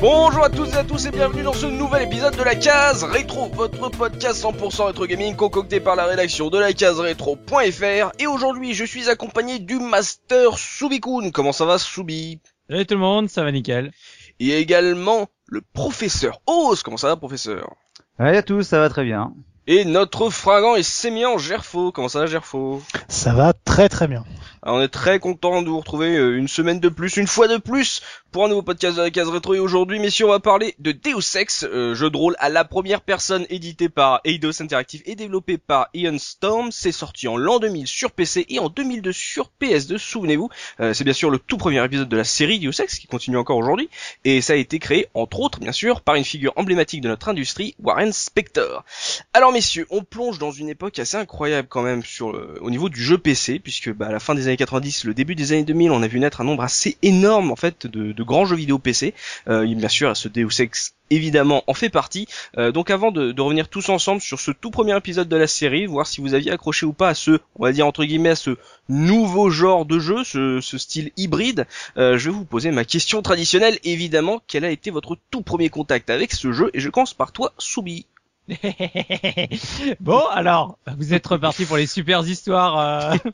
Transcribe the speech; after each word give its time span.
Bonjour 0.00 0.44
à 0.44 0.48
toutes 0.48 0.72
et 0.74 0.76
à 0.76 0.84
tous 0.84 1.06
et 1.06 1.10
bienvenue 1.10 1.42
dans 1.42 1.52
ce 1.52 1.66
nouvel 1.66 2.04
épisode 2.04 2.36
de 2.36 2.42
la 2.44 2.54
case 2.54 3.02
rétro, 3.02 3.48
votre 3.48 3.88
podcast 3.88 4.40
100% 4.44 4.86
rétro 4.86 5.06
gaming 5.06 5.34
concocté 5.34 5.80
par 5.80 5.96
la 5.96 6.06
rédaction 6.06 6.50
de 6.50 6.58
la 6.58 6.72
case 6.72 7.00
rétro.fr 7.00 8.12
et 8.20 8.26
aujourd'hui 8.28 8.74
je 8.74 8.84
suis 8.84 9.10
accompagné 9.10 9.58
du 9.58 9.80
master 9.80 10.56
Subikun. 10.56 11.32
Comment 11.32 11.50
ça 11.50 11.64
va 11.64 11.78
Subi 11.78 12.38
Salut 12.70 12.86
tout 12.86 12.94
le 12.94 13.00
monde, 13.00 13.28
ça 13.28 13.42
va 13.42 13.50
nickel. 13.50 13.90
Et 14.38 14.56
également 14.56 15.26
le 15.46 15.62
professeur 15.72 16.42
Oz. 16.46 16.84
Comment 16.84 16.96
ça 16.96 17.08
va 17.08 17.16
professeur? 17.16 17.74
Salut 18.18 18.36
à 18.36 18.42
tous, 18.42 18.62
ça 18.62 18.78
va 18.78 18.88
très 18.88 19.04
bien. 19.04 19.32
Et 19.70 19.84
notre 19.84 20.30
fragant 20.30 20.76
et 20.76 20.82
sémillant 20.82 21.36
Gerfo. 21.36 21.92
Comment 21.92 22.08
ça 22.08 22.20
va 22.20 22.26
Gerfo? 22.26 22.82
Ça 23.08 23.34
va 23.34 23.52
très 23.52 23.90
très 23.90 24.08
bien. 24.08 24.24
Alors, 24.62 24.78
on 24.78 24.80
est 24.80 24.88
très 24.88 25.18
content 25.18 25.60
de 25.60 25.68
vous 25.68 25.78
retrouver 25.78 26.16
euh, 26.16 26.38
une 26.38 26.48
semaine 26.48 26.80
de 26.80 26.88
plus, 26.88 27.18
une 27.18 27.26
fois 27.26 27.48
de 27.48 27.58
plus, 27.58 28.00
pour 28.30 28.44
un 28.44 28.48
nouveau 28.48 28.62
podcast 28.62 28.96
de 28.96 29.02
la 29.02 29.10
case 29.10 29.28
rétro. 29.28 29.54
Et 29.54 29.58
aujourd'hui, 29.58 29.98
messieurs, 29.98 30.26
on 30.26 30.30
va 30.30 30.40
parler 30.40 30.74
de 30.78 30.92
Deus 30.92 31.36
Ex, 31.36 31.64
euh, 31.64 31.94
jeu 31.94 32.10
de 32.10 32.16
rôle 32.16 32.36
à 32.38 32.48
la 32.48 32.64
première 32.64 33.00
personne 33.00 33.46
édité 33.48 33.88
par 33.88 34.20
Eidos 34.24 34.60
Interactive 34.62 35.02
et 35.06 35.14
développé 35.14 35.56
par 35.56 35.88
Ian 35.94 36.18
Storm. 36.18 36.70
C'est 36.70 36.92
sorti 36.92 37.26
en 37.26 37.36
l'an 37.36 37.58
2000 37.58 37.86
sur 37.86 38.10
PC 38.10 38.44
et 38.48 38.58
en 38.58 38.68
2002 38.68 39.12
sur 39.12 39.50
PS2, 39.60 39.96
souvenez-vous. 39.96 40.50
Euh, 40.80 40.92
c'est 40.92 41.04
bien 41.04 41.12
sûr 41.12 41.30
le 41.30 41.38
tout 41.38 41.56
premier 41.56 41.82
épisode 41.84 42.08
de 42.08 42.16
la 42.16 42.24
série 42.24 42.58
Deus 42.58 42.80
Ex 42.80 42.98
qui 42.98 43.06
continue 43.06 43.38
encore 43.38 43.56
aujourd'hui. 43.56 43.88
Et 44.24 44.40
ça 44.40 44.52
a 44.52 44.56
été 44.56 44.78
créé, 44.78 45.08
entre 45.14 45.40
autres, 45.40 45.58
bien 45.58 45.72
sûr, 45.72 46.02
par 46.02 46.16
une 46.16 46.24
figure 46.24 46.52
emblématique 46.56 47.00
de 47.00 47.08
notre 47.08 47.28
industrie, 47.28 47.74
Warren 47.82 48.12
Spector. 48.12 48.84
Alors, 49.32 49.52
messieurs, 49.52 49.86
on 49.90 50.02
plonge 50.02 50.38
dans 50.38 50.50
une 50.50 50.68
époque 50.68 50.98
assez 50.98 51.16
incroyable 51.16 51.68
quand 51.68 51.82
même 51.82 52.02
sur 52.02 52.28
au 52.60 52.70
niveau 52.70 52.88
du 52.88 53.02
jeu 53.02 53.16
PC, 53.16 53.58
puisque 53.58 53.92
bah, 53.92 54.08
à 54.08 54.12
la 54.12 54.20
fin 54.20 54.34
des 54.34 54.48
années 54.48 54.56
90, 54.56 55.04
le 55.04 55.14
début 55.14 55.34
des 55.34 55.52
années 55.52 55.64
2000, 55.64 55.90
on 55.90 56.02
a 56.02 56.08
vu 56.08 56.20
naître 56.20 56.40
un 56.40 56.44
nombre 56.44 56.62
assez 56.62 56.98
énorme 57.02 57.50
en 57.50 57.56
fait 57.56 57.86
de, 57.86 58.17
de 58.18 58.22
grands 58.24 58.44
jeux 58.44 58.56
vidéo 58.56 58.78
PC. 58.78 59.14
Euh, 59.48 59.66
bien 59.74 59.88
sûr, 59.88 60.16
ce 60.16 60.28
Deus 60.28 60.60
Ex 60.60 60.94
évidemment 61.10 61.64
en 61.66 61.74
fait 61.74 61.88
partie. 61.88 62.26
Euh, 62.58 62.72
donc 62.72 62.90
avant 62.90 63.10
de, 63.10 63.40
revenir 63.40 63.68
tous 63.68 63.88
ensemble 63.88 64.20
sur 64.20 64.40
ce 64.40 64.50
tout 64.50 64.70
premier 64.70 64.96
épisode 64.96 65.28
de 65.28 65.36
la 65.36 65.46
série, 65.46 65.86
voir 65.86 66.06
si 66.06 66.20
vous 66.20 66.34
aviez 66.34 66.50
accroché 66.50 66.84
ou 66.84 66.92
pas 66.92 67.08
à 67.08 67.14
ce, 67.14 67.38
on 67.56 67.64
va 67.64 67.72
dire 67.72 67.86
entre 67.86 68.04
guillemets, 68.04 68.30
à 68.30 68.36
ce 68.36 68.56
nouveau 68.88 69.48
genre 69.50 69.86
de 69.86 69.98
jeu, 69.98 70.24
ce, 70.24 70.60
ce 70.60 70.76
style 70.76 71.12
hybride, 71.16 71.66
euh, 71.96 72.18
je 72.18 72.30
vais 72.30 72.36
vous 72.36 72.44
poser 72.44 72.70
ma 72.70 72.84
question 72.84 73.22
traditionnelle, 73.22 73.78
évidemment, 73.84 74.42
quel 74.46 74.64
a 74.64 74.70
été 74.70 74.90
votre 74.90 75.16
tout 75.30 75.42
premier 75.42 75.70
contact 75.70 76.10
avec 76.10 76.32
ce 76.32 76.52
jeu? 76.52 76.70
Et 76.74 76.80
je 76.80 76.90
commence 76.90 77.14
par 77.14 77.32
toi, 77.32 77.52
Soubi. 77.58 78.06
bon, 80.00 80.20
alors, 80.30 80.78
vous 80.96 81.12
êtes 81.14 81.26
reparti 81.26 81.64
pour 81.64 81.76
les 81.76 81.86
super 81.86 82.26
histoires. 82.26 83.12
euh. 83.24 83.30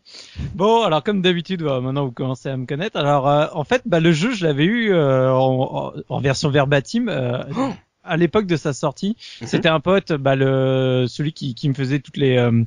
Bon, 0.55 0.83
alors 0.83 1.03
comme 1.03 1.23
d'habitude, 1.23 1.63
bah, 1.63 1.81
maintenant 1.81 2.05
vous 2.05 2.13
commencez 2.13 2.49
à 2.49 2.57
me 2.57 2.67
connaître. 2.67 2.97
Alors, 2.99 3.29
euh, 3.29 3.47
en 3.53 3.65
fait, 3.65 3.83
bah, 3.87 4.01
le 4.01 4.13
jeu, 4.13 4.33
je 4.33 4.45
l'avais 4.47 4.65
eu 4.65 4.93
euh, 4.93 5.33
en, 5.33 5.93
en- 6.09 6.21
version 6.21 6.51
verbatim 6.51 7.09
euh, 7.09 7.43
Oh. 7.57 7.71
à 8.03 8.17
l'époque 8.17 8.47
de 8.47 8.57
sa 8.57 8.73
sortie. 8.73 9.17
Mhm. 9.41 9.47
C'était 9.47 9.69
un 9.69 9.81
pote, 9.81 10.13
bah, 10.13 10.35
le 10.37 11.07
celui 11.09 11.33
qui, 11.33 11.55
qui 11.55 11.69
me 11.69 11.75
faisait 11.75 12.01
toutes 12.01 12.17
les 12.17 12.37
euh, 12.37 12.65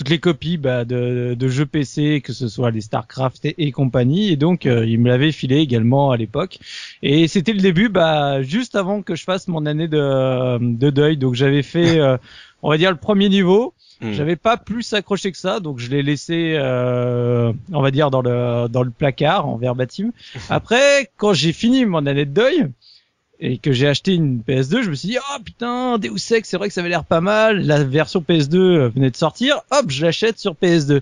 toutes 0.00 0.08
les 0.08 0.18
copies 0.18 0.56
bah, 0.56 0.86
de, 0.86 1.36
de 1.38 1.48
jeux 1.48 1.66
PC, 1.66 2.22
que 2.24 2.32
ce 2.32 2.48
soit 2.48 2.70
les 2.70 2.80
Starcraft 2.80 3.44
et, 3.44 3.66
et 3.66 3.70
compagnie. 3.70 4.30
Et 4.30 4.36
donc, 4.36 4.64
euh, 4.64 4.86
il 4.86 4.98
me 4.98 5.10
l'avait 5.10 5.30
filé 5.30 5.58
également 5.58 6.10
à 6.10 6.16
l'époque. 6.16 6.58
Et 7.02 7.28
c'était 7.28 7.52
le 7.52 7.60
début, 7.60 7.90
bah, 7.90 8.40
juste 8.40 8.76
avant 8.76 9.02
que 9.02 9.14
je 9.14 9.24
fasse 9.24 9.46
mon 9.46 9.66
année 9.66 9.88
de, 9.88 10.56
de 10.58 10.88
deuil. 10.88 11.18
Donc, 11.18 11.34
j'avais 11.34 11.62
fait, 11.62 11.98
euh, 12.00 12.16
on 12.62 12.70
va 12.70 12.78
dire, 12.78 12.90
le 12.90 12.96
premier 12.96 13.28
niveau. 13.28 13.74
Hmm. 14.00 14.14
J'avais 14.14 14.36
pas 14.36 14.56
plus 14.56 14.90
accroché 14.94 15.32
que 15.32 15.36
ça, 15.36 15.60
donc 15.60 15.78
je 15.78 15.90
l'ai 15.90 16.02
laissé, 16.02 16.54
euh, 16.56 17.52
on 17.70 17.82
va 17.82 17.90
dire, 17.90 18.10
dans 18.10 18.22
le 18.22 18.68
dans 18.68 18.82
le 18.82 18.90
placard 18.90 19.46
en 19.46 19.58
verbatim. 19.58 20.12
Après, 20.48 21.10
quand 21.18 21.34
j'ai 21.34 21.52
fini 21.52 21.84
mon 21.84 22.06
année 22.06 22.24
de 22.24 22.32
deuil 22.32 22.70
et 23.42 23.58
que 23.58 23.72
j'ai 23.72 23.88
acheté 23.88 24.14
une 24.14 24.40
PS2, 24.46 24.82
je 24.82 24.90
me 24.90 24.94
suis 24.94 25.08
dit 25.08 25.16
oh 25.18 25.40
putain 25.42 25.98
Deus 25.98 26.32
Ex, 26.32 26.48
c'est 26.48 26.56
vrai 26.58 26.68
que 26.68 26.74
ça 26.74 26.80
avait 26.82 26.90
l'air 26.90 27.04
pas 27.04 27.20
mal. 27.20 27.66
La 27.66 27.82
version 27.82 28.20
PS2 28.20 28.88
venait 28.94 29.10
de 29.10 29.16
sortir, 29.16 29.60
hop, 29.70 29.86
je 29.88 30.04
l'achète 30.04 30.38
sur 30.38 30.54
PS2. 30.54 31.00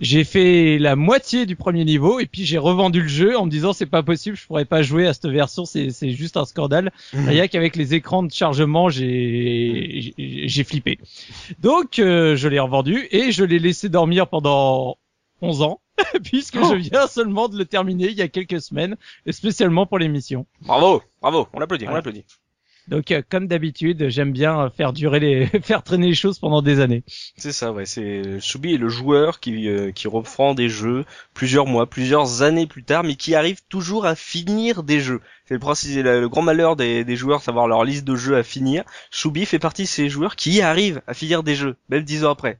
J'ai 0.00 0.24
fait 0.24 0.78
la 0.78 0.94
moitié 0.96 1.44
du 1.44 1.56
premier 1.56 1.84
niveau 1.84 2.20
et 2.20 2.26
puis 2.26 2.44
j'ai 2.44 2.58
revendu 2.58 3.02
le 3.02 3.08
jeu 3.08 3.36
en 3.36 3.46
me 3.46 3.50
disant 3.50 3.72
c'est 3.72 3.86
pas 3.86 4.02
possible, 4.02 4.36
je 4.36 4.46
pourrais 4.46 4.64
pas 4.64 4.82
jouer 4.82 5.06
à 5.06 5.12
cette 5.12 5.26
version, 5.26 5.64
c'est 5.64 5.90
c'est 5.90 6.10
juste 6.10 6.36
un 6.36 6.44
scandale. 6.44 6.92
Rien 7.12 7.48
qu'avec 7.48 7.76
les 7.76 7.94
écrans 7.94 8.22
de 8.22 8.32
chargement, 8.32 8.88
j'ai 8.88 10.12
j'ai- 10.16 10.48
j'ai 10.48 10.64
flippé. 10.64 10.98
Donc 11.60 11.98
euh, 11.98 12.36
je 12.36 12.48
l'ai 12.48 12.60
revendu 12.60 13.08
et 13.10 13.32
je 13.32 13.44
l'ai 13.44 13.58
laissé 13.58 13.88
dormir 13.88 14.28
pendant 14.28 14.96
11 15.42 15.62
ans 15.62 15.80
puisque 16.24 16.56
je 16.56 16.74
viens 16.74 17.06
seulement 17.06 17.48
de 17.48 17.58
le 17.58 17.64
terminer 17.64 18.08
il 18.08 18.16
y 18.16 18.22
a 18.22 18.28
quelques 18.28 18.62
semaines, 18.62 18.96
spécialement 19.30 19.86
pour 19.86 19.98
l'émission. 19.98 20.46
Bravo, 20.62 21.02
bravo, 21.20 21.48
on 21.52 21.60
l'applaudit, 21.60 21.86
on 21.88 21.94
l'applaudit. 21.94 22.24
Donc 22.88 23.12
euh, 23.12 23.22
comme 23.28 23.46
d'habitude, 23.46 24.08
j'aime 24.08 24.32
bien 24.32 24.68
faire 24.70 24.92
durer 24.92 25.20
les 25.20 25.46
faire 25.62 25.82
traîner 25.82 26.08
les 26.08 26.14
choses 26.14 26.38
pendant 26.38 26.62
des 26.62 26.80
années. 26.80 27.04
C'est 27.36 27.52
ça, 27.52 27.72
ouais. 27.72 27.86
C'est 27.86 28.40
Soubi 28.40 28.74
est 28.74 28.78
le 28.78 28.88
joueur 28.88 29.38
qui 29.40 29.68
euh, 29.68 29.92
qui 29.92 30.08
reprend 30.08 30.54
des 30.54 30.68
jeux 30.68 31.04
plusieurs 31.34 31.66
mois, 31.66 31.86
plusieurs 31.86 32.42
années 32.42 32.66
plus 32.66 32.82
tard, 32.82 33.04
mais 33.04 33.14
qui 33.14 33.34
arrive 33.34 33.60
toujours 33.68 34.04
à 34.06 34.16
finir 34.16 34.82
des 34.82 35.00
jeux. 35.00 35.20
C'est 35.46 35.54
le 35.54 35.60
principe, 35.60 35.92
c'est 35.92 36.02
le, 36.02 36.20
le 36.20 36.28
grand 36.28 36.42
malheur 36.42 36.74
des, 36.74 37.04
des 37.04 37.16
joueurs, 37.16 37.42
savoir 37.42 37.68
leur 37.68 37.84
liste 37.84 38.04
de 38.04 38.16
jeux 38.16 38.36
à 38.36 38.42
finir. 38.42 38.82
Soubi 39.10 39.46
fait 39.46 39.60
partie 39.60 39.82
de 39.82 39.88
ces 39.88 40.08
joueurs 40.08 40.34
qui 40.34 40.60
arrivent 40.60 41.02
à 41.06 41.14
finir 41.14 41.44
des 41.44 41.54
jeux, 41.54 41.76
même 41.88 42.02
dix 42.02 42.24
ans 42.24 42.32
après. 42.32 42.58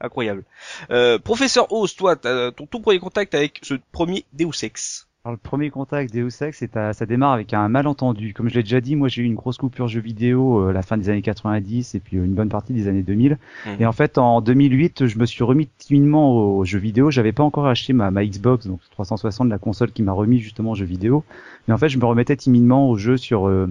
Incroyable. 0.00 0.44
Euh, 0.90 1.18
professeur 1.18 1.70
Oz, 1.72 1.94
toi, 1.94 2.16
ton 2.16 2.66
tout 2.66 2.80
premier 2.80 2.98
contact 2.98 3.34
avec 3.34 3.60
ce 3.62 3.74
premier 3.92 4.24
Deus 4.32 4.62
Ex? 4.64 5.06
Alors, 5.22 5.32
le 5.34 5.38
premier 5.48 5.68
contact 5.68 6.14
Deus 6.14 6.30
Ex, 6.42 6.64
à- 6.74 6.94
ça 6.94 7.04
démarre 7.04 7.32
avec 7.32 7.52
un 7.52 7.68
malentendu. 7.68 8.32
Comme 8.32 8.48
je 8.48 8.54
l'ai 8.54 8.62
déjà 8.62 8.80
dit, 8.80 8.96
moi 8.96 9.08
j'ai 9.08 9.20
eu 9.20 9.26
une 9.26 9.34
grosse 9.34 9.58
coupure 9.58 9.86
jeux 9.86 10.00
vidéo 10.00 10.60
euh, 10.62 10.70
à 10.70 10.72
la 10.72 10.80
fin 10.80 10.96
des 10.96 11.10
années 11.10 11.20
90 11.20 11.94
et 11.94 12.00
puis 12.00 12.16
euh, 12.16 12.24
une 12.24 12.32
bonne 12.32 12.48
partie 12.48 12.72
des 12.72 12.88
années 12.88 13.02
2000. 13.02 13.36
Mhm. 13.66 13.76
Et 13.80 13.84
en 13.84 13.92
fait, 13.92 14.16
en 14.16 14.40
2008, 14.40 15.06
je 15.06 15.18
me 15.18 15.26
suis 15.26 15.44
remis 15.44 15.68
timidement 15.76 16.32
aux 16.56 16.64
jeux 16.64 16.78
vidéo. 16.78 17.10
J'avais 17.10 17.32
pas 17.32 17.42
encore 17.42 17.66
acheté 17.66 17.92
ma, 17.92 18.10
ma 18.10 18.24
Xbox, 18.24 18.66
donc 18.66 18.80
360, 18.92 19.50
la 19.50 19.58
console 19.58 19.92
qui 19.92 20.02
m'a 20.02 20.12
remis 20.12 20.38
justement 20.38 20.70
aux 20.70 20.74
jeux 20.76 20.86
vidéo. 20.86 21.22
Mais 21.68 21.74
en 21.74 21.78
fait, 21.78 21.90
je 21.90 21.98
me 21.98 22.06
remettais 22.06 22.36
timidement 22.36 22.88
aux 22.88 22.96
jeux 22.96 23.18
sur 23.18 23.46
euh, 23.46 23.68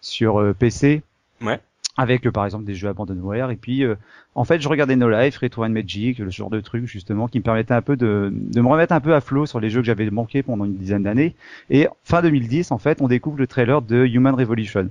sur 0.00 0.40
euh, 0.40 0.52
PC. 0.56 1.02
Ouais. 1.40 1.58
Avec 1.96 2.26
euh, 2.26 2.32
par 2.32 2.44
exemple 2.44 2.64
des 2.64 2.74
jeux 2.74 2.88
Abandonware. 2.88 3.50
Et 3.50 3.56
puis 3.56 3.84
euh, 3.84 3.96
en 4.34 4.44
fait 4.44 4.60
je 4.60 4.68
regardais 4.68 4.96
No 4.96 5.10
Life, 5.10 5.38
Retro 5.38 5.64
and 5.64 5.70
Magic, 5.70 6.18
le 6.18 6.30
genre 6.30 6.50
de 6.50 6.60
trucs 6.60 6.86
justement 6.86 7.28
qui 7.28 7.38
me 7.38 7.44
permettaient 7.44 7.74
un 7.74 7.82
peu 7.82 7.96
de, 7.96 8.30
de 8.32 8.60
me 8.60 8.68
remettre 8.68 8.92
un 8.92 9.00
peu 9.00 9.14
à 9.14 9.20
flot 9.20 9.46
sur 9.46 9.60
les 9.60 9.70
jeux 9.70 9.80
que 9.80 9.86
j'avais 9.86 10.08
manqué 10.10 10.42
pendant 10.42 10.64
une 10.64 10.76
dizaine 10.76 11.02
d'années. 11.02 11.34
Et 11.70 11.88
fin 12.04 12.22
2010 12.22 12.72
en 12.72 12.78
fait 12.78 13.00
on 13.02 13.08
découvre 13.08 13.38
le 13.38 13.46
trailer 13.46 13.82
de 13.82 14.06
Human 14.06 14.34
Revolution. 14.34 14.90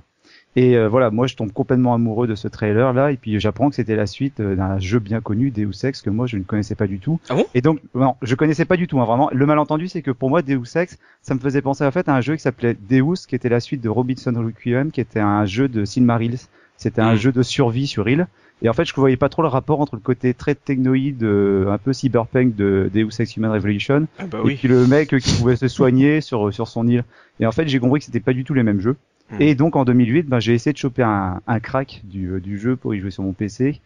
Et 0.54 0.76
euh, 0.76 0.88
voilà 0.88 1.10
moi 1.10 1.26
je 1.26 1.34
tombe 1.34 1.50
complètement 1.50 1.94
amoureux 1.94 2.26
de 2.26 2.34
ce 2.34 2.46
trailer 2.46 2.92
là 2.92 3.10
et 3.10 3.16
puis 3.16 3.40
j'apprends 3.40 3.70
que 3.70 3.74
c'était 3.74 3.96
la 3.96 4.06
suite 4.06 4.40
euh, 4.40 4.54
d'un 4.54 4.78
jeu 4.78 4.98
bien 4.98 5.22
connu 5.22 5.50
Deus 5.50 5.84
Ex 5.84 6.02
que 6.02 6.10
moi 6.10 6.26
je 6.26 6.36
ne 6.36 6.42
connaissais 6.42 6.74
pas 6.74 6.86
du 6.86 6.98
tout. 6.98 7.18
Ah 7.30 7.34
bon? 7.36 7.46
Et 7.54 7.62
donc 7.62 7.80
non 7.94 8.16
je 8.20 8.34
connaissais 8.34 8.66
pas 8.66 8.76
du 8.76 8.86
tout 8.86 9.00
hein, 9.00 9.06
vraiment. 9.06 9.30
Le 9.32 9.46
malentendu 9.46 9.88
c'est 9.88 10.02
que 10.02 10.10
pour 10.10 10.28
moi 10.28 10.42
Deus 10.42 10.76
Ex 10.76 10.98
ça 11.22 11.34
me 11.34 11.40
faisait 11.40 11.62
penser 11.62 11.84
en 11.84 11.90
fait 11.90 12.06
à 12.08 12.14
un 12.14 12.20
jeu 12.20 12.36
qui 12.36 12.42
s'appelait 12.42 12.76
Deus 12.88 13.26
qui 13.26 13.34
était 13.34 13.48
la 13.48 13.60
suite 13.60 13.80
de 13.80 13.88
Robinson 13.88 14.34
Requiem 14.36 14.90
qui 14.90 15.00
était 15.00 15.20
un 15.20 15.46
jeu 15.46 15.68
de 15.68 15.86
Silmarils 15.86 16.48
c'était 16.76 17.00
un 17.02 17.14
Mm. 17.14 17.18
jeu 17.18 17.32
de 17.32 17.42
survie 17.42 17.86
sur 17.86 18.08
île. 18.08 18.26
Et 18.64 18.68
en 18.68 18.72
fait, 18.74 18.84
je 18.84 18.92
ne 18.92 18.96
voyais 19.00 19.16
pas 19.16 19.28
trop 19.28 19.42
le 19.42 19.48
rapport 19.48 19.80
entre 19.80 19.96
le 19.96 20.00
côté 20.00 20.34
très 20.34 20.54
technoïde, 20.54 21.24
euh, 21.24 21.68
un 21.68 21.78
peu 21.78 21.92
cyberpunk 21.92 22.54
de 22.54 22.88
Deus 22.94 23.08
Ex 23.20 23.36
Human 23.36 23.50
Revolution, 23.50 24.06
Ah 24.20 24.26
bah 24.26 24.38
et 24.46 24.54
puis 24.54 24.68
le 24.68 24.86
mec 24.86 25.12
euh, 25.12 25.18
qui 25.18 25.34
pouvait 25.36 25.56
se 25.56 25.66
soigner 25.66 26.20
sur 26.20 26.54
sur 26.54 26.68
son 26.68 26.86
île. 26.86 27.02
Et 27.40 27.46
en 27.46 27.50
fait, 27.52 27.66
j'ai 27.66 27.80
compris 27.80 27.98
que 27.98 28.06
c'était 28.06 28.20
pas 28.20 28.32
du 28.32 28.44
tout 28.44 28.54
les 28.54 28.62
mêmes 28.62 28.80
jeux. 28.80 28.96
Mm. 29.32 29.36
Et 29.42 29.54
donc 29.56 29.74
en 29.74 29.84
2008, 29.84 30.28
ben, 30.28 30.38
j'ai 30.38 30.54
essayé 30.54 30.72
de 30.72 30.78
choper 30.78 31.02
un, 31.02 31.40
un 31.46 31.58
crack 31.60 32.02
du, 32.04 32.28
euh, 32.28 32.40
du 32.40 32.56
jeu 32.58 32.76
pour 32.76 32.94
y 32.94 33.00
jouer 33.00 33.10
sur 33.10 33.24
mon 33.24 33.32
PC. 33.32 33.80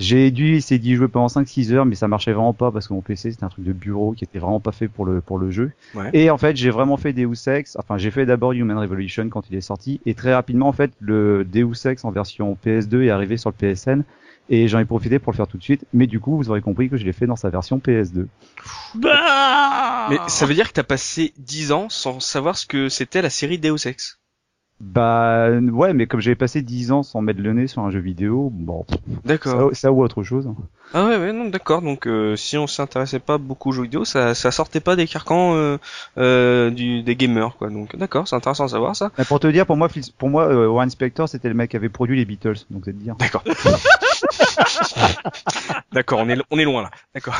J'ai 0.00 0.30
dû 0.30 0.56
essayer 0.56 0.78
d'y 0.78 0.94
jouer 0.94 1.08
pendant 1.08 1.26
5-6 1.26 1.72
heures, 1.74 1.84
mais 1.84 1.94
ça 1.94 2.08
marchait 2.08 2.32
vraiment 2.32 2.54
pas 2.54 2.70
parce 2.70 2.88
que 2.88 2.94
mon 2.94 3.02
PC 3.02 3.32
c'était 3.32 3.44
un 3.44 3.50
truc 3.50 3.66
de 3.66 3.74
bureau 3.74 4.12
qui 4.12 4.24
était 4.24 4.38
vraiment 4.38 4.58
pas 4.58 4.72
fait 4.72 4.88
pour 4.88 5.04
le 5.04 5.20
pour 5.20 5.38
le 5.38 5.50
jeu. 5.50 5.72
Ouais. 5.94 6.08
Et 6.14 6.30
en 6.30 6.38
fait, 6.38 6.56
j'ai 6.56 6.70
vraiment 6.70 6.96
fait 6.96 7.12
Deus 7.12 7.46
Ex. 7.46 7.76
Enfin, 7.78 7.98
j'ai 7.98 8.10
fait 8.10 8.24
d'abord 8.24 8.52
Human 8.52 8.78
Revolution 8.78 9.28
quand 9.28 9.50
il 9.50 9.56
est 9.56 9.60
sorti, 9.60 10.00
et 10.06 10.14
très 10.14 10.32
rapidement, 10.32 10.68
en 10.68 10.72
fait, 10.72 10.90
le 11.00 11.44
Deus 11.44 11.86
Ex 11.86 12.02
en 12.06 12.10
version 12.10 12.56
PS2 12.64 13.02
est 13.02 13.10
arrivé 13.10 13.36
sur 13.36 13.50
le 13.50 13.54
PSN, 13.54 14.02
et 14.48 14.68
j'en 14.68 14.78
ai 14.78 14.86
profité 14.86 15.18
pour 15.18 15.32
le 15.32 15.36
faire 15.36 15.46
tout 15.46 15.58
de 15.58 15.62
suite. 15.62 15.84
Mais 15.92 16.06
du 16.06 16.18
coup, 16.18 16.36
vous 16.36 16.48
aurez 16.48 16.62
compris 16.62 16.88
que 16.88 16.96
je 16.96 17.04
l'ai 17.04 17.12
fait 17.12 17.26
dans 17.26 17.36
sa 17.36 17.50
version 17.50 17.78
PS2. 17.78 18.26
Bah 18.94 20.06
Mais 20.08 20.18
ça 20.28 20.46
veut 20.46 20.54
dire 20.54 20.68
que 20.68 20.74
t'as 20.74 20.82
passé 20.82 21.34
10 21.38 21.72
ans 21.72 21.88
sans 21.90 22.20
savoir 22.20 22.56
ce 22.56 22.66
que 22.66 22.88
c'était 22.88 23.20
la 23.20 23.30
série 23.30 23.58
Deus 23.58 23.86
Ex. 23.86 24.19
Bah 24.80 25.50
ouais, 25.50 25.92
mais 25.92 26.06
comme 26.06 26.20
j'avais 26.20 26.36
passé 26.36 26.62
10 26.62 26.90
ans 26.90 27.02
sans 27.02 27.20
mettre 27.20 27.40
le 27.40 27.52
nez 27.52 27.66
sur 27.66 27.82
un 27.82 27.90
jeu 27.90 28.00
vidéo, 28.00 28.50
bon, 28.52 28.86
D'accord. 29.24 29.70
ça, 29.74 29.80
ça 29.80 29.92
ou 29.92 30.02
autre 30.02 30.22
chose. 30.22 30.48
Ah 30.92 31.06
ouais, 31.06 31.18
ouais, 31.18 31.32
non, 31.32 31.48
d'accord. 31.48 31.82
Donc, 31.82 32.06
euh, 32.06 32.34
si 32.34 32.58
on 32.58 32.66
s'intéressait 32.66 33.20
pas 33.20 33.38
beaucoup 33.38 33.68
aux 33.68 33.72
jeux 33.72 33.82
vidéo, 33.82 34.04
ça, 34.04 34.34
ça 34.34 34.50
sortait 34.50 34.80
pas 34.80 34.96
des 34.96 35.06
carcans 35.06 35.54
euh, 35.54 35.78
euh, 36.18 36.70
du, 36.70 37.02
des 37.02 37.14
gamers, 37.14 37.56
quoi. 37.56 37.68
Donc, 37.68 37.94
d'accord, 37.96 38.26
c'est 38.26 38.34
intéressant 38.34 38.64
de 38.64 38.70
savoir 38.70 38.96
ça. 38.96 39.12
Mais 39.16 39.24
pour 39.24 39.38
te 39.38 39.46
dire, 39.46 39.66
pour 39.66 39.76
moi, 39.76 39.88
pour 40.18 40.28
moi, 40.30 40.48
euh, 40.48 40.66
Warren 40.66 40.90
Spector, 40.90 41.28
c'était 41.28 41.48
le 41.48 41.54
mec 41.54 41.70
qui 41.70 41.76
avait 41.76 41.90
produit 41.90 42.16
les 42.16 42.24
Beatles, 42.24 42.64
donc 42.70 42.82
c'est 42.86 42.92
de 42.92 42.98
dire. 42.98 43.14
D'accord. 43.16 43.44
D'accord, 45.92 46.20
on 46.20 46.28
est 46.28 46.38
on 46.50 46.58
est 46.58 46.64
loin 46.64 46.82
là. 46.82 46.90
D'accord. 47.14 47.36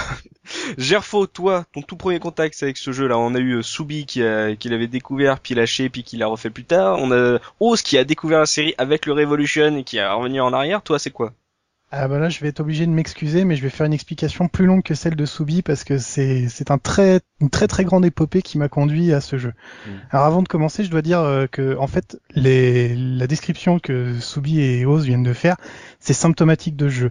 Gerfo, 0.78 1.26
toi, 1.26 1.64
ton 1.72 1.82
tout 1.82 1.96
premier 1.96 2.18
contact 2.18 2.60
avec 2.62 2.76
ce 2.76 2.92
jeu-là, 2.92 3.18
on 3.18 3.34
a 3.34 3.38
eu 3.38 3.56
euh, 3.58 3.62
Soubi 3.62 4.06
qui, 4.06 4.22
a- 4.22 4.56
qui 4.56 4.68
l'avait 4.68 4.88
découvert, 4.88 5.38
puis 5.40 5.54
lâché, 5.54 5.88
puis 5.88 6.02
qui 6.02 6.16
l'a 6.16 6.26
refait 6.26 6.50
plus 6.50 6.64
tard. 6.64 6.98
On 7.00 7.12
a 7.12 7.38
Oz 7.60 7.82
qui 7.82 7.98
a 7.98 8.04
découvert 8.04 8.40
la 8.40 8.46
série 8.46 8.74
avec 8.78 9.06
le 9.06 9.12
Revolution 9.12 9.76
et 9.76 9.84
qui 9.84 9.98
est 9.98 10.06
revenu 10.06 10.40
en 10.40 10.52
arrière. 10.52 10.82
Toi, 10.82 10.98
c'est 10.98 11.10
quoi? 11.10 11.32
Ah 11.92 12.06
bah 12.06 12.20
là, 12.20 12.28
je 12.28 12.38
vais 12.38 12.46
être 12.46 12.60
obligé 12.60 12.86
de 12.86 12.92
m'excuser, 12.92 13.44
mais 13.44 13.56
je 13.56 13.62
vais 13.62 13.68
faire 13.68 13.84
une 13.84 13.92
explication 13.92 14.46
plus 14.46 14.64
longue 14.64 14.84
que 14.84 14.94
celle 14.94 15.16
de 15.16 15.26
Soubi 15.26 15.60
parce 15.60 15.82
que 15.82 15.98
c'est 15.98 16.48
c'est 16.48 16.70
un 16.70 16.78
très 16.78 17.18
une 17.40 17.50
très 17.50 17.66
très 17.66 17.84
grande 17.84 18.04
épopée 18.04 18.42
qui 18.42 18.58
m'a 18.58 18.68
conduit 18.68 19.12
à 19.12 19.20
ce 19.20 19.38
jeu. 19.38 19.52
Mm. 19.86 19.90
Alors 20.12 20.26
avant 20.26 20.42
de 20.42 20.46
commencer, 20.46 20.84
je 20.84 20.90
dois 20.90 21.02
dire 21.02 21.18
euh, 21.18 21.48
que 21.48 21.76
en 21.78 21.88
fait 21.88 22.16
les 22.32 22.94
la 22.94 23.26
description 23.26 23.80
que 23.80 24.14
Soubi 24.20 24.60
et 24.60 24.86
Oz 24.86 25.04
viennent 25.04 25.24
de 25.24 25.32
faire, 25.32 25.56
c'est 25.98 26.12
symptomatique 26.12 26.76
de 26.76 26.88
jeu. 26.88 27.10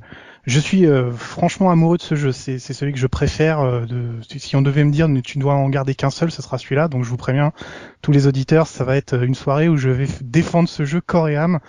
Je 0.49 0.59
suis 0.59 0.87
euh, 0.87 1.11
franchement 1.11 1.69
amoureux 1.69 1.97
de 1.97 2.01
ce 2.01 2.15
jeu. 2.15 2.31
C'est 2.31 2.57
c'est 2.57 2.73
celui 2.73 2.91
que 2.91 2.97
je 2.97 3.05
préfère. 3.05 3.59
euh, 3.59 3.85
de, 3.85 4.13
si 4.23 4.55
on 4.55 4.63
devait 4.63 4.83
me 4.83 4.91
dire 4.91 5.07
tu 5.23 5.37
ne 5.37 5.43
dois 5.43 5.53
en 5.53 5.69
garder 5.69 5.93
qu'un 5.93 6.09
seul, 6.09 6.31
ce 6.31 6.41
sera 6.41 6.57
celui-là. 6.57 6.87
Donc 6.87 7.03
je 7.03 7.09
vous 7.09 7.17
préviens, 7.17 7.53
tous 8.01 8.11
les 8.11 8.25
auditeurs, 8.25 8.65
ça 8.65 8.83
va 8.83 8.97
être 8.97 9.23
une 9.23 9.35
soirée 9.35 9.69
où 9.69 9.77
je 9.77 9.89
vais 9.89 10.07
défendre 10.21 10.67
ce 10.67 10.85
jeu 10.85 11.01
corps 11.01 11.29
et 11.29 11.37
âme. 11.37 11.59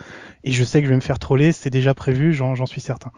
Et 0.45 0.53
je 0.53 0.65
sais 0.65 0.81
que 0.81 0.87
je 0.87 0.91
vais 0.91 0.97
me 0.97 1.03
faire 1.03 1.19
troller, 1.19 1.53
c'est 1.53 1.69
déjà 1.69 1.93
prévu, 1.93 2.33
j'en 2.33 2.55
j'en 2.55 2.65
suis 2.65 2.81
certain. 2.81 3.13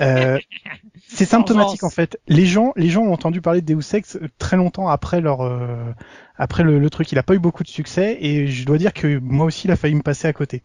Euh, 0.00 0.38
c'est 1.08 1.26
symptomatique 1.26 1.84
en 1.84 1.90
fait. 1.90 2.18
Les 2.26 2.46
gens, 2.46 2.72
les 2.76 2.88
gens 2.88 3.02
ont 3.02 3.12
entendu 3.12 3.42
parler 3.42 3.60
de 3.60 3.74
Deus 3.74 3.94
Ex 3.94 4.16
euh, 4.16 4.30
très 4.38 4.56
longtemps 4.56 4.88
après 4.88 5.20
leur, 5.20 5.42
euh, 5.42 5.92
après 6.36 6.62
le, 6.62 6.78
le 6.78 6.88
truc. 6.88 7.12
Il 7.12 7.18
a 7.18 7.22
pas 7.22 7.34
eu 7.34 7.38
beaucoup 7.38 7.62
de 7.62 7.68
succès 7.68 8.16
et 8.22 8.46
je 8.46 8.64
dois 8.64 8.78
dire 8.78 8.94
que 8.94 9.18
moi 9.18 9.44
aussi, 9.44 9.66
il 9.66 9.70
a 9.70 9.76
failli 9.76 9.96
me 9.96 10.02
passer 10.02 10.28
à 10.28 10.32
côté. 10.32 10.62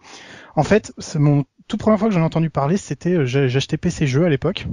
En 0.56 0.64
fait, 0.64 0.94
c'est 0.98 1.20
mon 1.20 1.44
toute 1.70 1.80
première 1.80 2.00
fois 2.00 2.08
que 2.10 2.14
j'en 2.16 2.22
ai 2.22 2.26
entendu 2.26 2.50
parler, 2.50 2.78
c'était 2.78 3.14
euh, 3.14 3.56
acheté 3.56 3.78
PC 3.78 4.08
Jeux 4.08 4.26
à 4.26 4.30
l'époque. 4.30 4.66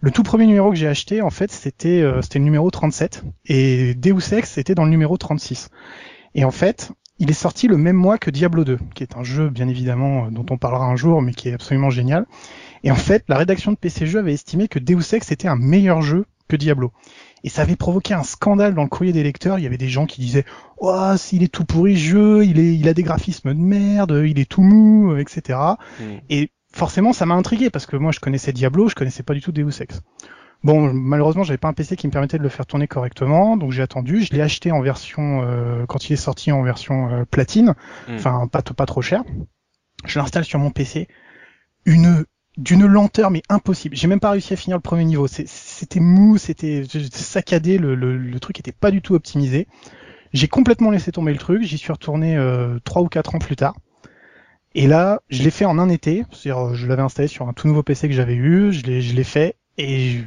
Le 0.00 0.10
tout 0.10 0.22
premier 0.22 0.46
numéro 0.46 0.70
que 0.70 0.76
j'ai 0.76 0.88
acheté, 0.88 1.20
en 1.20 1.28
fait, 1.28 1.52
c'était 1.52 2.00
euh, 2.00 2.22
c'était 2.22 2.38
le 2.38 2.46
numéro 2.46 2.70
37 2.70 3.22
et 3.44 3.94
Deus 3.94 4.32
Ex 4.32 4.56
était 4.56 4.74
dans 4.74 4.84
le 4.84 4.90
numéro 4.90 5.18
36. 5.18 5.68
Et 6.34 6.44
en 6.44 6.50
fait, 6.50 6.92
il 7.18 7.28
est 7.28 7.34
sorti 7.34 7.68
le 7.68 7.76
même 7.76 7.96
mois 7.96 8.16
que 8.16 8.30
Diablo 8.30 8.64
2, 8.64 8.78
qui 8.94 9.02
est 9.02 9.18
un 9.18 9.22
jeu 9.22 9.50
bien 9.50 9.68
évidemment 9.68 10.24
euh, 10.24 10.30
dont 10.30 10.46
on 10.48 10.56
parlera 10.56 10.86
un 10.86 10.96
jour, 10.96 11.20
mais 11.20 11.34
qui 11.34 11.50
est 11.50 11.52
absolument 11.52 11.90
génial. 11.90 12.24
Et 12.84 12.90
en 12.90 12.96
fait, 12.96 13.22
la 13.28 13.36
rédaction 13.36 13.72
de 13.72 13.76
PC 13.76 14.06
Jeux 14.06 14.20
avait 14.20 14.32
estimé 14.32 14.66
que 14.66 14.78
Deus 14.78 15.14
Ex 15.14 15.30
était 15.30 15.46
un 15.48 15.56
meilleur 15.56 16.00
jeu 16.00 16.24
que 16.48 16.56
Diablo. 16.56 16.90
Et 17.44 17.48
ça 17.48 17.62
avait 17.62 17.76
provoqué 17.76 18.14
un 18.14 18.22
scandale 18.22 18.74
dans 18.74 18.82
le 18.82 18.88
courrier 18.88 19.12
des 19.12 19.22
lecteurs. 19.22 19.58
Il 19.58 19.62
y 19.62 19.66
avait 19.66 19.78
des 19.78 19.88
gens 19.88 20.06
qui 20.06 20.20
disaient 20.20 20.44
Oh, 20.78 21.12
s'il 21.16 21.42
est 21.42 21.52
tout 21.52 21.64
pourri 21.64 21.96
ce 21.96 22.00
jeu, 22.02 22.44
il, 22.44 22.58
est, 22.58 22.74
il 22.74 22.88
a 22.88 22.94
des 22.94 23.02
graphismes 23.02 23.54
de 23.54 23.58
merde, 23.58 24.22
il 24.26 24.38
est 24.38 24.48
tout 24.50 24.62
mou, 24.62 25.16
etc. 25.16 25.58
Et 26.28 26.50
forcément, 26.72 27.12
ça 27.12 27.26
m'a 27.26 27.34
intrigué 27.34 27.70
parce 27.70 27.86
que 27.86 27.96
moi, 27.96 28.12
je 28.12 28.20
connaissais 28.20 28.52
Diablo, 28.52 28.88
je 28.88 28.94
connaissais 28.94 29.22
pas 29.22 29.34
du 29.34 29.40
tout 29.40 29.52
Deus 29.52 29.80
Ex. 29.80 30.00
Bon, 30.62 30.92
malheureusement, 30.92 31.42
j'avais 31.42 31.56
pas 31.58 31.68
un 31.68 31.72
PC 31.72 31.96
qui 31.96 32.06
me 32.06 32.12
permettait 32.12 32.36
de 32.36 32.42
le 32.42 32.50
faire 32.50 32.66
tourner 32.66 32.86
correctement, 32.86 33.56
donc 33.56 33.72
j'ai 33.72 33.80
attendu. 33.80 34.22
Je 34.22 34.32
l'ai 34.34 34.42
acheté 34.42 34.70
en 34.72 34.82
version, 34.82 35.42
euh, 35.42 35.86
quand 35.86 36.08
il 36.08 36.12
est 36.12 36.16
sorti 36.16 36.52
en 36.52 36.62
version 36.62 37.08
euh, 37.08 37.24
platine, 37.24 37.74
Mm. 38.08 38.14
enfin 38.16 38.46
pas, 38.46 38.60
pas 38.60 38.86
trop 38.86 39.00
cher. 39.00 39.24
Je 40.04 40.18
l'installe 40.18 40.44
sur 40.44 40.58
mon 40.58 40.70
PC. 40.70 41.08
Une 41.86 42.24
d'une 42.60 42.86
lenteur 42.86 43.30
mais 43.30 43.42
impossible. 43.48 43.96
J'ai 43.96 44.06
même 44.06 44.20
pas 44.20 44.30
réussi 44.30 44.52
à 44.52 44.56
finir 44.56 44.76
le 44.76 44.82
premier 44.82 45.04
niveau. 45.04 45.26
C'était 45.26 46.00
mou, 46.00 46.38
c'était 46.38 46.84
saccadé, 47.12 47.78
le, 47.78 47.94
le, 47.94 48.16
le 48.16 48.40
truc 48.40 48.58
était 48.60 48.72
pas 48.72 48.90
du 48.90 49.02
tout 49.02 49.14
optimisé. 49.14 49.66
J'ai 50.32 50.46
complètement 50.46 50.90
laissé 50.90 51.10
tomber 51.10 51.32
le 51.32 51.38
truc. 51.38 51.62
J'y 51.64 51.78
suis 51.78 51.90
retourné 51.92 52.36
euh, 52.36 52.78
trois 52.84 53.02
ou 53.02 53.08
quatre 53.08 53.34
ans 53.34 53.38
plus 53.38 53.56
tard. 53.56 53.74
Et 54.76 54.86
là, 54.86 55.20
je 55.30 55.42
l'ai 55.42 55.50
fait 55.50 55.64
en 55.64 55.78
un 55.80 55.88
été. 55.88 56.24
C'est-à-dire, 56.30 56.68
euh, 56.68 56.74
je 56.74 56.86
l'avais 56.86 57.02
installé 57.02 57.26
sur 57.26 57.48
un 57.48 57.52
tout 57.52 57.66
nouveau 57.66 57.82
PC 57.82 58.08
que 58.08 58.14
j'avais 58.14 58.36
eu. 58.36 58.72
Je 58.72 58.84
l'ai, 58.84 59.02
je 59.02 59.14
l'ai 59.16 59.24
fait 59.24 59.56
et 59.78 60.10
je- 60.10 60.22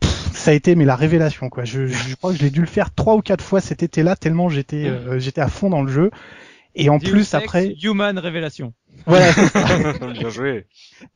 Pff, 0.00 0.30
ça 0.34 0.50
a 0.50 0.54
été 0.54 0.74
mais 0.76 0.84
la 0.84 0.96
révélation 0.96 1.48
quoi. 1.48 1.64
Je, 1.64 1.86
je 1.86 2.14
crois 2.16 2.32
que 2.32 2.38
je 2.38 2.42
l'ai 2.42 2.50
dû 2.50 2.60
le 2.60 2.66
faire 2.66 2.92
trois 2.94 3.14
ou 3.16 3.22
quatre 3.22 3.42
fois 3.44 3.60
cet 3.60 3.82
été-là 3.82 4.16
tellement 4.16 4.48
j'étais, 4.48 4.84
euh, 4.86 5.18
j'étais 5.18 5.40
à 5.40 5.48
fond 5.48 5.70
dans 5.70 5.82
le 5.82 5.90
jeu. 5.90 6.10
Et 6.74 6.88
en 6.88 6.98
Deus 6.98 7.10
plus 7.10 7.20
Ex 7.20 7.34
après, 7.34 7.74
Human 7.82 8.18
Révélation. 8.18 8.72
Voilà, 9.06 9.32
Bien 10.12 10.30
joué. 10.30 10.66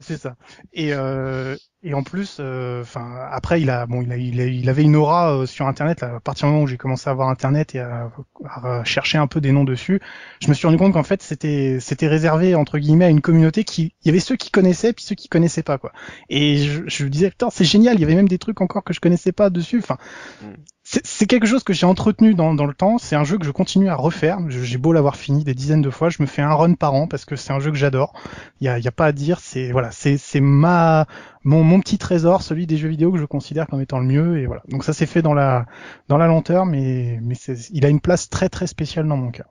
c'est 0.01 0.17
ça. 0.17 0.37
Et 0.73 0.93
euh, 0.93 1.57
et 1.87 1.95
en 1.95 2.03
plus, 2.03 2.39
euh, 2.41 2.83
enfin 2.83 3.07
après 3.31 3.61
il 3.61 3.71
a 3.71 3.87
bon 3.87 4.03
il 4.03 4.13
a, 4.13 4.17
il, 4.17 4.41
a- 4.41 4.47
il 4.47 4.69
avait 4.69 4.83
une 4.83 4.97
aura 4.97 5.33
euh, 5.35 5.47
sur 5.47 5.67
Internet 5.67 6.01
là, 6.01 6.17
à 6.17 6.21
partir 6.21 6.47
du 6.49 6.53
moment 6.53 6.65
où 6.65 6.67
j'ai 6.67 6.77
commencé 6.77 7.09
à 7.09 7.13
avoir 7.13 7.29
Internet 7.29 7.75
et 7.75 7.81
à, 7.81 8.11
à 8.45 8.85
chercher 8.85 9.19
un 9.19 9.27
peu 9.27 9.41
des 9.41 9.53
noms 9.53 9.65
dessus, 9.65 10.01
je 10.43 10.49
me 10.49 10.55
suis 10.55 10.67
rendu 10.67 10.79
compte 10.79 10.93
qu'en 10.93 11.03
fait 11.03 11.23
c'était 11.23 11.79
c'était 11.81 12.09
réservé 12.09 12.55
entre 12.55 12.79
guillemets 12.79 13.07
à 13.07 13.11
une 13.11 13.21
communauté 13.23 13.65
qui 13.65 13.95
il 14.03 14.07
y 14.07 14.11
avait 14.11 14.21
ceux 14.21 14.37
qui 14.37 14.51
connaissaient 14.51 14.93
puis 14.93 15.05
ceux 15.05 15.15
qui 15.15 15.29
connaissaient 15.29 15.63
pas 15.63 15.79
quoi. 15.79 15.93
Et 16.29 16.59
je, 16.59 16.83
je 16.87 17.05
me 17.05 17.11
disais 17.11 17.31
putain 17.31 17.49
c'est 17.51 17.65
génial, 17.65 17.95
il 17.97 18.01
y 18.01 18.05
avait 18.05 18.15
même 18.17 18.29
des 18.29 18.39
trucs 18.39 18.61
encore 18.61 18.85
que 18.85 18.93
je 18.93 19.01
connaissais 19.01 19.33
pas 19.33 19.51
dessus. 19.51 19.79
Enfin 19.79 19.97
Mm. 20.43 20.53
c'est 20.85 21.27
quelque 21.27 21.47
chose 21.47 21.65
que 21.65 21.73
j'ai 21.73 21.87
entretenu 21.87 22.35
dans, 22.35 22.55
dans 22.55 22.67
le 22.67 22.75
temps. 22.75 22.99
C'est 22.99 23.17
un 23.17 23.25
jeu 23.25 23.39
que 23.39 23.45
je 23.45 23.51
continue 23.51 23.89
à 23.89 23.97
refaire. 23.97 24.39
J'ai 24.49 24.79
beau 24.79 24.93
l'avoir 24.93 25.17
fini 25.17 25.43
des 25.43 25.55
dizaines 25.55 25.83
de 25.83 25.91
fois, 25.91 26.11
je 26.11 26.19
me 26.23 26.27
fais 26.27 26.43
un 26.43 26.55
run 26.55 26.75
par 26.75 26.95
an 26.95 27.09
parce 27.09 27.25
que 27.25 27.35
c'est 27.35 27.53
un 27.53 27.59
jeu 27.59 27.71
que 27.73 27.77
j'adore. 27.77 28.13
Il 28.61 28.67
y 28.67 28.69
a, 28.69 28.79
y 28.79 28.87
a 28.87 28.93
pas 28.93 29.07
à 29.07 29.13
dire. 29.13 29.41
C'est 29.41 29.73
voilà, 29.73 29.91
c'est 29.91 30.17
c'est 30.17 30.41
ma 30.41 31.07
mon 31.47 31.63
mon 31.63 31.81
petit 31.81 31.97
trésor, 31.97 32.43
celui 32.43 32.67
des 32.67 32.77
jeux 32.77 32.89
vidéo 32.89 33.13
que 33.13 33.19
je 33.19 33.25
considère 33.25 33.67
comme 33.69 33.81
étant 33.81 34.01
le 34.01 34.07
mieux. 34.07 34.39
Et 34.39 34.47
voilà. 34.47 34.63
Donc 34.69 34.85
ça 34.85 34.93
s'est 34.93 35.07
fait 35.07 35.23
dans 35.23 35.33
la 35.33 35.67
dans 36.09 36.19
la 36.19 36.27
lenteur, 36.27 36.67
mais 36.67 37.19
mais 37.23 37.37
il 37.71 37.87
a 37.87 37.89
une 37.89 38.01
place 38.01 38.29
très 38.29 38.49
très 38.49 38.67
spéciale 38.67 39.07
dans 39.07 39.17
mon 39.17 39.31
cœur. 39.31 39.47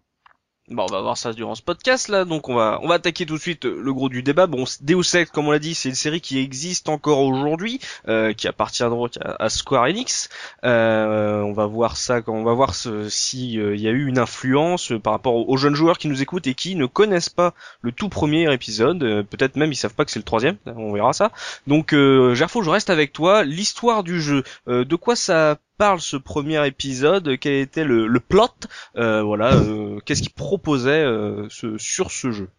Bon, 0.68 0.88
on 0.90 0.92
va 0.92 1.00
voir 1.00 1.16
ça 1.16 1.32
durant 1.32 1.54
ce 1.54 1.62
podcast 1.62 2.08
là, 2.08 2.26
donc 2.26 2.50
on 2.50 2.56
va 2.56 2.80
on 2.82 2.88
va 2.88 2.96
attaquer 2.96 3.28
tout 3.28 3.36
de 3.36 3.40
suite 3.40 3.66
euh, 3.66 3.80
le 3.80 3.94
gros 3.94 4.10
du 4.10 4.24
débat. 4.24 4.48
Bon, 4.48 4.64
Deus 4.82 5.16
Ex, 5.16 5.30
comme 5.30 5.48
on 5.48 5.52
l'a 5.52 5.60
dit, 5.60 5.76
c'est 5.76 5.90
une 5.90 5.96
série 5.96 6.22
qui 6.22 6.40
existe 6.40 6.90
encore 6.90 7.20
aujourd'hui, 7.20 7.80
euh, 8.08 8.34
qui 8.34 8.48
appartient 8.48 8.82
donc 8.82 9.12
à, 9.22 9.48
Square 9.50 9.84
Enix. 9.84 10.28
Euh, 10.64 11.42
on 11.42 11.54
va 11.54 11.68
voir 11.68 11.98
ça, 11.98 12.22
on 12.26 12.44
va 12.44 12.54
voir 12.54 12.74
euh, 12.88 13.10
y 13.32 13.88
a 13.88 13.92
eu 13.92 14.08
une 14.08 14.18
influence 14.18 14.92
par 15.04 15.14
rapport 15.14 15.48
aux, 15.48 15.58
jeunes 15.58 15.76
joueurs 15.76 16.00
qui 16.00 16.08
nous 16.08 16.24
écoutent 16.24 16.48
et 16.48 16.56
qui 16.56 16.76
ne 16.76 16.88
connaissent 16.88 17.30
pas 17.30 17.54
le 17.82 17.92
tout 17.92 18.10
premier 18.10 18.52
épisode. 18.52 19.24
Peut-être 19.30 19.58
même 19.58 19.72
ils 19.72 19.76
savent 19.76 19.94
pas 19.94 20.04
que 20.04 20.10
c'est 20.10 20.20
le 20.20 20.24
troisième. 20.26 20.58
On 20.66 20.94
verra 20.94 21.14
ça. 21.14 21.32
Donc, 21.68 21.94
euh, 21.94 22.34
Gerfo, 22.34 22.64
je 22.64 22.72
reste 22.72 22.90
avec 22.90 23.14
toi. 23.14 23.44
L'histoire 23.44 24.04
du 24.04 24.20
jeu, 24.20 24.44
de 24.66 24.96
quoi 24.96 25.16
ça 25.16 25.60
parle 25.78 26.00
ce 26.02 26.18
premier 26.18 26.66
épisode 26.68 27.38
Quel 27.40 27.54
était 27.54 27.84
le, 27.84 28.08
le 28.08 28.20
plot 28.20 28.50
euh, 28.98 29.22
voilà, 29.24 29.54
euh, 29.56 30.00
qu'est-ce 30.06 30.22
qu'il 30.22 30.34
proposait 30.34 31.04
euh, 31.04 31.48
ce- 31.50 31.78
sur 31.78 32.12
ce 32.12 32.32
jeu? 32.32 32.50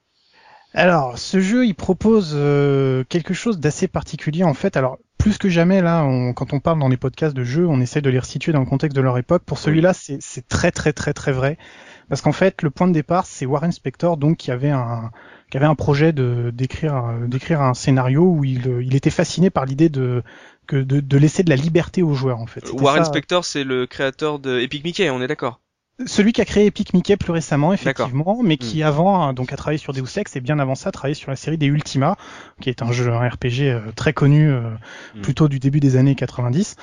Alors, 0.75 1.19
ce 1.19 1.41
jeu, 1.41 1.67
il 1.67 1.75
propose 1.75 2.33
euh, 2.35 3.03
quelque 3.09 3.33
chose 3.35 3.59
d'assez 3.59 3.89
particulier 3.89 4.45
en 4.45 4.53
fait. 4.55 4.77
Alors, 4.77 4.99
plus 5.19 5.39
que 5.39 5.49
jamais 5.49 5.81
là, 5.81 6.05
on- 6.05 6.35
quand 6.35 6.53
on 6.53 6.61
parle 6.61 6.79
dans 6.79 6.89
les 6.89 6.97
podcasts 6.99 7.35
de 7.35 7.45
jeux, 7.45 7.67
on 7.67 7.81
essaie 7.81 8.03
de 8.03 8.11
les 8.11 8.19
resituer 8.19 8.53
dans 8.53 8.61
le 8.61 8.67
contexte 8.67 8.95
de 8.97 9.01
leur 9.01 9.17
époque. 9.19 9.43
Pour 9.45 9.59
celui-là, 9.59 9.95
c'est 9.95 10.19
c'est 10.21 10.47
très 10.47 10.71
très 10.71 10.93
très 10.93 11.15
très 11.15 11.33
vrai, 11.33 11.57
parce 12.09 12.21
qu'en 12.21 12.33
fait, 12.33 12.63
le 12.63 12.71
point 12.71 12.89
de 12.89 12.93
départ, 12.93 13.27
c'est 13.27 13.47
Warren 13.47 13.73
Spector, 13.73 14.17
donc 14.17 14.37
qui 14.37 14.51
avait 14.51 14.71
un 14.71 15.11
qui 15.51 15.57
avait 15.57 15.67
un 15.67 15.75
projet 15.75 16.13
de 16.13 16.51
d'écrire 16.53 17.05
d'écrire 17.27 17.61
un 17.61 17.75
scénario 17.75 18.23
où 18.23 18.45
il 18.45 18.81
il 18.83 18.95
était 18.95 19.11
fasciné 19.11 19.51
par 19.51 19.65
l'idée 19.65 19.89
de 19.89 20.23
que 20.67 20.77
de, 20.77 21.01
de 21.01 21.17
laisser 21.17 21.43
de 21.43 21.51
la 21.51 21.57
liberté 21.57 22.03
aux 22.03 22.15
joueurs 22.15 22.41
en 22.41 22.47
fait. 22.47 22.71
Warren 22.73 23.05
ça, 23.05 23.11
Spector, 23.11 23.45
c'est 23.45 23.65
le 23.65 23.87
créateur 23.87 24.39
de 24.39 24.59
Epic 24.59 24.85
Mickey, 24.85 25.09
on 25.11 25.23
est 25.23 25.29
d'accord 25.29 25.61
celui 26.05 26.33
qui 26.35 26.43
a 26.43 26.45
créé 26.45 26.67
Epic 26.67 26.93
Mickey 26.93 27.17
plus 27.17 27.33
récemment, 27.33 27.73
effectivement, 27.73 28.43
mais 28.43 28.59
qui 28.59 28.83
avant 28.83 29.23
hein, 29.23 29.33
donc 29.33 29.53
a 29.53 29.57
travaillé 29.57 29.79
sur 29.79 29.95
Deus 29.95 30.19
Ex 30.19 30.37
et 30.37 30.41
bien 30.41 30.59
avant 30.59 30.75
ça 30.75 30.91
a 30.91 30.93
travaillé 30.93 31.15
sur 31.15 31.31
la 31.31 31.37
série 31.37 31.57
des 31.57 31.67
Ultima, 31.67 32.17
qui 32.61 32.69
est 32.69 32.83
un 32.83 32.93
jeu 32.93 33.11
un 33.13 33.27
RPG 33.27 33.63
euh, 33.63 33.81
très 33.95 34.13
connu, 34.13 34.51
euh, 34.51 34.61
Mm. 35.15 35.21
plutôt 35.23 35.49
du 35.49 35.59
début 35.59 35.81
des 35.81 35.97
années 35.97 36.15
90. 36.15 36.77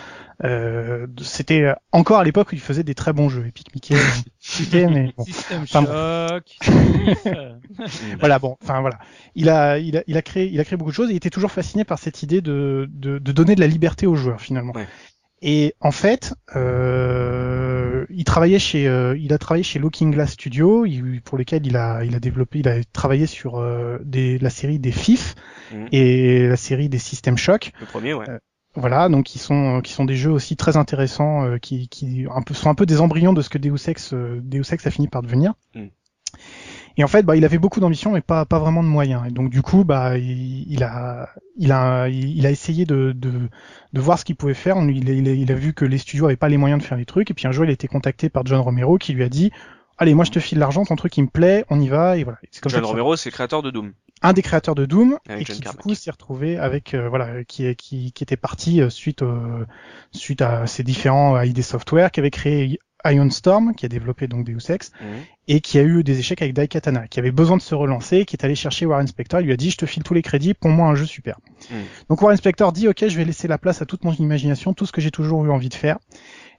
Euh, 0.44 1.06
C'était 1.22 1.62
euh, 1.62 1.74
encore 1.92 2.18
à 2.18 2.24
l'époque 2.24 2.50
où 2.52 2.56
il 2.56 2.62
faisait 2.62 2.84
des 2.84 2.96
très 2.96 3.14
bons 3.14 3.30
jeux. 3.30 3.46
Epic 3.46 3.74
Mickey, 3.76 3.94
euh, 3.96 4.00
c'était, 4.40 4.88
mais 4.88 5.14
bon. 5.16 5.26
System 5.26 5.62
Enfin, 5.62 6.40
voilà 8.20 8.40
bon 8.40 8.58
enfin 8.64 8.82
voilà 8.82 8.98
il 9.36 9.50
a 9.50 9.78
il 9.78 9.98
a 9.98 10.04
il 10.08 10.18
a 10.18 10.22
créé 10.22 10.50
il 10.52 10.60
a 10.60 10.64
créé 10.66 10.78
beaucoup 10.78 10.92
de 10.92 10.96
choses 10.96 11.10
et 11.10 11.14
il 11.14 11.18
était 11.18 11.30
toujours 11.30 11.52
fasciné 11.52 11.84
par 11.84 12.00
cette 12.00 12.24
idée 12.24 12.42
de 12.42 12.90
de, 12.92 13.20
de 13.20 13.32
donner 13.32 13.56
de 13.56 13.60
la 13.60 13.68
liberté 13.68 14.08
aux 14.08 14.16
joueurs 14.16 14.42
finalement 14.42 14.74
Ouais. 14.74 14.88
et 15.42 15.76
en 15.82 15.92
fait 15.92 16.34
euh, 16.56 17.83
il 18.16 18.24
travaillait 18.24 18.60
chez 18.60 18.88
euh, 18.88 19.18
il 19.18 19.34
a 19.34 19.38
travaillé 19.38 19.64
chez 19.64 19.80
Looking 19.80 20.12
Glass 20.12 20.32
Studio 20.34 20.86
il- 20.86 21.22
pour 21.22 21.38
lesquels 21.38 21.66
il 21.66 21.76
a 21.78 22.04
il 22.04 22.16
a 22.16 22.20
développé 22.20 22.60
il 22.60 22.68
a 22.68 22.84
travaillé 22.94 23.26
sur 23.26 23.58
euh, 23.58 23.98
des 24.04 24.38
la 24.40 24.50
série 24.50 24.80
des 24.80 24.92
FIF 24.92 25.36
Mhm. 25.74 25.88
et 25.92 26.48
la 26.48 26.58
série 26.58 26.90
des 26.90 27.00
System 27.00 27.38
Shock 27.38 27.72
Le 27.80 27.86
premier, 27.88 28.14
ouais. 28.14 28.26
voilà, 28.76 29.10
donc 29.10 29.26
qui 29.26 29.40
sont 29.40 29.82
qui 29.82 29.94
sont 29.94 30.06
des 30.06 30.16
jeux 30.16 30.32
aussi 30.32 30.56
très 30.56 30.78
intéressants, 30.78 31.46
euh, 31.46 31.58
qui 31.58 31.88
qui 31.88 32.26
un 32.34 32.42
peu 32.42 32.54
sont 32.54 32.70
un 32.70 32.76
peu 32.76 32.86
des 32.86 33.00
embryons 33.02 33.34
de 33.34 33.42
ce 33.42 33.50
que 33.50 33.58
Deus 33.58 33.88
Ex 33.90 34.14
euh, 34.14 34.40
Deus 34.44 34.72
Ex 34.72 34.86
a 34.88 34.92
fini 34.92 35.08
par 35.08 35.22
devenir. 35.22 35.54
Mm. 35.76 35.86
Et 36.98 37.04
en 37.04 37.08
fait, 37.08 37.24
bah, 37.24 37.36
il 37.36 37.44
avait 37.46 37.58
beaucoup 37.58 37.80
d'ambition, 37.80 38.12
mais 38.12 38.22
pas 38.22 38.46
pas 38.46 38.60
vraiment 38.60 38.84
de 38.84 38.88
moyens. 38.88 39.24
Et 39.28 39.32
donc 39.32 39.50
du 39.50 39.62
coup, 39.62 39.84
bah, 39.84 40.18
il, 40.18 40.72
il 40.72 40.84
a 40.84 41.30
il 41.58 41.72
a 41.72 42.08
il 42.10 42.46
a 42.46 42.52
essayé 42.52 42.86
de 42.86 43.12
de, 43.16 43.32
de 43.94 44.02
voir 44.02 44.20
ce 44.20 44.26
qu'il 44.26 44.36
pouvait 44.36 44.54
faire. 44.54 44.78
On, 44.78 44.88
il, 44.88 45.10
a, 45.10 45.14
il, 45.14 45.28
a, 45.28 45.32
il 45.34 45.52
a 45.52 45.56
vu 45.56 45.74
que 45.74 45.86
les 45.86 45.98
studios 45.98 46.26
avaient 46.26 46.36
pas 46.36 46.50
les 46.50 46.58
moyens 46.58 46.82
de 46.82 46.86
faire 46.88 46.98
les 46.98 47.06
trucs. 47.06 47.32
Et 47.32 47.34
puis 47.34 47.48
un 47.48 47.52
jour, 47.52 47.66
il 47.66 47.70
a 47.70 47.74
été 47.74 47.88
contacté 47.88 48.30
par 48.30 48.46
John 48.46 48.60
Romero, 48.60 48.98
qui 48.98 49.14
lui 49.14 49.24
a 49.24 49.30
dit 49.30 49.52
Allez, 49.98 50.14
moi 50.14 50.26
je 50.26 50.32
te 50.32 50.40
file 50.40 50.60
l'argent, 50.60 50.86
ton 50.86 50.96
truc 50.96 51.16
il 51.18 51.24
me 51.24 51.28
plaît, 51.30 51.66
on 51.70 51.80
y 51.80 51.88
va. 51.88 52.18
Et 52.18 52.24
voilà. 52.24 52.40
Comme 52.62 52.72
John 52.72 52.82
ça- 52.82 52.88
Romero, 52.88 53.16
c'est 53.16 53.30
le 53.30 53.34
créateur 53.34 53.62
de 53.62 53.72
Doom. 53.72 53.94
un 54.22 54.34
des 54.34 54.42
créateurs 54.42 54.76
de 54.76 54.86
Doom 54.86 55.18
Avec 55.28 55.42
et 55.50 55.54
John 55.54 55.62
qui 55.62 55.70
du 55.70 55.78
coup 55.78 55.94
s'est 55.96 56.12
retrouvé 56.12 56.58
avec 56.58 56.94
euh, 56.94 57.10
voilà 57.10 57.44
qui 57.44 57.76
qui 57.76 58.12
qui 58.12 58.24
était 58.24 58.38
parti 58.38 58.82
euh, 58.82 58.90
suite 58.90 59.22
au- 59.22 59.66
suite 60.12 60.42
à 60.42 60.66
ces 60.68 60.84
différents 60.84 61.40
ID 61.42 61.62
Software 61.62 62.12
qui 62.12 62.20
avait 62.20 62.32
créé 62.32 62.80
Ion 63.06 63.30
Storm 63.30 63.74
qui 63.76 63.86
a 63.86 63.90
développé 63.90 64.28
donc 64.28 64.46
Deus 64.46 64.72
Ex 64.72 64.92
Mhm. 65.02 65.08
et 65.50 65.60
qui 65.62 65.78
a 65.78 65.84
eu 65.84 66.04
des 66.04 66.20
échecs 66.20 66.42
avec 66.42 66.54
Daikatana 66.54 67.08
qui 67.08 67.20
avait 67.20 67.32
besoin 67.32 67.58
de 67.58 67.62
se 67.62 67.76
relancer 67.76 68.26
qui 68.26 68.36
est 68.36 68.46
allé 68.46 68.56
chercher 68.56 68.86
Warren 68.86 69.08
Spector 69.08 69.42
il 69.42 69.46
lui 69.48 69.54
a 69.54 69.58
dit 69.58 69.70
je 69.72 69.78
te 69.78 69.86
file 69.86 70.04
tous 70.04 70.14
les 70.14 70.22
crédits 70.22 70.54
pour 70.54 70.70
moi 70.70 70.88
un 70.88 70.96
jeu 70.96 71.06
super 71.06 71.40
Mhm. 71.72 71.78
donc 72.10 72.22
Warren 72.22 72.38
Spector 72.38 72.72
dit 72.72 72.88
ok 72.88 73.08
je 73.08 73.18
vais 73.18 73.26
laisser 73.26 73.48
la 73.48 73.58
place 73.58 73.82
à 73.82 73.86
toute 73.86 74.04
mon 74.04 74.14
imagination 74.14 74.74
tout 74.74 74.86
ce 74.86 74.92
que 74.92 75.02
j'ai 75.02 75.12
toujours 75.12 75.44
eu 75.46 75.50
envie 75.52 75.70
de 75.70 75.74
faire 75.74 75.98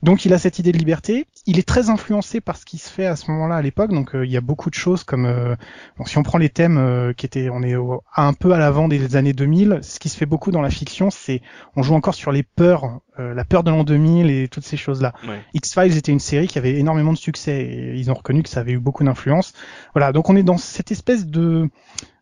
donc 0.02 0.24
il 0.24 0.32
a 0.34 0.38
cette 0.38 0.58
idée 0.58 0.72
de 0.72 0.78
liberté. 0.78 1.26
Il 1.46 1.58
est 1.58 1.66
très 1.66 1.88
influencé 1.90 2.40
par 2.40 2.56
ce 2.56 2.64
qui 2.64 2.78
se 2.78 2.90
fait 2.90 3.06
à 3.06 3.16
ce 3.16 3.30
moment-là 3.30 3.56
à 3.56 3.62
l'époque. 3.62 3.90
Donc 3.90 4.14
euh, 4.14 4.24
il 4.26 4.30
y 4.32 4.36
a 4.36 4.40
beaucoup 4.40 4.68
de 4.70 4.74
choses 4.74 5.04
comme 5.04 5.24
euh, 5.26 5.54
bon, 5.98 6.04
si 6.04 6.18
on 6.18 6.22
prend 6.22 6.38
les 6.38 6.48
thèmes 6.50 6.76
euh, 6.78 7.12
qui 7.12 7.26
étaient 7.26 7.48
on 7.50 7.62
est 7.62 7.74
au- 7.76 8.02
un 8.16 8.32
peu 8.32 8.52
à 8.52 8.58
l'avant 8.58 8.88
des 8.88 9.16
années 9.16 9.32
2000. 9.32 9.80
Ce 9.82 9.98
qui 9.98 10.08
se 10.08 10.16
fait 10.16 10.26
beaucoup 10.26 10.50
dans 10.50 10.62
la 10.62 10.70
fiction, 10.70 11.10
c'est 11.10 11.40
on 11.76 11.82
joue 11.82 11.94
encore 11.94 12.14
sur 12.14 12.32
les 12.32 12.42
peurs, 12.42 13.00
euh, 13.18 13.32
la 13.34 13.44
peur 13.44 13.62
de 13.64 13.70
l'an 13.70 13.84
2000 13.84 14.30
et 14.30 14.48
toutes 14.48 14.64
ces 14.64 14.76
choses-là. 14.76 15.12
Ouais. 15.26 15.40
X-Files 15.54 15.96
était 15.96 16.12
une 16.12 16.20
série 16.20 16.48
qui 16.48 16.58
avait 16.58 16.78
énormément 16.78 17.12
de 17.12 17.18
succès 17.18 17.62
et 17.62 17.94
ils 17.96 18.10
ont 18.10 18.14
reconnu 18.14 18.42
que 18.42 18.48
ça 18.50 18.60
avait 18.60 18.72
eu 18.72 18.78
beaucoup 18.78 19.04
d'influence. 19.04 19.52
Voilà, 19.94 20.12
donc 20.12 20.28
on 20.28 20.36
est 20.36 20.42
dans 20.42 20.58
cette 20.58 20.90
espèce 20.92 21.26
de 21.26 21.68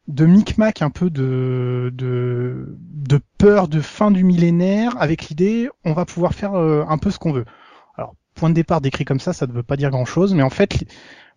de 0.09 0.27
micmac 0.27 0.83
un 0.83 0.91
peu 0.91 1.11
de, 1.11 1.91
de 1.95 2.77
de 2.79 3.21
peur 3.39 3.69
de 3.69 3.81
fin 3.81 4.11
du 4.11 4.25
millénaire 4.25 4.95
avec 5.01 5.29
l'idée 5.29 5.69
on 5.85 5.93
va 5.93 6.05
pouvoir 6.05 6.35
faire 6.35 6.55
euh, 6.55 6.85
un 6.89 6.99
peu 6.99 7.11
ce 7.13 7.19
qu'on 7.21 7.33
veut. 7.33 7.45
Point 8.43 8.51
de 8.51 8.55
départ 8.57 8.81
décrit 8.81 9.05
comme 9.05 9.21
ça, 9.21 9.33
ça 9.33 9.47
ne 9.47 9.53
veut 9.53 9.63
pas 9.63 9.77
dire 9.77 9.91
grand 9.91 10.05
chose, 10.05 10.35
mais 10.35 10.43
en 10.43 10.51
fait 10.51 10.85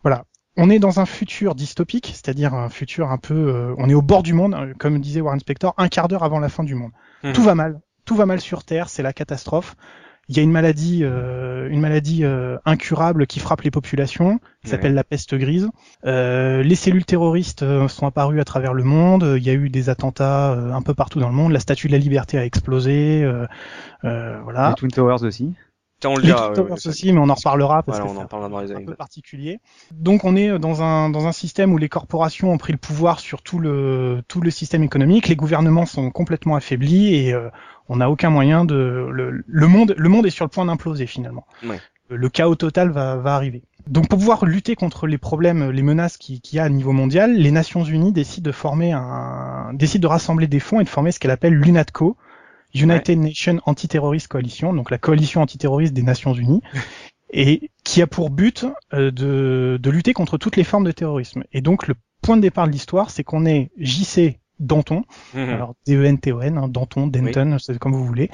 voilà. 0.02 0.24
On 0.58 0.72
est 0.72 0.80
dans 0.80 1.00
un 1.00 1.06
futur 1.06 1.54
dystopique, 1.54 2.08
c'est-à-dire 2.14 2.56
un 2.56 2.70
futur 2.70 3.12
un 3.12 3.20
peu, 3.20 3.36
euh, 3.36 3.76
on 3.78 3.90
est 3.90 3.94
au 3.94 4.02
bord 4.02 4.24
du 4.24 4.34
monde, 4.34 4.56
euh, 4.56 4.74
comme 4.80 5.00
disait 5.00 5.22
Warren 5.22 5.40
Spector, 5.40 5.76
un 5.78 5.88
quart 5.88 6.08
d'heure 6.08 6.24
avant 6.24 6.40
la 6.40 6.50
fin 6.50 6.64
du 6.64 6.74
monde. 6.74 6.90
Mhm. 7.24 7.34
Tout 7.34 7.44
va 7.44 7.54
mal, 7.54 7.80
tout 8.06 8.16
va 8.16 8.26
mal 8.26 8.40
sur 8.42 8.64
Terre, 8.64 8.90
c'est 8.90 9.04
la 9.04 9.14
catastrophe. 9.14 9.76
Il 10.28 10.36
y 10.36 10.40
a 10.40 10.44
une 10.44 10.52
maladie, 10.52 11.02
euh, 11.04 11.70
une 11.70 11.82
maladie 11.82 12.24
euh, 12.24 12.58
incurable 12.66 13.28
qui 13.28 13.40
frappe 13.40 13.62
les 13.62 13.70
populations, 13.70 14.40
qui 14.64 14.70
s'appelle 14.72 14.96
la 14.96 15.04
peste 15.04 15.36
grise. 15.36 15.70
Euh, 16.06 16.64
les 16.64 16.74
cellules 16.74 17.06
terroristes 17.06 17.62
euh, 17.62 17.88
sont 17.88 18.08
apparues 18.08 18.40
à 18.40 18.44
travers 18.44 18.74
le 18.74 18.84
monde. 18.84 19.36
Il 19.38 19.44
y 19.44 19.52
a 19.52 19.54
eu 19.54 19.70
des 19.70 19.90
attentats 19.90 20.54
euh, 20.54 20.72
un 20.72 20.82
peu 20.82 20.96
partout 20.96 21.20
dans 21.20 21.30
le 21.30 21.36
monde. 21.36 21.52
La 21.52 21.60
Statue 21.60 21.86
de 21.88 21.92
la 21.92 22.00
Liberté 22.00 22.40
a 22.40 22.46
explosé. 22.46 23.22
euh, 23.24 23.46
euh, 24.04 24.40
voilà. 24.44 24.70
Les 24.70 24.76
Twin 24.76 24.90
Towers 24.90 25.22
aussi. 25.24 25.54
On 26.08 26.16
le 26.18 26.22
dira. 26.24 26.50
Ouais, 26.64 26.72
aussi, 26.90 27.12
mais 27.14 27.20
on 27.20 27.30
en 27.30 27.34
reparlera 27.34 27.84
parce 27.84 27.98
Voilà, 28.00 28.12
que 28.12 28.68
c'est 28.68 28.74
un 28.74 28.86
peu 28.86 28.96
particulier. 28.96 29.60
Donc 29.92 30.24
on 30.24 30.36
est 30.36 30.58
dans 30.60 30.82
un 30.82 31.10
dans 31.10 31.28
un 31.28 31.32
système 31.32 31.74
où 31.74 31.78
les 31.78 31.90
corporations 31.90 32.52
ont 32.52 32.58
pris 32.58 32.74
le 32.74 32.78
pouvoir 32.80 33.20
sur 33.20 33.42
tout 33.42 33.60
le 33.60 34.22
tout 34.28 34.42
le 34.42 34.52
système 34.52 34.84
économique, 34.84 35.28
les 35.28 35.36
gouvernements 35.36 35.86
sont 35.86 36.10
complètement 36.12 36.56
affaiblis 36.56 37.16
et 37.16 37.34
euh, 37.34 37.50
on 37.90 37.98
n'a 37.98 38.10
aucun 38.10 38.30
moyen 38.30 38.66
de 38.66 39.08
le, 39.12 39.44
le 39.46 39.68
monde 39.68 39.94
le 39.98 40.10
monde 40.10 40.26
est 40.26 40.32
sur 40.32 40.46
le 40.46 40.50
point 40.50 40.66
d'imploser 40.66 41.08
finalement. 41.08 41.46
Ouais. 41.68 41.80
Le 42.10 42.30
chaos 42.30 42.56
total 42.56 42.92
va 42.92 43.16
va 43.16 43.36
arriver. 43.36 43.64
Donc 43.88 44.08
pour 44.10 44.20
pouvoir 44.20 44.46
lutter 44.46 44.76
contre 44.76 45.08
les 45.08 45.18
problèmes, 45.18 45.70
les 45.72 45.82
menaces 45.84 46.18
qui- 46.18 46.40
qu'il 46.42 46.58
y 46.58 46.60
a 46.60 46.64
à 46.64 46.70
niveau 46.70 46.92
mondial, 46.92 47.36
les 47.36 47.52
Nations 47.52 47.84
Unies 47.84 48.12
décident 48.12 48.46
de 48.48 48.52
former 48.52 48.92
un 48.92 49.72
décident 49.74 50.02
de 50.04 50.08
rassembler 50.08 50.48
des 50.48 50.60
fonds 50.60 50.80
et 50.80 50.84
de 50.84 50.90
former 50.90 51.12
ce 51.12 51.20
qu'elle 51.20 51.32
appelle 51.32 51.54
l'UNATCO. 51.54 52.16
United 52.76 53.18
Nations 53.18 53.60
Anti-Terrorist 53.66 54.28
Coalition, 54.28 54.74
donc 54.74 54.92
la 54.92 54.98
coalition 54.98 55.42
antiterroriste 55.42 55.94
des 55.94 56.04
Nations 56.04 56.34
Unies, 56.34 56.62
et 57.32 57.72
qui 57.84 58.02
a 58.02 58.08
pour 58.08 58.30
but 58.30 58.66
euh, 58.94 59.12
de, 59.12 59.80
de 59.82 59.90
lutter 59.90 60.14
contre 60.14 60.38
toutes 60.38 60.58
les 60.58 60.64
formes 60.64 60.86
de 60.86 60.92
terrorisme. 60.92 61.44
Et 61.52 61.62
donc 61.62 61.88
le 61.88 61.96
point 62.22 62.38
de 62.38 62.42
départ 62.42 62.68
de 62.68 62.72
l'histoire, 62.72 63.10
c'est 63.10 63.24
qu'on 63.24 63.46
est 63.46 63.72
JC 63.78 64.40
Danton, 64.60 65.04
Mhm. 65.34 65.50
alors 65.50 65.76
D-E-N-T-O-N, 65.86 66.58
hein, 66.58 66.68
Danton, 66.68 67.08
Denton, 67.08 67.58
c'est 67.60 67.78
comme 67.80 67.94
vous 67.94 68.06
voulez, 68.06 68.30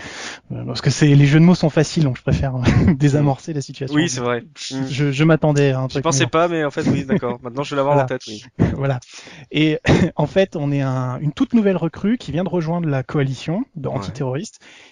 Euh, 0.52 0.64
parce 0.66 0.82
que 0.82 0.90
c'est 0.90 1.08
les 1.16 1.26
jeux 1.26 1.40
de 1.40 1.46
mots 1.46 1.56
sont 1.56 1.70
faciles, 1.70 2.04
donc 2.04 2.18
je 2.18 2.22
préfère 2.22 2.56
euh, 2.56 2.62
désamorcer 2.94 3.54
la 3.54 3.62
situation. 3.62 3.96
Oui, 3.96 4.10
c'est 4.10 4.22
vrai. 4.22 4.42
Mhm. 4.72 4.88
Je, 4.90 5.12
je 5.12 5.24
m'attendais 5.24 5.72
à 5.72 5.80
un 5.82 5.88
Je 5.90 6.00
pensais 6.00 6.28
pas, 6.28 6.48
mais 6.48 6.64
en 6.64 6.72
fait, 6.72 6.88
oui, 6.88 7.06
d'accord. 7.06 7.40
Maintenant, 7.44 7.64
je 7.64 7.72
vais 7.72 7.76
l'avoir 7.78 7.96
Voilà. 7.96 8.06
en 8.06 8.08
tête, 8.08 8.22
oui. 8.28 8.44
voilà. 8.76 9.00
Et 9.52 9.80
en 10.16 10.28
fait, 10.28 10.56
on 10.56 10.72
est 10.72 10.82
un, 10.82 11.20
une 11.20 11.32
toute 11.34 11.54
nouvelle 11.54 11.78
recrue 11.78 12.18
qui 12.18 12.32
vient 12.32 12.44
de 12.44 12.50
rejoindre 12.50 12.88
la 12.88 13.04
coalition 13.04 13.64
de 13.76 13.90
Ouais. 13.90 14.42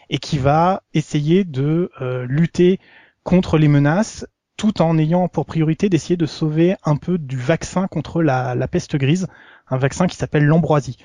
et 0.09 0.17
qui 0.17 0.37
va 0.37 0.83
essayer 0.93 1.43
de 1.43 1.91
euh, 2.01 2.25
lutter 2.27 2.79
contre 3.23 3.57
les 3.57 3.67
menaces 3.67 4.25
tout 4.59 4.81
en 4.81 4.97
ayant 4.97 5.29
pour 5.29 5.45
priorité 5.45 5.87
d'essayer 5.87 6.17
de 6.17 6.25
sauver 6.25 6.75
un 6.83 6.97
peu 6.97 7.17
du 7.17 7.37
vaccin 7.37 7.87
contre 7.87 8.21
la, 8.21 8.55
la 8.55 8.67
peste 8.67 8.97
grise, 8.97 9.27
un 9.69 9.77
vaccin 9.77 10.05
qui 10.05 10.17
s'appelle 10.17 10.43
l'ambroisie. 10.43 10.97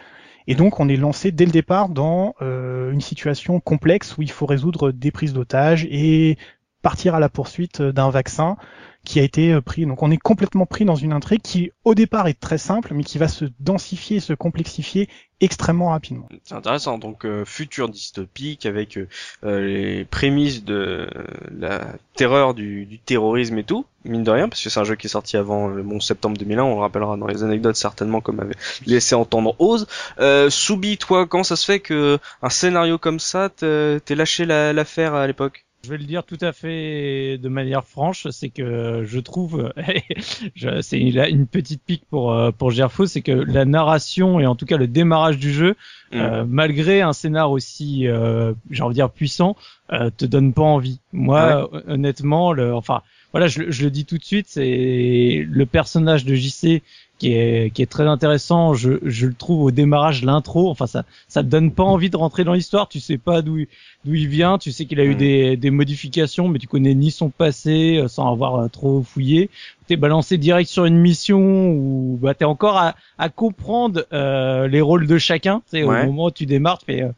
Et 0.48 0.56
donc 0.56 0.80
on 0.80 0.88
est 0.88 0.96
lancé 0.96 1.30
dès 1.30 1.44
le 1.44 1.52
départ 1.52 1.88
dans 1.88 2.34
euh, 2.42 2.90
une 2.90 3.00
situation 3.00 3.60
complexe 3.60 4.18
où 4.18 4.22
il 4.22 4.30
faut 4.32 4.44
résoudre 4.44 4.90
des 4.90 5.12
prises 5.12 5.32
d'otages 5.32 5.86
et 5.88 6.36
partir 6.82 7.14
à 7.14 7.20
la 7.20 7.28
poursuite 7.28 7.80
d'un 7.80 8.10
vaccin 8.10 8.56
qui 9.04 9.20
a 9.20 9.22
été 9.22 9.52
euh, 9.52 9.60
pris. 9.60 9.86
Donc 9.86 10.02
on 10.02 10.10
est 10.10 10.16
complètement 10.18 10.66
pris 10.66 10.84
dans 10.84 10.94
une 10.96 11.12
intrigue 11.12 11.42
qui 11.42 11.70
au 11.84 11.94
départ 11.94 12.26
est 12.28 12.38
très 12.40 12.58
simple 12.58 12.92
mais 12.94 13.04
qui 13.04 13.18
va 13.18 13.28
se 13.28 13.44
densifier, 13.60 14.20
se 14.20 14.32
complexifier 14.32 15.08
extrêmement 15.40 15.90
rapidement. 15.90 16.26
C'est 16.44 16.54
intéressant. 16.54 16.96
Donc, 16.96 17.26
euh, 17.26 17.44
futur 17.44 17.88
dystopique 17.88 18.64
avec 18.66 18.96
euh, 18.96 19.08
euh, 19.44 19.60
les 19.66 20.04
prémices 20.04 20.64
de 20.64 21.06
la 21.50 21.82
terreur 22.14 22.54
du, 22.54 22.86
du 22.86 22.98
terrorisme 22.98 23.58
et 23.58 23.64
tout, 23.64 23.84
mine 24.04 24.22
de 24.22 24.30
rien, 24.30 24.48
parce 24.48 24.62
que 24.62 24.70
c'est 24.70 24.80
un 24.80 24.84
jeu 24.84 24.94
qui 24.94 25.06
est 25.06 25.10
sorti 25.10 25.36
avant 25.36 25.68
le 25.68 25.84
11 25.84 26.02
septembre 26.02 26.38
2001. 26.38 26.62
On 26.62 26.74
le 26.76 26.80
rappellera 26.80 27.16
dans 27.16 27.26
les 27.26 27.42
anecdotes 27.42 27.76
certainement, 27.76 28.20
comme 28.20 28.40
avait 28.40 28.54
laissé 28.86 29.14
entendre 29.14 29.54
Oz. 29.58 29.86
Euh, 30.18 30.48
Soubi, 30.50 30.96
toi, 30.96 31.26
quand 31.26 31.44
ça 31.44 31.56
se 31.56 31.66
fait 31.66 31.80
que 31.80 32.18
un 32.42 32.48
scénario 32.50 32.96
comme 32.96 33.20
ça, 33.20 33.50
t'es 33.50 34.00
lâché 34.14 34.46
la- 34.46 34.72
l'affaire 34.72 35.14
à 35.14 35.26
l'époque? 35.26 35.66
Je 35.84 35.90
vais 35.90 35.98
le 35.98 36.04
dire 36.04 36.24
tout 36.24 36.38
à 36.40 36.52
fait 36.52 37.36
de 37.36 37.48
manière 37.50 37.84
franche, 37.84 38.26
c'est 38.30 38.48
que 38.48 39.02
je 39.04 39.20
trouve, 39.20 39.70
c'est 40.80 40.98
une, 40.98 41.46
petite 41.46 41.82
pique 41.84 42.04
pour 42.08 42.32
euh, 42.32 42.52
pour 42.52 42.70
Gerfo, 42.70 43.04
c'est 43.04 43.20
que 43.20 43.32
la 43.32 43.66
narration 43.66 44.40
et 44.40 44.46
en 44.46 44.54
tout 44.54 44.64
cas 44.64 44.78
le 44.78 44.86
démarrage 44.86 45.36
du 45.36 45.52
jeu, 45.52 45.76
Mm. 46.14 46.20
euh, 46.20 46.44
malgré 46.46 47.00
un 47.00 47.12
scénar 47.12 47.50
aussi, 47.50 48.06
euh, 48.06 48.54
j'ai 48.70 48.82
envie 48.82 48.92
de 48.92 48.98
dire 48.98 49.10
puissant, 49.10 49.56
euh, 49.92 50.10
te 50.16 50.24
donne 50.24 50.52
pas 50.52 50.62
envie. 50.62 51.00
Moi, 51.12 51.68
honnêtement, 51.88 52.52
le, 52.52 52.72
enfin, 52.74 53.02
voilà, 53.32 53.48
je, 53.48 53.70
je 53.70 53.84
le 53.84 53.90
dis 53.90 54.04
tout 54.04 54.18
de 54.18 54.24
suite, 54.24 54.46
c'est 54.48 55.44
le 55.48 55.66
personnage 55.66 56.24
de 56.24 56.34
JC 56.34 56.82
qui 57.18 57.32
est 57.32 57.70
qui 57.72 57.80
est 57.82 57.86
très 57.86 58.06
intéressant. 58.06 58.74
Je, 58.74 58.92
je 59.02 59.26
le 59.26 59.34
trouve 59.34 59.62
au 59.62 59.70
démarrage 59.70 60.24
l'intro. 60.24 60.68
Enfin, 60.70 60.86
ça 60.86 61.04
ça 61.28 61.42
te 61.42 61.48
donne 61.48 61.70
pas 61.70 61.84
envie 61.84 62.10
de 62.10 62.16
rentrer 62.16 62.44
dans 62.44 62.54
l'histoire. 62.54 62.88
Tu 62.88 63.00
sais 63.00 63.18
pas 63.18 63.40
d'où 63.42 63.58
il- 63.58 63.68
d'où 64.04 64.14
il 64.14 64.28
vient. 64.28 64.58
Tu 64.58 64.72
sais 64.72 64.84
qu'il 64.86 65.00
a 65.00 65.04
eu 65.04 65.14
Mm. 65.14 65.18
des 65.18 65.56
des 65.56 65.70
modifications, 65.70 66.48
mais 66.48 66.58
tu 66.58 66.66
connais 66.66 66.94
ni 66.94 67.10
son 67.10 67.30
passé 67.30 67.98
euh, 67.98 68.08
sans 68.08 68.30
avoir 68.30 68.56
euh, 68.56 68.68
trop 68.68 69.02
fouillé. 69.02 69.48
T'es 69.86 69.96
balancé 69.96 70.38
direct 70.38 70.68
sur 70.70 70.86
une 70.86 70.96
mission 70.98 71.68
où 71.70 72.18
bah 72.20 72.34
t'es 72.34 72.44
encore 72.46 72.76
à 72.78 72.94
à 73.18 73.28
comprendre 73.28 74.04
euh, 74.12 74.66
les 74.66 74.80
rôles 74.80 75.06
de 75.06 75.18
chacun. 75.18 75.62
Tu 75.70 75.78
sais, 75.78 75.84
Ouais. 75.84 76.02
au 76.02 76.06
moment 76.06 76.24
où 76.26 76.30
tu 76.30 76.46
démarres, 76.46 76.78
tu 76.78 76.86
fais 76.86 77.02
euh, 77.02 77.10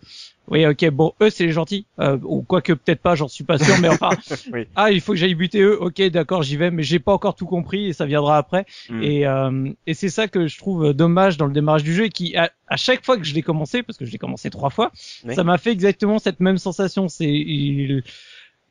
oui, 0.48 0.66
ok, 0.66 0.88
bon, 0.90 1.12
eux 1.22 1.30
c'est 1.30 1.44
les 1.46 1.52
gentils, 1.52 1.86
euh, 2.00 2.18
ou 2.22 2.42
quoique 2.42 2.72
peut-être 2.72 3.00
pas, 3.02 3.14
j'en 3.14 3.28
suis 3.28 3.44
pas 3.44 3.58
sûr, 3.58 3.74
mais 3.80 3.88
enfin, 3.88 4.10
Oui. 4.52 4.66
ah, 4.76 4.90
il 4.90 5.00
faut 5.00 5.12
que 5.12 5.18
j'aille 5.18 5.34
buter 5.34 5.60
eux, 5.60 5.76
ok, 5.82 6.00
d'accord, 6.10 6.42
j'y 6.42 6.56
vais, 6.56 6.70
mais 6.70 6.82
j'ai 6.82 6.98
pas 6.98 7.12
encore 7.12 7.34
tout 7.34 7.46
compris 7.46 7.86
et 7.86 7.92
ça 7.92 8.06
viendra 8.06 8.36
après. 8.38 8.64
Mm. 8.88 9.02
Et, 9.02 9.26
euh, 9.26 9.68
et 9.86 9.94
c'est 9.94 10.08
ça 10.08 10.28
que 10.28 10.46
je 10.46 10.56
trouve 10.58 10.92
dommage 10.92 11.36
dans 11.36 11.46
le 11.46 11.52
démarrage 11.52 11.82
du 11.84 11.94
jeu 11.94 12.04
et 12.04 12.10
qui, 12.10 12.36
à, 12.36 12.50
à 12.68 12.76
chaque 12.76 13.04
fois 13.04 13.16
que 13.16 13.24
je 13.24 13.34
l'ai 13.34 13.42
commencé, 13.42 13.82
parce 13.82 13.98
que 13.98 14.04
je 14.04 14.12
l'ai 14.12 14.18
commencé 14.18 14.50
trois 14.50 14.70
fois, 14.70 14.92
Oui. 15.24 15.34
ça 15.34 15.42
m'a 15.44 15.58
fait 15.58 15.70
exactement 15.72 16.18
cette 16.18 16.40
même 16.40 16.58
sensation. 16.58 17.08
C'est, 17.08 17.24
il- 17.26 18.02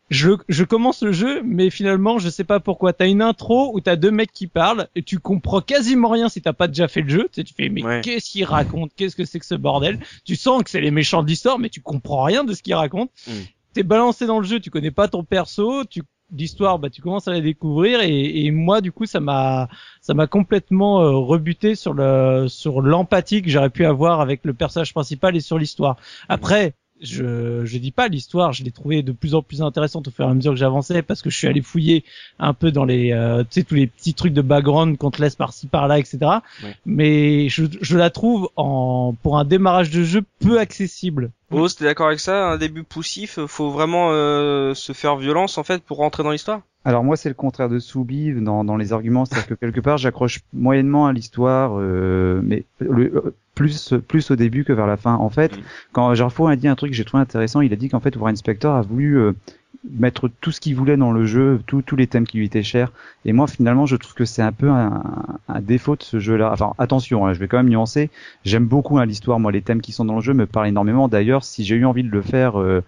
je, 0.09 0.31
je 0.49 0.63
commence 0.63 1.01
le 1.01 1.11
jeu, 1.11 1.41
mais 1.43 1.69
finalement, 1.69 2.19
je 2.19 2.29
sais 2.29 2.43
pas 2.43 2.59
pourquoi. 2.59 2.93
T'as 2.93 3.07
une 3.07 3.21
intro 3.23 3.71
où 3.75 3.79
t'as 3.81 3.95
deux 3.95 4.11
mecs 4.11 4.31
qui 4.31 4.45
parlent 4.47 4.87
et 4.95 5.01
tu 5.01 5.19
comprends 5.19 5.61
quasiment 5.61 6.09
rien 6.09 6.29
si 6.29 6.41
t'as 6.41 6.53
pas 6.53 6.67
déjà 6.67 6.87
fait 6.87 7.01
le 7.01 7.09
jeu. 7.09 7.23
Tu, 7.31 7.41
sais, 7.41 7.43
tu 7.43 7.53
fais, 7.55 7.69
mais 7.69 7.83
Ouais. 7.83 8.01
qu'est-ce 8.03 8.29
qu'ils 8.31 8.45
racontent 8.45 8.93
Qu'est-ce 8.95 9.15
que 9.15 9.25
c'est 9.25 9.39
que 9.39 9.45
ce 9.45 9.55
bordel? 9.55 9.99
Tu 10.23 10.35
sens 10.35 10.63
que 10.63 10.69
c'est 10.69 10.81
les 10.81 10.91
méchants 10.91 11.23
de 11.23 11.27
l'histoire, 11.27 11.57
mais 11.57 11.69
tu 11.69 11.81
comprends 11.81 12.23
rien 12.23 12.43
de 12.43 12.53
ce 12.53 12.61
qu'ils 12.61 12.75
racontent. 12.75 13.11
Mm. 13.27 13.31
T'es 13.73 13.83
balancé 13.83 14.25
dans 14.27 14.39
le 14.39 14.45
jeu, 14.45 14.59
tu 14.59 14.69
connais 14.69 14.91
pas 14.91 15.07
ton 15.07 15.23
perso, 15.23 15.83
tu 15.85 16.03
l'histoire, 16.31 16.79
bah 16.79 16.89
tu 16.89 17.01
commences 17.03 17.27
à 17.27 17.31
la 17.31 17.39
découvrir 17.39 18.01
et, 18.01 18.45
et 18.45 18.49
moi 18.51 18.81
du 18.81 18.91
coup 18.91 19.05
ça 19.05 19.19
m'a 19.19 19.69
ça 20.01 20.15
m'a 20.15 20.25
complètement 20.25 21.01
euh, 21.01 21.11
rebuté 21.11 21.75
sur 21.75 21.93
le 21.93 22.47
sur 22.47 22.81
l'empathie 22.81 23.43
que 23.43 23.49
j'aurais 23.51 23.69
pu 23.69 23.85
avoir 23.85 24.21
avec 24.21 24.41
le 24.43 24.55
personnage 24.55 24.91
principal 24.91 25.35
et 25.35 25.39
sur 25.39 25.59
l'histoire. 25.59 25.97
Après, 26.27 26.73
je 27.01 27.65
je 27.65 27.77
dis 27.77 27.91
pas 27.91 28.07
l'histoire, 28.07 28.53
je 28.53 28.63
l'ai 28.63 28.71
trouvé 28.71 29.03
de 29.03 29.11
plus 29.11 29.35
en 29.35 29.41
plus 29.41 29.61
intéressante 29.61 30.07
au 30.07 30.11
fur 30.11 30.25
et 30.25 30.29
à 30.29 30.33
mesure 30.33 30.53
que 30.53 30.57
j'avançais 30.57 31.01
parce 31.01 31.21
que 31.21 31.29
je 31.29 31.37
suis 31.37 31.47
allé 31.47 31.61
fouiller 31.61 32.03
un 32.39 32.53
peu 32.53 32.71
dans 32.71 32.85
les 32.85 33.11
euh, 33.11 33.43
tu 33.43 33.47
sais 33.51 33.63
tous 33.63 33.75
les 33.75 33.87
petits 33.87 34.13
trucs 34.13 34.33
de 34.33 34.41
background 34.41 34.97
qu'on 34.97 35.11
te 35.11 35.21
laisse 35.21 35.35
par-ci 35.35 35.67
par-là 35.67 35.99
etc. 35.99 36.17
Ouais. 36.63 36.75
Mais 36.85 37.49
je 37.49 37.65
je 37.81 37.97
la 37.97 38.09
trouve 38.09 38.49
en 38.55 39.13
pour 39.23 39.37
un 39.37 39.45
démarrage 39.45 39.89
de 39.91 40.03
jeu 40.03 40.23
peu 40.39 40.59
accessible. 40.59 41.31
Oz, 41.51 41.75
t'es 41.75 41.85
d'accord 41.85 42.07
avec 42.07 42.19
ça 42.19 42.49
Un 42.51 42.57
début 42.57 42.83
poussif, 42.83 43.39
faut 43.45 43.69
vraiment 43.71 44.07
euh, 44.11 44.73
se 44.73 44.93
faire 44.93 45.15
violence 45.17 45.57
en 45.57 45.63
fait 45.63 45.83
pour 45.83 45.97
rentrer 45.97 46.23
dans 46.23 46.31
l'histoire? 46.31 46.61
Alors 46.87 47.03
moi 47.03 47.17
c'est 47.17 47.29
le 47.29 47.35
contraire 47.35 47.67
de 47.69 47.79
Soubi 47.79 48.31
dans, 48.33 48.63
dans 48.63 48.77
les 48.77 48.93
arguments, 48.93 49.25
c'est-à-dire 49.25 49.47
que 49.47 49.53
quelque 49.55 49.79
part 49.79 49.97
j'accroche 49.97 50.41
moyennement 50.53 51.07
à 51.07 51.13
l'histoire, 51.13 51.73
euh, 51.79 52.41
mais 52.43 52.63
le- 52.79 53.33
plus 53.55 53.93
plus 54.07 54.29
au 54.31 54.35
début 54.35 54.63
que 54.63 54.73
vers 54.73 54.87
la 54.87 54.97
fin. 54.97 55.15
En 55.15 55.29
fait, 55.29 55.55
Mm. 55.57 55.61
quand 55.93 56.13
Jarfo 56.13 56.47
a 56.47 56.55
dit 56.55 56.67
un 56.67 56.75
truc 56.75 56.91
que 56.91 56.95
j'ai 56.97 57.05
trouvé 57.05 57.21
intéressant, 57.21 57.61
il 57.61 57.71
a 57.73 57.75
dit 57.75 57.89
qu'en 57.89 57.99
fait 57.99 58.15
War 58.17 58.27
Inspector 58.31 58.73
a 58.75 58.81
voulu 58.81 59.17
euh, 59.17 59.33
mettre 59.99 60.29
tout 60.41 60.51
ce 60.51 60.59
qu'il 60.59 60.75
voulait 60.75 60.97
dans 60.97 61.11
le 61.11 61.25
jeu, 61.25 61.59
tous 61.67 61.81
tous 61.81 61.95
les 61.95 62.07
thèmes 62.07 62.25
qui 62.25 62.37
lui 62.37 62.45
étaient 62.47 62.63
chers. 62.63 62.91
Et 63.23 63.33
moi, 63.33 63.45
finalement, 63.47 63.85
je 63.85 63.95
trouve 63.95 64.13
que 64.15 64.25
c'est 64.25 64.41
un 64.41 64.51
peu 64.51 64.69
un, 64.69 65.01
un 65.47 65.61
défaut 65.61 65.95
de 65.95 66.03
ce 66.03 66.19
jeu-là. 66.19 66.51
Enfin, 66.51 66.73
attention, 66.79 67.25
hein, 67.27 67.33
je 67.33 67.39
vais 67.39 67.47
quand 67.47 67.57
même 67.57 67.69
nuancer. 67.69 68.09
J'aime 68.43 68.65
beaucoup 68.65 68.97
hein, 68.97 69.05
l'histoire. 69.05 69.39
Moi, 69.39 69.51
les 69.51 69.61
thèmes 69.61 69.81
qui 69.81 69.91
sont 69.91 70.05
dans 70.05 70.15
le 70.15 70.21
jeu 70.21 70.33
me 70.33 70.45
parlent 70.47 70.67
énormément. 70.67 71.07
D'ailleurs, 71.07 71.43
si 71.43 71.63
j'ai 71.63 71.75
eu 71.75 71.85
envie 71.85 72.03
de 72.03 72.09
le 72.09 72.21
faire 72.23 72.59
euh, 72.59 72.83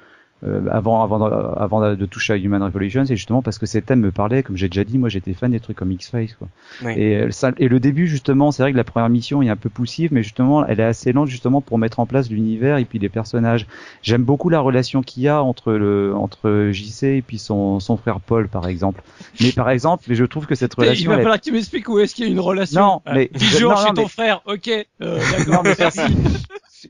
euh, 0.45 0.61
avant, 0.71 1.03
avant, 1.03 1.17
de, 1.19 1.33
avant 1.59 1.95
de, 1.95 2.05
toucher 2.05 2.33
à 2.33 2.37
Human 2.37 2.61
Revolution, 2.61 3.03
c'est 3.05 3.15
justement 3.15 3.41
parce 3.41 3.57
que 3.57 3.65
ces 3.65 3.81
thèmes 3.81 4.01
me 4.01 4.11
parlaient. 4.11 4.43
Comme 4.43 4.55
j'ai 4.57 4.69
déjà 4.69 4.83
dit, 4.83 4.97
moi, 4.97 5.09
j'étais 5.09 5.33
fan 5.33 5.51
des 5.51 5.59
trucs 5.59 5.77
comme 5.77 5.91
X-Files. 5.91 6.35
Quoi. 6.37 6.47
Oui. 6.83 6.93
Et, 6.95 7.15
euh, 7.17 7.31
ça, 7.31 7.51
et 7.57 7.67
le 7.67 7.79
début, 7.79 8.07
justement, 8.07 8.51
c'est 8.51 8.61
vrai 8.63 8.71
que 8.71 8.77
la 8.77 8.83
première 8.83 9.09
mission 9.09 9.41
est 9.41 9.49
un 9.49 9.55
peu 9.55 9.69
poussive, 9.69 10.09
mais 10.13 10.21
justement, 10.23 10.65
elle 10.65 10.79
est 10.79 10.83
assez 10.83 11.11
lente 11.11 11.27
justement 11.27 11.61
pour 11.61 11.77
mettre 11.79 11.99
en 11.99 12.05
place 12.05 12.29
l'univers 12.29 12.77
et 12.77 12.85
puis 12.85 12.99
les 12.99 13.09
personnages. 13.09 13.65
J'aime 14.03 14.23
beaucoup 14.23 14.49
la 14.49 14.59
relation 14.59 15.01
qu'il 15.01 15.23
y 15.23 15.27
a 15.27 15.41
entre 15.41 15.73
le 15.73 16.13
entre 16.15 16.69
JC 16.71 17.03
et 17.17 17.21
puis 17.25 17.39
son, 17.39 17.79
son 17.79 17.97
frère 17.97 18.19
Paul, 18.19 18.47
par 18.47 18.67
exemple. 18.67 19.01
Mais 19.41 19.51
par 19.51 19.69
exemple, 19.71 20.03
je 20.07 20.23
trouve 20.25 20.45
que 20.45 20.55
cette 20.55 20.73
Il 20.77 20.81
relation, 20.81 21.09
va 21.09 21.15
elle 21.15 21.19
est- 21.21 21.23
falloir 21.23 21.39
que 21.39 21.45
tu 21.45 21.51
m'expliques 21.51 21.89
où 21.89 21.97
est-ce 21.99 22.13
qu'il 22.13 22.25
y 22.25 22.27
a 22.27 22.31
une 22.31 22.39
relation. 22.39 22.79
Non, 22.79 23.01
Euh, 23.07 23.11
mais- 23.15 23.31
Bonjour, 23.33 23.71
non, 23.71 23.75
je 23.77 23.81
suis 23.81 23.87
non, 23.89 23.93
ton 23.95 24.01
mais- 24.03 24.07
frère. 24.07 24.41
Ok. 24.45 24.67
Euh, 25.01 25.19
D'accord. 25.37 25.63
merci. 25.63 25.99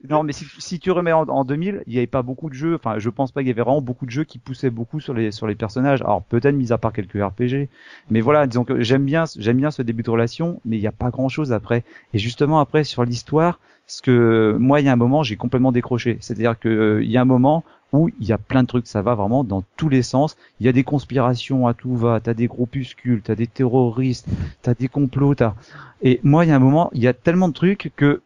Non, 0.10 0.24
mais 0.24 0.34
si, 0.34 0.46
si 0.58 0.80
tu 0.80 0.92
remets 0.92 1.14
en, 1.14 1.24
en 1.30 1.46
2000, 1.46 1.84
il 1.86 1.94
n'y 1.94 1.98
avait 1.98 2.08
pas 2.08 2.22
beaucoup 2.22 2.50
de 2.50 2.56
jeux. 2.56 2.76
Enfin, 2.76 3.00
je 3.00 3.10
pense 3.10 3.32
pas 3.32 3.42
qu'il 3.42 3.48
y 3.48 3.52
avait 3.52 3.62
vraiment 3.62 3.82
beaucoup 3.82 4.06
de 4.06 4.12
jeux 4.12 4.24
qui 4.24 4.40
poussaient 4.40 4.70
beaucoup 4.70 5.00
sur 5.00 5.14
les 5.14 5.32
sur 5.32 5.48
les 5.48 5.56
personnages. 5.56 6.02
Alors 6.02 6.24
peut-être 6.24 6.56
mis 6.56 6.74
à 6.74 6.78
part 6.78 6.94
quelques 6.94 7.22
RPG, 7.22 7.70
mais 8.10 8.22
voilà, 8.22 8.48
disons 8.48 8.64
que 8.66 8.82
j'aime 8.82 9.06
bien 9.06 9.26
j'aime 9.38 9.58
bien 9.58 9.72
ce 9.72 9.82
début 9.82 10.04
de 10.04 10.10
relation, 10.10 10.60
mais 10.66 10.78
il 10.78 10.82
n'y 10.82 10.88
a 10.88 10.92
pas 10.92 11.10
grand 11.10 11.30
chose 11.30 11.54
après. 11.54 11.84
Et 12.14 12.20
justement 12.20 12.60
après 12.60 12.84
sur 12.84 13.06
l'histoire, 13.06 13.60
ce 13.86 14.02
que 14.02 14.58
moi 14.60 14.82
il 14.82 14.86
y 14.86 14.90
a 14.90 14.94
un 14.94 14.98
moment 14.98 15.24
j'ai 15.24 15.38
complètement 15.38 15.72
décroché. 15.72 16.18
C'est-à-dire 16.22 16.60
que 16.60 16.70
euh, 16.70 17.04
il 17.04 17.12
y 17.12 17.18
a 17.18 17.22
un 17.22 17.26
moment 17.26 17.64
où 17.94 18.10
il 18.20 18.28
y 18.28 18.34
a 18.34 18.38
plein 18.38 18.64
de 18.64 18.68
trucs, 18.68 18.88
ça 18.88 19.02
va 19.02 19.16
vraiment 19.16 19.46
dans 19.46 19.64
tous 19.78 19.88
les 19.88 20.02
sens. 20.02 20.36
Il 20.60 20.66
y 20.66 20.70
a 20.70 20.74
des 20.74 20.84
conspirations 20.84 21.68
à 21.68 21.74
tout 21.74 21.96
va, 21.96 22.20
t'as 22.20 22.34
des 22.34 22.48
groupuscules, 22.48 23.22
t'as 23.22 23.36
des 23.36 23.48
terroristes, 23.48 24.28
t'as 24.62 24.74
des 24.74 24.90
complots, 24.90 25.36
t'as. 25.36 25.56
Et 26.02 26.20
moi 26.24 26.46
il 26.46 26.50
y 26.50 26.52
a 26.52 26.56
un 26.56 26.60
moment, 26.60 26.90
il 26.94 27.02
y 27.02 27.08
a 27.08 27.14
tellement 27.14 27.48
de 27.48 27.54
trucs 27.54 27.92
que 27.96 28.22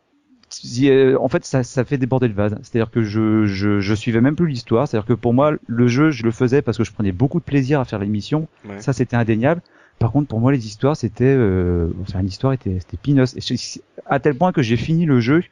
en 1.19 1.27
fait, 1.27 1.45
ça, 1.45 1.63
ça 1.63 1.83
fait 1.85 1.97
déborder 1.97 2.27
le 2.27 2.33
vase. 2.33 2.55
C'est-à-dire 2.61 2.91
que 2.91 3.01
je, 3.01 3.45
je, 3.45 3.79
je 3.79 3.93
suivais 3.95 4.21
même 4.21 4.35
plus 4.35 4.47
l'histoire. 4.47 4.87
C'est-à-dire 4.87 5.07
que 5.07 5.13
pour 5.13 5.33
moi, 5.33 5.53
le 5.67 5.87
jeu, 5.87 6.11
je 6.11 6.23
le 6.23 6.31
faisais 6.31 6.61
parce 6.61 6.77
que 6.77 6.83
je 6.83 6.91
prenais 6.91 7.11
beaucoup 7.11 7.39
de 7.39 7.45
plaisir 7.45 7.79
à 7.79 7.85
faire 7.85 7.99
l'émission. 7.99 8.47
Ouais. 8.67 8.79
Ça, 8.79 8.93
c'était 8.93 9.15
indéniable. 9.15 9.61
Par 9.99 10.11
contre, 10.11 10.27
pour 10.27 10.39
moi, 10.39 10.51
les 10.51 10.65
histoires, 10.65 10.95
c'était, 10.95 11.25
euh, 11.25 11.89
enfin, 12.01 12.21
l'histoire 12.21 12.53
était, 12.53 12.77
c'était. 12.79 12.97
Et 13.35 13.41
je- 13.41 13.79
à 14.07 14.19
tel 14.19 14.35
point 14.35 14.51
que 14.51 14.61
j'ai 14.61 14.77
fini 14.77 15.05
le 15.05 15.19
jeu 15.19 15.43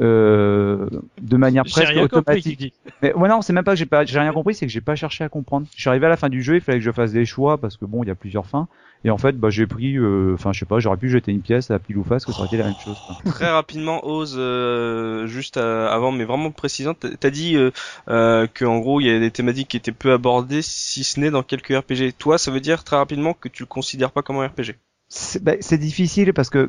euh, 0.00 0.88
de 1.20 1.36
manière 1.36 1.64
presque 1.64 1.88
rien 1.88 2.06
compris. 2.08 2.18
automatique. 2.18 2.74
Mais 3.02 3.12
ouais, 3.14 3.28
non, 3.28 3.42
c'est 3.42 3.52
même 3.52 3.64
pas 3.64 3.72
que 3.72 3.78
j'ai 3.78 3.86
pas, 3.86 4.04
j'ai 4.04 4.18
rien 4.18 4.32
compris, 4.32 4.54
c'est 4.54 4.66
que 4.66 4.72
j'ai 4.72 4.80
pas 4.80 4.96
cherché 4.96 5.24
à 5.24 5.28
comprendre. 5.28 5.66
Je 5.74 5.80
suis 5.80 5.88
arrivé 5.88 6.06
à 6.06 6.08
la 6.08 6.16
fin 6.16 6.28
du 6.28 6.42
jeu, 6.42 6.56
il 6.56 6.60
fallait 6.60 6.78
que 6.78 6.84
je 6.84 6.90
fasse 6.92 7.12
des 7.12 7.24
choix 7.24 7.58
parce 7.58 7.76
que 7.76 7.84
bon, 7.84 8.02
il 8.02 8.08
y 8.08 8.10
a 8.10 8.14
plusieurs 8.14 8.46
fins. 8.46 8.68
Et 9.06 9.10
en 9.10 9.18
fait, 9.18 9.36
bah, 9.38 9.50
j'ai 9.50 9.66
pris, 9.66 9.96
euh, 9.96 10.32
enfin, 10.32 10.54
je 10.54 10.60
sais 10.60 10.64
pas, 10.64 10.78
j'aurais 10.78 10.96
pu 10.96 11.10
jeter 11.10 11.30
une 11.30 11.42
pièce 11.42 11.70
à 11.70 11.78
pile 11.78 11.98
ou 11.98 12.04
face 12.04 12.24
que 12.24 12.32
ça 12.32 12.38
aurait 12.38 12.46
été 12.46 12.56
la 12.56 12.64
même 12.64 12.74
chose. 12.82 12.96
quoi. 13.06 13.32
Très 13.32 13.50
rapidement, 13.50 14.06
Ose, 14.06 14.36
euh, 14.38 15.26
juste 15.26 15.58
euh, 15.58 15.88
avant, 15.88 16.10
mais 16.10 16.24
vraiment 16.24 16.50
précisant, 16.50 16.94
t'as 16.94 17.10
t'as 17.20 17.28
dit 17.30 17.54
euh, 17.56 17.70
euh, 18.08 18.46
que 18.46 18.64
en 18.64 18.78
gros 18.78 19.00
il 19.00 19.06
y 19.06 19.10
a 19.10 19.20
des 19.20 19.30
thématiques 19.30 19.68
qui 19.68 19.76
étaient 19.76 19.92
peu 19.92 20.12
abordées, 20.12 20.62
si 20.62 21.04
ce 21.04 21.20
n'est 21.20 21.30
dans 21.30 21.42
quelques 21.42 21.76
RPG. 21.76 22.14
Toi, 22.18 22.38
ça 22.38 22.50
veut 22.50 22.60
dire 22.60 22.82
très 22.82 22.96
rapidement 22.96 23.34
que 23.34 23.48
tu 23.48 23.62
le 23.62 23.66
considères 23.66 24.10
pas 24.10 24.22
comme 24.22 24.36
un 24.38 24.46
RPG. 24.46 24.76
C'est 25.16 25.42
bah, 25.44 25.52
c'est 25.60 25.78
difficile 25.78 26.32
parce 26.32 26.50
que 26.50 26.68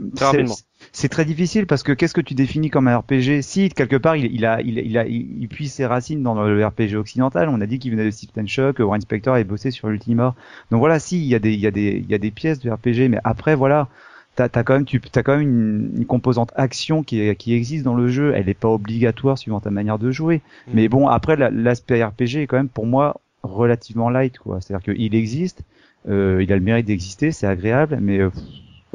c'est- 0.91 1.10
très 1.10 1.25
difficile 1.25 1.65
parce 1.65 1.81
que 1.81 1.91
qu'est-ce 1.93 2.13
que 2.13 2.21
tu 2.21 2.36
définis 2.36 2.69
comme 2.69 2.88
un 2.88 2.97
RPG 2.99 3.41
Si 3.41 3.69
quelque 3.69 3.95
part 3.95 4.15
il, 4.17 4.25
il 4.31 4.45
a 4.45 4.62
il, 4.62 4.77
il 4.77 4.97
a 4.99 5.08
il, 5.08 5.47
puise 5.47 5.73
ses 5.73 5.88
racines 5.88 6.21
dans 6.21 6.36
le 6.36 6.63
RPG 6.63 6.95
occidental, 6.95 7.49
on 7.49 7.60
a 7.60 7.65
dit 7.65 7.79
qu'il 7.79 7.89
venait 7.91 8.05
de 8.05 8.12
System 8.12 8.47
Shock, 8.47 8.77
War 8.79 8.93
Inspector 8.93 9.36
et 9.38 9.43
bossé 9.43 9.71
sur 9.71 9.89
Ultima. 9.89 10.36
Donc 10.69 10.77
voilà, 10.79 10.99
si 10.99 11.17
il 11.17 11.25
y 11.25 11.34
a 11.34 11.39
des 11.39 11.53
il 11.53 11.60
y 11.60 11.65
a 11.65 11.71
des 11.71 12.03
il 12.03 12.10
y 12.10 12.13
a 12.13 12.19
des 12.19 12.29
pièces 12.29 12.60
de 12.60 12.69
RPG, 12.69 13.10
mais 13.10 13.17
après 13.23 13.55
voilà. 13.55 13.88
T'as 14.36 14.49
as 14.53 14.63
quand 14.63 14.73
même 14.73 14.86
tu 14.86 15.01
as 15.15 15.23
quand 15.23 15.38
même 15.38 15.47
une, 15.49 15.91
une 15.97 16.05
composante 16.05 16.51
action 16.55 17.01
qui 17.03 17.34
qui 17.38 17.53
existe 17.55 17.84
dans 17.84 17.95
le 17.95 18.10
jeu. 18.10 18.34
Elle 18.36 18.45
n'est 18.45 18.53
pas 18.53 18.67
obligatoire 18.69 19.39
suivant 19.39 19.60
ta 19.62 19.71
manière 19.71 19.97
de 19.97 20.12
jouer. 20.12 20.41
Mm. 20.67 20.71
Mais 20.75 20.88
bon, 20.88 21.08
après 21.08 21.36
la- 21.36 21.49
l'aspect 21.49 22.03
RPG 22.03 22.41
est 22.41 22.47
quand 22.47 22.58
même 22.58 22.69
pour 22.69 22.86
moi 22.86 23.19
relativement 23.43 24.10
light 24.10 24.38
quoi. 24.38 24.60
C'est-à-dire 24.62 24.93
qu'il 24.93 25.15
existe, 25.15 25.62
euh, 26.08 26.41
il 26.44 26.52
a 26.52 26.56
le 26.56 26.62
mérite 26.62 26.86
d'exister, 26.86 27.32
c'est 27.32 27.48
agréable, 27.48 27.98
mais 28.02 28.20
euh, 28.20 28.30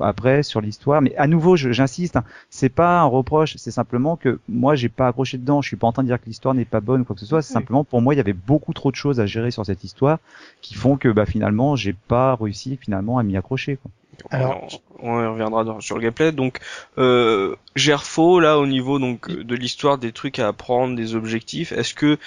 après 0.00 0.42
sur 0.42 0.60
l'histoire. 0.60 1.02
Mais 1.02 1.14
à 1.16 1.26
nouveau, 1.26 1.56
j'insiste, 1.56 2.16
hein, 2.16 2.24
c'est 2.48 2.68
pas 2.70 3.00
un 3.00 3.04
reproche, 3.04 3.56
c'est 3.56 3.70
simplement 3.70 4.16
que 4.16 4.40
moi 4.48 4.74
j'ai 4.74 4.88
pas 4.88 5.08
accroché 5.08 5.38
dedans. 5.38 5.60
Je 5.62 5.68
suis 5.68 5.76
pas 5.76 5.86
en 5.86 5.92
train 5.92 6.02
de 6.02 6.08
dire 6.08 6.20
que 6.20 6.26
l'histoire 6.26 6.54
n'est 6.54 6.64
pas 6.64 6.80
bonne 6.80 7.02
ou 7.02 7.04
quoi 7.04 7.14
que 7.14 7.20
ce 7.20 7.26
soit. 7.26 7.42
C'est 7.42 7.52
Oui. 7.52 7.60
simplement 7.60 7.84
pour 7.84 8.00
moi 8.00 8.14
il 8.14 8.16
y 8.18 8.20
avait 8.20 8.32
beaucoup 8.32 8.72
trop 8.72 8.90
de 8.90 8.96
choses 8.96 9.20
à 9.20 9.26
gérer 9.26 9.50
sur 9.50 9.66
cette 9.66 9.84
histoire 9.84 10.18
qui 10.62 10.74
font 10.74 10.96
que 10.96 11.08
bah 11.08 11.26
finalement 11.26 11.76
j'ai 11.76 11.92
pas 11.92 12.34
réussi 12.36 12.76
finalement 12.80 13.18
à 13.18 13.22
m'y 13.22 13.36
accrocher. 13.36 13.76
Quoi. 13.76 13.90
Alors, 14.30 14.68
on, 14.98 15.30
reviendra 15.32 15.64
dans- 15.64 15.80
sur 15.80 15.96
le 15.96 16.02
gameplay. 16.02 16.32
Donc, 16.32 16.58
euh, 16.98 17.56
Gerfo, 17.76 18.40
là, 18.40 18.58
au 18.58 18.66
niveau 18.66 18.98
donc 18.98 19.30
de 19.30 19.54
l'histoire, 19.54 19.98
des 19.98 20.12
trucs 20.12 20.38
à 20.38 20.48
apprendre, 20.48 20.94
des 20.96 21.14
objectifs, 21.14 21.72
est-ce 21.72 21.94
que, 21.94 22.18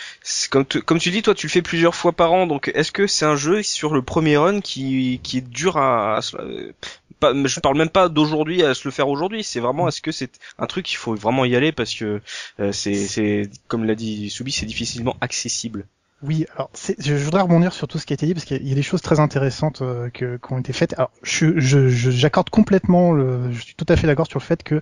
comme, 0.49 0.65
tu- 0.65 0.82
comme 0.82 0.99
tu 0.99 1.12
dis, 1.12 1.21
toi, 1.21 1.36
tu 1.36 1.47
le 1.47 1.51
fais 1.51 1.62
plusieurs 1.62 1.95
fois 1.95 2.12
par 2.12 2.34
an, 2.34 2.47
donc 2.47 2.71
est-ce 2.73 2.91
que 2.91 3.08
c'est 3.08 3.25
un 3.25 3.36
jeu 3.36 3.62
sur 3.63 3.93
le 3.93 4.01
premier 4.01 4.38
run 4.38 4.62
qui, 4.62 5.19
qui 5.23 5.38
est 5.38 5.47
dur 5.47 5.77
à, 5.77 6.17
à 6.17 6.21
se- 6.21 6.36
euh, 6.38 6.73
pas, 7.19 7.34
je 7.45 7.60
parle 7.60 7.77
même 7.77 7.89
pas 7.89 8.10
d'aujourd'hui 8.10 8.63
à 8.63 8.73
se 8.73 8.88
le 8.88 8.91
faire 8.91 9.08
aujourd'hui. 9.08 9.43
C'est 9.43 9.60
vraiment, 9.60 9.88
est-ce 9.88 10.01
que 10.01 10.12
c'est 10.12 10.32
un 10.58 10.65
truc 10.65 10.86
qu'il 10.86 10.97
faut 10.97 11.15
vraiment 11.15 11.45
y 11.45 11.56
aller 11.56 11.71
parce 11.71 11.93
que 11.93 12.21
euh, 12.60 12.71
c'est, 12.71 12.95
c'est, 12.95 13.49
comme 13.67 13.86
l'a 13.86 13.95
dit 13.95 14.29
Soubi, 14.29 14.51
c'est 14.51 14.65
difficilement 14.65 15.15
accessible? 15.21 15.86
Oui, 16.25 16.45
alors 16.55 16.69
je 16.73 16.93
je 16.99 17.15
voudrais 17.25 17.41
rebondir 17.41 17.73
sur 17.73 17.86
tout 17.89 17.99
ce 17.99 18.05
qui 18.05 18.13
a 18.13 18.15
été 18.15 18.25
dit 18.25 18.33
parce 18.33 18.45
qu'il 18.45 18.65
y 18.65 18.71
a 18.71 18.75
des 18.75 18.81
choses 18.81 19.01
très 19.01 19.19
intéressantes 19.19 19.81
euh, 19.81 20.09
que, 20.09 20.38
qui 20.38 20.53
ont 20.53 20.57
été 20.57 20.71
faites. 20.71 20.93
Alors, 20.93 21.12
je, 21.21 21.59
je, 21.59 21.89
je- 21.89 22.12
j'accorde 22.12 22.49
complètement, 22.49 23.12
le, 23.12 23.51
je 23.51 23.59
suis 23.62 23.75
tout 23.75 23.86
à 23.89 23.97
fait 23.97 24.07
d'accord 24.07 24.27
sur 24.27 24.39
le 24.39 24.43
fait 24.45 24.63
que 24.63 24.79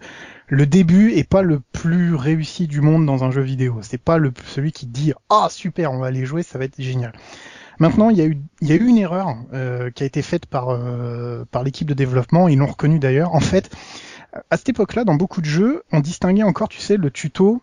le 0.47 0.67
début 0.67 1.13
est 1.13 1.27
pas 1.27 1.41
le 1.41 1.59
plus 1.71 2.13
réussi 2.13 2.67
du 2.67 2.79
monde 2.81 3.07
dans 3.07 3.23
un 3.23 3.31
jeu 3.31 3.41
vidéo. 3.41 3.79
C'est 3.81 3.97
pas 3.97 4.19
le 4.19 4.31
celui 4.45 4.71
qui 4.71 4.85
dit 4.85 5.13
ah 5.29 5.47
super, 5.49 5.91
on 5.91 5.97
va 5.97 6.07
aller 6.07 6.25
jouer, 6.25 6.43
ça 6.43 6.59
va 6.59 6.65
être 6.65 6.79
génial. 6.79 7.13
Maintenant, 7.79 8.09
il 8.11 8.17
y 8.17 8.21
a 8.21 8.25
eu, 8.25 8.37
il 8.61 8.69
y 8.69 8.73
a 8.73 8.75
eu 8.75 8.87
une 8.87 8.97
erreur 8.99 9.35
euh, 9.53 9.91
qui 9.91 10.03
a 10.03 10.07
été 10.07 10.21
faite 10.21 10.45
par 10.47 10.69
euh, 10.69 11.45
par 11.51 11.63
l'équipe 11.63 11.87
de 11.87 11.95
développement. 11.95 12.49
Ils 12.49 12.57
l'ont 12.59 12.67
reconnu 12.67 12.99
d'ailleurs. 12.99 13.33
En 13.35 13.41
fait, 13.41 13.69
à 14.49 14.57
cette 14.57 14.69
époque-là, 14.69 15.03
dans 15.03 15.15
beaucoup 15.15 15.41
de 15.41 15.45
jeux, 15.47 15.83
on 15.91 15.99
distinguait 15.99 16.43
encore, 16.43 16.69
tu 16.69 16.79
sais, 16.79 16.97
le 16.97 17.11
tuto 17.11 17.61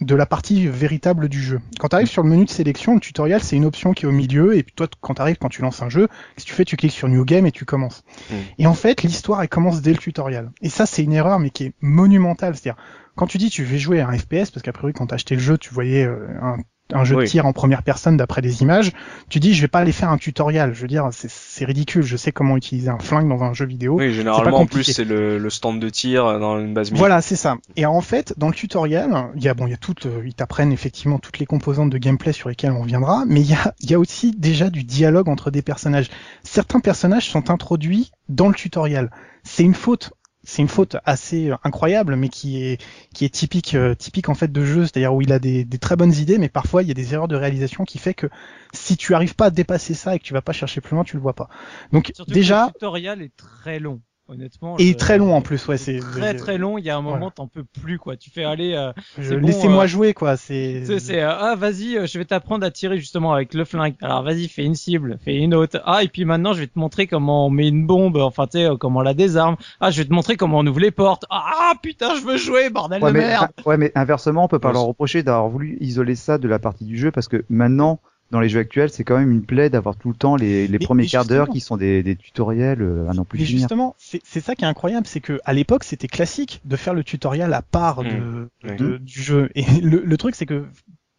de 0.00 0.14
la 0.14 0.26
partie 0.26 0.68
véritable 0.68 1.28
du 1.28 1.42
jeu. 1.42 1.60
Quand 1.78 1.88
tu 1.88 1.96
arrives 1.96 2.08
sur 2.08 2.22
le 2.22 2.28
menu 2.28 2.44
de 2.44 2.50
sélection, 2.50 2.94
le 2.94 3.00
tutoriel, 3.00 3.42
c'est 3.42 3.56
une 3.56 3.64
option 3.64 3.92
qui 3.92 4.04
est 4.04 4.08
au 4.08 4.12
milieu, 4.12 4.56
et 4.56 4.62
puis 4.62 4.74
toi, 4.74 4.86
quand 5.00 5.14
tu 5.14 5.22
arrives, 5.22 5.38
quand 5.38 5.48
tu 5.48 5.62
lances 5.62 5.82
un 5.82 5.88
jeu, 5.88 6.08
ce 6.36 6.44
que 6.44 6.48
tu 6.48 6.54
fais, 6.54 6.64
tu 6.64 6.76
cliques 6.76 6.92
sur 6.92 7.08
New 7.08 7.24
Game 7.24 7.46
et 7.46 7.52
tu 7.52 7.64
commences. 7.64 8.04
Mm. 8.30 8.34
Et 8.58 8.66
en 8.66 8.74
fait, 8.74 9.02
l'histoire, 9.02 9.42
elle 9.42 9.48
commence 9.48 9.80
dès 9.80 9.92
le 9.92 9.98
tutoriel. 9.98 10.50
Et 10.60 10.68
ça, 10.68 10.84
c'est 10.84 11.02
une 11.02 11.14
erreur, 11.14 11.38
mais 11.38 11.50
qui 11.50 11.64
est 11.64 11.72
monumentale. 11.80 12.56
C'est-à-dire, 12.56 12.80
quand 13.14 13.26
tu 13.26 13.38
dis 13.38 13.48
tu 13.48 13.64
veux 13.64 13.78
jouer 13.78 14.00
à 14.00 14.08
un 14.08 14.18
FPS, 14.18 14.50
parce 14.50 14.62
qu'a 14.62 14.72
priori, 14.72 14.92
quand 14.92 15.06
t'as 15.06 15.14
acheté 15.14 15.34
le 15.34 15.40
jeu, 15.40 15.56
tu 15.56 15.72
voyais 15.72 16.04
euh, 16.04 16.28
un, 16.42 16.58
un 16.92 17.04
jeu 17.04 17.16
Oui. 17.16 17.24
de 17.24 17.28
tir 17.28 17.46
en 17.46 17.52
première 17.52 17.82
personne 17.82 18.16
d'après 18.16 18.42
des 18.42 18.62
images, 18.62 18.92
tu 19.28 19.40
dis 19.40 19.54
je 19.54 19.60
vais 19.60 19.68
pas 19.68 19.80
aller 19.80 19.92
faire 19.92 20.10
un 20.10 20.18
tutoriel. 20.18 20.72
Je 20.74 20.82
veux 20.82 20.88
dire, 20.88 21.08
c'est- 21.12 21.30
c'est 21.30 21.64
ridicule. 21.64 22.02
Je 22.02 22.16
sais 22.16 22.30
comment 22.32 22.56
utiliser 22.56 22.88
un 22.90 22.98
flingue 22.98 23.28
dans 23.28 23.42
un 23.42 23.52
jeu 23.52 23.66
vidéo. 23.66 23.94
Oui, 23.96 24.12
généralement 24.12 24.58
en 24.58 24.66
plus 24.66 24.84
c'est 24.84 25.04
le, 25.04 25.38
le 25.38 25.50
stand 25.50 25.80
de 25.80 25.88
tir 25.88 26.38
dans 26.38 26.60
une 26.60 26.74
base 26.74 26.88
militaire. 26.90 26.98
Voilà, 26.98 27.22
c'est 27.22 27.36
ça. 27.36 27.56
Et 27.76 27.86
en 27.86 28.00
fait, 28.00 28.34
dans 28.36 28.48
le 28.48 28.54
tutoriel, 28.54 29.10
il 29.36 29.42
y 29.42 29.48
a 29.48 29.54
bon, 29.54 29.66
il 29.66 29.70
y 29.70 29.74
a 29.74 29.78
toutes, 29.78 30.06
euh, 30.06 30.22
ils 30.24 30.34
t'apprennent 30.34 30.72
effectivement 30.72 31.18
toutes 31.18 31.38
les 31.38 31.46
composantes 31.46 31.90
de 31.90 31.98
gameplay 31.98 32.32
sur 32.32 32.48
lesquelles 32.48 32.72
on 32.72 32.82
reviendra, 32.82 33.24
mais 33.26 33.40
il 33.40 33.50
y 33.50 33.54
a, 33.54 33.74
il 33.80 33.90
y 33.90 33.94
a 33.94 33.98
aussi 33.98 34.30
déjà 34.36 34.70
du 34.70 34.84
dialogue 34.84 35.28
entre 35.28 35.50
des 35.50 35.62
personnages. 35.62 36.08
Certains 36.44 36.80
personnages 36.80 37.28
sont 37.28 37.50
introduits 37.50 38.12
dans 38.28 38.48
le 38.48 38.54
tutoriel. 38.54 39.10
C'est 39.42 39.62
une 39.64 39.74
faute. 39.74 40.12
C'est 40.46 40.62
une 40.62 40.68
faute 40.68 40.96
assez 41.04 41.50
incroyable, 41.64 42.14
mais 42.14 42.28
qui 42.28 42.64
est 42.64 42.80
qui 43.12 43.24
est 43.24 43.28
typique 43.34 43.74
euh, 43.74 43.94
typique 43.94 44.28
en 44.28 44.34
fait 44.34 44.50
de 44.50 44.64
jeu, 44.64 44.82
c'est-à-dire 44.82 45.12
où 45.12 45.20
il 45.20 45.32
a 45.32 45.40
des, 45.40 45.64
des 45.64 45.78
très 45.78 45.96
bonnes 45.96 46.14
idées, 46.14 46.38
mais 46.38 46.48
parfois 46.48 46.82
il 46.82 46.88
y 46.88 46.92
a 46.92 46.94
des 46.94 47.12
erreurs 47.14 47.28
de 47.28 47.36
réalisation 47.36 47.84
qui 47.84 47.98
fait 47.98 48.14
que 48.14 48.28
si 48.72 48.96
tu 48.96 49.14
arrives 49.14 49.34
pas 49.34 49.46
à 49.46 49.50
dépasser 49.50 49.92
ça 49.92 50.14
et 50.14 50.20
que 50.20 50.24
tu 50.24 50.32
vas 50.32 50.42
pas 50.42 50.52
chercher 50.52 50.80
plus 50.80 50.94
loin, 50.94 51.04
tu 51.04 51.16
le 51.16 51.22
vois 51.22 51.34
pas. 51.34 51.48
Donc 51.92 52.12
Surtout 52.14 52.30
que 52.30 52.34
déjà 52.34 52.66
le 52.66 52.72
tutoriel 52.72 53.22
est 53.22 53.36
très 53.36 53.80
long. 53.80 54.00
Honnêtement. 54.28 54.76
et 54.78 54.88
je- 54.92 54.96
très 54.96 55.18
long 55.18 55.34
en 55.34 55.40
plus, 55.40 55.66
ouais, 55.68 55.76
c'est 55.78 55.98
Très 56.00 56.34
très 56.34 56.58
long. 56.58 56.78
Il 56.78 56.84
y 56.84 56.90
a 56.90 56.96
un 56.96 57.00
moment, 57.00 57.16
Voilà. 57.16 57.30
t'en 57.30 57.46
peux 57.46 57.62
plus 57.62 57.98
quoi. 57.98 58.16
Tu 58.16 58.28
fais 58.30 58.42
aller. 58.44 58.74
euh, 58.74 58.92
bon, 59.16 59.46
Laissez-moi 59.46 59.84
euh, 59.84 59.86
jouer 59.86 60.14
quoi. 60.14 60.36
C'est 60.36 60.84
c'est 60.98 61.22
euh, 61.22 61.30
ah 61.30 61.54
vas-y, 61.56 61.96
euh, 61.96 62.06
je 62.06 62.18
vais 62.18 62.24
t'apprendre 62.24 62.66
à 62.66 62.70
tirer 62.72 62.98
justement 62.98 63.32
avec 63.32 63.54
le 63.54 63.64
flingue. 63.64 63.94
Alors 64.02 64.22
vas-y, 64.24 64.48
fais 64.48 64.64
une 64.64 64.74
cible, 64.74 65.18
fais 65.24 65.36
une 65.36 65.54
autre. 65.54 65.80
Ah 65.84 66.02
et 66.02 66.08
puis 66.08 66.24
maintenant 66.24 66.52
je 66.54 66.60
vais 66.60 66.66
te 66.66 66.78
montrer 66.78 67.06
comment 67.06 67.46
on 67.46 67.50
met 67.50 67.68
une 67.68 67.86
bombe. 67.86 68.16
Enfin 68.16 68.46
tu 68.46 68.58
sais 68.58 68.64
euh, 68.64 68.76
comment 68.76 68.98
on 69.00 69.02
la 69.02 69.14
désarme. 69.14 69.56
Ah 69.80 69.90
je 69.92 69.98
vais 70.02 70.08
te 70.08 70.12
montrer 70.12 70.36
comment 70.36 70.58
on 70.58 70.66
ouvre 70.66 70.80
les 70.80 70.90
portes. 70.90 71.24
Ah 71.30 71.74
putain 71.80 72.14
je 72.18 72.24
veux 72.24 72.36
jouer 72.36 72.68
bordel 72.70 73.02
Ouais 73.02 73.12
de 73.12 73.18
mais, 73.18 73.26
merde. 73.28 73.48
ouais, 73.64 73.76
mais 73.76 73.92
inversement, 73.94 74.44
on 74.44 74.48
peut 74.48 74.58
pas 74.58 74.68
Ouais, 74.68 74.74
leur 74.74 74.86
reprocher 74.86 75.22
d'avoir 75.22 75.48
voulu 75.48 75.76
isoler 75.80 76.16
ça 76.16 76.38
de 76.38 76.48
la 76.48 76.58
partie 76.58 76.84
du 76.84 76.98
jeu 76.98 77.10
parce 77.12 77.28
que 77.28 77.44
maintenant, 77.48 78.00
dans 78.30 78.40
les 78.40 78.48
jeux 78.48 78.60
actuels, 78.60 78.90
c'est 78.90 79.04
quand 79.04 79.16
même 79.18 79.30
une 79.30 79.44
plaie 79.44 79.70
d'avoir 79.70 79.96
tout 79.96 80.08
le 80.10 80.16
temps 80.16 80.36
les, 80.36 80.66
les 80.66 80.78
Mais- 80.78 80.84
premiers 80.84 81.04
mais 81.04 81.08
quarts 81.08 81.24
d'heure 81.26 81.48
qui 81.48 81.60
sont 81.60 81.76
des, 81.76 82.02
des 82.02 82.16
tutoriels 82.16 82.82
euh, 82.82 83.08
à 83.08 83.14
n'en 83.14 83.24
plus 83.24 83.38
Mais 83.38 83.44
finir. 83.44 83.60
justement, 83.60 83.94
c'est 83.98 84.20
c'est 84.24 84.40
ça 84.40 84.54
qui 84.54 84.64
est 84.64 84.68
incroyable, 84.68 85.06
c'est 85.06 85.20
que 85.20 85.40
à 85.44 85.52
l'époque 85.52 85.84
c'était 85.84 86.08
classique 86.08 86.60
de 86.64 86.76
faire 86.76 86.94
le 86.94 87.04
tutoriel 87.04 87.52
à 87.54 87.62
part 87.62 88.02
de, 88.02 88.48
Mmh. 88.64 88.76
de- 88.76 88.96
du 88.98 89.22
jeu. 89.22 89.50
Et 89.54 89.62
le, 89.82 90.02
le 90.04 90.16
truc 90.16 90.34
c'est 90.34 90.46
que 90.46 90.64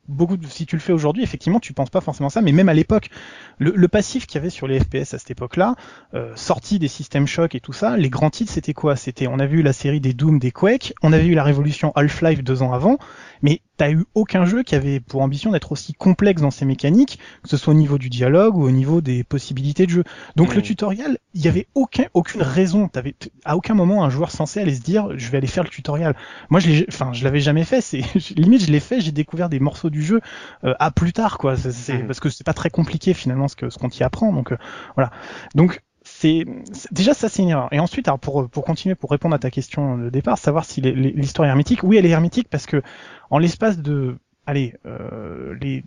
beaucoup, 0.09 0.37
de- 0.37 0.47
si 0.47 0.65
tu 0.65 0.75
le 0.77 0.81
fais 0.81 0.93
aujourd'hui, 0.93 1.21
effectivement, 1.23 1.59
tu 1.59 1.73
penses 1.73 1.89
pas 1.89 1.99
forcément 2.01 2.29
ça. 2.29 2.41
Mais 2.41 2.51
même 2.53 2.69
à 2.69 2.73
l'époque, 2.73 3.09
le, 3.57 3.71
le 3.75 3.87
passif 3.89 4.25
qu'il 4.25 4.35
y 4.35 4.37
avait 4.39 4.49
sur 4.49 4.67
les 4.67 4.79
FPS 4.79 5.13
à 5.13 5.19
cette 5.19 5.31
époque-là, 5.31 5.75
euh, 6.13 6.31
sorti 6.35 6.79
des 6.79 6.87
systèmes 6.87 7.27
choc 7.27 7.55
et 7.55 7.59
tout 7.59 7.73
ça, 7.73 7.97
les 7.97 8.09
grands 8.09 8.29
titres 8.29 8.51
c'était 8.51 8.73
quoi? 8.73 8.95
C'était, 8.95 9.27
on 9.27 9.39
a 9.39 9.45
vu 9.45 9.61
la 9.63 9.73
série 9.73 9.99
des 9.99 10.13
Doom, 10.13 10.39
des 10.39 10.51
Quake, 10.51 10.93
on 11.03 11.11
avait 11.13 11.27
eu 11.27 11.33
la 11.35 11.43
révolution 11.43 11.91
Half-Life 11.95 12.43
deux 12.43 12.61
ans 12.63 12.71
avant, 12.73 12.97
mais 13.41 13.61
t'as 13.77 13.91
eu 13.91 14.05
aucun 14.15 14.45
jeu 14.45 14.63
qui 14.63 14.75
avait 14.75 14.99
pour 14.99 15.21
ambition 15.21 15.51
d'être 15.51 15.71
aussi 15.71 15.93
complexe 15.93 16.41
dans 16.41 16.51
ses 16.51 16.65
mécaniques, 16.65 17.19
que 17.43 17.49
ce 17.49 17.57
soit 17.57 17.73
au 17.73 17.77
niveau 17.77 17.97
du 17.97 18.09
dialogue 18.09 18.57
ou 18.57 18.63
au 18.63 18.71
niveau 18.71 19.01
des 19.01 19.23
possibilités 19.23 19.85
de 19.85 19.91
jeu. 19.91 20.03
Donc 20.35 20.55
le 20.55 20.61
tutoriel, 20.61 21.17
il 21.33 21.41
y 21.45 21.47
avait 21.47 21.67
aucun, 21.75 22.05
aucune 22.13 22.41
raison. 22.41 22.87
T'avais, 22.87 23.15
à 23.45 23.55
aucun 23.55 23.73
moment 23.75 24.03
un 24.03 24.09
joueur 24.09 24.31
censé 24.31 24.59
aller 24.59 24.75
se 24.75 24.81
dire, 24.81 25.09
je 25.17 25.29
vais 25.29 25.37
aller 25.37 25.47
faire 25.47 25.63
le 25.63 25.69
tutoriel. 25.69 26.15
Moi, 26.49 26.59
je 26.59 26.69
l'ai, 26.69 26.85
enfin, 26.89 27.13
je 27.13 27.23
l'avais 27.23 27.39
jamais 27.39 27.63
fait. 27.63 27.81
C'est 27.81 28.01
limite, 28.35 28.65
je 28.65 28.71
l'ai 28.71 28.79
fait, 28.79 28.99
j'ai 29.01 29.11
découvert 29.11 29.49
des 29.49 29.59
morceaux 29.59 29.89
du 29.89 30.01
jeu 30.03 30.21
euh, 30.63 30.73
à 30.79 30.91
plus 30.91 31.13
tard, 31.13 31.37
quoi. 31.37 31.55
C'est, 31.55 31.71
c'est- 31.71 31.97
Mhm. 31.99 32.07
parce 32.07 32.19
que 32.19 32.29
c'est 32.29 32.43
pas 32.45 32.53
très 32.53 32.69
compliqué 32.69 33.13
finalement 33.13 33.47
ce 33.47 33.55
que 33.55 33.69
ce 33.69 33.77
qu'on 33.77 33.89
t'y 33.89 34.03
apprend. 34.03 34.33
Donc 34.33 34.51
euh, 34.51 34.57
voilà. 34.95 35.11
Donc 35.55 35.81
c'est 36.19 36.45
déjà 36.91 37.13
ça 37.13 37.29
c'est 37.29 37.43
une 37.43 37.49
erreur. 37.49 37.69
Et 37.71 37.79
ensuite, 37.79 38.07
alors 38.07 38.19
pour 38.19 38.49
pour 38.49 38.63
continuer 38.65 38.95
pour 38.95 39.11
répondre 39.11 39.35
à 39.35 39.39
ta 39.39 39.51
question 39.51 39.97
de 39.97 40.09
départ, 40.09 40.37
savoir 40.37 40.65
si 40.65 40.81
l'histoire 40.81 41.45
est 41.45 41.49
hermétique. 41.49 41.83
Oui, 41.83 41.97
elle 41.97 42.05
est 42.05 42.09
hermétique 42.09 42.47
parce 42.49 42.65
que 42.65 42.81
en 43.29 43.37
l'espace 43.37 43.77
de 43.79 44.17
Allez, 44.49 44.75
euh, 44.85 45.55
les, 45.59 45.83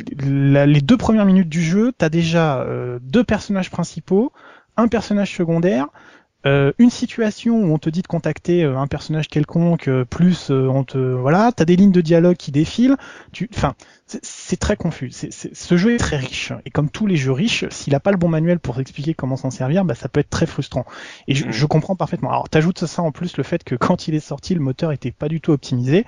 les 0.66 0.80
deux 0.82 0.98
premières 0.98 1.24
minutes 1.24 1.48
du 1.48 1.62
jeu, 1.62 1.92
t'as 1.96 2.10
déjà 2.10 2.60
euh, 2.60 2.98
deux 3.00 3.24
personnages 3.24 3.70
principaux, 3.70 4.32
un 4.76 4.86
personnage 4.86 5.34
secondaire, 5.34 5.86
euh, 6.46 6.72
une 6.78 6.90
situation 6.90 7.54
où 7.62 7.72
on 7.74 7.78
te 7.78 7.90
dit 7.90 8.02
de 8.02 8.06
contacter 8.06 8.64
euh, 8.64 8.78
un 8.78 8.86
personnage 8.86 9.28
quelconque, 9.28 9.88
euh, 9.88 10.04
plus 10.04 10.50
euh, 10.50 10.68
on 10.68 10.84
te 10.84 10.96
voilà, 10.96 11.52
t'as 11.54 11.64
des 11.66 11.76
lignes 11.76 11.92
de 11.92 12.00
dialogue 12.00 12.36
qui 12.36 12.50
défilent. 12.50 12.96
Tu, 13.32 13.48
enfin, 13.54 13.74
c'est- 14.06 14.24
c'est 14.24 14.56
très 14.58 14.76
confus. 14.76 15.10
C'est- 15.10 15.30
c'est- 15.32 15.54
ce 15.54 15.76
jeu 15.76 15.94
est 15.94 15.98
très 15.98 16.16
riche 16.16 16.52
et 16.64 16.70
comme 16.70 16.88
tous 16.88 17.06
les 17.06 17.16
jeux 17.16 17.32
riches, 17.32 17.66
s'il 17.70 17.94
a 17.94 18.00
pas 18.00 18.10
le 18.10 18.16
bon 18.16 18.28
manuel 18.28 18.58
pour 18.58 18.80
expliquer 18.80 19.12
comment 19.14 19.36
s'en 19.36 19.50
servir, 19.50 19.84
bah 19.84 19.94
ça 19.94 20.08
peut 20.08 20.20
être 20.20 20.30
très 20.30 20.46
frustrant. 20.46 20.86
Et 21.28 21.34
je, 21.34 21.46
Mm. 21.46 21.52
je 21.52 21.66
comprends 21.66 21.96
parfaitement. 21.96 22.30
Alors 22.30 22.48
t'ajoutes 22.48 22.86
ça 22.86 23.02
en 23.02 23.12
plus 23.12 23.36
le 23.36 23.42
fait 23.42 23.62
que 23.62 23.74
quand 23.74 24.08
il 24.08 24.14
est 24.14 24.20
sorti, 24.20 24.54
le 24.54 24.60
moteur 24.60 24.92
était 24.92 25.10
pas 25.12 25.28
du 25.28 25.40
tout 25.42 25.52
optimisé. 25.52 26.06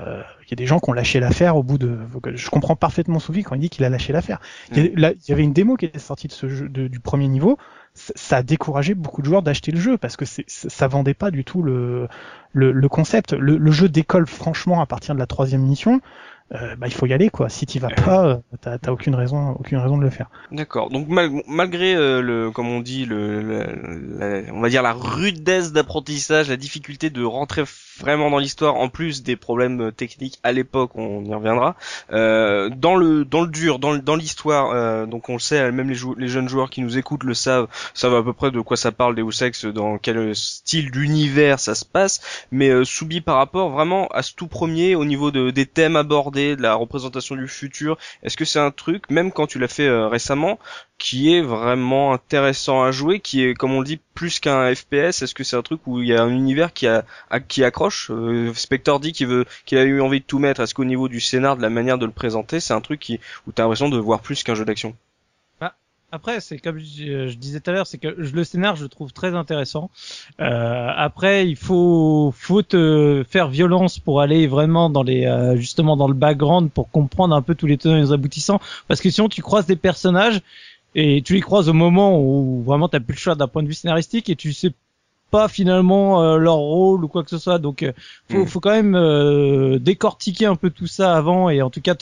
Euh, 0.00 0.22
Il 0.44 0.50
y 0.50 0.54
a 0.54 0.56
des 0.56 0.66
gens 0.66 0.80
qui 0.80 0.90
ont 0.90 0.92
lâché 0.92 1.18
l'affaire 1.20 1.56
au 1.56 1.62
bout 1.62 1.78
de. 1.78 1.98
Je 2.34 2.50
comprends 2.50 2.76
parfaitement 2.76 3.18
Soufi 3.18 3.42
quand 3.42 3.54
il 3.54 3.60
dit 3.60 3.70
qu'il 3.70 3.84
a 3.84 3.88
lâché 3.88 4.12
l'affaire. 4.12 4.38
Il, 4.72 4.84
y 4.84 5.28
y 5.28 5.32
avait 5.32 5.42
une 5.42 5.52
démo 5.54 5.76
qui 5.76 5.86
était 5.86 5.98
sortie 5.98 6.28
de 6.28 6.32
ce 6.32 6.48
jeu, 6.48 6.68
de- 6.68 6.88
du 6.88 7.00
premier 7.00 7.28
niveau. 7.28 7.56
Ça, 7.94 8.36
a 8.38 8.42
découragé 8.42 8.94
beaucoup 8.94 9.22
de 9.22 9.26
joueurs 9.26 9.42
d'acheter 9.42 9.72
le 9.72 9.80
jeu 9.80 9.96
parce 9.98 10.16
que 10.16 10.24
ça 10.24 10.42
ça 10.46 10.88
vendait 10.88 11.14
pas 11.14 11.30
du 11.30 11.44
tout 11.44 11.62
le, 11.62 12.06
le, 12.52 12.70
le 12.72 12.88
concept. 12.88 13.32
Le, 13.32 13.56
le 13.56 13.70
jeu 13.70 13.88
décolle 13.88 14.26
franchement 14.26 14.80
à 14.80 14.86
partir 14.86 15.14
de 15.14 15.18
la 15.20 15.26
troisième 15.26 15.62
mission. 15.62 16.00
Euh, 16.54 16.76
bah, 16.76 16.86
il 16.86 16.94
faut 16.94 17.04
y 17.06 17.12
aller 17.12 17.28
quoi. 17.28 17.50
Si 17.50 17.66
t'y 17.66 17.78
vas 17.78 17.90
pas, 17.90 18.26
euh, 18.26 18.36
t'as, 18.62 18.78
t'as 18.78 18.90
aucune 18.90 19.14
raison, 19.14 19.50
aucune 19.58 19.76
raison 19.78 19.98
de 19.98 20.02
le 20.02 20.08
faire. 20.10 20.30
D'accord. 20.50 20.88
Donc 20.88 21.06
mal- 21.08 21.30
malgré 21.46 21.94
euh, 21.94 22.22
le, 22.22 22.50
comme 22.50 22.68
on 22.68 22.80
dit, 22.80 23.04
le, 23.04 23.42
le- 23.42 24.18
la- 24.18 24.52
on 24.54 24.60
va 24.60 24.70
dire 24.70 24.82
la 24.82 24.94
rudesse 24.94 25.72
d'apprentissage, 25.72 26.48
la 26.48 26.56
difficulté 26.56 27.10
de 27.10 27.22
rentrer 27.22 27.64
vraiment 28.00 28.30
dans 28.30 28.38
l'histoire, 28.38 28.76
en 28.76 28.88
plus 28.88 29.22
des 29.22 29.36
problèmes 29.36 29.80
euh, 29.88 29.90
techniques 29.92 30.38
à 30.42 30.52
l'époque, 30.52 30.92
on 30.94 31.22
y 31.24 31.34
reviendra. 31.34 31.76
Euh, 32.12 32.70
dans 32.74 32.96
le 32.96 33.26
dans 33.26 33.42
le 33.42 33.48
dur, 33.48 33.78
dans 33.78 33.92
le- 33.92 34.00
dans 34.00 34.16
l'histoire, 34.16 34.70
euh, 34.70 35.04
donc 35.04 35.28
on 35.28 35.34
le 35.34 35.38
sait, 35.40 35.70
même 35.70 35.90
les, 35.90 35.94
jou- 35.94 36.14
les 36.16 36.28
jeunes 36.28 36.48
joueurs 36.48 36.70
qui 36.70 36.80
nous 36.80 36.96
écoutent 36.96 37.24
le 37.24 37.34
savent, 37.34 37.68
savent 37.92 38.14
à 38.14 38.22
peu 38.22 38.32
près 38.32 38.50
de 38.50 38.60
quoi 38.62 38.78
ça 38.78 38.90
parle 38.90 39.14
Deus 39.14 39.42
Ex, 39.44 39.66
dans 39.66 39.98
quel 39.98 40.34
style 40.34 40.90
d'univers 40.90 41.60
ça 41.60 41.74
se 41.74 41.84
passe. 41.84 42.20
Mais 42.52 42.70
euh, 42.70 42.84
Soubi 42.84 43.20
par 43.20 43.36
rapport 43.36 43.68
vraiment 43.68 44.06
à 44.08 44.22
ce 44.22 44.32
tout 44.34 44.46
premier, 44.48 44.94
au 44.94 45.04
niveau 45.04 45.30
de, 45.30 45.50
des 45.50 45.66
thèmes 45.66 45.96
abordés, 45.96 46.37
de 46.38 46.62
la 46.62 46.74
représentation 46.74 47.36
du 47.36 47.48
futur, 47.48 47.98
est-ce 48.22 48.36
que 48.36 48.44
c'est 48.44 48.58
un 48.58 48.70
truc, 48.70 49.10
même 49.10 49.32
quand 49.32 49.46
tu 49.46 49.58
l'as 49.58 49.68
fait 49.68 49.86
euh, 49.86 50.08
récemment, 50.08 50.58
qui 50.98 51.34
est 51.34 51.42
vraiment 51.42 52.12
intéressant 52.12 52.82
à 52.82 52.90
jouer, 52.90 53.20
qui 53.20 53.44
est, 53.44 53.54
comme 53.54 53.72
on 53.72 53.80
le 53.80 53.86
dit, 53.86 54.00
plus 54.14 54.40
qu'un 54.40 54.74
FPS 54.74 55.22
Est-ce 55.22 55.34
que 55.34 55.44
c'est 55.44 55.56
un 55.56 55.62
truc 55.62 55.80
où 55.86 56.00
il 56.00 56.08
y 56.08 56.14
a 56.14 56.22
un 56.22 56.30
univers 56.30 56.72
qui, 56.72 56.86
a, 56.86 57.04
qui 57.48 57.64
accroche? 57.64 58.10
Euh, 58.10 58.52
Spector 58.54 59.00
dit 59.00 59.12
qu'il 59.12 59.28
veut, 59.28 59.44
qu'il 59.64 59.78
a 59.78 59.84
eu 59.84 60.00
envie 60.00 60.20
de 60.20 60.24
tout 60.24 60.38
mettre. 60.38 60.60
Est-ce 60.60 60.74
qu'au 60.74 60.84
niveau 60.84 61.08
du 61.08 61.20
scénar, 61.20 61.56
de 61.56 61.62
la 61.62 61.70
manière 61.70 61.98
de 61.98 62.06
le 62.06 62.12
présenter, 62.12 62.60
c'est 62.60 62.74
un 62.74 62.80
truc 62.80 63.00
qui, 63.00 63.20
où 63.46 63.52
t'as 63.52 63.62
l'impression 63.64 63.88
de 63.88 63.98
voir 63.98 64.20
plus 64.20 64.42
qu'un 64.42 64.54
jeu 64.54 64.64
d'action? 64.64 64.96
Après, 66.10 66.40
c'est 66.40 66.58
comme 66.58 66.78
je, 66.78 67.34
disais 67.34 67.60
tout 67.60 67.68
à 67.70 67.74
l'heure, 67.74 67.86
c'est 67.86 67.98
que 67.98 68.14
je- 68.22 68.34
le 68.34 68.42
scénar, 68.42 68.76
je 68.76 68.84
le 68.84 68.88
trouve 68.88 69.12
très 69.12 69.34
intéressant. 69.34 69.90
Euh, 70.40 70.88
après, 70.96 71.46
il 71.46 71.56
faut, 71.56 72.32
faut 72.34 72.62
te 72.62 73.24
faire 73.28 73.48
violence 73.48 73.98
pour 73.98 74.22
aller 74.22 74.46
vraiment 74.46 74.88
dans 74.88 75.02
les, 75.02 75.26
euh, 75.26 75.56
justement 75.56 75.98
dans 75.98 76.08
le 76.08 76.14
background 76.14 76.70
pour 76.70 76.90
comprendre 76.90 77.34
un 77.34 77.42
peu 77.42 77.54
tous 77.54 77.66
les 77.66 77.76
tenants 77.76 77.96
et 77.96 78.00
les 78.00 78.12
aboutissants, 78.12 78.58
parce 78.88 79.02
que 79.02 79.10
sinon 79.10 79.28
tu 79.28 79.42
croises 79.42 79.66
des 79.66 79.76
personnages 79.76 80.40
et 80.94 81.20
tu 81.22 81.34
les 81.34 81.42
croises 81.42 81.68
au 81.68 81.74
moment 81.74 82.18
où 82.18 82.62
vraiment 82.62 82.88
t'as 82.88 83.00
plus 83.00 83.14
le 83.14 83.18
choix 83.18 83.34
d'un 83.34 83.48
point 83.48 83.62
de 83.62 83.68
vue 83.68 83.74
scénaristique 83.74 84.30
et 84.30 84.36
tu 84.36 84.54
sais 84.54 84.72
pas 85.30 85.48
finalement 85.48 86.22
euh, 86.22 86.36
leur 86.38 86.56
rôle 86.56 87.04
ou 87.04 87.08
quoi 87.08 87.22
que 87.24 87.30
ce 87.30 87.38
soit. 87.38 87.58
Donc, 87.58 87.82
euh, 87.82 87.92
faut, 88.30 88.44
Mm. 88.44 88.46
faut 88.46 88.60
quand 88.60 88.70
même 88.70 88.94
euh, 88.94 89.78
décortiquer 89.78 90.46
un 90.46 90.56
peu 90.56 90.70
tout 90.70 90.86
ça 90.86 91.14
avant 91.16 91.50
et 91.50 91.60
en 91.62 91.70
tout 91.70 91.80
cas, 91.80 91.94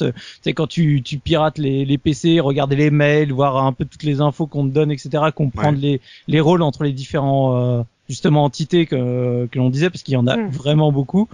sais 0.43 0.53
quand 0.53 0.67
tu, 0.67 1.03
tu 1.03 1.19
pirates 1.19 1.59
les, 1.59 1.85
les 1.85 1.99
PC, 1.99 2.41
regarder 2.41 2.77
les 2.77 2.91
mails, 2.91 3.33
voir 3.33 3.57
un 3.65 3.73
peu 3.73 3.85
toutes 3.85 4.03
les 4.05 4.21
infos 4.21 4.47
qu'on 4.47 4.69
te 4.69 4.73
donne, 4.73 4.91
etc. 4.91 5.25
Comprendre 5.35 5.79
les, 5.81 6.01
les 6.29 6.41
rôles 6.41 6.63
entre 6.63 6.85
les 6.85 6.93
différents 6.93 7.57
euh, 7.57 7.83
justement 8.09 8.45
entités 8.45 8.87
que, 8.87 9.47
que 9.51 9.59
l'on 9.59 9.71
disait 9.71 9.91
parce 9.91 10.03
qu'il 10.03 10.15
y 10.15 10.19
en 10.19 10.27
a 10.27 10.37
Mm. 10.37 10.49
vraiment 10.51 10.93
beaucoup. 10.93 11.29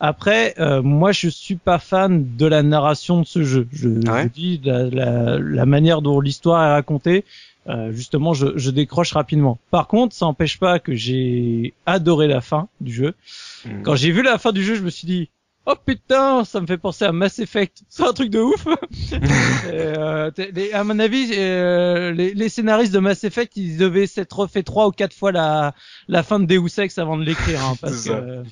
Après, 0.00 0.54
euh, 0.60 0.80
moi, 0.80 1.10
je 1.10 1.28
suis 1.28 1.56
pas 1.56 1.78
fan 1.80 2.36
de 2.36 2.46
la 2.46 2.62
narration 2.62 3.20
de 3.20 3.26
ce 3.26 3.42
jeu. 3.42 3.66
Je, 3.72 3.88
Ah 4.06 4.12
ouais 4.14 4.22
je 4.24 4.28
dis 4.28 4.60
la, 4.62 4.84
la, 4.84 5.38
la 5.40 5.66
manière 5.66 6.02
dont 6.02 6.20
l'histoire 6.20 6.62
est 6.64 6.72
racontée. 6.72 7.24
Euh, 7.68 7.92
justement, 7.92 8.32
je, 8.34 8.46
je 8.56 8.70
décroche 8.70 9.12
rapidement. 9.12 9.58
Par 9.70 9.86
contre, 9.88 10.14
ça 10.14 10.26
n'empêche 10.26 10.58
pas 10.58 10.78
que 10.78 10.94
j'ai 10.94 11.74
adoré 11.86 12.26
la 12.26 12.40
fin 12.40 12.68
du 12.80 12.92
jeu. 12.92 13.14
Mm. 13.64 13.82
Quand 13.82 13.94
j'ai 13.96 14.10
vu 14.10 14.22
la 14.22 14.38
fin 14.38 14.52
du 14.52 14.64
jeu, 14.64 14.74
je 14.74 14.82
me 14.82 14.90
suis 14.90 15.06
dit, 15.06 15.28
oh 15.66 15.74
putain, 15.84 16.44
ça 16.44 16.62
me 16.62 16.66
fait 16.66 16.78
penser 16.78 17.04
à 17.04 17.12
Mass 17.12 17.38
Effect. 17.40 17.82
C'est 17.90 18.04
un 18.04 18.12
truc 18.14 18.30
de 18.30 18.40
ouf. 18.40 18.66
Et, 19.12 19.70
euh, 19.70 20.30
les- 20.54 20.72
à 20.72 20.82
mon 20.84 20.98
avis, 20.98 21.30
euh, 21.34 22.10
les, 22.12 22.32
les 22.32 22.48
scénaristes 22.48 22.92
de 22.94 23.00
Mass 23.00 23.24
Effect, 23.24 23.54
ils 23.56 23.76
devaient 23.76 24.06
s'être 24.06 24.38
refait 24.38 24.62
trois 24.62 24.86
ou 24.88 24.90
quatre 24.90 25.14
fois 25.14 25.30
la, 25.32 25.74
la 26.08 26.22
fin 26.22 26.40
de 26.40 26.46
Deus 26.46 26.78
Ex 26.80 26.96
avant 26.98 27.18
de 27.18 27.24
l'écrire. 27.24 27.62
Hein, 27.62 27.74
parce 27.82 28.04
que, 28.04 28.12
euh, 28.12 28.42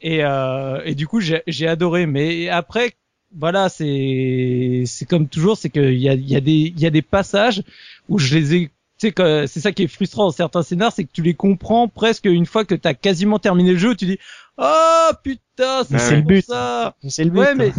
et, 0.00 0.24
euh, 0.24 0.80
et 0.84 0.94
du 0.96 1.06
coup, 1.06 1.20
j'ai 1.20 1.68
adoré. 1.68 2.06
Mais 2.06 2.48
après, 2.48 2.94
voilà, 3.34 3.68
c'est 3.68 4.84
c'est 4.86 5.04
comme 5.06 5.28
toujours, 5.28 5.56
c'est 5.56 5.70
qu'il 5.70 5.98
y 5.98 6.08
a, 6.08 6.14
il 6.14 6.28
y, 6.28 6.36
a 6.36 6.40
des, 6.40 6.72
il 6.74 6.80
y 6.80 6.86
a 6.86 6.90
des 6.90 7.02
passages 7.02 7.62
où 8.08 8.18
je 8.18 8.36
les 8.36 8.54
ai 8.54 8.70
tu 8.98 9.08
sais 9.08 9.12
que 9.12 9.46
c'est 9.46 9.60
ça 9.60 9.72
qui 9.72 9.82
est 9.82 9.88
frustrant 9.88 10.24
dans 10.24 10.30
certains 10.30 10.62
scénars, 10.62 10.90
c'est 10.90 11.04
que 11.04 11.12
tu 11.12 11.20
les 11.20 11.34
comprends 11.34 11.86
presque 11.86 12.24
une 12.24 12.46
fois 12.46 12.64
que 12.64 12.74
t'as 12.74 12.94
quasiment 12.94 13.38
terminé 13.38 13.72
le 13.72 13.78
jeu, 13.78 13.94
tu 13.94 14.06
dis 14.06 14.18
oh 14.56 15.10
putain 15.22 15.82
Mais 15.90 15.98
c'est 15.98 16.16
le 16.16 16.22
but. 16.22 16.46
ça. 16.46 16.94
C'est 17.06 17.24
le 17.24 17.30
but. 17.30 17.40
Ouais 17.40 17.54
mais 17.54 17.72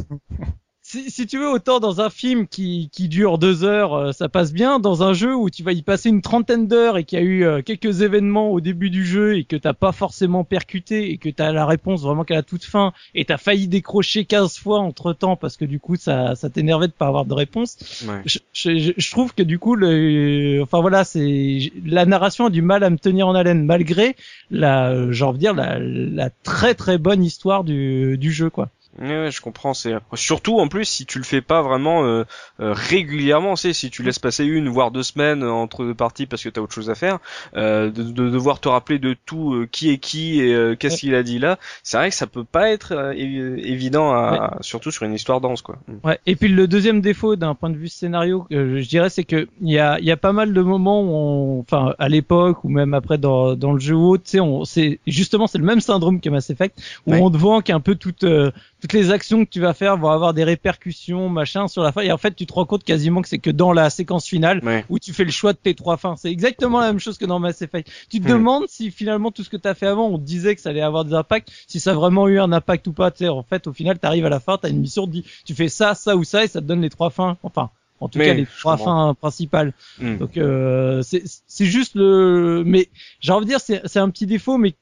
si, 0.89 1.11
si 1.11 1.27
tu 1.27 1.37
veux 1.37 1.49
autant 1.49 1.81
dans 1.81 1.99
un 1.99 2.09
film 2.09 2.47
qui, 2.47 2.89
qui 2.93 3.09
dure 3.09 3.37
deux 3.37 3.65
heures, 3.65 3.93
euh, 3.93 4.11
ça 4.13 4.29
passe 4.29 4.53
bien. 4.53 4.79
Dans 4.79 5.03
un 5.03 5.11
jeu 5.11 5.35
où 5.35 5.49
tu 5.49 5.61
vas 5.61 5.73
y 5.73 5.81
passer 5.81 6.07
une 6.07 6.21
trentaine 6.21 6.65
d'heures 6.65 6.97
et 6.97 7.03
qu'il 7.03 7.19
y 7.19 7.21
a 7.21 7.25
eu 7.25 7.43
euh, 7.43 7.61
quelques 7.61 8.01
événements 8.03 8.51
au 8.51 8.61
début 8.61 8.89
du 8.89 9.05
jeu 9.05 9.35
et 9.37 9.43
que 9.43 9.57
t'as 9.57 9.73
pas 9.73 9.91
forcément 9.91 10.45
percuté 10.45 11.11
et 11.11 11.17
que 11.17 11.27
t'as 11.27 11.51
la 11.51 11.65
réponse 11.65 12.03
vraiment 12.03 12.23
qu'à 12.23 12.35
la 12.35 12.41
toute 12.41 12.63
fin 12.63 12.93
et 13.15 13.25
t'as 13.25 13.35
failli 13.37 13.67
décrocher 13.67 14.23
15 14.23 14.57
fois 14.59 14.79
entre 14.79 15.11
temps 15.11 15.35
parce 15.35 15.57
que 15.57 15.65
du 15.65 15.77
coup 15.81 15.97
ça, 15.97 16.35
ça 16.35 16.49
t'énervait 16.49 16.87
de 16.87 16.93
pas 16.93 17.07
avoir 17.07 17.25
de 17.25 17.33
réponse 17.33 17.77
Ouais. 18.07 18.21
je, 18.25 18.39
je, 18.53 18.91
je 18.95 19.11
trouve 19.11 19.33
que 19.33 19.43
du 19.43 19.59
coup 19.59 19.75
le 19.75 20.61
enfin 20.61 20.79
voilà 20.79 21.03
c'est 21.03 21.71
la 21.85 22.05
narration 22.05 22.45
a 22.45 22.49
du 22.49 22.61
mal 22.61 22.83
à 22.83 22.89
me 22.89 22.97
tenir 22.97 23.27
en 23.27 23.35
haleine 23.35 23.65
malgré 23.65 24.15
la 24.51 25.11
j'ai 25.11 25.23
envie 25.25 25.37
de 25.37 25.41
dire 25.41 25.53
la, 25.53 25.79
la 25.79 26.29
très 26.29 26.75
très 26.75 26.97
bonne 26.97 27.23
histoire 27.23 27.63
du, 27.63 28.17
du 28.17 28.31
jeu 28.31 28.49
quoi 28.49 28.69
Ouais, 28.99 29.07
ouais, 29.07 29.31
je 29.31 29.41
comprends. 29.41 29.73
C'est 29.73 29.93
surtout 30.15 30.59
en 30.59 30.67
plus 30.67 30.85
si 30.85 31.05
tu 31.05 31.17
le 31.17 31.23
fais 31.23 31.41
pas 31.41 31.61
vraiment 31.61 32.03
euh, 32.05 32.23
euh, 32.59 32.73
régulièrement, 32.73 33.55
c'est 33.55 33.73
si 33.73 33.89
tu 33.89 34.03
laisses 34.03 34.19
passer 34.19 34.43
une 34.45 34.69
voire 34.69 34.91
deux 34.91 35.03
semaines 35.03 35.43
entre 35.43 35.83
deux 35.85 35.93
parties 35.93 36.25
parce 36.25 36.43
que 36.43 36.49
t'as 36.49 36.61
autre 36.61 36.73
chose 36.73 36.89
à 36.89 36.95
faire, 36.95 37.19
euh, 37.55 37.89
de, 37.91 38.03
de 38.03 38.29
devoir 38.29 38.59
te 38.59 38.67
rappeler 38.69 38.99
de 38.99 39.15
tout 39.25 39.53
euh, 39.53 39.67
qui 39.71 39.89
est 39.91 39.97
qui 39.97 40.41
et 40.41 40.53
euh, 40.53 40.75
qu'est-ce 40.75 40.97
qu'il 40.97 41.15
a 41.15 41.23
dit 41.23 41.39
là. 41.39 41.57
C'est 41.83 41.97
vrai 41.97 42.09
que 42.09 42.15
ça 42.15 42.27
peut 42.27 42.43
pas 42.43 42.69
être 42.71 42.93
euh, 42.93 43.13
évi- 43.13 43.59
évident, 43.65 44.11
à, 44.11 44.57
surtout 44.61 44.91
sur 44.91 45.03
une 45.03 45.13
histoire 45.13 45.41
dense 45.41 45.61
quoi. 45.61 45.77
Mm. 45.87 45.93
ouais 46.07 46.19
et 46.25 46.35
puis 46.35 46.47
le 46.47 46.67
deuxième 46.67 47.01
défaut 47.01 47.35
d'un 47.35 47.55
point 47.55 47.69
de 47.69 47.77
vue 47.77 47.89
scénario 47.89 48.47
euh, 48.51 48.81
je 48.81 48.87
dirais 48.87 49.09
c'est 49.09 49.23
que 49.23 49.47
il 49.61 49.71
y 49.71 49.79
a 49.79 49.99
il 49.99 50.05
y 50.05 50.11
a 50.11 50.17
pas 50.17 50.33
mal 50.33 50.53
de 50.53 50.61
moments 50.61 51.01
où 51.01 51.09
on, 51.09 51.59
enfin 51.59 51.93
à 51.99 52.09
l'époque 52.09 52.63
ou 52.63 52.69
même 52.69 52.93
après 52.93 53.17
dans 53.17 53.55
dans 53.55 53.73
le 53.73 53.79
jeu 53.79 53.95
ou 53.95 54.09
autre 54.09 54.23
tu 54.23 54.31
sais 54.31 54.39
on 54.39 54.65
c'est 54.65 54.99
justement 55.07 55.47
c'est 55.47 55.57
le 55.57 55.63
même 55.65 55.81
syndrome 55.81 56.19
que 56.21 56.29
Mass 56.29 56.49
Effect 56.49 56.77
où 57.05 57.11
Ouais. 57.13 57.19
on 57.21 57.31
te 57.31 57.37
vend 57.37 57.61
qu'un 57.61 57.79
peu 57.79 57.95
toute 57.95 58.23
euh, 58.23 58.51
toute 58.81 58.86
toutes 58.87 58.93
les 58.99 59.11
actions 59.11 59.43
que 59.43 59.49
tu 59.49 59.59
vas 59.59 59.73
faire 59.73 59.97
vont 59.97 60.09
avoir 60.09 60.33
des 60.33 60.45
répercussions, 60.45 61.27
machin, 61.27 61.67
sur 61.67 61.83
la 61.83 61.91
fin. 61.91 62.01
Et 62.01 62.11
en 62.11 62.17
fait, 62.17 62.33
tu 62.35 62.45
te 62.45 62.53
rends 62.53 62.65
compte 62.65 62.85
quasiment 62.85 63.21
que 63.21 63.27
c'est 63.27 63.37
que 63.37 63.49
dans 63.49 63.73
la 63.73 63.89
séquence 63.89 64.25
finale 64.25 64.61
Ouais. 64.63 64.85
où 64.89 64.97
tu 64.97 65.11
fais 65.11 65.25
le 65.25 65.31
choix 65.31 65.51
de 65.51 65.57
tes 65.57 65.73
trois 65.75 65.97
fins. 65.97 66.15
C'est 66.15 66.31
exactement 66.31 66.79
la 66.79 66.87
même 66.87 66.99
chose 66.99 67.17
que 67.17 67.25
dans 67.25 67.39
Mass 67.39 67.61
Effect. 67.61 67.91
Tu 68.09 68.21
te 68.21 68.27
Hmm. 68.27 68.31
demandes 68.31 68.65
si 68.69 68.89
finalement 68.91 69.31
tout 69.31 69.43
ce 69.43 69.49
que 69.49 69.57
tu 69.57 69.67
as 69.67 69.73
fait 69.75 69.87
avant, 69.87 70.07
on 70.07 70.17
te 70.17 70.23
disait 70.23 70.55
que 70.55 70.61
ça 70.61 70.69
allait 70.69 70.81
avoir 70.81 71.03
des 71.03 71.13
impacts, 71.13 71.51
si 71.67 71.79
ça 71.81 71.91
a 71.91 71.93
vraiment 71.95 72.29
eu 72.29 72.39
un 72.39 72.51
impact 72.53 72.87
ou 72.87 72.93
pas. 72.93 73.11
Tu 73.11 73.19
sais, 73.25 73.27
en 73.27 73.43
fait, 73.43 73.67
au 73.67 73.73
final, 73.73 73.99
tu 73.99 74.05
arrives 74.07 74.25
à 74.25 74.29
la 74.29 74.39
fin, 74.39 74.57
tu 74.57 74.67
as 74.67 74.69
une 74.69 74.79
mission, 74.79 75.05
tu 75.05 75.11
dis, 75.11 75.25
tu 75.45 75.53
fais 75.53 75.67
ça, 75.67 75.93
ça 75.93 76.15
ou 76.15 76.23
ça, 76.23 76.45
et 76.45 76.47
ça 76.47 76.61
te 76.61 76.65
donne 76.65 76.81
les 76.81 76.89
trois 76.89 77.09
fins. 77.09 77.37
Enfin, 77.43 77.69
en 77.99 78.07
tout 78.07 78.19
Mais, 78.19 78.27
cas, 78.27 78.33
les 78.35 78.45
trois 78.45 78.77
fins 78.77 79.13
principales. 79.19 79.73
Hmm. 79.99 80.17
Donc, 80.17 80.37
euh, 80.37 81.01
c'est 81.03 81.65
juste 81.65 81.95
le... 81.95 82.63
Mais 82.65 82.87
j'ai 83.19 83.33
envie 83.33 83.45
de 83.45 83.49
dire, 83.49 83.59
c'est 83.59 83.81
c'est 83.85 83.99
un 83.99 84.09
petit 84.09 84.27
défaut, 84.27 84.57
mais 84.57 84.75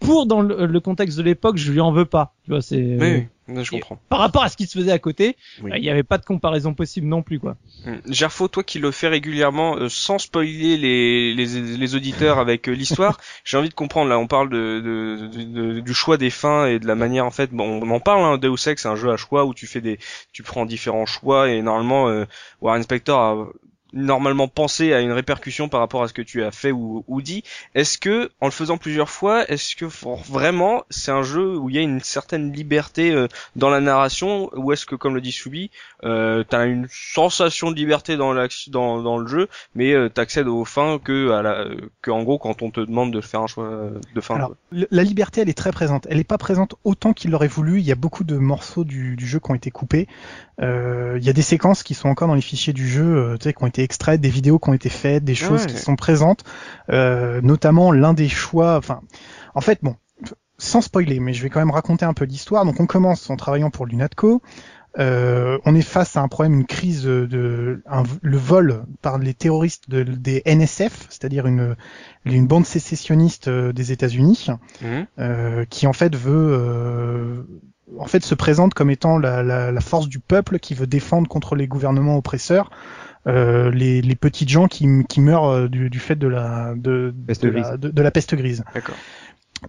pour 0.00 0.26
dans 0.26 0.40
le, 0.42 0.66
le 0.66 0.80
contexte 0.80 1.18
de 1.18 1.22
l'époque, 1.22 1.56
je 1.56 1.72
lui 1.72 1.80
en 1.80 1.92
veux 1.92 2.04
pas. 2.04 2.34
Tu 2.44 2.50
vois, 2.50 2.62
c'est... 2.62 2.76
Oui, 3.00 3.26
oui, 3.48 3.64
je 3.64 3.70
comprends. 3.70 3.98
Par 4.08 4.18
rapport 4.20 4.42
à 4.42 4.48
ce 4.48 4.56
qui 4.56 4.66
se 4.66 4.78
faisait 4.78 4.92
à 4.92 4.98
côté, 4.98 5.36
Oui. 5.62 5.72
euh, 5.72 5.76
il 5.76 5.82
n'y 5.82 5.90
avait 5.90 6.02
pas 6.02 6.18
de 6.18 6.24
comparaison 6.24 6.74
possible 6.74 7.06
non 7.06 7.22
plus, 7.22 7.40
quoi. 7.40 7.56
Hmm. 7.84 7.96
Gerfo, 8.08 8.46
toi 8.48 8.62
qui 8.62 8.78
le 8.78 8.90
fais 8.90 9.08
régulièrement, 9.08 9.76
euh, 9.76 9.88
sans 9.88 10.18
spoiler 10.18 10.76
les, 10.76 11.34
les, 11.34 11.46
les 11.76 11.94
auditeurs 11.94 12.38
avec 12.38 12.68
euh, 12.68 12.72
l'histoire, 12.72 13.18
j'ai 13.44 13.56
envie 13.56 13.68
de 13.70 13.74
comprendre. 13.74 14.08
Là, 14.10 14.18
on 14.18 14.26
parle 14.26 14.50
de, 14.50 14.80
de, 14.80 15.26
de- 15.26 15.44
de- 15.74 15.80
du 15.80 15.94
choix 15.94 16.16
des 16.16 16.30
fins 16.30 16.66
et 16.66 16.78
de 16.78 16.86
la 16.86 16.94
manière 16.94 17.24
en 17.26 17.30
fait. 17.30 17.50
Bon, 17.50 17.80
on 17.82 17.90
en 17.90 18.00
parle. 18.00 18.22
Hein, 18.24 18.38
Deus 18.38 18.68
Ex, 18.68 18.82
c'est 18.82 18.88
un 18.88 18.96
jeu 18.96 19.10
à 19.10 19.16
choix 19.16 19.44
où 19.46 19.54
tu 19.54 19.66
fais 19.66 19.80
des, 19.80 19.98
tu 20.32 20.42
prends 20.42 20.64
différents 20.66 21.06
choix 21.06 21.48
et 21.50 21.60
normalement, 21.62 22.08
euh, 22.08 22.24
Warren 22.60 22.82
Spector 22.82 23.18
a 23.20 23.48
normalement 23.92 24.48
pensé 24.48 24.92
à 24.92 25.00
une 25.00 25.12
répercussion 25.12 25.68
par 25.68 25.80
rapport 25.80 26.02
à 26.02 26.08
ce 26.08 26.12
que 26.12 26.22
tu 26.22 26.42
as 26.44 26.50
fait 26.50 26.72
ou, 26.72 27.04
ou 27.06 27.22
dit. 27.22 27.44
Est-ce 27.74 27.98
que, 27.98 28.30
en 28.40 28.46
le 28.46 28.52
faisant 28.52 28.76
plusieurs 28.76 29.10
fois, 29.10 29.48
est-ce 29.48 29.76
que 29.76 29.86
vraiment 30.30 30.84
c'est 30.90 31.10
un 31.10 31.22
jeu 31.22 31.56
où 31.56 31.70
il 31.70 31.76
y 31.76 31.78
a 31.78 31.82
une 31.82 32.00
certaine 32.00 32.52
liberté 32.52 33.10
euh, 33.10 33.28
dans 33.56 33.70
la 33.70 33.80
narration, 33.80 34.50
ou 34.54 34.72
est-ce 34.72 34.86
que, 34.86 34.94
comme 34.94 35.14
le 35.14 35.20
dit 35.20 35.32
Soubi, 35.32 35.70
euh, 36.04 36.44
t'as 36.48 36.66
une 36.66 36.86
sensation 36.90 37.70
de 37.70 37.76
liberté 37.76 38.16
dans, 38.16 38.34
dans, 38.68 39.02
dans 39.02 39.18
le 39.18 39.26
jeu, 39.26 39.48
mais 39.74 39.92
euh, 39.92 40.08
t'accèdes 40.08 40.48
aux 40.48 40.64
fins 40.64 40.98
que, 40.98 41.30
à 41.30 41.42
la, 41.42 41.64
que 42.02 42.10
en 42.10 42.22
gros 42.22 42.38
quand 42.38 42.62
on 42.62 42.70
te 42.70 42.80
demande 42.80 43.12
de 43.12 43.20
faire 43.20 43.40
un 43.40 43.46
choix 43.46 43.90
de 44.14 44.20
fin. 44.20 44.36
Alors, 44.36 44.54
la 44.70 45.02
liberté, 45.02 45.40
elle 45.40 45.48
est 45.48 45.56
très 45.56 45.72
présente. 45.72 46.06
Elle 46.10 46.18
n'est 46.18 46.24
pas 46.24 46.38
présente 46.38 46.74
autant 46.84 47.12
qu'il 47.12 47.30
l'aurait 47.30 47.48
voulu. 47.48 47.78
Il 47.78 47.86
y 47.86 47.92
a 47.92 47.96
beaucoup 47.96 48.24
de 48.24 48.36
morceaux 48.36 48.84
du, 48.84 49.16
du 49.16 49.26
jeu 49.26 49.40
qui 49.40 49.50
ont 49.50 49.54
été 49.54 49.70
coupés. 49.70 50.06
Euh, 50.60 51.16
il 51.20 51.24
y 51.24 51.30
a 51.30 51.32
des 51.32 51.42
séquences 51.42 51.82
qui 51.82 51.94
sont 51.94 52.08
encore 52.08 52.28
dans 52.28 52.34
les 52.34 52.40
fichiers 52.40 52.72
du 52.72 52.88
jeu, 52.88 53.04
euh, 53.04 53.36
tu 53.36 53.44
sais, 53.44 53.52
qui 53.52 53.62
ont 53.62 53.66
été 53.66 53.77
extraites, 53.82 54.20
des 54.20 54.28
vidéos 54.30 54.58
qui 54.58 54.70
ont 54.70 54.74
été 54.74 54.88
faites, 54.88 55.24
des 55.24 55.34
choses 55.34 55.62
ouais. 55.62 55.72
qui 55.72 55.78
sont 55.78 55.96
présentes. 55.96 56.44
Euh, 56.90 57.40
notamment 57.42 57.92
l'un 57.92 58.14
des 58.14 58.28
choix. 58.28 58.76
Enfin, 58.76 59.00
en 59.54 59.60
fait, 59.60 59.78
bon, 59.82 59.96
sans 60.58 60.80
spoiler, 60.80 61.20
mais 61.20 61.32
je 61.32 61.42
vais 61.42 61.50
quand 61.50 61.60
même 61.60 61.70
raconter 61.70 62.04
un 62.04 62.14
peu 62.14 62.24
l'histoire. 62.24 62.64
Donc, 62.64 62.80
on 62.80 62.86
commence 62.86 63.28
en 63.30 63.36
travaillant 63.36 63.70
pour 63.70 63.86
l'UNATCO. 63.86 64.42
Euh, 64.98 65.58
on 65.64 65.74
est 65.76 65.82
face 65.82 66.16
à 66.16 66.22
un 66.22 66.28
problème, 66.28 66.54
une 66.54 66.66
crise 66.66 67.04
de, 67.04 67.82
un- 67.86 68.02
le 68.22 68.36
vol 68.36 68.82
par 69.02 69.18
les 69.18 69.34
terroristes 69.34 69.88
de- 69.88 70.02
des 70.02 70.42
NSF, 70.46 71.06
c'est-à-dire 71.10 71.46
une, 71.46 71.76
une 72.24 72.46
bande 72.48 72.64
sécessionniste 72.66 73.46
euh, 73.48 73.72
des 73.72 73.92
États-Unis 73.92 74.46
Mhm. 74.82 75.06
euh, 75.20 75.64
qui 75.68 75.86
en 75.86 75.92
fait 75.92 76.16
veut 76.16 76.32
euh, 76.58 77.42
en 77.98 78.06
fait 78.06 78.24
se 78.24 78.34
présente 78.34 78.74
comme 78.74 78.90
étant 78.90 79.18
la, 79.18 79.42
la, 79.42 79.70
la 79.70 79.80
force 79.80 80.08
du 80.08 80.18
peuple 80.18 80.58
qui 80.58 80.74
veut 80.74 80.86
défendre 80.86 81.28
contre 81.28 81.54
les 81.54 81.68
gouvernements 81.68 82.16
oppresseurs 82.16 82.70
euh, 83.28 83.70
les, 83.70 84.00
les 84.02 84.14
petites 84.16 84.48
gens 84.48 84.66
qui, 84.66 84.86
qui 85.08 85.20
meurent 85.20 85.48
euh, 85.48 85.68
du, 85.68 85.90
du 85.90 85.98
fait 86.00 86.16
de 86.16 86.26
la 86.28 86.72
de, 86.76 87.14
Peste 87.26 87.44
de, 87.44 87.50
grise. 87.50 87.66
la, 87.70 87.76
de- 87.76 87.88
de 87.90 88.02
la 88.02 88.10
peste 88.10 88.34
grise. 88.34 88.64
D'accord. 88.74 88.96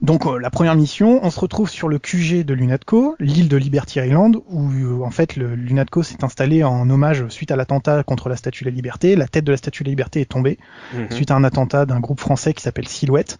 Donc 0.02 0.28
euh, 0.28 0.38
la 0.38 0.52
première 0.52 0.76
mission, 0.76 1.19
on 1.24 1.32
se 1.32 1.39
retrouve 1.39 1.67
sur 1.67 1.89
le 1.89 1.98
QG 1.98 2.45
de 2.45 2.54
l'UNATCO, 2.54 3.15
l'île 3.19 3.48
de 3.50 3.58
Liberty 3.58 4.00
Island, 4.00 4.38
où 4.48 4.69
euh, 4.72 5.04
en 5.04 5.10
fait 5.10 5.36
le- 5.36 5.56
l'UNATCO 5.56 6.04
s'est 6.04 6.24
installé 6.24 6.63
en 6.63 6.88
hommage 6.91 7.28
suite 7.30 7.50
à 7.52 7.56
l'attentat 7.56 8.04
contre 8.04 8.30
la 8.30 8.36
Statue 8.36 8.65
de 8.65 8.69
la 8.69 8.76
Liberté. 8.76 9.15
La 9.15 9.28
tête 9.28 9.45
de 9.45 9.52
la 9.52 9.58
Statue 9.58 9.84
de 9.84 9.88
la 9.89 9.91
Liberté 9.93 10.22
est 10.22 10.30
tombée 10.30 10.60
Mhm. 10.93 11.10
suite 11.12 11.32
à 11.32 11.36
un 11.36 11.43
attentat 11.43 11.88
d'un 11.88 12.00
groupe 12.00 12.19
français 12.19 12.54
qui 12.54 12.62
s'appelle 12.62 12.88
Silhouette. 12.88 13.39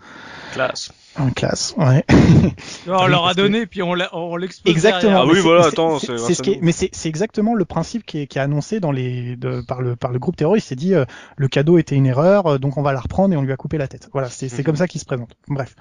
Classe. 0.54 0.92
En 1.18 1.32
classe, 1.32 1.74
ouais. 1.78 2.06
on 2.10 2.14
Oui, 2.14 2.54
leur 2.86 3.04
a 3.04 3.10
parce 3.10 3.36
que- 3.36 3.42
donné, 3.42 3.66
puis 3.66 3.82
on 3.82 3.94
l'a- 3.96 4.10
on 4.16 4.38
l'expose 4.38 4.72
Exactement. 4.72 5.22
Ah 5.22 5.26
mais 5.26 5.32
oui, 5.32 5.36
c'est- 5.38 5.42
voilà, 5.42 5.66
attends, 5.66 5.98
c'est- 6.00 6.18
ce 6.18 6.42
qui 6.42 6.52
est- 6.52 6.60
mais 6.62 6.72
c'est 6.72 6.90
c'est 6.94 7.10
exactement 7.10 7.56
le 7.56 7.66
principe 7.66 8.06
qui 8.06 8.20
est, 8.20 8.28
qui 8.28 8.38
est 8.38 8.42
annoncé 8.42 8.80
dans 8.80 8.92
les 8.92 9.36
de, 9.36 9.62
par 9.62 9.82
le 9.82 9.96
par 9.96 10.12
le 10.12 10.20
groupe 10.20 10.36
terroriste. 10.38 10.68
Il 10.68 10.70
s'est 10.70 10.76
dit 10.76 10.94
euh, 10.94 11.06
le 11.36 11.48
cadeau 11.48 11.78
était 11.80 11.96
une 11.96 12.06
erreur, 12.06 12.46
euh, 12.46 12.58
donc 12.60 12.78
on 12.78 12.84
va 12.84 12.94
la 12.94 13.00
reprendre 13.02 13.34
et 13.34 13.38
on 13.38 13.42
lui 13.42 13.52
a 13.52 13.58
coupé 13.58 13.78
la 13.78 13.88
tête. 13.88 14.08
Voilà, 14.14 14.30
c'est 14.30 14.50
c'est 14.50 14.60
Mhm. 14.60 14.64
comme 14.66 14.76
ça 14.76 14.88
qu'il 14.88 15.02
se 15.02 15.06
présente. 15.06 15.32
Bref. 15.48 15.76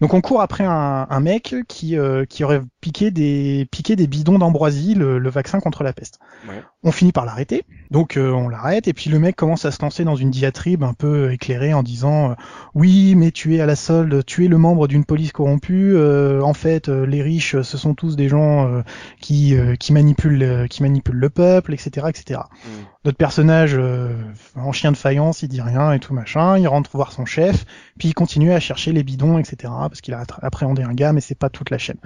Donc 0.00 0.12
on 0.12 0.20
court 0.20 0.40
après 0.42 0.64
un, 0.64 1.06
un 1.08 1.20
mec 1.20 1.54
qui 1.68 1.96
euh, 1.96 2.24
qui 2.24 2.42
aurait 2.44 2.60
piqué 2.84 3.10
des 3.10 3.66
piqué 3.70 3.96
des 3.96 4.06
bidons 4.06 4.38
d'ambroisie, 4.38 4.94
le, 4.94 5.18
le 5.18 5.30
vaccin 5.30 5.58
contre 5.58 5.82
la 5.84 5.94
peste. 5.94 6.18
Ouais. 6.46 6.62
On 6.82 6.92
finit 6.92 7.12
par 7.12 7.24
l'arrêter. 7.24 7.62
Donc 7.90 8.18
euh, 8.18 8.30
on 8.30 8.50
l'arrête 8.50 8.88
et 8.88 8.92
puis 8.92 9.08
le 9.08 9.18
mec 9.18 9.36
commence 9.36 9.64
à 9.64 9.70
se 9.70 9.80
lancer 9.80 10.04
dans 10.04 10.16
une 10.16 10.30
diatribe 10.30 10.84
un 10.84 10.92
peu 10.92 11.32
éclairée 11.32 11.72
en 11.72 11.82
disant 11.82 12.32
euh, 12.32 12.34
oui 12.74 13.14
mais 13.14 13.30
tu 13.30 13.56
es 13.56 13.60
à 13.60 13.66
la 13.66 13.74
solde, 13.74 14.22
tu 14.26 14.44
es 14.44 14.48
le 14.48 14.58
membre 14.58 14.86
d'une 14.86 15.06
police 15.06 15.32
corrompue. 15.32 15.94
euh, 15.96 16.42
en 16.42 16.52
fait 16.52 16.90
euh, 16.90 17.06
les 17.06 17.22
riches 17.22 17.58
ce 17.62 17.78
sont 17.78 17.94
tous 17.94 18.16
des 18.16 18.28
gens 18.28 18.68
euh, 18.68 18.82
qui 19.18 19.56
euh, 19.56 19.76
qui 19.76 19.94
manipulent 19.94 20.42
euh, 20.42 20.66
qui 20.66 20.82
manipulent 20.82 21.16
le 21.16 21.30
peuple 21.30 21.72
etc 21.72 22.06
etc. 22.10 22.40
Mhm. 22.66 22.84
Notre 23.06 23.16
personnage 23.18 23.76
euh, 23.78 24.12
en 24.56 24.72
chien 24.72 24.92
de 24.92 24.96
faïence 24.98 25.42
il 25.42 25.48
dit 25.48 25.62
rien 25.62 25.92
et 25.92 26.00
tout 26.00 26.12
machin. 26.12 26.58
Il 26.58 26.68
rentre 26.68 26.90
voir 26.92 27.12
son 27.12 27.24
chef 27.24 27.64
puis 27.98 28.08
il 28.08 28.14
continue 28.14 28.52
à 28.52 28.60
chercher 28.60 28.92
les 28.92 29.02
bidons 29.04 29.38
etc 29.38 29.54
parce 29.88 30.02
qu'il 30.02 30.12
a 30.12 30.24
appréhendé 30.42 30.82
un 30.82 30.92
gars 30.92 31.14
mais 31.14 31.22
c'est 31.22 31.34
pas 31.38 31.48
toute 31.48 31.70
la 31.70 31.78
chaîne. 31.78 31.96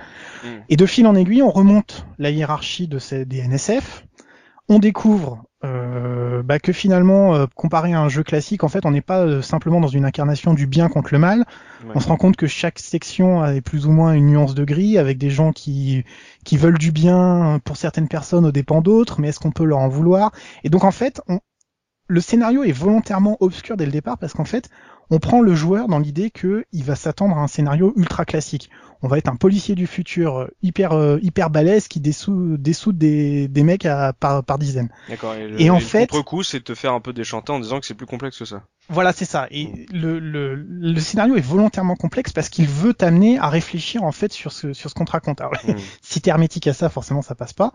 Mhm. 0.45 0.51
Et 0.69 0.77
de 0.77 0.87
fil 0.87 1.07
en 1.07 1.15
aiguille, 1.15 1.43
on 1.43 1.51
remonte 1.51 2.07
la 2.19 2.31
hiérarchie 2.31 2.89
de 2.89 2.99
ces, 2.99 3.25
des 3.25 3.41
NSF. 3.47 4.05
On 4.69 4.79
découvre 4.79 5.45
euh, 5.65 6.43
bah, 6.43 6.59
que 6.59 6.73
finalement, 6.73 7.35
euh, 7.35 7.47
comparé 7.55 7.95
à 7.95 8.01
un 8.01 8.09
jeu 8.09 8.23
classique, 8.23 8.65
en 8.65 8.69
fait, 8.69 8.85
on 8.85 8.91
n'est 8.91 9.01
pas 9.01 9.21
euh, 9.21 9.43
simplement 9.43 9.81
dans 9.81 9.89
une 9.89 10.05
incarnation 10.05 10.53
du 10.53 10.67
bien 10.67 10.89
contre 10.89 11.09
le 11.13 11.19
mal. 11.19 11.47
Ouais. 11.85 11.93
On 11.95 12.01
se 12.01 12.09
rend 12.09 12.17
compte 12.17 12.37
que 12.37 12.47
chaque 12.47 12.79
section 12.79 13.43
a 13.43 13.61
plus 13.61 13.87
ou 13.87 13.91
moins 13.91 14.13
une 14.13 14.27
nuance 14.27 14.55
de 14.55 14.65
gris, 14.65 14.99
avec 14.99 15.17
des 15.19 15.31
gens 15.31 15.53
qui 15.53 16.05
qui 16.45 16.57
veulent 16.57 16.79
du 16.79 16.93
bien 16.93 17.61
pour 17.65 17.77
certaines 17.77 18.09
personnes 18.09 18.45
aux 18.45 18.53
dépens 18.53 18.83
d'autres, 18.83 19.21
mais 19.21 19.29
est-ce 19.29 19.41
qu'on 19.41 19.51
peut 19.51 19.65
leur 19.65 19.79
en 19.79 19.89
vouloir? 19.89 20.33
Et 20.65 20.69
donc 20.71 20.85
en 20.85 20.93
fait, 20.93 21.23
on, 21.29 21.41
le 22.09 22.21
scénario 22.21 22.65
est 22.65 22.73
volontairement 22.73 23.37
obscur 23.41 23.77
dès 23.77 23.87
le 23.87 23.93
départ 23.93 24.19
parce 24.19 24.33
qu'en 24.33 24.45
fait, 24.47 24.69
on 25.11 25.19
prend 25.21 25.41
le 25.41 25.55
joueur 25.55 25.89
dans 25.89 25.99
l'idée 25.99 26.31
que 26.31 26.65
il 26.73 26.85
va 26.85 26.95
s'attendre 26.97 27.37
à 27.37 27.41
un 27.41 27.47
scénario 27.47 27.93
ultra 27.97 28.25
classique. 28.25 28.69
On 29.01 29.09
va 29.09 29.17
être 29.19 29.29
un 29.29 29.37
policier 29.37 29.75
du 29.77 29.87
futur 29.87 30.39
euh, 30.39 30.47
hyper 30.61 30.93
euh, 30.93 31.19
hyper 31.23 31.51
balèze 31.51 31.87
qui 31.87 32.01
dessout 32.01 32.93
des, 32.93 33.47
des 33.49 33.63
mecs 33.63 33.87
à, 33.87 34.13
par 34.13 34.43
par 34.45 34.59
dizaines. 34.59 34.91
D'accord. 35.09 35.35
Et, 35.35 35.47
le- 35.49 35.61
Et 35.61 35.71
en 35.71 35.75
le 35.77 35.81
fait- 35.81 36.09
contre-coup, 36.11 36.43
c'est 36.43 36.59
de 36.59 36.65
te 36.65 36.75
faire 36.75 36.93
un 36.93 37.01
peu 37.01 37.13
déchanter 37.13 37.53
en 37.53 37.61
disant 37.61 37.79
que 37.81 37.87
c'est 37.87 37.95
plus 37.95 38.07
complexe 38.07 38.39
que 38.39 38.45
ça. 38.45 38.65
Voilà, 38.89 39.13
c'est 39.13 39.25
ça. 39.25 39.47
Et 39.51 39.87
le, 39.93 40.19
le, 40.19 40.55
le 40.57 41.01
scénario 41.01 41.37
est 41.37 41.41
volontairement 41.41 41.95
complexe 41.97 42.33
parce 42.33 42.49
qu'il 42.49 42.67
veut 42.67 42.93
t'amener 42.95 43.39
à 43.39 43.49
réfléchir 43.49 44.03
en 44.03 44.13
fait 44.13 44.33
sur 44.33 44.51
ce 44.53 44.73
sur 44.73 44.91
ce 44.91 44.95
qu'on 44.95 45.05
te 45.05 45.13
raconte. 45.13 45.41
Alors, 45.41 45.53
Mhm. 45.67 45.77
si 46.03 46.21
t'es 46.21 46.31
hermétique 46.31 46.67
à 46.67 46.73
ça, 46.75 46.89
forcément 46.89 47.23
ça 47.23 47.35
passe 47.35 47.53
pas. 47.53 47.73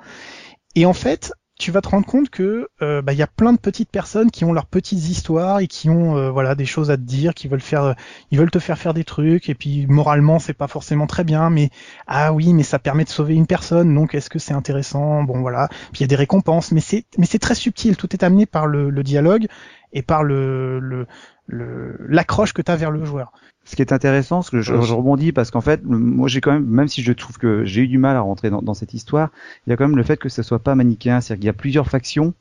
Et 0.76 0.86
en 0.86 0.94
fait, 0.94 1.32
tu 1.60 1.72
vas 1.72 1.82
te 1.82 1.90
rendre 1.90 2.06
compte 2.06 2.30
que 2.30 2.68
euh, 2.82 3.02
bah, 3.02 3.14
il 3.14 3.20
y 3.20 3.22
a 3.22 3.28
plein 3.28 3.54
de 3.54 3.60
petites 3.60 3.90
personnes 3.92 4.32
qui 4.32 4.44
ont 4.44 4.54
leurs 4.54 4.66
petites 4.66 5.08
histoires 5.08 5.60
et 5.60 5.68
qui 5.68 5.90
ont 5.90 6.18
euh, 6.18 6.32
voilà 6.32 6.56
des 6.56 6.66
choses 6.66 6.90
à 6.92 6.98
te 6.98 7.04
dire, 7.04 7.34
qui 7.34 7.48
veulent 7.48 7.62
faire, 7.62 7.96
ils 8.32 8.40
veulent 8.40 8.52
te 8.52 8.60
faire 8.60 8.78
faire 8.78 8.94
des 8.94 9.04
trucs 9.04 9.50
et 9.50 9.56
puis 9.56 9.86
moralement 9.88 10.40
c'est 10.40 10.54
pas 10.54 10.68
forcément 10.68 11.06
très 11.08 11.24
bien, 11.24 11.50
mais 11.50 11.70
ah 12.08 12.34
oui, 12.34 12.54
mais 12.54 12.64
ça 12.64 12.80
permet 12.80 13.04
de 13.04 13.10
sauver 13.10 13.36
une 13.36 13.48
personne, 13.48 13.94
donc 13.94 14.16
est-ce 14.16 14.30
que 14.30 14.40
c'est 14.40 14.54
intéressant? 14.54 15.24
Bon 15.24 15.42
voilà. 15.42 15.68
Puis 15.92 16.00
il 16.00 16.02
y 16.02 16.04
a 16.06 16.08
des 16.08 16.16
récompenses, 16.16 16.72
mais 16.72 16.82
c'est 16.82 17.06
mais 17.18 17.26
c'est 17.26 17.40
très 17.40 17.56
subtil. 17.56 17.98
Tout 17.98 18.14
est 18.14 18.24
amené 18.24 18.46
par 18.46 18.66
le, 18.68 18.92
dialogue 19.04 19.48
et 19.94 20.02
par 20.02 20.24
le 20.24 20.80
le 20.80 21.08
le- 21.46 21.98
l'accroche 22.08 22.54
que 22.54 22.62
tu 22.62 22.72
as 22.72 22.76
vers 22.76 22.92
le 22.92 23.06
joueur. 23.06 23.32
Ce 23.66 23.76
qui 23.76 23.82
est 23.82 23.94
intéressant, 23.94 24.42
ce 24.42 24.52
que 24.52 24.62
je, 24.62 24.74
rebondis 24.74 25.32
parce 25.32 25.50
qu'en 25.50 25.62
fait, 25.62 25.82
moi 25.86 26.28
j'ai 26.28 26.42
quand 26.42 26.52
même, 26.52 26.66
même 26.66 26.88
si 26.88 27.02
je 27.02 27.14
trouve 27.14 27.38
que 27.38 27.64
j'ai 27.64 27.82
eu 27.82 27.88
du 27.88 27.98
mal 27.98 28.18
à 28.18 28.22
rentrer 28.22 28.50
dans, 28.50 28.62
dans 28.62 28.74
cette 28.74 28.94
histoire, 28.94 29.30
il 29.66 29.70
y 29.70 29.74
a 29.74 29.78
quand 29.78 29.88
même 29.88 29.96
le 29.96 30.04
fait 30.04 30.18
que 30.18 30.28
ce 30.28 30.44
soit 30.44 30.60
pas 30.60 30.76
manichéen, 30.76 31.22
c'est-à-dire 31.22 31.40
qu'il 31.40 31.46
y 31.46 31.50
a 31.50 31.54
plusieurs 31.54 31.88
factions, 31.88 32.34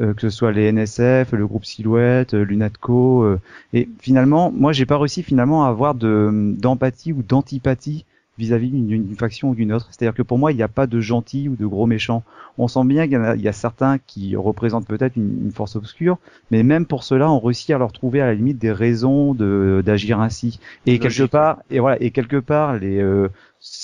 euh, 0.00 0.14
que 0.14 0.20
ce 0.20 0.30
soit 0.30 0.52
les 0.52 0.70
NSF, 0.70 1.32
le 1.32 1.46
groupe 1.46 1.64
Silhouette, 1.64 2.34
euh, 2.34 2.44
l'UNATCO, 2.44 3.24
euh, 3.24 3.40
et 3.72 3.88
finalement, 4.00 4.52
moi 4.52 4.72
j'ai 4.72 4.86
pas 4.86 4.96
réussi 4.98 5.24
finalement 5.24 5.64
à 5.64 5.68
avoir 5.68 5.96
de 5.96 6.54
d'empathie 6.56 7.12
ou 7.12 7.22
d'antipathie 7.22 8.04
vis-à-vis 8.38 8.70
d'une 8.70 9.14
faction 9.16 9.50
ou 9.50 9.54
d'une 9.54 9.72
autre. 9.72 9.88
C'est-à-dire 9.90 10.14
que 10.14 10.22
pour 10.22 10.38
moi, 10.38 10.52
il 10.52 10.56
n'y 10.56 10.62
a 10.62 10.68
pas 10.68 10.86
de 10.86 11.00
gentils 11.00 11.48
ou 11.48 11.56
de 11.56 11.66
gros 11.66 11.86
méchants. 11.86 12.22
On 12.56 12.68
sent 12.68 12.84
bien 12.84 13.06
qu'il 13.08 13.20
y, 13.38 13.42
y 13.42 13.48
a 13.48 13.52
certains 13.52 13.98
qui 13.98 14.36
représentent 14.36 14.86
peut-être 14.86 15.16
une, 15.16 15.44
une 15.46 15.52
force 15.52 15.76
obscure, 15.76 16.18
mais 16.50 16.62
même 16.62 16.86
pour 16.86 17.04
cela, 17.04 17.30
on 17.30 17.40
réussit 17.40 17.70
à 17.70 17.78
leur 17.78 17.92
trouver 17.92 18.20
à 18.20 18.26
la 18.26 18.34
limite 18.34 18.58
des 18.58 18.72
raisons 18.72 19.34
de 19.34 19.82
d'agir 19.84 20.20
ainsi. 20.20 20.60
Et 20.86 20.98
quelque 20.98 21.24
part, 21.24 21.60
et 21.70 21.80
voilà, 21.80 22.00
et 22.02 22.10
quelque 22.10 22.36
part, 22.38 22.76
les, 22.78 22.98
euh, 23.00 23.28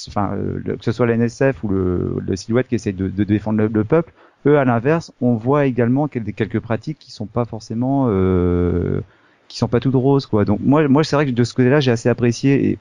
enfin, 0.09 0.33
euh, 0.37 0.61
le- 0.65 0.77
que 0.77 0.85
ce 0.85 0.93
soit 0.93 1.07
la 1.07 1.15
NSF 1.15 1.63
ou 1.65 1.69
le, 1.69 2.17
le 2.21 2.37
silhouette 2.37 2.69
qui 2.69 2.75
essaie 2.77 2.93
de, 2.93 3.09
de 3.09 3.25
défendre 3.25 3.59
le, 3.59 3.69
le 3.69 3.85
peuple, 3.85 4.13
eux 4.47 4.59
à 4.59 4.65
l'inverse, 4.65 5.13
on 5.21 5.35
voit 5.37 5.67
également 5.67 6.09
quel- 6.09 6.25
quelques 6.35 6.61
pratiques 6.61 6.99
qui 6.99 7.11
sont 7.13 7.27
pas 7.27 7.45
forcément, 7.45 8.07
euh, 8.09 9.01
qui 9.49 9.59
sont 9.59 9.69
pas 9.69 9.81
toutes 9.81 9.95
roses, 9.95 10.27
quoi. 10.27 10.45
Donc 10.45 10.61
moi, 10.63 10.87
moi, 10.89 11.05
c'est 11.05 11.17
vrai 11.17 11.27
que 11.27 11.31
de 11.31 11.45
ce 11.45 11.55
côté-là, 11.55 11.81
j'ai 11.81 11.91
assez 11.91 12.09
apprécié. 12.09 12.71
Et, 12.71 12.79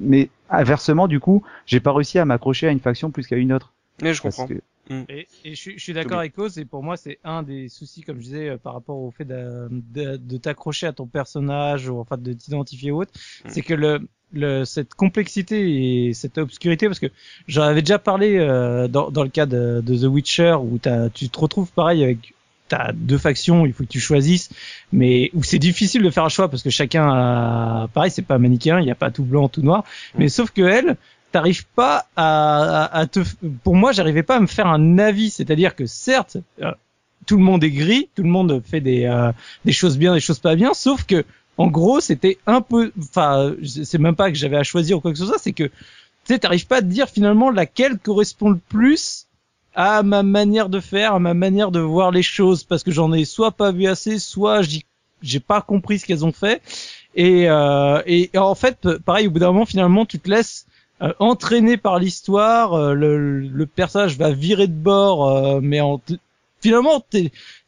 mais 0.00 0.28
inversement, 0.50 1.08
du 1.08 1.20
coup, 1.20 1.42
j'ai 1.66 1.80
pas 1.80 1.92
réussi 1.92 2.18
à 2.18 2.24
m'accrocher 2.24 2.68
à 2.68 2.70
une 2.70 2.80
faction 2.80 3.10
plus 3.10 3.26
qu'à 3.26 3.36
une 3.36 3.52
autre. 3.52 3.72
Mais 4.02 4.14
je 4.14 4.22
Parce 4.22 4.36
comprends. 4.36 4.54
que- 4.54 4.60
Et, 5.08 5.26
et 5.44 5.54
je, 5.54 5.60
suis- 5.60 5.78
je 5.78 5.82
suis 5.82 5.92
d'accord 5.94 6.18
avec 6.18 6.36
Oz, 6.38 6.58
et 6.58 6.64
pour 6.66 6.82
moi, 6.82 6.96
c'est 6.98 7.18
un 7.24 7.42
des 7.42 7.68
soucis, 7.70 8.02
comme 8.02 8.16
je 8.18 8.22
disais, 8.24 8.48
euh, 8.50 8.56
par 8.58 8.74
rapport 8.74 8.98
au 8.98 9.10
fait 9.10 9.24
de, 9.24 9.68
de, 9.70 10.16
de 10.16 10.36
t'accrocher 10.36 10.86
à 10.86 10.92
ton 10.92 11.06
personnage, 11.06 11.88
ou 11.88 11.98
enfin 12.00 12.16
de 12.18 12.32
t'identifier 12.34 12.90
ou 12.90 13.00
autre, 13.00 13.12
Mm. 13.44 13.48
c'est 13.48 13.62
que 13.62 13.72
le, 13.74 14.06
le, 14.34 14.64
cette 14.64 14.92
complexité 14.94 16.08
et 16.08 16.12
cette 16.12 16.36
obscurité, 16.38 16.86
parce 16.86 16.98
que 16.98 17.06
j'en 17.48 17.62
avais 17.62 17.80
déjà 17.80 17.98
parlé 17.98 18.36
euh, 18.36 18.86
dans, 18.88 19.10
dans 19.10 19.22
le 19.22 19.30
cas 19.30 19.46
de, 19.46 19.80
de 19.84 19.96
The 19.96 20.04
Witcher, 20.10 20.56
où 20.60 20.78
tu 21.14 21.28
te 21.30 21.38
retrouves 21.38 21.70
pareil 21.72 22.02
avec 22.04 22.34
t'as 22.74 22.92
deux 22.92 23.18
factions, 23.18 23.66
il 23.66 23.72
faut 23.72 23.84
que 23.84 23.88
tu 23.88 24.00
choisisses, 24.00 24.50
mais 24.92 25.30
où 25.34 25.44
c'est 25.44 25.58
difficile 25.58 26.02
de 26.02 26.10
faire 26.10 26.24
un 26.24 26.28
choix 26.28 26.48
parce 26.48 26.62
que 26.62 26.70
chacun 26.70 27.08
a, 27.08 27.88
pareil, 27.94 28.10
c'est 28.10 28.22
pas 28.22 28.38
manichéen, 28.38 28.80
il 28.80 28.84
n'y 28.84 28.90
a 28.90 28.96
pas 28.96 29.10
tout 29.10 29.22
blanc, 29.22 29.48
tout 29.48 29.62
noir, 29.62 29.84
mais 30.18 30.28
sauf 30.28 30.50
que 30.50 30.62
elle, 30.62 30.96
t'arrives 31.30 31.66
pas 31.76 32.06
à, 32.16 32.84
à, 32.84 32.98
à 32.98 33.06
te, 33.06 33.20
pour 33.62 33.76
moi, 33.76 33.92
j'arrivais 33.92 34.24
pas 34.24 34.36
à 34.36 34.40
me 34.40 34.46
faire 34.46 34.66
un 34.66 34.98
avis, 34.98 35.30
c'est-à-dire 35.30 35.76
que 35.76 35.86
certes, 35.86 36.36
euh, 36.62 36.72
tout 37.26 37.36
le 37.36 37.44
monde 37.44 37.62
est 37.62 37.70
gris, 37.70 38.08
tout 38.14 38.22
le 38.22 38.28
monde 38.28 38.60
fait 38.64 38.80
des, 38.80 39.04
euh, 39.04 39.30
des 39.64 39.72
choses 39.72 39.96
bien, 39.96 40.12
des 40.14 40.20
choses 40.20 40.40
pas 40.40 40.56
bien, 40.56 40.74
sauf 40.74 41.04
que, 41.04 41.24
en 41.56 41.68
gros, 41.68 42.00
c'était 42.00 42.38
un 42.46 42.60
peu, 42.60 42.92
enfin, 42.98 43.54
c'est 43.64 43.98
même 43.98 44.16
pas 44.16 44.30
que 44.30 44.36
j'avais 44.36 44.56
à 44.56 44.64
choisir 44.64 44.98
ou 44.98 45.00
quoi 45.00 45.12
que 45.12 45.18
ce 45.18 45.26
soit, 45.26 45.38
c'est 45.38 45.52
que, 45.52 45.64
tu 45.64 45.72
sais, 46.24 46.38
t'arrives 46.40 46.66
pas 46.66 46.78
à 46.78 46.80
te 46.80 46.86
dire 46.86 47.08
finalement 47.08 47.50
laquelle 47.50 47.98
correspond 47.98 48.50
le 48.50 48.58
plus 48.68 49.23
à 49.74 50.02
ma 50.02 50.22
manière 50.22 50.68
de 50.68 50.80
faire, 50.80 51.14
à 51.14 51.18
ma 51.18 51.34
manière 51.34 51.70
de 51.70 51.80
voir 51.80 52.10
les 52.10 52.22
choses, 52.22 52.64
parce 52.64 52.82
que 52.82 52.90
j'en 52.90 53.12
ai 53.12 53.24
soit 53.24 53.52
pas 53.52 53.72
vu 53.72 53.86
assez, 53.86 54.18
soit 54.18 54.60
j'ai 55.22 55.40
pas 55.40 55.60
compris 55.60 55.98
ce 55.98 56.06
qu'elles 56.06 56.24
ont 56.24 56.32
fait. 56.32 56.62
Et, 57.14 57.48
euh, 57.48 58.02
et 58.06 58.30
en 58.36 58.54
fait, 58.54 58.98
pareil, 58.98 59.26
au 59.26 59.30
bout 59.30 59.38
d'un 59.38 59.52
moment, 59.52 59.66
finalement, 59.66 60.04
tu 60.06 60.18
te 60.18 60.28
laisses 60.28 60.66
euh, 61.02 61.12
entraîné 61.18 61.76
par 61.76 61.98
l'histoire, 61.98 62.74
euh, 62.74 62.94
le, 62.94 63.40
le 63.40 63.66
personnage 63.66 64.16
va 64.16 64.30
virer 64.32 64.66
de 64.66 64.72
bord, 64.72 65.28
euh, 65.28 65.60
mais 65.62 65.80
en 65.80 66.00
finalement 66.60 67.04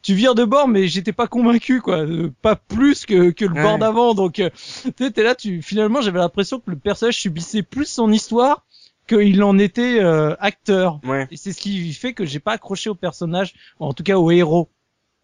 tu 0.01 0.13
vires 0.15 0.33
de 0.33 0.43
bord, 0.43 0.67
mais 0.67 0.87
j'étais 0.87 1.11
pas 1.13 1.27
convaincu 1.27 1.81
quoi, 1.81 1.97
euh, 1.99 2.31
pas 2.41 2.55
plus 2.55 3.05
que, 3.05 3.29
que 3.29 3.45
le 3.45 3.53
Ouais. 3.53 3.61
bord 3.61 3.77
d'avant, 3.77 4.13
donc 4.15 4.39
euh, 4.39 4.49
tu 4.83 4.91
sais, 4.97 5.11
t'es 5.11 5.23
là, 5.23 5.35
tu 5.35 5.61
finalement 5.61 6.01
j'avais 6.01 6.19
l'impression 6.19 6.59
que 6.59 6.71
le 6.71 6.77
personnage 6.77 7.17
subissait 7.19 7.61
plus 7.63 7.85
son 7.85 8.11
histoire 8.11 8.63
qu'il 9.07 9.41
en 9.43 9.57
était 9.57 9.99
euh, 9.99 10.35
acteur. 10.39 10.99
Ouais. 11.05 11.27
Et 11.31 11.37
c'est 11.37 11.53
ce 11.53 11.59
qui 11.59 11.93
fait 11.93 12.13
que 12.13 12.25
j'ai 12.25 12.39
pas 12.39 12.53
accroché 12.53 12.89
au 12.89 12.95
personnage, 12.95 13.53
en 13.79 13.93
tout 13.93 14.03
cas 14.03 14.17
au 14.17 14.29
héros. 14.31 14.69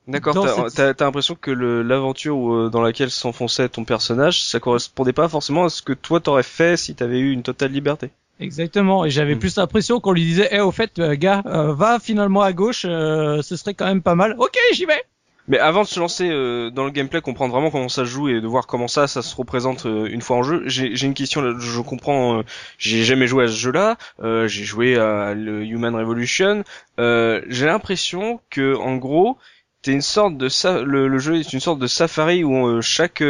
D'accord, 0.08 0.34
t'as 0.44 0.56
cette- 0.70 0.76
t'as- 0.76 0.94
t'as 0.94 1.06
l'impression 1.06 1.36
que 1.36 1.50
le- 1.52 1.82
l'aventure 1.82 2.36
où, 2.38 2.54
euh, 2.54 2.70
dans 2.70 2.82
laquelle 2.82 3.10
s'enfonçait 3.10 3.70
ton 3.70 3.86
personnage, 3.86 4.44
ça 4.44 4.60
correspondait 4.60 5.14
pas 5.14 5.30
forcément 5.30 5.64
à 5.66 5.70
ce 5.70 5.82
que 5.82 5.94
toi 5.94 6.20
t'aurais 6.20 6.44
fait 6.44 6.76
si 6.76 6.94
t'avais 6.94 7.20
eu 7.20 7.32
une 7.32 7.42
totale 7.44 7.72
liberté. 7.72 8.10
Exactement. 8.40 9.06
Et 9.06 9.10
j'avais 9.12 9.36
Mm. 9.36 9.40
plus 9.40 9.56
l'impression 9.56 10.00
qu'on 10.02 10.12
lui 10.12 10.26
disait, 10.26 10.50
eh, 10.52 10.60
au 10.60 10.72
fait, 10.72 11.00
euh, 11.00 11.16
gars, 11.16 11.42
euh, 11.46 11.74
va 11.74 12.00
finalement 12.00 12.42
à 12.42 12.52
gauche, 12.52 12.84
euh, 12.86 13.42
ce 13.44 13.56
serait 13.56 13.76
quand 13.76 13.86
même 13.86 14.02
pas 14.02 14.16
mal. 14.16 14.36
Ok, 14.40 14.58
j'y 14.74 14.86
vais. 14.86 15.02
Mais 15.48 15.60
avant 15.60 15.82
de 15.84 15.88
se 15.88 16.00
lancer 16.00 16.30
euh, 16.30 16.70
dans 16.70 16.86
le 16.86 16.92
gameplay, 16.92 17.20
comprendre 17.22 17.54
vraiment 17.54 17.70
comment 17.70 17.90
ça 17.90 18.06
se 18.06 18.10
joue 18.10 18.30
et 18.30 18.40
de 18.40 18.48
voir 18.48 18.66
comment 18.66 18.88
ça, 18.88 19.08
ça 19.08 19.22
se 19.22 19.36
représente 19.36 19.86
euh, 19.86 20.06
une 20.06 20.22
fois 20.22 20.38
en 20.38 20.44
jeu, 20.44 20.64
j'ai 20.66 21.06
une 21.06 21.14
question. 21.14 21.60
Je 21.60 21.82
comprends. 21.82 22.40
euh, 22.40 22.44
j'ai 22.78 23.04
jamais 23.04 23.28
joué 23.28 23.44
à 23.46 23.48
ce 23.48 23.54
jeu-là. 23.56 23.98
euh, 24.22 24.48
j'ai 24.48 24.64
joué 24.64 24.98
à 24.98 25.34
le 25.34 25.64
Human 25.66 25.96
Revolution. 25.96 26.64
Euh, 27.00 27.42
j'ai 27.50 27.66
l'impression 27.66 28.40
que, 28.50 28.76
en 28.76 28.96
gros, 28.96 29.38
t'es 29.82 29.92
une 29.92 30.02
sorte 30.02 30.38
de 30.38 30.48
le, 30.84 31.08
le 31.10 31.18
jeu 31.20 31.38
est 31.40 31.52
une 31.52 31.60
sorte 31.60 31.80
de 31.80 31.88
safari 31.88 32.44
où 32.46 32.66
euh, 32.68 32.82
chaque 32.82 33.22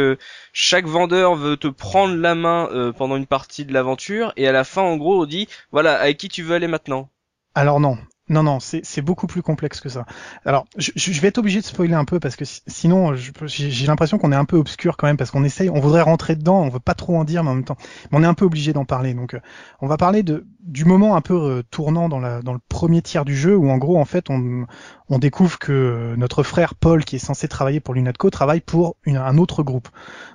chaque 0.52 0.86
vendeur 0.86 1.34
veut 1.34 1.56
te 1.56 1.66
prendre 1.68 2.14
la 2.14 2.36
main 2.36 2.92
pendant 2.96 3.16
une 3.16 3.26
partie 3.26 3.64
de 3.64 3.72
l'aventure 3.72 4.32
et 4.36 4.46
à 4.46 4.52
la 4.52 4.62
fin, 4.62 4.82
en 4.82 4.96
gros, 4.96 5.22
on 5.22 5.26
dit 5.26 5.48
voilà 5.72 6.00
avec 6.00 6.18
qui 6.18 6.28
tu 6.28 6.42
veux 6.44 6.54
aller 6.54 6.68
maintenant? 6.68 7.08
Alors 7.56 7.80
non. 7.80 7.98
Non, 8.30 8.42
non, 8.42 8.58
c'est 8.58 8.80
c'est 8.86 9.02
beaucoup 9.02 9.26
plus 9.26 9.42
complexe 9.42 9.80
que 9.82 9.90
ça. 9.90 10.06
Alors, 10.46 10.64
je, 10.78 10.92
je 10.96 11.20
vais 11.20 11.28
être 11.28 11.36
obligé 11.36 11.60
de 11.60 11.64
spoiler 11.66 11.92
un 11.92 12.06
peu 12.06 12.18
parce 12.20 12.36
que 12.36 12.46
si- 12.46 12.62
sinon, 12.66 13.14
j'ai 13.14 13.86
l'impression 13.86 14.16
qu'on 14.16 14.32
est 14.32 14.36
un 14.36 14.46
peu 14.46 14.56
obscur 14.56 14.96
quand 14.96 15.06
même 15.06 15.18
parce 15.18 15.30
qu'on 15.30 15.44
essaye, 15.44 15.68
on 15.68 15.78
voudrait 15.78 16.00
rentrer 16.00 16.34
dedans, 16.34 16.62
on 16.62 16.70
veut 16.70 16.80
pas 16.80 16.94
trop 16.94 17.18
en 17.18 17.24
dire, 17.24 17.44
mais 17.44 17.50
en 17.50 17.54
même 17.54 17.64
temps, 17.64 17.76
mais 18.10 18.18
on 18.18 18.22
est 18.22 18.26
un 18.26 18.32
peu 18.32 18.46
obligé 18.46 18.72
d'en 18.72 18.86
parler. 18.86 19.12
Donc, 19.12 19.34
euh, 19.34 19.40
on 19.82 19.86
va 19.88 19.98
parler 19.98 20.22
de 20.22 20.46
du 20.60 20.86
moment 20.86 21.16
un 21.16 21.20
peu 21.20 21.34
euh, 21.34 21.62
tournant 21.70 22.08
dans 22.08 22.18
la 22.18 22.40
dans 22.40 22.54
le 22.54 22.60
premier 22.70 23.02
tiers 23.02 23.26
du 23.26 23.36
jeu 23.36 23.54
où 23.58 23.68
en 23.70 23.76
gros, 23.76 23.98
en 23.98 24.06
fait, 24.06 24.30
on 24.30 24.64
on 25.10 25.18
découvre 25.18 25.58
que 25.58 25.72
euh, 25.72 26.16
notre 26.16 26.42
frère 26.42 26.74
Paul, 26.76 27.04
qui 27.04 27.16
est 27.16 27.18
censé 27.18 27.46
travailler 27.46 27.80
pour 27.80 27.92
l'UNATCO, 27.92 28.30
travaille 28.30 28.62
pour 28.62 28.96
une- 29.04 29.18
un 29.18 29.36
autre 29.36 29.62
groupe. 29.62 29.88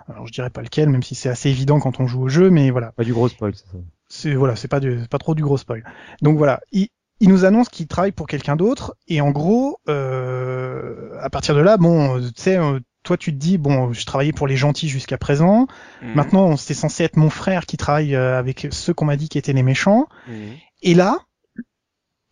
Alors, 0.08 0.28
je 0.28 0.32
dirais 0.32 0.52
pas 0.52 0.62
lequel, 0.62 0.90
même 0.90 1.04
si 1.04 1.16
c'est 1.16 1.30
assez 1.30 1.50
évident 1.50 1.80
quand 1.80 2.00
on 2.00 2.08
joue 2.08 2.22
au 2.24 2.30
jeu, 2.30 2.52
mais 2.52 2.70
voilà 2.70 2.92
Pas 2.92 3.04
du 3.04 3.14
gros 3.14 3.30
spoil, 3.30 3.56
c'est 3.56 3.66
ça. 3.66 3.78
c'est 4.10 4.36
voilà, 4.36 4.56
c'est 4.56 4.68
pas 4.68 4.80
du, 4.80 5.00
pas 5.10 5.18
trop 5.18 5.36
du 5.36 5.44
gros 5.44 5.58
spoil. 5.58 5.84
Donc 6.22 6.38
voilà, 6.38 6.60
il, 6.72 6.90
il 7.20 7.30
nous 7.30 7.46
annonce 7.46 7.70
qu'il 7.70 7.88
travaille 7.88 8.12
pour 8.12 8.28
quelqu'un 8.28 8.56
d'autre 8.56 8.96
et 9.08 9.22
en 9.22 9.32
gros, 9.32 9.80
euh, 9.90 11.18
à 11.22 11.30
partir 11.30 11.56
de 11.56 11.60
là, 11.60 11.78
bon, 11.78 12.20
tu 12.22 12.32
sais, 12.36 12.58
euh, 12.58 12.80
toi 13.04 13.18
tu 13.18 13.32
te 13.32 13.38
dis 13.38 13.58
bon, 13.58 13.92
je 13.94 14.06
travaillais 14.06 14.32
pour 14.32 14.48
les 14.48 14.56
gentils 14.56 14.90
jusqu'à 14.90 15.18
présent. 15.18 15.68
Mhm. 16.02 16.14
Maintenant, 16.16 16.58
c'est 16.58 16.74
censé 16.74 17.04
être 17.04 17.18
mon 17.18 17.30
frère 17.30 17.66
qui 17.66 17.78
travaille 17.78 18.16
euh, 18.16 18.38
avec 18.38 18.68
ceux 18.72 18.94
qu'on 18.94 19.06
m'a 19.06 19.18
dit 19.18 19.30
qui 19.30 19.38
étaient 19.38 19.54
les 19.54 19.64
méchants. 19.64 20.08
Mhm. 20.28 20.54
Et 20.82 20.94
là, 20.94 21.20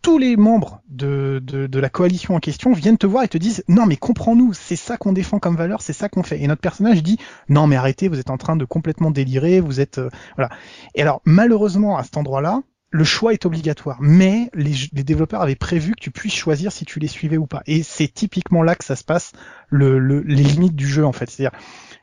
tous 0.01 0.17
les 0.17 0.37
membres 0.37 0.81
de, 0.87 1.41
de, 1.43 1.67
de 1.67 1.79
la 1.79 1.89
coalition 1.89 2.35
en 2.35 2.39
question 2.39 2.71
viennent 2.71 2.97
te 2.97 3.07
voir 3.07 3.23
et 3.23 3.27
te 3.27 3.37
disent 3.37 3.63
non 3.67 3.85
mais 3.85 3.97
comprends-nous, 3.97 4.53
c'est 4.53 4.77
ça 4.77 4.95
qu'on 4.95 5.11
défend 5.11 5.39
comme 5.39 5.57
valeur, 5.57 5.81
c'est 5.81 5.93
ça 5.93 6.07
qu'on 6.07 6.23
fait. 6.23 6.41
Et 6.41 6.47
notre 6.47 6.61
personnage 6.61 7.03
dit 7.03 7.17
non 7.49 7.67
mais 7.67 7.75
arrêtez, 7.75 8.07
vous 8.07 8.19
êtes 8.19 8.29
en 8.29 8.37
train 8.37 8.55
de 8.55 8.63
complètement 8.63 9.11
délirer, 9.11 9.59
vous 9.59 9.81
êtes 9.81 9.97
euh, 9.97 10.09
voilà. 10.35 10.49
Et 10.95 11.01
alors 11.01 11.21
malheureusement 11.25 11.97
à 11.97 12.03
cet 12.03 12.15
endroit-là, 12.15 12.61
le 12.89 13.03
choix 13.03 13.33
est 13.33 13.45
obligatoire, 13.45 13.97
mais 13.99 14.49
les, 14.53 14.73
les 14.93 15.03
développeurs 15.03 15.41
avaient 15.41 15.55
prévu 15.55 15.91
que 15.93 15.99
tu 15.99 16.09
puisses 16.11 16.33
choisir 16.35 16.71
si 16.71 16.85
tu 16.85 16.99
les 16.99 17.07
suivais 17.07 17.35
ou 17.37 17.45
pas. 17.45 17.61
Et 17.65 17.83
c'est 17.83 18.07
typiquement 18.07 18.63
là 18.63 18.75
que 18.75 18.85
ça 18.85 18.95
se 18.95 19.03
passe, 19.03 19.33
le, 19.69 19.99
le- 19.99 20.21
les 20.21 20.43
limites 20.43 20.75
du 20.75 20.87
jeu 20.87 21.05
en 21.05 21.11
fait. 21.11 21.29
C'est-à-dire 21.29 21.57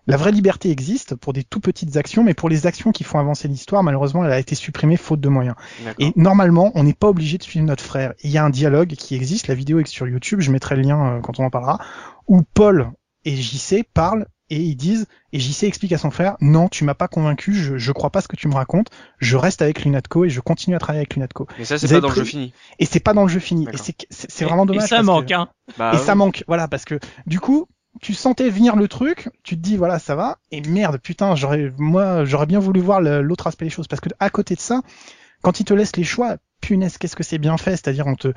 la 0.07 0.19
vraie 0.19 0.33
liberté 0.33 0.71
existe 0.71 1.15
pour 1.15 1.33
des 1.33 1.43
tout 1.43 1.61
petites 1.61 1.97
actions, 1.97 2.23
mais 2.23 2.35
pour 2.35 2.51
les 2.51 2.67
actions 2.67 2.93
qui 2.93 3.03
font 3.05 3.19
avancer 3.19 3.49
l'histoire, 3.49 3.83
malheureusement, 3.83 4.23
elle 4.27 4.33
a 4.33 4.39
été 4.39 4.55
supprimée 4.55 4.99
faute 4.99 5.21
de 5.21 5.31
moyens. 5.31 5.57
Et 5.99 6.13
normalement, 6.17 6.71
on 6.75 6.85
n'est 6.85 6.93
pas 6.93 7.09
obligé 7.09 7.39
de 7.39 7.43
suivre 7.43 7.65
notre 7.65 7.83
frère. 7.83 8.13
Il 8.23 8.31
y 8.31 8.37
a 8.37 8.45
un 8.45 8.51
dialogue 8.51 8.89
qui 8.95 9.15
existe, 9.15 9.49
la 9.49 9.55
vidéo 9.55 9.81
est 9.81 9.87
sur 9.87 10.07
YouTube, 10.07 10.41
je 10.43 10.51
mettrai 10.53 10.77
le 10.77 10.83
lien 10.83 11.17
euh, 11.17 11.21
quand 11.21 11.41
on 11.41 11.45
en 11.45 11.51
parlera, 11.51 11.79
où 12.29 12.43
Paul 12.43 12.91
et 13.25 13.35
JC 13.35 13.85
parlent 13.95 14.27
et 14.51 14.61
ils 14.61 14.77
disent, 14.77 15.07
et 15.33 15.41
JC 15.41 15.65
explique 15.65 15.93
à 15.93 15.99
son 15.99 16.11
frère, 16.11 16.37
non, 16.41 16.69
tu 16.69 16.85
m'as 16.85 16.95
pas 16.95 17.09
convaincu, 17.09 17.55
je, 17.55 17.77
je 17.79 17.93
crois 17.93 18.11
pas 18.11 18.21
ce 18.21 18.29
que 18.29 18.37
tu 18.37 18.47
me 18.49 18.55
racontes, 18.55 18.89
je 19.19 19.37
reste 19.37 19.63
avec 19.63 19.85
Lunatco 19.85 20.25
et 20.25 20.29
je 20.29 20.41
continue 20.41 20.77
à 20.77 20.79
travailler 20.79 21.01
avec 21.01 21.15
Lunatco. 21.15 21.47
Mais 21.59 21.65
ça, 21.65 21.79
c'est 21.79 21.89
pas 21.89 22.01
dans 22.01 22.09
le 22.09 22.15
jeu 22.15 22.25
fini. 22.25 22.53
Et 22.79 22.87
c'est 22.87 23.01
pas 23.01 23.15
dans 23.15 23.23
le 23.23 23.29
jeu 23.29 23.41
fini. 23.41 23.67
Et 23.73 23.95
c'est 24.11 24.45
vraiment 24.45 24.67
dommage. 24.67 24.85
Et 24.85 24.89
ça 24.89 24.97
parce 24.97 25.07
que- 25.07 25.13
manque, 25.13 25.33
hein. 25.33 25.49
Bah, 25.79 25.93
et 25.95 25.97
ouais. 25.97 26.03
ça 26.03 26.15
manque, 26.15 26.45
voilà, 26.47 26.69
parce 26.69 26.85
que 26.85 26.99
du 27.27 27.41
coup, 27.41 27.67
tu 28.01 28.13
sentais 28.13 28.51
venir 28.51 28.77
le 28.77 28.89
truc, 28.89 29.31
tu 29.45 29.57
te 29.57 29.61
dis 29.63 29.77
voilà, 29.77 29.99
ça 29.99 30.15
va, 30.15 30.39
et 30.51 30.61
merde, 30.61 30.99
putain, 30.99 31.35
j'aurais, 31.37 31.73
moi, 31.79 32.25
j'aurais 32.25 32.47
bien 32.47 32.59
voulu 32.59 32.81
voir 32.81 33.01
l'autre 33.01 33.47
aspect 33.47 33.65
des 33.67 33.71
choses, 33.71 33.87
parce 33.89 34.01
que 34.01 34.09
à 34.21 34.31
côté 34.31 34.55
de 34.57 34.61
ça, 34.61 34.83
quand 35.43 35.61
ils 35.61 35.65
te 35.65 35.73
laissent 35.75 35.97
les 35.97 36.05
choix, 36.05 36.37
punaise, 36.61 36.97
qu'est-ce 36.99 37.15
que 37.17 37.23
c'est 37.23 37.39
bien 37.39 37.57
fait, 37.59 37.73
c'est-à-dire 37.73 38.07
on 38.07 38.15
te, 38.17 38.29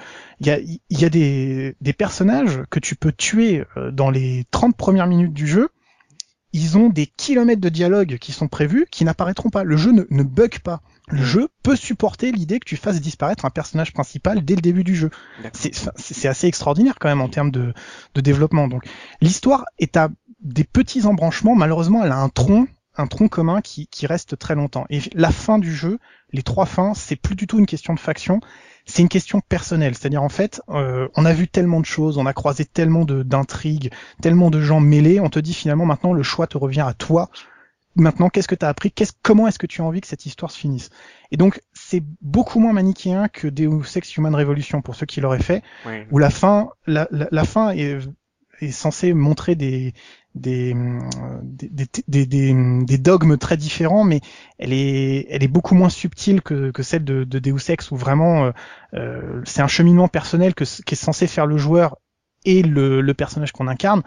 il 0.41 0.47
y 0.47 0.49
a, 0.51 0.59
il 0.59 0.79
y 0.89 1.05
a 1.05 1.09
des, 1.09 1.75
des 1.79 1.93
personnages 1.93 2.61
que 2.69 2.79
tu 2.79 2.95
peux 2.95 3.13
tuer 3.13 3.63
euh, 3.77 3.89
dans 3.91 4.09
les 4.09 4.45
30 4.51 4.75
premières 4.75 5.07
minutes 5.07 5.33
du 5.33 5.47
jeu, 5.47 5.69
ils 6.53 6.77
ont 6.77 6.89
des 6.89 7.07
kilomètres 7.07 7.61
de 7.61 7.69
dialogue 7.69 8.17
qui 8.19 8.31
sont 8.31 8.47
prévus, 8.47 8.87
qui 8.89 9.05
n'apparaîtront 9.05 9.49
pas. 9.49 9.63
Le 9.63 9.77
jeu 9.77 9.91
ne, 9.91 10.03
ne 10.09 10.23
bug 10.23 10.59
pas. 10.59 10.81
Le 11.09 11.23
jeu 11.23 11.47
peut 11.63 11.75
supporter 11.75 12.31
l'idée 12.31 12.59
que 12.59 12.65
tu 12.65 12.75
fasses 12.75 12.99
disparaître 12.99 13.45
un 13.45 13.49
personnage 13.49 13.93
principal 13.93 14.43
dès 14.43 14.55
le 14.55 14.61
début 14.61 14.83
du 14.83 14.95
jeu. 14.95 15.09
C'est 15.53 16.27
assez 16.27 16.47
extraordinaire 16.47 16.95
quand 16.99 17.07
même 17.07 17.21
en 17.21 17.29
termes 17.29 17.51
de, 17.51 17.73
de 18.13 18.21
développement. 18.21 18.67
Donc 18.67 18.83
l'histoire 19.21 19.65
est 19.79 19.95
à 19.95 20.09
des 20.41 20.65
petits 20.65 21.05
embranchements. 21.05 21.55
Malheureusement, 21.55 22.03
elle 22.03 22.11
a 22.11 22.17
un 22.17 22.29
tronc, 22.29 22.67
un 22.95 23.07
tronc 23.07 23.29
commun 23.29 23.61
qui, 23.61 23.87
qui 23.87 24.05
reste 24.05 24.37
très 24.37 24.55
longtemps. 24.55 24.85
Et 24.89 25.01
la 25.13 25.31
fin 25.31 25.59
du 25.59 25.73
jeu, 25.73 25.99
les 26.33 26.43
trois 26.43 26.65
fins, 26.65 26.93
c'est 26.93 27.15
plus 27.15 27.35
du 27.35 27.47
tout 27.47 27.59
une 27.59 27.65
question 27.65 27.93
de 27.93 27.99
faction. 27.99 28.41
C'est 28.87 29.01
une 29.01 29.09
question 29.09 29.41
personnelle. 29.41 29.95
C'est-à-dire 29.95 30.23
en 30.23 30.29
fait, 30.29 30.61
euh, 30.69 31.07
on 31.15 31.25
a 31.25 31.33
vu 31.33 31.47
tellement 31.47 31.79
de 31.79 31.85
choses, 31.85 32.17
on 32.17 32.25
a 32.25 32.33
croisé 32.33 32.65
tellement 32.65 33.05
de 33.05 33.21
d'intrigues, 33.21 33.91
tellement 34.21 34.49
de 34.49 34.61
gens 34.61 34.79
mêlés. 34.79 35.19
On 35.19 35.29
te 35.29 35.39
dit 35.39 35.53
finalement 35.53 35.85
maintenant 35.85 36.13
le 36.13 36.23
choix 36.23 36.47
te 36.47 36.57
revient 36.57 36.85
à 36.87 36.93
toi. 36.93 37.29
Maintenant, 37.95 38.29
qu'est-ce 38.29 38.47
que 38.47 38.55
tu 38.55 38.63
as 38.63 38.69
appris? 38.69 38.91
Qu'est-ce, 38.91 39.13
Comment 39.23 39.47
est-ce 39.47 39.57
que 39.57 39.65
tu 39.65 39.81
as 39.81 39.83
envie 39.83 40.01
que 40.01 40.07
cette 40.07 40.27
histoire 40.27 40.51
se 40.51 40.59
finisse? 40.59 40.91
Et 41.31 41.37
donc, 41.37 41.61
c'est 41.73 42.03
beaucoup 42.21 42.59
moins 42.59 42.71
manichéen 42.71 43.27
que 43.27 43.47
Deus 43.47 43.81
Ex 43.95 44.15
Human 44.15 44.35
Revolution 44.35 44.83
pour 44.83 44.93
ceux 44.95 45.07
qui 45.07 45.19
l'auraient 45.19 45.41
fait 45.41 45.63
où 46.11 46.19
la 46.19 46.29
fin, 46.29 46.69
la, 46.85 47.07
la, 47.09 47.27
la 47.31 47.43
fin 47.43 47.71
est, 47.71 47.97
est 48.61 48.71
censée 48.71 49.13
montrer 49.13 49.55
des 49.55 49.93
des, 50.35 50.75
des, 51.43 51.69
des, 51.69 52.25
des, 52.27 52.53
des- 52.85 52.97
dogmes 52.99 53.37
très 53.37 53.57
différents, 53.57 54.03
mais 54.03 54.21
elle 54.59 54.71
est, 54.73 55.25
elle 55.29 55.43
est 55.43 55.47
beaucoup 55.47 55.73
moins 55.75 55.89
subtile 55.89 56.41
que, 56.41 56.69
que 56.71 56.83
celle 56.83 57.03
de, 57.03 57.23
de 57.23 57.39
Deus 57.39 57.69
Ex, 57.71 57.89
où 57.91 57.95
vraiment 57.95 58.45
euh, 58.45 58.51
euh, 58.93 59.41
c'est 59.45 59.61
un 59.61 59.67
cheminement 59.67 60.07
personnel 60.07 60.53
que, 60.53 60.63
qui 60.63 60.93
est 60.93 60.95
censé 60.95 61.25
faire 61.27 61.47
le 61.47 61.57
joueur 61.57 61.97
et 62.45 62.61
le 63.01 63.13
personnage 63.13 63.51
qu'on 63.51 63.67
incarne. 63.67 64.03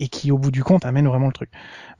Et 0.00 0.08
qui 0.08 0.32
au 0.32 0.38
bout 0.38 0.50
du 0.50 0.64
compte 0.64 0.84
amène 0.84 1.06
vraiment 1.06 1.26
le 1.26 1.32
truc. 1.32 1.50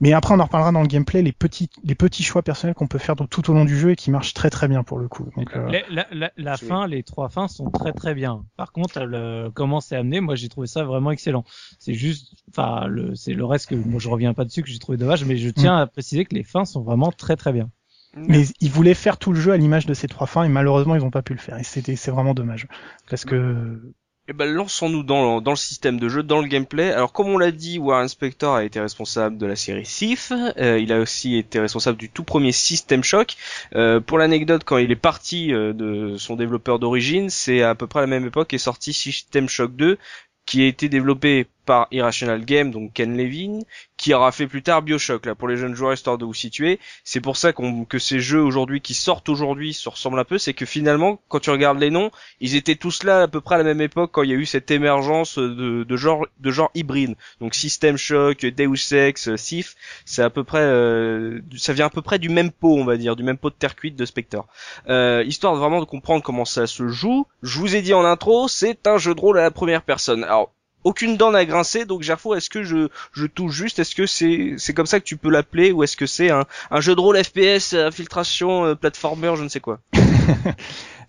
Mais 0.01 0.11
après 0.11 0.33
on 0.33 0.39
en 0.39 0.45
reparlera 0.45 0.71
dans 0.73 0.81
le 0.81 0.87
gameplay 0.87 1.21
les 1.21 1.31
petits 1.31 1.69
les 1.83 1.95
petits 1.95 2.23
choix 2.23 2.41
personnels 2.41 2.75
qu'on 2.75 2.87
peut 2.87 2.97
faire 2.97 3.15
tout 3.15 3.49
au 3.49 3.53
long 3.53 3.63
du 3.63 3.77
jeu 3.77 3.91
et 3.91 3.95
qui 3.95 4.11
marchent 4.11 4.33
très 4.33 4.49
très 4.49 4.67
bien 4.67 4.83
pour 4.83 4.99
le 4.99 5.07
coup. 5.07 5.29
Donc, 5.37 5.55
euh... 5.55 5.71
la, 5.89 6.07
la, 6.11 6.31
la 6.35 6.57
fin, 6.57 6.87
les 6.87 7.03
trois 7.03 7.29
fins 7.29 7.47
sont 7.47 7.69
très 7.69 7.93
très 7.93 8.13
bien. 8.13 8.43
Par 8.57 8.71
contre, 8.71 8.99
le, 9.01 9.49
comment 9.53 9.79
c'est 9.79 9.95
amené, 9.95 10.19
moi 10.19 10.35
j'ai 10.35 10.49
trouvé 10.49 10.67
ça 10.67 10.83
vraiment 10.83 11.11
excellent. 11.11 11.45
C'est 11.79 11.93
juste, 11.93 12.33
enfin 12.49 12.87
le 12.87 13.15
c'est 13.15 13.33
le 13.33 13.45
reste 13.45 13.69
que 13.69 13.75
moi 13.75 13.99
je 13.99 14.09
reviens 14.09 14.33
pas 14.33 14.43
dessus 14.43 14.63
que 14.63 14.69
j'ai 14.69 14.79
trouvé 14.79 14.97
dommage, 14.97 15.23
mais 15.23 15.37
je 15.37 15.49
tiens 15.49 15.77
mm. 15.77 15.81
à 15.81 15.87
préciser 15.87 16.25
que 16.25 16.35
les 16.35 16.43
fins 16.43 16.65
sont 16.65 16.81
vraiment 16.81 17.11
très 17.11 17.35
très 17.35 17.53
bien. 17.53 17.69
Mais 18.13 18.43
ils 18.59 18.69
voulaient 18.69 18.93
faire 18.93 19.17
tout 19.17 19.31
le 19.31 19.39
jeu 19.39 19.53
à 19.53 19.57
l'image 19.57 19.85
de 19.85 19.93
ces 19.93 20.09
trois 20.09 20.27
fins 20.27 20.43
et 20.43 20.49
malheureusement 20.49 20.95
ils 20.95 21.01
n'ont 21.01 21.11
pas 21.11 21.21
pu 21.21 21.31
le 21.31 21.39
faire. 21.39 21.57
Et 21.57 21.63
c'était 21.63 21.95
c'est 21.95 22.11
vraiment 22.11 22.33
dommage 22.33 22.67
parce 23.09 23.23
que 23.23 23.93
eh 24.31 24.33
ben, 24.33 24.49
lançons-nous 24.49 25.03
dans, 25.03 25.41
dans, 25.41 25.51
le 25.51 25.57
système 25.57 25.99
de 25.99 26.07
jeu, 26.07 26.23
dans 26.23 26.39
le 26.39 26.47
gameplay. 26.47 26.93
Alors, 26.93 27.11
comme 27.11 27.27
on 27.27 27.37
l'a 27.37 27.51
dit, 27.51 27.79
Warren 27.79 28.07
Spector 28.07 28.55
a 28.55 28.63
été 28.63 28.79
responsable 28.79 29.37
de 29.37 29.45
la 29.45 29.57
série 29.57 29.85
Sif. 29.85 30.31
Euh, 30.57 30.79
il 30.79 30.93
a 30.93 31.01
aussi 31.01 31.35
été 31.35 31.59
responsable 31.59 31.97
du 31.97 32.07
tout 32.07 32.23
premier 32.23 32.53
System 32.53 33.03
Shock. 33.03 33.35
Euh, 33.75 33.99
pour 33.99 34.17
l'anecdote, 34.17 34.63
quand 34.63 34.77
il 34.77 34.89
est 34.89 34.95
parti 34.95 35.53
euh, 35.53 35.73
de 35.73 36.15
son 36.17 36.37
développeur 36.37 36.79
d'origine, 36.79 37.29
c'est 37.29 37.61
à 37.61 37.75
peu 37.75 37.87
près 37.87 37.99
à 37.99 38.03
la 38.03 38.07
même 38.07 38.25
époque 38.25 38.47
qu'est 38.47 38.57
sorti 38.57 38.93
System 38.93 39.49
Shock 39.49 39.75
2, 39.75 39.97
qui 40.45 40.63
a 40.63 40.67
été 40.67 40.87
développé 40.87 41.47
par 41.65 41.87
Irrational 41.91 42.43
Game, 42.43 42.71
donc 42.71 42.93
Ken 42.93 43.15
Levine, 43.15 43.63
qui 43.97 44.13
aura 44.13 44.31
fait 44.31 44.47
plus 44.47 44.63
tard 44.63 44.81
Bioshock, 44.81 45.25
là, 45.25 45.35
pour 45.35 45.47
les 45.47 45.57
jeunes 45.57 45.75
joueurs, 45.75 45.93
histoire 45.93 46.17
de 46.17 46.25
vous 46.25 46.33
situer. 46.33 46.79
C'est 47.03 47.21
pour 47.21 47.37
ça 47.37 47.53
que 47.53 47.99
ces 47.99 48.19
jeux 48.19 48.41
aujourd'hui, 48.41 48.81
qui 48.81 48.93
sortent 48.93 49.29
aujourd'hui, 49.29 49.73
se 49.73 49.89
ressemblent 49.89 50.19
un 50.19 50.23
peu, 50.23 50.37
c'est 50.37 50.53
que 50.53 50.65
finalement, 50.65 51.21
quand 51.27 51.39
tu 51.39 51.49
regardes 51.51 51.79
les 51.79 51.89
noms, 51.89 52.11
ils 52.39 52.55
étaient 52.55 52.75
tous 52.75 53.03
là 53.03 53.21
à 53.21 53.27
peu 53.27 53.41
près 53.41 53.55
à 53.55 53.57
la 53.59 53.63
même 53.63 53.81
époque 53.81 54.11
quand 54.11 54.23
il 54.23 54.31
y 54.31 54.33
a 54.33 54.37
eu 54.37 54.45
cette 54.45 54.71
émergence 54.71 55.37
de, 55.37 55.83
de 55.83 55.97
genre, 55.97 56.25
de 56.39 56.51
genre 56.51 56.71
hybride. 56.73 57.15
Donc 57.39 57.53
System 57.53 57.97
Shock, 57.97 58.45
Deus 58.45 58.93
Ex, 58.93 59.35
Sif, 59.35 59.75
c'est 60.05 60.23
à 60.23 60.29
peu 60.29 60.43
près, 60.43 60.61
euh, 60.61 61.41
ça 61.57 61.73
vient 61.73 61.85
à 61.85 61.89
peu 61.89 62.01
près 62.01 62.19
du 62.19 62.29
même 62.29 62.51
pot, 62.51 62.75
on 62.75 62.85
va 62.85 62.97
dire, 62.97 63.15
du 63.15 63.23
même 63.23 63.37
pot 63.37 63.49
de 63.49 63.55
terre 63.55 63.75
cuite 63.75 63.95
de 63.95 64.05
Spectre. 64.05 64.45
Euh, 64.89 65.23
histoire 65.25 65.55
vraiment 65.55 65.79
de 65.79 65.85
comprendre 65.85 66.23
comment 66.23 66.45
ça 66.45 66.67
se 66.67 66.87
joue, 66.87 67.27
je 67.43 67.59
vous 67.59 67.75
ai 67.75 67.81
dit 67.81 67.93
en 67.93 68.03
intro, 68.03 68.47
c'est 68.47 68.87
un 68.87 68.97
jeu 68.97 69.13
de 69.13 69.19
rôle 69.19 69.37
à 69.37 69.43
la 69.43 69.51
première 69.51 69.83
personne. 69.83 70.23
Alors, 70.23 70.53
aucune 70.83 71.17
dent 71.17 71.31
n'a 71.31 71.45
grincé, 71.45 71.85
donc 71.85 72.01
Gerfo, 72.01 72.35
est-ce 72.35 72.49
que 72.49 72.63
je, 72.63 72.89
je 73.13 73.25
touche 73.25 73.53
juste? 73.53 73.79
Est-ce 73.79 73.95
que 73.95 74.05
c'est 74.05 74.55
c'est 74.57 74.73
comme 74.73 74.85
ça 74.85 74.99
que 74.99 75.05
tu 75.05 75.17
peux 75.17 75.29
l'appeler 75.29 75.71
ou 75.71 75.83
est-ce 75.83 75.97
que 75.97 76.05
c'est 76.05 76.29
un, 76.29 76.45
un 76.69 76.81
jeu 76.81 76.95
de 76.95 77.01
rôle 77.01 77.21
FPS, 77.23 77.73
infiltration, 77.73 78.65
euh, 78.65 78.75
platformer, 78.75 79.33
je 79.35 79.43
ne 79.43 79.49
sais 79.49 79.59
quoi? 79.59 79.79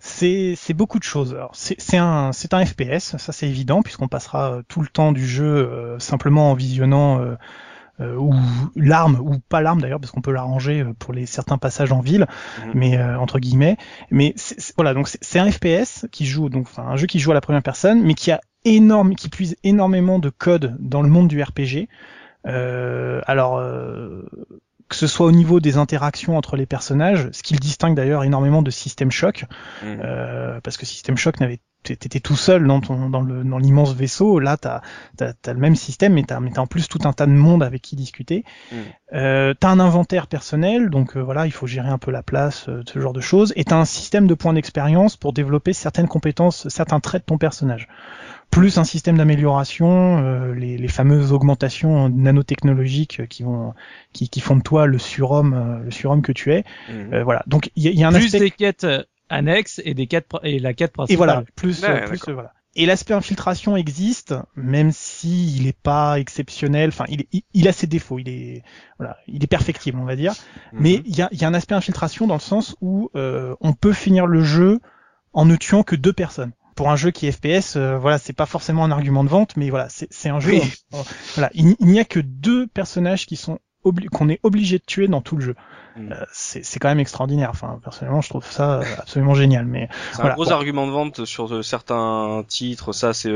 C'est 0.05 0.55
c'est 0.57 0.73
beaucoup 0.73 0.99
de 0.99 1.05
choses. 1.05 1.37
C'est 1.53 1.97
un 1.97 2.33
c'est 2.33 2.53
un 2.53 2.65
FPS, 2.65 3.15
ça 3.17 3.31
c'est 3.31 3.47
évident 3.47 3.81
puisqu'on 3.81 4.09
passera 4.09 4.59
tout 4.67 4.81
le 4.81 4.87
temps 4.87 5.13
du 5.13 5.25
jeu 5.25 5.45
euh, 5.45 5.97
simplement 5.97 6.51
en 6.51 6.55
visionnant 6.55 7.21
euh, 7.21 7.35
euh, 8.01 8.13
ou 8.17 8.35
l'arme 8.75 9.21
ou 9.21 9.39
pas 9.39 9.61
l'arme 9.61 9.79
d'ailleurs 9.79 10.01
parce 10.01 10.11
qu'on 10.11 10.19
peut 10.19 10.33
l'arranger 10.33 10.83
pour 10.99 11.13
les 11.13 11.25
certains 11.25 11.57
passages 11.57 11.93
en 11.93 12.01
ville 12.01 12.27
mhm. 12.65 12.71
mais 12.73 13.01
entre 13.01 13.39
guillemets 13.39 13.77
mais 14.11 14.35
voilà 14.75 14.93
donc 14.93 15.07
c'est 15.07 15.39
un 15.39 15.49
FPS 15.49 16.05
qui 16.11 16.25
joue 16.25 16.49
donc 16.49 16.67
enfin 16.69 16.83
un 16.83 16.97
jeu 16.97 17.07
qui 17.07 17.19
joue 17.19 17.31
à 17.31 17.35
la 17.35 17.41
première 17.41 17.63
personne 17.63 18.03
mais 18.03 18.13
qui 18.13 18.29
a 18.31 18.41
énorme, 18.65 19.15
qui 19.15 19.29
puise 19.29 19.55
énormément 19.63 20.19
de 20.19 20.29
code 20.29 20.75
dans 20.79 21.01
le 21.01 21.09
monde 21.09 21.27
du 21.27 21.41
RPG. 21.41 21.87
Euh, 22.47 23.21
alors, 23.25 23.57
euh, 23.57 24.23
que 24.89 24.95
ce 24.95 25.07
soit 25.07 25.25
au 25.25 25.31
niveau 25.31 25.59
des 25.59 25.77
interactions 25.77 26.37
entre 26.37 26.55
les 26.55 26.65
personnages, 26.65 27.29
ce 27.31 27.41
qui 27.41 27.53
le 27.53 27.59
distingue 27.59 27.95
d'ailleurs 27.95 28.23
énormément 28.23 28.61
de 28.61 28.69
System 28.69 29.11
Shock, 29.11 29.45
mmh. 29.81 29.85
euh, 29.85 30.59
parce 30.61 30.77
que 30.77 30.85
System 30.85 31.17
Shock 31.17 31.39
n'avait 31.39 31.59
t'étais 31.83 32.19
tout 32.19 32.35
seul 32.35 32.65
dans 32.65 32.79
ton 32.79 33.09
dans 33.09 33.21
le 33.21 33.43
dans 33.43 33.57
l'immense 33.57 33.93
vaisseau 33.93 34.39
là 34.39 34.57
t'as 34.57 34.81
as, 35.19 35.53
le 35.53 35.59
même 35.59 35.75
système 35.75 36.13
mais 36.13 36.23
t'as 36.23 36.39
mais 36.39 36.57
as 36.57 36.61
en 36.61 36.67
plus 36.67 36.87
tout 36.87 36.99
un 37.03 37.13
tas 37.13 37.25
de 37.25 37.31
monde 37.31 37.61
avec 37.61 37.81
qui 37.81 37.95
discuter 37.95 38.43
mmh. 38.71 38.75
euh, 39.13 39.53
t'as 39.59 39.69
un 39.69 39.79
inventaire 39.79 40.27
personnel 40.27 40.89
donc 40.89 41.17
euh, 41.17 41.21
voilà 41.21 41.45
il 41.45 41.51
faut 41.51 41.67
gérer 41.67 41.89
un 41.89 41.97
peu 41.97 42.11
la 42.11 42.23
place 42.23 42.67
euh, 42.69 42.81
ce 42.85 42.99
genre 42.99 43.13
de 43.13 43.21
choses 43.21 43.53
et 43.55 43.65
t'as 43.65 43.77
un 43.77 43.85
système 43.85 44.27
de 44.27 44.33
points 44.33 44.53
d'expérience 44.53 45.17
pour 45.17 45.33
développer 45.33 45.73
certaines 45.73 46.07
compétences 46.07 46.67
certains 46.69 46.99
traits 46.99 47.23
de 47.23 47.25
ton 47.25 47.37
personnage 47.37 47.87
plus 48.53 48.77
un 48.77 48.83
système 48.83 49.17
d'amélioration, 49.17 50.23
euh, 50.23 50.53
les, 50.53 50.77
les, 50.77 50.87
fameuses 50.87 51.31
augmentations 51.31 52.07
nanotechnologiques 52.09 53.27
qui 53.27 53.41
vont, 53.41 53.73
qui, 54.13 54.29
qui 54.29 54.41
font 54.41 54.55
de 54.55 54.61
toi 54.61 54.85
le 54.85 54.99
surhomme, 54.99 55.53
euh, 55.53 55.83
le 55.83 55.89
surhomme 55.89 56.21
que 56.21 56.31
tu 56.31 56.53
es. 56.53 56.63
Mhm. 56.87 57.13
Euh, 57.13 57.23
voilà. 57.23 57.43
Donc 57.47 57.71
il 57.75 57.87
y, 57.87 57.89
y, 57.89 58.03
a 58.03 58.07
un 58.07 58.11
plus 58.11 58.25
aspect... 58.25 58.39
des 58.39 58.51
quêtes 58.51 58.85
annexes 59.29 59.81
et 59.83 59.95
des 59.95 60.05
quêtes 60.05 60.27
et 60.43 60.59
la 60.59 60.73
quête 60.73 60.93
principale. 60.93 61.13
Et 61.13 61.17
voilà, 61.17 61.43
plus, 61.55 61.81
plus 61.81 62.31
voilà. 62.31 62.53
Et 62.75 62.85
l'aspect 62.85 63.13
infiltration 63.13 63.75
existe, 63.75 64.35
même 64.55 64.91
si 64.91 65.55
il 65.55 65.67
est 65.67 65.77
pas 65.77 66.19
exceptionnel. 66.19 66.89
Enfin, 66.89 67.05
il, 67.09 67.25
il, 67.53 67.67
a 67.67 67.71
ses 67.71 67.87
défauts. 67.87 68.19
Il 68.19 68.29
est, 68.29 68.63
voilà, 68.99 69.17
il 69.27 69.43
est 69.43 69.47
perfectible, 69.47 69.97
on 69.99 70.05
va 70.05 70.15
dire. 70.15 70.33
Mhm. 70.73 70.79
Mais 70.79 70.93
il 71.05 71.15
y 71.15 71.23
a, 71.23 71.29
y 71.31 71.43
a, 71.43 71.47
un 71.47 71.53
aspect 71.55 71.75
infiltration 71.75 72.27
dans 72.27 72.35
le 72.35 72.39
sens 72.39 72.75
où 72.81 73.09
on 73.15 73.73
peut 73.73 73.93
finir 73.93 74.27
le 74.27 74.43
jeu 74.43 74.79
en 75.33 75.45
ne 75.45 75.55
tuant 75.55 75.81
que 75.81 75.95
deux 75.95 76.13
personnes 76.13 76.51
pour 76.75 76.89
un 76.89 76.95
jeu 76.95 77.11
qui 77.11 77.27
est 77.27 77.31
FPS, 77.31 77.75
euh, 77.75 77.97
voilà, 77.97 78.17
c'est 78.17 78.33
pas 78.33 78.45
forcément 78.45 78.83
un 78.83 78.91
argument 78.91 79.23
de 79.23 79.29
vente, 79.29 79.55
mais 79.57 79.69
voilà, 79.69 79.87
c'est 79.89 80.29
un 80.29 80.39
jeu. 80.39 80.53
voilà, 81.35 81.49
il, 81.53 81.75
n'y 81.79 81.99
a 81.99 82.05
que 82.05 82.19
deux 82.19 82.67
personnages 82.67 83.25
qui 83.25 83.35
sont 83.35 83.59
qu'on 84.11 84.29
est 84.29 84.39
obligé 84.43 84.77
de 84.77 84.83
tuer 84.85 85.09
dans 85.09 85.21
tout 85.21 85.35
le 85.35 85.43
jeu. 85.43 85.55
Mm. 85.97 86.11
Euh, 86.13 86.25
c'est 86.31 86.79
quand 86.79 86.87
même 86.87 87.01
extraordinaire. 87.01 87.49
Enfin, 87.49 87.79
personnellement, 87.83 88.21
je 88.21 88.29
trouve 88.29 88.49
ça 88.49 88.79
euh, 88.79 88.83
absolument 88.97 89.33
génial. 89.33 89.65
Mais 89.65 89.89
c'est 90.13 90.21
un 90.21 90.33
gros 90.33 90.51
argument 90.51 90.87
de 90.87 90.91
vente 90.91 91.25
sur 91.25 91.63
certains 91.65 92.43
titres. 92.47 92.93
Ça, 92.93 93.13
c'est. 93.13 93.31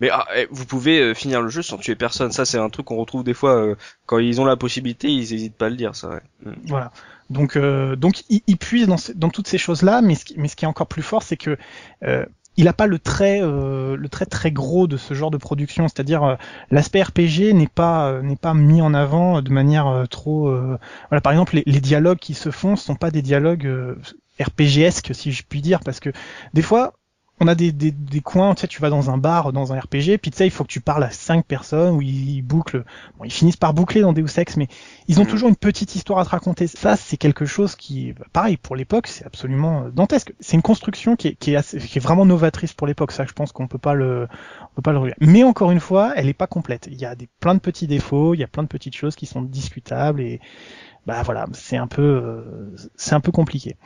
Mais 0.00 0.10
ah, 0.10 0.26
eh, 0.36 0.48
vous 0.50 0.66
pouvez 0.66 1.14
finir 1.14 1.40
le 1.40 1.48
jeu 1.48 1.62
sans 1.62 1.78
tuer 1.78 1.94
personne. 1.94 2.32
Ça, 2.32 2.44
c'est 2.44 2.58
un 2.58 2.68
truc 2.68 2.86
qu'on 2.86 2.96
retrouve 2.96 3.22
des 3.22 3.32
fois 3.32 3.76
quand 4.06 4.18
ils 4.18 4.40
ont 4.40 4.44
la 4.44 4.56
possibilité, 4.56 5.08
ils 5.08 5.32
hésitent 5.32 5.56
pas 5.56 5.66
à 5.66 5.70
le 5.70 5.76
dire. 5.76 5.94
Ça. 5.94 6.08
Ouais. 6.08 6.20
Mm. 6.44 6.54
Voilà. 6.66 6.90
Donc, 7.30 7.56
donc, 7.56 8.24
ils, 8.28 8.42
ils 8.46 8.58
puisent 8.58 8.88
dans, 8.88 8.96
dans 9.14 9.30
toutes 9.30 9.46
ces 9.46 9.56
choses-là, 9.56 10.02
mais, 10.02 10.16
mais 10.36 10.48
ce 10.48 10.56
qui 10.56 10.64
est 10.64 10.68
encore 10.68 10.88
plus 10.88 11.02
fort, 11.02 11.22
c'est 11.22 11.36
que 11.38 11.56
il 12.56 12.64
n'a 12.64 12.72
pas 12.72 12.86
le 12.86 12.98
trait 12.98 13.40
euh, 13.42 13.96
le 13.96 14.08
trait 14.08 14.26
très 14.26 14.50
gros 14.50 14.86
de 14.86 14.96
ce 14.96 15.14
genre 15.14 15.30
de 15.30 15.36
production. 15.36 15.88
C'est-à-dire 15.88 16.22
euh, 16.22 16.34
l'aspect 16.70 17.02
RPG 17.02 17.54
n'est 17.54 17.66
pas 17.66 18.08
euh, 18.08 18.22
n'est 18.22 18.36
pas 18.36 18.54
mis 18.54 18.82
en 18.82 18.94
avant 18.94 19.40
de 19.40 19.50
manière 19.50 20.04
trop 20.10 20.50
voilà 21.10 21.20
par 21.20 21.32
exemple 21.32 21.60
les, 21.64 21.80
dialogues 21.80 22.18
qui 22.18 22.34
se 22.34 22.50
font 22.50 22.76
sont 22.76 22.94
pas 22.94 23.10
des 23.10 23.22
dialogues 23.22 23.68
RPGesques 24.40 25.14
si 25.14 25.32
je 25.32 25.42
puis 25.48 25.60
dire 25.60 25.80
parce 25.80 26.00
que 26.00 26.10
des 26.54 26.62
fois 26.62 26.94
on 27.42 27.48
a 27.48 27.54
des, 27.56 27.72
des, 27.72 27.90
des, 27.90 28.20
coins, 28.20 28.54
tu 28.54 28.60
sais, 28.60 28.68
tu 28.68 28.80
vas 28.80 28.88
dans 28.88 29.10
un 29.10 29.18
bar, 29.18 29.52
dans 29.52 29.72
un 29.72 29.80
RPG, 29.80 30.18
puis 30.22 30.30
tu 30.30 30.36
sais, 30.36 30.46
il 30.46 30.50
faut 30.50 30.62
que 30.62 30.70
tu 30.70 30.80
parles 30.80 31.02
à 31.02 31.10
cinq 31.10 31.44
personnes, 31.44 31.96
où 31.96 32.00
ils, 32.00 32.40
bouclent, 32.42 32.84
bon, 33.18 33.24
ils 33.24 33.32
finissent 33.32 33.56
par 33.56 33.74
boucler 33.74 34.00
dans 34.00 34.12
Deus 34.12 34.38
Ex, 34.38 34.56
mais 34.56 34.68
ils 35.08 35.20
ont 35.20 35.24
mm. 35.24 35.28
toujours 35.28 35.48
une 35.48 35.56
petite 35.56 35.96
histoire 35.96 36.20
à 36.20 36.24
te 36.24 36.30
raconter. 36.30 36.68
Ça, 36.68 36.96
c'est 36.96 37.16
quelque 37.16 37.44
chose 37.44 37.74
qui, 37.74 38.14
pareil, 38.32 38.56
pour 38.56 38.76
l'époque, 38.76 39.08
c'est 39.08 39.26
absolument 39.26 39.88
dantesque. 39.92 40.32
C'est 40.38 40.54
une 40.54 40.62
construction 40.62 41.16
qui 41.16 41.28
est, 41.28 41.34
qui 41.34 41.52
est, 41.52 41.56
assez, 41.56 41.78
qui 41.78 41.98
est 41.98 42.00
vraiment 42.00 42.24
novatrice 42.24 42.74
pour 42.74 42.86
l'époque. 42.86 43.10
Ça, 43.10 43.24
je 43.26 43.32
pense 43.32 43.50
qu'on 43.50 43.66
peut 43.66 43.78
pas 43.78 43.94
le, 43.94 44.28
on 44.62 44.74
peut 44.76 44.82
pas 44.82 44.92
le 44.92 44.98
regarder. 44.98 45.26
Mais 45.26 45.42
encore 45.42 45.72
une 45.72 45.80
fois, 45.80 46.12
elle 46.14 46.28
est 46.28 46.34
pas 46.34 46.46
complète. 46.46 46.88
Il 46.92 47.00
y 47.00 47.04
a 47.04 47.16
des, 47.16 47.28
plein 47.40 47.54
de 47.54 47.60
petits 47.60 47.88
défauts, 47.88 48.34
il 48.34 48.38
y 48.38 48.44
a 48.44 48.48
plein 48.48 48.62
de 48.62 48.68
petites 48.68 48.94
choses 48.94 49.16
qui 49.16 49.26
sont 49.26 49.42
discutables 49.42 50.20
et, 50.20 50.40
bah 51.06 51.22
voilà, 51.24 51.46
c'est 51.52 51.76
un 51.76 51.86
peu, 51.86 52.02
euh, 52.02 52.76
c'est 52.94 53.14
un 53.14 53.20
peu 53.20 53.32
compliqué. 53.32 53.76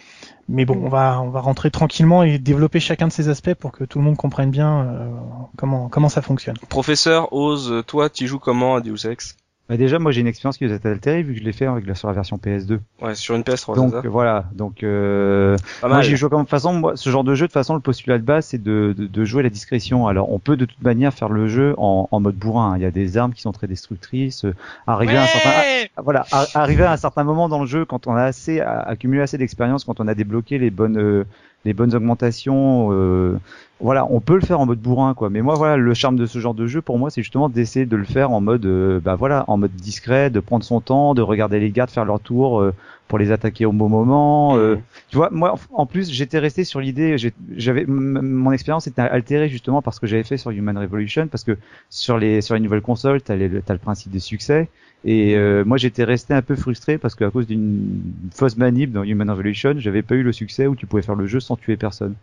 Mais 0.49 0.65
bon, 0.65 0.79
on 0.83 0.89
va, 0.89 1.21
on 1.23 1.31
va 1.31 1.41
rentrer 1.41 1.71
tranquillement 1.71 2.23
et 2.23 2.39
développer 2.39 2.79
chacun 2.79 3.09
de 3.09 3.13
ces 3.13 3.29
aspects 3.29 3.55
pour 3.55 3.73
que 3.73 3.85
tout 3.85 3.99
le 3.99 4.05
monde 4.05 4.17
comprenne 4.17 4.51
bien 4.51 4.85
euh, 4.85 5.11
comment, 5.57 5.89
comment 5.89 6.09
ça 6.09 6.23
fonctionne. 6.23 6.57
Professeur, 6.69 7.33
ose, 7.33 7.83
toi, 7.87 8.11
tu 8.11 8.27
joues 8.27 8.39
comment 8.39 8.77
à 8.77 8.81
Deus 8.81 9.07
Ex? 9.07 9.37
Bah 9.69 9.77
déjà, 9.77 9.99
moi 9.99 10.13
j'ai 10.13 10.21
une 10.21 10.29
expérience 10.29 10.59
qui 10.59 10.67
vous 10.67 10.73
a 10.73 10.89
altérée 10.89 11.23
vu 11.23 11.35
que 11.35 11.41
je 11.41 11.45
l'ai 11.45 11.53
fait 11.53 11.67
avec 11.67 11.87
la, 11.87 11.97
sur 11.97 12.07
la 12.07 12.15
version 12.15 12.37
PS2. 12.37 12.79
Ouais, 13.03 13.17
sur 13.17 13.35
une 13.35 13.43
PS3. 13.43 13.75
Donc 13.75 14.07
voilà, 14.07 14.45
donc 14.53 14.85
euh, 14.85 15.57
moi 15.83 16.03
j'ai 16.03 16.17
joué 16.17 16.31
comme 16.31 16.47
façon, 16.47 16.75
moi, 16.75 16.97
ce 16.97 17.11
genre 17.11 17.25
de 17.25 17.35
jeu 17.35 17.49
de 17.49 17.53
façon 17.53 17.75
le 17.75 17.81
postulat 17.81 18.19
de 18.19 18.23
base 18.23 18.47
c'est 18.47 18.63
de, 18.63 18.95
de, 18.97 19.07
de, 19.07 19.25
jouer 19.25 19.41
à 19.41 19.43
la 19.43 19.51
discrétion. 19.51 20.07
Alors 20.07 20.33
on 20.33 20.39
peut 20.39 20.57
de 20.57 20.67
toute 20.67 20.83
manière 20.83 21.13
faire 21.13 21.31
le 21.31 21.49
jeu 21.49 21.75
en, 21.79 22.09
en 22.11 22.21
mode 22.21 22.37
bourrin. 22.37 22.77
Il 22.77 22.83
y 22.83 22.87
a 22.87 22.93
des 22.93 23.17
armes 23.17 23.33
qui 23.33 23.43
sont 23.43 23.53
très 23.53 23.67
destructrices. 23.67 24.45
Euh, 24.45 24.55
arriver 24.87 25.17
à 25.17 25.25
un 25.25 25.27
certain, 25.27 25.51
ah, 25.97 26.03
voilà, 26.03 26.27
arriver 26.55 26.85
à 26.85 26.93
un 26.93 26.97
certain 26.97 27.25
moment 27.25 27.49
dans 27.49 27.61
le 27.61 27.67
jeu 27.67 27.85
quand 27.85 28.07
on 28.07 28.15
a 28.15 28.23
assez 28.23 28.61
accumulé 28.61 29.23
assez 29.23 29.39
d'expérience, 29.39 29.85
quand 29.85 29.99
on 29.99 30.07
a 30.07 30.15
débloqué 30.15 30.59
les 30.59 30.71
bonnes 30.71 30.99
euh, 30.99 31.25
les 31.67 31.75
bonnes 31.75 31.95
augmentations. 31.95 32.89
Euh, 32.93 33.39
voilà, 33.81 34.07
on 34.11 34.21
peut 34.21 34.37
le 34.37 34.41
faire 34.41 34.59
en 34.59 34.65
mode 34.65 34.79
bourrin, 34.81 35.13
quoi. 35.13 35.29
Mais 35.29 35.43
moi, 35.43 35.55
voilà, 35.57 35.77
le 35.77 35.93
charme 35.93 36.17
de 36.17 36.25
ce 36.25 36.39
genre 36.39 36.55
de 36.55 36.67
jeu, 36.67 36.81
pour 36.81 36.99
moi, 36.99 37.11
c'est 37.11 37.21
justement 37.23 37.51
d'essayer 37.51 37.85
de 37.85 37.97
le 37.97 38.05
faire 38.05 38.31
en 38.31 38.41
mode, 38.41 38.65
euh, 38.65 39.01
bah 39.01 39.17
voilà, 39.17 39.45
en 39.49 39.59
mode 39.59 39.73
discret, 39.73 40.31
de 40.31 40.41
prendre 40.41 40.65
son 40.65 40.81
temps, 40.81 41.13
de 41.15 41.21
regarder 41.21 41.61
les 41.61 41.71
gars 41.71 41.87
faire 41.87 42.07
leur 42.07 42.21
tour, 42.21 42.61
euh, 42.61 42.73
pour 43.09 43.19
les 43.19 43.31
attaquer 43.33 43.67
au 43.67 43.73
bon 43.73 43.89
moment. 43.91 44.57
euh, 44.57 44.77
Mhm. 44.77 44.81
tu 45.11 45.17
vois, 45.17 45.29
moi, 45.31 45.55
en- 45.75 45.87
plus, 45.87 46.11
j'étais 46.11 46.39
resté 46.39 46.65
sur 46.65 46.81
l'idée, 46.81 47.17
j'avais, 47.57 47.85
mon 47.87 48.51
expérience 48.53 48.87
était 48.87 49.03
altérée 49.03 49.49
justement 49.49 49.83
parce 49.83 50.01
que 50.01 50.07
j'avais 50.07 50.25
fait 50.25 50.39
sur 50.39 50.51
Human 50.51 50.77
Revolution, 50.79 51.29
parce 51.29 51.45
que 51.45 51.57
sur 51.91 52.19
les, 52.19 52.41
sur 52.41 52.55
les 52.55 52.61
nouvelles 52.61 52.81
consoles, 52.81 53.21
t'as 53.23 53.37
les- 53.37 53.61
t'as 53.61 53.75
le 53.75 53.79
principe 53.79 54.11
des 54.11 54.19
succès. 54.19 54.69
Et 55.05 55.37
euh, 55.37 55.65
moi, 55.65 55.77
j'étais 55.77 56.03
resté 56.03 56.35
un 56.35 56.43
peu 56.43 56.57
frustré 56.57 56.99
parce 56.99 57.15
qu'à 57.15 57.31
cause 57.31 57.47
d'une 57.47 58.01
fausse 58.35 58.57
manip 58.57 58.91
dans 58.91 59.05
Human 59.05 59.31
Revolution, 59.31 59.75
j'avais 59.77 60.03
pas 60.03 60.17
eu 60.17 60.25
le 60.25 60.33
succès 60.33 60.67
où 60.67 60.75
tu 60.75 60.87
pouvais 60.87 61.03
faire 61.03 61.15
le 61.15 61.27
jeu 61.29 61.39
sans 61.39 61.55
tuer 61.57 61.77
personne. 61.77 62.15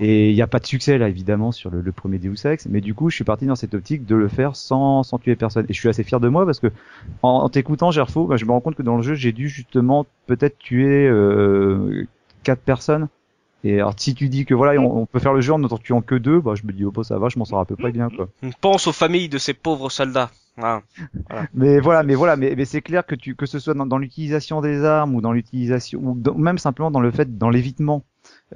Et 0.00 0.30
il 0.30 0.34
n'y 0.34 0.40
a 0.40 0.46
pas 0.46 0.58
de 0.58 0.64
succès 0.64 0.96
là 0.96 1.10
évidemment 1.10 1.52
sur 1.52 1.68
le, 1.70 1.82
le 1.82 1.92
premier 1.92 2.18
Deus 2.18 2.46
Ex, 2.46 2.66
mais 2.70 2.80
du 2.80 2.94
coup 2.94 3.10
je 3.10 3.16
suis 3.16 3.24
parti 3.24 3.44
dans 3.44 3.56
cette 3.56 3.74
optique 3.74 4.06
de 4.06 4.14
le 4.16 4.28
faire 4.28 4.56
sans, 4.56 5.02
sans 5.02 5.18
tuer 5.18 5.36
personne. 5.36 5.66
Et 5.68 5.74
je 5.74 5.78
suis 5.78 5.90
assez 5.90 6.04
fier 6.04 6.20
de 6.20 6.28
moi 6.28 6.46
parce 6.46 6.58
que 6.58 6.68
en, 7.22 7.28
en 7.28 7.48
t'écoutant 7.50 7.90
Gerfo, 7.90 8.24
bah, 8.26 8.36
je 8.36 8.46
me 8.46 8.52
rends 8.52 8.60
compte 8.60 8.76
que 8.76 8.82
dans 8.82 8.96
le 8.96 9.02
jeu 9.02 9.14
j'ai 9.14 9.32
dû 9.32 9.50
justement 9.50 10.06
peut-être 10.26 10.58
tuer 10.58 11.06
euh, 11.08 12.06
quatre 12.44 12.62
personnes. 12.62 13.08
Et 13.62 13.74
alors 13.74 13.94
si 13.98 14.14
tu 14.14 14.28
dis 14.30 14.46
que 14.46 14.54
voilà 14.54 14.80
on, 14.80 15.02
on 15.02 15.06
peut 15.06 15.18
faire 15.18 15.34
le 15.34 15.42
jeu 15.42 15.52
en 15.52 15.58
n'en 15.58 15.68
tuant 15.76 16.00
que 16.00 16.14
deux, 16.14 16.40
bah 16.40 16.54
je 16.54 16.66
me 16.66 16.72
dis 16.72 16.84
oh 16.86 16.92
bah, 16.92 17.04
ça 17.04 17.18
va, 17.18 17.28
je 17.28 17.38
m'en 17.38 17.44
sors 17.44 17.60
à 17.60 17.66
peu 17.66 17.76
près 17.76 17.92
bien 17.92 18.08
quoi. 18.08 18.28
Pense 18.62 18.86
aux 18.86 18.92
familles 18.92 19.28
de 19.28 19.38
ces 19.38 19.52
pauvres 19.52 19.90
soldats. 19.90 20.30
Ah. 20.58 20.82
Mais 21.54 21.80
voilà, 21.80 22.02
mais 22.02 22.14
voilà, 22.14 22.36
mais, 22.36 22.54
mais 22.54 22.64
c'est 22.66 22.82
clair 22.82 23.06
que 23.06 23.14
tu 23.14 23.34
que 23.34 23.46
ce 23.46 23.58
soit 23.58 23.74
dans, 23.74 23.98
l'utilisation 23.98 24.60
des 24.60 24.84
armes 24.84 25.14
ou 25.14 25.20
dans 25.22 25.32
l'utilisation 25.32 26.00
ou 26.02 26.38
même 26.38 26.58
simplement 26.58 26.90
dans 26.90 27.00
le 27.00 27.10
fait 27.10 27.38
dans 27.38 27.48
l'évitement. 27.48 28.04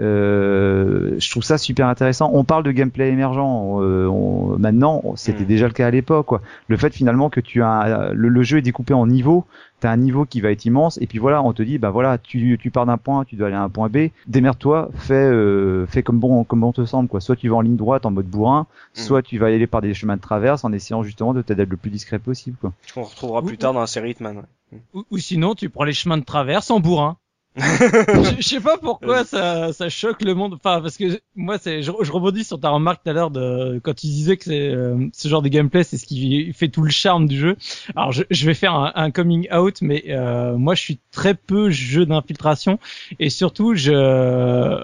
Euh, 0.01 1.17
je 1.19 1.31
trouve 1.31 1.43
ça 1.43 1.59
super 1.59 1.87
intéressant. 1.89 2.31
On 2.33 2.45
parle 2.45 2.63
de 2.65 2.71
gameplay 2.73 3.09
émergent. 3.11 3.37
euh, 3.81 4.07
on- 4.07 4.59
maintenant, 4.59 5.03
c'était 5.17 5.45
Mm. 5.45 5.47
déjà 5.47 5.67
le 5.67 5.73
cas 5.73 5.87
à 5.87 5.91
l'époque. 5.91 6.27
Quoi. 6.27 6.41
Le 6.69 6.77
fait 6.77 6.93
finalement 6.95 7.29
que 7.31 7.41
tu 7.41 7.63
as 7.63 8.11
le, 8.13 8.29
le 8.29 8.43
jeu 8.43 8.59
est 8.59 8.63
découpé 8.63 8.95
en 8.95 9.07
niveaux. 9.07 9.45
T'as 9.81 9.91
un 9.91 9.97
niveau 9.99 10.25
qui 10.25 10.41
va 10.41 10.51
être 10.51 10.65
immense 10.65 10.99
et 11.03 11.07
puis 11.07 11.19
voilà, 11.19 11.43
on 11.43 11.53
te 11.53 11.63
dit 11.63 11.77
bah 11.79 11.91
voilà, 11.91 12.17
tu, 12.17 12.57
tu 12.59 12.71
pars 12.71 12.87
d'un 12.87 12.97
point, 12.97 13.25
tu 13.25 13.37
dois 13.37 13.49
aller 13.49 13.57
à 13.57 13.63
un 13.63 13.69
point 13.69 13.89
B. 13.91 14.09
Démerde-toi, 14.27 14.89
fais 14.95 15.15
euh, 15.15 15.85
fais 15.87 16.03
comme 16.03 16.19
bon 16.19 16.45
comme 16.45 16.61
bon 16.61 16.73
te 16.73 16.85
semble 16.87 17.09
quoi. 17.09 17.21
Soit 17.21 17.37
tu 17.37 17.49
vas 17.49 17.57
en 17.57 17.61
ligne 17.61 17.77
droite 17.77 18.07
en 18.07 18.11
mode 18.11 18.27
bourrin, 18.27 18.67
Mm. 18.97 18.99
soit 19.01 19.23
tu 19.23 19.39
vas 19.39 19.51
y 19.51 19.55
aller 19.55 19.67
par 19.67 19.83
des 19.83 19.93
chemins 19.93 20.17
de 20.17 20.21
traverse 20.23 20.65
en 20.65 20.73
essayant 20.73 21.03
justement 21.03 21.35
de 21.35 21.43
t'être 21.43 21.69
le 21.69 21.77
plus 21.77 21.91
discret 21.91 22.19
possible 22.19 22.57
quoi. 22.61 22.73
Qu'on 22.95 23.03
retrouvera 23.03 23.41
Ou- 23.43 23.47
plus 23.47 23.59
tard 23.59 23.75
dans 23.75 23.81
la 23.81 23.87
série 23.87 24.13
Hitman. 24.13 24.37
ouais. 24.39 24.79
Ou, 24.95 25.05
ou 25.11 25.19
sinon, 25.19 25.55
tu 25.55 25.69
prends 25.69 25.85
les 25.85 25.93
chemins 25.93 26.19
de 26.19 26.25
traverse 26.25 26.71
en 26.71 26.81
bourrin. 26.81 27.17
Je, 27.57 28.37
je 28.41 28.43
sais 28.47 28.61
pas 28.61 28.79
pourquoi 28.79 29.25
ça, 29.25 29.73
ça 29.73 29.89
choque 29.89 30.23
le 30.23 30.35
monde. 30.35 30.55
Enfin, 30.55 30.81
parce 30.81 30.97
que 30.97 31.21
moi, 31.35 31.59
c'est, 31.59 31.83
je, 31.83 31.91
je 32.03 32.13
rebondis 32.13 32.45
sur 32.45 32.61
ta 32.61 32.71
remarque 32.71 33.03
tout 33.03 33.11
à 33.11 33.13
l'heure 33.13 33.31
de 33.31 33.81
quand 33.83 33.95
tu 33.95 34.07
disais 34.07 34.37
que 34.37 34.45
c'est 34.45 34.69
euh, 34.69 35.09
ce 35.13 35.29
genre 35.29 35.43
de 35.43 35.49
gameplay, 35.49 35.85
c'est 35.85 35.99
ce 35.99 36.07
qui 36.07 36.53
fait 36.53 36.69
tout 36.69 36.83
le 36.83 36.91
charme 36.91 37.27
du 37.27 37.39
jeu. 37.39 37.57
Alors, 37.95 38.13
je, 38.13 38.25
je 38.31 38.47
vais 38.47 38.55
faire 38.55 38.75
un, 38.75 38.93
un 38.95 39.11
coming 39.11 39.49
out, 39.53 39.79
mais 39.83 40.05
euh, 40.09 40.57
moi, 40.57 40.75
je 40.75 40.83
suis 40.83 40.99
très 41.11 41.35
peu 41.35 41.71
jeu 41.71 42.07
d'infiltration 42.07 42.79
et 43.19 43.31
surtout, 43.31 43.75
je 43.75 43.93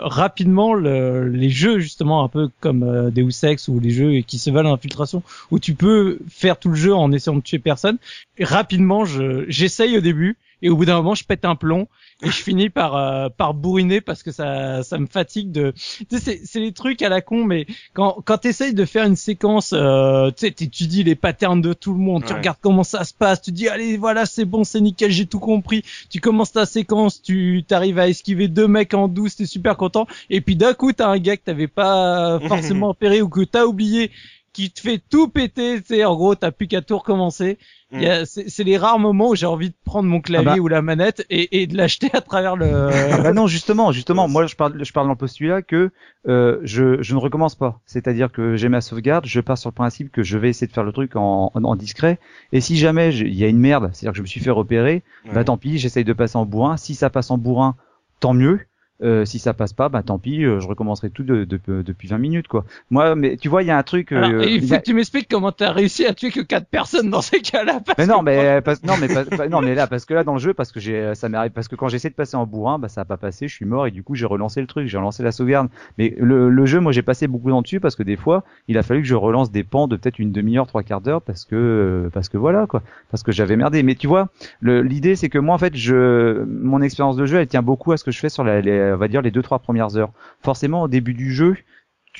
rapidement 0.03 0.75
le, 0.75 1.29
les 1.29 1.51
jeux 1.51 1.79
justement 1.79 2.25
un 2.25 2.29
peu 2.29 2.49
comme 2.61 2.83
euh, 2.83 3.11
Deus 3.11 3.45
Ex 3.45 3.68
ou 3.68 3.81
les 3.81 3.91
jeux 3.91 4.20
qui 4.20 4.39
se 4.39 4.51
valent 4.51 4.70
l'infiltration 4.70 5.23
où 5.51 5.59
tu 5.59 5.75
peux 5.75 6.18
faire 6.29 6.59
tout 6.59 6.68
le 6.68 6.75
jeu 6.75 6.95
en 6.95 7.12
essayant 7.12 7.37
de 7.37 7.43
tuer 7.43 7.59
personne. 7.59 7.99
Et 8.39 8.45
rapidement, 8.45 9.05
je 9.05 9.45
j'essaye 9.49 9.97
au 9.97 10.01
début 10.01 10.37
et 10.62 10.70
au 10.70 10.76
bout 10.76 10.84
d'un 10.84 10.96
moment, 10.96 11.14
je 11.14 11.24
pète 11.24 11.44
un 11.44 11.56
plomb 11.56 11.88
et 12.22 12.26
je 12.26 12.42
finis 12.42 12.70
par 12.70 12.96
euh, 12.96 13.28
par 13.28 13.54
bourriner 13.54 14.00
parce 14.00 14.22
que 14.22 14.30
ça 14.30 14.82
ça 14.82 14.98
me 14.98 15.06
fatigue 15.06 15.50
de 15.50 15.72
tu 15.72 16.06
sais 16.10 16.18
c'est 16.18 16.40
c'est 16.44 16.60
les 16.60 16.72
trucs 16.72 17.02
à 17.02 17.08
la 17.08 17.20
con 17.20 17.44
mais 17.44 17.66
quand 17.94 18.22
quand 18.24 18.38
t'essayes 18.38 18.74
de 18.74 18.84
faire 18.84 19.06
une 19.06 19.16
séquence 19.16 19.72
euh, 19.72 20.30
tu 20.30 20.46
sais 20.46 20.52
t'étudies 20.52 21.02
les 21.02 21.16
patterns 21.16 21.60
de 21.60 21.72
tout 21.72 21.92
le 21.92 21.98
monde 21.98 22.24
tu 22.24 22.32
regardes 22.32 22.58
comment 22.60 22.84
ça 22.84 23.02
se 23.04 23.12
passe 23.12 23.42
tu 23.42 23.50
dis 23.50 23.68
allez 23.68 23.96
voilà 23.96 24.24
c'est 24.24 24.44
bon 24.44 24.62
c'est 24.62 24.80
nickel 24.80 25.10
j'ai 25.10 25.26
tout 25.26 25.40
compris. 25.40 25.82
Tu 26.10 26.20
commences 26.20 26.52
ta 26.52 26.66
séquence 26.66 27.22
tu 27.22 27.64
t'arrives 27.66 27.98
à 27.98 28.08
esquiver 28.08 28.48
deux 28.48 28.68
mecs 28.68 28.94
en 28.94 29.08
douce 29.08 29.36
t'es 29.36 29.46
super 29.46 29.76
content. 29.76 30.06
Et 30.30 30.40
puis 30.40 30.56
d'un 30.56 30.74
coup 30.74 30.92
t'as 30.92 31.08
un 31.08 31.18
gars 31.18 31.36
que 31.36 31.44
t'avais 31.44 31.68
pas 31.68 32.38
forcément 32.48 32.88
repéré 32.88 33.22
ou 33.22 33.28
que 33.28 33.42
t'as 33.42 33.64
oublié 33.64 34.10
qui 34.53 34.70
te 34.70 34.80
fait 34.80 35.00
tout 35.11 35.28
péter, 35.28 35.80
tu 35.80 35.94
sais, 35.94 36.05
en 36.05 36.14
gros, 36.14 36.34
t'as 36.34 36.50
plus 36.50 36.66
qu'à 36.68 36.82
tout 36.82 36.98
recommencer. 36.98 37.59
Mm. 37.90 37.96
Il 37.96 38.03
y 38.03 38.07
a- 38.07 38.26
C'est 38.26 38.48
c'est 38.50 38.64
les 38.64 38.76
rares 38.76 38.98
moments 38.98 39.30
où 39.30 39.34
j'ai 39.34 39.46
envie 39.46 39.70
de 39.70 39.74
prendre 39.84 40.09
mon 40.09 40.20
clavier 40.20 40.50
Ah 40.53 40.57
bah. 40.57 40.61
ou 40.62 40.68
la 40.68 40.82
manette 40.82 41.24
et, 41.30 41.62
et 41.62 41.66
de 41.66 41.76
l'acheter 41.76 42.11
à 42.12 42.20
travers 42.20 42.55
le. 42.57 42.66
Ah 43.12 43.18
bah 43.22 43.32
non, 43.34 43.46
justement, 43.46 43.92
justement, 43.92 44.28
moi 44.28 44.46
je 44.46 44.55
parle, 44.55 44.82
je 44.84 44.92
parle 44.92 45.07
dans 45.07 45.12
le 45.12 45.18
postulat 45.18 45.62
que 45.62 45.90
euh, 46.28 46.59
je, 46.64 47.00
je 47.03 47.14
ne 47.14 47.18
recommence 47.20 47.55
pas. 47.55 47.80
C'est-à-dire 47.86 48.30
que 48.30 48.57
j'ai 48.57 48.68
ma 48.68 48.80
sauvegarde, 48.80 49.24
je 49.26 49.40
pars 49.40 49.57
sur 49.59 49.70
le 49.70 49.74
principe 49.74 50.12
que 50.12 50.22
je 50.22 50.36
vais 50.38 50.50
essayer 50.50 50.66
de 50.66 50.72
faire 50.72 50.84
le 50.84 50.92
truc 50.92 51.16
en, 51.16 51.50
en, 51.55 51.64
en 51.64 51.76
discret. 51.76 52.18
Et 52.53 52.61
si 52.61 52.76
jamais 52.76 53.14
il 53.14 53.34
y 53.34 53.44
a 53.44 53.48
une 53.48 53.59
merde, 53.59 53.90
c'est-à-dire 53.92 54.12
que 54.12 54.18
je 54.18 54.22
me 54.22 54.26
suis 54.26 54.40
fait 54.40 54.50
repérer, 54.50 55.03
Ouais. 55.26 55.34
bah 55.34 55.44
tant 55.44 55.57
pis, 55.57 55.78
j'essaye 55.78 56.05
de 56.05 56.12
passer 56.12 56.36
en 56.36 56.44
bourrin. 56.46 56.76
Si 56.76 56.94
ça 56.94 57.09
passe 57.09 57.30
en 57.30 57.38
bourrin, 57.38 57.74
tant 58.20 58.34
mieux. 58.34 58.61
Euh, 59.03 59.24
si 59.24 59.38
ça 59.38 59.53
passe 59.53 59.72
pas, 59.72 59.88
bah 59.88 60.03
tant 60.03 60.18
pis, 60.18 60.44
euh, 60.44 60.61
je 60.61 60.68
recommencerai 60.68 61.11
tout 61.11 61.24
de, 61.24 61.44
de- 61.44 61.82
depuis 61.82 62.07
20 62.09 62.18
minutes 62.18 62.46
quoi. 62.48 62.64
Moi, 62.90 63.14
mais 63.16 63.36
tu 63.36 63.48
vois, 63.48 63.62
il 63.62 63.66
y 63.66 63.70
a 63.70 63.76
un 63.76 63.82
truc. 63.82 64.12
Alors, 64.12 64.30
euh, 64.30 64.44
il 64.44 64.66
faut 64.66 64.74
a- 64.74 64.78
que 64.78 64.84
tu 64.84 64.94
m'expliques 64.94 65.28
comment 65.28 65.50
t'as 65.50 65.72
réussi 65.72 66.07
à 66.07 66.14
tuer 66.14 66.30
que 66.30 66.40
quatre 66.40 66.66
personnes 66.68 67.11
dans 67.11 67.20
ces 67.20 67.40
cas-là. 67.40 67.80
Mais 67.98 68.07
non, 68.07 68.22
mais 68.22 68.61
non, 68.84 68.94
mais 69.00 69.09
pas- 69.09 69.48
non, 69.48 69.61
mais 69.61 69.74
là, 69.74 69.86
parce 69.88 70.05
que 70.05 70.14
là 70.14 70.22
dans 70.24 70.34
le 70.34 70.38
jeu, 70.38 70.55
parce 70.55 70.70
que 70.70 70.78
j'ai, 70.80 71.14
ça 71.14 71.28
m'arrive, 71.28 71.50
parce 71.53 71.66
que 71.68 71.74
quand 71.76 71.88
j'essaie 71.88 72.11
de 72.11 72.14
passer 72.14 72.36
en 72.36 72.46
bourrin, 72.46 72.78
bah 72.78 72.88
ça 72.88 73.00
a 73.00 73.05
pas 73.05 73.16
passé, 73.16 73.48
je 73.48 73.55
suis 73.55 73.64
mort 73.64 73.86
et 73.86 73.90
du 73.90 74.03
coup 74.05 74.14
j'ai 74.14 74.26
relancé 74.26 74.61
le 74.61 74.66
truc, 74.68 74.86
j'ai 74.86 74.98
relancé 74.98 75.22
la 75.24 75.32
sauvegarde. 75.32 75.68
Mais 75.98 76.14
le, 76.18 76.48
le 76.48 76.66
jeu, 76.66 76.78
moi 76.78 76.92
j'ai 76.92 77.03
passé 77.03 77.26
beaucoup 77.26 77.48
de 77.48 77.53
temps 77.53 77.62
dessus 77.62 77.80
parce 77.80 77.96
que 77.96 78.03
des 78.05 78.16
fois, 78.16 78.44
il 78.68 78.78
a 78.78 78.82
fallu 78.84 79.03
que 79.03 79.09
je 79.09 79.14
relance 79.16 79.50
des 79.50 79.64
pans 79.64 79.88
de 79.88 79.96
peut-être 79.96 80.20
une 80.20 80.30
demi-heure, 80.32 80.66
trois 80.68 80.84
quarts 80.84 81.00
d'heure 81.00 81.22
parce 81.22 81.44
que, 81.44 81.57
euh, 81.57 82.09
parce 82.12 82.28
que 82.28 82.38
voilà 82.38 82.66
quoi, 82.68 82.82
parce 83.11 83.22
que 83.24 83.32
j'avais 83.32 83.57
merdé. 83.57 83.82
Mais 83.82 83.96
tu 83.96 84.07
vois, 84.07 84.28
l'idée 84.62 85.16
c'est 85.16 85.28
que 85.28 85.38
moi 85.38 85.55
en 85.55 85.59
fait, 85.59 85.74
je, 85.76 86.44
mon 86.44 86.80
expérience 86.82 87.16
de 87.16 87.26
jeu, 87.26 87.38
elle 87.38 87.48
tient 87.48 87.62
beaucoup 87.62 87.90
à 87.92 87.96
ce 87.96 88.05
que 88.05 88.11
je 88.12 88.18
fais 88.20 88.28
sur 88.28 88.44
la, 88.44 88.61
les, 88.61 88.91
on 88.93 88.99
va 88.99 89.09
dire 89.09 89.22
les 89.22 89.30
deux 89.30 89.43
trois 89.43 89.59
premières 89.59 89.97
heures. 89.97 90.12
Forcément, 90.40 90.82
au 90.82 90.88
début 90.88 91.14
du 91.14 91.32
jeu, 91.32 91.57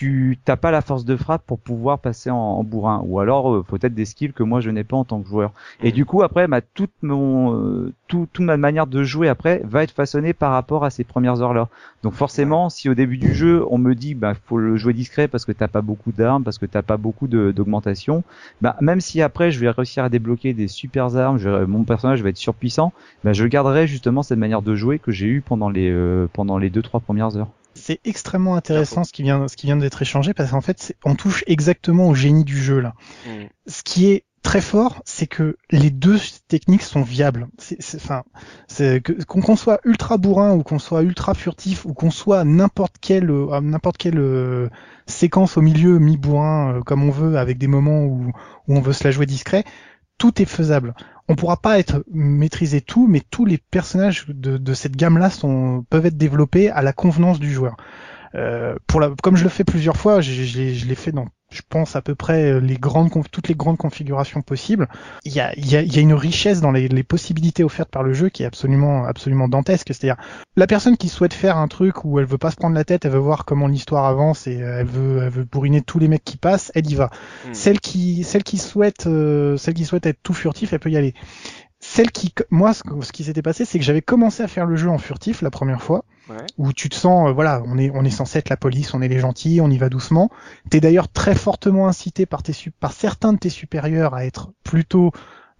tu 0.03 0.39
t'as 0.45 0.57
pas 0.57 0.71
la 0.71 0.81
force 0.81 1.05
de 1.05 1.17
frappe 1.17 1.45
pour 1.47 1.59
pouvoir 1.61 1.99
passer 2.01 2.31
en, 2.31 2.37
en 2.37 2.65
bourrin. 2.65 3.03
Ou 3.07 3.21
alors 3.21 3.55
euh, 3.55 3.63
peut-être 3.63 3.95
des 3.95 4.05
skills 4.05 4.33
que 4.33 4.43
moi 4.43 4.61
je 4.61 4.71
n'ai 4.71 4.85
pas 4.85 4.97
en 4.97 5.05
tant 5.05 5.21
que 5.23 5.29
joueur. 5.29 5.53
Et 5.83 5.89
Mhm. 5.89 5.93
du 5.93 6.05
coup 6.05 6.23
après 6.23 6.47
bah, 6.49 6.61
toute 6.61 6.93
mon 7.03 7.55
euh, 7.55 7.93
tout, 8.09 8.27
toute 8.33 8.45
ma 8.45 8.57
manière 8.57 8.87
de 8.87 9.03
jouer 9.05 9.29
après 9.29 9.61
va 9.65 9.83
être 9.83 9.93
façonnée 9.93 10.33
par 10.33 10.53
rapport 10.53 10.85
à 10.85 10.91
ces 10.91 11.05
premières 11.05 11.41
heures 11.43 11.55
là 11.55 11.69
donc 12.03 12.15
forcément 12.15 12.69
si 12.69 12.89
au 12.89 12.95
début 12.95 13.17
du 13.19 13.35
jeu 13.35 13.65
on 13.71 13.79
me 13.79 13.95
dit 13.95 14.15
bah 14.15 14.35
faut 14.35 14.59
le 14.59 14.77
jouer 14.77 14.93
discret 14.93 15.29
parce 15.29 15.45
que 15.45 15.53
t'as 15.53 15.69
pas 15.69 15.83
beaucoup 15.83 16.13
d'armes 16.13 16.45
parce 16.45 16.59
que 16.59 16.67
t'as 16.67 16.83
pas 16.83 16.97
beaucoup 16.97 17.29
d'augmentation 17.29 18.25
bah 18.61 18.77
même 18.81 19.01
si 19.01 19.23
après 19.23 19.51
je 19.51 19.61
vais 19.61 19.71
réussir 19.71 20.05
à 20.05 20.09
débloquer 20.09 20.53
des 20.55 20.69
super 20.69 21.17
armes 21.17 21.39
je 21.39 21.65
mon 21.65 21.85
personnage 21.85 22.23
va 22.23 22.29
être 22.31 22.37
surpuissant 22.37 22.93
bah 23.25 23.33
je 23.33 23.45
garderai 23.47 23.87
justement 23.87 24.23
cette 24.23 24.39
manière 24.39 24.63
de 24.63 24.75
jouer 24.75 24.99
que 24.99 25.13
j'ai 25.13 25.27
eu 25.27 25.43
pendant 25.43 25.71
les 25.71 25.91
euh, 25.91 26.29
pendant 26.33 26.59
les 26.59 26.71
deux 26.71 26.83
trois 26.83 27.01
premières 27.01 27.37
heures 27.37 27.51
C'est 27.83 28.01
extrêmement 28.05 28.55
intéressant 28.55 29.03
ce 29.03 29.12
qui 29.12 29.24
vient, 29.24 29.49
ce 29.49 29.57
qui 29.57 29.66
vient 29.66 29.76
d'être 29.76 30.01
échangé 30.03 30.35
parce 30.35 30.53
qu'en 30.53 30.61
fait, 30.61 30.97
on 31.05 31.16
touche 31.16 31.43
exactement 31.49 32.09
au 32.09 32.14
génie 32.14 32.45
du 32.45 32.57
jeu 32.57 32.78
là. 32.78 32.95
Mm. 33.26 33.47
Ce 33.66 33.83
qui 33.83 34.07
est 34.07 34.24
très 34.43 34.61
fort, 34.61 35.03
c'est 35.05 35.26
que 35.26 35.57
les 35.70 35.91
deux 35.91 36.18
techniques 36.47 36.83
sont 36.83 37.03
viables. 37.03 37.49
C'est, 37.59 37.97
enfin, 37.97 38.22
qu'on 39.26 39.57
soit 39.57 39.80
ultra 39.85 40.16
bourrin 40.16 40.53
ou 40.55 40.62
qu'on 40.62 40.78
soit 40.78 41.03
ultra 41.03 41.35
furtif 41.35 41.85
ou 41.85 41.93
qu'on 41.93 42.12
soit 42.12 42.45
n'importe 42.45 42.97
quelle, 43.01 43.30
euh, 43.30 43.61
n'importe 43.61 43.97
quelle 43.97 44.18
euh, 44.18 44.68
séquence 45.07 45.57
au 45.57 45.61
milieu 45.61 45.99
mi-bourrin 45.99 46.74
euh, 46.74 46.80
comme 46.83 47.03
on 47.03 47.11
veut 47.11 47.37
avec 47.37 47.59
des 47.59 47.68
moments 47.68 48.05
où, 48.05 48.30
où 48.68 48.76
on 48.76 48.80
veut 48.80 48.93
se 48.93 49.03
la 49.03 49.11
jouer 49.11 49.26
discret, 49.26 49.64
tout 50.18 50.41
est 50.41 50.47
faisable. 50.47 50.95
On 51.33 51.35
pourra 51.35 51.57
pas 51.57 51.78
être 51.78 52.05
maîtriser 52.12 52.83
tout, 52.83 53.07
mais 53.07 53.22
tous 53.30 53.47
les 53.47 53.57
personnages 53.57 54.26
de, 54.28 54.74
cette 54.74 54.97
gamme-là 54.97 55.30
peuvent 55.89 56.05
être 56.05 56.18
développés 56.18 56.68
à 56.68 56.83
la 56.83 56.93
convenance 56.93 57.41
du 57.41 57.51
joueur. 57.51 57.74
Euh, 58.35 58.74
comme 59.22 59.37
je 59.37 59.43
le 59.43 59.49
fais 59.49 59.64
plusieurs 59.64 59.97
fois, 59.97 60.20
je, 60.20 60.30
je 60.30 60.87
l'ai 60.87 60.95
fait 60.95 61.11
dans, 61.11 61.24
je 61.53 61.63
pense 61.69 61.97
à 61.97 62.03
peu 62.03 62.15
près 62.15 62.61
les 62.61 62.77
grandes, 62.77 63.11
toutes 63.31 63.49
les 63.49 63.55
grandes 63.55 63.77
configurations 63.77 64.43
possibles. 64.43 64.89
Il 65.25 65.33
y 65.33 65.41
a, 65.41 65.53
il 65.57 65.71
y 65.71 65.77
a, 65.77 65.83
il 65.83 65.95
y 65.95 65.99
a 65.99 66.03
une 66.03 66.15
richesse 66.15 66.61
dans 66.61 66.73
les, 66.73 66.89
les 66.89 67.03
possibilités 67.03 67.63
offertes 67.65 67.91
par 67.91 68.03
le 68.03 68.13
jeu 68.13 68.29
qui 68.29 68.43
est 68.43 68.47
absolument, 68.47 69.05
absolument 69.05 69.49
dantesque. 69.49 69.89
C'est-à-dire, 69.89 70.17
la 70.57 70.67
personne 70.67 70.97
qui 70.97 71.09
souhaite 71.09 71.35
faire 71.35 71.57
un 71.57 71.69
truc 71.69 72.05
où 72.05 72.19
elle 72.19 72.27
veut 72.27 72.39
pas 72.39 72.51
se 72.51 72.57
prendre 72.57 72.75
la 72.75 72.85
tête, 72.85 73.05
elle 73.05 73.13
veut 73.13 73.19
voir 73.19 73.45
comment 73.45 73.67
l'histoire 73.67 74.07
avance 74.07 74.47
et 74.47 74.63
euh, 74.63 74.81
elle 74.81 74.87
veut, 74.87 75.23
elle 75.23 75.31
veut 75.31 75.45
bourriner 75.45 75.83
tous 75.83 75.99
les 75.99 76.09
mecs 76.09 76.25
qui 76.25 76.37
passent, 76.37 76.73
elle 76.75 76.91
y 76.91 76.95
va. 76.95 77.11
Mm. 77.47 77.55
Celle 77.55 77.81
qui, 77.81 78.25
celle 78.25 78.43
qui 78.43 78.59
souhaite, 78.59 79.07
euh, 79.07 79.57
celle 79.57 79.75
qui 79.75 79.85
souhaite 79.85 80.07
être 80.07 80.23
tout 80.23 80.35
furtif, 80.35 80.73
elle 80.73 80.81
peut 80.81 80.91
y 80.91 80.97
aller. 80.97 81.15
Celle 81.85 82.12
qui, 82.12 82.33
moi, 82.51 82.72
ce, 82.72 82.83
ce 83.03 83.11
qui 83.12 83.24
s'était 83.24 83.43
passé, 83.43 83.64
c'est 83.64 83.78
que 83.78 83.85
j'avais 83.85 84.03
commencé 84.03 84.43
à 84.43 84.49
faire 84.49 84.66
le 84.66 84.76
jeu 84.76 84.89
en 84.89 84.99
furtif 84.99 85.43
la 85.43 85.51
première 85.51 85.83
fois, 85.83 86.05
Ouais. 86.30 86.37
où 86.57 86.72
tu 86.72 86.89
te 86.89 86.95
sens, 86.95 87.28
euh, 87.28 87.33
voilà, 87.33 87.61
on 87.66 87.76
est, 87.76 87.91
on 87.93 88.05
est 88.05 88.11
censé 88.11 88.39
être 88.39 88.49
la 88.49 88.57
police, 88.57 88.95
on 88.95 89.03
est 89.03 89.09
les 89.09 89.18
gentils, 89.18 89.61
on 89.61 89.68
y 89.68 89.76
va 89.78 89.89
doucement. 89.89 90.30
T'es 90.70 90.78
d'ailleurs 90.80 91.09
très 91.09 91.35
fortement 91.35 91.89
incité 91.89 92.24
par 92.24 92.45
tes, 92.45 92.53
par 92.78 92.93
certains 92.93 93.33
de 93.33 93.39
tes 93.39 93.51
supérieurs 93.51 94.14
à 94.14 94.24
être 94.24 94.53
plutôt 94.62 95.11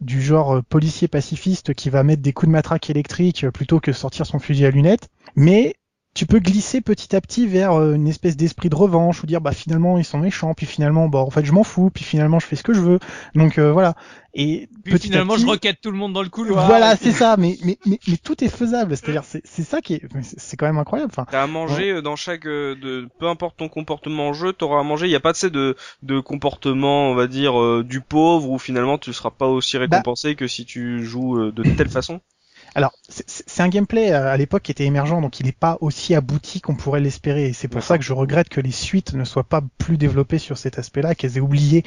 du 0.01 0.23
genre 0.23 0.57
euh, 0.59 0.63
policier 0.63 1.09
pacifiste 1.09 1.75
qui 1.75 1.91
va 1.91 2.05
mettre 2.05 2.23
des 2.23 2.33
coups 2.33 2.47
de 2.49 2.53
matraque 2.53 2.89
électrique 2.91 3.43
euh, 3.43 3.51
plutôt 3.51 3.81
que 3.81 3.93
sortir 3.93 4.25
son 4.25 4.39
fusil 4.39 4.65
à 4.65 4.71
lunettes. 4.71 5.09
Mais 5.35 5.75
tu 6.15 6.27
peux 6.27 6.39
glisser 6.41 6.81
petit 6.83 7.17
à 7.17 7.21
petit 7.23 7.47
vers 7.47 7.73
euh, 7.73 7.95
une 7.95 8.07
espèce 8.07 8.37
d'esprit 8.37 8.69
de 8.69 8.75
revanche 8.75 9.23
ou 9.23 9.27
dire 9.27 9.41
bah 9.41 9.53
finalement 9.53 9.97
ils 9.99 10.05
sont 10.05 10.19
méchants 10.19 10.53
puis 10.55 10.67
finalement 10.67 11.09
bah 11.09 11.21
en 11.21 11.31
fait 11.31 11.45
je 11.45 11.53
m'en 11.53 11.65
fous 11.65 11.91
puis 11.91 12.05
finalement 12.05 12.39
je 12.39 12.47
fais 12.47 12.57
ce 12.57 12.63
que 12.63 12.75
je 12.75 12.81
veux 12.81 12.99
donc 13.35 13.59
euh, 13.59 13.73
voilà 13.73 13.95
et 14.35 14.69
Puis 14.85 14.93
petit 14.95 15.09
à 15.09 15.11
finalement, 15.13 15.35
petit- 15.35 15.43
je 15.43 15.47
requête 15.47 15.79
tout 15.83 15.91
le 15.91 15.97
monde 15.97 16.13
dans 16.13 16.23
le 16.23 16.29
couloir. 16.29 16.67
voilà 16.67 16.97
c'est 16.97 17.13
ça 17.13 17.37
mais, 17.39 17.57
mais 17.65 17.79
mais 17.87 17.99
mais 18.09 18.17
tout 18.19 18.45
est 18.45 18.49
faisable 18.49 18.97
c'est-à-dire 18.97 19.25
c'est 19.25 19.41
c'est 19.45 19.63
ça 19.63 19.81
qui 19.81 19.95
est 19.95 20.03
c'est 20.23 20.57
quand 20.59 20.67
même 20.67 20.79
incroyable 20.79 21.11
enfin 21.13 21.27
T'as 21.31 21.43
à 21.43 21.47
manger 21.47 21.91
euh, 21.93 22.03
dans 22.03 22.17
chaque 22.17 22.47
euh, 22.47 22.75
de 22.75 23.09
peu 23.19 23.27
importe 23.29 23.57
ton 23.57 23.69
comportement 23.69 24.29
en 24.29 24.33
jeu, 24.35 24.53
t'auras 24.53 24.81
à 24.81 24.83
manger. 24.83 25.07
Il 25.07 25.11
y 25.13 25.17
a 25.17 25.21
pas 25.21 25.33
de 25.33 25.49
de 25.49 25.77
de 26.03 26.21
comportement, 26.21 27.11
on 27.11 27.15
va 27.15 27.27
dire 27.27 27.59
euh, 27.61 27.83
du 27.85 28.01
pauvre 28.01 28.51
où 28.51 28.59
finalement 28.59 28.99
tu 28.99 29.13
seras 29.13 29.31
pas 29.31 29.47
aussi 29.49 29.77
Bah. 29.79 29.85
récompensé 29.85 30.35
que 30.35 30.47
si 30.47 30.65
tu 30.67 31.05
joues 31.05 31.39
euh, 31.39 31.53
de 31.53 31.63
telle 31.77 31.89
façon. 31.89 32.21
Alors, 32.75 32.93
c'est- 33.09 33.61
un 33.61 33.69
gameplay 33.69 34.13
euh, 34.13 34.33
à 34.33 34.37
l'époque 34.37 34.63
qui 34.63 34.73
était 34.73 34.87
émergent, 34.87 35.21
donc 35.21 35.39
il 35.39 35.47
n'est 35.47 35.53
pas 35.53 35.77
aussi 35.83 36.15
abouti 36.15 36.61
qu'on 36.61 36.75
pourrait 36.75 37.01
l'espérer. 37.01 37.47
Et 37.49 37.53
c'est 37.53 37.69
pour 37.69 37.83
ça 37.83 37.99
que 37.99 38.03
je 38.05 38.13
regrette 38.13 38.49
que 38.49 38.61
les 38.63 38.71
suites 38.73 39.13
ne 39.13 39.25
soient 39.25 39.45
pas 39.45 39.61
plus 39.79 39.99
développées 39.99 40.39
sur 40.39 40.57
cet 40.59 40.79
aspect-là, 40.79 41.15
qu'elles 41.15 41.37
aient 41.37 41.41
oublié 41.41 41.85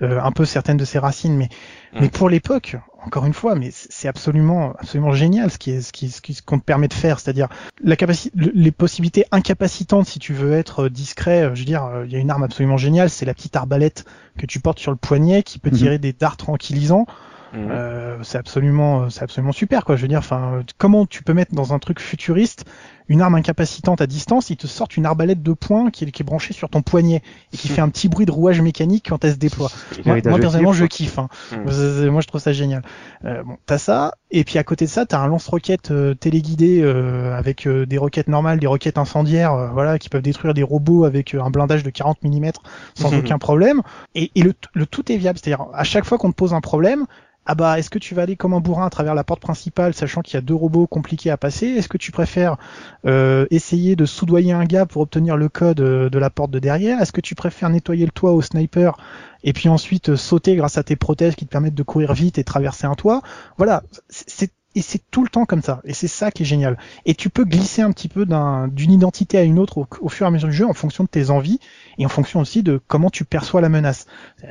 euh, 0.00 0.20
un 0.22 0.30
peu 0.30 0.44
certaines 0.44 0.76
de 0.76 0.84
ses 0.84 1.00
racines. 1.00 1.36
Mais, 1.36 1.48
Mm. 1.92 1.98
mais 2.02 2.08
pour 2.08 2.28
l'époque, 2.30 2.76
encore 3.04 3.26
une 3.26 3.32
fois, 3.34 3.56
mais 3.56 3.70
c'est 3.72 4.06
absolument, 4.06 4.74
absolument 4.78 5.10
génial 5.12 5.50
ce 5.50 5.58
qui 5.58 5.72
est, 5.72 5.80
ce 5.80 5.92
qui, 5.92 6.08
ce 6.08 6.20
qui- 6.20 6.34
ce 6.34 6.42
qu'on 6.42 6.60
te 6.60 6.64
permet 6.64 6.86
de 6.86 6.94
faire, 6.94 7.18
c'est-à-dire 7.18 7.48
la 7.82 7.96
capacité, 7.96 8.30
le- 8.38 8.52
les 8.54 8.70
possibilités 8.70 9.24
incapacitantes 9.32 10.06
si 10.06 10.20
tu 10.20 10.34
veux 10.34 10.52
être 10.52 10.84
euh, 10.84 10.88
discret. 10.90 11.50
Je 11.54 11.58
veux 11.60 11.64
dire, 11.66 11.82
il 12.04 12.12
y 12.12 12.16
a 12.16 12.20
une 12.20 12.30
arme 12.30 12.44
absolument 12.44 12.76
géniale, 12.76 13.10
c'est 13.10 13.24
la 13.26 13.34
petite 13.34 13.56
arbalète 13.56 14.04
que 14.38 14.46
tu 14.46 14.60
portes 14.60 14.78
sur 14.78 14.92
le 14.92 14.96
poignet 14.96 15.42
qui 15.42 15.58
peut 15.58 15.70
Mhm. 15.70 15.76
tirer 15.76 15.98
des 15.98 16.12
dards 16.12 16.36
tranquillisants. 16.36 17.06
Mhm. 17.52 17.68
Euh, 17.70 18.22
c'est 18.22 18.38
absolument, 18.38 19.10
c'est 19.10 19.22
absolument 19.22 19.52
super 19.52 19.84
quoi. 19.84 19.96
Je 19.96 20.02
veux 20.02 20.08
dire, 20.08 20.18
enfin, 20.18 20.54
euh, 20.54 20.62
comment 20.78 21.06
tu 21.06 21.22
peux 21.22 21.34
mettre 21.34 21.54
dans 21.54 21.72
un 21.72 21.78
truc 21.78 22.00
futuriste 22.00 22.64
une 23.08 23.22
arme 23.22 23.34
incapacitante 23.34 24.00
à 24.00 24.06
distance, 24.06 24.50
ils 24.50 24.56
te 24.56 24.66
sortent 24.66 24.96
une 24.96 25.06
arbalète 25.06 25.42
de 25.42 25.52
poing 25.52 25.90
qui 25.90 26.04
est, 26.04 26.10
qui 26.10 26.22
est 26.22 26.24
branchée 26.24 26.52
sur 26.52 26.68
ton 26.68 26.82
poignet 26.82 27.22
et 27.52 27.56
qui 27.56 27.68
fait 27.68 27.80
un 27.80 27.88
petit 27.88 28.08
bruit 28.08 28.26
de 28.26 28.30
rouage 28.30 28.60
mécanique 28.60 29.06
quand 29.08 29.24
elle 29.24 29.32
se 29.32 29.38
déploie. 29.38 29.70
Moi, 30.04 30.20
personnellement, 30.20 30.72
je 30.72 30.84
kiffe. 30.84 31.18
Hein. 31.18 31.28
Mm. 31.52 32.08
Moi, 32.08 32.20
je 32.20 32.26
trouve 32.26 32.40
ça 32.40 32.52
génial. 32.52 32.82
Euh, 33.24 33.42
bon, 33.42 33.56
t'as 33.66 33.78
ça, 33.78 34.14
et 34.30 34.44
puis 34.44 34.58
à 34.58 34.64
côté 34.64 34.84
de 34.84 34.90
ça, 34.90 35.06
t'as 35.06 35.18
un 35.18 35.26
lance-roquette 35.26 35.90
euh, 35.90 36.14
téléguidé 36.14 36.80
euh, 36.82 37.34
avec 37.34 37.66
euh, 37.66 37.86
des 37.86 37.98
roquettes 37.98 38.28
normales, 38.28 38.58
des 38.58 38.66
roquettes 38.66 38.98
incendiaires, 38.98 39.54
euh, 39.54 39.68
voilà, 39.68 39.98
qui 39.98 40.08
peuvent 40.08 40.22
détruire 40.22 40.52
des 40.52 40.62
robots 40.62 41.04
avec 41.04 41.34
euh, 41.34 41.42
un 41.42 41.50
blindage 41.50 41.82
de 41.82 41.90
40 41.90 42.22
mm 42.22 42.50
sans 42.94 43.14
aucun 43.16 43.38
problème. 43.38 43.80
Et, 44.14 44.30
et 44.34 44.42
le, 44.42 44.52
le 44.74 44.86
tout 44.86 45.10
est 45.10 45.16
viable, 45.16 45.38
c'est-à-dire 45.42 45.66
à 45.72 45.84
chaque 45.84 46.04
fois 46.04 46.18
qu'on 46.18 46.30
te 46.30 46.36
pose 46.36 46.52
un 46.52 46.60
problème, 46.60 47.06
ah 47.50 47.54
bah 47.54 47.78
est-ce 47.78 47.88
que 47.88 47.98
tu 47.98 48.14
vas 48.14 48.22
aller 48.22 48.36
comme 48.36 48.52
un 48.52 48.60
bourrin 48.60 48.86
à 48.86 48.90
travers 48.90 49.14
la 49.14 49.24
porte 49.24 49.40
principale, 49.40 49.94
sachant 49.94 50.20
qu'il 50.20 50.34
y 50.34 50.36
a 50.36 50.42
deux 50.42 50.54
robots 50.54 50.86
compliqués 50.86 51.30
à 51.30 51.38
passer? 51.38 51.66
Est-ce 51.66 51.88
que 51.88 51.96
tu 51.96 52.12
préfères 52.12 52.58
euh, 53.06 53.46
essayer 53.50 53.96
de 53.96 54.04
soudoyer 54.04 54.52
un 54.52 54.64
gars 54.64 54.84
pour 54.84 55.00
obtenir 55.00 55.38
le 55.38 55.48
code 55.48 55.80
euh, 55.80 56.10
de 56.10 56.18
la 56.18 56.28
porte 56.28 56.50
de 56.50 56.58
derrière? 56.58 57.00
Est-ce 57.00 57.10
que 57.10 57.22
tu 57.22 57.34
préfères 57.34 57.70
nettoyer 57.70 58.04
le 58.04 58.12
toit 58.12 58.32
au 58.32 58.42
sniper 58.42 58.98
et 59.44 59.54
puis 59.54 59.70
ensuite 59.70 60.10
euh, 60.10 60.16
sauter 60.16 60.56
grâce 60.56 60.76
à 60.76 60.82
tes 60.82 60.94
prothèses 60.94 61.36
qui 61.36 61.46
te 61.46 61.50
permettent 61.50 61.74
de 61.74 61.82
courir 61.82 62.12
vite 62.12 62.36
et 62.36 62.44
traverser 62.44 62.86
un 62.86 62.94
toit? 62.94 63.22
Voilà, 63.56 63.82
c'est 64.10 64.52
et 64.74 64.82
c'est 64.82 65.00
tout 65.10 65.22
le 65.22 65.28
temps 65.28 65.44
comme 65.46 65.62
ça, 65.62 65.80
et 65.84 65.92
c'est 65.94 66.08
ça 66.08 66.30
qui 66.30 66.42
est 66.42 66.46
génial. 66.46 66.78
Et 67.06 67.14
tu 67.14 67.30
peux 67.30 67.44
glisser 67.44 67.82
un 67.82 67.90
petit 67.90 68.08
peu 68.08 68.26
d'un- 68.26 68.68
d'une 68.68 68.92
identité 68.92 69.38
à 69.38 69.42
une 69.42 69.58
autre 69.58 69.78
au, 69.78 69.86
au 70.00 70.08
fur 70.08 70.26
et 70.26 70.28
à 70.28 70.30
mesure 70.30 70.48
du 70.48 70.54
jeu 70.54 70.66
en 70.66 70.74
fonction 70.74 71.04
de 71.04 71.08
tes 71.08 71.30
envies 71.30 71.58
et 71.98 72.06
en 72.06 72.08
fonction 72.08 72.40
aussi 72.40 72.62
de 72.62 72.80
comment 72.86 73.10
tu 73.10 73.24
perçois 73.24 73.60
la 73.60 73.68
menace. 73.68 74.06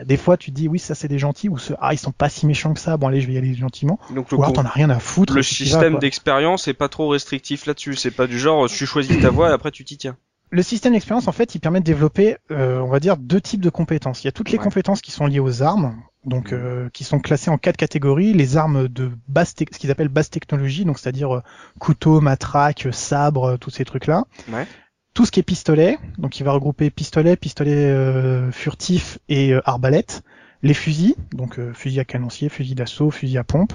Des 0.06 0.18
fois, 0.18 0.36
tu 0.38 0.52
te 0.52 0.56
dis 0.56 0.68
oui, 0.68 0.80
ça 0.80 0.96
c'est 0.96 1.08
des 1.08 1.20
gentils 1.20 1.50
ou 1.50 1.58
ce 1.58 1.74
ah 1.80 1.94
ils 1.94 1.98
sont 1.98 2.12
pas 2.12 2.30
si 2.30 2.46
méchants 2.46 2.74
que 2.74 2.80
ça. 2.80 2.98
Bon 2.98 3.08
allez, 3.08 3.22
je 3.22 3.28
vais 3.28 3.34
y 3.34 3.38
aller 3.38 3.54
gentiment. 3.54 4.00
Donc 4.14 4.32
le, 4.32 4.38
Ou 4.38 4.42
alors 4.44 4.54
t'en 4.54 4.66
as 4.66 4.70
rien 4.70 4.90
à 4.90 5.00
foutre. 5.00 5.34
le 5.34 5.44
système 5.44 6.00
d'expérience 6.00 6.68
est 6.68 6.74
pas 6.74 6.90
trop 6.90 7.08
restrictif 7.10 7.66
là-dessus. 7.66 7.96
C'est 7.96 8.12
pas 8.12 8.28
du 8.28 8.40
genre 8.40 8.68
tu 8.68 8.86
choisis 8.86 9.20
ta 9.22 9.30
voie 9.30 9.50
et 9.50 9.54
après 9.54 9.72
tu 9.72 9.84
t'y 9.86 9.98
tiens. 9.98 10.18
Le 10.50 10.64
système 10.64 10.94
d'expérience, 10.94 11.28
en 11.28 11.34
fait, 11.34 11.56
il 11.56 11.60
permet 11.60 11.82
de 11.82 11.84
développer, 11.84 12.38
euh, 12.52 12.80
on 12.80 12.88
va 12.88 13.02
dire, 13.02 13.18
deux 13.18 13.42
types 13.42 13.60
de 13.60 13.70
compétences. 13.70 14.24
Il 14.24 14.28
y 14.28 14.30
a 14.30 14.32
toutes 14.32 14.50
les 14.50 14.58
Ouais. 14.58 14.64
compétences 14.64 15.02
qui 15.02 15.12
sont 15.12 15.26
liées 15.26 15.42
aux 15.42 15.62
armes, 15.62 16.02
donc 16.28 16.52
Mhm. 16.52 16.60
euh, 16.62 16.90
qui 16.94 17.04
sont 17.04 17.20
classées 17.20 17.50
en 17.50 17.58
quatre 17.58 17.78
catégories. 17.78 18.34
Les 18.34 18.58
armes 18.58 18.88
de 18.88 19.12
basse, 19.28 19.56
ce 19.58 19.64
qu'ils 19.80 19.90
appellent 19.90 20.10
basse 20.10 20.30
technologie, 20.30 20.86
donc 20.86 21.00
c'est-à-dire 21.00 21.38
euh, 21.38 21.42
couteau, 21.80 22.22
matraque, 22.22 22.88
sabre, 22.92 23.52
euh, 23.52 23.58
tous 23.58 23.72
ces 23.72 23.86
trucs-là. 23.86 24.26
Ouais. 24.52 24.68
Tout 25.14 25.26
ce 25.26 25.32
qui 25.32 25.40
est 25.40 25.44
pistolet, 25.44 25.98
donc 26.20 26.40
il 26.40 26.44
va 26.44 26.52
regrouper 26.52 26.92
pistolet, 26.92 27.36
pistolet 27.38 27.74
euh, 27.74 28.52
furtif 28.52 29.18
et 29.30 29.54
euh, 29.54 29.62
arbalète. 29.66 30.22
Les 30.64 30.74
fusils, 30.74 31.16
donc 31.34 31.60
euh, 31.60 31.74
fusil 31.74 32.00
à 32.00 32.06
canoncier, 32.06 32.50
fusil 32.50 32.76
d'assaut, 32.76 33.10
fusil 33.10 33.38
à 33.38 33.44
pompe. 33.44 33.74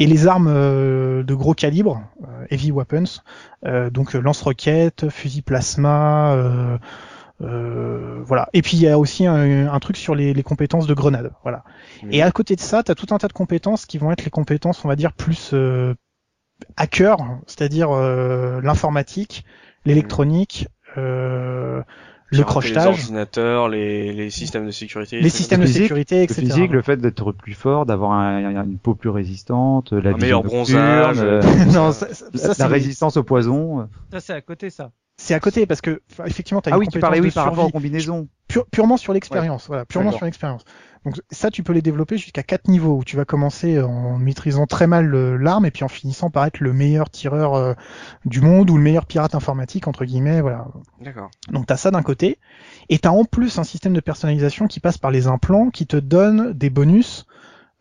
Et 0.00 0.06
les 0.06 0.28
armes 0.28 0.48
euh, 0.48 1.24
de 1.24 1.34
gros 1.34 1.54
calibre, 1.54 2.00
euh, 2.22 2.46
heavy 2.50 2.70
weapons, 2.70 3.20
euh, 3.66 3.90
donc 3.90 4.12
lance-roquettes, 4.14 5.08
fusil 5.10 5.42
plasma, 5.42 6.36
euh, 7.42 8.20
voilà. 8.24 8.48
Et 8.52 8.62
puis 8.62 8.76
il 8.76 8.82
y 8.82 8.88
a 8.88 8.98
aussi 8.98 9.26
un, 9.26 9.72
un 9.72 9.78
truc 9.80 9.96
sur 9.96 10.14
les, 10.14 10.34
les 10.34 10.42
compétences 10.42 10.86
de 10.86 10.94
grenade, 10.94 11.32
voilà. 11.42 11.64
Et 12.10 12.22
à 12.22 12.30
côté 12.30 12.56
de 12.56 12.60
ça, 12.60 12.82
tu 12.82 12.90
as 12.90 12.94
tout 12.94 13.06
un 13.14 13.18
tas 13.18 13.28
de 13.28 13.32
compétences 13.32 13.86
qui 13.86 13.98
vont 13.98 14.10
être 14.12 14.24
les 14.24 14.30
compétences, 14.30 14.84
on 14.84 14.88
va 14.88 14.96
dire 14.96 15.12
plus 15.12 15.50
euh, 15.54 15.94
hacker, 16.76 17.16
c'est-à-dire 17.46 17.90
euh, 17.92 18.60
l'informatique, 18.62 19.44
l'électronique, 19.84 20.68
euh, 20.96 21.82
le 22.30 22.38
Les 22.38 22.44
crochetage, 22.44 22.86
ordinateurs, 22.86 23.68
les, 23.70 24.12
les 24.12 24.28
systèmes 24.30 24.66
de 24.66 24.70
sécurité. 24.70 25.20
les 25.20 25.30
systèmes 25.30 25.60
de 25.60 25.66
physique, 25.66 25.82
sécurité, 25.84 26.16
Le 26.16 26.22
etc. 26.24 26.40
physique, 26.42 26.70
le 26.72 26.82
fait 26.82 26.98
d'être 26.98 27.32
plus 27.32 27.54
fort, 27.54 27.86
d'avoir 27.86 28.12
un- 28.12 28.44
un- 28.56 28.64
une 28.64 28.78
peau 28.78 28.94
plus 28.94 29.08
résistante, 29.08 29.92
la 29.92 30.10
Un 30.10 30.16
meilleur 30.18 30.42
bronzage, 30.42 31.18
euh, 31.20 31.40
non, 31.72 31.90
ça, 31.92 32.12
ça, 32.12 32.26
la, 32.34 32.38
ça, 32.38 32.48
la 32.48 32.54
c'est 32.54 32.64
résistance 32.66 33.16
au 33.16 33.22
poison. 33.22 33.88
Ça, 34.12 34.20
c'est 34.20 34.34
à 34.34 34.40
côté, 34.42 34.68
ça. 34.68 34.90
C'est 35.20 35.34
à 35.34 35.40
côté 35.40 35.66
parce 35.66 35.80
que 35.80 36.00
effectivement, 36.24 36.60
tu 36.62 36.70
as 36.70 36.72
Ah 36.72 36.76
une 36.76 36.80
oui, 36.80 36.88
tu 36.88 37.00
parlais 37.00 37.18
de 37.18 37.24
oui 37.24 37.30
par 37.30 37.44
rapport 37.46 37.66
aux 37.66 37.70
combinaisons. 37.70 38.28
Pure- 38.46 38.66
purement 38.70 38.96
sur 38.96 39.12
l'expérience, 39.12 39.66
voilà, 39.66 39.84
purement 39.84 40.10
sur 40.12 40.24
l'expérience. 40.24 40.64
Donc 41.04 41.20
ça, 41.30 41.50
tu 41.50 41.62
peux 41.62 41.72
les 41.74 41.82
développer 41.82 42.16
jusqu'à 42.16 42.42
quatre 42.42 42.68
niveaux 42.68 42.96
où 42.96 43.04
tu 43.04 43.16
vas 43.16 43.24
commencer 43.24 43.80
en 43.80 44.16
maîtrisant 44.16 44.66
très 44.66 44.86
mal 44.86 45.04
le- 45.06 45.36
l'arme 45.36 45.66
et 45.66 45.70
puis 45.70 45.84
en 45.84 45.88
finissant 45.88 46.30
par 46.30 46.46
être 46.46 46.60
le 46.60 46.72
meilleur 46.72 47.10
tireur 47.10 47.54
euh, 47.54 47.74
du 48.24 48.40
monde 48.40 48.70
ou 48.70 48.76
le 48.76 48.82
meilleur 48.82 49.06
pirate 49.06 49.34
informatique 49.34 49.86
entre 49.88 50.04
guillemets, 50.04 50.40
voilà. 50.40 50.66
D'accord. 51.02 51.30
Donc 51.50 51.66
t'as 51.66 51.76
ça 51.76 51.90
d'un 51.90 52.02
côté 52.02 52.38
et 52.88 52.98
t'as 52.98 53.10
en 53.10 53.24
plus 53.24 53.58
un 53.58 53.64
système 53.64 53.92
de 53.92 54.00
personnalisation 54.00 54.66
qui 54.66 54.80
passe 54.80 54.98
par 54.98 55.10
les 55.10 55.26
implants 55.26 55.68
qui 55.70 55.86
te 55.86 55.96
donne 55.96 56.52
des 56.52 56.70
bonus 56.70 57.26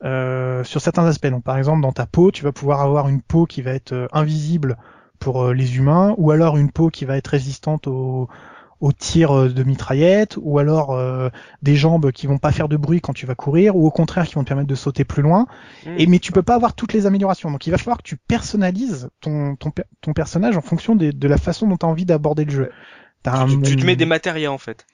euh, 0.04 0.64
sur 0.64 0.82
certains 0.82 1.06
aspects. 1.06 1.28
Donc 1.28 1.44
par 1.44 1.58
exemple 1.58 1.82
dans 1.82 1.94
ta 1.94 2.06
peau, 2.08 2.32
tu 2.32 2.44
vas 2.44 2.52
pouvoir 2.52 2.82
avoir 2.82 3.08
une 3.10 3.22
peau 3.22 3.46
qui 3.46 3.62
va 3.62 3.72
être 3.72 3.94
euh, 3.94 4.08
invisible 4.12 4.78
pour 5.20 5.44
euh, 5.46 5.54
les 5.54 5.78
humains 5.78 6.14
ou 6.18 6.32
alors 6.32 6.58
une 6.58 6.72
peau 6.72 6.90
qui 6.90 7.06
va 7.06 7.18
être 7.18 7.28
résistante 7.28 7.88
aux 7.88 8.28
aux 8.80 8.92
tirs 8.92 9.32
euh, 9.32 9.50
de 9.50 9.64
mitraillette 9.64 10.38
ou 10.40 10.60
alors 10.60 10.92
euh, 10.92 11.30
des 11.64 11.76
jambes 11.76 12.12
qui 12.12 12.28
vont 12.28 12.38
pas 12.38 12.52
faire 12.52 12.70
de 12.70 12.78
bruit 12.78 13.02
quand 13.02 13.14
tu 13.14 13.26
vas 13.26 13.34
courir 13.34 13.76
ou 13.76 13.88
au 13.88 13.92
contraire 13.92 14.28
qui 14.28 14.36
vont 14.36 14.44
te 14.44 14.50
permettre 14.50 14.68
de 14.70 14.76
sauter 14.76 15.04
plus 15.04 15.24
loin 15.24 15.48
Hmm. 15.86 15.96
et 15.98 16.06
mais 16.06 16.20
tu 16.20 16.32
peux 16.32 16.44
pas 16.44 16.54
avoir 16.56 16.76
toutes 16.76 16.94
les 16.94 17.08
améliorations 17.08 17.50
donc 17.50 17.66
il 17.66 17.72
va 17.72 17.78
falloir 17.80 17.98
que 17.98 18.04
tu 18.04 18.18
personnalises 18.18 19.10
ton 19.20 19.56
ton, 19.56 19.72
ton 20.02 20.14
personnage 20.14 20.56
en 20.58 20.62
fonction 20.62 20.96
des- 20.96 21.12
de 21.12 21.28
la 21.28 21.38
façon 21.38 21.68
dont 21.68 21.78
tu 21.78 21.86
as 21.88 21.90
envie 21.90 22.06
d'aborder 22.06 22.46
le 22.46 22.52
jeu 22.52 22.72
tu, 23.24 23.30
un- 23.32 23.62
tu 23.62 23.76
te 23.78 23.86
mets 23.86 23.96
des 23.96 24.06
matérias 24.06 24.52
en 24.52 24.58
fait. 24.60 24.86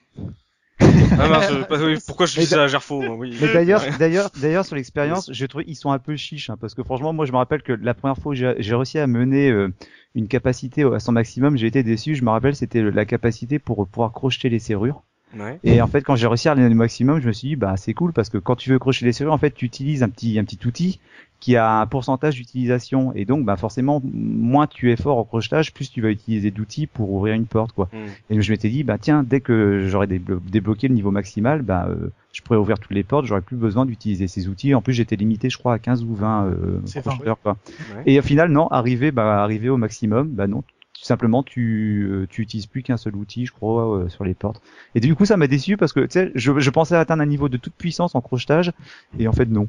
Ah 0.80 0.84
mince, 1.28 1.50
euh, 1.50 1.64
pas- 1.64 1.78
oui, 1.82 1.98
pourquoi 2.06 2.26
je 2.26 2.38
dis 2.40 2.46
ça 2.46 2.62
à 2.64 2.66
Gerfo 2.66 3.00
oui. 3.16 3.36
Mais 3.40 3.52
d'ailleurs, 3.52 3.82
d'ailleurs, 3.98 4.30
d'ailleurs, 4.40 4.64
sur 4.64 4.76
l'expérience, 4.76 5.30
je 5.32 5.46
trouve 5.46 5.62
ils 5.66 5.76
sont 5.76 5.92
un 5.92 5.98
peu 5.98 6.16
chiches, 6.16 6.50
hein, 6.50 6.56
parce 6.60 6.74
que 6.74 6.82
franchement, 6.82 7.12
moi, 7.12 7.26
je 7.26 7.32
me 7.32 7.36
rappelle 7.36 7.62
que 7.62 7.72
la 7.72 7.94
première 7.94 8.16
fois 8.16 8.32
où 8.32 8.34
j'ai 8.34 8.54
j'ai 8.58 8.74
réussi 8.74 8.98
à 8.98 9.06
mener 9.06 9.50
euh, 9.50 9.72
une 10.14 10.28
capacité 10.28 10.82
à 10.84 11.00
son 11.00 11.12
maximum, 11.12 11.56
j'ai 11.56 11.66
été 11.66 11.82
déçu. 11.82 12.14
Je 12.14 12.24
me 12.24 12.30
rappelle, 12.30 12.56
c'était 12.56 12.82
la 12.82 13.04
capacité 13.04 13.58
pour 13.58 13.86
pouvoir 13.86 14.12
crocheter 14.12 14.48
les 14.48 14.58
serrures. 14.58 15.02
Ouais. 15.36 15.58
Et 15.64 15.80
en 15.82 15.88
fait, 15.88 16.02
quand 16.02 16.14
j'ai 16.14 16.28
réussi 16.28 16.48
à 16.48 16.52
aller 16.52 16.64
au 16.64 16.70
maximum, 16.74 17.20
je 17.20 17.26
me 17.26 17.32
suis 17.32 17.48
dit, 17.48 17.56
bah, 17.56 17.76
c'est 17.76 17.92
cool, 17.94 18.12
parce 18.12 18.28
que 18.28 18.38
quand 18.38 18.54
tu 18.54 18.70
veux 18.70 18.78
crocheter 18.78 19.04
les 19.06 19.12
serrures, 19.12 19.32
en 19.32 19.38
fait, 19.38 19.50
tu 19.52 19.64
utilises 19.64 20.02
un 20.04 20.08
petit, 20.08 20.38
un 20.38 20.44
petit 20.44 20.64
outil 20.66 21.00
qui 21.44 21.56
a 21.56 21.80
un 21.80 21.86
pourcentage 21.86 22.36
d'utilisation. 22.36 23.12
Et 23.14 23.26
donc, 23.26 23.44
bah, 23.44 23.58
forcément, 23.58 24.00
moins 24.02 24.66
tu 24.66 24.90
es 24.90 24.96
fort 24.96 25.18
au 25.18 25.24
crochetage, 25.24 25.74
plus 25.74 25.90
tu 25.90 26.00
vas 26.00 26.08
utiliser 26.08 26.50
d'outils 26.50 26.86
pour 26.86 27.12
ouvrir 27.12 27.34
une 27.34 27.44
porte, 27.44 27.72
quoi. 27.72 27.90
Hmm. 27.92 28.06
Et 28.30 28.40
je 28.40 28.50
m'étais 28.50 28.70
dit, 28.70 28.82
bah 28.82 28.96
tiens, 28.98 29.22
dès 29.22 29.42
que 29.42 29.86
j'aurais 29.86 30.06
déblo- 30.06 30.40
débloqué 30.50 30.88
le 30.88 30.94
niveau 30.94 31.10
maximal, 31.10 31.60
bah 31.60 31.86
euh, 31.90 32.08
je 32.32 32.40
pourrais 32.40 32.58
ouvrir 32.58 32.78
toutes 32.78 32.94
les 32.94 33.02
portes, 33.02 33.26
j'aurais 33.26 33.42
plus 33.42 33.58
besoin 33.58 33.84
d'utiliser 33.84 34.26
ces 34.26 34.48
outils. 34.48 34.74
En 34.74 34.80
plus, 34.80 34.94
j'étais 34.94 35.16
limité, 35.16 35.50
je 35.50 35.58
crois, 35.58 35.74
à 35.74 35.78
15 35.78 36.02
ou 36.04 36.14
20 36.14 36.46
euh, 36.46 36.80
crocheteurs, 37.02 37.38
quoi. 37.42 37.58
Ouais. 37.94 38.02
Et 38.06 38.18
au 38.18 38.22
final, 38.22 38.50
non, 38.50 38.66
arrivé, 38.68 39.10
bah 39.10 39.42
arrivé 39.42 39.68
au 39.68 39.76
maximum, 39.76 40.28
bah 40.28 40.46
non, 40.46 40.62
tout 40.62 41.04
simplement 41.04 41.42
tu 41.42 42.08
euh, 42.10 42.26
tu 42.30 42.40
utilises 42.40 42.66
plus 42.66 42.82
qu'un 42.82 42.96
seul 42.96 43.16
outil, 43.16 43.44
je 43.44 43.52
crois, 43.52 43.98
euh, 43.98 44.08
sur 44.08 44.24
les 44.24 44.32
portes. 44.32 44.62
Et 44.94 45.00
du 45.00 45.14
coup, 45.14 45.26
ça 45.26 45.36
m'a 45.36 45.46
déçu 45.46 45.76
parce 45.76 45.92
que 45.92 46.00
tu 46.00 46.12
sais, 46.12 46.32
je, 46.34 46.58
je 46.58 46.70
pensais 46.70 46.96
atteindre 46.96 47.22
un 47.22 47.26
niveau 47.26 47.50
de 47.50 47.58
toute 47.58 47.74
puissance 47.74 48.14
en 48.14 48.22
crochetage, 48.22 48.72
et 49.18 49.28
en 49.28 49.32
fait 49.34 49.44
non. 49.44 49.68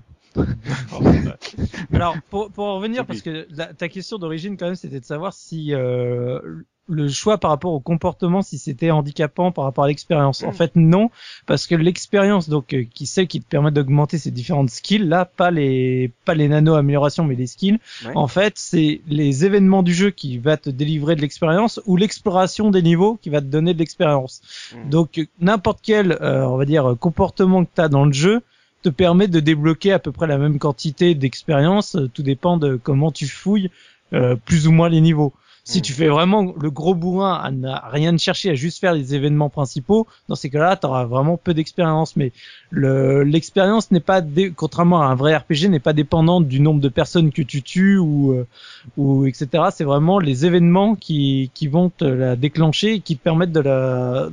Alors, 1.94 2.16
pour, 2.30 2.52
pour 2.52 2.66
en 2.66 2.76
revenir, 2.76 3.06
parce 3.06 3.22
que 3.22 3.48
la- 3.56 3.74
ta 3.74 3.88
question 3.90 4.18
d'origine, 4.18 4.58
quand 4.58 4.66
même, 4.66 4.76
c'était 4.76 5.00
de 5.00 5.06
savoir 5.06 5.34
si 5.34 5.74
euh, 5.74 6.40
le 6.88 7.08
choix 7.10 7.40
par 7.40 7.50
rapport 7.52 7.74
au 7.74 7.80
comportement, 7.80 8.42
si 8.42 8.58
c'était 8.58 8.92
handicapant 8.92 9.52
par 9.52 9.64
rapport 9.64 9.86
à 9.86 9.88
l'expérience. 9.88 10.44
En 10.44 10.52
fait, 10.52 10.76
non, 10.76 11.10
parce 11.48 11.66
que 11.68 11.76
l'expérience, 11.76 12.48
donc, 12.48 12.74
euh, 12.74 12.84
qui 12.94 13.06
celle 13.08 13.28
qui 13.28 13.42
te 13.42 13.48
permet 13.48 13.72
d'augmenter 13.72 14.18
ces 14.18 14.32
différentes 14.32 14.70
skills, 14.70 15.08
là, 15.08 15.26
pas 15.26 15.52
les 15.52 16.12
pas 16.26 16.36
les 16.36 16.48
nano-améliorations, 16.48 17.24
mais 17.24 17.36
les 17.36 17.48
skills. 17.48 17.80
Ouais. 18.06 18.12
En 18.16 18.28
fait, 18.28 18.54
c'est 18.58 19.02
les 19.08 19.46
événements 19.46 19.84
du 19.84 19.94
jeu 19.94 20.12
qui 20.12 20.38
va 20.38 20.58
te 20.58 20.70
délivrer 20.70 21.16
de 21.16 21.22
l'expérience 21.22 21.82
ou 21.86 21.98
l'exploration 21.98 22.70
des 22.70 22.82
niveaux 22.84 23.18
qui 23.22 23.30
va 23.30 23.42
te 23.42 23.48
donner 23.48 23.74
de 23.74 23.80
l'expérience. 23.80 24.42
Mm. 24.76 24.90
Donc, 24.90 25.18
euh, 25.18 25.26
n'importe 25.40 25.80
quel, 25.82 26.12
euh, 26.22 26.46
on 26.48 26.58
va 26.58 26.66
dire, 26.66 26.96
comportement 27.00 27.66
que 27.66 27.70
tu 27.74 27.82
as 27.82 27.90
dans 27.90 28.06
le 28.06 28.14
jeu 28.14 28.42
te 28.86 28.90
permet 28.90 29.28
de 29.28 29.40
débloquer 29.40 29.92
à 29.94 30.00
peu 30.00 30.12
près 30.12 30.28
la 30.28 30.38
même 30.38 30.60
quantité 30.60 31.16
d'expérience. 31.16 31.96
Euh, 31.96 32.08
Tout 32.14 32.24
dépend 32.24 32.58
de 32.58 32.76
comment 32.82 33.12
tu 33.12 33.28
fouilles 33.28 33.72
euh, 34.14 34.36
plus 34.36 34.68
ou 34.68 34.72
moins 34.72 34.90
les 34.90 35.02
niveaux. 35.02 35.34
Si 35.68 35.80
Mm. 35.80 35.82
tu 35.82 35.94
fais 35.94 36.08
vraiment 36.10 36.54
le 36.62 36.70
gros 36.70 36.94
bourrin 36.94 37.34
à 37.44 37.50
ne 37.50 37.68
rien 37.92 38.14
de 38.14 38.20
chercher, 38.20 38.52
à 38.52 38.54
juste 38.54 38.80
faire 38.80 38.94
les 38.94 39.16
événements 39.16 39.50
principaux, 39.50 40.06
dans 40.30 40.36
ces 40.36 40.52
cas-là, 40.52 40.78
tu 40.78 40.86
auras 40.86 41.06
vraiment 41.06 41.38
peu 41.38 41.56
d'expérience. 41.56 42.16
Mais 42.16 42.32
le- 42.70 43.24
l'expérience 43.24 43.90
n'est 43.90 44.00
pas, 44.12 44.22
dé- 44.22 44.54
contrairement 44.56 45.02
à 45.02 45.06
un 45.08 45.16
vrai 45.16 45.36
RPG, 45.36 45.68
n'est 45.70 45.80
pas 45.80 45.94
dépendante 45.94 46.48
du 46.48 46.60
nombre 46.60 46.82
de 46.82 46.90
personnes 46.90 47.32
que 47.32 47.42
tu 47.42 47.64
tues 47.64 47.98
ou, 47.98 48.34
euh, 48.34 48.46
ou 48.98 49.26
etc. 49.26 49.48
C'est 49.72 49.84
vraiment 49.86 50.20
les 50.20 50.46
événements 50.46 50.94
qui, 50.94 51.50
qui 51.56 51.68
vont 51.68 51.90
te 51.90 52.06
la 52.06 52.36
déclencher 52.36 52.94
et 52.94 53.00
qui 53.00 53.18
te 53.18 53.24
permettent 53.24 53.52
de 53.52 53.62
la 53.62 54.30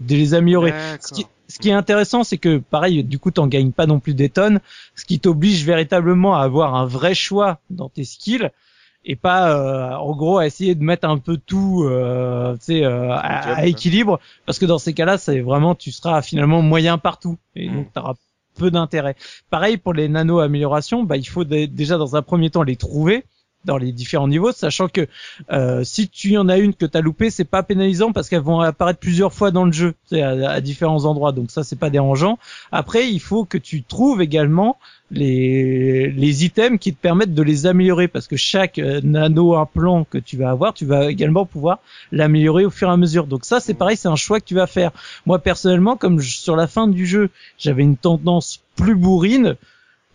de 0.00 0.14
les 0.14 0.34
améliorer. 0.34 0.72
Ce 1.00 1.12
qui, 1.12 1.26
ce 1.48 1.58
qui 1.58 1.68
est 1.68 1.72
intéressant, 1.72 2.24
c'est 2.24 2.38
que 2.38 2.58
pareil, 2.58 3.04
du 3.04 3.18
coup, 3.18 3.30
t'en 3.30 3.46
gagnes 3.46 3.72
pas 3.72 3.86
non 3.86 4.00
plus 4.00 4.14
des 4.14 4.28
tonnes, 4.28 4.60
ce 4.94 5.04
qui 5.04 5.20
t'oblige 5.20 5.64
véritablement 5.64 6.36
à 6.36 6.42
avoir 6.42 6.74
un 6.74 6.86
vrai 6.86 7.14
choix 7.14 7.60
dans 7.70 7.88
tes 7.88 8.04
skills 8.04 8.50
et 9.08 9.14
pas, 9.14 9.50
euh, 9.56 9.94
en 9.94 10.16
gros, 10.16 10.38
à 10.38 10.46
essayer 10.46 10.74
de 10.74 10.82
mettre 10.82 11.08
un 11.08 11.18
peu 11.18 11.36
tout, 11.36 11.84
euh, 11.84 12.54
tu 12.54 12.64
sais, 12.64 12.84
euh, 12.84 13.12
à, 13.12 13.64
équilibre, 13.66 14.18
parce 14.46 14.58
que 14.58 14.66
dans 14.66 14.78
ces 14.78 14.94
cas-là, 14.94 15.16
c'est 15.16 15.40
vraiment, 15.40 15.76
tu 15.76 15.92
seras 15.92 16.22
finalement 16.22 16.60
moyen 16.60 16.98
partout, 16.98 17.38
et 17.54 17.68
Mm. 17.70 17.74
donc 17.74 17.92
t'auras 17.92 18.14
peu 18.58 18.72
d'intérêt. 18.72 19.14
Pareil 19.48 19.76
pour 19.76 19.92
les 19.92 20.08
nano-améliorations, 20.08 21.04
bah, 21.04 21.16
il 21.16 21.28
faut 21.28 21.44
dé- 21.44 21.68
déjà 21.68 21.98
dans 21.98 22.16
un 22.16 22.22
premier 22.22 22.50
temps 22.50 22.64
les 22.64 22.74
trouver 22.74 23.24
dans 23.66 23.76
les 23.76 23.92
différents 23.92 24.28
niveaux, 24.28 24.52
sachant 24.52 24.88
que 24.88 25.06
euh, 25.52 25.84
si 25.84 26.08
tu 26.08 26.36
en 26.38 26.48
as 26.48 26.58
une 26.58 26.72
que 26.74 26.86
t'as 26.86 27.00
loupée, 27.02 27.30
c'est 27.30 27.44
pas 27.44 27.62
pénalisant 27.62 28.12
parce 28.12 28.28
qu'elles 28.28 28.40
vont 28.40 28.60
apparaître 28.60 28.98
plusieurs 29.00 29.32
fois 29.34 29.50
dans 29.50 29.64
le 29.66 29.72
jeu, 29.72 29.94
à, 30.12 30.50
à 30.52 30.60
différents 30.60 31.04
endroits, 31.04 31.32
donc 31.32 31.50
ça 31.50 31.64
c'est 31.64 31.78
pas 31.78 31.90
dérangeant. 31.90 32.38
Après, 32.72 33.08
il 33.10 33.20
faut 33.20 33.44
que 33.44 33.58
tu 33.58 33.82
trouves 33.82 34.22
également 34.22 34.78
les 35.10 36.10
les 36.10 36.44
items 36.44 36.78
qui 36.80 36.92
te 36.94 37.00
permettent 37.00 37.34
de 37.34 37.42
les 37.42 37.66
améliorer 37.66 38.08
parce 38.08 38.26
que 38.26 38.36
chaque 38.36 38.78
euh, 38.78 39.00
nano 39.04 39.54
implant 39.54 40.04
que 40.04 40.18
tu 40.18 40.36
vas 40.36 40.50
avoir, 40.50 40.74
tu 40.74 40.84
vas 40.84 41.10
également 41.10 41.46
pouvoir 41.46 41.78
l'améliorer 42.12 42.64
au 42.64 42.70
fur 42.70 42.88
et 42.88 42.92
à 42.92 42.96
mesure. 42.96 43.26
Donc 43.26 43.44
ça 43.44 43.60
c'est 43.60 43.74
pareil, 43.74 43.96
c'est 43.96 44.08
un 44.08 44.16
choix 44.16 44.40
que 44.40 44.44
tu 44.46 44.54
vas 44.54 44.66
faire. 44.66 44.90
Moi 45.26 45.38
personnellement, 45.38 45.96
comme 45.96 46.18
je- 46.20 46.36
sur 46.38 46.56
la 46.56 46.66
fin 46.66 46.88
du 46.88 47.06
jeu, 47.06 47.30
j'avais 47.58 47.82
une 47.82 47.96
tendance 47.96 48.60
plus 48.74 48.96
bourrine, 48.96 49.56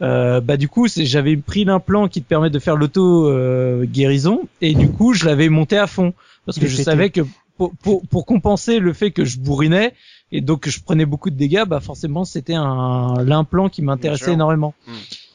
euh, 0.01 0.41
bah 0.41 0.57
du 0.57 0.67
coup 0.67 0.87
c'est- 0.87 1.05
j'avais 1.05 1.37
pris 1.37 1.63
l'implant 1.65 2.07
qui 2.07 2.21
te 2.21 2.27
permet 2.27 2.49
de 2.49 2.59
faire 2.59 2.75
l'auto 2.75 3.27
euh, 3.29 3.85
guérison 3.85 4.41
et 4.61 4.73
du 4.73 4.89
coup 4.89 5.13
je 5.13 5.25
l'avais 5.25 5.49
monté 5.49 5.77
à 5.77 5.87
fond 5.87 6.13
parce 6.45 6.57
que 6.59 6.65
je 6.67 6.71
pété. 6.77 6.83
savais 6.83 7.09
que 7.11 7.21
pour, 7.57 7.73
pour, 7.83 8.01
pour 8.07 8.25
compenser 8.25 8.79
le 8.79 8.93
fait 8.93 9.11
que 9.11 9.23
je 9.25 9.37
bourrinais 9.39 9.93
et 10.31 10.41
donc 10.41 10.61
que 10.61 10.69
je 10.71 10.81
prenais 10.81 11.05
beaucoup 11.05 11.29
de 11.29 11.35
dégâts, 11.35 11.65
bah 11.67 11.79
forcément 11.81 12.23
c'était 12.25 12.55
un 12.55 13.23
l'implant 13.23 13.69
qui 13.69 13.81
m'intéressait 13.81 14.25
énormément. 14.33 14.73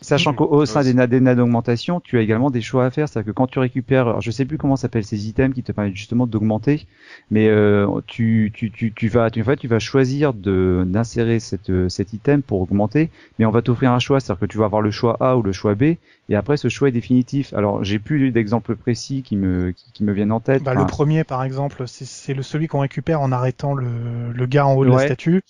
Sachant 0.03 0.33
Mhm. 0.33 0.37
qu'au 0.37 0.45
au 0.51 0.67
sein 0.67 0.83
des, 0.85 0.93
des 1.07 1.21
nains 1.21 1.35
d'augmentation, 1.35 2.01
tu 2.01 2.19
as 2.19 2.21
également 2.21 2.51
des 2.51 2.61
choix 2.61 2.85
à 2.85 2.91
faire. 2.91 3.09
C'est-à-dire 3.09 3.33
que 3.33 3.37
quand 3.37 3.47
tu 3.47 3.59
récupères, 3.59 4.07
alors 4.09 4.21
je 4.21 4.31
sais 4.31 4.45
plus 4.45 4.59
comment 4.59 4.77
s'appellent 4.77 5.05
ces 5.07 5.27
items 5.29 5.55
qui 5.55 5.63
te 5.63 5.73
permettent 5.73 5.97
justement 5.97 6.27
d'augmenter, 6.27 6.87
mais 7.31 7.49
euh, 7.49 7.87
tu, 8.07 8.53
tu, 8.55 8.71
tu, 8.71 8.93
tu 8.93 9.09
vas, 9.09 9.31
tu, 9.31 9.41
en 9.41 9.45
fait, 9.45 9.57
tu 9.57 9.69
vas 9.69 9.79
choisir 9.79 10.35
de 10.35 10.85
d'insérer 10.87 11.41
cette, 11.41 11.71
euh, 11.71 11.89
cet 11.89 12.13
item 12.13 12.43
pour 12.43 12.61
augmenter, 12.61 13.11
mais 13.39 13.47
on 13.47 13.51
va 13.51 13.63
t'offrir 13.63 13.91
un 13.93 13.99
choix, 13.99 14.21
c'est-à-dire 14.21 14.41
que 14.41 14.47
tu 14.47 14.59
vas 14.59 14.67
avoir 14.67 14.83
le 14.83 14.91
choix 14.91 15.17
A 15.21 15.37
ou 15.37 15.43
le 15.43 15.53
choix 15.53 15.75
B, 15.75 15.83
et 16.29 16.35
après 16.37 16.57
ce 16.59 16.69
choix 16.69 16.89
est 16.89 16.93
définitif. 16.93 17.55
Alors 17.55 17.83
j'ai 17.83 17.99
plus 17.99 18.31
d'exemples 18.33 18.77
précis 18.77 19.23
qui 19.23 19.37
me 19.37 19.71
qui, 19.73 19.93
qui 19.93 20.05
me 20.05 20.13
viennent 20.13 20.33
en 20.33 20.41
tête. 20.41 20.63
Bah, 20.63 20.73
Enfin, 20.73 20.81
le 20.83 20.87
premier, 20.87 21.25
par 21.25 21.43
exemple, 21.43 21.85
c'est- 21.87 22.35
le 22.35 22.43
celui 22.43 22.67
qu'on 22.69 22.81
récupère 22.81 23.21
en 23.23 23.33
arrêtant 23.33 23.75
le, 23.75 24.33
le 24.33 24.47
gars 24.47 24.67
en 24.67 24.75
haut 24.75 24.85
de 24.85 24.91
la 24.91 24.99
statue. 24.99 25.43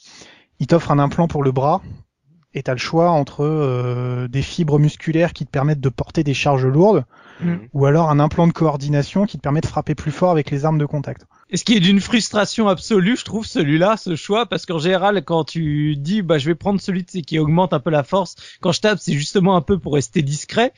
Il 0.61 0.67
t'offre 0.67 0.91
un 0.91 0.99
implant 0.99 1.29
pour 1.29 1.43
le 1.43 1.53
bras 1.53 1.83
et 2.57 2.63
t'as 2.63 2.73
le 2.73 2.79
choix 2.79 3.11
entre 3.11 3.45
euh, 3.45 4.27
des 4.27 4.43
fibres 4.43 4.79
musculaires 4.79 5.33
qui 5.33 5.47
te 5.47 5.51
permettent 5.51 5.81
de 5.81 5.89
porter 5.89 6.25
des 6.25 6.35
charges 6.35 6.67
lourdes 6.67 7.05
Mm. 7.41 7.57
ou 7.75 7.85
alors 7.85 8.09
un 8.09 8.19
implant 8.19 8.47
de 8.47 8.53
coordination 8.53 9.27
qui 9.27 9.37
te 9.37 9.43
permet 9.43 9.61
de 9.61 9.67
frapper 9.67 9.95
plus 9.95 10.11
fort 10.11 10.31
avec 10.31 10.51
les 10.51 10.65
armes 10.65 10.79
de 10.79 10.87
contact. 10.87 11.27
Et 11.51 11.57
ce 11.57 11.65
qui 11.65 11.75
est 11.77 11.81
d'une 11.81 12.01
frustration 12.01 12.69
absolue, 12.69 13.17
je 13.17 13.25
trouve 13.25 13.47
celui-là, 13.47 13.97
ce 13.97 14.17
choix, 14.17 14.47
parce 14.47 14.67
qu'en 14.67 14.79
général, 14.79 15.23
quand 15.25 15.45
tu 15.45 15.97
dis, 15.97 16.23
bah, 16.23 16.39
je 16.39 16.47
vais 16.47 16.55
prendre 16.55 16.81
celui 16.81 17.05
tu 17.05 17.23
qui 17.23 17.39
augmente 17.39 17.73
un 17.73 17.81
peu 17.81 17.91
la 17.91 18.03
force, 18.03 18.35
quand 18.61 18.73
je 18.73 18.81
tape, 18.81 18.99
c'est 19.01 19.13
justement 19.13 19.55
un 19.55 19.61
peu 19.61 19.79
pour 19.79 19.95
rester 19.95 20.23
discret. 20.23 20.73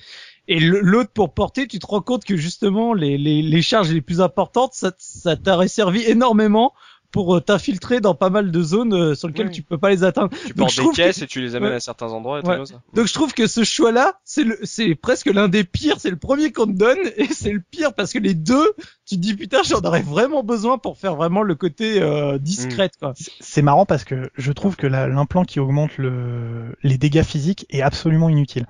Et 0.46 0.60
l'autre 0.60 1.10
pour 1.10 1.32
porter, 1.32 1.66
tu 1.66 1.78
te 1.78 1.86
rends 1.86 2.00
compte 2.00 2.24
que 2.24 2.36
justement, 2.36 2.92
les, 2.92 3.18
les, 3.18 3.42
les 3.42 3.62
charges 3.62 3.92
les 3.92 4.00
plus 4.00 4.20
importantes, 4.20 4.72
ça, 4.74 4.92
ça 4.98 5.36
t'aurait 5.36 5.68
servi 5.68 6.02
énormément 6.02 6.72
pour 7.10 7.36
euh, 7.36 7.40
t'infiltrer 7.40 8.00
dans 8.00 8.14
pas 8.14 8.28
mal 8.30 8.50
de 8.50 8.62
zones 8.62 8.92
euh, 8.92 9.14
sur 9.14 9.28
lesquelles 9.28 9.46
Oui. 9.46 9.52
tu 9.52 9.62
peux 9.62 9.78
pas 9.78 9.88
les 9.90 10.04
atteindre. 10.04 10.30
Tu 10.46 10.52
Donc, 10.52 10.70
je 10.70 10.82
des 10.82 10.88
que- 10.88 10.94
caisses 10.96 11.22
et 11.22 11.26
tu 11.26 11.40
les 11.40 11.54
amènes 11.56 11.70
Ouais. 11.70 11.76
à 11.76 11.80
certains 11.80 12.08
endroits 12.12 12.40
et 12.40 12.46
Ouais. 12.46 12.58
tout 12.58 12.66
ça. 12.66 12.82
Donc 12.94 13.06
je 13.06 13.14
trouve 13.14 13.32
que 13.32 13.46
ce 13.46 13.64
choix-là, 13.64 14.14
c'est 14.24 14.44
le, 14.44 14.58
c'est 14.64 14.94
presque 14.94 15.26
l'un 15.26 15.48
des 15.48 15.64
pires. 15.64 15.96
C'est 16.00 16.10
le 16.10 16.16
premier 16.18 16.52
qu'on 16.52 16.66
te 16.66 16.72
donne 16.72 16.98
et 17.16 17.26
c'est 17.32 17.52
le 17.52 17.62
pire 17.70 17.94
parce 17.94 18.12
que 18.12 18.18
les 18.18 18.34
deux, 18.34 18.72
tu 19.06 19.16
te 19.16 19.20
dis 19.20 19.34
putain, 19.34 19.62
j'en 19.64 19.80
aurais 19.80 20.02
vraiment 20.02 20.42
besoin 20.42 20.76
pour 20.78 20.98
faire 20.98 21.16
vraiment 21.16 21.42
le 21.42 21.54
côté 21.54 22.00
euh, 22.02 22.38
discrète 22.38 22.92
quoi. 23.00 23.14
C'est- 23.40 23.62
marrant 23.62 23.86
parce 23.86 24.04
que 24.04 24.30
je 24.36 24.52
trouve 24.52 24.76
que 24.76 24.86
la- 24.86 25.08
l'implant 25.08 25.44
qui 25.44 25.60
augmente 25.60 25.96
le, 25.98 26.76
les 26.82 26.98
dégâts 26.98 27.22
physiques 27.22 27.66
est 27.70 27.82
absolument 27.82 28.28
inutile. 28.28 28.66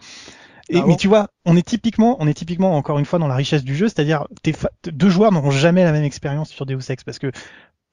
Et, 0.70 0.76
Ah 0.76 0.80
bon 0.82 0.88
mais 0.88 0.96
tu 0.96 1.08
vois, 1.08 1.28
on 1.46 1.56
est 1.56 1.66
typiquement, 1.66 2.16
on 2.20 2.26
est 2.28 2.34
typiquement 2.34 2.76
encore 2.76 2.98
une 2.98 3.06
fois 3.06 3.18
dans 3.18 3.26
la 3.26 3.36
richesse 3.36 3.64
du 3.64 3.74
jeu, 3.74 3.86
c'est-à-dire 3.88 4.26
deux 4.84 5.08
joueurs 5.08 5.32
n'auront 5.32 5.50
jamais 5.50 5.82
la 5.82 5.92
même 5.92 6.04
expérience 6.04 6.50
sur 6.50 6.66
Deus 6.66 6.78
Ex 6.90 7.04
parce 7.04 7.18
que 7.18 7.32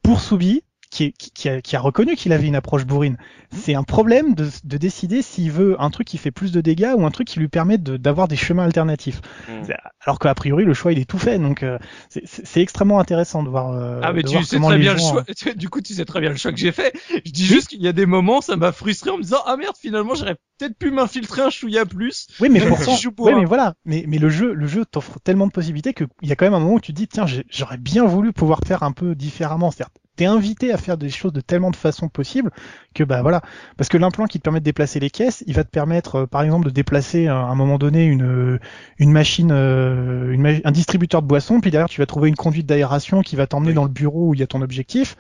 pour 0.06 0.22
Soubi, 0.22 0.62
qui, 0.96 1.12
qui, 1.14 1.32
qui 1.32 1.50
a, 1.50 1.62
qui 1.62 1.76
a 1.76 1.80
reconnu 1.80 2.16
qu'il 2.16 2.32
avait 2.32 2.48
une 2.48 2.56
approche 2.56 2.86
bourrine, 2.86 3.18
c'est 3.52 3.76
un 3.76 3.84
problème 3.84 4.34
de, 4.34 4.48
de 4.64 4.78
décider 4.78 5.22
s'il 5.22 5.52
veut 5.52 5.76
un 5.82 5.90
truc 5.90 6.08
qui 6.08 6.18
fait 6.18 6.32
plus 6.32 6.52
de 6.54 6.62
dégâts 6.62 6.94
ou 6.98 7.06
un 7.06 7.12
truc 7.12 7.28
qui 7.28 7.40
lui 7.40 7.50
permet 7.50 7.78
de- 7.78 7.98
d'avoir 7.98 8.28
des 8.30 8.38
chemins 8.38 8.64
alternatifs. 8.64 9.20
Mm. 9.50 9.72
Alors 10.06 10.20
qu'a 10.20 10.34
priori 10.36 10.64
le 10.64 10.74
choix 10.74 10.94
il 10.94 11.00
est 11.00 11.06
tout 11.10 11.18
fait, 11.18 11.38
donc 11.38 11.64
euh, 11.64 11.78
c'est- 12.10 12.62
extrêmement 12.62 13.00
intéressant 13.00 13.44
de 13.44 13.50
voir. 13.50 13.72
euh, 13.72 14.00
Ah 14.04 14.14
mais 14.14 14.24
de 14.24 14.30
tu 14.30 14.42
sais 14.44 14.60
très 14.60 14.78
bien 14.78 14.94
le 14.94 15.00
choix. 15.00 15.26
Du 15.56 15.70
coup, 15.70 15.82
tu 15.82 15.94
sais 15.94 16.06
très 16.06 16.22
bien 16.22 16.30
le 16.30 16.38
choix 16.38 16.52
que 16.52 16.58
j'ai 16.58 16.72
fait. 16.72 16.94
Je 17.26 17.32
dis 17.32 17.46
juste 17.46 17.68
qu'il 17.68 17.82
y 17.82 17.88
a 17.88 17.94
des 17.94 18.06
moments, 18.06 18.40
ça 18.42 18.56
m'a 18.56 18.72
frustré 18.72 19.10
en 19.10 19.18
me 19.18 19.24
disant 19.24 19.40
ah 19.46 19.58
merde, 19.58 19.76
finalement 19.80 20.16
j'aurais 20.16 20.36
peut-être 20.58 20.78
pu 20.78 20.92
m'infiltrer 20.92 21.42
un 21.42 21.50
chouïa 21.50 21.86
plus. 21.86 22.28
Oui, 22.40 22.48
mais 22.50 22.60
pourtant, 22.70 22.94
un. 23.34 23.40
mais 23.40 23.46
voilà, 23.46 23.74
mais, 23.86 24.06
mais 24.08 24.18
le 24.18 24.30
jeu, 24.30 24.54
le 24.54 24.68
jeu 24.68 24.86
t'offre 24.86 25.20
tellement 25.24 25.48
de 25.48 25.52
possibilités 25.52 25.94
qu'il 25.94 26.08
y 26.22 26.32
a 26.32 26.36
quand 26.36 26.46
même 26.46 26.54
un 26.54 26.60
moment 26.60 26.76
où 26.76 26.80
tu 26.80 26.94
te 26.94 26.98
dis, 26.98 27.08
tiens, 27.08 27.26
j'aurais 27.50 27.78
bien 27.78 28.06
voulu 28.06 28.32
pouvoir 28.32 28.60
faire 28.66 28.84
un 28.84 28.92
peu 28.94 29.16
différemment. 29.16 29.72
C'est-à-dire, 29.72 29.92
t'es 30.16 30.26
invité 30.26 30.72
à 30.74 30.78
faire 30.78 30.98
des 30.98 31.10
choses 31.10 31.34
de 31.34 31.42
tellement 31.42 31.72
de 31.72 31.76
façons 31.76 32.10
possibles 32.10 32.52
que 32.94 33.04
bah 33.04 33.22
voilà, 33.22 33.42
parce 33.78 33.90
que 33.90 33.98
l'implant 33.98 34.26
qui 34.26 34.40
te 34.40 34.44
permet 34.44 34.60
de 34.60 34.66
déplacer 34.66 35.00
les 35.00 35.10
caisses, 35.10 35.44
il 35.48 35.54
va 35.54 35.64
te 35.64 35.70
permettre, 35.70 36.16
euh, 36.22 36.26
par 36.28 36.42
exemple, 36.44 36.66
de 36.66 36.72
déplacer 36.72 37.28
euh, 37.28 37.34
à 37.34 37.46
un 37.46 37.56
moment 37.56 37.78
donné 37.78 38.06
une 38.06 38.60
une 38.98 39.12
machine, 39.12 39.52
euh, 39.52 40.32
une 40.32 40.42
ma- 40.42 40.50
un 40.64 40.72
distributeur 40.72 41.22
de 41.22 41.28
boissons, 41.28 41.60
puis 41.62 41.72
derrière 41.72 41.90
tu 41.90 42.00
vas 42.02 42.06
trouver 42.06 42.30
une 42.30 42.36
conduite 42.36 42.66
d'aération 42.66 43.22
qui 43.22 43.36
va 43.36 43.48
t'emmener 43.48 43.70
Oui. 43.70 43.74
dans 43.74 43.84
le 43.84 43.90
bureau 43.90 44.30
où 44.30 44.34
il 44.34 44.40
y 44.40 44.44
a 44.44 44.48
ton 44.48 44.62
objectif. 44.62 45.16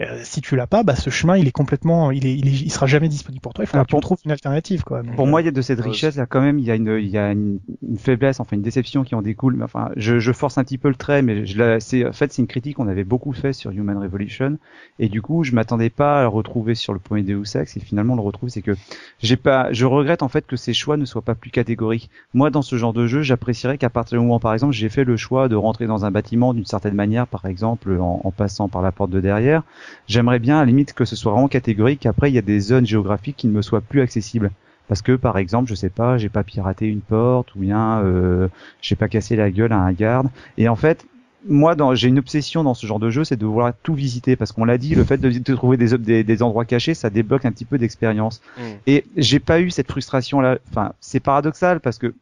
Euh, 0.00 0.20
si 0.22 0.40
tu 0.40 0.54
l'as 0.56 0.66
pas, 0.68 0.82
bah 0.84 0.94
ce 0.96 1.10
chemin 1.10 1.36
il 1.36 1.48
est 1.48 1.52
complètement, 1.52 2.10
il 2.12 2.26
est, 2.26 2.34
il, 2.36 2.46
est- 2.48 2.60
il 2.62 2.70
sera 2.70 2.86
jamais 2.86 3.08
disponible 3.08 3.40
pour 3.42 3.52
toi. 3.54 3.64
Il 3.64 3.66
faudra 3.68 3.82
Ah, 3.82 3.84
que 3.84 3.88
tu 3.88 3.98
trouves 4.00 4.18
une 4.24 4.30
alternative 4.30 4.84
quoi. 4.84 5.02
Donc, 5.02 5.14
Pour 5.16 5.26
euh, 5.26 5.30
moi, 5.30 5.42
il 5.42 5.46
y 5.46 5.48
a 5.48 5.50
de 5.52 5.62
cette 5.62 5.80
Ouais, 5.80 5.84
richesse 5.90 6.16
là 6.16 6.26
quand 6.26 6.40
même, 6.40 6.58
il 6.58 6.64
y 6.64 6.70
a 6.70 6.76
une, 6.76 6.98
il 7.00 7.08
y 7.08 7.18
a 7.18 7.32
une, 7.32 7.58
une 7.82 7.98
faiblesse, 7.98 8.40
enfin 8.40 8.56
une 8.56 8.62
déception 8.62 9.04
qui 9.04 9.14
en 9.14 9.22
découle. 9.22 9.54
Mais 9.56 9.64
enfin, 9.64 9.90
je, 9.96 10.18
je 10.20 10.32
force 10.32 10.58
un 10.58 10.64
petit 10.64 10.78
peu 10.78 10.88
le 10.88 10.94
trait, 10.94 11.22
mais 11.22 11.44
je 11.46 11.78
c'est 11.80 12.06
en 12.06 12.12
fait 12.12 12.32
c'est 12.32 12.42
une 12.42 12.46
critique 12.48 12.76
qu'on 12.76 12.88
avait 12.88 13.04
beaucoup 13.04 13.32
fait 13.32 13.52
sur 13.52 13.70
Human 13.72 13.96
Revolution, 13.98 14.58
et 14.98 15.08
du 15.08 15.22
coup, 15.22 15.44
je 15.44 15.52
m'attendais 15.52 15.90
pas 15.90 16.20
à 16.20 16.22
le 16.22 16.28
retrouver 16.28 16.74
sur 16.76 16.92
le 16.92 16.98
premier 17.00 17.22
Deus 17.22 17.56
Ex, 17.56 17.76
et 17.76 17.80
finalement 17.80 18.12
on 18.12 18.16
le 18.16 18.22
retrouve, 18.22 18.48
c'est 18.50 18.62
que 18.62 18.76
j'ai 19.20 19.36
pas, 19.36 19.72
je 19.72 19.84
regrette 19.86 20.22
en 20.22 20.28
fait 20.28 20.46
que 20.46 20.56
ces 20.56 20.72
choix 20.74 20.96
ne 20.96 21.04
soient 21.04 21.22
pas 21.22 21.34
plus 21.34 21.50
catégoriques. 21.50 22.10
Moi, 22.34 22.50
dans 22.50 22.62
ce 22.62 22.76
genre 22.76 22.92
de 22.92 23.06
jeu, 23.06 23.22
j'apprécierais 23.22 23.78
qu'à 23.78 23.90
partir 23.90 24.18
du 24.18 24.24
moment, 24.24 24.38
par 24.40 24.52
exemple, 24.52 24.72
j'ai 24.74 24.88
fait 24.88 25.04
le 25.04 25.16
choix 25.16 25.48
de 25.48 25.56
rentrer 25.56 25.86
dans 25.86 26.04
un 26.04 26.10
bâtiment 26.10 26.54
d'une 26.54 26.66
certaine 26.66 26.94
manière, 26.94 27.26
par 27.26 27.46
exemple 27.46 27.98
en, 27.98 28.20
en 28.22 28.30
passant 28.30 28.68
par 28.68 28.82
la 28.82 28.92
porte 28.92 29.10
de 29.10 29.20
derrière, 29.20 29.62
j'aimerais 30.06 30.38
bien 30.38 30.56
à 30.56 30.60
la 30.60 30.66
limite 30.66 30.92
que 30.92 31.04
ce 31.04 31.16
soit 31.16 31.32
vraiment 31.32 31.48
catégorique. 31.48 32.06
Après, 32.06 32.30
il 32.30 32.34
y 32.34 32.38
a 32.38 32.42
des 32.42 32.60
zones 32.60 32.86
géographiques 32.86 33.36
qui 33.36 33.46
ne 33.46 33.52
me 33.52 33.62
soient 33.62 33.80
plus 33.80 34.00
accessibles. 34.00 34.50
Parce 34.88 35.02
que 35.02 35.12
par 35.12 35.36
exemple, 35.36 35.68
je 35.68 35.74
sais 35.74 35.90
pas, 35.90 36.16
j'ai 36.16 36.30
pas 36.30 36.42
piraté 36.42 36.86
une 36.86 37.02
porte 37.02 37.54
ou 37.54 37.60
bien 37.60 38.00
euh, 38.00 38.48
j'ai 38.80 38.96
pas 38.96 39.08
cassé 39.08 39.36
la 39.36 39.50
gueule 39.50 39.72
à 39.72 39.78
un 39.78 39.92
garde. 39.92 40.28
Et 40.56 40.68
en 40.68 40.76
fait, 40.76 41.04
moi, 41.46 41.76
j'ai 41.94 42.08
une 42.08 42.18
obsession 42.18 42.64
dans 42.64 42.74
ce 42.74 42.86
genre 42.86 42.98
de 42.98 43.10
jeu, 43.10 43.24
c'est 43.24 43.36
de 43.36 43.46
vouloir 43.46 43.72
tout 43.82 43.94
visiter, 43.94 44.34
parce 44.34 44.52
qu'on 44.52 44.64
l'a 44.64 44.78
dit, 44.78 44.94
le 44.94 45.04
fait 45.04 45.18
de, 45.18 45.30
de 45.30 45.54
trouver 45.54 45.76
des, 45.76 45.96
des, 45.96 46.24
des, 46.24 46.42
endroits 46.42 46.64
cachés, 46.64 46.94
ça 46.94 47.10
débloque 47.10 47.44
un 47.44 47.52
petit 47.52 47.64
peu 47.64 47.78
d'expérience. 47.78 48.40
Mm. 48.56 48.62
Et 48.86 49.04
j'ai 49.16 49.38
pas 49.38 49.60
eu 49.60 49.70
cette 49.70 49.90
frustration 49.90 50.40
là. 50.40 50.58
Enfin, 50.70 50.92
c'est 51.00 51.20
paradoxal 51.20 51.80
parce 51.80 51.98
que 51.98 52.14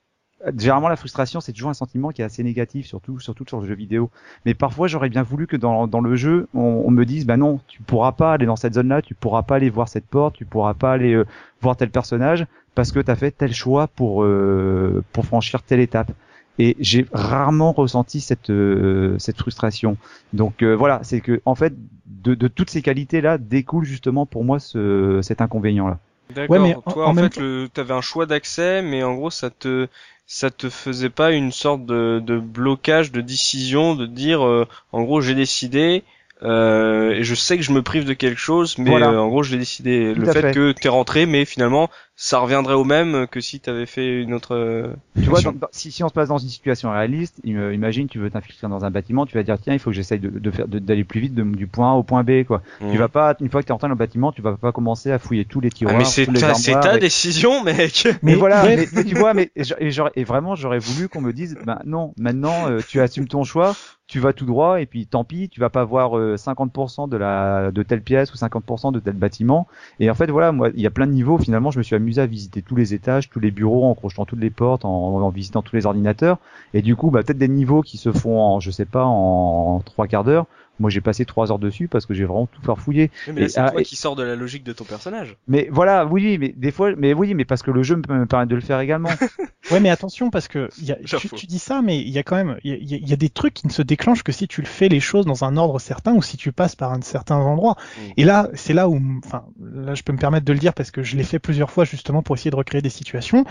généralement 0.57 0.89
la 0.89 0.97
frustration 0.97 1.41
c'est 1.41 1.53
toujours 1.53 1.71
un 1.71 1.75
sentiment 1.75 2.11
qui 2.11 2.23
est 2.23 2.25
assez 2.25 2.43
négatif, 2.43 2.87
surtout 2.87 3.21
surtout 3.21 3.45
sur 3.49 3.61
le 3.61 3.67
jeu 3.67 3.75
vidéo. 3.75 4.11
Mais 4.45 4.55
parfois 4.55 4.89
j'aurais 4.89 5.09
bien 5.09 5.23
voulu 5.23 5.47
que 5.47 5.57
dans, 5.57 5.87
dans 5.87 6.01
le 6.01 6.17
jeu 6.17 6.49
on, 6.55 6.85
on, 6.87 6.91
me 6.91 7.05
dise 7.05 7.27
bah 7.27 7.37
non, 7.37 7.61
tu 7.67 7.83
pourras 7.83 8.13
pas 8.13 8.33
aller 8.33 8.47
dans 8.47 8.57
cette 8.57 8.75
zone-là, 8.75 9.03
tu 9.03 9.15
pourras 9.15 9.43
pas 9.43 9.57
aller 9.57 9.71
voir 9.71 9.89
cette 9.89 10.07
porte, 10.07 10.37
tu 10.37 10.45
pourras 10.45 10.75
pas 10.75 10.93
aller 10.93 11.15
euh, 11.15 11.27
voir 11.61 11.77
tel 11.77 11.91
personnage 11.91 12.47
parce 12.75 12.93
que 12.93 13.01
tu 13.01 13.11
as 13.11 13.17
fait 13.17 13.31
tel 13.31 13.53
choix 13.53 13.89
pour 13.89 14.23
euh, 14.25 15.03
pour 15.13 15.25
franchir 15.25 15.63
telle 15.63 15.81
étape 15.81 16.13
et 16.59 16.77
j'ai 16.81 17.07
rarement 17.13 17.73
ressenti 17.73 18.21
cette 18.21 18.51
euh, 18.51 19.17
cette 19.19 19.39
frustration. 19.39 19.97
Donc 20.33 20.63
euh, 20.63 20.75
voilà, 20.75 21.01
c'est 21.03 21.21
que 21.21 21.41
en 21.45 21.55
fait 21.55 21.75
de, 22.07 22.35
de 22.35 22.49
toutes 22.49 22.71
ces 22.71 22.83
qualités 22.83 23.21
là 23.21 23.39
découle 23.39 23.85
justement 23.85 24.27
pour 24.27 24.45
moi 24.45 24.59
ce, 24.59 25.21
cet 25.23 25.41
inconvénient 25.41 25.89
là. 25.89 25.99
D'accord. 26.35 26.57
Ouais, 26.57 26.63
mais 26.63 26.77
Toi, 26.93 27.07
en, 27.07 27.11
en 27.11 27.15
fait, 27.15 27.37
le, 27.37 27.69
t'avais 27.73 27.95
un 27.95 28.01
choix 28.01 28.27
d'accès, 28.27 28.83
mais 28.83 29.05
en 29.05 29.15
gros, 29.15 29.31
ça 29.31 29.49
te, 29.49 29.87
ça 30.27 30.51
te 30.51 30.69
faisait 30.69 31.11
pas 31.11 31.33
une 31.33 31.53
sorte 31.53 31.87
de, 31.87 32.21
de 32.25 32.39
blocage, 32.39 33.13
de 33.13 33.21
décision, 33.21 33.95
de 33.95 34.07
dire, 34.07 34.45
euh, 34.45 34.67
en 34.93 35.03
gros, 35.03 35.21
j'ai 35.21 35.35
décidé, 35.35 36.03
euh, 36.43 37.13
et 37.13 37.23
je 37.23 37.35
sais 37.35 37.57
que 37.57 37.63
je 37.63 37.73
me 37.73 37.83
prive 37.83 38.05
de 38.05 38.13
quelque 38.13 38.41
chose, 38.41 38.77
mais 38.79 38.91
Voilà. 38.91 39.11
euh, 39.11 39.19
en 39.19 39.29
gros, 39.29 39.43
je 39.43 39.53
l'ai 39.53 39.59
décidé. 39.59 40.13
Tout 40.15 40.21
le 40.23 40.33
fait. 40.33 40.53
que 40.53 40.73
t'es 40.73 40.89
rentré, 40.89 41.27
mais 41.27 41.45
finalement, 41.45 41.91
ça 42.19 42.39
reviendrait 42.39 42.73
au 42.75 42.85
même 42.85 43.27
que 43.27 43.41
si 43.41 43.61
t'avais 43.61 43.85
fait 43.85 44.23
une 44.23 44.33
autre. 44.33 44.55
euh, 44.55 44.89
Tu 45.17 45.29
vois, 45.29 45.39
action. 45.39 45.53
dans- 45.53 45.59
dans- 45.59 45.69
si, 45.71 45.91
si 45.93 46.03
on 46.03 46.09
se 46.09 46.15
place 46.15 46.29
dans 46.31 46.39
une 46.39 46.49
situation 46.49 46.91
réaliste, 46.91 47.39
im- 47.47 47.73
imagine 47.73 48.09
tu 48.09 48.19
veux 48.19 48.31
t'infiltrer 48.31 48.69
dans 48.69 48.87
un 48.87 48.91
bâtiment, 48.91 49.27
tu 49.27 49.35
vas 49.37 49.43
dire 49.43 49.59
tiens 49.61 49.75
il 49.75 49.79
faut 49.79 49.91
que 49.91 49.97
j'essaye 49.97 50.19
de, 50.19 50.31
de 50.31 50.51
faire 50.51 50.67
de- 50.67 50.79
d'aller 50.79 51.05
plus 51.05 51.21
vite 51.21 51.35
de- 51.35 51.43
du 51.43 51.67
point 51.67 51.93
A 51.93 51.95
au 51.95 52.03
point 52.03 52.25
B 52.25 52.45
quoi. 52.45 52.63
Mhm. 52.81 52.91
Tu 52.93 52.97
vas 52.99 53.09
pas 53.09 53.35
une 53.41 53.51
fois 53.51 53.61
que 53.61 53.67
tu 53.67 53.71
es 53.71 53.75
rentré 53.75 53.87
dans 53.87 53.91
le 53.95 53.99
bâtiment, 53.99 54.33
tu 54.33 54.41
vas 54.41 54.57
pas 54.57 54.73
commencer 54.73 55.13
à 55.13 55.19
fouiller 55.19 55.45
tous 55.45 55.61
les 55.61 55.69
Ah, 55.69 55.77
tiroirs, 55.77 55.99
mais 55.99 56.05
c'est 56.07 56.25
tous 56.25 56.33
les 56.33 56.41
ta, 56.41 56.55
ta 56.55 56.97
décision, 56.99 57.63
mec. 57.65 58.05
Mais, 58.07 58.19
Mais- 58.23 58.35
voilà, 58.35 58.63
mais, 58.65 58.87
mais 58.95 59.05
tu 59.05 59.15
vois, 59.15 59.35
mais 59.35 59.51
et 59.55 59.63
et, 59.79 59.91
j'aurais- 59.91 60.13
et 60.17 60.25
vraiment 60.25 60.55
j'aurais 60.55 60.79
voulu 60.79 61.11
qu'on 61.11 61.21
me 61.21 61.35
dise, 61.35 61.57
ben 61.67 61.81
non, 61.85 62.15
maintenant 62.19 62.71
euh, 62.71 62.81
tu 62.89 62.99
assumes 63.01 63.29
ton 63.29 63.45
choix, 63.45 63.75
tu 64.07 64.21
vas 64.21 64.33
tout 64.33 64.47
droit 64.47 64.81
et 64.81 64.87
puis 64.87 65.07
tant 65.07 65.25
pis, 65.25 65.49
tu 65.51 65.61
vas 65.61 65.69
pas 65.69 65.85
voir 65.85 66.17
euh, 66.17 66.37
50% 66.37 67.09
de 67.09 67.17
la 67.19 67.73
de 67.73 67.83
telle 67.83 68.01
pièce 68.03 68.33
ou 68.33 68.37
50% 68.37 68.93
de 68.93 69.01
tel 69.01 69.15
bâtiment. 69.15 69.67
Et 70.01 70.09
en 70.09 70.15
fait 70.15 70.31
voilà, 70.31 70.53
moi 70.53 70.71
il 70.75 70.81
y 70.81 70.87
a 70.87 70.91
plein 70.91 71.07
de 71.07 71.13
niveaux. 71.13 71.37
Finalement, 71.39 71.71
je 71.73 71.79
me 71.79 71.83
suis 71.83 71.95
amusé 71.97 72.06
à 72.19 72.27
visiter 72.27 72.63
tous 72.63 72.77
les 72.77 72.95
étages, 72.95 73.29
tous 73.31 73.41
les 73.41 73.51
bureaux, 73.51 73.85
en 73.85 73.95
crochetant 73.95 74.25
toutes 74.25 74.41
les 74.41 74.51
portes, 74.51 74.85
en, 74.85 74.91
en 74.91 75.31
visitant 75.31 75.63
tous 75.63 75.77
les 75.77 75.87
ordinateurs. 75.87 76.39
Et 76.75 76.83
du 76.83 76.97
coup, 76.97 77.11
bah 77.11 77.23
peut-être 77.23 77.39
des 77.39 77.49
niveaux 77.49 77.83
qui 77.83 77.97
se 77.99 78.13
font 78.13 78.41
en, 78.41 78.61
je 78.61 78.71
sais 78.71 78.85
pas, 78.87 79.05
en 79.05 79.81
trois 79.81 80.07
quarts 80.07 80.25
d'heure. 80.25 80.47
Moi, 80.79 80.91
j'ai 80.91 81.01
passé 81.01 81.25
trois 81.25 81.51
heures 81.51 81.59
dessus 81.59 81.89
parce 81.89 82.07
que 82.07 82.15
j'ai 82.15 82.25
vraiment 82.25 82.47
tout 82.47 82.61
farfouillé. 82.63 83.11
Mais 83.29 83.41
là, 83.41 83.47
Et- 83.47 83.49
c'est 83.49 83.61
ah, 83.61 83.71
toi 83.71 83.81
et- 83.81 83.85
qui 83.85 83.97
sors 83.97 84.17
de 84.17 84.23
la 84.23 84.37
logique 84.37 84.65
de 84.65 84.73
ton 84.73 84.85
personnage. 84.85 85.37
Mais 85.49 85.69
voilà, 85.71 86.05
oui, 86.07 86.39
mais 86.39 86.55
des 86.57 86.71
fois, 86.71 86.95
mais 86.97 87.15
oui, 87.15 87.35
mais 87.35 87.45
parce 87.45 87.63
que 87.63 87.71
le 87.71 87.83
jeu 87.83 87.97
me, 87.97 88.19
me 88.19 88.27
permet 88.27 88.47
de 88.47 88.55
le 88.55 88.61
faire 88.61 88.81
également. 88.81 89.09
Ouais, 89.73 89.81
mais 89.81 89.91
attention 89.91 90.31
parce 90.31 90.47
que 90.47 90.69
y 90.81 90.93
a, 90.93 90.97
tu, 91.19 91.47
dis 91.47 91.59
ça, 91.59 91.83
mais 91.83 92.01
il 92.01 92.11
y 92.11 92.19
a 92.19 92.23
quand 92.23 92.37
même, 92.37 92.57
il 92.63 92.71
y 92.71 92.95
a, 92.95 92.99
y 92.99 93.13
y 93.13 93.17
des 93.17 93.29
trucs 93.29 93.53
qui 93.53 93.67
ne 93.67 93.73
se 93.73 93.83
déclenchent 93.83 94.23
que 94.23 94.31
si 94.31 94.47
tu 94.47 94.61
le 94.61 94.67
fais 94.69 94.89
les 94.89 95.01
choses 95.01 95.27
dans 95.27 95.43
un 95.43 95.57
ordre 95.57 95.81
certain 95.81 96.15
ou 96.15 96.23
si 96.23 96.37
tu 96.37 96.53
passes 96.53 96.77
par 96.77 96.93
un 96.93 97.01
certain 97.01 97.35
endroit. 97.35 97.75
Mm. 97.77 98.01
Et 98.17 98.25
là, 98.25 98.49
c'est 98.55 98.75
là 98.75 98.89
où, 98.89 99.01
enfin, 99.25 99.45
là, 99.61 99.97
je 99.97 100.05
peux 100.05 100.13
me 100.13 100.19
permettre 100.19 100.47
de 100.47 100.53
le 100.53 100.61
dire 100.61 100.73
parce 100.73 100.93
que 100.93 101.03
je 101.03 101.17
l'ai 101.17 101.25
fait 101.25 101.41
plusieurs 101.41 101.73
fois 101.73 101.85
justement 101.85 102.23
pour 102.23 102.37
essayer 102.37 102.53
de 102.53 102.57
recréer 102.57 102.81
des 102.81 102.91
situations. 102.91 103.45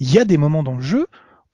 Il 0.00 0.12
y 0.12 0.18
a 0.18 0.24
des 0.24 0.38
moments 0.38 0.64
dans 0.64 0.74
le 0.74 0.82
jeu 0.82 1.06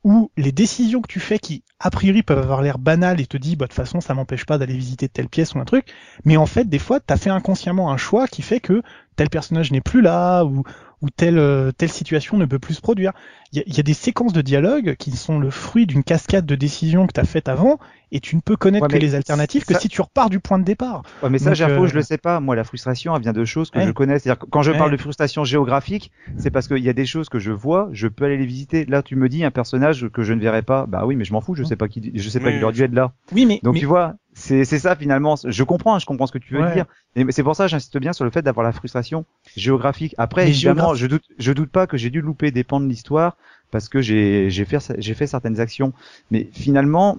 où 0.06 0.30
les 0.36 0.52
décisions 0.52 1.02
que 1.02 1.08
tu 1.08 1.18
fais 1.18 1.40
qui 1.40 1.64
a 1.80 1.90
priori 1.90 2.22
peuvent 2.22 2.38
avoir 2.38 2.62
l'air 2.62 2.78
banales 2.78 3.20
et 3.20 3.26
te 3.26 3.36
dit 3.36 3.56
bah 3.56 3.64
de 3.64 3.70
toute 3.70 3.76
façon 3.76 4.00
ça 4.00 4.14
m'empêche 4.14 4.46
pas 4.46 4.56
d'aller 4.56 4.76
visiter 4.76 5.08
telle 5.08 5.28
pièce 5.28 5.54
ou 5.54 5.58
un 5.58 5.64
truc. 5.64 5.92
Mais 6.24 6.36
en 6.36 6.46
fait 6.46 6.68
des 6.68 6.78
fois 6.78 7.00
t'as 7.00 7.16
fait 7.16 7.30
inconsciemment 7.30 7.90
un 7.90 7.96
choix 7.96 8.28
qui 8.28 8.42
fait 8.42 8.60
que 8.60 8.82
tel 9.16 9.28
personnage 9.30 9.72
n'est 9.72 9.80
plus 9.80 10.02
là 10.02 10.44
ou 10.44 10.62
ou 11.02 11.10
telle 11.10 11.38
euh, 11.38 11.72
telle 11.72 11.90
situation 11.90 12.38
ne 12.38 12.46
peut 12.46 12.58
plus 12.58 12.74
se 12.74 12.80
produire 12.80 13.12
il 13.52 13.62
y 13.66 13.76
y 13.76 13.80
a 13.80 13.82
des 13.82 13.94
séquences 13.94 14.32
de 14.32 14.40
dialogue 14.42 14.96
qui 14.98 15.10
sont 15.12 15.38
le 15.38 15.50
fruit 15.50 15.86
d'une 15.86 16.02
cascade 16.02 16.46
de 16.46 16.54
décisions 16.54 17.06
que 17.06 17.12
t'as 17.12 17.24
faites 17.24 17.48
avant 17.48 17.78
et 18.12 18.20
tu 18.20 18.34
ne 18.36 18.40
peux 18.40 18.56
connaître 18.56 18.86
Ouais, 18.86 18.92
que 18.92 18.98
les 18.98 19.14
alternatives 19.14 19.64
que 19.64 19.78
si 19.78 19.88
tu 19.88 20.00
repars 20.00 20.30
du 20.30 20.40
point 20.40 20.58
de 20.58 20.64
départ 20.64 21.02
Ouais, 21.22 21.28
mais 21.30 21.38
ça, 21.38 21.50
Donc, 21.50 21.54
Gerfo, 21.56 21.84
euh, 21.84 21.86
je 21.88 21.94
le 21.94 22.02
sais 22.02 22.18
pas. 22.18 22.38
Moi, 22.40 22.54
la 22.54 22.62
frustration, 22.64 23.14
elle 23.16 23.22
vient 23.22 23.32
de 23.32 23.44
choses 23.44 23.70
que 23.70 23.78
Ouais. 23.78 23.86
je 23.86 23.90
connais. 23.90 24.18
C'est-à-dire 24.20 24.38
que 24.38 24.46
quand 24.46 24.62
je 24.62 24.70
parle 24.72 24.92
de 24.92 24.96
frustration 24.96 25.42
géographique, 25.44 26.12
c'est 26.38 26.50
parce 26.50 26.68
qu'il 26.68 26.78
y 26.78 26.88
a 26.88 26.92
des 26.92 27.04
choses 27.06 27.28
que 27.28 27.38
je 27.40 27.50
vois, 27.50 27.88
je 27.92 28.06
peux 28.06 28.24
aller 28.24 28.36
les 28.36 28.46
visiter. 28.46 28.84
Là, 28.86 29.02
tu 29.02 29.16
me 29.16 29.28
dis 29.28 29.44
un 29.44 29.50
personnage 29.50 30.08
que 30.12 30.22
je 30.22 30.32
ne 30.34 30.40
verrai 30.40 30.62
pas. 30.62 30.86
Bah 30.86 31.04
oui, 31.04 31.16
mais 31.16 31.24
je 31.24 31.32
m'en 31.32 31.40
fous. 31.40 31.54
Je 31.56 31.64
sais 31.64 31.74
pas 31.76 31.88
qui, 31.88 32.12
je 32.14 32.28
sais 32.30 32.38
pas 32.40 32.52
qui 32.52 32.62
aurait 32.62 32.72
dû 32.72 32.82
être 32.84 32.94
là. 32.94 33.12
oui 33.32 33.44
mais, 33.44 33.58
Donc 33.64 33.74
mais- 33.74 33.80
tu 33.80 33.86
vois, 33.86 34.14
c'est 34.38 34.66
c'est 34.66 34.78
ça 34.78 34.94
finalement. 34.94 35.34
Je 35.42 35.62
comprends, 35.64 35.94
hein, 35.94 35.98
je 35.98 36.04
comprends 36.04 36.26
ce 36.26 36.32
que 36.32 36.38
tu 36.38 36.52
veux 36.54 36.60
Ouais. 36.60 36.74
dire. 36.74 36.84
Et 37.16 37.24
c'est 37.30 37.42
pour 37.42 37.56
ça 37.56 37.64
que 37.64 37.70
j'insiste 37.70 37.96
bien 37.98 38.12
sur 38.12 38.24
le 38.26 38.30
fait 38.30 38.42
d'avoir 38.42 38.64
la 38.64 38.72
frustration 38.72 39.24
géographique. 39.56 40.14
Après, 40.18 40.44
Mais 40.44 40.50
évidemment, 40.50 40.94
géographique- 40.94 41.00
je 41.00 41.06
doute, 41.06 41.24
je 41.38 41.52
doute 41.52 41.70
pas 41.70 41.86
que 41.86 41.96
j'ai 41.96 42.10
dû 42.10 42.20
louper 42.20 42.50
des 42.50 42.62
pans 42.62 42.78
de 42.78 42.86
l'histoire 42.86 43.36
parce 43.70 43.88
que 43.88 44.00
j'ai 44.02 44.50
j'ai 44.50 44.64
fait 44.66 44.94
j'ai 44.98 45.14
fait 45.14 45.26
certaines 45.26 45.58
actions. 45.58 45.94
Mais 46.30 46.48
finalement, 46.52 47.16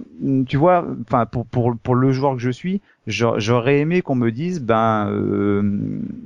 tu 0.47 0.57
vois, 0.57 0.85
enfin 1.01 1.25
pour 1.25 1.47
pour 1.47 1.75
pour 1.77 1.95
le 1.95 2.11
joueur 2.11 2.33
que 2.35 2.39
je 2.41 2.51
suis, 2.51 2.81
j'a- 3.07 3.39
j'aurais 3.39 3.79
aimé 3.79 4.01
qu'on 4.03 4.15
me 4.15 4.31
dise 4.31 4.61
ben 4.61 5.09
euh, 5.09 5.61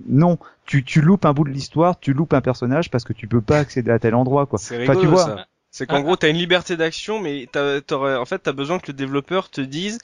non, 0.09 0.37
tu 0.65 0.83
tu 0.83 1.01
loupes 1.01 1.25
un 1.25 1.31
bout 1.33 1.45
de 1.45 1.49
l'histoire, 1.51 1.99
tu 1.99 2.11
loupes 2.13 2.33
un 2.33 2.41
personnage 2.41 2.91
parce 2.91 3.05
que 3.05 3.13
tu 3.13 3.27
peux 3.27 3.41
pas 3.41 3.59
accéder 3.59 3.91
à 3.91 3.99
tel 3.99 4.13
endroit 4.13 4.45
quoi. 4.45 4.59
Enfin, 4.59 4.95
tu 4.95 5.07
vois. 5.07 5.23
ça. 5.25 5.45
C'est 5.73 5.85
qu'en 5.87 5.95
Ah. 5.95 6.01
gros, 6.01 6.17
t'as 6.17 6.27
une 6.29 6.35
liberté 6.35 6.75
d'action, 6.75 7.21
mais 7.21 7.47
en 7.55 8.25
fait, 8.25 8.39
t'as 8.39 8.51
besoin 8.51 8.77
que 8.77 8.87
le 8.87 8.93
développeur 8.93 9.49
te 9.49 9.61
dise 9.61 9.99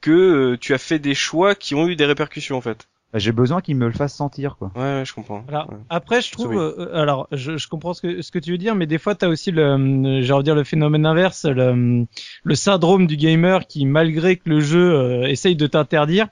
que 0.00 0.10
euh, 0.10 0.56
tu 0.58 0.74
as 0.74 0.78
fait 0.78 0.98
des 0.98 1.14
choix 1.14 1.54
qui 1.54 1.74
ont 1.74 1.88
eu 1.88 1.96
des 1.96 2.04
répercussions, 2.06 2.56
en 2.56 2.60
fait. 2.60 2.88
Bah, 3.12 3.18
J'ai 3.18 3.32
besoin 3.32 3.62
qu'il 3.62 3.74
me 3.76 3.86
le 3.86 3.92
fasse 3.92 4.14
sentir 4.14 4.56
quoi. 4.56 4.70
Ouais, 4.76 4.82
ouais, 4.82 5.02
je 5.06 5.14
comprends. 5.14 5.42
Alors, 5.48 5.70
Ouais. 5.70 5.78
après, 5.88 6.20
je 6.20 6.30
trouve, 6.30 6.58
euh, 6.58 6.94
alors, 6.94 7.26
je, 7.32 7.56
je 7.56 7.66
comprends 7.68 7.94
ce 7.94 8.02
que, 8.02 8.20
ce 8.20 8.30
que 8.30 8.38
tu 8.38 8.50
veux 8.52 8.58
dire, 8.58 8.74
mais 8.74 8.86
des 8.86 8.98
fois, 8.98 9.14
tu 9.14 9.24
as 9.24 9.28
aussi 9.30 9.50
le, 9.50 9.62
euh, 9.62 10.20
j'ai 10.22 10.32
envie 10.32 10.42
de 10.42 10.44
dire 10.44 10.54
le 10.54 10.64
phénomène 10.64 11.06
inverse, 11.06 11.46
le, 11.46 12.04
le 12.44 12.54
syndrome 12.54 13.06
du 13.06 13.16
gamer 13.16 13.66
qui, 13.66 13.86
malgré 13.86 14.36
que 14.36 14.50
le 14.50 14.60
jeu 14.60 14.92
euh, 14.94 15.26
essaye 15.26 15.56
de 15.56 15.66
t'interdire, 15.66 16.28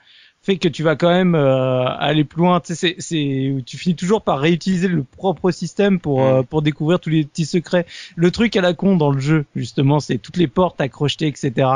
fait 0.46 0.58
que 0.58 0.68
tu 0.68 0.84
vas 0.84 0.94
quand 0.94 1.10
même 1.10 1.34
euh, 1.34 1.84
aller 1.98 2.22
plus 2.22 2.38
loin. 2.38 2.60
Tu 2.60 2.76
sais, 2.76 2.94
c'est, 3.00 3.54
tu 3.66 3.76
finis 3.76 3.96
toujours 3.96 4.22
par 4.22 4.38
réutiliser 4.38 4.86
le 4.86 5.02
propre 5.02 5.50
système 5.50 5.98
pour, 5.98 6.22
euh, 6.24 6.42
pour 6.42 6.62
découvrir 6.62 7.00
tous 7.00 7.10
les 7.10 7.24
petits 7.24 7.44
secrets. 7.44 7.84
Le 8.14 8.30
truc 8.30 8.54
à 8.56 8.60
la 8.60 8.72
con 8.72 8.96
dans 8.96 9.10
le 9.10 9.18
jeu, 9.18 9.44
justement, 9.56 9.98
c'est 9.98 10.18
toutes 10.18 10.36
les 10.36 10.46
portes 10.46 10.80
à 10.80 10.88
crocheter, 10.88 11.26
etc. 11.26 11.68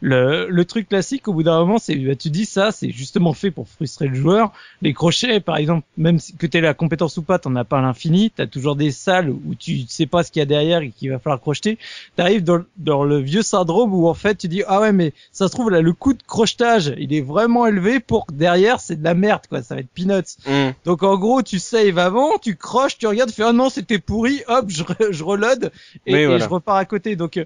Le, 0.00 0.46
le 0.48 0.64
truc 0.64 0.88
classique, 0.88 1.26
au 1.26 1.32
bout 1.32 1.42
d'un 1.42 1.58
moment, 1.58 1.78
c'est, 1.78 1.96
bah, 1.96 2.14
tu 2.14 2.30
dis 2.30 2.46
ça, 2.46 2.70
c'est 2.70 2.90
justement 2.90 3.32
fait 3.32 3.50
pour 3.50 3.68
frustrer 3.68 4.06
le 4.06 4.14
joueur. 4.14 4.52
Les 4.82 4.92
crochets, 4.92 5.40
par 5.40 5.56
exemple, 5.56 5.84
même 5.96 6.20
si- 6.20 6.36
que 6.36 6.46
tu 6.46 6.60
la 6.60 6.74
compétence 6.74 7.16
ou 7.16 7.22
pas, 7.22 7.40
t'en 7.40 7.56
as 7.56 7.64
pas 7.64 7.78
à 7.78 7.82
l'infini. 7.82 8.30
T'as 8.30 8.46
toujours 8.46 8.76
des 8.76 8.92
salles 8.92 9.30
où 9.30 9.54
tu 9.58 9.80
sais 9.88 10.06
pas 10.06 10.22
ce 10.22 10.30
qu'il 10.30 10.38
y 10.38 10.42
a 10.44 10.46
derrière 10.46 10.82
et 10.82 10.90
qu'il 10.90 11.10
va 11.10 11.18
falloir 11.18 11.40
crocheter. 11.40 11.76
T'arrives 12.14 12.44
dans, 12.44 12.62
dans 12.76 13.02
le 13.02 13.18
vieux 13.18 13.42
syndrome 13.42 13.92
où 13.92 14.06
en 14.06 14.14
fait 14.14 14.36
tu 14.36 14.46
dis 14.46 14.62
ah 14.68 14.80
ouais 14.80 14.92
mais 14.92 15.12
ça 15.32 15.48
se 15.48 15.52
trouve 15.52 15.70
là 15.70 15.80
le 15.80 15.92
coût 15.92 16.12
de 16.12 16.22
crochetage 16.22 16.94
il 16.98 17.12
est 17.14 17.20
vraiment 17.22 17.66
élevé 17.66 17.98
pour 17.98 18.11
que 18.20 18.32
derrière 18.34 18.80
c'est 18.80 18.96
de 18.96 19.04
la 19.04 19.14
merde 19.14 19.42
quoi, 19.48 19.62
ça 19.62 19.74
va 19.74 19.80
être 19.80 19.90
peanuts. 19.94 20.36
Hum. 20.46 20.72
Donc 20.84 21.02
en 21.02 21.16
gros 21.18 21.42
tu 21.42 21.58
save 21.58 21.98
avant, 21.98 22.38
tu 22.38 22.56
croches, 22.56 22.98
tu 22.98 23.06
regardes, 23.06 23.30
tu 23.30 23.36
fais 23.36 23.42
ah 23.44 23.52
non 23.52 23.70
c'était 23.70 23.98
pourri, 23.98 24.42
hop 24.48 24.66
je, 24.68 24.82
re- 24.84 25.10
je 25.12 25.24
reload 25.24 25.70
et, 26.06 26.12
Oui, 26.14 26.20
et 26.20 26.26
voilà. 26.26 26.44
je 26.44 26.48
repars 26.50 26.76
à 26.76 26.84
côté. 26.84 27.16
Donc 27.16 27.36
euh, 27.36 27.44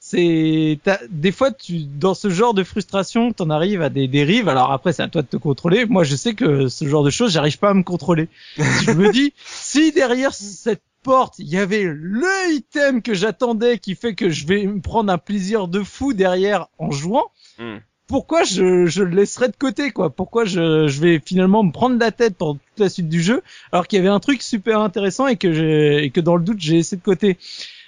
c'est 0.00 0.78
des 1.10 1.32
fois 1.32 1.50
tu 1.50 1.84
dans 1.84 2.14
ce 2.14 2.28
genre 2.28 2.52
de 2.54 2.62
frustration 2.62 3.32
t'en 3.32 3.48
arrives 3.50 3.80
à 3.82 3.88
des 3.88 4.06
dérives 4.06 4.48
alors 4.50 4.70
après 4.70 4.92
c'est 4.92 5.02
à 5.02 5.08
toi 5.08 5.22
de 5.22 5.26
te 5.26 5.38
contrôler 5.38 5.86
moi 5.86 6.04
je 6.04 6.14
sais 6.14 6.34
que 6.34 6.68
ce 6.68 6.86
genre 6.86 7.04
de 7.04 7.08
choses 7.10 7.32
j'arrive 7.32 7.58
pas 7.58 7.70
à 7.70 7.74
me 7.74 7.82
contrôler 7.82 8.28
je 8.58 8.90
me 8.90 9.10
dis 9.12 9.32
si 9.46 9.92
derrière 9.92 10.34
cette 10.34 10.82
porte 11.02 11.38
il 11.38 11.48
y 11.48 11.56
avait 11.56 11.84
le 11.84 12.26
item 12.52 13.00
que 13.00 13.14
j'attendais 13.14 13.78
qui 13.78 13.94
fait 13.94 14.14
que 14.14 14.28
je 14.28 14.46
vais 14.46 14.66
me 14.66 14.80
prendre 14.80 15.10
un 15.10 15.16
plaisir 15.18 15.68
de 15.68 15.82
fou 15.82 16.12
derrière 16.12 16.66
en 16.78 16.90
jouant 16.90 17.30
Hum. 17.58 17.80
Pourquoi 18.06 18.44
je, 18.44 19.02
le 19.02 19.10
laisserais 19.10 19.48
de 19.48 19.56
côté 19.56 19.90
quoi? 19.90 20.10
Pourquoi 20.10 20.44
je, 20.44 21.00
vais 21.00 21.20
finalement 21.24 21.62
me 21.62 21.72
prendre 21.72 21.98
la 21.98 22.12
tête 22.12 22.36
pendant 22.36 22.54
toute 22.54 22.78
la 22.78 22.88
suite 22.88 23.08
du 23.08 23.22
jeu 23.22 23.42
alors 23.72 23.86
qu'il 23.86 23.98
y 23.98 24.00
avait 24.00 24.08
un 24.08 24.20
truc 24.20 24.42
super 24.42 24.80
intéressant 24.80 25.26
et 25.26 25.36
que 25.36 25.98
et 25.98 26.10
que 26.10 26.20
dans 26.20 26.36
le 26.36 26.44
doute 26.44 26.60
j'ai 26.60 26.76
laissé 26.76 26.96
de 26.96 27.02
côté? 27.02 27.38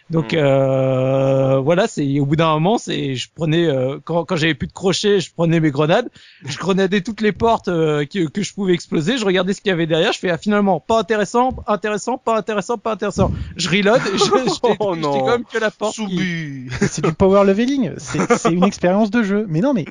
Donc 0.08 0.32
Mm. 0.32 0.36
euh, 0.38 1.58
voilà, 1.58 1.88
c'est 1.88 2.20
au 2.20 2.26
bout 2.26 2.36
d'un 2.36 2.52
moment, 2.54 2.78
c'est 2.78 3.14
je 3.16 3.28
prenais 3.34 3.66
euh, 3.66 3.98
quand 4.04 4.24
quand 4.24 4.36
j'avais 4.36 4.54
plus 4.54 4.68
de 4.68 4.72
crochets, 4.72 5.18
je 5.20 5.32
prenais 5.34 5.58
mes 5.58 5.70
grenades, 5.72 6.08
je 6.44 6.56
grenadais 6.58 7.00
toutes 7.00 7.20
les 7.20 7.32
portes 7.32 7.66
euh, 7.68 8.04
que, 8.04 8.28
que 8.28 8.42
je 8.42 8.54
pouvais 8.54 8.72
exploser, 8.74 9.18
je 9.18 9.24
regardais 9.24 9.52
ce 9.52 9.60
qu'il 9.60 9.70
y 9.70 9.72
avait 9.72 9.86
derrière, 9.86 10.12
je 10.12 10.18
fais 10.20 10.30
ah, 10.30 10.38
finalement 10.38 10.78
pas 10.78 11.00
intéressant, 11.00 11.56
intéressant, 11.66 12.18
pas 12.18 12.36
intéressant, 12.38 12.78
pas 12.78 12.92
intéressant. 12.92 13.32
Je 13.56 13.68
reload, 13.68 14.00
et 14.14 14.18
je 14.18 14.24
j'étais 14.54 14.76
Oh 14.78 14.94
non. 14.94 15.10
quand 15.20 15.26
même 15.30 15.44
que 15.44 15.58
la 15.58 15.70
porte. 15.72 15.96
qui- 15.96 16.66
c'est 16.88 17.04
du 17.04 17.12
power 17.12 17.44
leveling, 17.44 17.92
c'est 17.98 18.32
c'est 18.38 18.52
une 18.52 18.64
expérience 18.64 19.10
de 19.10 19.22
jeu. 19.24 19.44
Mais 19.48 19.60
non, 19.60 19.74
mais 19.74 19.86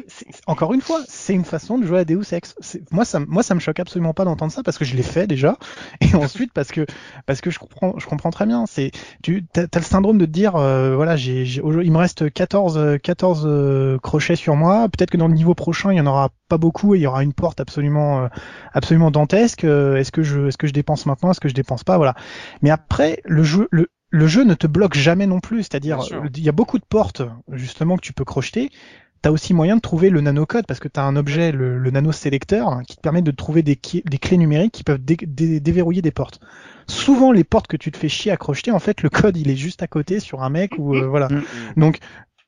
encore 0.47 0.73
une 0.73 0.81
fois, 0.81 1.01
c'est 1.09 1.33
une 1.33 1.43
façon 1.45 1.77
de 1.77 1.85
jouer 1.85 1.99
à 1.99 2.05
Deus 2.05 2.23
Ex. 2.33 2.55
Moi, 2.91 3.03
ça, 3.03 3.19
me- 3.19 3.25
moi, 3.25 3.43
ça 3.43 3.53
me 3.53 3.59
choque 3.59 3.79
absolument 3.79 4.13
pas 4.13 4.23
d'entendre 4.23 4.51
ça 4.53 4.63
parce 4.63 4.77
que 4.77 4.85
je 4.85 4.95
l'ai 4.95 5.03
fait 5.03 5.27
déjà, 5.27 5.57
et 5.99 6.15
ensuite 6.15 6.53
parce 6.53 6.69
que 6.71 6.85
parce 7.25 7.41
que 7.41 7.49
je 7.49 7.59
comprends, 7.59 7.95
je 7.97 8.05
comprends 8.05 8.29
très 8.31 8.45
bien. 8.45 8.65
C'est 8.65 8.91
tu 9.23 9.43
as, 9.57 9.67
le 9.75 9.81
syndrome 9.81 10.04
syndrome 10.05 10.17
de 10.19 10.25
te 10.25 10.31
dire, 10.31 10.55
euh, 10.55 10.95
voilà, 10.95 11.15
j'ai, 11.15 11.45
j'ai- 11.45 11.61
il 11.63 11.91
me 11.91 11.97
reste 11.97 12.31
14, 12.31 12.77
euh, 12.77 12.97
14 12.99 13.43
euh, 13.47 13.97
crochets 13.97 14.35
sur 14.35 14.55
moi. 14.55 14.87
Peut-être 14.89 15.09
que 15.09 15.17
dans 15.17 15.27
le 15.27 15.33
niveau 15.33 15.55
prochain, 15.55 15.91
il 15.91 15.97
y 15.97 16.01
en 16.01 16.05
aura 16.05 16.29
pas 16.47 16.57
beaucoup 16.57 16.93
et 16.93 16.99
il 16.99 17.01
y 17.01 17.07
aura 17.07 17.23
une 17.23 17.33
porte 17.33 17.59
absolument, 17.59 18.25
euh, 18.25 18.27
absolument 18.73 19.09
dantesque. 19.09 19.63
Euh, 19.63 19.95
est-ce 19.95 20.11
que 20.11 20.21
je, 20.21 20.47
est-ce 20.47 20.57
que 20.57 20.67
je 20.67 20.73
dépense 20.73 21.07
maintenant, 21.07 21.31
est-ce 21.31 21.39
que 21.39 21.49
je 21.49 21.55
dépense 21.55 21.83
pas, 21.83 21.97
voilà. 21.97 22.13
Mais 22.61 22.69
après, 22.69 23.19
le 23.25 23.43
jeu, 23.43 23.67
le, 23.71 23.87
le 24.11 24.27
jeu 24.27 24.43
ne 24.43 24.53
te 24.53 24.67
bloque 24.67 24.93
jamais 24.95 25.25
non 25.25 25.39
plus. 25.39 25.63
C'est-à-dire, 25.63 25.97
il 26.35 26.43
y 26.43 26.49
a 26.49 26.53
beaucoup 26.53 26.77
de 26.77 26.85
portes 26.87 27.23
justement 27.51 27.95
que 27.97 28.01
tu 28.01 28.13
peux 28.13 28.25
crocheter. 28.25 28.69
T'as 29.25 29.31
aussi 29.31 29.55
moyen 29.55 29.77
de 29.77 29.81
trouver 29.81 30.11
le 30.11 30.21
nanocode 30.21 30.67
parce 30.67 30.79
que 30.79 30.87
t'as 30.87 31.01
un 31.01 31.15
objet, 31.15 31.51
le, 31.51 31.79
le 31.79 31.89
nano 31.89 32.11
sélecteur, 32.11 32.67
hein, 32.67 32.83
qui 32.87 32.95
te 32.95 33.01
permet 33.01 33.23
de 33.23 33.31
trouver 33.31 33.63
des, 33.63 33.75
des 34.05 34.17
clés 34.19 34.37
numériques 34.37 34.73
qui 34.73 34.83
peuvent 34.83 35.03
dé- 35.03 35.17
dé- 35.19 35.59
déverrouiller 35.59 36.03
des 36.03 36.11
portes. 36.11 36.39
Souvent, 36.85 37.31
les 37.31 37.43
portes 37.43 37.65
que 37.65 37.75
tu 37.75 37.91
te 37.91 37.97
fais 37.97 38.07
chier 38.07 38.31
à 38.31 38.37
crocheter, 38.37 38.69
en 38.69 38.77
fait, 38.77 39.01
le 39.01 39.09
code 39.09 39.35
il 39.35 39.49
est 39.49 39.55
juste 39.55 39.81
à 39.81 39.87
côté 39.87 40.19
sur 40.19 40.43
un 40.43 40.51
mec 40.51 40.73
ou 40.77 40.93
euh, 40.95 41.07
voilà. 41.07 41.29
Mm. 41.29 41.41
Donc, 41.77 41.97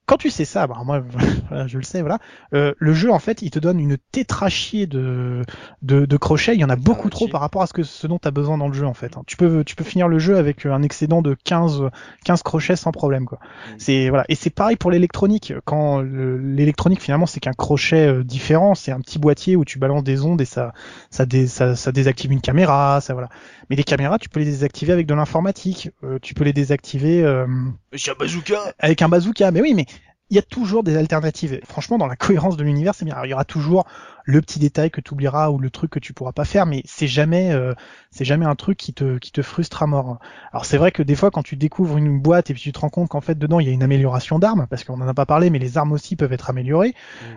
quand 0.07 0.17
tu 0.17 0.29
sais 0.31 0.45
ça, 0.45 0.65
bah 0.67 0.77
moi, 0.85 0.99
voilà, 1.49 1.67
je 1.67 1.77
le 1.77 1.83
sais, 1.83 2.01
voilà. 2.01 2.17
euh, 2.53 2.73
le 2.79 2.93
jeu, 2.93 3.11
en 3.11 3.19
fait, 3.19 3.41
il 3.43 3.51
te 3.51 3.59
donne 3.59 3.79
une 3.79 3.97
tétrachier 4.11 4.87
de 4.87 5.43
de, 5.83 6.05
de 6.05 6.17
crochets. 6.17 6.55
Il 6.55 6.59
y 6.59 6.63
en 6.65 6.69
a 6.69 6.75
beaucoup 6.75 7.09
trop 7.09 7.27
par 7.27 7.41
rapport 7.41 7.61
à 7.61 7.67
ce 7.67 7.73
que 7.73 7.83
ce 7.83 8.07
dont 8.07 8.17
tu 8.17 8.27
as 8.27 8.31
besoin 8.31 8.57
dans 8.57 8.67
le 8.67 8.73
jeu, 8.73 8.85
en 8.87 8.93
fait. 8.95 9.17
hein. 9.17 9.23
Tu 9.27 9.37
peux 9.37 9.63
tu 9.63 9.75
peux 9.75 9.83
finir 9.83 10.07
le 10.07 10.17
jeu 10.17 10.37
avec 10.37 10.65
un 10.65 10.81
excédent 10.81 11.21
de 11.21 11.35
15 11.43 11.83
15 12.25 12.41
crochets 12.41 12.75
sans 12.75 12.91
problème, 12.91 13.25
quoi. 13.25 13.37
Mm. 13.39 13.75
C'est 13.77 14.09
voilà. 14.09 14.25
Et 14.29 14.35
c'est 14.35 14.49
pareil 14.49 14.77
pour 14.77 14.91
l'électronique. 14.91 15.53
Quand 15.65 16.01
le- 16.01 16.37
l'électronique 16.37 17.01
finalement 17.01 17.25
c'est 17.25 17.39
qu'un 17.39 17.53
crochet 17.53 18.07
euh, 18.07 18.23
différent, 18.23 18.75
c'est 18.75 18.91
un 18.93 19.01
petit 19.01 19.19
boîtier 19.19 19.55
où 19.55 19.65
tu 19.65 19.77
balances 19.77 20.03
des 20.03 20.23
ondes 20.23 20.39
et 20.41 20.45
ça 20.45 20.73
ça, 21.11 21.25
dé- 21.25 21.47
ça 21.47 21.75
ça 21.75 21.91
désactive 21.91 22.31
une 22.31 22.41
caméra, 22.41 23.01
ça 23.01 23.13
voilà. 23.13 23.29
Mais 23.69 23.75
les 23.75 23.83
caméras, 23.83 24.17
tu 24.19 24.29
peux 24.29 24.39
les 24.39 24.45
désactiver 24.45 24.93
avec 24.93 25.05
de 25.05 25.13
l'informatique. 25.13 25.89
Euh, 26.05 26.17
tu 26.21 26.33
peux 26.33 26.45
les 26.45 26.53
désactiver. 26.53 27.23
euh, 27.23 27.45
Monsieur 27.91 28.13
Bazooka 28.17 28.73
avec 28.79 29.01
un 29.01 29.09
bazooka. 29.09 29.51
Mais 29.51 29.61
oui, 29.61 29.73
mais 29.75 29.85
il 30.29 30.35
y 30.35 30.39
a 30.39 30.43
toujours 30.43 30.83
des 30.83 30.97
alternatives. 30.97 31.59
Franchement, 31.65 31.97
dans 31.97 32.07
la 32.07 32.15
cohérence 32.15 32.57
de 32.57 32.63
l'univers, 32.63 32.93
c'est 32.95 33.05
bien. 33.05 33.13
Alors, 33.13 33.25
il 33.25 33.29
y 33.29 33.33
aura 33.33 33.45
toujours 33.45 33.85
le 34.25 34.41
petit 34.41 34.59
détail 34.59 34.91
que 34.91 34.99
tu 34.99 35.13
oublieras 35.13 35.49
ou 35.51 35.57
le 35.57 35.69
truc 35.69 35.89
que 35.89 35.99
tu 35.99 36.11
pourras 36.11 36.33
pas 36.33 36.43
faire, 36.43 36.65
mais 36.65 36.81
c'est 36.85 37.07
jamais, 37.07 37.53
euh, 37.53 37.73
c'est 38.11 38.25
jamais 38.25 38.45
un 38.45 38.55
truc 38.55 38.77
qui 38.77 38.93
te, 38.93 39.19
qui 39.19 39.31
te 39.31 39.41
frustre 39.41 39.83
à 39.83 39.87
mort. 39.87 40.19
Alors, 40.51 40.65
c'est 40.65 40.77
vrai 40.77 40.91
que 40.91 41.01
des 41.01 41.15
fois, 41.15 41.31
quand 41.31 41.43
tu 41.43 41.55
découvres 41.55 41.97
une 41.97 42.19
boîte 42.19 42.49
et 42.49 42.53
puis 42.53 42.61
tu 42.61 42.73
te 42.73 42.79
rends 42.79 42.89
compte 42.89 43.07
qu'en 43.07 43.21
fait, 43.21 43.39
dedans, 43.39 43.61
il 43.61 43.67
y 43.67 43.69
a 43.69 43.73
une 43.73 43.83
amélioration 43.83 44.37
d'armes, 44.37 44.67
parce 44.69 44.83
qu'on 44.83 44.99
en 44.99 45.07
a 45.07 45.13
pas 45.13 45.25
parlé, 45.25 45.49
mais 45.49 45.59
les 45.59 45.77
armes 45.77 45.93
aussi 45.93 46.17
peuvent 46.17 46.33
être 46.33 46.49
améliorées. 46.49 46.93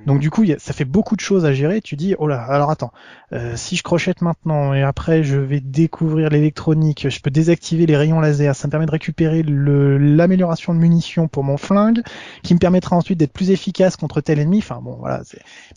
Donc, 0.07 0.19
du 0.19 0.31
coup, 0.31 0.43
y 0.43 0.53
a- 0.53 0.59
ça 0.59 0.73
fait 0.73 0.85
beaucoup 0.85 1.15
de 1.15 1.21
choses 1.21 1.45
à 1.45 1.53
gérer. 1.53 1.81
Tu 1.81 1.95
dis, 1.95 2.17
oh 2.19 2.27
là, 2.27 2.43
alors 2.43 2.71
attends, 2.73 2.93
euh, 3.33 3.53
si 3.55 3.77
je 3.77 3.85
crochette 3.85 4.21
maintenant 4.21 4.75
et 4.75 4.83
après 4.83 5.23
je 5.23 5.37
vais 5.39 5.61
découvrir 5.61 6.29
l'électronique, 6.31 7.09
je 7.09 7.21
peux 7.21 7.31
désactiver 7.31 7.87
les 7.87 7.97
rayons 7.97 8.19
laser, 8.21 8.57
ça 8.57 8.67
me 8.67 8.71
permet 8.71 8.87
de 8.87 8.91
récupérer 8.91 9.45
l'amélioration 9.45 10.75
de 10.75 10.79
munitions 10.81 11.29
pour 11.29 11.45
mon 11.45 11.57
flingue, 11.57 12.01
qui 12.43 12.55
me 12.55 12.59
permettra 12.81 12.97
ensuite 12.97 13.19
d'être 13.19 13.33
plus 13.33 13.51
efficace 13.51 13.97
contre 13.97 14.21
tel 14.21 14.39
ennemi. 14.39 14.59
Enfin 14.59 14.81
bon, 14.83 14.97
voilà. 14.99 15.23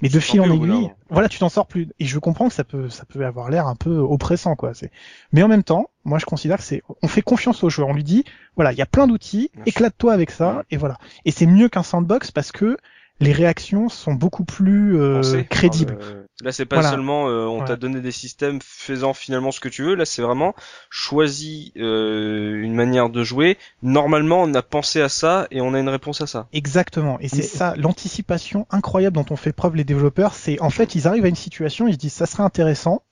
Mais 0.02 0.10
de 0.10 0.20
fil 0.20 0.42
en 0.42 0.50
aiguille, 0.50 0.90
voilà, 1.10 1.28
tu 1.28 1.40
t'en 1.40 1.50
sors 1.50 1.68
plus. 1.68 1.90
Et 2.00 2.06
je 2.06 2.18
comprends 2.20 2.48
que 2.48 2.54
ça 2.54 2.64
peut, 2.64 2.90
ça 2.90 3.04
peut 3.06 3.26
avoir 3.26 3.50
l'air 3.50 3.68
un 3.68 3.76
peu 3.76 3.98
oppressant, 3.98 4.56
quoi. 4.56 4.74
C'est. 4.74 4.92
Mais 5.32 5.44
en 5.44 5.48
même 5.48 5.64
temps, 5.64 5.90
moi 6.06 6.18
je 6.18 6.26
considère 6.26 6.58
que 6.58 6.64
c'est, 6.64 6.82
on 7.02 7.08
fait 7.08 7.22
confiance 7.22 7.64
au 7.64 7.70
joueur. 7.70 7.90
On 7.90 7.94
lui 7.94 8.04
dit, 8.04 8.24
voilà, 8.56 8.72
il 8.72 8.78
y 8.78 8.82
a 8.82 8.86
plein 8.86 9.08
d'outils, 9.08 9.52
éclate-toi 9.66 10.14
avec 10.14 10.32
ça, 10.32 10.64
et 10.72 10.78
voilà. 10.78 10.98
Et 11.26 11.32
c'est 11.32 11.46
mieux 11.46 11.70
qu'un 11.70 11.84
sandbox 11.84 12.32
parce 12.32 12.52
que 12.52 12.78
les 13.20 13.32
réactions 13.32 13.90
sont 13.90 14.14
beaucoup 14.14 14.46
plus 14.46 15.00
euh, 15.00 15.44
crédibles. 15.50 15.98
Euh, 16.02 16.23
là, 16.42 16.52
c'est 16.52 16.66
pas 16.66 16.78
Voilà. 16.78 16.90
seulement 16.92 17.28
euh, 17.30 17.46
on 17.46 17.60
Ouais. 17.62 17.66
t'a 17.66 17.76
donné 17.76 18.02
des 18.02 18.12
systèmes 18.12 18.60
faisant 18.62 19.14
finalement 19.14 19.52
ce 19.52 19.60
que 19.60 19.70
tu 19.70 19.84
veux. 19.84 19.96
Là, 19.96 20.06
c'est 20.06 20.22
vraiment 20.22 20.56
choisi 20.90 21.72
euh, 21.78 22.62
une 22.62 22.74
manière 22.74 23.10
de 23.10 23.24
jouer. 23.24 23.58
Normalement, 23.82 24.42
on 24.44 24.54
a 24.54 24.62
pensé 24.62 25.02
à 25.02 25.10
ça 25.10 25.48
et 25.52 25.62
on 25.62 25.74
a 25.74 25.80
une 25.80 25.90
réponse 25.90 26.22
à 26.22 26.28
ça. 26.28 26.48
Exactement. 26.54 27.20
Et 27.20 27.28
c'est 27.28 27.38
Mais- 27.38 27.42
ça, 27.44 27.76
l'anticipation 27.78 28.66
incroyable 28.72 29.16
dont 29.16 29.26
ont 29.30 29.36
fait 29.36 29.54
preuve 29.54 29.76
les 29.76 29.84
développeurs, 29.84 30.34
c'est 30.34 30.60
en 30.62 30.70
fait, 30.70 30.96
ils 30.96 31.08
arrivent 31.08 31.26
à 31.26 31.30
une 31.30 31.36
situation, 31.36 31.88
ils 31.88 31.94
se 31.94 32.00
disent 32.00 32.14
ça 32.14 32.26
serait 32.26 32.44
intéressant. 32.44 33.04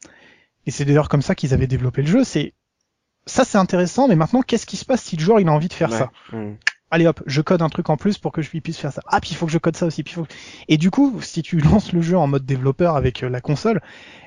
Et 0.67 0.72
c'est 0.72 0.86
d'ailleurs 0.86 1.09
comme 1.09 1.22
ça 1.24 1.34
qu'ils 1.36 1.53
avaient 1.53 1.67
développé 1.67 2.01
le 2.03 2.07
jeu, 2.07 2.24
c'est 2.24 2.53
ça 3.26 3.45
c'est 3.45 3.57
intéressant, 3.57 4.07
mais 4.07 4.15
maintenant 4.15 4.41
qu'est-ce 4.41 4.65
qui 4.65 4.78
se 4.78 4.86
passe 4.86 5.01
si 5.03 5.15
le 5.15 5.22
joueur 5.24 5.39
il 5.39 5.47
a 5.47 5.51
envie 5.51 5.67
de 5.67 5.74
faire 5.74 5.89
Ouais. 5.91 5.97
ça? 5.97 6.11
Mm. 6.32 6.53
Allez 6.93 7.07
hop, 7.07 7.23
je 7.25 7.39
code 7.41 7.61
un 7.61 7.69
truc 7.69 7.89
en 7.89 7.95
plus 7.95 8.17
pour 8.17 8.33
que 8.33 8.41
je 8.41 8.49
puisse 8.49 8.77
faire 8.77 8.91
ça. 8.91 9.01
Ah 9.07 9.21
puis 9.21 9.31
il 9.31 9.35
faut 9.37 9.45
que 9.45 9.51
je 9.51 9.57
code 9.57 9.77
ça 9.77 9.85
aussi. 9.85 10.03
Puis. 10.03 10.15
Et 10.67 10.77
du 10.77 10.91
coup, 10.91 11.19
si 11.21 11.41
tu 11.41 11.57
lances 11.61 11.93
le 11.93 12.01
jeu 12.01 12.17
en 12.17 12.27
mode 12.27 12.45
développeur 12.45 12.95
avec 12.97 13.23
euh, 13.23 13.29
la 13.29 13.39
console, 13.39 13.81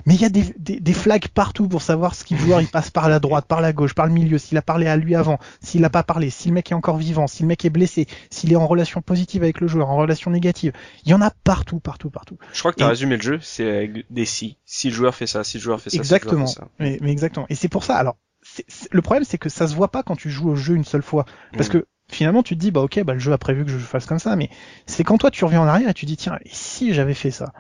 mais 0.07 0.15
il 0.15 0.21
y 0.21 0.25
a 0.25 0.31
des, 0.31 0.55
des, 0.59 0.81
des 0.81 0.93
flags 0.95 1.29
partout 1.29 1.69
pour 1.69 1.83
savoir 1.83 2.15
si 2.15 2.33
le 2.35 2.41
joueur 2.41 2.61
il 2.63 2.67
passe 2.69 2.91
par 2.91 3.09
la 3.11 3.21
droite, 3.21 3.45
par 3.47 3.61
la 3.61 3.73
gauche, 3.75 3.95
par 3.95 4.07
le 4.07 4.13
milieu, 4.13 4.39
s'il 4.39 4.57
a 4.59 4.63
parlé 4.63 4.87
à 4.87 4.97
lui 4.97 5.15
avant, 5.15 5.39
s'il 5.61 5.83
n'a 5.83 5.91
pas 5.91 6.03
parlé, 6.03 6.31
si 6.31 6.49
le 6.49 6.55
mec 6.55 6.71
est 6.73 6.75
encore 6.75 6.97
vivant, 6.97 7.27
si 7.27 7.43
le 7.43 7.49
mec 7.49 7.65
est 7.67 7.71
blessé, 7.71 8.07
s'il 8.31 8.51
est 8.53 8.57
en 8.57 8.67
relation 8.67 9.03
positive 9.03 9.43
avec 9.43 9.61
le 9.61 9.67
joueur, 9.69 9.91
en 9.91 9.97
relation 9.97 10.31
négative. 10.31 10.73
Il 11.05 11.11
y 11.11 11.15
en 11.15 11.21
a 11.21 11.31
partout, 11.31 11.81
partout, 11.81 12.09
partout. 12.11 12.39
Je 12.55 12.59
crois 12.61 12.73
que 12.73 12.79
t'as 12.79 12.87
Et- 12.87 12.89
résumé 12.91 13.17
le 13.17 13.23
jeu. 13.23 13.39
C'est 13.43 13.93
des 14.11 14.25
si. 14.25 14.57
Si 14.65 14.89
le 14.89 14.95
joueur 14.95 15.15
fait 15.15 15.27
ça, 15.27 15.45
si 15.45 15.59
le 15.59 15.63
joueur 15.63 15.81
fait 15.83 15.91
ça, 15.91 15.97
exactement. 15.99 16.47
si 16.47 16.55
le 16.57 16.61
joueur 16.63 16.71
fait 16.79 16.85
Mais, 16.85 16.99
mais 17.03 17.13
exactement. 17.13 17.45
Et 17.51 17.55
c'est 17.55 17.69
pour 17.69 17.85
ça. 17.85 17.97
Alors, 17.97 18.17
le 18.91 19.01
problème 19.03 19.25
c'est 19.25 19.39
que 19.39 19.49
ça 19.49 19.67
se 19.67 19.75
voit 19.75 19.89
pas 19.89 20.03
quand 20.03 20.17
tu 20.17 20.31
joues 20.31 20.51
au 20.51 20.57
jeu 20.57 20.75
une 20.75 20.85
seule 20.85 21.03
fois. 21.03 21.25
Parce 21.57 21.69
Mm. 21.69 21.73
que 21.73 21.87
finalement, 22.15 22.43
tu 22.43 22.55
te 22.55 22.61
dis, 22.61 22.71
bah 22.71 22.81
ok, 22.81 23.03
bah 23.05 23.15
le 23.15 23.19
jeu 23.21 23.33
a 23.33 23.39
prévu 23.39 23.65
que 23.65 23.71
je 23.71 23.79
fasse 23.79 24.07
comme 24.07 24.19
ça, 24.19 24.37
mais 24.37 24.51
c'est 24.87 25.05
quand 25.05 25.19
toi 25.19 25.31
tu 25.31 25.45
reviens 25.45 25.63
en 25.63 25.67
arrière 25.67 25.91
et 25.91 25.95
tu 25.95 26.07
dis, 26.07 26.17
tiens, 26.17 26.39
et 26.45 26.51
si 26.53 26.95
j'avais 26.95 27.15
fait 27.15 27.31
ça? 27.31 27.53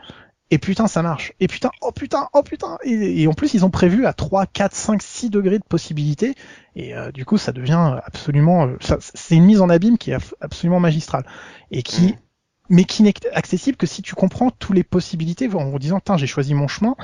Et 0.50 0.58
putain, 0.58 0.86
ça 0.86 1.02
marche. 1.02 1.32
Et 1.40 1.48
putain, 1.48 1.70
oh 1.80 1.90
putain, 1.92 2.28
oh 2.32 2.42
putain. 2.42 2.78
Et, 2.84 3.22
et 3.22 3.26
en 3.26 3.32
plus, 3.32 3.54
ils 3.54 3.64
ont 3.64 3.70
prévu 3.70 4.06
à 4.06 4.12
3, 4.12 4.46
4, 4.46 4.74
5, 4.74 5.02
6 5.02 5.30
degrés 5.30 5.58
de 5.58 5.64
possibilité. 5.64 6.34
Et 6.76 6.94
euh, 6.94 7.10
du 7.12 7.24
coup, 7.24 7.38
ça 7.38 7.52
devient 7.52 7.98
absolument... 8.04 8.68
euh, 8.68 8.76
c'est 9.00 9.36
une 9.36 9.44
mise 9.44 9.60
en 9.60 9.70
abîme 9.70 9.98
qui 9.98 10.10
est 10.10 10.14
ab- 10.14 10.22
absolument 10.40 10.80
magistrale. 10.80 11.24
Et 11.70 11.82
qui... 11.82 12.08
Mm. 12.08 12.18
Mais 12.70 12.84
qui 12.84 13.02
n'est 13.02 13.12
accessible 13.34 13.76
que 13.76 13.86
si 13.86 14.00
tu 14.00 14.14
comprends 14.14 14.50
toutes 14.50 14.74
les 14.74 14.84
possibilités 14.84 15.48
en 15.54 15.66
vous 15.70 15.78
disant, 15.78 16.00
tiens, 16.00 16.16
j'ai 16.16 16.26
choisi 16.26 16.54
mon 16.54 16.66
chemin. 16.66 16.96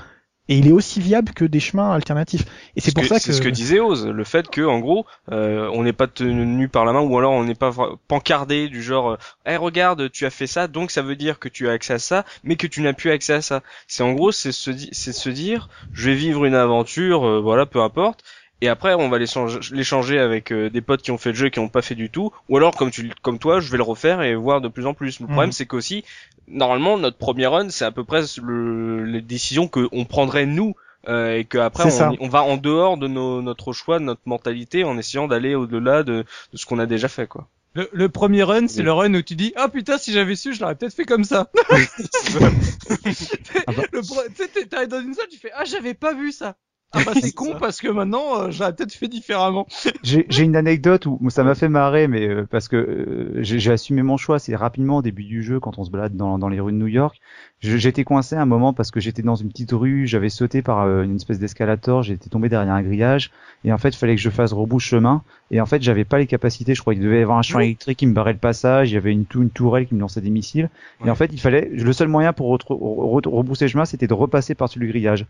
Et 0.50 0.58
il 0.58 0.66
est 0.68 0.72
aussi 0.72 1.00
viable 1.00 1.32
que 1.32 1.44
des 1.46 1.60
chemins 1.60 1.92
alternatifs. 1.92 2.42
Et 2.76 2.80
c'est 2.80 2.90
Ce 2.90 2.94
pour 2.94 3.04
que- 3.04 3.08
ça 3.08 3.14
que... 3.14 3.22
c'est 3.22 3.32
ce 3.32 3.40
que 3.40 3.48
disait 3.48 3.80
Oz, 3.80 4.06
le 4.06 4.24
fait 4.24 4.48
que 4.48 4.60
en 4.60 4.80
gros 4.80 5.06
euh, 5.30 5.70
on 5.72 5.82
n'est 5.84 5.92
pas 5.94 6.08
tenu 6.08 6.68
par 6.68 6.84
la 6.84 6.92
main 6.92 7.00
ou 7.00 7.16
alors 7.16 7.32
on 7.32 7.44
n'est 7.44 7.54
pas 7.54 7.72
pancardé 8.08 8.68
du 8.68 8.82
genre 8.82 9.16
eh 9.46 9.56
regarde 9.56 10.10
tu 10.10 10.26
as 10.26 10.30
fait 10.30 10.48
ça 10.48 10.66
donc 10.66 10.90
ça 10.90 11.02
veut 11.02 11.16
dire 11.16 11.38
que 11.38 11.48
tu 11.48 11.68
as 11.68 11.72
accès 11.72 11.94
à 11.94 11.98
ça 12.00 12.24
mais 12.44 12.56
que 12.56 12.66
tu 12.66 12.82
n'as 12.82 12.92
plus 12.92 13.10
accès 13.12 13.32
à 13.34 13.42
ça. 13.42 13.62
C'est 13.86 14.02
en 14.02 14.12
gros 14.12 14.32
c'est 14.32 14.52
se 14.52 14.72
c'est 14.92 15.12
se 15.12 15.30
dire 15.30 15.68
je 15.92 16.10
vais 16.10 16.16
vivre 16.16 16.44
une 16.44 16.54
aventure 16.56 17.24
euh, 17.26 17.40
voilà 17.40 17.64
peu 17.64 17.80
importe 17.80 18.24
et 18.60 18.68
après 18.68 18.94
on 18.94 19.08
va 19.08 19.18
l'échanger 19.18 20.18
avec 20.18 20.52
euh, 20.52 20.70
des 20.70 20.80
potes 20.80 21.02
qui 21.02 21.10
ont 21.10 21.18
fait 21.18 21.30
le 21.30 21.36
jeu 21.36 21.46
et 21.46 21.50
qui 21.50 21.60
n'ont 21.60 21.68
pas 21.68 21.82
fait 21.82 21.94
du 21.94 22.10
tout 22.10 22.30
ou 22.48 22.56
alors 22.56 22.76
comme 22.76 22.90
tu 22.90 23.10
comme 23.22 23.38
toi 23.38 23.60
je 23.60 23.70
vais 23.70 23.76
le 23.78 23.82
refaire 23.82 24.22
et 24.22 24.34
voir 24.34 24.60
de 24.60 24.68
plus 24.68 24.86
en 24.86 24.94
plus. 24.94 25.20
Le 25.20 25.26
Mhm. 25.26 25.32
problème 25.32 25.52
c'est 25.52 25.66
qu'aussi 25.66 26.04
normalement 26.48 26.98
notre 26.98 27.16
premier 27.16 27.46
run 27.46 27.70
c'est 27.70 27.84
à 27.84 27.90
peu 27.92 28.04
près 28.04 28.22
le, 28.42 29.04
les 29.04 29.20
décisions 29.20 29.68
que 29.68 29.88
on 29.92 30.04
prendrait 30.04 30.46
nous 30.46 30.74
euh, 31.08 31.36
et 31.38 31.44
qu'après 31.46 31.84
on, 31.84 32.16
on 32.20 32.28
va 32.28 32.42
en 32.42 32.58
dehors 32.58 32.98
de 32.98 33.08
nos, 33.08 33.40
notre 33.40 33.72
choix, 33.72 33.98
de 33.98 34.04
notre 34.04 34.20
mentalité, 34.26 34.84
en 34.84 34.98
essayant 34.98 35.28
d'aller 35.28 35.54
au-delà 35.54 36.02
de, 36.02 36.24
de 36.52 36.56
ce 36.58 36.66
qu'on 36.66 36.78
a 36.78 36.84
déjà 36.84 37.08
fait, 37.08 37.26
quoi. 37.26 37.48
Le, 37.72 37.88
le 37.92 38.08
premier 38.10 38.42
run, 38.42 38.66
c'est 38.68 38.80
Oui. 38.80 38.84
le 38.84 38.92
run 38.92 39.14
où 39.14 39.22
tu 39.22 39.34
dis 39.34 39.52
ah 39.56 39.68
putain 39.70 39.96
si 39.96 40.12
j'avais 40.12 40.36
su, 40.36 40.52
je 40.52 40.60
l'aurais 40.60 40.74
peut-être 40.74 40.92
fait 40.94 41.06
comme 41.06 41.24
ça. 41.24 41.50
Ah 43.66 43.72
bah. 43.72 43.82
le 43.92 44.02
pro- 44.02 44.28
tu 44.36 44.42
sais, 44.44 44.66
t'arrives 44.66 44.88
dans 44.88 45.00
une 45.00 45.14
salle, 45.14 45.28
tu 45.30 45.38
fais 45.38 45.50
ah 45.54 45.64
j'avais 45.64 45.94
pas 45.94 46.12
vu 46.14 46.32
ça. 46.32 46.56
Ah 46.92 47.00
bah 47.06 47.12
c'est 47.20 47.32
con 47.32 47.54
parce 47.58 47.80
que 47.80 47.88
maintenant 47.88 48.40
euh, 48.42 48.50
j'aurais 48.50 48.74
peut-être 48.74 48.92
fait 48.92 49.06
différemment. 49.08 49.66
J'ai 50.02 50.42
une 50.42 50.56
anecdote 50.56 51.06
où 51.06 51.30
ça 51.30 51.44
m'a 51.44 51.54
fait 51.54 51.68
marrer, 51.68 52.08
mais 52.08 52.26
euh, 52.28 52.46
parce 52.50 52.68
que 52.68 52.76
euh, 52.76 53.42
j'ai 53.42 53.70
assumé 53.70 54.02
mon 54.02 54.16
choix. 54.16 54.38
C'est 54.38 54.56
rapidement 54.56 54.96
au 54.98 55.02
début 55.02 55.24
du 55.24 55.42
jeu, 55.42 55.60
quand 55.60 55.78
on 55.78 55.84
se 55.84 55.90
balade 55.90 56.16
dans, 56.16 56.38
dans 56.38 56.48
les 56.48 56.58
rues 56.58 56.72
de 56.72 56.76
New 56.78 56.86
York. 56.88 57.20
J'étais 57.60 58.04
coincé 58.04 58.36
à 58.36 58.42
un 58.42 58.46
moment 58.46 58.72
parce 58.72 58.90
que 58.90 59.00
j'étais 59.00 59.22
dans 59.22 59.34
une 59.36 59.48
petite 59.50 59.72
rue, 59.72 60.06
j'avais 60.06 60.30
sauté 60.30 60.62
par 60.62 60.80
euh, 60.80 61.02
une 61.02 61.16
espèce 61.16 61.38
d'escalator, 61.38 62.02
j'étais 62.02 62.30
tombé 62.30 62.48
derrière 62.48 62.72
un 62.72 62.82
grillage, 62.82 63.30
et 63.64 63.72
en 63.72 63.76
fait, 63.78 63.90
il 63.90 63.96
fallait 63.98 64.16
que 64.16 64.20
je 64.22 64.30
fasse 64.30 64.52
rebouche 64.54 64.86
chemin. 64.88 65.22
Et 65.50 65.60
en 65.60 65.66
fait, 65.66 65.82
j'avais 65.82 66.04
pas 66.04 66.18
les 66.18 66.26
capacités. 66.26 66.74
Je 66.74 66.80
crois 66.80 66.94
qu'il 66.94 67.02
devait 67.02 67.18
y 67.18 67.22
avoir 67.22 67.36
un 67.36 67.42
champ 67.42 67.58
électrique 67.66 67.98
qui 67.98 68.06
me 68.06 68.14
barrait 68.14 68.32
le 68.32 68.38
passage. 68.38 68.90
Il 68.90 68.94
y 68.94 68.96
avait 68.96 69.10
une, 69.12 69.26
tou- 69.26 69.42
une 69.42 69.50
tourelle 69.50 69.86
qui 69.86 69.94
me 69.94 70.00
lançait 70.00 70.20
des 70.20 70.30
missiles. 70.30 70.70
Et 71.04 71.10
en 71.10 71.14
fait, 71.16 71.28
il 71.32 71.40
fallait. 71.40 71.68
Le 71.72 71.92
seul 71.92 72.06
moyen 72.08 72.32
pour 72.32 72.46
retro- 72.48 72.76
re- 72.78 73.28
rebrousser 73.28 73.66
chemin, 73.68 73.84
c'était 73.84 74.06
de 74.06 74.14
repasser 74.14 74.54
par-dessus 74.54 74.78
le 74.78 74.86
grillage. 74.86 75.26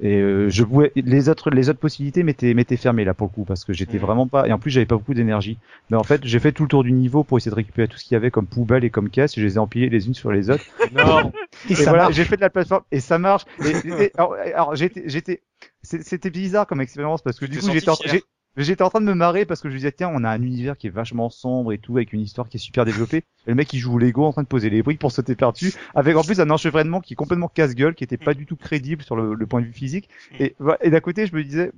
Et 0.00 0.16
euh, 0.16 0.48
je 0.50 0.62
pouvais. 0.62 0.92
Les 1.04 1.28
autres, 1.28 1.50
les 1.50 1.68
autres 1.68 1.78
possibilités 1.78 2.22
m'étaient 2.22 2.54
m'étaient 2.54 2.76
fermées 2.76 3.04
là 3.04 3.14
pour 3.14 3.26
le 3.28 3.32
coup 3.32 3.44
parce 3.44 3.64
que 3.64 3.72
j'étais 3.72 3.98
Mhm. 3.98 4.02
vraiment 4.04 4.26
pas. 4.28 4.46
Et 4.48 4.52
en 4.52 4.58
plus, 4.58 4.70
j'avais 4.70 4.86
pas 4.86 4.96
beaucoup 4.96 5.14
d'énergie. 5.14 5.58
Mais 5.90 5.96
en 5.96 6.02
fait, 6.02 6.20
j'ai 6.24 6.38
fait 6.38 6.52
tout 6.52 6.62
le 6.62 6.68
tour 6.68 6.84
du 6.84 6.92
niveau 6.92 7.24
pour 7.24 7.38
essayer 7.38 7.50
de 7.50 7.56
récupérer 7.56 7.88
tout 7.88 7.96
ce 7.98 8.04
qu'il 8.04 8.14
y 8.14 8.16
avait 8.16 8.30
comme 8.30 8.46
poubelle 8.46 8.84
et 8.84 8.90
comme 8.90 9.10
caisse. 9.10 9.36
Et 9.36 9.40
je 9.40 9.46
les 9.46 9.54
ai 9.54 9.58
empilées 9.58 9.88
les 9.88 10.06
unes 10.06 10.14
sur 10.14 10.32
les 10.32 10.50
autres. 10.50 10.64
Non. 10.92 11.32
Et 11.68 11.74
voilà, 11.74 12.10
j'ai 12.10 12.24
fait 12.24 12.36
de 12.36 12.40
la 12.42 12.50
plateforme 12.50 12.82
et 12.92 13.00
ça 13.00 13.18
marche. 13.18 13.44
Et, 13.64 14.04
et- 14.04 14.10
alors, 14.16 14.34
alors, 14.54 14.74
j'étais, 14.76 15.04
j'étais, 15.06 15.42
c'était 15.82 16.30
bizarre 16.30 16.66
comme 16.66 16.80
expérience 16.80 17.22
parce 17.22 17.38
que 17.38 17.46
du 17.46 17.58
coup 17.60 17.70
j'étais, 17.70 17.88
en- 17.90 17.96
fier. 17.96 18.12
j'ai- 18.12 18.22
J'étais 18.58 18.82
en 18.82 18.90
train 18.90 19.00
de 19.00 19.06
me 19.06 19.14
marrer 19.14 19.46
parce 19.46 19.62
que 19.62 19.70
je 19.70 19.76
disais 19.76 19.92
tiens 19.92 20.10
on 20.12 20.24
a 20.24 20.28
un 20.28 20.42
univers 20.42 20.76
qui 20.76 20.86
est 20.86 20.90
vachement 20.90 21.30
sombre 21.30 21.72
et 21.72 21.78
tout 21.78 21.96
avec 21.96 22.12
une 22.12 22.20
histoire 22.20 22.50
qui 22.50 22.58
est 22.58 22.60
super 22.60 22.84
développée. 22.84 23.24
Le 23.46 23.54
mec 23.54 23.72
il 23.72 23.78
joue 23.78 23.94
au 23.94 23.98
Lego 23.98 24.24
en 24.24 24.32
train 24.32 24.42
de 24.42 24.48
poser 24.48 24.68
les 24.68 24.82
briques 24.82 24.98
pour 24.98 25.10
sauter 25.10 25.34
par-dessus 25.34 25.72
avec 25.94 26.16
en 26.16 26.22
plus 26.22 26.38
un 26.38 26.50
enchevêtrement 26.50 27.00
qui 27.00 27.14
est 27.14 27.16
complètement 27.16 27.48
casse-gueule 27.48 27.94
qui 27.94 28.04
était 28.04 28.18
pas 28.18 28.34
du 28.34 28.44
tout 28.44 28.56
crédible 28.56 29.02
sur 29.02 29.16
le, 29.16 29.46
point 29.46 29.60
de 29.60 29.66
vue 29.66 29.72
physique. 29.72 30.10
Et, 30.38 30.54
et 30.82 30.90
d'un 30.90 31.00
côté 31.00 31.26
je 31.26 31.34
me 31.34 31.42
disais 31.42 31.72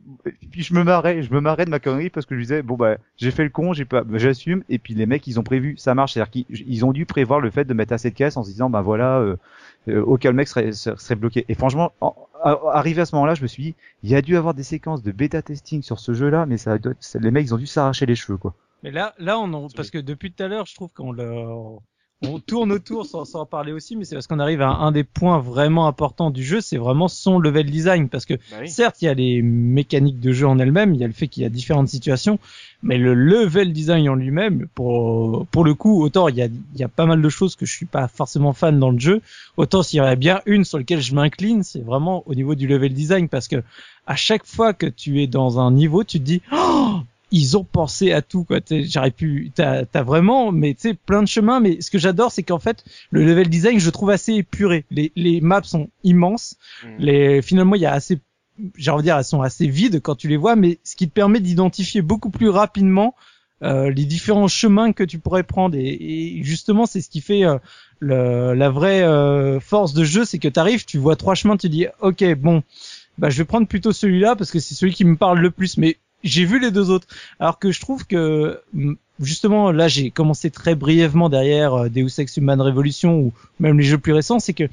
puis 0.50 0.64
je 0.64 0.74
me 0.74 0.82
marrais, 0.82 1.22
je 1.22 1.32
me 1.32 1.40
marrais 1.40 1.64
de 1.64 1.70
ma 1.70 1.78
connerie 1.78 2.10
parce 2.10 2.26
que 2.26 2.34
je 2.34 2.40
disais 2.40 2.62
bon 2.62 2.74
bah 2.74 2.96
j'ai 3.18 3.30
fait 3.30 3.44
le 3.44 3.50
con, 3.50 3.72
j'ai 3.72 3.84
pas 3.84 4.02
bah, 4.02 4.18
j'assume 4.18 4.64
et 4.68 4.78
puis 4.80 4.94
les 4.94 5.06
mecs 5.06 5.26
ils 5.28 5.38
ont 5.38 5.44
prévu 5.44 5.76
ça 5.76 5.94
marche 5.94 6.14
c'est-à-dire 6.14 6.30
qu'ils 6.30 6.46
ils 6.48 6.84
ont 6.84 6.92
dû 6.92 7.06
prévoir 7.06 7.38
le 7.38 7.50
fait 7.50 7.64
de 7.64 7.74
mettre 7.74 7.92
assez 7.92 8.10
de 8.10 8.16
caisses 8.16 8.36
en 8.36 8.42
se 8.42 8.50
disant 8.50 8.68
bah 8.68 8.82
voilà 8.82 9.18
euh, 9.20 9.36
auquel 9.88 10.32
le 10.32 10.36
mec 10.36 10.48
serait, 10.48 10.72
serait 10.72 11.14
bloqué. 11.16 11.44
Et 11.48 11.54
franchement, 11.54 11.92
en, 12.00 12.14
arrivé 12.72 13.02
à 13.02 13.06
ce 13.06 13.14
moment-là, 13.16 13.34
je 13.34 13.42
me 13.42 13.46
suis 13.46 13.62
dit, 13.62 13.74
il 14.02 14.10
y 14.10 14.14
a 14.14 14.22
dû 14.22 14.36
avoir 14.36 14.54
des 14.54 14.62
séquences 14.62 15.02
de 15.02 15.12
bêta 15.12 15.42
testing 15.42 15.82
sur 15.82 15.98
ce 15.98 16.12
jeu-là, 16.12 16.46
mais 16.46 16.58
ça, 16.58 16.78
doit, 16.78 16.94
les 17.14 17.30
mecs, 17.30 17.46
ils 17.46 17.54
ont 17.54 17.58
dû 17.58 17.66
s'arracher 17.66 18.06
les 18.06 18.14
cheveux, 18.14 18.38
quoi. 18.38 18.54
Mais 18.82 18.90
là, 18.90 19.14
là, 19.18 19.38
on 19.38 19.50
en, 19.54 19.68
parce 19.68 19.90
que 19.90 19.98
depuis 19.98 20.30
tout 20.30 20.42
à 20.42 20.48
l'heure, 20.48 20.66
je 20.66 20.74
trouve 20.74 20.92
qu'on 20.92 21.10
le, 21.10 21.24
on 22.22 22.38
tourne 22.38 22.72
autour 22.72 23.04
sans, 23.04 23.24
sans 23.24 23.40
en 23.40 23.46
parler 23.46 23.72
aussi, 23.72 23.96
mais 23.96 24.04
c'est 24.04 24.14
parce 24.14 24.26
qu'on 24.26 24.38
arrive 24.38 24.62
à 24.62 24.70
un, 24.70 24.92
des 24.92 25.04
points 25.04 25.38
vraiment 25.38 25.86
importants 25.86 26.30
du 26.30 26.42
jeu, 26.42 26.60
c'est 26.60 26.78
vraiment 26.78 27.08
son 27.08 27.38
level 27.38 27.70
design. 27.70 28.08
Parce 28.08 28.24
que 28.24 28.34
Bah 28.34 28.56
oui. 28.60 28.68
certes, 28.68 29.02
il 29.02 29.06
y 29.06 29.08
a 29.08 29.14
les 29.14 29.42
mécaniques 29.42 30.20
de 30.20 30.32
jeu 30.32 30.46
en 30.46 30.58
elles-mêmes, 30.58 30.94
il 30.94 31.00
y 31.00 31.04
a 31.04 31.06
le 31.06 31.12
fait 31.12 31.28
qu'il 31.28 31.42
y 31.42 31.46
a 31.46 31.50
différentes 31.50 31.88
situations, 31.88 32.38
mais 32.82 32.96
le 32.96 33.14
level 33.14 33.72
design 33.72 34.08
en 34.08 34.14
lui-même, 34.14 34.68
pour 34.74 35.46
pour 35.48 35.64
le 35.64 35.74
coup, 35.74 36.02
autant 36.02 36.28
il 36.28 36.36
y 36.36 36.42
a, 36.42 36.46
il 36.46 36.80
y 36.80 36.84
a 36.84 36.88
pas 36.88 37.06
mal 37.06 37.20
de 37.20 37.28
choses 37.28 37.56
que 37.56 37.66
je 37.66 37.72
suis 37.72 37.86
pas 37.86 38.08
forcément 38.08 38.52
fan 38.52 38.78
dans 38.78 38.90
le 38.90 38.98
jeu, 38.98 39.20
autant 39.56 39.82
s'il 39.82 39.98
y 39.98 40.00
en 40.00 40.06
a 40.06 40.16
bien 40.16 40.40
une 40.46 40.64
sur 40.64 40.78
laquelle 40.78 41.02
je 41.02 41.14
m'incline, 41.14 41.62
c'est 41.62 41.82
vraiment 41.82 42.22
au 42.26 42.34
niveau 42.34 42.54
du 42.54 42.66
level 42.66 42.94
design, 42.94 43.28
parce 43.28 43.48
que 43.48 43.62
à 44.06 44.16
chaque 44.16 44.46
fois 44.46 44.72
que 44.72 44.86
tu 44.86 45.22
es 45.22 45.26
dans 45.26 45.58
un 45.58 45.72
niveau, 45.72 46.04
tu 46.04 46.18
te 46.20 46.24
dis 46.24 46.42
oh 46.52 47.00
ils 47.34 47.56
ont 47.56 47.64
pensé 47.64 48.12
à 48.12 48.22
tout 48.22 48.44
quoi. 48.44 48.60
J'aurais 48.70 49.10
pu, 49.10 49.50
t'as 49.56 49.82
as 49.92 50.02
vraiment, 50.04 50.52
mais 50.52 50.72
tu 50.74 50.82
sais, 50.82 50.94
plein 50.94 51.20
de 51.20 51.26
chemins. 51.26 51.58
Mais 51.58 51.80
ce 51.80 51.90
que 51.90 51.98
j'adore, 51.98 52.30
c'est 52.30 52.44
qu'en 52.44 52.60
fait, 52.60 52.84
le 53.10 53.24
level 53.24 53.48
design, 53.48 53.80
je 53.80 53.90
trouve 53.90 54.10
assez 54.10 54.34
épuré. 54.34 54.84
Les, 54.92 55.10
les 55.16 55.40
maps 55.40 55.64
sont 55.64 55.88
immenses. 56.04 56.56
Mm. 56.84 56.88
Les, 57.00 57.42
finalement, 57.42 57.74
il 57.74 57.82
y 57.82 57.86
a 57.86 57.92
assez, 57.92 58.20
j'ai 58.76 58.92
envie 58.92 59.02
de 59.02 59.08
dire, 59.08 59.18
elles 59.18 59.24
sont 59.24 59.42
assez 59.42 59.66
vides 59.66 60.00
quand 60.00 60.14
tu 60.14 60.28
les 60.28 60.36
vois, 60.36 60.54
mais 60.54 60.78
ce 60.84 60.94
qui 60.94 61.08
te 61.08 61.12
permet 61.12 61.40
d'identifier 61.40 62.02
beaucoup 62.02 62.30
plus 62.30 62.48
rapidement 62.48 63.16
euh, 63.64 63.90
les 63.90 64.04
différents 64.04 64.46
chemins 64.46 64.92
que 64.92 65.02
tu 65.02 65.18
pourrais 65.18 65.42
prendre. 65.42 65.76
Et, 65.76 66.38
et 66.38 66.44
justement, 66.44 66.86
c'est 66.86 67.00
ce 67.00 67.10
qui 67.10 67.20
fait 67.20 67.44
euh, 67.44 67.58
le, 67.98 68.54
la 68.54 68.70
vraie 68.70 69.02
euh, 69.02 69.58
force 69.58 69.92
de 69.92 70.04
jeu, 70.04 70.24
c'est 70.24 70.38
que 70.38 70.48
tu 70.48 70.60
arrives, 70.60 70.84
tu 70.84 70.98
vois 70.98 71.16
trois 71.16 71.34
chemins, 71.34 71.56
tu 71.56 71.68
dis, 71.68 71.86
ok, 72.00 72.34
bon, 72.36 72.62
bah 73.18 73.28
je 73.28 73.38
vais 73.38 73.44
prendre 73.44 73.66
plutôt 73.66 73.92
celui-là 73.92 74.36
parce 74.36 74.52
que 74.52 74.60
c'est 74.60 74.74
celui 74.74 74.94
qui 74.94 75.04
me 75.04 75.16
parle 75.16 75.40
le 75.40 75.50
plus. 75.50 75.78
Mais 75.78 75.96
j'ai 76.24 76.44
vu 76.44 76.58
les 76.58 76.70
deux 76.70 76.90
autres. 76.90 77.06
Alors 77.38 77.58
que 77.58 77.70
je 77.70 77.80
trouve 77.80 78.06
que 78.06 78.60
justement 79.20 79.70
là 79.70 79.86
j'ai 79.86 80.10
commencé 80.10 80.50
très 80.50 80.74
brièvement 80.74 81.28
derrière 81.28 81.74
euh, 81.74 81.88
Deus 81.88 82.18
Ex 82.18 82.36
Human 82.36 82.60
Revolution 82.60 83.18
ou 83.18 83.32
même 83.60 83.78
les 83.78 83.84
jeux 83.84 83.98
plus 83.98 84.12
récents, 84.12 84.40
c'est 84.40 84.54
que 84.54 84.64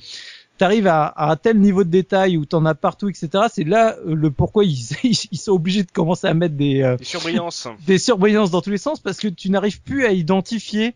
t'arrives 0.58 0.88
à, 0.88 1.06
à 1.06 1.32
un 1.32 1.36
tel 1.36 1.60
niveau 1.60 1.84
de 1.84 1.90
détail 1.90 2.38
où 2.38 2.46
t'en 2.46 2.66
as 2.66 2.76
partout, 2.76 3.10
etc. 3.10 3.46
C'est 3.52 3.64
là 3.64 3.96
euh, 4.08 4.16
le 4.16 4.32
pourquoi 4.32 4.64
ils, 4.66 4.88
ils 5.04 5.38
sont 5.38 5.52
obligés 5.52 5.84
de 5.84 5.92
commencer 5.92 6.28
à 6.28 6.34
mettre 6.34 6.56
des 6.56 6.82
euh, 6.82 6.98
Des 6.98 7.04
surbrillances. 7.06 7.68
des 7.86 7.98
surbrillances 7.98 8.52
dans 8.52 8.62
tous 8.62 8.70
les 8.72 8.78
sens 8.78 9.00
parce 9.00 9.18
que 9.18 9.28
tu 9.28 9.50
n'arrives 9.50 9.82
plus 9.82 10.06
à 10.06 10.12
identifier 10.12 10.96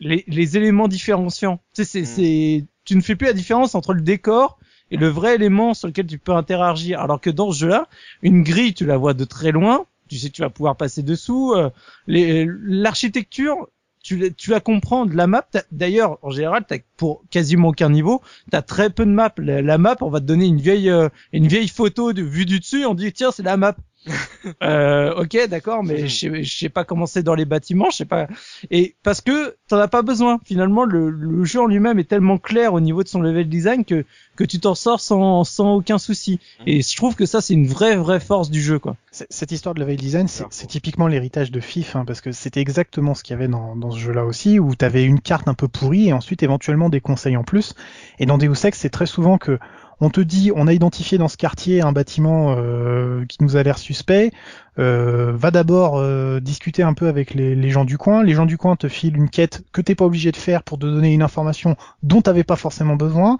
les, 0.00 0.24
les 0.28 0.56
éléments 0.56 0.88
différenciants. 0.88 1.60
Tu 1.74 1.84
sais, 1.84 1.84
c'est, 1.84 2.00
Mm. 2.02 2.04
c'est, 2.06 2.64
tu 2.84 2.96
ne 2.96 3.00
fais 3.02 3.16
plus 3.16 3.26
la 3.26 3.32
différence 3.34 3.74
entre 3.74 3.92
le 3.94 4.00
décor 4.00 4.58
et 4.90 4.96
le 4.96 5.08
vrai 5.08 5.34
élément 5.36 5.74
sur 5.74 5.88
lequel 5.88 6.06
tu 6.06 6.18
peux 6.18 6.32
interagir. 6.32 7.00
Alors 7.00 7.20
que 7.20 7.30
dans 7.30 7.52
ce 7.52 7.58
jeu-là, 7.58 7.86
une 8.22 8.42
grille, 8.42 8.74
tu 8.74 8.86
la 8.86 8.96
vois 8.96 9.14
de 9.14 9.24
très 9.24 9.52
loin. 9.52 9.84
Tu 10.10 10.18
sais, 10.18 10.28
tu 10.30 10.42
vas 10.42 10.50
pouvoir 10.50 10.76
passer 10.76 11.02
dessous. 11.02 11.54
euh, 11.54 11.70
L'architecture, 12.08 13.68
tu, 14.02 14.34
tu 14.34 14.50
la 14.50 14.60
comprends 14.60 15.06
de 15.06 15.14
la 15.14 15.26
map. 15.26 15.46
D'ailleurs, 15.72 16.18
en 16.22 16.30
général, 16.30 16.64
pour 16.96 17.22
quasiment 17.30 17.68
aucun 17.68 17.90
niveau, 17.90 18.20
t'as 18.50 18.62
très 18.62 18.90
peu 18.90 19.04
de 19.04 19.10
maps. 19.10 19.32
La, 19.38 19.62
la 19.62 19.78
map, 19.78 19.96
on 20.00 20.10
va 20.10 20.20
te 20.20 20.24
donner 20.26 20.46
une 20.46 20.60
vieille, 20.60 20.90
euh, 20.90 21.08
une 21.32 21.46
vieille 21.46 21.68
photo 21.68 22.12
de 22.12 22.22
vue 22.22 22.44
du 22.46 22.58
dessus. 22.60 22.84
On 22.86 22.94
dit 22.94 23.12
tiens, 23.12 23.30
c'est 23.30 23.42
la 23.42 23.56
map. 23.56 23.76
euh, 24.62 25.14
ok, 25.14 25.48
d'accord, 25.48 25.82
mais 25.82 26.08
je 26.08 26.42
sais, 26.44 26.68
pas 26.68 26.84
comment 26.84 27.06
c'est 27.06 27.22
dans 27.22 27.34
les 27.34 27.44
bâtiments, 27.44 27.90
je 27.90 27.98
sais 27.98 28.04
pas. 28.06 28.28
Et 28.70 28.96
parce 29.02 29.20
que 29.20 29.56
t'en 29.68 29.78
as 29.78 29.88
pas 29.88 30.02
besoin. 30.02 30.40
Finalement, 30.44 30.84
le, 30.84 31.10
le 31.10 31.44
jeu 31.44 31.60
en 31.60 31.66
lui-même 31.66 31.98
est 31.98 32.08
tellement 32.08 32.38
clair 32.38 32.72
au 32.72 32.80
niveau 32.80 33.02
de 33.02 33.08
son 33.08 33.20
level 33.20 33.48
design 33.48 33.84
que 33.84 34.04
que 34.36 34.44
tu 34.44 34.58
t'en 34.58 34.74
sors 34.74 35.00
sans 35.00 35.44
sans 35.44 35.74
aucun 35.74 35.98
souci. 35.98 36.40
Et 36.66 36.80
je 36.80 36.96
trouve 36.96 37.14
que 37.14 37.26
ça 37.26 37.40
c'est 37.40 37.54
une 37.54 37.66
vraie 37.66 37.96
vraie 37.96 38.20
force 38.20 38.50
du 38.50 38.62
jeu, 38.62 38.78
quoi. 38.78 38.96
Cette 39.12 39.52
histoire 39.52 39.74
de 39.74 39.80
level 39.80 39.96
design, 39.96 40.28
c'est 40.28 40.66
typiquement 40.66 41.08
l'héritage 41.08 41.50
de 41.50 41.60
FIF, 41.60 41.96
hein, 41.96 42.04
parce 42.06 42.20
que 42.20 42.32
c'était 42.32 42.60
exactement 42.60 43.14
ce 43.14 43.22
qu'il 43.22 43.34
y 43.34 43.36
avait 43.36 43.48
dans, 43.48 43.76
dans 43.76 43.90
ce 43.90 43.98
jeu-là 43.98 44.24
aussi, 44.24 44.58
où 44.58 44.74
tu 44.74 44.84
avais 44.84 45.04
une 45.04 45.20
carte 45.20 45.48
un 45.48 45.54
peu 45.54 45.68
pourrie 45.68 46.08
et 46.08 46.12
ensuite 46.12 46.42
éventuellement 46.42 46.88
des 46.88 47.00
conseils 47.00 47.36
en 47.36 47.42
plus. 47.42 47.74
Et 48.18 48.26
dans 48.26 48.38
Deus 48.38 48.64
Ex, 48.64 48.78
c'est 48.78 48.88
très 48.88 49.06
souvent 49.06 49.36
que 49.36 49.58
on 50.00 50.10
te 50.10 50.20
dit, 50.20 50.50
on 50.54 50.66
a 50.66 50.72
identifié 50.72 51.18
dans 51.18 51.28
ce 51.28 51.36
quartier 51.36 51.82
un 51.82 51.92
bâtiment 51.92 52.54
euh, 52.56 53.24
qui 53.26 53.38
nous 53.42 53.56
a 53.56 53.62
l'air 53.62 53.78
suspect. 53.78 54.32
euh, 54.78 55.32
va 55.34 55.50
d'abord 55.50 55.98
euh, 55.98 56.40
discuter 56.40 56.82
un 56.82 56.94
peu 56.94 57.08
avec 57.08 57.34
les, 57.34 57.54
les 57.54 57.70
gens 57.70 57.84
du 57.84 57.98
coin. 57.98 58.22
Les 58.22 58.32
gens 58.34 58.46
du 58.46 58.56
coin 58.56 58.76
te 58.76 58.88
filent 58.88 59.16
une 59.16 59.28
quête 59.28 59.62
que 59.72 59.80
t'es 59.82 59.94
pas 59.94 60.04
obligé 60.06 60.32
de 60.32 60.36
faire 60.36 60.62
pour 60.62 60.78
te 60.78 60.86
donner 60.86 61.12
une 61.12 61.22
information 61.22 61.76
dont 62.02 62.22
t'avais 62.22 62.44
pas 62.44 62.56
forcément 62.56 62.96
besoin, 62.96 63.38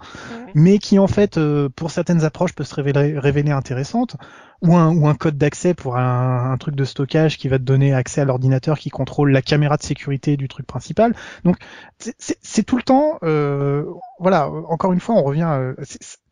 mais 0.53 0.77
qui 0.79 0.99
en 0.99 1.07
fait, 1.07 1.37
euh, 1.37 1.69
pour 1.75 1.91
certaines 1.91 2.23
approches, 2.23 2.53
peut 2.53 2.63
se 2.63 2.75
révéler, 2.75 3.17
révéler 3.17 3.51
intéressante 3.51 4.17
ou 4.61 4.75
un, 4.75 4.95
ou 4.95 5.07
un 5.07 5.15
code 5.15 5.37
d'accès 5.37 5.73
pour 5.73 5.97
un, 5.97 6.51
un 6.51 6.57
truc 6.57 6.75
de 6.75 6.85
stockage 6.85 7.37
qui 7.37 7.47
va 7.47 7.57
te 7.57 7.63
donner 7.63 7.93
accès 7.93 8.21
à 8.21 8.25
l'ordinateur 8.25 8.77
qui 8.77 8.89
contrôle 8.89 9.31
la 9.31 9.41
caméra 9.41 9.77
de 9.77 9.83
sécurité 9.83 10.37
du 10.37 10.47
truc 10.47 10.67
principal. 10.67 11.15
Donc 11.43 11.57
c'est- 11.97 12.63
tout 12.63 12.77
le 12.77 12.83
temps, 12.83 13.17
euh, 13.23 13.85
voilà. 14.19 14.49
Encore 14.49 14.93
une 14.93 14.99
fois, 14.99 15.15
on 15.15 15.23
revient 15.23 15.47
euh, 15.49 15.73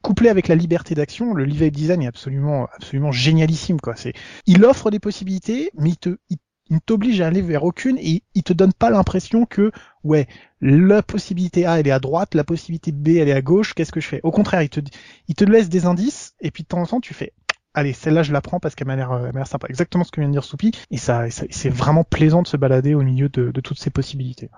couplé 0.02 0.30
avec 0.30 0.48
la 0.48 0.56
liberté 0.56 0.96
d'action. 0.96 1.34
Le 1.34 1.46
level 1.46 1.72
design 1.72 2.02
est 2.04 2.08
absolument, 2.08 2.68
absolument 2.76 3.12
génialissime 3.12 3.80
quoi. 3.82 3.96
C'est, 3.96 4.14
il 4.46 4.64
offre 4.66 4.92
des 4.92 5.00
possibilités, 5.00 5.72
mais 5.78 5.90
il 5.90 5.98
te, 5.98 6.18
il, 6.30 6.38
ne 6.70 6.78
t'oblige 6.80 7.20
à 7.22 7.28
aller 7.28 7.42
vers 7.42 7.64
aucune 7.64 7.98
et 7.98 8.22
il 8.36 8.44
te 8.44 8.54
donne 8.54 8.74
pas 8.74 8.92
l'impression 8.92 9.46
que 9.48 9.72
ouais 10.04 10.28
la 10.62 11.02
possibilité 11.02 11.66
A 11.66 11.80
elle 11.80 11.88
est 11.88 11.92
à 11.92 12.00
droite, 12.00 12.36
la 12.36 12.44
possibilité 12.44 12.92
B 12.92 13.10
elle 13.18 13.28
est 13.30 13.34
à 13.34 13.42
gauche. 13.42 13.74
Qu'est-ce 13.74 13.92
que 13.92 14.00
je 14.02 14.08
fais? 14.08 14.20
Au 14.24 14.32
contraire, 14.32 14.62
il 14.62 14.70
te, 14.70 14.80
il 15.28 15.34
te 15.36 15.44
laisse 15.46 15.70
des 15.70 15.86
indices 15.86 16.36
et 16.42 16.52
puis 16.52 16.62
de 16.64 16.68
temps 16.68 16.82
en 16.82 16.86
temps 16.86 17.02
tu 17.02 17.14
fais 17.16 17.34
allez, 17.74 17.94
celle-là, 17.94 18.24
je 18.24 18.34
la 18.34 18.42
prends 18.42 18.60
parce 18.60 18.76
qu'elle 18.76 18.88
m'a 18.88 18.96
l'air, 18.96 19.12
euh, 19.12 19.32
sympa. 19.46 19.68
Exactement 19.70 20.04
ce 20.04 20.12
que 20.12 20.22
vient 20.22 20.28
de 20.30 20.34
dire 20.34 20.44
Soupi. 20.44 20.72
Et 20.92 20.98
ça, 20.98 21.30
ça- 21.30 21.46
c'est 21.50 21.70
vraiment 21.70 22.04
plaisant 22.04 22.42
de 22.42 22.48
se 22.48 22.58
balader 22.58 22.94
au 22.96 23.02
milieu 23.02 23.30
de 23.30 23.62
toutes 23.62 23.80
ces 23.80 23.90
possibilités. 23.90 24.50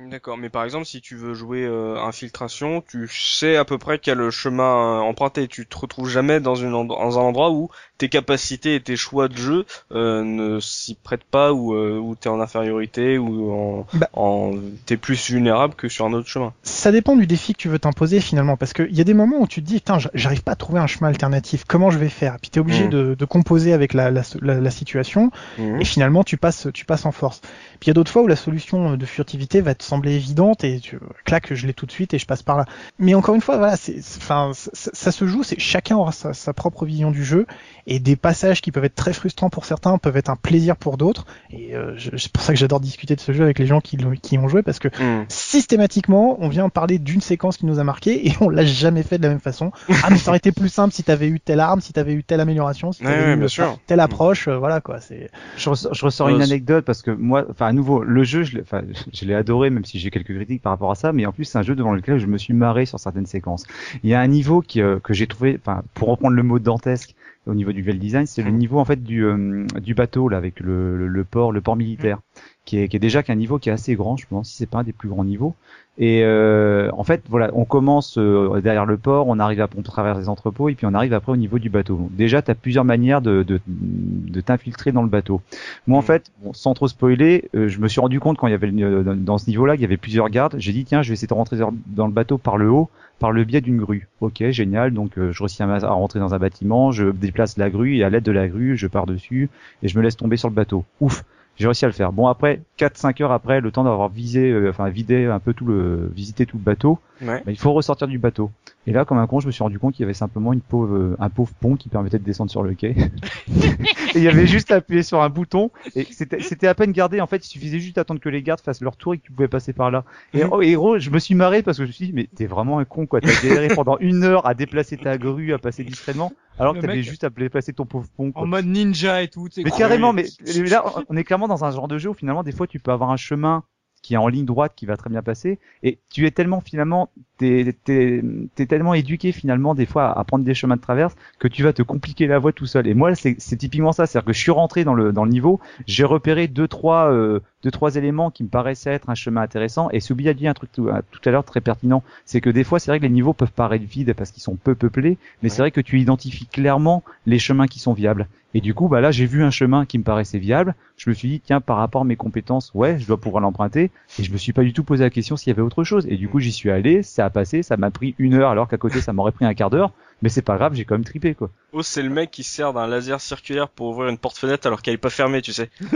D'accord, 0.00 0.38
mais 0.38 0.48
par 0.48 0.62
exemple, 0.62 0.84
si 0.86 1.00
tu 1.00 1.16
veux 1.16 1.34
jouer 1.34 1.64
euh, 1.64 1.96
infiltration, 2.00 2.84
tu 2.88 3.08
sais 3.08 3.56
à 3.56 3.64
peu 3.64 3.78
près 3.78 3.98
quel 3.98 4.30
chemin 4.30 4.62
euh, 4.62 5.00
emprunter. 5.00 5.48
Tu 5.48 5.66
te 5.66 5.76
retrouves 5.76 6.08
jamais 6.08 6.38
dans, 6.38 6.54
une 6.54 6.70
dans 6.70 7.18
un 7.18 7.22
endroit 7.22 7.50
où 7.50 7.68
tes 7.98 8.08
capacités 8.08 8.76
et 8.76 8.80
tes 8.80 8.94
choix 8.94 9.26
de 9.26 9.36
jeu 9.36 9.66
euh, 9.90 10.22
ne 10.22 10.60
s'y 10.60 10.94
prêtent 10.94 11.24
pas, 11.24 11.52
ou 11.52 11.74
euh, 11.74 11.98
où 11.98 12.14
t'es 12.14 12.28
en 12.28 12.38
infériorité, 12.40 13.18
ou 13.18 13.50
en, 13.50 13.86
Bah. 13.94 14.08
en 14.12 14.52
t'es 14.86 14.96
plus 14.96 15.30
vulnérable 15.30 15.74
que 15.74 15.88
sur 15.88 16.06
un 16.06 16.12
autre 16.12 16.28
chemin. 16.28 16.52
Ça 16.62 16.92
dépend 16.92 17.16
du 17.16 17.26
défi 17.26 17.52
que 17.54 17.58
tu 17.58 17.68
veux 17.68 17.80
t'imposer 17.80 18.20
finalement, 18.20 18.56
parce 18.56 18.72
qu'il 18.74 18.94
y 18.94 19.00
a 19.00 19.04
des 19.04 19.14
moments 19.14 19.38
où 19.40 19.48
tu 19.48 19.60
te 19.62 19.66
dis, 19.66 19.74
putain, 19.80 19.98
j'arrive 20.14 20.44
pas 20.44 20.52
à 20.52 20.56
trouver 20.56 20.78
un 20.78 20.86
chemin 20.86 21.08
alternatif. 21.08 21.64
Comment 21.66 21.90
je 21.90 21.98
vais 21.98 22.08
faire? 22.08 22.36
Et 22.36 22.38
Puis 22.38 22.50
t'es 22.50 22.60
obligé 22.60 22.84
Mm. 22.86 22.90
de, 22.90 23.14
de 23.16 23.24
composer 23.24 23.72
avec 23.72 23.94
la, 23.94 24.12
la, 24.12 24.22
la- 24.42 24.60
la 24.60 24.70
situation, 24.70 25.32
Mhm. 25.58 25.80
et 25.80 25.84
finalement 25.84 26.22
tu 26.22 26.36
passes, 26.36 26.68
tu 26.72 26.84
passes 26.84 27.04
en 27.04 27.10
force. 27.10 27.40
Puis 27.80 27.86
il 27.86 27.88
y 27.88 27.90
a 27.90 27.94
d'autres 27.94 28.12
fois 28.12 28.22
où 28.22 28.28
la 28.28 28.36
solution 28.36 28.96
de 28.96 29.06
furtivité 29.06 29.60
va 29.60 29.74
te 29.74 29.87
sembler 29.88 30.14
évidente 30.14 30.64
et 30.64 30.80
tu 30.80 30.98
claques, 31.24 31.54
je 31.54 31.66
l'ai 31.66 31.74
tout 31.74 31.86
de 31.86 31.90
suite 31.92 32.14
et 32.14 32.18
je 32.18 32.26
passe 32.26 32.42
par 32.42 32.56
là. 32.56 32.64
Mais 32.98 33.14
encore 33.14 33.34
une 33.34 33.40
fois, 33.40 33.56
voilà, 33.56 33.76
c'est, 33.76 33.98
enfin, 33.98 34.52
ça, 34.54 35.10
se 35.12 35.26
joue. 35.26 35.42
C'est 35.42 35.58
chacun 35.58 35.96
aura 35.96 36.12
sa, 36.12 36.32
sa 36.34 36.52
propre 36.52 36.84
vision 36.86 37.10
du 37.10 37.24
jeu 37.24 37.46
et 37.86 37.98
des 38.00 38.16
passages 38.16 38.60
qui 38.60 38.70
peuvent 38.72 38.84
être 38.84 38.94
très 38.94 39.12
frustrants 39.12 39.50
pour 39.50 39.64
certains 39.64 39.98
peuvent 39.98 40.16
être 40.16 40.30
un 40.30 40.36
plaisir 40.36 40.76
pour 40.76 40.96
d'autres. 40.96 41.26
Et 41.50 41.74
euh, 41.74 41.96
c'est 42.16 42.30
pour 42.32 42.42
ça 42.42 42.52
que 42.52 42.58
j'adore 42.58 42.80
discuter 42.80 43.16
de 43.16 43.20
ce 43.20 43.32
jeu 43.32 43.42
avec 43.44 43.58
les 43.58 43.66
gens 43.66 43.80
qui, 43.80 43.96
l'ont- 43.96 44.14
qui 44.14 44.34
y 44.34 44.38
ont 44.38 44.48
joué 44.48 44.62
parce 44.62 44.78
que 44.78 44.88
Mhm. 45.00 45.24
systématiquement, 45.28 46.36
on 46.40 46.48
vient 46.48 46.68
parler 46.68 46.98
d'une 46.98 47.20
séquence 47.20 47.56
qui 47.56 47.66
nous 47.66 47.78
a 47.78 47.84
marqué 47.84 48.26
et 48.28 48.32
on 48.40 48.48
l'a 48.48 48.64
jamais 48.64 49.02
fait 49.02 49.18
de 49.18 49.22
la 49.22 49.30
même 49.30 49.40
façon. 49.40 49.72
Ah, 50.02 50.08
mais 50.10 50.18
ça 50.18 50.30
aurait 50.30 50.38
été 50.38 50.52
plus 50.52 50.68
simple 50.68 50.92
si 50.94 51.02
t'avais 51.02 51.28
eu 51.28 51.40
telle 51.40 51.60
arme, 51.60 51.80
si 51.80 51.92
t'avais 51.92 52.12
eu 52.12 52.22
telle 52.22 52.40
amélioration, 52.40 52.92
si 52.92 53.02
t'avais 53.02 53.24
ouais, 53.24 53.34
eu 53.34 53.36
bien 53.36 53.44
euh, 53.46 53.48
sûr. 53.48 53.78
telle 53.86 54.00
approche, 54.00 54.48
euh, 54.48 54.56
voilà 54.58 54.80
quoi. 54.80 55.00
C'est 55.00 55.30
Je 55.56 55.70
ressors, 55.70 55.94
je 55.94 56.04
ressors 56.04 56.28
une 56.28 56.42
anecdote 56.42 56.84
parce 56.84 57.02
que 57.02 57.10
moi, 57.10 57.44
enfin 57.50 57.66
à 57.66 57.72
nouveau, 57.72 58.02
le 58.02 58.22
jeu, 58.24 58.42
je 58.42 58.56
l'ai, 58.56 58.62
enfin, 58.62 58.82
je 59.12 59.24
l'ai 59.24 59.34
adoré, 59.34 59.70
même 59.78 59.84
si 59.84 59.98
j'ai 59.98 60.10
quelques 60.10 60.34
critiques 60.34 60.62
par 60.62 60.72
rapport 60.72 60.90
à 60.90 60.94
ça, 60.96 61.12
mais 61.12 61.24
en 61.26 61.32
plus 61.32 61.44
c'est 61.44 61.58
un 61.58 61.62
jeu 61.62 61.74
devant 61.76 61.92
lequel 61.92 62.18
je 62.18 62.26
me 62.26 62.36
suis 62.38 62.52
marré 62.54 62.84
sur 62.84 62.98
certaines 62.98 63.26
séquences. 63.26 63.64
Il 64.02 64.10
y 64.10 64.14
a 64.14 64.20
un 64.20 64.26
niveau 64.26 64.60
qui, 64.60 64.82
euh, 64.82 64.98
que 64.98 65.14
j'ai 65.14 65.26
trouvé, 65.26 65.58
enfin 65.60 65.82
pour 65.94 66.08
reprendre 66.08 66.34
le 66.34 66.42
mot 66.42 66.58
dantesque 66.58 67.14
au 67.46 67.54
niveau 67.54 67.72
du 67.72 67.80
level 67.80 67.98
design, 67.98 68.26
c'est 68.26 68.42
le 68.42 68.50
Mm. 68.50 68.58
niveau 68.58 68.78
en 68.78 68.84
fait 68.84 69.02
du, 69.02 69.24
euh, 69.24 69.64
du 69.80 69.94
bateau 69.94 70.28
là 70.28 70.36
avec 70.36 70.60
le, 70.60 70.98
le, 70.98 71.06
le 71.08 71.24
port, 71.24 71.52
le 71.52 71.60
port 71.60 71.76
militaire, 71.76 72.20
qui 72.66 72.78
est, 72.78 72.88
qui 72.88 72.96
est 72.96 73.00
déjà 73.00 73.22
qu'un 73.22 73.36
niveau 73.36 73.58
qui 73.58 73.70
est 73.70 73.72
assez 73.72 73.94
grand, 73.94 74.16
je 74.16 74.26
pense, 74.26 74.50
si 74.50 74.56
c'est 74.56 74.66
pas 74.66 74.78
un 74.80 74.84
des 74.84 74.92
plus 74.92 75.08
grands 75.08 75.24
niveaux. 75.24 75.54
Et 76.00 76.22
euh, 76.22 76.90
en 76.96 77.02
fait, 77.02 77.22
voilà, 77.28 77.50
on 77.54 77.64
commence 77.64 78.18
euh, 78.18 78.60
derrière 78.60 78.86
le 78.86 78.96
port, 78.96 79.26
on 79.26 79.40
arrive 79.40 79.60
à 79.60 79.68
on 79.76 79.82
traverse 79.82 80.16
les 80.18 80.28
entrepôts 80.28 80.68
et 80.68 80.74
puis 80.76 80.86
on 80.86 80.94
arrive 80.94 81.12
après 81.12 81.32
au 81.32 81.36
niveau 81.36 81.58
du 81.58 81.70
bateau. 81.70 81.96
Donc, 81.96 82.14
déjà, 82.14 82.40
tu 82.40 82.52
as 82.52 82.54
plusieurs 82.54 82.84
manières 82.84 83.20
de, 83.20 83.42
de, 83.42 83.60
de 83.66 84.40
t'infiltrer 84.40 84.92
dans 84.92 85.02
le 85.02 85.08
bateau. 85.08 85.40
Moi, 85.88 85.98
en 85.98 86.02
Mm. 86.02 86.04
fait, 86.04 86.30
bon, 86.44 86.52
sans 86.52 86.74
trop 86.74 86.86
spoiler, 86.86 87.50
euh, 87.56 87.66
je 87.66 87.80
me 87.80 87.88
suis 87.88 88.00
rendu 88.00 88.20
compte 88.20 88.38
quand 88.38 88.46
il 88.46 88.52
y 88.52 88.54
avait 88.54 88.70
dans- 88.70 89.38
ce 89.38 89.48
niveau-là, 89.50 89.74
qu'il 89.74 89.82
y 89.82 89.86
avait 89.86 89.96
plusieurs 89.96 90.28
gardes. 90.30 90.54
J'ai 90.58 90.72
dit 90.72 90.84
tiens, 90.84 91.02
je 91.02 91.08
vais 91.08 91.14
essayer 91.14 91.26
de 91.26 91.34
rentrer 91.34 91.56
dans- 91.56 92.06
le 92.06 92.12
bateau 92.12 92.38
par 92.38 92.58
le 92.58 92.70
haut, 92.70 92.88
par 93.18 93.32
le 93.32 93.42
biais 93.42 93.60
d'une 93.60 93.78
grue. 93.78 94.06
Ok, 94.20 94.44
génial. 94.50 94.92
Donc, 94.92 95.18
euh, 95.18 95.32
je 95.32 95.42
réussis 95.42 95.64
à, 95.64 95.68
à 95.68 95.90
rentrer 95.90 96.20
dans 96.20 96.32
un 96.32 96.38
bâtiment, 96.38 96.92
je 96.92 97.10
déplace 97.10 97.58
la 97.58 97.70
grue 97.70 97.96
et 97.96 98.04
à 98.04 98.10
l'aide 98.10 98.22
de 98.22 98.30
la 98.32 98.46
grue, 98.46 98.76
je 98.76 98.86
pars 98.86 99.06
dessus 99.06 99.50
et 99.82 99.88
je 99.88 99.98
me 99.98 100.04
laisse 100.04 100.16
tomber 100.16 100.36
sur 100.36 100.48
le 100.48 100.54
bateau. 100.54 100.84
Ouf. 101.00 101.24
J'ai 101.58 101.66
réussi 101.66 101.84
à 101.84 101.88
le 101.88 101.94
faire. 101.94 102.12
Bon 102.12 102.26
après 102.28 102.60
4-5 102.78 103.20
heures 103.22 103.32
après, 103.32 103.60
le 103.60 103.70
temps 103.72 103.84
d'avoir 103.84 104.08
visé, 104.08 104.50
euh, 104.50 104.70
enfin 104.70 104.88
vidé 104.88 105.26
un 105.26 105.40
peu 105.40 105.52
tout 105.54 105.64
le, 105.64 106.10
visité 106.14 106.46
tout 106.46 106.56
le 106.56 106.62
bateau, 106.62 106.98
Ouais. 107.20 107.42
bah, 107.44 107.50
il 107.50 107.58
faut 107.58 107.72
ressortir 107.72 108.06
du 108.06 108.18
bateau. 108.18 108.50
Et 108.88 108.92
là, 108.92 109.04
comme 109.04 109.18
un 109.18 109.26
con, 109.26 109.38
je 109.38 109.46
me 109.46 109.52
suis 109.52 109.62
rendu 109.62 109.78
compte 109.78 109.94
qu'il 109.94 110.02
y 110.02 110.06
avait 110.06 110.14
simplement 110.14 110.54
une 110.54 110.62
pauvre, 110.62 110.96
euh, 110.96 111.16
un 111.18 111.28
pauvre 111.28 111.52
pont 111.60 111.76
qui 111.76 111.90
permettait 111.90 112.18
de 112.18 112.24
descendre 112.24 112.50
sur 112.50 112.62
le 112.62 112.72
quai. 112.72 112.96
et 113.48 114.14
il 114.14 114.22
y 114.22 114.28
avait 114.28 114.46
juste 114.46 114.72
à 114.72 114.76
appuyer 114.76 115.02
sur 115.02 115.20
un 115.20 115.28
bouton 115.28 115.70
et 115.94 116.06
c'était 116.10 116.66
à 116.66 116.74
peine 116.74 116.92
gardé. 116.92 117.20
En 117.20 117.26
fait, 117.26 117.44
il 117.44 117.48
suffisait 117.50 117.80
juste 117.80 117.96
d'attendre 117.96 118.18
que 118.18 118.30
les 118.30 118.42
gardes 118.42 118.62
fassent 118.62 118.80
leur 118.80 118.96
tour 118.96 119.12
et 119.12 119.18
que 119.18 119.24
tu 119.24 119.32
pouvais 119.32 119.46
passer 119.46 119.74
par 119.74 119.90
là. 119.90 120.04
Et, 120.32 120.42
Mhm. 120.42 120.48
oh, 120.52 120.62
et 120.62 120.72
gros, 120.72 120.98
je 120.98 121.10
me 121.10 121.18
suis 121.18 121.34
marré 121.34 121.62
parce 121.62 121.76
que 121.76 121.84
je 121.84 121.88
me 121.88 121.92
suis 121.92 122.06
dit, 122.06 122.12
mais 122.14 122.30
t'es 122.34 122.46
vraiment 122.46 122.78
un 122.78 122.86
con 122.86 123.04
quoi. 123.06 123.20
T'as 123.20 123.28
galéré 123.42 123.68
pendant 123.68 123.98
une 123.98 124.24
heure 124.24 124.46
à 124.46 124.54
déplacer 124.54 124.96
ta 124.96 125.18
grue, 125.18 125.52
à 125.52 125.58
passer 125.58 125.84
discrètement, 125.84 126.32
alors 126.58 126.72
que 126.74 126.80
t'avais 126.80 127.02
juste 127.02 127.24
à 127.24 127.28
déplacer 127.28 127.74
ton 127.74 127.84
pauvre 127.84 128.08
pont. 128.16 128.32
Quoi. 128.32 128.42
En 128.42 128.46
mode 128.46 128.64
ninja 128.64 129.22
et 129.22 129.28
tout. 129.28 129.48
Mais 129.58 129.64
quoi. 129.64 129.78
carrément, 129.78 130.14
mais 130.14 130.24
là, 130.70 130.82
on 131.10 131.16
est 131.18 131.24
clairement 131.24 131.48
dans 131.48 131.62
un 131.66 131.70
genre 131.72 131.88
de 131.88 131.98
jeu 131.98 132.08
où 132.08 132.14
finalement, 132.14 132.42
des 132.42 132.52
fois, 132.52 132.66
tu 132.66 132.78
peux 132.78 132.90
avoir 132.90 133.10
un 133.10 133.18
chemin 133.18 133.64
qui 134.00 134.14
est 134.14 134.16
en 134.16 134.28
ligne 134.28 134.46
droite 134.46 134.72
qui 134.76 134.86
va 134.86 134.96
très 134.96 135.10
bien 135.10 135.22
passer 135.22 135.58
et 135.82 135.98
tu 136.08 136.24
es 136.24 136.30
tellement 136.30 136.60
finalement 136.60 137.10
t'es 137.38 137.74
t'es 137.84 138.66
tellement 138.66 138.94
éduqué 138.94 139.32
finalement 139.32 139.74
des 139.74 139.86
fois 139.86 140.18
à 140.18 140.24
prendre 140.24 140.44
des 140.44 140.54
chemins 140.54 140.76
de 140.76 140.80
traverse 140.80 141.14
que 141.38 141.48
tu 141.48 141.62
vas 141.62 141.72
te 141.72 141.82
compliquer 141.82 142.26
la 142.26 142.38
voie 142.38 142.52
tout 142.52 142.66
seul. 142.66 142.86
Et 142.86 142.94
moi 142.94 143.14
c'est 143.14 143.56
typiquement 143.56 143.92
ça. 143.92 144.06
C'est 144.06 144.18
à 144.18 144.20
dire 144.20 144.26
que 144.26 144.32
je 144.32 144.40
suis 144.40 144.50
rentré 144.50 144.84
dans 144.84 144.94
le 144.94 145.12
dans 145.12 145.24
le 145.24 145.30
niveau 145.30 145.60
j'ai 145.86 146.04
repéré 146.04 146.48
deux 146.48 146.68
trois 146.68 147.10
euh, 147.10 147.40
deux 147.62 147.70
trois 147.70 147.96
éléments 147.96 148.30
qui 148.30 148.44
me 148.44 148.48
paraissaient 148.48 148.92
être 148.92 149.08
un 149.08 149.14
chemin 149.14 149.42
intéressant. 149.42 149.88
Et 149.92 150.00
Soubi 150.00 150.28
a 150.28 150.34
dit 150.34 150.48
un 150.48 150.54
truc 150.54 150.72
tout, 150.72 150.88
euh, 150.88 151.00
tout 151.10 151.20
à 151.24 151.30
l'heure 151.30 151.44
très 151.44 151.60
pertinent. 151.60 152.02
C'est 152.24 152.40
que 152.40 152.50
des 152.50 152.64
fois 152.64 152.78
c'est 152.78 152.90
vrai 152.90 152.98
que 152.98 153.04
les 153.04 153.10
niveaux 153.10 153.32
peuvent 153.32 153.52
paraître 153.52 153.84
vides 153.84 154.12
parce 154.14 154.30
qu'ils 154.30 154.42
sont 154.42 154.56
peu 154.56 154.74
peuplés 154.74 155.18
mais 155.42 155.48
c'est 155.48 155.62
vrai 155.62 155.70
que 155.70 155.80
tu 155.80 156.00
identifies 156.00 156.46
clairement 156.46 157.02
les 157.26 157.38
chemins 157.38 157.66
qui 157.66 157.78
sont 157.78 157.92
viables. 157.92 158.26
Et 158.54 158.60
du 158.60 158.72
coup, 158.72 158.88
bah 158.88 159.00
là, 159.00 159.10
j'ai 159.10 159.26
vu 159.26 159.42
un 159.42 159.50
chemin 159.50 159.84
qui 159.84 159.98
me 159.98 160.02
paraissait 160.02 160.38
viable. 160.38 160.74
Je 160.96 161.10
me 161.10 161.14
suis 161.14 161.28
dit, 161.28 161.40
tiens, 161.40 161.60
par 161.60 161.76
rapport 161.76 162.02
à 162.02 162.04
mes 162.04 162.16
compétences, 162.16 162.72
ouais, 162.74 162.98
je 162.98 163.06
dois 163.06 163.20
pouvoir 163.20 163.42
l'emprunter. 163.42 163.90
Et 164.18 164.22
je 164.22 164.32
me 164.32 164.38
suis 164.38 164.54
pas 164.54 164.62
du 164.62 164.72
tout 164.72 164.84
posé 164.84 165.04
la 165.04 165.10
question 165.10 165.36
s'il 165.36 165.50
y 165.50 165.52
avait 165.52 165.62
autre 165.62 165.84
chose. 165.84 166.06
Et 166.08 166.16
du 166.16 166.28
coup, 166.28 166.40
j'y 166.40 166.52
suis 166.52 166.70
allé, 166.70 167.02
ça 167.02 167.27
passé, 167.30 167.62
ça 167.62 167.76
m'a 167.76 167.90
pris 167.90 168.14
une 168.18 168.34
heure, 168.34 168.50
alors 168.50 168.68
qu'à 168.68 168.78
côté, 168.78 169.00
ça 169.00 169.12
m'aurait 169.12 169.32
pris 169.32 169.44
un 169.44 169.54
quart 169.54 169.70
d'heure. 169.70 169.92
Mais 170.20 170.28
c'est 170.28 170.42
pas 170.42 170.56
grave, 170.56 170.74
j'ai 170.74 170.84
quand 170.84 170.96
même 170.96 171.04
tripé, 171.04 171.34
quoi. 171.34 171.50
Oh, 171.72 171.82
c'est 171.82 172.02
le 172.02 172.10
mec 172.10 172.32
qui 172.32 172.42
se 172.42 172.52
sert 172.52 172.72
d'un 172.72 172.88
laser 172.88 173.20
circulaire 173.20 173.68
pour 173.68 173.88
ouvrir 173.90 174.08
une 174.08 174.18
porte-fenêtre 174.18 174.66
alors 174.66 174.82
qu'elle 174.82 174.94
est 174.94 174.98
pas 174.98 175.10
fermée, 175.10 175.42
tu 175.42 175.52
sais. 175.52 175.70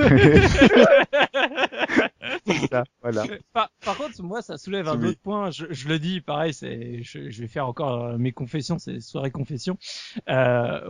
Ça, 2.70 2.84
voilà. 3.02 3.24
Par, 3.52 3.70
par 3.84 3.96
contre, 3.96 4.22
moi, 4.22 4.42
ça 4.42 4.58
soulève 4.58 4.88
un 4.88 4.98
Oui. 5.00 5.08
autre 5.08 5.20
point. 5.22 5.50
Je, 5.50 5.66
je 5.70 5.88
le 5.88 5.98
dis, 5.98 6.20
pareil, 6.20 6.54
c'est, 6.54 7.02
je, 7.02 7.30
je 7.30 7.40
vais 7.40 7.48
faire 7.48 7.66
encore 7.66 8.04
euh, 8.04 8.18
mes 8.18 8.32
confessions, 8.32 8.78
c'est 8.78 9.00
soirée 9.00 9.30
confession. 9.30 9.76
Euh, 10.28 10.80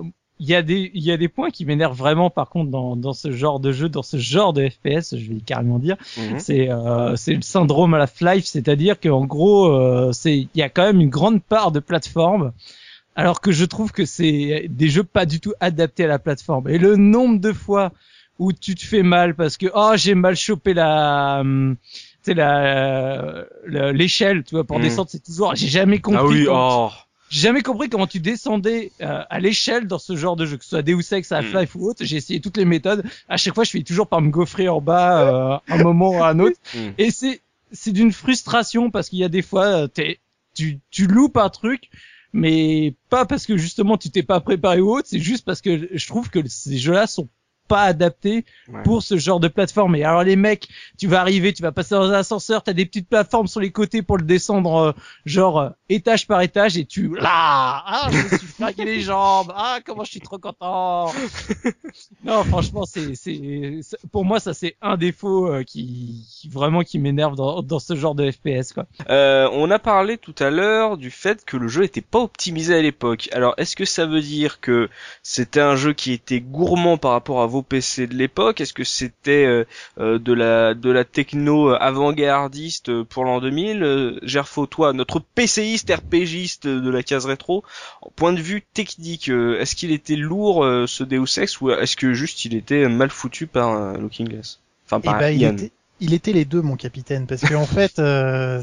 Il 0.44 0.48
y 0.48 0.56
a 0.56 0.62
des, 0.62 0.90
il 0.93 1.05
y 1.05 1.12
a 1.12 1.16
des 1.16 1.28
points 1.28 1.51
qui 1.51 1.64
m'énervent 1.64 1.97
vraiment, 1.97 2.28
par 2.28 2.48
contre, 2.48 2.69
dans, 2.73 2.97
dans 2.97 3.12
ce 3.12 3.31
genre 3.31 3.60
de 3.60 3.70
jeu, 3.70 3.89
dans 3.89 4.02
ce 4.02 4.16
genre 4.16 4.52
de 4.52 4.69
FPS, 4.69 5.16
je 5.16 5.32
vais 5.32 5.40
carrément 5.40 5.78
dire. 5.78 5.97
Mhm. 6.19 6.40
C'est, 6.40 6.69
euh, 6.69 7.14
c'est 7.14 7.35
le 7.35 7.43
syndrome 7.43 7.94
Half-Life, 7.94 8.44
c'est-à-dire 8.44 8.98
qu'en 8.98 9.24
gros, 9.24 9.70
euh, 9.73 10.10
c'est, 10.12 10.36
il 10.39 10.48
y 10.56 10.62
a 10.62 10.69
quand 10.69 10.82
même 10.82 11.01
une 11.01 11.10
grande 11.10 11.43
part 11.44 11.70
de 11.70 11.78
plateforme. 11.78 12.51
Alors 13.14 13.40
que 13.40 13.52
je 13.52 13.64
trouve 13.64 13.93
que 13.93 14.05
c'est 14.05 14.66
des 14.69 14.89
jeux 14.89 15.05
pas 15.05 15.27
du 15.27 15.39
tout 15.39 15.52
adaptés 15.60 16.05
à 16.05 16.09
la 16.09 16.19
plateforme. 16.19 16.69
Et 16.69 16.78
le 16.78 16.97
nombre 16.97 17.39
de 17.40 17.52
fois 17.52 17.93
où 18.39 18.52
tu 18.52 18.74
te 18.74 18.82
fais 18.85 19.02
mal 19.05 19.35
parce 19.36 19.56
que 19.59 19.66
oh 19.74 19.93
j'ai 19.94 20.14
mal 20.16 20.35
chopé 20.35 20.73
la 20.74 21.43
tu 21.44 21.77
sais 22.23 22.35
la 22.35 23.44
la- 23.66 23.93
l'échelle 23.93 24.43
tu 24.43 24.55
vois 24.55 24.64
pour 24.64 24.78
Mhm. 24.78 24.82
descendre 24.85 25.09
c'est 25.10 25.23
toujours 25.23 25.55
j'ai 25.55 25.69
jamais 25.69 25.98
compris 26.01 26.19
Ah 26.19 26.27
oui, 26.27 26.47
oh. 26.51 26.89
J'ai 27.32 27.40
jamais 27.48 27.62
compris 27.62 27.88
comment 27.88 28.06
tu 28.06 28.20
descendais 28.20 28.92
euh, 29.00 29.22
à 29.30 29.40
l'échelle 29.40 29.86
dans 29.86 29.98
ce 29.98 30.16
genre 30.16 30.36
de 30.36 30.44
jeu 30.44 30.59
que 30.59 30.64
ce 30.64 30.70
soit 30.70 30.82
Deus 30.82 31.12
Ex 31.12 31.32
Half-Life 31.32 31.74
ou 31.76 31.88
autre. 31.88 32.04
J'ai 32.04 32.16
essayé 32.18 32.42
toutes 32.42 32.59
les 32.59 32.66
méthodes. 32.66 33.04
À 33.26 33.38
chaque 33.38 33.54
fois 33.54 33.64
je 33.64 33.70
finis 33.70 33.84
toujours 33.84 34.06
par 34.06 34.20
me 34.20 34.28
gaufrer 34.28 34.68
en 34.68 34.82
bas 34.82 35.22
euh, 35.22 35.59
un 35.74 35.82
moment 35.82 36.10
ou 36.10 36.22
un 36.22 36.38
autre. 36.40 36.59
Mhm. 36.74 36.92
et 36.98 37.10
c'est 37.10 37.40
c'est 37.72 37.92
d'une 37.92 38.12
frustration 38.12 38.90
parce 38.90 39.09
qu'il 39.09 39.18
y 39.18 39.24
a 39.24 39.30
des 39.30 39.40
fois 39.40 39.64
euh, 39.64 39.86
t'es 39.86 40.20
tu 40.54 40.80
tu 40.90 41.06
loupes 41.06 41.38
un 41.38 41.48
truc 41.48 41.88
mais 42.34 42.94
pas 43.09 43.24
parce 43.24 43.46
que 43.46 43.56
justement 43.56 43.96
tu 43.96 44.10
t'es 44.10 44.22
pas 44.22 44.40
préparé 44.40 44.82
ou 44.82 44.90
autre, 44.90 45.09
c'est 45.09 45.18
juste 45.18 45.46
parce 45.46 45.62
que 45.62 45.88
je 45.90 46.06
trouve 46.06 46.28
que 46.28 46.46
ces 46.46 46.76
jeux-là 46.76 47.06
sont 47.06 47.30
pas 47.72 47.82
adaptés 47.82 48.44
Ouais. 48.68 48.82
pour 48.84 49.02
ce 49.02 49.16
genre 49.18 49.40
de 49.40 49.48
plateforme. 49.48 49.96
Et 49.96 50.04
alors 50.04 50.22
les 50.22 50.36
mecs, 50.36 50.68
tu 50.98 51.06
vas 51.08 51.20
arriver, 51.20 51.52
tu 51.52 51.62
vas 51.62 51.72
passer 51.72 51.94
dans 51.94 52.08
un 52.10 52.12
ascenseur, 52.12 52.62
t'as 52.62 52.72
des 52.72 52.86
petites 52.86 53.08
plateformes 53.08 53.46
sur 53.46 53.60
les 53.60 53.70
côtés 53.70 54.02
pour 54.02 54.16
le 54.18 54.24
descendre, 54.24 54.74
euh, 54.76 54.92
genre 55.26 55.58
euh, 55.60 55.68
étage 55.88 56.26
par 56.26 56.40
étage, 56.42 56.76
et 56.76 56.84
tu 56.84 57.14
là, 57.16 57.82
ah, 57.86 58.08
je 58.10 58.16
me 58.16 58.28
suis 58.38 58.46
fragué 58.46 58.84
les 58.84 59.00
jambes, 59.00 59.52
ah, 59.56 59.78
comment 59.84 60.04
je 60.04 60.10
suis 60.12 60.20
trop 60.20 60.38
content. 60.38 61.12
non, 62.24 62.44
franchement, 62.44 62.84
c'est, 62.86 63.14
c'est, 63.14 63.80
pour 64.10 64.24
moi, 64.24 64.40
ça 64.40 64.54
c'est 64.54 64.76
un 64.80 64.96
défaut 64.96 65.48
euh, 65.52 65.62
qui, 65.64 66.26
qui 66.30 66.48
vraiment 66.48 66.82
qui 66.82 66.98
m'énerve 66.98 67.34
dans, 67.36 67.62
dans 67.62 67.78
ce 67.78 67.94
genre 67.94 68.14
de 68.14 68.30
FPS, 68.30 68.72
quoi. 68.72 68.86
Euh, 69.10 69.48
on 69.52 69.70
a 69.70 69.78
parlé 69.78 70.18
tout 70.18 70.34
à 70.38 70.50
l'heure 70.50 70.96
du 70.96 71.10
fait 71.10 71.44
que 71.44 71.56
le 71.56 71.68
jeu 71.68 71.82
n'était 71.82 72.00
pas 72.00 72.20
optimisé 72.20 72.74
à 72.74 72.82
l'époque. 72.82 73.28
Alors, 73.32 73.54
est-ce 73.56 73.76
que 73.76 73.84
ça 73.84 74.06
veut 74.06 74.20
dire 74.22 74.60
que 74.60 74.88
c'était 75.22 75.60
un 75.60 75.76
jeu 75.76 75.92
qui 75.92 76.12
était 76.12 76.40
gourmand 76.40 76.96
par 76.96 77.12
rapport 77.12 77.42
à 77.42 77.46
vos 77.46 77.61
PC 77.62 78.06
de 78.06 78.14
l'époque 78.14 78.60
Est-ce 78.60 78.72
que 78.72 78.84
c'était 78.84 79.44
euh, 79.44 79.64
euh, 79.98 80.18
de 80.18 80.32
la 80.32 80.74
de 80.74 80.90
la 80.90 81.05
techno 81.05 81.70
euh, 81.70 81.76
avant-gardiste 81.80 83.02
pour 83.05 83.24
l'an 83.24 83.40
2000 83.40 83.82
euh, 83.82 84.18
Gerfo, 84.22 84.66
toi, 84.66 84.93
notre 84.93 85.20
PCiste 85.20 85.90
RPGiste 85.90 86.66
de 86.66 86.90
la 86.90 87.02
case 87.02 87.26
rétro, 87.26 87.64
point 88.16 88.32
de 88.32 88.40
vue 88.40 88.62
technique, 88.74 89.28
est-ce 89.28 89.74
qu'il 89.74 89.93
était 89.93 90.16
lourd 90.16 90.64
ce 90.86 91.05
Deus 91.05 91.39
Ex 91.40 91.60
ou 91.60 91.70
est-ce 91.70 91.97
que 91.97 92.12
juste 92.12 92.44
il 92.44 92.55
était 92.55 92.89
mal 92.89 93.10
foutu 93.10 93.47
par 93.47 93.98
Looking 93.98 94.28
Glass? 94.28 94.60
Enfin, 94.86 95.01
Eh 95.02 95.06
par 95.06 95.18
ben, 95.18 95.30
il 95.30 95.40
Ian. 95.43 95.52
était, 95.52 95.70
il 96.01 96.14
était 96.14 96.32
les 96.32 96.44
deux, 96.44 96.60
mon 96.62 96.76
capitaine, 96.76 97.26
parce 97.26 97.43
que 97.43 97.55
en 97.55 97.66
fait, 97.66 97.98
euh, 97.98 98.60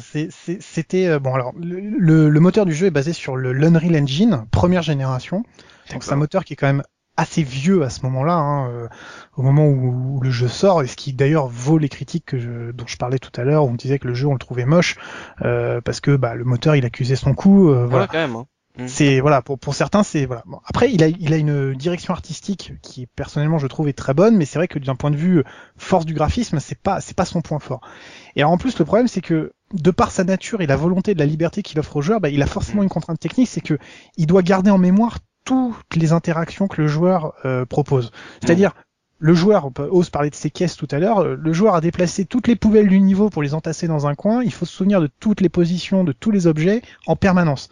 c'était 0.59 1.07
euh, 1.07 1.19
bon. 1.19 1.33
Alors, 1.33 1.53
le, 1.59 1.79
le- 1.79 2.29
le 2.29 2.39
moteur 2.39 2.65
du 2.65 2.73
jeu 2.73 2.87
est 2.87 2.91
basé 2.91 3.13
sur 3.13 3.35
le 3.35 3.53
l'Unreal 3.53 3.95
Engine 4.01 4.45
première 4.51 4.81
génération. 4.81 5.43
Donc 5.91 6.03
c'est 6.03 6.11
un 6.13 6.17
moteur 6.17 6.45
qui 6.45 6.53
est 6.53 6.55
quand 6.55 6.67
même 6.67 6.83
assez 7.19 7.43
vieux 7.43 7.83
à 7.83 7.89
ce 7.89 8.01
moment-là, 8.03 8.33
hein, 8.35 8.69
euh, 8.69 8.87
au 9.35 9.41
moment 9.41 9.65
où, 9.67 10.15
où 10.17 10.21
le 10.21 10.31
jeu 10.31 10.47
sort, 10.47 10.81
et 10.81 10.87
ce 10.87 10.95
qui 10.95 11.13
d'ailleurs 11.13 11.47
vaut 11.47 11.77
les 11.77 11.89
critiques 11.89 12.25
que 12.25 12.39
je, 12.39 12.71
dont 12.71 12.87
je 12.87 12.97
parlais 12.97 13.19
tout 13.19 13.31
à 13.39 13.43
l'heure, 13.43 13.65
où 13.65 13.69
on 13.69 13.75
disait 13.75 13.99
que 13.99 14.07
le 14.07 14.13
jeu 14.13 14.27
on 14.27 14.33
le 14.33 14.39
trouvait 14.39 14.65
moche 14.65 14.95
euh, 15.41 15.81
parce 15.81 15.99
que 16.01 16.15
bah, 16.15 16.35
le 16.35 16.43
moteur 16.45 16.75
il 16.75 16.85
accusait 16.85 17.15
son 17.15 17.33
coup. 17.33 17.69
euh, 17.69 17.85
voilà. 17.85 18.05
Ouais, 18.05 18.09
quand 18.11 18.17
même. 18.17 18.35
hein. 18.35 18.45
C'est 18.87 19.19
voilà 19.19 19.41
pour 19.41 19.59
pour 19.59 19.75
certains 19.75 20.03
c'est 20.03 20.25
voilà. 20.25 20.43
Bon, 20.45 20.61
après 20.65 20.89
il 20.93 21.03
a 21.03 21.07
il 21.07 21.33
a 21.33 21.37
une 21.37 21.73
direction 21.73 22.13
artistique 22.13 22.73
qui 22.81 23.07
personnellement 23.07 23.57
je 23.57 23.67
trouve 23.67 23.89
est 23.89 23.93
très 23.93 24.13
bonne, 24.13 24.37
mais 24.37 24.45
c'est 24.45 24.57
vrai 24.57 24.69
que 24.69 24.79
d'un 24.79 24.95
point 24.95 25.11
de 25.11 25.17
vue 25.17 25.43
force 25.75 26.05
du 26.05 26.13
graphisme 26.13 26.59
c'est 26.61 26.79
pas 26.79 27.01
c'est 27.01 27.15
pas 27.15 27.25
son 27.25 27.41
point 27.41 27.59
fort. 27.59 27.81
Et 28.37 28.41
alors 28.41 28.53
en 28.53 28.57
plus 28.57 28.79
le 28.79 28.85
problème 28.85 29.09
c'est 29.09 29.19
que 29.19 29.51
de 29.73 29.91
par 29.91 30.11
sa 30.11 30.23
nature 30.23 30.61
et 30.61 30.67
la 30.67 30.77
volonté 30.77 31.13
de 31.13 31.19
la 31.19 31.25
liberté 31.25 31.61
qu'il 31.61 31.77
offre 31.79 31.97
au 31.97 32.01
joueur, 32.01 32.21
bah, 32.21 32.29
il 32.29 32.41
a 32.41 32.47
forcément 32.47 32.81
une 32.81 32.89
contrainte 32.89 33.19
technique, 33.19 33.49
c'est 33.49 33.61
que 33.61 33.77
il 34.17 34.27
doit 34.27 34.43
garder 34.43 34.71
en 34.71 34.77
mémoire 34.77 35.19
toutes 35.49 35.95
les 35.95 36.13
interactions 36.13 36.67
que 36.67 36.79
le 36.79 36.87
joueur 36.87 37.33
euh, 37.43 37.65
propose. 37.65 38.11
C'est-à-dire 38.39 38.73
le 39.17 39.33
joueur, 39.33 39.65
on 39.65 39.83
ose 39.89 40.11
parler 40.11 40.29
de 40.29 40.35
ses 40.35 40.51
caisses 40.51 40.77
tout 40.77 40.87
à 40.91 40.99
l'heure, 40.99 41.23
euh, 41.23 41.35
le 41.35 41.53
joueur 41.53 41.73
a 41.73 41.81
déplacé 41.81 42.25
toutes 42.25 42.47
les 42.47 42.55
poubelles 42.55 42.87
du 42.87 43.01
niveau 43.01 43.31
pour 43.31 43.41
les 43.41 43.55
entasser 43.55 43.87
dans 43.87 44.05
un 44.05 44.13
coin, 44.13 44.43
il 44.43 44.53
faut 44.53 44.65
se 44.65 44.73
souvenir 44.73 45.01
de 45.01 45.09
toutes 45.19 45.41
les 45.41 45.49
positions, 45.49 46.03
de 46.03 46.11
tous 46.11 46.29
les 46.29 46.45
objets 46.45 46.83
en 47.07 47.15
permanence. 47.15 47.69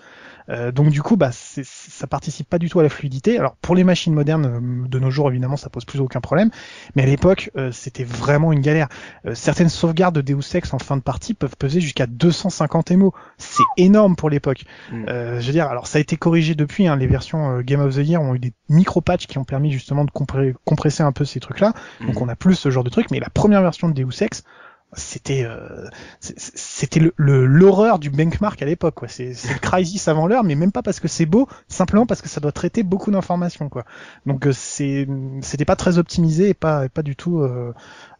Euh, 0.49 0.71
donc 0.71 0.89
du 0.89 1.01
coup, 1.01 1.17
bah, 1.17 1.31
ça 1.31 2.07
participe 2.07 2.49
pas 2.49 2.57
du 2.59 2.69
tout 2.69 2.79
à 2.79 2.83
la 2.83 2.89
fluidité. 2.89 3.37
Alors 3.37 3.55
pour 3.57 3.75
les 3.75 3.83
machines 3.83 4.13
modernes 4.13 4.45
euh, 4.45 4.87
de 4.87 4.99
nos 4.99 5.09
jours, 5.11 5.29
évidemment, 5.29 5.57
ça 5.57 5.69
pose 5.69 5.85
plus 5.85 5.99
aucun 5.99 6.21
problème. 6.21 6.49
Mais 6.95 7.03
à 7.03 7.05
l'époque, 7.05 7.51
euh, 7.57 7.71
c'était 7.71 8.03
vraiment 8.03 8.51
une 8.53 8.61
galère. 8.61 8.87
Euh, 9.25 9.35
certaines 9.35 9.69
sauvegardes 9.69 10.15
de 10.15 10.21
Deus 10.21 10.55
Ex 10.55 10.73
en 10.73 10.79
fin 10.79 10.95
de 10.97 11.01
partie 11.01 11.33
peuvent 11.33 11.55
peser 11.57 11.81
jusqu'à 11.81 12.07
250 12.07 12.91
MO. 12.91 13.13
C'est 13.37 13.63
énorme 13.77 14.15
pour 14.15 14.29
l'époque. 14.29 14.63
Mm. 14.91 15.05
Euh, 15.09 15.39
je 15.39 15.45
veux 15.47 15.53
dire, 15.53 15.67
alors 15.67 15.87
ça 15.87 15.97
a 15.97 16.01
été 16.01 16.17
corrigé 16.17 16.55
depuis. 16.55 16.87
Hein, 16.87 16.95
les 16.95 17.07
versions 17.07 17.59
Game 17.61 17.81
of 17.81 17.95
the 17.95 17.99
Year 18.07 18.21
ont 18.21 18.35
eu 18.35 18.39
des 18.39 18.53
micro-patchs 18.69 19.27
qui 19.27 19.37
ont 19.37 19.43
permis 19.43 19.71
justement 19.71 20.05
de 20.05 20.11
compré- 20.11 20.53
compresser 20.65 21.03
un 21.03 21.11
peu 21.11 21.25
ces 21.25 21.39
trucs-là. 21.39 21.73
Donc 22.01 22.15
Mhm. 22.15 22.21
on 22.23 22.29
a 22.29 22.35
plus 22.35 22.55
ce 22.55 22.69
genre 22.69 22.83
de 22.83 22.89
truc. 22.89 23.07
Mais 23.11 23.19
la 23.19 23.29
première 23.29 23.61
version 23.61 23.89
de 23.89 23.93
Deus 23.93 24.21
Ex, 24.23 24.43
c'était 24.93 25.43
euh, 25.45 25.87
c'était 26.21 26.99
le- 27.01 27.13
le- 27.17 27.45
l'horreur 27.45 27.99
du 27.99 28.09
benchmark 28.09 28.61
à 28.61 28.65
l'époque 28.65 28.95
quoi. 28.95 29.07
C'est 29.09 29.33
c'est 29.33 29.53
le 29.53 29.59
Crysis 29.59 30.07
avant 30.07 30.27
l'heure 30.27 30.43
mais 30.45 30.55
même 30.55 30.71
pas 30.71 30.81
parce 30.81 30.99
que 31.01 31.07
c'est 31.09 31.25
beau 31.25 31.47
simplement 31.67 32.05
parce 32.05 32.21
que 32.21 32.29
ça 32.29 32.39
doit 32.39 32.53
traiter 32.53 32.83
beaucoup 32.83 33.11
d'informations 33.11 33.67
quoi. 33.69 33.83
Donc 34.25 34.47
euh, 34.47 34.53
c'est 34.53 35.07
c'était 35.41 35.65
pas 35.65 35.75
très 35.75 35.97
optimisé 35.97 36.49
et 36.49 36.53
pas 36.53 36.85
et 36.85 36.89
pas 36.89 37.03
du 37.03 37.15
tout 37.17 37.39
euh, 37.39 37.73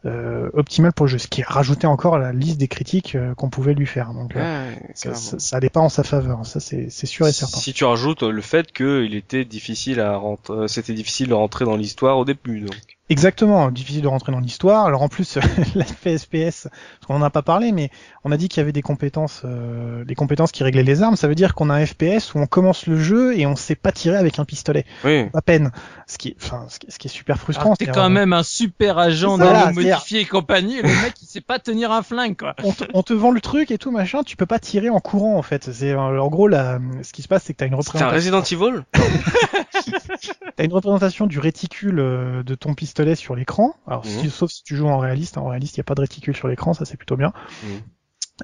euh, 0.04 0.50
optimal 0.52 0.92
pour 0.92 1.06
le 1.06 1.10
jeu. 1.12 1.18
Ce 1.18 1.26
qui 1.28 1.42
rajoutait 1.42 1.86
encore 1.86 2.16
à 2.16 2.18
la 2.18 2.32
liste 2.32 2.58
des 2.58 2.68
critiques 2.68 3.14
euh, 3.14 3.34
qu'on 3.34 3.48
pouvait 3.50 3.74
lui 3.74 3.86
faire. 3.86 4.12
Donc 4.12 4.36
euh, 4.36 4.40
Ouais, 4.40 4.78
ça, 4.94 5.14
ça, 5.14 5.38
ça 5.38 5.56
allait 5.56 5.70
pas 5.70 5.80
en 5.80 5.88
sa 5.88 6.04
faveur 6.04 6.44
ça 6.46 6.60
c'est 6.60 6.88
c'est 6.90 7.06
sûr 7.06 7.26
et 7.26 7.32
certain. 7.32 7.58
Si 7.58 7.72
tu 7.72 7.84
rajoutes 7.84 8.22
le 8.22 8.42
fait 8.42 8.70
qu'il 8.72 9.14
était 9.14 9.44
difficile 9.46 10.00
à 10.00 10.16
rentrer, 10.16 10.54
euh, 10.54 10.68
c'était 10.68 10.92
difficile 10.94 11.28
de 11.28 11.34
rentrer 11.34 11.64
dans 11.64 11.76
l'histoire 11.76 12.18
au 12.18 12.24
début, 12.26 12.60
donc. 12.60 12.76
Exactement, 13.10 13.70
difficile 13.70 14.02
de 14.02 14.06
rentrer 14.08 14.32
dans 14.32 14.40
l'histoire. 14.40 14.84
Alors 14.86 15.02
en 15.02 15.08
plus, 15.08 15.38
la 15.74 15.84
FPS, 15.84 16.68
parce 16.68 16.68
qu'on 17.06 17.14
en 17.14 17.22
a 17.22 17.30
pas 17.30 17.42
parlé, 17.42 17.72
mais 17.72 17.90
on 18.24 18.32
a 18.32 18.36
dit 18.36 18.48
qu'il 18.48 18.60
y 18.60 18.62
avait 18.62 18.72
des 18.72 18.82
compétences, 18.82 19.42
euh, 19.44 20.04
des 20.04 20.14
compétences 20.14 20.52
qui 20.52 20.62
réglaient 20.62 20.82
les 20.82 21.02
armes. 21.02 21.16
Ça 21.16 21.26
veut 21.28 21.34
dire 21.34 21.54
qu'on 21.54 21.70
a 21.70 21.74
un 21.74 21.86
FPS 21.86 22.34
où 22.34 22.38
on 22.38 22.46
commence 22.46 22.86
le 22.86 22.98
jeu 23.00 23.38
et 23.38 23.46
on 23.46 23.56
sait 23.56 23.76
pas 23.76 23.92
tirer 23.92 24.16
avec 24.16 24.38
un 24.38 24.44
pistolet, 24.44 24.84
Oui. 25.04 25.26
à 25.32 25.40
peine. 25.40 25.72
Ce 26.06 26.18
qui, 26.18 26.28
est- 26.28 26.36
enfin, 26.42 26.66
ce 26.68 26.78
qui, 26.78 27.06
est 27.06 27.10
super 27.10 27.38
frustrant. 27.38 27.64
Alors, 27.66 27.76
T'es 27.78 27.86
quand 27.86 28.10
même 28.10 28.32
un 28.32 28.42
super 28.42 28.98
agent 28.98 29.36
c'est-à-dire- 29.38 29.72
modifié 29.74 30.20
et 30.20 30.24
compagnie, 30.26 30.78
et 30.78 30.82
le 30.82 30.88
mec 30.88 31.14
il 31.22 31.26
sait 31.26 31.40
pas 31.40 31.58
tenir 31.58 31.92
un 31.92 32.02
flingue 32.02 32.36
quoi. 32.36 32.54
on 32.64 32.72
te, 32.72 32.84
on 32.94 33.02
te 33.02 33.12
vend 33.14 33.30
le 33.30 33.40
truc 33.40 33.70
et 33.70 33.78
tout 33.78 33.90
machin, 33.90 34.22
tu 34.22 34.36
peux 34.36 34.46
pas 34.46 34.58
tirer 34.58 34.90
en 34.90 35.00
courant 35.00 35.36
en 35.36 35.42
fait. 35.42 35.70
C'est 35.72 35.92
euh, 35.92 35.98
en 36.20 36.28
gros 36.28 36.48
la, 36.48 36.78
ce 37.02 37.12
qui 37.12 37.22
se 37.22 37.28
passe, 37.28 37.44
c'est 37.44 37.52
que 37.54 37.58
t'as 37.58 37.66
une 37.66 37.72
C'est 37.82 37.96
un 38.02 38.08
représentation. 38.08 38.38
Resident 38.38 38.42
Evil? 38.42 38.82
T'as 40.56 40.64
une 40.64 40.72
représentation 40.72 41.26
du 41.26 41.38
réticule 41.38 42.00
euh, 42.00 42.42
de 42.42 42.54
ton 42.54 42.74
pistolet 42.74 42.97
sur 43.14 43.34
l'écran. 43.36 43.74
Alors, 43.86 44.04
Mhm. 44.04 44.10
si- 44.10 44.30
sauf 44.30 44.50
si 44.50 44.62
tu 44.64 44.76
joues 44.76 44.88
en 44.88 44.98
réaliste. 44.98 45.38
En 45.38 45.46
réaliste, 45.48 45.76
il 45.76 45.80
n'y 45.80 45.82
a 45.82 45.84
pas 45.84 45.94
de 45.94 46.00
réticule 46.00 46.36
sur 46.36 46.48
l'écran, 46.48 46.74
ça 46.74 46.84
c'est 46.84 46.96
plutôt 46.96 47.16
bien. 47.16 47.32
Mhm. 47.62 47.80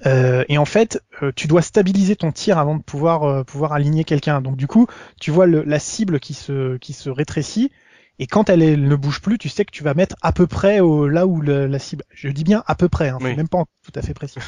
Euh, 0.07 0.45
et 0.49 0.59
en 0.59 0.65
fait, 0.65 1.01
euh, 1.23 1.31
tu 1.37 1.47
dois 1.47 1.63
stabiliser 1.63 2.17
ton 2.17 2.33
tir 2.33 2.59
avant 2.59 2.77
de 2.77 2.83
pouvoir 2.83 3.23
euh, 3.23 3.45
pouvoir 3.45 3.73
aligner 3.73 4.03
quelqu'un. 4.05 4.41
Donc 4.41 4.57
du 4.57 4.67
coup, 4.67 4.87
tu 5.21 5.31
vois 5.31 5.47
le, 5.47 5.63
la 5.63 5.79
cible 5.79 6.19
qui 6.19 6.35
se 6.35 6.77
qui 6.79 6.93
se 6.93 7.11
rétrécit. 7.11 7.71
Et 8.21 8.29
quand 8.29 8.49
elle, 8.49 8.81
ne 8.81 8.95
bouge 8.97 9.21
plus, 9.21 9.39
tu 9.39 9.49
sais 9.49 9.65
que 9.65 9.73
tu 9.73 9.83
vas 9.83 9.93
mettre 9.95 10.15
à 10.23 10.31
peu 10.33 10.47
près 10.47 10.79
au, 10.79 11.09
là 11.09 11.27
où 11.27 11.41
le- 11.41 11.67
la 11.67 11.81
cible. 11.81 12.05
Je 12.11 12.29
dis 12.29 12.45
bien 12.45 12.63
à 12.67 12.77
peu 12.77 12.89
près, 12.89 13.09
hein, 13.09 13.19
c'est 13.21 13.27
Oui. 13.27 13.37
même 13.37 13.49
pas 13.49 13.65
tout 13.85 13.91
à 13.97 14.03
fait 14.03 14.15
précis. 14.15 14.39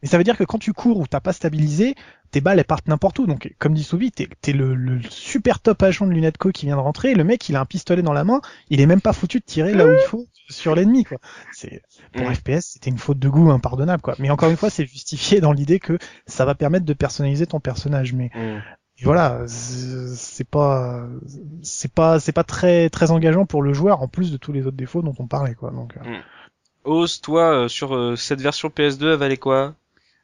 Mais 0.00 0.08
ça 0.08 0.16
veut 0.16 0.22
dire 0.24 0.36
que 0.36 0.44
quand 0.44 0.58
tu 0.58 0.72
cours 0.72 0.98
ou 0.98 1.06
t'as 1.08 1.18
pas 1.20 1.32
stabilisé, 1.32 1.96
tes 2.36 2.42
balles 2.42 2.58
elles 2.58 2.64
partent 2.66 2.86
n'importe 2.88 3.18
où. 3.18 3.26
Donc 3.26 3.54
comme 3.58 3.72
dit 3.72 3.82
Soubi, 3.82 4.12
t'es 4.12 4.28
es 4.46 4.52
le, 4.52 4.74
le 4.74 5.00
super 5.08 5.58
top 5.60 5.82
agent 5.82 6.06
de 6.06 6.12
Lunetco 6.12 6.50
qui 6.52 6.66
vient 6.66 6.76
de 6.76 6.80
rentrer. 6.82 7.14
Le 7.14 7.24
mec, 7.24 7.48
il 7.48 7.56
a 7.56 7.60
un 7.60 7.64
pistolet 7.64 8.02
dans 8.02 8.12
la 8.12 8.24
main, 8.24 8.42
il 8.68 8.80
est 8.82 8.86
même 8.86 9.00
pas 9.00 9.14
foutu 9.14 9.40
de 9.40 9.44
tirer 9.44 9.72
là 9.72 9.86
où 9.86 9.92
il 9.92 9.98
faut 10.02 10.26
sur 10.50 10.74
l'ennemi. 10.74 11.04
quoi. 11.04 11.16
C'est 11.52 11.80
pour 12.12 12.28
Mm. 12.28 12.34
FPS, 12.34 12.60
c'était 12.74 12.90
une 12.90 12.98
faute 12.98 13.18
de 13.18 13.28
goût 13.30 13.50
impardonnable. 13.50 14.02
quoi. 14.02 14.14
Mais 14.18 14.28
encore 14.28 14.50
une 14.50 14.58
fois, 14.58 14.68
c'est 14.68 14.84
justifié 14.86 15.40
dans 15.40 15.52
l'idée 15.52 15.80
que 15.80 15.98
ça 16.26 16.44
va 16.44 16.54
permettre 16.54 16.84
de 16.84 16.92
personnaliser 16.92 17.46
ton 17.46 17.58
personnage. 17.58 18.12
Mais 18.12 18.30
Mm. 18.34 18.58
et 18.98 19.04
voilà, 19.04 19.40
c'est 19.46 20.46
pas, 20.48 21.06
c'est 21.62 21.90
pas, 21.92 22.20
c'est 22.20 22.32
pas 22.32 22.44
très 22.44 22.90
très 22.90 23.10
engageant 23.12 23.46
pour 23.46 23.62
le 23.62 23.72
joueur 23.72 24.02
en 24.02 24.08
plus 24.08 24.30
de 24.30 24.36
tous 24.36 24.52
les 24.52 24.66
autres 24.66 24.76
défauts 24.76 25.00
dont 25.02 25.14
on 25.18 25.26
parlait 25.26 25.54
quoi. 25.54 25.70
Donc 25.70 25.96
euh, 25.96 26.18
Ose, 26.84 27.20
toi, 27.20 27.52
euh, 27.64 27.68
sur 27.68 27.96
euh, 27.96 28.14
cette 28.14 28.40
version 28.42 28.68
PS2, 28.68 29.12
elle 29.12 29.18
valait 29.18 29.36
quoi? 29.38 29.74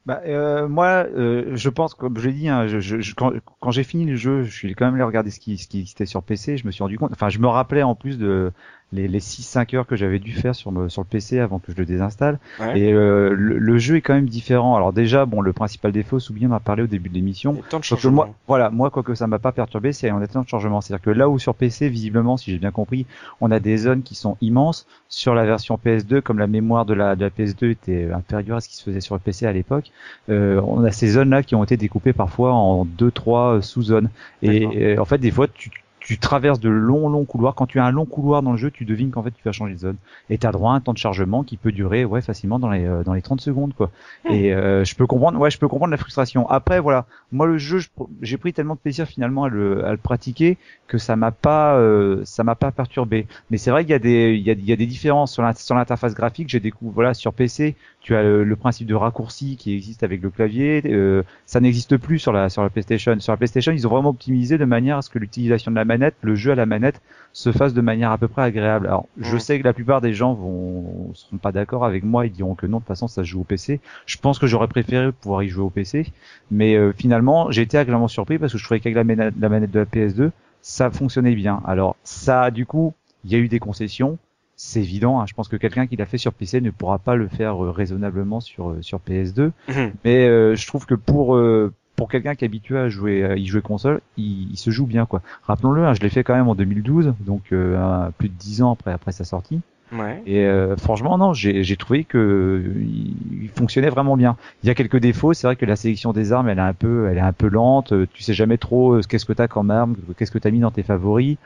Bah, 0.04 0.20
euh, 0.26 0.66
moi, 0.66 1.06
euh, 1.14 1.54
je 1.54 1.68
pense, 1.68 1.94
comme 1.94 2.18
je 2.18 2.26
l'ai 2.28 2.32
dit, 2.34 2.48
hein, 2.48 2.66
je, 2.66 2.80
je, 2.80 3.14
quand 3.14 3.70
j'ai 3.70 3.84
fini 3.84 4.04
le 4.04 4.16
jeu, 4.16 4.42
je 4.42 4.50
suis 4.50 4.74
quand 4.74 4.84
même 4.84 4.94
allé 4.94 5.04
regarder 5.04 5.30
ce 5.30 5.38
qui, 5.38 5.56
ce 5.58 5.68
qui 5.68 5.78
existait 5.80 6.06
sur 6.06 6.24
PC. 6.24 6.56
Je 6.56 6.66
me 6.66 6.72
suis 6.72 6.82
rendu 6.82 6.98
compte, 6.98 7.12
enfin, 7.12 7.28
je 7.28 7.38
me 7.38 7.46
rappelais 7.46 7.84
en 7.84 7.94
plus 7.94 8.18
de 8.18 8.52
les, 8.92 9.08
les 9.08 9.20
6-5 9.20 9.76
heures 9.76 9.86
que 9.86 9.96
j'avais 9.96 10.18
dû 10.18 10.32
faire 10.32 10.54
sur, 10.54 10.72
me, 10.72 10.88
sur 10.88 11.02
le 11.02 11.06
PC 11.06 11.38
avant 11.38 11.58
que 11.58 11.72
je 11.72 11.76
le 11.76 11.86
désinstalle. 11.86 12.38
Ouais. 12.60 12.78
Et 12.78 12.92
euh, 12.92 13.30
le, 13.30 13.58
le 13.58 13.78
jeu 13.78 13.96
est 13.96 14.00
quand 14.00 14.14
même 14.14 14.28
différent. 14.28 14.76
Alors 14.76 14.92
déjà, 14.92 15.24
bon, 15.24 15.40
le 15.40 15.52
principal 15.52 15.92
défaut, 15.92 16.18
Soubi 16.18 16.46
en 16.46 16.52
a 16.52 16.60
parlé 16.60 16.82
au 16.82 16.86
début 16.86 17.08
de 17.08 17.14
l'émission. 17.14 17.56
Et 17.72 18.08
moi, 18.08 18.30
voilà, 18.46 18.70
moi, 18.70 18.90
quoi 18.90 19.02
que 19.02 19.14
ça 19.14 19.26
m'a 19.26 19.38
pas 19.38 19.52
perturbé, 19.52 19.92
c'est 19.92 20.10
en 20.10 20.22
étant 20.22 20.42
de 20.42 20.48
changement. 20.48 20.80
C'est-à-dire 20.80 21.02
que 21.02 21.10
là 21.10 21.28
où 21.28 21.38
sur 21.38 21.54
PC, 21.54 21.88
visiblement, 21.88 22.36
si 22.36 22.50
j'ai 22.50 22.58
bien 22.58 22.70
compris, 22.70 23.06
on 23.40 23.50
a 23.50 23.60
des 23.60 23.76
zones 23.76 24.02
qui 24.02 24.14
sont 24.14 24.36
immenses. 24.40 24.86
Sur 25.08 25.34
la 25.34 25.44
version 25.44 25.78
PS2, 25.84 26.20
comme 26.22 26.38
la 26.38 26.46
mémoire 26.46 26.86
de 26.86 26.94
la, 26.94 27.16
de 27.16 27.24
la 27.24 27.30
PS2 27.30 27.70
était 27.70 28.10
inférieure 28.12 28.56
à 28.56 28.60
ce 28.60 28.68
qui 28.68 28.76
se 28.76 28.84
faisait 28.84 29.00
sur 29.00 29.14
le 29.14 29.20
PC 29.20 29.46
à 29.46 29.52
l'époque, 29.52 29.90
euh, 30.28 30.60
on 30.66 30.84
a 30.84 30.90
ces 30.90 31.08
zones-là 31.08 31.42
qui 31.42 31.54
ont 31.54 31.64
été 31.64 31.76
découpées 31.76 32.12
parfois 32.12 32.52
en 32.52 32.84
deux, 32.84 33.10
trois 33.10 33.56
euh, 33.56 33.60
sous-zones. 33.60 34.08
Et 34.42 34.66
euh, 34.66 35.00
en 35.00 35.04
fait, 35.04 35.18
des 35.18 35.30
fois, 35.30 35.48
tu, 35.48 35.70
tu 36.04 36.18
traverses 36.18 36.60
de 36.60 36.68
longs, 36.68 37.08
longs 37.08 37.24
couloirs. 37.24 37.54
Quand 37.54 37.66
tu 37.66 37.78
as 37.78 37.84
un 37.84 37.90
long 37.92 38.06
couloir 38.06 38.42
dans 38.42 38.52
le 38.52 38.56
jeu, 38.58 38.70
tu 38.70 38.84
devines 38.84 39.10
qu'en 39.10 39.22
fait, 39.22 39.30
tu 39.30 39.42
vas 39.44 39.52
changer 39.52 39.74
de 39.74 39.78
zone. 39.78 39.96
Et 40.30 40.38
tu 40.38 40.46
as 40.46 40.52
droit 40.52 40.72
à 40.72 40.74
un 40.74 40.80
temps 40.80 40.92
de 40.92 40.98
chargement 40.98 41.44
qui 41.44 41.56
peut 41.56 41.72
durer, 41.72 42.04
ouais, 42.04 42.20
facilement 42.22 42.58
dans 42.58 42.70
les, 42.70 42.84
euh, 42.84 43.04
dans 43.04 43.14
les 43.14 43.22
30 43.22 43.40
secondes, 43.40 43.72
quoi. 43.74 43.90
Et 44.28 44.52
euh, 44.54 44.84
je 44.84 44.94
peux 44.94 45.06
comprendre, 45.06 45.38
ouais, 45.38 45.50
je 45.50 45.58
peux 45.58 45.68
comprendre 45.68 45.90
la 45.92 45.96
frustration. 45.96 46.48
Après, 46.48 46.80
voilà, 46.80 47.06
moi 47.30 47.46
le 47.46 47.58
jeu, 47.58 47.78
je- 47.78 47.88
j'ai 48.20 48.36
pris 48.36 48.52
tellement 48.52 48.74
de 48.74 48.80
plaisir 48.80 49.06
finalement 49.06 49.44
à 49.44 49.48
le, 49.48 49.84
à 49.84 49.92
le 49.92 49.96
pratiquer 49.96 50.58
que 50.88 50.98
ça 50.98 51.16
m'a 51.16 51.30
pas, 51.30 51.76
euh, 51.76 52.22
ça 52.24 52.44
m'a 52.44 52.54
pas 52.54 52.70
perturbé. 52.70 53.26
Mais 53.50 53.58
c'est 53.58 53.70
vrai 53.70 53.82
qu'il 53.84 53.92
y 53.92 53.94
a 53.94 53.98
des, 53.98 54.34
il 54.34 54.42
y 54.42 54.50
a, 54.50 54.54
il 54.54 54.64
y 54.64 54.72
a 54.72 54.76
des 54.76 54.86
différences 54.86 55.32
sur 55.32 55.74
l'interface 55.74 56.14
graphique. 56.14 56.48
J'ai 56.48 56.60
découvert, 56.60 56.92
voilà, 56.94 57.14
sur 57.14 57.32
PC, 57.32 57.76
tu 58.00 58.14
as 58.14 58.22
le, 58.22 58.44
le 58.44 58.56
principe 58.56 58.86
de 58.88 58.94
raccourci 58.94 59.56
qui 59.56 59.74
existe 59.74 60.02
avec 60.02 60.22
le 60.22 60.30
clavier. 60.30 60.82
euh, 60.86 61.22
ça 61.46 61.60
n'existe 61.60 61.96
plus 61.96 62.18
sur 62.18 62.32
la, 62.32 62.48
sur 62.48 62.62
la 62.62 62.70
PlayStation. 62.70 63.18
Sur 63.20 63.32
la 63.32 63.36
PlayStation, 63.36 63.72
ils 63.72 63.86
ont 63.86 63.90
vraiment 63.90 64.10
optimisé 64.10 64.58
de 64.58 64.64
manière 64.64 64.98
à 64.98 65.02
ce 65.02 65.10
que 65.10 65.18
l'utilisation 65.18 65.70
de 65.70 65.76
la 65.76 65.84
manette, 65.92 66.14
le 66.22 66.34
jeu 66.34 66.52
à 66.52 66.54
la 66.54 66.66
manette, 66.66 67.00
se 67.34 67.50
fasse 67.52 67.72
de 67.72 67.80
manière 67.80 68.10
à 68.10 68.18
peu 68.18 68.28
près 68.28 68.42
agréable. 68.42 68.86
Alors, 68.86 69.06
je 69.18 69.36
Mm. 69.36 69.40
sais 69.40 69.58
que 69.58 69.64
la 69.64 69.72
plupart 69.72 70.00
des 70.02 70.12
gens 70.12 70.34
vont 70.34 71.12
seront 71.14 71.38
pas 71.38 71.52
d'accord 71.52 71.84
avec 71.84 72.04
moi, 72.04 72.26
ils 72.26 72.32
diront 72.32 72.54
que 72.54 72.66
non, 72.66 72.78
de 72.78 72.82
toute 72.82 72.88
façon, 72.88 73.08
ça 73.08 73.22
se 73.22 73.28
joue 73.28 73.40
au 73.40 73.44
PC. 73.44 73.80
Je 74.06 74.16
pense 74.18 74.38
que 74.38 74.46
j'aurais 74.46 74.68
préféré 74.68 75.12
pouvoir 75.12 75.42
y 75.42 75.48
jouer 75.48 75.64
au 75.64 75.70
PC, 75.70 76.06
mais 76.50 76.74
euh, 76.76 76.92
finalement, 76.96 77.50
j'ai 77.50 77.62
été 77.62 77.78
agréablement 77.78 78.08
surpris 78.08 78.38
parce 78.38 78.52
que 78.52 78.58
je 78.58 78.64
trouvais 78.64 78.80
qu'avec 78.80 78.96
la 78.96 79.04
manette, 79.04 79.34
la 79.40 79.48
manette 79.48 79.70
de 79.70 79.78
la 79.78 79.86
PS2, 79.86 80.30
ça 80.60 80.90
fonctionnait 80.90 81.34
bien. 81.34 81.60
Alors, 81.66 81.96
ça, 82.04 82.50
du 82.50 82.66
coup, 82.66 82.92
il 83.24 83.32
y 83.32 83.34
a 83.34 83.38
eu 83.38 83.48
des 83.48 83.58
concessions. 83.60 84.18
C'est 84.56 84.80
évident, 84.80 85.20
hein. 85.20 85.24
je 85.26 85.32
pense 85.34 85.48
que 85.48 85.56
quelqu'un 85.56 85.86
qui 85.86 85.96
l'a 85.96 86.06
fait 86.06 86.18
sur 86.18 86.32
PC 86.32 86.60
ne 86.60 86.70
pourra 86.70 86.98
pas 86.98 87.16
le 87.16 87.26
faire 87.26 87.64
euh, 87.64 87.70
raisonnablement 87.70 88.40
sur 88.40 88.70
euh, 88.70 88.78
sur 88.82 89.00
PS2. 89.00 89.50
Mhm. 89.68 89.92
Mais 90.04 90.26
euh, 90.28 90.54
je 90.54 90.66
trouve 90.66 90.84
que 90.86 90.94
pour 90.94 91.34
euh, 91.34 91.72
pour 92.02 92.10
quelqu'un 92.10 92.34
qui 92.34 92.44
est 92.44 92.48
habitué 92.48 92.76
à 92.76 92.88
jouer 92.88 93.22
à 93.22 93.36
y 93.36 93.46
jouer 93.46 93.62
console, 93.62 94.00
il, 94.16 94.56
se 94.56 94.70
joue 94.70 94.86
bien 94.86 95.06
quoi. 95.06 95.22
Rappelons-le, 95.44 95.86
hein, 95.86 95.94
je 95.94 96.00
l'ai 96.00 96.08
fait 96.08 96.24
quand 96.24 96.34
même 96.34 96.48
en 96.48 96.56
2012, 96.56 97.14
donc 97.20 97.52
euh, 97.52 98.10
plus 98.18 98.28
de 98.28 98.34
10 98.34 98.62
ans 98.62 98.72
après 98.72 98.90
après 98.90 99.12
sa 99.12 99.22
sortie. 99.22 99.60
Ouais. 99.92 100.22
Et 100.24 100.46
euh, 100.46 100.76
franchement, 100.76 101.18
non, 101.18 101.32
j'ai 101.34 101.76
trouvé 101.76 102.04
que 102.04 102.62
il, 102.76 103.42
il 103.44 103.50
fonctionnait 103.50 103.90
vraiment 103.90 104.16
bien. 104.16 104.36
Il 104.62 104.68
y 104.68 104.70
a 104.70 104.74
quelques 104.74 104.98
défauts, 104.98 105.34
c'est 105.34 105.46
vrai 105.46 105.56
que 105.56 105.66
la 105.66 105.76
sélection 105.76 106.12
des 106.12 106.32
armes, 106.32 106.48
elle 106.48 106.58
est 106.58 106.62
un 106.62 106.74
peu, 106.74 107.08
elle 107.10 107.18
est 107.18 107.20
un 107.20 107.32
peu 107.32 107.48
lente. 107.48 107.92
euh, 107.92 108.06
Tu 108.12 108.22
sais 108.22 108.32
jamais 108.34 108.58
trop 108.58 108.94
euh, 108.94 109.00
qu'est-ce 109.02 109.26
que 109.26 109.32
t'as 109.34 109.48
comme 109.48 109.70
arme, 109.70 109.96
qu'est-ce 110.16 110.30
que 110.30 110.38
t'as 110.38 110.50
mis 110.50 110.60
dans 110.60 110.70
tes 110.70 110.82
favoris. 110.84 111.38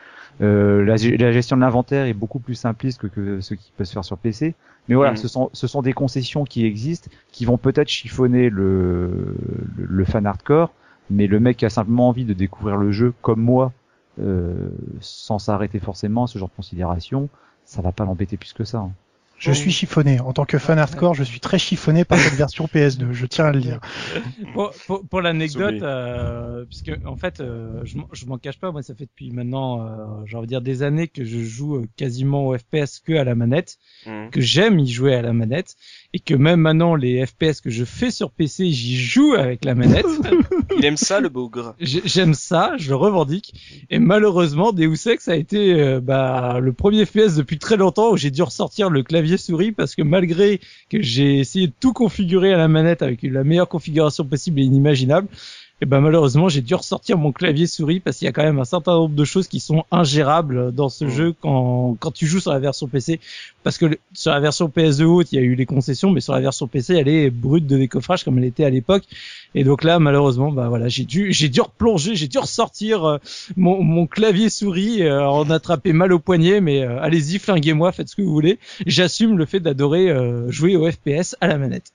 Euh, 0.42 0.84
la, 0.84 0.96
la 0.96 1.32
gestion 1.32 1.56
de 1.56 1.62
l'inventaire 1.62 2.06
est 2.06 2.14
beaucoup 2.14 2.40
plus 2.40 2.54
simpliste 2.54 3.00
que, 3.00 3.06
que 3.08 3.40
ce 3.40 3.54
qui 3.54 3.72
peut 3.76 3.84
se 3.84 3.92
faire 3.92 4.04
sur 4.04 4.18
PC. 4.18 4.54
Mais 4.88 4.94
voilà, 4.94 5.12
Mhm. 5.12 5.16
ce 5.16 5.28
sont 5.28 5.50
ce 5.52 5.66
sont 5.66 5.82
des 5.82 5.92
concessions 5.94 6.44
qui 6.44 6.64
existent, 6.66 7.10
qui 7.32 7.44
vont 7.46 7.58
peut-être 7.58 7.88
chiffonner 7.88 8.50
le, 8.50 9.34
le 9.76 9.86
le 9.86 10.04
fan 10.04 10.26
hardcore, 10.26 10.74
mais 11.10 11.26
le 11.26 11.40
mec 11.40 11.56
qui 11.56 11.64
a 11.66 11.70
simplement 11.70 12.08
envie 12.08 12.24
de 12.26 12.34
découvrir 12.34 12.76
le 12.76 12.92
jeu 12.92 13.14
comme 13.22 13.40
moi, 13.40 13.72
euh, 14.20 14.70
sans 15.00 15.38
s'arrêter 15.38 15.78
forcément 15.80 16.24
à 16.24 16.26
ce 16.26 16.38
genre 16.38 16.48
de 16.48 16.54
considération, 16.54 17.28
ça 17.66 17.82
va 17.82 17.92
pas 17.92 18.06
l'embêter 18.06 18.38
plus 18.38 18.54
que 18.54 18.64
ça. 18.64 18.78
hein. 18.78 18.96
Je 19.38 19.52
suis 19.52 19.70
chiffonné 19.70 20.18
en 20.20 20.32
tant 20.32 20.44
que 20.44 20.58
fan 20.58 20.78
hardcore, 20.78 21.14
je 21.14 21.22
suis 21.22 21.40
très 21.40 21.58
chiffonné 21.58 22.04
par 22.04 22.18
cette 22.18 22.34
version 22.34 22.66
PS2. 22.74 23.12
Je 23.12 23.26
tiens 23.26 23.46
à 23.46 23.52
le 23.52 23.60
dire. 23.60 23.80
pour, 24.54 24.72
pour, 24.86 25.06
pour 25.06 25.20
l'anecdote, 25.20 25.82
euh, 25.82 26.64
puisque 26.64 26.92
en 27.04 27.16
fait, 27.16 27.40
euh, 27.40 27.80
je, 27.84 27.98
m'en- 27.98 28.08
je 28.12 28.26
m'en 28.26 28.38
cache 28.38 28.58
pas, 28.58 28.72
moi 28.72 28.82
ça 28.82 28.94
fait 28.94 29.04
depuis 29.06 29.30
maintenant, 29.30 29.82
euh, 29.82 29.88
j'ai 30.24 30.36
envie 30.36 30.46
de 30.46 30.50
dire 30.50 30.62
des 30.62 30.82
années 30.82 31.08
que 31.08 31.24
je 31.24 31.38
joue 31.40 31.76
euh, 31.76 31.86
quasiment 31.96 32.46
au 32.46 32.56
FPS 32.56 33.00
que 33.04 33.12
à 33.14 33.24
la 33.24 33.34
manette, 33.34 33.76
Mhm. 34.06 34.30
que 34.30 34.40
j'aime 34.40 34.78
y 34.78 34.88
jouer 34.90 35.14
à 35.14 35.22
la 35.22 35.32
manette, 35.32 35.74
et 36.12 36.18
que 36.20 36.34
même 36.34 36.60
maintenant 36.60 36.94
les 36.94 37.26
FPS 37.26 37.60
que 37.60 37.70
je 37.70 37.84
fais 37.84 38.10
sur 38.10 38.30
PC, 38.30 38.70
j'y 38.70 38.96
joue 38.96 39.34
avec 39.34 39.64
la 39.64 39.74
manette. 39.74 40.06
Il 40.78 40.84
aime 40.84 40.96
ça, 40.96 41.20
le 41.20 41.28
bougre. 41.28 41.74
J'ai- 41.80 42.02
J'aime 42.04 42.34
ça, 42.34 42.72
je 42.78 42.88
le 42.90 42.96
revendique. 42.96 43.54
Et 43.90 43.98
malheureusement, 43.98 44.72
Deus 44.72 45.08
Ex 45.08 45.28
a 45.28 45.36
été 45.36 45.74
euh, 45.74 46.00
bah, 46.00 46.58
le 46.60 46.72
premier 46.72 47.04
FPS 47.04 47.34
depuis 47.36 47.58
très 47.58 47.76
longtemps 47.76 48.12
où 48.12 48.16
j'ai 48.16 48.30
dû 48.30 48.42
ressortir 48.42 48.90
le 48.90 49.02
clavier 49.02 49.25
souris 49.36 49.72
parce 49.72 49.96
que 49.96 50.02
malgré 50.02 50.60
que 50.90 51.02
j'ai 51.02 51.40
essayé 51.40 51.66
de 51.66 51.72
tout 51.80 51.92
configurer 51.92 52.52
à 52.54 52.56
la 52.56 52.68
manette 52.68 53.02
avec 53.02 53.20
la 53.24 53.42
meilleure 53.42 53.68
configuration 53.68 54.24
possible 54.24 54.60
et 54.60 54.62
inimaginable, 54.62 55.26
et 55.82 55.84
ben 55.84 56.00
malheureusement 56.00 56.48
j'ai 56.48 56.62
dû 56.62 56.74
ressortir 56.74 57.18
mon 57.18 57.32
clavier 57.32 57.66
souris 57.66 58.00
parce 58.00 58.16
qu'il 58.16 58.24
y 58.24 58.28
a 58.28 58.32
quand 58.32 58.42
même 58.44 58.58
un 58.58 58.64
certain 58.64 58.92
nombre 58.94 59.14
de 59.14 59.24
choses 59.24 59.46
qui 59.46 59.60
sont 59.60 59.84
ingérables 59.90 60.72
dans 60.72 60.88
ce 60.88 61.04
Mhm. 61.04 61.10
jeu 61.10 61.34
quand 61.42 61.96
quand 62.00 62.10
tu 62.12 62.26
joues 62.26 62.40
sur 62.40 62.50
la 62.52 62.58
version 62.60 62.86
PC 62.88 63.20
parce 63.62 63.76
que 63.76 63.84
le- 63.84 63.98
sur 64.14 64.30
la 64.30 64.40
version 64.40 64.68
PS2 64.70 65.04
haute 65.04 65.32
il 65.32 65.36
y 65.36 65.38
a 65.38 65.42
eu 65.42 65.54
les 65.54 65.66
concessions 65.66 66.10
mais 66.10 66.20
sur 66.22 66.32
la 66.32 66.40
version 66.40 66.66
PC 66.66 66.94
elle 66.94 67.08
est 67.08 67.28
brute 67.28 67.66
de 67.66 67.76
décoffrage 67.76 68.24
comme 68.24 68.38
elle 68.38 68.44
était 68.44 68.64
à 68.64 68.70
l'époque 68.70 69.04
Et 69.54 69.64
donc 69.64 69.84
là, 69.84 69.98
malheureusement, 69.98 70.52
bah 70.52 70.68
voilà, 70.68 70.88
j'ai 70.88 71.04
dû, 71.04 71.32
j'ai 71.32 71.48
dû 71.48 71.60
replonger, 71.60 72.14
j'ai 72.14 72.28
dû 72.28 72.38
ressortir 72.38 73.04
euh, 73.04 73.18
mon, 73.56 74.06
clavier 74.06 74.50
souris, 74.50 75.02
euh, 75.02 75.26
en 75.26 75.48
attraper 75.50 75.92
mal 75.92 76.12
au 76.12 76.18
poignet, 76.18 76.60
mais 76.60 76.82
euh, 76.82 77.00
allez-y, 77.00 77.38
flinguez-moi, 77.38 77.92
faites 77.92 78.08
ce 78.08 78.16
que 78.16 78.22
vous 78.22 78.32
voulez. 78.32 78.58
J'assume 78.86 79.38
le 79.38 79.46
fait 79.46 79.60
d'adorer 79.60 80.14
jouer 80.48 80.76
au 80.76 80.90
FPS 80.90 81.36
à 81.40 81.46
la 81.46 81.58
manette. 81.58 81.92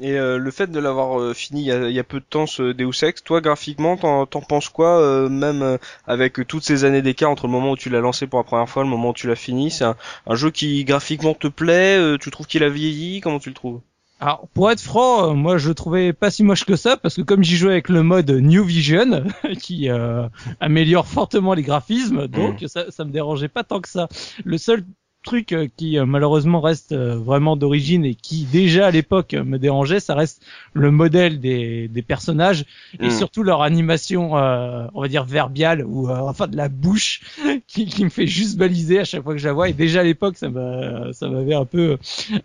Et 0.00 0.12
le 0.16 0.50
fait 0.50 0.70
de 0.70 0.78
l'avoir 0.78 1.34
fini 1.34 1.62
il 1.62 1.90
y, 1.90 1.98
a, 1.98 2.04
peu 2.04 2.20
de 2.20 2.24
temps 2.24 2.46
ce 2.46 2.72
Deus 2.72 3.04
Ex, 3.04 3.22
toi 3.22 3.40
graphiquement, 3.40 3.96
t'en, 3.96 4.26
penses 4.26 4.68
quoi, 4.68 5.28
même 5.28 5.78
avec 6.06 6.46
toutes 6.46 6.64
ces 6.64 6.84
années 6.84 7.02
d'écart 7.02 7.30
entre 7.30 7.46
le 7.46 7.52
moment 7.52 7.72
où 7.72 7.76
tu 7.76 7.90
l'as 7.90 8.00
lancé 8.00 8.26
pour 8.26 8.38
la 8.38 8.44
première 8.44 8.68
fois, 8.68 8.82
le 8.82 8.88
moment 8.88 9.10
où 9.10 9.14
tu 9.14 9.26
l'as 9.26 9.36
fini, 9.36 9.70
c'est 9.70 9.84
un, 9.84 9.96
un, 10.26 10.34
jeu 10.34 10.50
qui 10.50 10.84
graphiquement 10.84 11.34
te 11.34 11.48
plaît, 11.48 12.16
tu 12.18 12.30
trouves 12.30 12.46
qu'il 12.46 12.64
a 12.64 12.68
vieilli, 12.68 13.20
comment 13.20 13.38
tu 13.38 13.48
le 13.48 13.54
trouves? 13.54 13.80
Alors 14.22 14.46
pour 14.54 14.70
être 14.70 14.80
franc, 14.80 15.30
euh, 15.30 15.34
moi 15.34 15.58
je 15.58 15.68
le 15.68 15.74
trouvais 15.74 16.12
pas 16.12 16.30
si 16.30 16.44
moche 16.44 16.64
que 16.64 16.76
ça 16.76 16.96
parce 16.96 17.16
que 17.16 17.22
comme 17.22 17.42
j'y 17.42 17.56
jouais 17.56 17.72
avec 17.72 17.88
le 17.88 18.04
mode 18.04 18.30
New 18.30 18.62
Vision 18.62 19.24
qui 19.60 19.90
euh, 19.90 20.28
améliore 20.60 21.08
fortement 21.08 21.54
les 21.54 21.64
graphismes, 21.64 22.28
donc 22.28 22.62
mm. 22.62 22.68
ça, 22.68 22.88
ça 22.92 23.04
me 23.04 23.10
dérangeait 23.10 23.48
pas 23.48 23.64
tant 23.64 23.80
que 23.80 23.88
ça. 23.88 24.06
Le 24.44 24.58
seul 24.58 24.84
truc 25.22 25.52
euh, 25.52 25.68
qui 25.76 25.98
euh, 25.98 26.06
malheureusement 26.06 26.60
reste 26.60 26.92
euh, 26.92 27.16
vraiment 27.16 27.56
d'origine 27.56 28.04
et 28.04 28.14
qui 28.14 28.44
déjà 28.44 28.86
à 28.86 28.90
l'époque 28.90 29.34
me 29.34 29.58
dérangeait, 29.58 30.00
ça 30.00 30.14
reste 30.14 30.42
le 30.74 30.90
modèle 30.90 31.40
des, 31.40 31.88
des 31.88 32.02
personnages 32.02 32.64
et 33.00 33.06
hmm. 33.06 33.10
surtout 33.10 33.42
leur 33.42 33.62
animation, 33.62 34.32
on 34.32 35.00
va 35.00 35.08
dire 35.08 35.24
verbiale 35.24 35.84
ou 35.86 36.10
enfin 36.10 36.48
de 36.48 36.56
la 36.56 36.68
bouche 36.68 37.20
qui, 37.66 37.86
qui, 37.86 38.04
me 38.04 38.10
fait 38.10 38.26
juste 38.26 38.56
baliser 38.56 38.98
à 38.98 39.04
chaque 39.04 39.22
fois 39.22 39.32
que 39.34 39.38
je 39.38 39.46
la 39.46 39.52
vois. 39.52 39.68
Et 39.68 39.72
déjà 39.72 40.00
à 40.00 40.04
l'époque, 40.04 40.36
ça 40.36 40.48
m'a 40.48 41.12
ça 41.12 41.28
m'avait 41.28 41.54
un 41.54 41.64
peu 41.64 41.98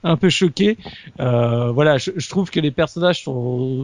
un 0.04 0.18
peu 0.18 0.30
choqué. 0.30 0.78
voilà, 1.18 1.98
je, 1.98 2.12
je, 2.16 2.30
trouve 2.30 2.50
que 2.50 2.60
les 2.60 2.72
personnages 2.72 3.24
sont 3.24 3.32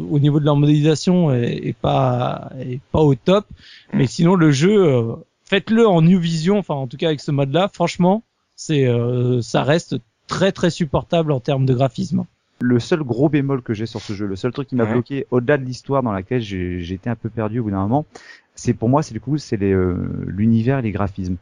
au 0.10 0.20
niveau 0.20 0.40
de 0.40 0.45
leur 0.45 0.56
modélisation 0.56 1.34
et, 1.34 1.76
pas 1.80 2.52
et 2.60 2.80
pas 2.91 3.02
au 3.02 3.15
top, 3.15 3.45
mais 3.94 4.07
sinon 4.07 4.36
le 4.36 4.52
jeu 4.52 5.15
faites-le 5.45 5.88
en 5.88 6.02
New 6.02 6.20
Vision, 6.20 6.57
enfin 6.57 6.76
en 6.76 6.88
tout 6.88 6.98
cas 6.98 7.07
avec 7.07 7.20
ce 7.20 7.32
mode-là, 7.32 7.70
franchement, 7.72 8.24
c'est 8.65 8.88
euh, 8.88 9.41
ça 9.41 9.64
reste 9.64 9.98
très 10.27 10.53
très 10.53 10.69
supportable 10.69 11.34
en 11.34 11.41
termes 11.41 11.65
de 11.65 11.73
graphisme. 11.73 12.26
Le 12.61 12.80
seul 12.80 13.03
gros 13.03 13.27
bémol 13.27 13.61
que 13.61 13.73
j'ai 13.73 13.85
sur 13.85 13.99
ce 13.99 14.14
jeu, 14.14 14.26
le 14.26 14.38
seul 14.38 14.53
truc 14.53 14.69
qui 14.69 14.76
m'a 14.76 14.85
bloqué 14.85 15.27
au-delà 15.31 15.57
de 15.57 15.65
l'histoire 15.65 16.02
dans 16.02 16.14
laquelle 16.14 16.41
j'ai 16.41 16.94
été 16.94 17.10
un 17.10 17.15
peu 17.15 17.27
perdu 17.27 17.60
au 17.60 17.64
bout 17.64 17.72
d'un 17.72 17.81
moment, 17.81 18.06
c'est 18.56 18.73
pour 18.73 18.88
moi 18.88 19.03
c'est 19.03 19.14
du 19.14 19.19
coup 19.19 19.38
c'est 19.38 19.61
euh, 19.61 19.98
l'univers 20.27 20.80
et 20.80 20.81
les 20.81 20.91
graphismes. 20.91 21.35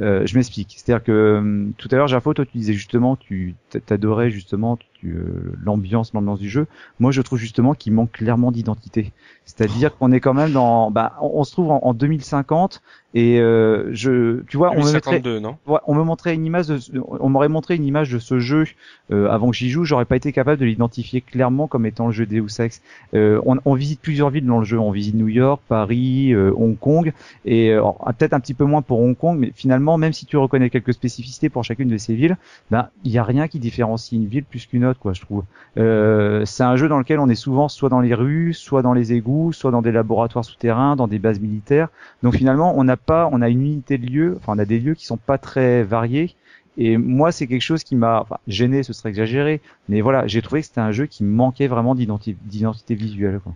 Euh, 0.00 0.26
je 0.26 0.34
m'explique. 0.34 0.74
C'est-à-dire 0.76 1.04
que 1.04 1.12
euh, 1.12 1.66
tout 1.78 1.88
à 1.92 1.96
l'heure, 1.96 2.08
Jafo, 2.08 2.34
toi, 2.34 2.44
tu 2.44 2.58
disais 2.58 2.72
justement, 2.72 3.16
tu 3.16 3.54
t'adorais 3.86 4.30
justement 4.30 4.76
euh, 5.04 5.52
l'ambiance, 5.62 6.12
l'ambiance 6.14 6.38
du 6.38 6.48
jeu. 6.48 6.66
Moi, 6.98 7.12
je 7.12 7.22
trouve 7.22 7.38
justement 7.38 7.74
qu'il 7.74 7.92
manque 7.92 8.12
clairement 8.12 8.50
d'identité. 8.50 9.12
C'est-à-dire 9.44 9.96
qu'on 9.96 10.12
est 10.12 10.20
quand 10.20 10.34
même 10.34 10.52
dans, 10.52 10.90
bah, 10.90 11.14
on, 11.20 11.44
se 11.44 11.52
trouve 11.52 11.70
en, 11.70 11.80
en 11.82 11.94
2050 11.94 12.82
et 13.12 13.38
euh, 13.38 13.90
je, 13.92 14.40
tu 14.48 14.56
vois, 14.56 14.72
on 14.74 14.82
me, 14.82 14.92
mettrait, 14.92 15.20
non? 15.20 15.56
On 15.66 15.94
me 15.94 16.02
montrait 16.02 16.34
une 16.34 16.46
image, 16.46 16.66
de, 16.66 16.80
on 17.20 17.28
m'aurait 17.28 17.48
montré 17.48 17.76
une 17.76 17.84
image 17.84 18.10
de 18.10 18.18
ce 18.18 18.40
jeu 18.40 18.64
euh, 19.12 19.28
avant 19.28 19.50
que 19.50 19.56
j'y 19.56 19.68
joue, 19.70 19.84
j'aurais 19.84 20.06
pas 20.06 20.16
été 20.16 20.32
capable 20.32 20.58
de 20.60 20.64
l'identifier 20.64 21.20
clairement 21.20 21.68
comme 21.68 21.86
étant 21.86 22.06
le 22.06 22.12
jeu 22.12 22.26
Deus 22.26 22.60
Ex. 22.60 22.82
Euh, 23.14 23.40
on, 23.46 23.58
on, 23.66 23.74
visite 23.74 24.00
plusieurs 24.00 24.30
villes 24.30 24.46
dans 24.46 24.58
le 24.58 24.64
jeu, 24.64 24.78
on 24.78 24.90
visite 24.90 25.14
New 25.14 25.28
York, 25.28 25.60
Paris, 25.68 26.34
Hong 26.34 26.76
Kong 26.78 27.12
et 27.44 27.76
peut-être 28.18 28.32
un 28.32 28.40
petit 28.40 28.54
peu 28.54 28.64
moins 28.64 28.82
pour 28.82 29.00
Hong 29.00 29.16
Kong, 29.16 29.38
mais 29.38 29.52
finalement, 29.54 29.83
même 29.98 30.12
si 30.12 30.26
tu 30.26 30.36
reconnais 30.36 30.70
quelques 30.70 30.94
spécificités 30.94 31.48
pour 31.48 31.64
chacune 31.64 31.88
de 31.88 31.98
ces 31.98 32.14
villes, 32.14 32.36
ben 32.70 32.88
il 33.04 33.12
y 33.12 33.18
a 33.18 33.24
rien 33.24 33.48
qui 33.48 33.58
différencie 33.58 34.12
une 34.12 34.26
ville 34.26 34.44
plus 34.44 34.66
qu'une 34.66 34.84
autre, 34.84 35.00
quoi, 35.00 35.12
je 35.12 35.20
trouve. 35.20 35.44
c'est 35.76 36.62
un 36.64 36.76
jeu 36.76 36.88
dans 36.88 36.98
lequel 36.98 37.18
on 37.18 37.28
est 37.28 37.34
souvent 37.34 37.68
soit 37.68 37.88
dans 37.88 38.00
les 38.00 38.14
rues, 38.14 38.54
soit 38.54 38.82
dans 38.82 38.92
les 38.92 39.12
égouts, 39.12 39.52
soit 39.52 39.70
dans 39.70 39.82
des 39.82 39.92
laboratoires 39.92 40.44
souterrains, 40.44 40.96
dans 40.96 41.08
des 41.08 41.18
bases 41.18 41.40
militaires. 41.40 41.88
Donc 42.22 42.34
finalement, 42.36 42.74
on 42.76 42.84
n'a 42.84 42.96
pas, 42.96 43.28
on 43.32 43.42
a 43.42 43.48
une 43.48 43.62
unité 43.62 43.98
de 43.98 44.06
lieux, 44.06 44.36
enfin 44.38 44.54
on 44.56 44.58
a 44.58 44.64
des 44.64 44.80
lieux 44.80 44.94
qui 44.94 45.06
sont 45.06 45.16
pas 45.16 45.38
très 45.38 45.82
variés. 45.82 46.34
Et 46.76 46.96
moi, 46.96 47.30
c'est 47.30 47.46
quelque 47.46 47.62
chose 47.62 47.84
qui 47.84 47.94
m'a 47.94 48.26
gêné, 48.48 48.82
ce 48.82 48.92
serait 48.92 49.10
exagéré, 49.10 49.60
mais 49.88 50.00
voilà, 50.00 50.26
j'ai 50.26 50.42
trouvé 50.42 50.60
que 50.60 50.66
c'était 50.66 50.80
un 50.80 50.90
jeu 50.90 51.06
qui 51.06 51.22
manquait 51.22 51.68
vraiment 51.68 51.94
d'identité 51.94 52.94
visuelle. 52.94 53.40
Quoi. 53.42 53.54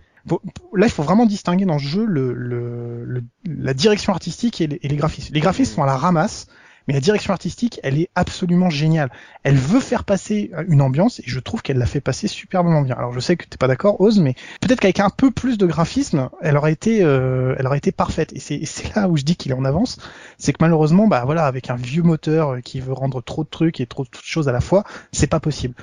Là, 0.73 0.85
il 0.87 0.91
faut 0.91 1.03
vraiment 1.03 1.25
distinguer 1.25 1.65
dans 1.65 1.79
ce 1.79 1.85
jeu 1.85 2.05
le, 2.05 2.33
le, 2.33 3.23
la 3.45 3.73
direction 3.73 4.13
artistique 4.13 4.61
et 4.61 4.67
les, 4.67 4.79
et 4.81 4.87
les 4.87 4.95
graphismes. 4.95 5.33
Les 5.33 5.39
graphismes 5.39 5.75
sont 5.75 5.83
à 5.83 5.87
la 5.87 5.97
ramasse 5.97 6.47
mais 6.89 6.95
la 6.95 7.01
direction 7.01 7.33
artistique, 7.33 7.79
elle 7.83 7.99
est 7.99 8.09
absolument 8.15 8.71
géniale. 8.71 9.11
Elle 9.43 9.57
veut 9.57 9.79
faire 9.79 10.03
passer 10.03 10.49
une 10.67 10.81
ambiance 10.81 11.19
et 11.19 11.23
je 11.27 11.39
trouve 11.39 11.61
qu'elle 11.61 11.77
l'a 11.77 11.85
fait 11.85 12.01
passer 12.01 12.27
superbement 12.27 12.81
bien. 12.81 12.95
Alors 12.95 13.13
je 13.13 13.19
sais 13.19 13.37
que 13.37 13.45
t'es 13.45 13.57
pas 13.57 13.67
d'accord, 13.67 14.01
Oz, 14.01 14.19
mais 14.19 14.33
peut-être 14.59 14.79
qu'avec 14.79 14.99
un 14.99 15.11
peu 15.11 15.29
plus 15.29 15.59
de 15.59 15.67
graphisme, 15.67 16.31
elle 16.41 16.57
aurait 16.57 16.71
été, 16.71 17.03
euh, 17.03 17.53
elle 17.59 17.67
aurait 17.67 17.77
été 17.77 17.91
parfaite. 17.91 18.33
Et 18.33 18.39
c'est 18.39 18.95
là 18.95 19.07
où 19.07 19.17
je 19.17 19.23
dis 19.23 19.35
qu'il 19.35 19.51
est 19.51 19.55
en 19.55 19.65
avance, 19.65 19.99
c'est 20.39 20.51
que 20.51 20.57
malheureusement, 20.61 21.07
bah 21.07 21.21
voilà, 21.25 21.45
avec 21.45 21.69
un 21.69 21.75
vieux 21.75 22.01
moteur 22.01 22.59
qui 22.63 22.79
veut 22.79 22.93
rendre 22.93 23.21
trop 23.21 23.43
de 23.43 23.49
trucs 23.49 23.79
et 23.79 23.85
trop 23.85 24.03
de 24.03 24.09
choses 24.23 24.49
à 24.49 24.51
la 24.51 24.59
fois, 24.59 24.83
c'est 25.11 25.27
pas 25.27 25.39
possible. 25.39 25.75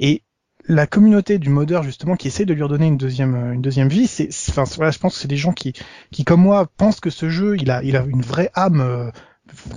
Et 0.00 0.22
la 0.68 0.86
communauté 0.86 1.38
du 1.38 1.48
modeur 1.48 1.82
justement 1.82 2.14
qui 2.14 2.28
essaie 2.28 2.44
de 2.44 2.54
lui 2.54 2.62
redonner 2.62 2.86
une 2.86 2.98
deuxième 2.98 3.52
une 3.54 3.62
deuxième 3.62 3.88
vie 3.88 4.06
c'est 4.06 4.28
enfin 4.50 4.64
voilà 4.76 4.90
je 4.90 4.98
pense 4.98 5.14
que 5.14 5.20
c'est 5.20 5.28
des 5.28 5.36
gens 5.36 5.52
qui 5.52 5.72
qui 6.12 6.24
comme 6.24 6.42
moi 6.42 6.68
pensent 6.76 7.00
que 7.00 7.10
ce 7.10 7.28
jeu 7.28 7.56
il 7.58 7.70
a 7.70 7.82
il 7.82 7.96
a 7.96 8.04
une 8.04 8.22
vraie 8.22 8.50
âme 8.54 8.80
euh, 8.80 9.10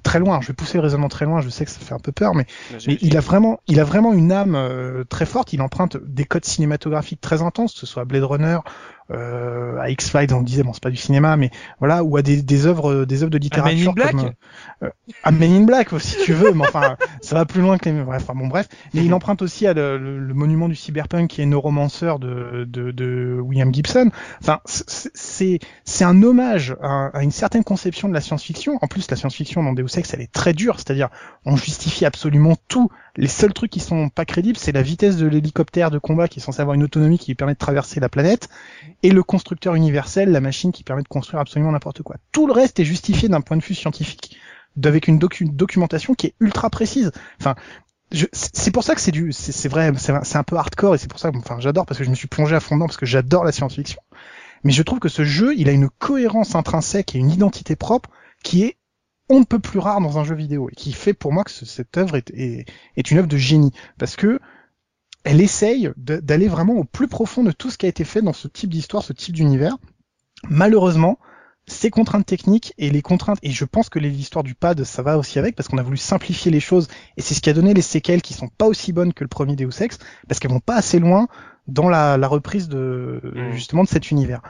très 0.04 0.20
loin. 0.20 0.42
Je 0.42 0.48
vais 0.48 0.54
pousser 0.54 0.78
le 0.78 0.84
raisonnement 0.84 1.10
très 1.10 1.26
loin. 1.26 1.42
Je 1.42 1.50
sais 1.50 1.66
que 1.66 1.72
ça 1.72 1.80
fait 1.80 1.94
un 1.94 2.00
peu 2.00 2.12
peur, 2.12 2.36
mais, 2.36 2.46
il 2.88 3.18
a 3.18 3.20
vraiment, 3.20 3.62
il 3.68 3.80
a 3.80 3.84
vraiment 3.84 4.14
une 4.14 4.32
âme 4.32 4.56
euh, 4.56 5.04
très 5.04 5.26
forte. 5.26 5.54
Il 5.54 5.62
emprunte 5.62 5.98
des 5.98 6.26
codes 6.26 6.46
cinématographiques 6.46 7.22
très 7.22 7.42
intenses, 7.42 7.74
que 7.74 7.80
ce 7.80 7.86
soit 7.86 8.06
Blade 8.06 8.24
Runner, 8.24 8.60
euh, 9.12 9.80
à 9.80 9.90
X 9.90 10.10
Files, 10.10 10.34
on 10.34 10.42
disait 10.42 10.64
bon 10.64 10.74
c'est 10.74 10.84
pas 10.84 10.90
du 10.90 10.98
cinéma, 10.98 11.36
mais 11.38 11.50
voilà, 11.80 12.04
ou 12.04 12.18
à 12.18 12.22
des, 12.22 12.42
des 12.42 12.66
œuvres, 12.66 13.06
des 13.06 13.24
œuvres 13.24 13.32
de 13.32 13.38
littérature. 13.38 13.94
Black 13.94 14.12
comme, 14.12 14.32
euh, 14.84 14.90
à 15.24 15.32
Men 15.32 15.52
in 15.52 15.64
Black, 15.64 15.90
si 16.00 16.18
tu 16.24 16.34
veux, 16.34 16.54
mais 16.54 16.66
enfin 16.68 16.98
ça 17.22 17.36
va 17.36 17.46
plus 17.46 17.62
loin 17.62 17.78
que 17.78 17.90
les. 17.90 18.02
Bref, 18.02 18.24
enfin, 18.24 18.38
bon 18.38 18.48
bref. 18.48 18.68
Mais 18.94 19.04
il 19.04 19.14
emprunte 19.14 19.42
aussi 19.42 19.68
à 19.68 19.74
le, 19.74 19.98
le, 19.98 20.34
monument 20.34 20.70
du 20.70 20.76
cyberpunk 20.76 21.30
qui 21.30 21.42
est 21.42 21.46
Neuromancer 21.46 22.14
de, 22.20 22.66
de, 22.68 22.92
de 22.92 23.40
William 23.42 23.74
Gibson. 23.74 24.12
Enfin 24.42 24.60
c'est 24.66 25.60
c'est 25.84 26.04
un 26.04 26.24
hommage 26.24 26.76
à, 26.82 27.08
à, 27.08 27.24
une 27.24 27.32
certaine 27.32 27.64
conception 27.64 28.08
de 28.08 28.14
la 28.14 28.22
science-fiction. 28.22 28.80
En 28.82 28.88
plus 28.88 29.10
la 29.12 29.18
science-fiction 29.18 29.64
dans 29.64 29.74
Deus 29.74 29.98
Ex 29.98 30.14
elle 30.14 30.22
est 30.22 30.32
très 30.32 30.54
dure, 30.54 30.76
c'est-à-dire 30.78 31.10
on 31.46 31.56
justifie 31.56 32.06
absolument 32.06 32.56
tout. 32.68 32.90
Les 33.18 33.28
seuls 33.28 33.54
trucs 33.54 33.72
qui 33.72 33.82
sont 33.82 34.10
pas 34.10 34.26
crédibles 34.26 34.58
c'est 34.58 34.72
la 34.72 34.82
vitesse 34.82 35.18
de 35.18 35.28
l'hélicoptère 35.28 35.92
de 35.92 36.00
combat 36.00 36.28
qui 36.28 36.40
est 36.40 36.44
censé 36.44 36.62
avoir 36.62 36.76
une 36.76 36.84
autonomie 36.84 37.20
qui 37.20 37.32
lui 37.32 37.36
permet 37.36 37.54
de 37.54 37.60
traverser 37.60 38.00
la 38.00 38.10
planète 38.10 38.50
et 39.04 39.10
le 39.12 39.24
constructeur 39.24 39.76
universel, 39.76 40.32
la 40.32 40.42
machine 40.42 40.72
qui 40.72 40.84
permet 40.84 41.04
de 41.04 41.08
construire 41.08 41.42
absolument 41.42 41.72
n'importe 41.72 42.04
quoi. 42.04 42.18
Tout 42.32 42.48
le 42.48 42.54
reste 42.54 42.80
est 42.80 42.86
justifié 42.86 43.30
d'un 43.30 43.42
point 43.42 43.58
de 43.58 43.64
vue 43.64 43.76
scientifique, 43.76 44.38
avec 44.84 45.08
une 45.08 45.20
documentation 45.20 46.14
qui 46.14 46.28
est 46.28 46.36
ultra 46.40 46.70
précise. 46.70 47.12
Enfin, 47.40 47.56
c'est 48.32 48.72
pour 48.72 48.84
ça 48.84 48.94
que 48.94 49.02
c'est 49.02 49.12
du, 49.12 49.32
c'est 49.32 49.70
vrai, 49.70 49.92
c'est 49.98 50.36
un 50.36 50.44
peu 50.44 50.58
hardcore 50.58 50.96
et 50.96 50.98
c'est 50.98 51.10
pour 51.10 51.20
ça 51.20 51.32
que, 51.32 51.38
enfin, 51.38 51.60
j'adore 51.60 51.86
parce 51.86 51.98
que 51.98 52.04
je 52.04 52.10
me 52.10 52.16
suis 52.16 52.28
plongé 52.28 52.56
à 52.56 52.60
fond 52.60 52.76
dedans 52.76 52.88
parce 52.88 52.98
que 52.98 53.06
j'adore 53.06 53.44
la 53.44 53.52
science-fiction. 53.52 54.02
Mais 54.64 54.72
je 54.72 54.84
trouve 54.84 55.00
que 55.00 55.10
ce 55.10 55.24
jeu, 55.24 55.56
il 55.58 55.70
a 55.70 55.72
une 55.72 55.90
cohérence 55.90 56.56
intrinsèque 56.56 57.16
et 57.16 57.20
une 57.20 57.32
identité 57.32 57.76
propre 57.76 58.10
qui 58.44 58.64
est 58.64 58.78
on 59.30 59.40
ne 59.40 59.46
peut 59.46 59.60
plus 59.60 59.80
rare 59.80 60.02
dans 60.02 60.20
un 60.20 60.26
jeu 60.26 60.36
vidéo 60.36 60.70
et 60.70 60.76
qui 60.76 60.92
fait 60.92 61.14
pour 61.14 61.32
moi 61.32 61.46
que 61.46 61.52
cette 61.52 61.98
œuvre 61.98 62.18
est, 62.18 62.66
est, 62.98 63.12
une 63.12 63.18
œuvre 63.18 63.30
de 63.30 63.38
génie 63.38 63.72
parce 63.98 64.18
que 64.18 64.42
elle 65.24 65.42
essaye 65.42 65.92
d'aller 65.98 66.48
vraiment 66.48 66.74
au 66.74 66.84
plus 66.84 67.08
profond 67.08 67.44
de 67.44 67.52
tout 67.52 67.70
ce 67.70 67.78
qui 67.78 67.86
a 67.86 67.90
été 67.90 68.04
fait 68.04 68.22
dans 68.22 68.34
ce 68.34 68.48
type 68.48 68.70
d'histoire, 68.70 69.04
ce 69.04 69.14
type 69.14 69.36
d'univers. 69.36 69.78
Malheureusement, 70.50 71.20
ces 71.68 71.90
contraintes 71.90 72.26
techniques 72.26 72.74
et 72.78 72.90
les 72.90 73.02
contraintes, 73.02 73.38
et 73.44 73.52
je 73.52 73.66
pense 73.66 73.90
que 73.90 74.00
l'histoire 74.00 74.44
du 74.44 74.56
pad, 74.56 74.84
ça 74.84 75.04
va 75.04 75.18
aussi 75.18 75.40
avec, 75.40 75.56
parce 75.56 75.70
qu'on 75.70 75.78
a 75.78 75.84
voulu 75.84 75.98
simplifier 75.98 76.52
les 76.52 76.60
choses, 76.60 76.88
et 77.18 77.22
c'est 77.22 77.34
ce 77.34 77.42
qui 77.42 77.50
a 77.50 77.54
donné 77.54 77.74
les 77.74 77.82
séquelles 77.82 78.22
qui 78.22 78.34
sont 78.34 78.48
pas 78.48 78.66
aussi 78.66 78.94
bonnes 78.94 79.14
que 79.14 79.24
le 79.24 79.28
premier 79.28 79.56
Deus 79.56 79.82
Ex, 79.82 80.00
parce 80.28 80.40
qu'elles 80.40 80.52
vont 80.52 80.60
pas 80.60 80.76
assez 80.76 81.00
loin 81.00 81.28
dans 81.68 81.90
la, 81.90 82.18
la 82.18 82.28
reprise 82.28 82.68
de 82.68 83.22
mm. 83.24 83.52
justement 83.54 83.84
de 83.84 83.88
cet 83.88 84.12
univers. 84.12 84.42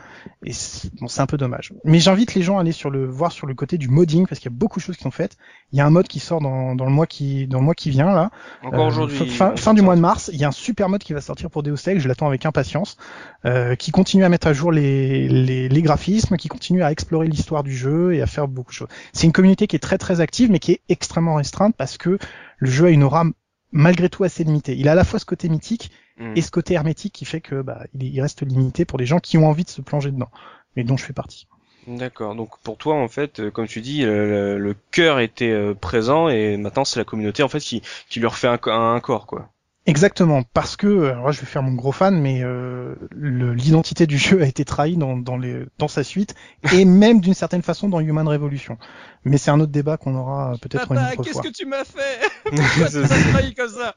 Et 0.45 0.51
bon, 0.99 1.07
c'est 1.07 1.21
un 1.21 1.25
peu 1.25 1.37
dommage. 1.37 1.73
Mais 1.83 1.99
j'invite 1.99 2.33
les 2.35 2.41
gens 2.41 2.57
à 2.57 2.61
aller 2.61 2.71
sur 2.71 2.89
le 2.89 3.05
voir 3.05 3.31
sur 3.31 3.47
le 3.47 3.53
côté 3.53 3.77
du 3.77 3.89
modding 3.89 4.25
parce 4.27 4.39
qu'il 4.39 4.49
y 4.49 4.53
a 4.53 4.57
beaucoup 4.57 4.79
de 4.79 4.83
choses 4.83 4.97
qui 4.97 5.03
sont 5.03 5.11
faites. 5.11 5.37
Il 5.71 5.77
y 5.77 5.81
a 5.81 5.85
un 5.85 5.89
mode 5.89 6.07
qui 6.07 6.19
sort 6.19 6.41
dans, 6.41 6.75
dans 6.75 6.85
le 6.85 6.91
mois 6.91 7.07
qui 7.07 7.47
dans 7.47 7.59
le 7.59 7.65
mois 7.65 7.75
qui 7.75 7.89
vient 7.89 8.11
là. 8.11 8.31
Encore 8.63 8.85
euh, 8.85 8.87
aujourd'hui. 8.87 9.29
Fin, 9.29 9.55
fin 9.55 9.73
du 9.73 9.81
mois 9.81 9.95
de 9.95 10.01
mars, 10.01 10.29
il 10.33 10.39
y 10.39 10.45
a 10.45 10.47
un 10.47 10.53
super 10.53 10.89
mode 10.89 11.03
qui 11.03 11.13
va 11.13 11.21
sortir 11.21 11.49
pour 11.49 11.63
Deus 11.63 11.75
Ex. 11.87 12.01
Je 12.01 12.07
l'attends 12.07 12.27
avec 12.27 12.45
impatience. 12.45 12.97
Euh, 13.45 13.75
qui 13.75 13.91
continue 13.91 14.23
à 14.23 14.29
mettre 14.29 14.47
à 14.47 14.53
jour 14.53 14.71
les, 14.71 15.27
les, 15.27 15.67
les 15.67 15.81
graphismes, 15.81 16.37
qui 16.37 16.47
continue 16.47 16.83
à 16.83 16.91
explorer 16.91 17.27
l'histoire 17.27 17.63
du 17.63 17.75
jeu 17.75 18.13
et 18.13 18.21
à 18.21 18.27
faire 18.27 18.47
beaucoup 18.47 18.69
de 18.69 18.75
choses. 18.75 18.87
C'est 19.13 19.25
une 19.25 19.33
communauté 19.33 19.65
qui 19.65 19.75
est 19.75 19.79
très 19.79 19.97
très 19.97 20.21
active 20.21 20.51
mais 20.51 20.59
qui 20.59 20.73
est 20.73 20.81
extrêmement 20.89 21.35
restreinte 21.35 21.75
parce 21.75 21.97
que 21.97 22.19
le 22.57 22.69
jeu 22.69 22.85
a 22.85 22.89
une 22.89 23.03
aura 23.03 23.25
malgré 23.71 24.09
tout 24.09 24.23
assez 24.23 24.43
limitée. 24.43 24.75
Il 24.77 24.87
a 24.87 24.91
à 24.91 24.95
la 24.95 25.03
fois 25.03 25.19
ce 25.19 25.25
côté 25.25 25.49
mythique 25.49 25.91
Mm. 26.21 26.33
et 26.35 26.41
ce 26.41 26.51
côté 26.51 26.75
hermétique 26.75 27.13
qui 27.13 27.25
fait 27.25 27.41
que 27.41 27.61
bah, 27.61 27.83
il, 27.99 28.21
reste 28.21 28.43
limité 28.43 28.85
pour 28.85 28.99
les 28.99 29.07
gens 29.07 29.19
qui 29.19 29.37
ont 29.37 29.47
envie 29.47 29.63
de 29.63 29.69
se 29.69 29.81
plonger 29.81 30.11
dedans, 30.11 30.29
et 30.75 30.83
dont 30.83 30.95
je 30.95 31.03
fais 31.03 31.13
partie. 31.13 31.47
D'accord. 31.87 32.35
Donc 32.35 32.59
pour 32.59 32.77
toi 32.77 32.95
en 32.95 33.07
fait, 33.07 33.39
euh, 33.39 33.49
comme 33.49 33.67
tu 33.67 33.81
dis, 33.81 34.03
le, 34.03 34.59
le 34.59 34.75
cœur 34.91 35.19
était 35.19 35.49
euh, 35.49 35.73
présent 35.73 36.29
et 36.29 36.55
maintenant 36.57 36.85
c'est 36.85 36.99
la 36.99 37.05
communauté 37.05 37.41
en 37.41 37.49
fait 37.49 37.59
qui, 37.59 37.81
qui 38.07 38.19
leur 38.19 38.37
fait 38.37 38.47
un, 38.47 38.59
un 38.67 38.99
corps 38.99 39.25
quoi. 39.25 39.49
Exactement, 39.87 40.43
parce 40.53 40.75
que 40.75 41.05
alors 41.05 41.31
je 41.31 41.39
vais 41.39 41.47
faire 41.47 41.63
mon 41.63 41.73
gros 41.73 41.91
fan, 41.91 42.19
mais 42.21 42.41
euh, 42.43 42.93
l'identité 43.15 44.05
du 44.05 44.19
jeu 44.19 44.43
a 44.43 44.45
été 44.45 44.63
trahie 44.63 44.95
dans, 44.95 45.17
dans, 45.17 45.37
les, 45.37 45.65
dans 45.79 45.87
sa 45.87 46.03
suite 46.03 46.35
et 46.73 46.85
même 46.85 47.19
d'une 47.19 47.33
certaine 47.33 47.63
façon 47.63 47.89
dans 47.89 47.99
Human 47.99 48.27
Revolution. 48.27 48.77
Mais 49.23 49.37
c'est 49.37 49.51
un 49.51 49.59
autre 49.59 49.71
débat 49.71 49.97
qu'on 49.97 50.15
aura 50.15 50.55
peut-être 50.61 50.91
une 50.91 50.97
autre 50.97 51.13
fois. 51.13 51.23
Qu'est-ce 51.23 51.41
que 51.41 51.53
tu 51.53 51.65
m'as 51.67 51.83
fait? 51.83 52.19
Pourquoi 52.43 52.89
tu 52.89 52.97
m'as 52.97 53.31
trahi 53.31 53.53
comme 53.53 53.69
ça? 53.69 53.95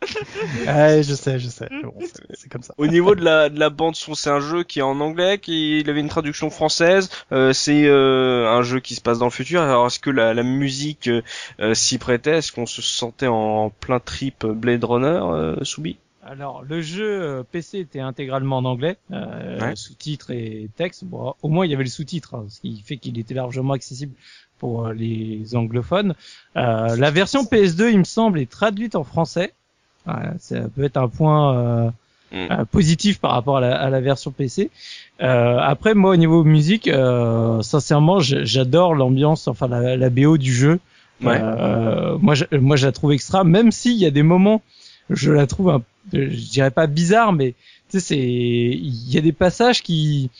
Ouais, 0.67 1.03
Je 1.03 1.15
sais, 1.15 1.39
je 1.39 1.49
sais. 1.49 1.69
c'est 2.35 2.51
comme 2.51 2.63
ça. 2.63 2.75
Au 2.77 2.87
niveau 2.87 3.15
de 3.15 3.25
la, 3.25 3.49
de 3.49 3.59
la 3.59 3.71
bande 3.71 3.97
son, 3.97 4.15
c'est 4.15 4.29
un 4.29 4.41
jeu 4.41 4.65
qui 4.65 4.81
est 4.81 4.83
en 4.83 5.01
anglais, 5.01 5.39
qui 5.39 5.81
il 5.81 5.89
avait 5.89 6.01
une 6.01 6.09
traduction 6.09 6.51
française. 6.51 7.09
Euh, 7.33 7.55
c'est 7.55 7.87
euh, 7.87 8.51
un 8.51 8.63
jeu 8.63 8.81
qui 8.81 8.95
se 8.95 9.01
passe 9.01 9.19
dans 9.19 9.25
le 9.27 9.31
futur. 9.31 9.63
Alors 9.63 9.87
est-ce 9.87 9.99
que 9.99 10.11
la, 10.11 10.35
la 10.35 10.43
musique 10.43 11.09
euh, 11.09 11.75
s'y 11.75 11.97
prêtait? 11.97 12.39
Est-ce 12.39 12.53
qu'on 12.53 12.67
se 12.67 12.83
sentait 12.83 13.27
en 13.27 13.71
plein 13.71 14.01
trip 14.01 14.45
Blade 14.45 14.85
Runner, 14.85 15.21
euh, 15.23 15.57
Soubi 15.85 15.99
alors 16.27 16.63
le 16.67 16.81
jeu 16.81 17.23
euh, 17.23 17.43
PC 17.43 17.79
était 17.79 18.01
intégralement 18.01 18.59
en 18.59 18.65
anglais, 18.65 18.97
euh, 19.13 19.75
sous-titres 19.75 20.31
et 20.31 20.71
texte. 20.77 21.05
Bon, 21.05 21.35
au 21.43 21.49
moins 21.49 21.67
il 21.67 21.71
y 21.71 21.75
avait 21.75 21.85
le 21.85 21.91
sous-titre, 21.91 22.35
hein, 22.35 22.47
ce 22.49 22.61
qui 22.61 22.83
fait 22.85 22.97
qu'il 22.97 23.19
était 23.19 23.35
largement 23.35 23.75
accessible 23.75 24.15
pour 24.59 24.87
euh, 24.87 24.93
les 24.95 25.55
anglophones. 25.55 26.15
Euh, 26.57 26.97
la 26.97 27.11
version 27.11 27.43
PS2, 27.45 27.91
il 27.93 27.99
me 27.99 28.05
semble, 28.05 28.41
est 28.41 28.51
traduite 28.51 28.95
en 28.95 29.05
français. 29.05 29.53
ça 30.07 30.61
peut 30.75 30.85
être 30.85 30.97
un 30.97 31.09
point 31.09 31.93
mm. 32.33 32.65
positif 32.71 33.21
par 33.21 33.33
rapport 33.33 33.59
à 33.59 33.61
la, 33.61 33.77
à 33.79 33.91
la 33.91 34.01
version 34.01 34.31
PC. 34.31 34.71
après, 35.19 35.95
moi, 35.95 36.13
au 36.13 36.17
niveau 36.17 36.43
musique, 36.45 36.91
sincèrement, 37.61 38.21
j'adore 38.21 38.95
l'ambiance, 38.95 39.49
enfin 39.49 39.69
la, 39.69 39.97
la, 39.97 40.11
BO 40.11 40.39
du 40.39 40.53
jeu. 40.53 40.81
Ouais. 41.23 41.41
moi, 42.21 42.35
je, 42.35 42.45
moi, 42.57 42.77
je 42.77 42.87
la 42.87 42.93
trouve 42.93 43.13
extra, 43.13 43.45
même 43.45 43.73
s'il 43.73 43.97
y 43.97 44.07
a 44.07 44.11
des 44.11 44.23
moments, 44.23 44.63
je 45.11 45.33
la 45.33 45.47
trouve 45.47 45.71
un 45.71 45.83
je 46.13 46.51
dirais 46.51 46.71
pas 46.71 46.87
bizarre, 46.87 47.33
mais 47.33 47.55
tu 47.89 47.99
sais, 47.99 48.01
c'est, 48.01 48.19
il 48.19 49.11
y 49.11 49.19
a 49.19 49.21
des 49.21 49.33
passages 49.33 49.83
qui, 49.83 50.31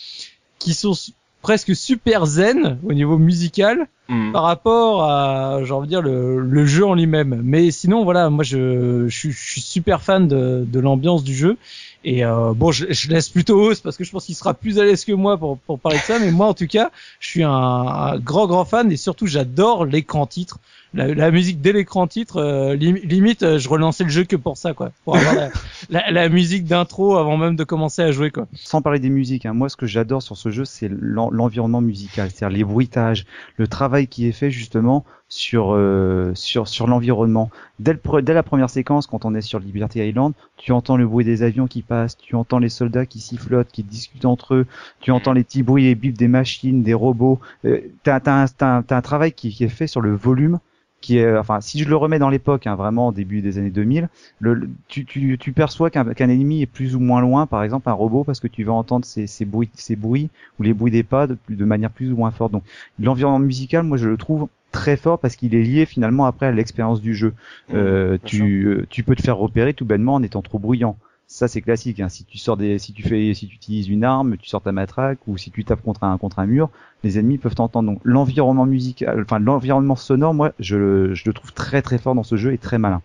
qui 0.59 0.75
sont 0.75 0.95
presque 1.43 1.77
super 1.77 2.25
zen 2.25 2.79
au 2.85 2.95
niveau 2.95 3.19
musical 3.19 3.87
hmm. 4.09 4.33
par 4.33 4.45
rapport 4.45 5.05
à, 5.05 5.61
j'ai 5.63 5.73
envie 5.73 5.87
de 5.87 5.91
dire, 5.91 6.03
le, 6.03 6.41
le 6.41 6.67
jeu 6.67 6.87
en 6.87 6.95
lui-même. 6.95 7.41
Mais 7.45 7.71
sinon, 7.71 8.05
voilà, 8.05 8.31
moi, 8.31 8.45
je, 8.45 9.09
je, 9.09 9.31
suis 9.31 9.61
super 9.61 10.01
fan 10.01 10.27
de, 10.27 10.65
de 10.67 10.81
l'ambiance 10.81 11.23
du 11.23 11.35
jeu. 11.35 11.57
Et 12.03 12.25
euh, 12.25 12.53
bon, 12.55 12.71
je, 12.71 12.87
je, 12.91 13.09
laisse 13.09 13.31
plutôt 13.31 13.61
Hauss 13.61 13.81
parce 13.81 13.97
que 13.97 14.05
je 14.05 14.11
pense 14.11 14.27
qu'il 14.27 14.35
sera 14.35 14.53
plus 14.53 14.79
à 14.79 14.85
l'aise 14.85 15.07
que 15.07 15.13
moi 15.13 15.39
pour, 15.39 15.59
pour 15.59 15.79
parler 15.79 15.99
de 15.99 16.03
ça. 16.03 16.19
Mais 16.19 16.31
moi, 16.31 16.47
en 16.47 16.55
tout 16.55 16.67
cas, 16.67 16.91
je 17.19 17.29
suis 17.29 17.43
un, 17.43 17.51
un 17.51 18.19
grand, 18.19 18.47
grand 18.47 18.65
fan 18.65 18.91
et 18.93 18.97
surtout, 18.97 19.27
j'adore 19.27 19.87
l'écran 19.87 20.27
titre 20.27 20.59
la, 20.95 21.31
musique 21.31 21.61
dès 21.61 21.73
l'écran 21.73 22.07
titre, 22.07 22.39
euh, 22.39 22.75
limite, 22.75 23.43
euh, 23.43 23.59
je 23.59 23.69
relançais 23.69 24.05
le 24.05 24.11
jeu 24.11 24.25
que 24.25 24.37
pour 24.37 24.57
ça, 24.57 24.75
quoi, 24.75 24.93
pour 25.05 25.17
avoir 25.17 25.51
la, 25.91 26.29
musique 26.29 26.65
d'intro 26.65 27.17
avant 27.17 27.37
même 27.37 27.57
de 27.57 27.65
commencer 27.65 28.03
à 28.03 28.13
jouer, 28.13 28.31
quoi. 28.31 28.47
Sans 28.55 28.81
parler 28.81 29.01
des 29.01 29.09
musiques, 29.09 29.47
hein, 29.47 29.53
moi, 29.53 29.69
ce 29.69 29.77
que 29.77 29.87
j'adore 29.87 30.23
sur 30.23 30.37
ce 30.37 30.51
jeu, 30.51 30.65
c'est 30.65 30.89
l'environnement 30.91 31.81
musical, 31.81 32.31
c'est-à-dire 32.31 32.57
les 32.57 32.65
bruitages, 32.65 33.27
le 33.57 33.67
travail 33.67 34.07
qui 34.07 34.27
est 34.27 34.33
fait 34.33 34.51
justement 34.51 35.05
sur 35.29 35.75
euh, 35.75 36.33
sur 36.35 36.69
sur 36.69 36.87
l'environnement. 36.87 37.51
Dès, 37.81 37.99
dès 38.23 38.35
la 38.35 38.43
première 38.43 38.71
séquence, 38.71 39.07
quand 39.07 39.25
on 39.25 39.35
est 39.35 39.41
sur 39.41 39.59
Liberty 39.59 40.01
Island, 40.01 40.33
tu 40.57 40.73
entends 40.73 40.97
le 40.97 41.07
bruit 41.07 41.25
des 41.25 41.43
avions 41.43 41.67
qui 41.67 41.83
passent, 41.83 42.17
tu 42.17 42.37
entends 42.37 42.59
les 42.59 42.69
soldats 42.69 43.07
qui 43.07 43.21
sifflotent, 43.21 43.73
qui 43.73 43.83
discutent 43.83 44.27
entre 44.27 44.55
eux, 44.55 44.67
tu 45.01 45.11
entends 45.11 45.33
les 45.33 45.43
petits 45.43 45.63
bruits 45.63 45.87
et 45.87 45.95
bifs 45.95 46.17
des 46.17 46.29
machines, 46.29 46.83
des 46.83 46.95
robots. 46.95 47.41
Euh, 47.65 47.81
t'as 48.05 48.21
as, 48.27 48.55
as, 48.61 48.85
un 48.89 49.03
travail 49.03 49.33
qui, 49.33 49.51
qui 49.51 49.65
est 49.65 49.69
fait 49.69 49.87
sur 49.89 50.01
le 50.01 50.15
volume 50.15 50.61
qui 51.05 51.19
est, 51.19 51.37
enfin, 51.37 51.61
si 51.61 51.81
je 51.81 51.89
le 51.89 51.97
remets 51.97 52.19
dans 52.19 52.31
l'époque, 52.31 52.67
hein, 52.67 52.77
vraiment 52.77 53.13
début 53.13 53.43
des 53.43 53.59
années 53.59 53.69
2000, 53.69 54.09
le, 54.41 54.71
tu, 54.89 55.05
tu, 55.05 55.37
tu 55.39 55.53
perçois 55.53 55.91
qu'un 55.91 56.29
ennemi 56.31 56.63
est 56.63 56.67
plus 56.67 56.97
ou 56.97 57.01
moins 57.01 57.21
loin, 57.21 57.47
par 57.47 57.63
exemple 57.63 57.91
un 57.91 57.93
robot, 57.93 58.25
parce 58.25 58.41
que 58.41 58.49
tu 58.49 58.65
vas 58.65 58.73
entendre 58.73 59.05
ces, 59.05 59.27
ces 59.27 59.45
bruits, 59.45 59.69
ces 59.75 59.97
bruits 59.97 60.31
ou 60.59 60.63
les 60.63 60.73
bruits 60.73 60.91
des 60.91 61.03
pas 61.03 61.27
de, 61.27 61.37
de 61.51 61.65
manière 61.67 61.91
plus 61.91 62.11
ou 62.11 62.17
moins 62.17 62.31
forte. 62.31 62.53
Donc, 62.53 62.65
l'environnement 62.99 63.39
musical, 63.39 63.83
moi, 63.83 63.99
je 63.99 64.09
le 64.09 64.17
trouve 64.17 64.49
très 64.73 64.97
fort 64.97 65.19
parce 65.19 65.37
qu'il 65.37 65.55
est 65.55 65.63
lié 65.63 65.85
finalement 65.85 66.25
après 66.25 66.47
à 66.47 66.53
l'expérience 66.53 67.03
du 67.03 67.15
jeu. 67.15 67.35
Mmh, 67.69 67.75
euh, 67.75 68.19
tu, 68.25 68.65
euh, 68.65 68.87
tu 68.89 69.03
peux 69.03 69.15
te 69.15 69.23
faire 69.23 69.37
repérer 69.37 69.75
tout 69.75 69.85
bêtement 69.85 70.15
en 70.15 70.23
étant 70.23 70.41
trop 70.41 70.59
bruyant 70.59 70.97
ça 71.35 71.49
c'est 71.49 71.63
classique. 71.63 71.99
Hein. 71.99 72.09
Si 72.09 72.25
tu 72.25 72.39
sors 72.39 72.57
des, 72.57 72.79
si 72.79 72.93
tu 72.93 73.03
fais, 73.03 73.35
si 73.35 73.49
tu 73.49 73.57
utilises 73.57 73.89
une 73.89 74.05
arme, 74.05 74.37
tu 74.37 74.49
sors 74.49 74.63
ta 74.63 74.71
matraque 74.71 75.19
ou 75.27 75.37
si 75.37 75.51
tu 75.51 75.65
tapes 75.65 75.83
contre 75.83 76.05
un 76.05 76.17
contre 76.17 76.39
un 76.39 76.47
mur, 76.47 76.71
les 77.03 77.19
ennemis 77.19 77.39
peuvent 77.39 77.57
t'entendre. 77.57 77.91
Donc 77.91 78.01
l'environnement 78.05 78.67
musical, 78.67 79.21
enfin 79.21 79.41
l'environnement 79.41 79.97
sonore, 79.97 80.33
moi 80.33 80.53
je, 80.61 81.13
je 81.13 81.23
le 81.27 81.33
trouve 81.33 81.53
très 81.53 81.83
très 81.83 81.99
fort 81.99 82.15
dans 82.15 82.23
ce 82.23 82.37
jeu 82.37 82.53
et 82.53 82.59
très 82.59 82.79
malin. 82.79 83.03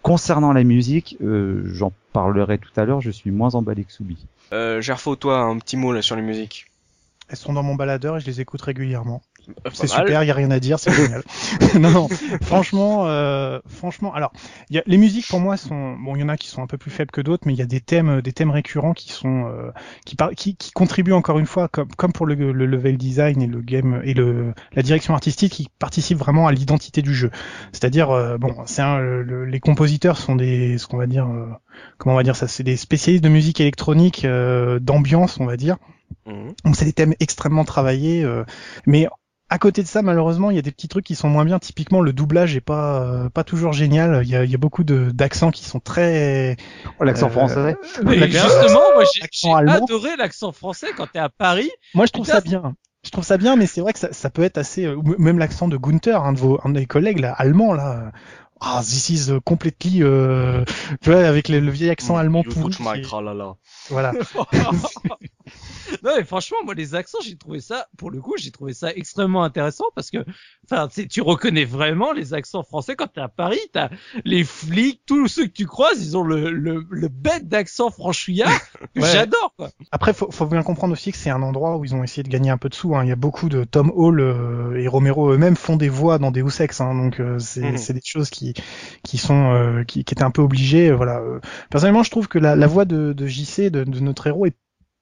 Concernant 0.00 0.54
la 0.54 0.64
musique, 0.64 1.18
euh, 1.20 1.62
j'en 1.66 1.92
parlerai 2.14 2.56
tout 2.56 2.72
à 2.76 2.86
l'heure. 2.86 3.02
Je 3.02 3.10
suis 3.10 3.30
moins 3.30 3.54
emballé 3.54 3.84
que 3.84 3.92
Soubi. 3.92 4.26
Euh, 4.54 4.80
Gerfo, 4.80 5.14
toi, 5.14 5.40
un 5.40 5.58
petit 5.58 5.76
mot 5.76 5.92
là 5.92 6.00
sur 6.00 6.16
les 6.16 6.22
musiques. 6.22 6.64
Elles 7.28 7.36
sont 7.36 7.52
dans 7.52 7.62
mon 7.62 7.74
baladeur 7.74 8.16
et 8.16 8.20
je 8.20 8.26
les 8.26 8.40
écoute 8.40 8.62
régulièrement. 8.62 9.20
C'est 9.72 9.86
super, 9.86 10.22
il 10.22 10.26
y 10.26 10.30
a 10.30 10.34
rien 10.34 10.50
à 10.50 10.60
dire, 10.60 10.78
c'est 10.78 10.92
génial. 10.92 11.22
non, 11.78 11.90
non, 11.90 12.08
franchement, 12.42 13.06
euh, 13.06 13.60
franchement, 13.68 14.12
alors, 14.14 14.32
y 14.70 14.78
a, 14.78 14.82
les 14.86 14.96
musiques 14.96 15.28
pour 15.28 15.40
moi 15.40 15.56
sont, 15.56 15.96
bon, 15.96 16.16
il 16.16 16.20
y 16.20 16.22
en 16.22 16.28
a 16.28 16.36
qui 16.36 16.48
sont 16.48 16.62
un 16.62 16.66
peu 16.66 16.78
plus 16.78 16.90
faibles 16.90 17.10
que 17.10 17.20
d'autres, 17.20 17.44
mais 17.46 17.52
il 17.52 17.58
y 17.58 17.62
a 17.62 17.66
des 17.66 17.80
thèmes, 17.80 18.20
des 18.20 18.32
thèmes 18.32 18.50
récurrents 18.50 18.92
qui 18.92 19.12
sont, 19.12 19.46
euh, 19.46 19.70
qui, 20.04 20.16
qui, 20.36 20.56
qui, 20.56 20.70
contribuent 20.72 21.12
encore 21.12 21.38
une 21.38 21.46
fois, 21.46 21.68
comme, 21.68 21.88
comme 21.88 22.12
pour 22.12 22.26
le, 22.26 22.34
le, 22.34 22.66
level 22.66 22.96
design 22.96 23.42
et 23.42 23.46
le 23.46 23.60
game 23.60 24.00
et 24.04 24.14
le, 24.14 24.54
la 24.72 24.82
direction 24.82 25.14
artistique, 25.14 25.52
qui 25.52 25.68
participent 25.78 26.18
vraiment 26.18 26.46
à 26.46 26.52
l'identité 26.52 27.02
du 27.02 27.14
jeu. 27.14 27.30
C'est-à-dire, 27.72 28.10
euh, 28.10 28.38
bon, 28.38 28.54
c'est 28.66 28.82
les 28.82 29.60
compositeurs 29.60 30.16
sont 30.16 30.36
des, 30.36 30.78
ce 30.78 30.86
qu'on 30.86 30.96
va 30.96 31.06
dire, 31.06 31.26
euh, 31.26 31.48
comment 31.98 32.14
on 32.14 32.18
va 32.18 32.22
dire 32.22 32.36
ça, 32.36 32.48
c'est 32.48 32.62
des 32.62 32.76
spécialistes 32.76 33.24
de 33.24 33.28
musique 33.28 33.60
électronique, 33.60 34.24
euh, 34.24 34.78
d'ambiance, 34.78 35.38
on 35.40 35.46
va 35.46 35.56
dire. 35.56 35.76
Mmh. 36.26 36.50
Donc 36.64 36.76
c'est 36.76 36.84
des 36.84 36.92
thèmes 36.92 37.14
extrêmement 37.20 37.64
travaillés, 37.64 38.26
mais 38.86 39.06
à 39.50 39.58
côté 39.58 39.82
de 39.82 39.88
ça, 39.88 40.00
malheureusement, 40.00 40.50
il 40.50 40.56
y 40.56 40.58
a 40.60 40.62
des 40.62 40.70
petits 40.70 40.86
trucs 40.86 41.04
qui 41.04 41.16
sont 41.16 41.28
moins 41.28 41.44
bien. 41.44 41.58
Typiquement, 41.58 42.00
le 42.00 42.12
doublage 42.12 42.54
est 42.54 42.60
pas 42.60 43.02
euh, 43.02 43.28
pas 43.28 43.42
toujours 43.42 43.72
génial. 43.72 44.22
Il 44.22 44.30
y 44.30 44.36
a, 44.36 44.44
il 44.44 44.50
y 44.50 44.54
a 44.54 44.58
beaucoup 44.58 44.84
de 44.84 45.10
d'accents 45.10 45.50
qui 45.50 45.64
sont 45.64 45.80
très 45.80 46.56
oh, 47.00 47.04
l'accent 47.04 47.26
euh, 47.26 47.30
français. 47.30 47.76
Mais 48.04 48.30
justement, 48.30 48.80
moi 48.94 49.04
j'ai 49.32 49.50
adoré 49.50 50.16
l'accent 50.16 50.52
français 50.52 50.88
quand 50.96 51.08
t'es 51.12 51.18
à 51.18 51.28
Paris. 51.28 51.70
Moi, 51.94 52.06
je 52.06 52.12
trouve 52.12 52.26
ça 52.26 52.40
bien. 52.40 52.74
Je 53.04 53.10
trouve 53.10 53.24
ça 53.24 53.38
bien, 53.38 53.56
mais 53.56 53.66
c'est 53.66 53.80
vrai 53.80 53.92
que 53.92 53.98
ça, 53.98 54.12
ça, 54.12 54.30
peut 54.30 54.42
être 54.42 54.58
assez. 54.58 54.84
Euh, 54.84 55.00
même 55.18 55.38
l'accent 55.38 55.66
de 55.66 55.76
Gunther, 55.76 56.22
un 56.22 56.32
de 56.32 56.38
vos 56.38 56.60
un 56.62 56.70
des 56.70 56.86
collègues 56.86 57.18
là, 57.18 57.32
allemand 57.32 57.74
là. 57.74 58.12
Ah, 58.60 58.82
this 58.82 59.08
is 59.08 59.32
completely, 59.46 60.02
euh, 60.02 60.64
tu 61.00 61.10
vois, 61.10 61.26
avec 61.26 61.48
le, 61.48 61.58
vieil 61.70 61.88
accent 61.88 62.18
allemand 62.18 62.42
pourri. 62.42 62.76
Voilà. 63.88 64.12
non 66.02 66.12
mais 66.16 66.24
franchement, 66.24 66.58
moi 66.64 66.74
les 66.74 66.94
accents, 66.94 67.18
j'ai 67.22 67.36
trouvé 67.36 67.60
ça, 67.60 67.88
pour 67.96 68.10
le 68.10 68.20
coup, 68.20 68.34
j'ai 68.38 68.50
trouvé 68.50 68.74
ça 68.74 68.92
extrêmement 68.94 69.42
intéressant 69.42 69.84
parce 69.94 70.10
que, 70.10 70.18
enfin, 70.64 70.88
tu 70.88 71.20
reconnais 71.20 71.64
vraiment 71.64 72.12
les 72.12 72.34
accents 72.34 72.62
français 72.62 72.96
quand 72.96 73.08
t'es 73.08 73.20
à 73.20 73.28
Paris, 73.28 73.60
t'as 73.72 73.90
les 74.24 74.44
flics, 74.44 75.02
tous 75.06 75.28
ceux 75.28 75.46
que 75.46 75.52
tu 75.52 75.66
croises, 75.66 76.04
ils 76.04 76.16
ont 76.16 76.22
le 76.22 76.50
le, 76.50 76.86
le 76.88 77.08
bête 77.08 77.48
d'accent 77.48 77.90
franchouillard 77.90 78.60
que 78.94 79.02
j'adore. 79.02 79.54
Quoi. 79.56 79.70
Après, 79.90 80.12
faut, 80.12 80.30
faut 80.30 80.46
bien 80.46 80.62
comprendre 80.62 80.92
aussi 80.92 81.12
que 81.12 81.18
c'est 81.18 81.30
un 81.30 81.42
endroit 81.42 81.76
où 81.76 81.84
ils 81.84 81.94
ont 81.94 82.02
essayé 82.02 82.22
de 82.22 82.28
gagner 82.28 82.50
un 82.50 82.58
peu 82.58 82.68
de 82.68 82.74
sous. 82.74 82.94
Hein. 82.94 83.04
Il 83.04 83.08
y 83.08 83.12
a 83.12 83.16
beaucoup 83.16 83.48
de 83.48 83.64
Tom 83.64 83.92
Hall 83.94 84.20
euh, 84.20 84.76
et 84.76 84.88
Romero 84.88 85.30
eux-mêmes 85.32 85.56
font 85.56 85.76
des 85.76 85.88
voix 85.88 86.18
dans 86.18 86.30
des 86.30 86.40
Ex, 86.60 86.80
hein, 86.80 86.94
donc 86.94 87.20
euh, 87.20 87.38
c'est 87.38 87.72
mhm. 87.72 87.78
c'est 87.78 87.92
des 87.92 88.00
choses 88.04 88.28
qui 88.28 88.54
qui 89.04 89.18
sont 89.18 89.52
euh, 89.52 89.84
qui, 89.84 90.04
qui 90.04 90.14
étaient 90.14 90.24
un 90.24 90.30
peu 90.30 90.42
obligées. 90.42 90.90
voilà. 90.92 91.20
Personnellement, 91.70 92.02
je 92.02 92.10
trouve 92.10 92.28
que 92.28 92.38
la, 92.38 92.56
la 92.56 92.66
voix 92.66 92.84
de, 92.84 93.12
de 93.12 93.26
JC 93.26 93.70
de, 93.70 93.84
de 93.84 94.00
notre 94.00 94.26
héros 94.26 94.46
est 94.46 94.56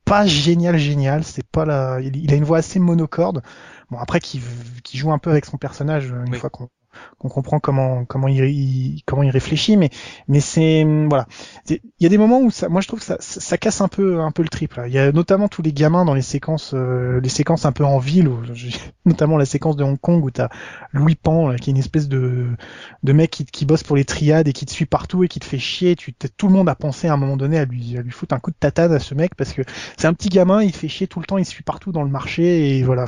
pas 0.08 0.26
génial 0.26 0.78
génial. 0.78 1.24
C'est 1.24 1.46
pas 1.46 1.64
la 1.64 2.00
il, 2.00 2.32
a 2.32 2.36
une 2.36 2.44
voix 2.44 2.58
assez 2.58 2.78
monocorde. 2.78 3.42
Bon 3.90 3.98
après 3.98 4.20
qui 4.20 4.40
qui 4.84 4.96
joue 4.96 5.12
un 5.12 5.18
peu 5.18 5.30
avec 5.30 5.44
son 5.44 5.56
personnage 5.56 6.14
une 6.26 6.34
fois 6.34 6.50
qu'on 6.50 6.68
qu'on 7.18 7.28
comprend 7.28 7.60
comment 7.60 8.04
comment 8.04 8.28
il, 8.28 9.02
comment 9.06 9.22
il 9.22 9.30
réfléchit 9.30 9.76
mais 9.76 9.90
mais 10.28 10.40
c'est 10.40 10.84
voilà. 11.08 11.26
Il 11.68 11.80
y 12.00 12.06
a 12.06 12.08
des 12.08 12.18
moments 12.18 12.40
où 12.40 12.50
ça 12.50 12.68
moi 12.68 12.80
je 12.80 12.88
trouve 12.88 13.00
que 13.00 13.04
ça, 13.04 13.16
ça 13.20 13.58
casse 13.58 13.80
un 13.80 13.88
peu 13.88 14.20
un 14.20 14.30
peu 14.30 14.42
le 14.42 14.48
triple 14.48 14.82
il 14.86 14.92
y 14.92 14.98
a 14.98 15.12
notamment 15.12 15.48
tous 15.48 15.62
les 15.62 15.72
gamins 15.72 16.04
dans 16.04 16.14
les 16.14 16.22
séquences 16.22 16.72
euh, 16.74 17.20
les 17.20 17.28
séquences 17.28 17.64
un 17.66 17.72
peu 17.72 17.84
en 17.84 17.98
ville 17.98 18.30
notamment 19.06 19.36
la 19.36 19.44
séquence 19.44 19.76
de 19.76 19.84
Hong 19.84 19.98
Kong 19.98 20.24
où 20.24 20.30
t'as 20.30 20.48
Louis 20.92 21.14
Pan 21.16 21.54
qui 21.56 21.70
est 21.70 21.72
une 21.72 21.78
espèce 21.78 22.08
de 22.08 22.46
de 23.02 23.12
mec 23.12 23.30
qui, 23.30 23.44
qui 23.44 23.64
bosse 23.64 23.82
pour 23.82 23.96
les 23.96 24.04
triades 24.04 24.48
et 24.48 24.52
qui 24.52 24.66
te 24.66 24.72
suit 24.72 24.86
partout 24.86 25.24
et 25.24 25.28
qui 25.28 25.40
te 25.40 25.44
fait 25.44 25.58
chier. 25.58 25.96
Tu 25.96 26.14
tout 26.14 26.48
le 26.48 26.52
monde 26.52 26.68
a 26.68 26.74
pensé 26.74 27.08
à 27.08 27.14
un 27.14 27.16
moment 27.16 27.36
donné 27.36 27.58
à 27.58 27.64
lui 27.64 27.96
à 27.96 28.02
lui 28.02 28.10
foutre 28.10 28.34
un 28.34 28.40
coup 28.40 28.50
de 28.50 28.56
tatane 28.58 28.92
à 28.92 28.98
ce 28.98 29.14
mec 29.14 29.34
parce 29.34 29.52
que 29.52 29.62
c'est 29.96 30.06
un 30.06 30.14
petit 30.14 30.28
gamin 30.28 30.62
il 30.62 30.74
fait 30.74 30.88
chier 30.88 31.06
tout 31.06 31.20
le 31.20 31.26
temps 31.26 31.38
il 31.38 31.44
suit 31.44 31.62
partout 31.62 31.92
dans 31.92 32.02
le 32.02 32.10
marché 32.10 32.78
et 32.78 32.82
voilà 32.82 33.06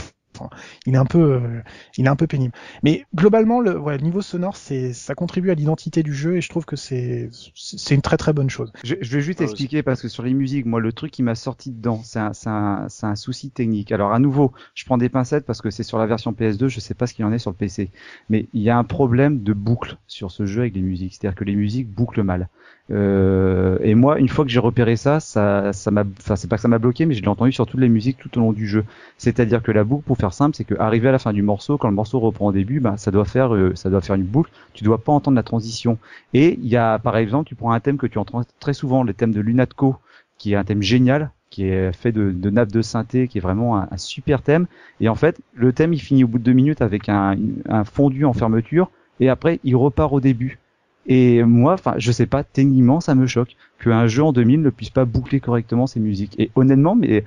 il 0.87 0.95
est 0.95 0.99
un 0.99 1.05
peu, 1.05 1.35
euh, 1.35 1.63
il 1.97 2.07
est 2.07 2.09
un 2.09 2.17
peu 2.17 2.27
pénible. 2.27 2.53
Mais 2.83 3.05
globalement, 3.15 3.61
le, 3.61 3.79
ouais, 3.79 3.99
niveau 3.99 4.23
sonore, 4.23 4.57
c'est, 4.57 4.93
ça 4.93 5.15
contribue 5.15 5.51
à 5.51 5.55
l'identité 5.55 6.03
du 6.03 6.15
jeu 6.15 6.37
et 6.37 6.41
je 6.41 6.49
trouve 6.49 6.65
que 6.65 6.77
c'est, 6.77 7.31
c'est 7.55 7.95
une 7.95 8.03
très 8.03 8.17
très 8.17 8.33
bonne 8.33 8.51
chose. 8.51 8.73
Je, 8.85 8.97
je 9.01 9.17
vais 9.17 9.23
juste 9.23 9.41
ah, 9.41 9.45
expliquer 9.45 9.83
parce 9.83 10.01
que 10.03 10.09
sur 10.09 10.23
les 10.23 10.35
musiques, 10.35 10.67
moi, 10.67 10.81
le 10.81 10.93
truc 10.93 11.11
qui 11.11 11.23
m'a 11.23 11.35
sorti 11.35 11.71
dedans, 11.71 12.01
c'est 12.05 12.19
un, 12.19 12.33
c'est 12.33 12.51
un, 12.51 12.87
c'est 12.89 13.07
un 13.07 13.17
souci 13.17 13.51
technique. 13.51 13.93
Alors 13.93 14.13
à 14.13 14.19
nouveau, 14.19 14.53
je 14.75 14.85
prends 14.85 14.99
des 14.99 15.09
pincettes 15.09 15.45
parce 15.45 15.61
que 15.61 15.71
c'est 15.71 15.83
sur 15.83 15.99
la 15.99 16.07
version 16.07 16.33
PS2, 16.33 16.69
je 16.69 16.81
sais 16.81 16.95
pas 16.95 17.07
ce 17.07 17.15
qu'il 17.15 17.25
en 17.25 17.33
est 17.33 17.39
sur 17.39 17.51
le 17.51 17.57
PC, 17.57 17.91
mais 18.29 18.49
il 18.53 18.63
y 18.63 18.71
a 18.71 18.79
un 18.79 18.85
problème 18.85 19.43
de 19.43 19.53
boucle 19.53 19.97
sur 20.07 20.31
ce 20.31 20.47
jeu 20.47 20.63
avec 20.63 20.75
les 20.75 20.83
musiques, 20.83 21.15
c'est-à-dire 21.15 21.37
que 21.37 21.45
les 21.45 21.57
musiques 21.57 21.89
bouclent 21.89 22.23
mal. 22.23 22.49
Euh, 22.91 23.79
et 23.83 23.95
moi, 23.95 24.19
une 24.19 24.29
fois 24.29 24.45
que 24.45 24.51
j'ai 24.51 24.59
repéré 24.59 24.97
ça, 24.97 25.21
ça, 25.21 25.73
ça 25.73 25.91
m'a, 25.91 26.05
enfin 26.19 26.35
c'est 26.35 26.49
pas 26.49 26.57
que 26.57 26.63
ça 26.63 26.69
m'a 26.69 26.79
bloqué, 26.79 27.07
mais 27.07 27.15
je 27.15 27.23
l'ai 27.23 27.29
entendu 27.29 27.53
sur 27.53 27.67
toutes 27.67 27.81
les 27.81 27.89
musiques 27.89 28.19
tout 28.19 28.37
au 28.39 28.41
long 28.41 28.53
du 28.53 28.67
jeu. 28.67 28.85
C'est-à-dire 29.17 29.63
que 29.63 29.71
la 29.71 29.85
boucle, 29.85 30.05
pour 30.05 30.17
faire 30.17 30.33
simple, 30.33 30.57
c'est 30.57 30.65
que 30.65 30.75
à 30.79 30.91
la 30.91 31.19
fin 31.19 31.33
du 31.33 31.43
morceau, 31.43 31.79
quand 31.79 31.89
le 31.89 31.95
morceau 31.95 32.19
reprend 32.19 32.47
au 32.47 32.53
début, 32.53 32.81
bah, 32.81 32.97
ça 32.97 33.11
doit 33.11 33.25
faire, 33.25 33.55
euh, 33.55 33.75
ça 33.77 33.91
doit 33.91 34.01
faire 34.01 34.17
une 34.17 34.25
boucle. 34.25 34.51
Tu 34.75 34.85
dois 34.85 34.99
pas 34.99 35.13
entendre 35.13 35.37
la 35.37 35.43
transition. 35.43 35.99
Et 36.35 36.59
il 36.61 36.69
y 36.69 36.77
a, 36.77 36.99
par 36.99 37.17
exemple, 37.17 37.49
tu 37.49 37.55
prends 37.55 37.73
un 37.73 37.81
thème 37.81 37.97
que 37.97 38.07
tu 38.07 38.19
entends 38.19 38.43
très 38.59 38.75
souvent, 38.75 39.03
le 39.05 39.15
thème 39.15 39.33
de 39.33 39.41
Lunatco, 39.41 39.97
qui 40.39 40.53
est 40.53 40.57
un 40.57 40.65
thème 40.65 40.83
génial, 40.83 41.31
qui 41.51 41.65
est 41.65 41.93
fait 41.93 42.13
de, 42.13 42.31
de 42.31 42.51
nappes 42.51 42.73
de 42.73 42.83
synthé, 42.83 43.29
qui 43.29 43.39
est 43.39 43.41
vraiment 43.41 43.77
un, 43.77 43.89
un, 43.91 43.97
super 43.97 44.43
thème. 44.43 44.67
Et 45.01 45.09
en 45.09 45.15
fait, 45.15 45.41
le 45.55 45.73
thème, 45.73 45.93
il 45.93 46.01
finit 46.01 46.25
au 46.25 46.29
bout 46.29 46.39
de 46.39 46.45
deux 46.45 46.53
minutes 46.53 46.81
avec 46.81 47.09
un, 47.09 47.37
un 47.69 47.85
fondu 47.85 48.25
en 48.25 48.33
fermeture, 48.33 48.91
et 49.21 49.29
après, 49.29 49.61
il 49.65 49.77
repart 49.77 50.13
au 50.13 50.21
début. 50.21 50.59
Et 51.07 51.43
moi, 51.43 51.75
enfin, 51.75 51.95
je 51.99 52.13
sais 52.13 52.27
pas, 52.27 52.45
techniquement, 52.45 53.01
ça 53.01 53.15
me 53.15 53.27
choque 53.27 53.57
qu'un 53.83 54.07
jeu 54.07 54.23
en 54.23 54.33
2000 54.33 54.63
ne 54.63 54.71
puisse 54.71 54.91
pas 54.91 55.05
boucler 55.05 55.41
correctement 55.41 55.87
ses 55.87 56.01
musiques. 56.01 56.39
Et 56.39 56.51
honnêtement, 56.55 56.95
mais 56.95 57.25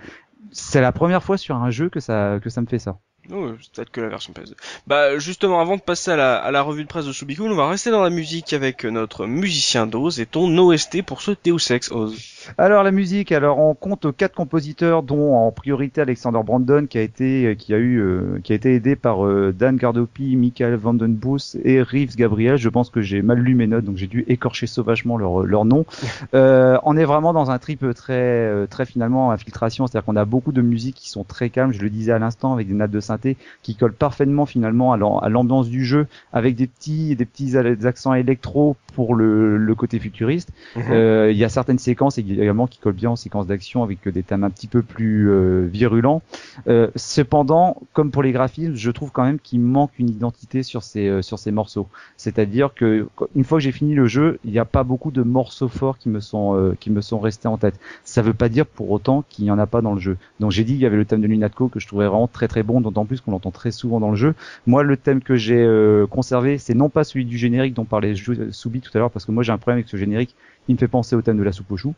c'est 0.51 0.81
la 0.81 0.91
première 0.91 1.23
fois 1.23 1.37
sur 1.37 1.55
un 1.55 1.71
jeu 1.71 1.89
que 1.89 1.99
ça 1.99 2.39
que 2.41 2.49
ça 2.49 2.61
me 2.61 2.67
fait 2.67 2.79
ça. 2.79 2.99
Oh, 3.31 3.51
peut-être 3.73 3.89
que 3.89 4.01
la 4.01 4.09
version 4.09 4.33
PS2. 4.33 4.53
Bah 4.85 5.17
justement, 5.17 5.61
avant 5.61 5.77
de 5.77 5.81
passer 5.81 6.11
à 6.11 6.17
la, 6.17 6.35
à 6.35 6.51
la 6.51 6.61
revue 6.61 6.83
de 6.83 6.89
presse 6.89 7.05
de 7.05 7.13
Subikun, 7.13 7.45
on 7.45 7.55
va 7.55 7.69
rester 7.69 7.89
dans 7.89 8.03
la 8.03 8.09
musique 8.09 8.51
avec 8.51 8.83
notre 8.83 9.27
musicien 9.27 9.87
d'Oz 9.87 10.19
et 10.19 10.25
ton 10.25 10.57
OST 10.57 11.03
pour 11.03 11.21
ce 11.21 11.31
Deus 11.45 11.71
Ex 11.71 11.89
Oz. 11.91 12.17
Alors 12.57 12.83
la 12.83 12.91
musique, 12.91 13.31
alors 13.31 13.59
on 13.59 13.75
compte 13.75 14.13
quatre 14.17 14.35
compositeurs, 14.35 15.03
dont 15.03 15.35
en 15.35 15.51
priorité 15.51 16.01
Alexander 16.01 16.41
Brandon 16.43 16.85
qui 16.85 16.97
a 16.97 17.01
été 17.01 17.55
qui 17.57 17.73
a 17.73 17.77
eu 17.77 17.99
euh, 17.99 18.41
qui 18.43 18.51
a 18.51 18.55
été 18.55 18.73
aidé 18.73 18.97
par 18.97 19.25
euh, 19.25 19.53
Dan 19.57 19.77
Gardopi, 19.77 20.35
Michael 20.35 20.75
Vandenbos 20.75 21.55
et 21.63 21.81
Reeves 21.81 22.17
Gabriel. 22.17 22.57
Je 22.57 22.67
pense 22.67 22.89
que 22.89 22.99
j'ai 22.99 23.21
mal 23.21 23.39
lu 23.39 23.55
mes 23.55 23.67
notes, 23.67 23.85
donc 23.85 23.95
j'ai 23.95 24.07
dû 24.07 24.25
écorcher 24.27 24.67
sauvagement 24.67 25.17
leur 25.17 25.43
leur 25.43 25.65
nom. 25.65 25.85
Euh, 26.33 26.77
on 26.83 26.97
est 26.97 27.05
vraiment 27.05 27.33
dans 27.33 27.51
un 27.51 27.59
trip 27.59 27.85
très 27.93 28.67
très 28.67 28.85
finalement 28.85 29.31
infiltration, 29.31 29.85
c'est-à-dire 29.85 30.05
qu'on 30.05 30.15
a 30.15 30.25
beaucoup 30.25 30.51
de 30.51 30.61
musiques 30.61 30.95
qui 30.95 31.09
sont 31.09 31.23
très 31.23 31.49
calmes. 31.49 31.73
Je 31.73 31.81
le 31.81 31.89
disais 31.89 32.11
à 32.11 32.17
l'instant 32.17 32.53
avec 32.53 32.67
des 32.67 32.73
nappes 32.73 32.91
de 32.91 32.99
synthé 32.99 33.12
qui 33.61 33.75
collent 33.75 33.93
parfaitement 33.93 34.45
finalement 34.45 34.93
à 34.93 35.29
l'ambiance 35.29 35.69
du 35.69 35.85
jeu, 35.85 36.07
avec 36.31 36.55
des 36.55 36.67
petits 36.67 37.15
des 37.15 37.25
petits 37.25 37.57
accents 37.57 38.13
électro 38.13 38.75
pour 38.95 39.15
le, 39.15 39.57
le 39.57 39.75
côté 39.75 39.99
futuriste. 39.99 40.49
Il 40.75 40.81
mm 40.81 40.85
-hmm. 40.85 41.33
y 41.41 41.43
a 41.43 41.49
certaines 41.49 41.79
séquences 41.79 42.17
également 42.17 42.67
qui 42.67 42.79
collent 42.79 43.01
bien 43.03 43.11
en 43.11 43.15
séquences 43.15 43.47
d'action 43.47 43.83
avec 43.83 43.99
des 44.07 44.23
thèmes 44.23 44.43
un 44.43 44.49
petit 44.49 44.67
peu 44.75 44.81
plus 44.95 45.29
euh, 45.29 45.67
virulents. 45.79 46.21
Euh, 46.67 46.87
cependant, 46.95 47.65
comme 47.95 48.11
pour 48.11 48.23
les 48.27 48.31
graphismes, 48.37 48.75
je 48.75 48.91
trouve 48.91 49.11
quand 49.15 49.25
même 49.29 49.39
qu'il 49.39 49.61
manque 49.61 49.93
une 49.99 50.09
identité 50.17 50.63
sur 50.63 50.81
ces 50.89 51.05
euh, 51.07 51.21
sur 51.21 51.37
ces 51.43 51.51
morceaux. 51.59 51.87
C'est-à-dire 52.17 52.73
que 52.79 52.87
une 53.35 53.43
fois 53.47 53.57
que 53.57 53.63
j'ai 53.63 53.75
fini 53.79 53.93
le 53.95 54.07
jeu, 54.15 54.27
il 54.45 54.51
n'y 54.51 54.59
a 54.59 54.65
pas 54.77 54.83
beaucoup 54.83 55.11
de 55.19 55.23
morceaux 55.23 55.71
forts 55.79 55.97
qui 56.01 56.09
me 56.15 56.19
sont 56.19 56.47
euh, 56.55 56.75
qui 56.81 56.89
me 56.91 57.01
sont 57.01 57.19
restés 57.19 57.47
en 57.47 57.57
tête. 57.57 57.77
Ça 58.03 58.21
veut 58.21 58.37
pas 58.43 58.49
dire 58.49 58.65
pour 58.65 58.87
autant 58.95 59.23
qu'il 59.29 59.43
n'y 59.45 59.51
en 59.51 59.59
a 59.59 59.67
pas 59.67 59.81
dans 59.81 59.93
le 59.93 59.99
jeu. 60.07 60.15
Donc 60.39 60.51
j'ai 60.51 60.63
dit 60.63 60.73
qu'il 60.73 60.81
y 60.81 60.85
avait 60.85 61.01
le 61.03 61.05
thème 61.05 61.21
de 61.21 61.27
Lunatco 61.27 61.67
que 61.73 61.79
je 61.79 61.87
trouvais 61.87 62.07
vraiment 62.07 62.27
très 62.27 62.47
très 62.47 62.63
bon, 62.63 62.81
d'autant 62.81 63.05
plus 63.05 63.19
qu'on 63.21 63.31
l'entend 63.31 63.51
très 63.51 63.71
souvent 63.71 63.99
dans 63.99 64.11
le 64.11 64.15
jeu. 64.15 64.33
Moi, 64.67 64.83
le 64.83 64.97
thème 64.97 65.21
que 65.21 65.35
j'ai 65.35 65.63
euh, 65.63 66.07
conservé, 66.07 66.57
c'est 66.57 66.77
non 66.83 66.89
pas 66.89 67.03
celui 67.03 67.25
du 67.25 67.37
générique 67.37 67.73
dont 67.73 67.85
parlait 67.85 68.13
Soubi 68.51 68.81
tout 68.83 68.91
à 68.95 68.99
l'heure, 68.99 69.11
parce 69.11 69.25
que 69.25 69.31
moi 69.31 69.43
j'ai 69.43 69.51
un 69.51 69.57
problème 69.57 69.77
avec 69.77 69.89
ce 69.89 69.97
générique. 69.97 70.35
Il 70.67 70.75
me 70.75 70.79
fait 70.79 70.87
penser 70.87 71.15
au 71.15 71.21
thème 71.21 71.37
de 71.37 71.43
la 71.43 71.51
soupe 71.51 71.71
aux 71.71 71.77
choux 71.77 71.95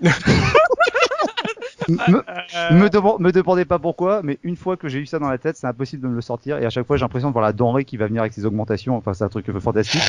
me, 1.88 2.74
me, 2.74 2.88
demande, 2.88 3.20
me 3.20 3.32
demandez 3.32 3.64
pas 3.64 3.78
pourquoi, 3.78 4.20
mais 4.22 4.38
une 4.42 4.56
fois 4.56 4.76
que 4.76 4.88
j'ai 4.88 4.98
eu 4.98 5.06
ça 5.06 5.18
dans 5.18 5.28
la 5.28 5.38
tête, 5.38 5.56
c'est 5.56 5.66
impossible 5.66 6.02
de 6.02 6.08
me 6.08 6.14
le 6.14 6.20
sortir. 6.20 6.58
Et 6.58 6.66
à 6.66 6.70
chaque 6.70 6.86
fois, 6.86 6.96
j'ai 6.96 7.02
l'impression 7.02 7.28
de 7.28 7.32
voir 7.32 7.44
la 7.44 7.52
denrée 7.52 7.84
qui 7.84 7.96
va 7.96 8.06
venir 8.06 8.22
avec 8.22 8.32
ses 8.32 8.44
augmentations. 8.44 8.96
Enfin, 8.96 9.14
c'est 9.14 9.24
un 9.24 9.28
truc 9.28 9.50
fantastique. 9.58 10.02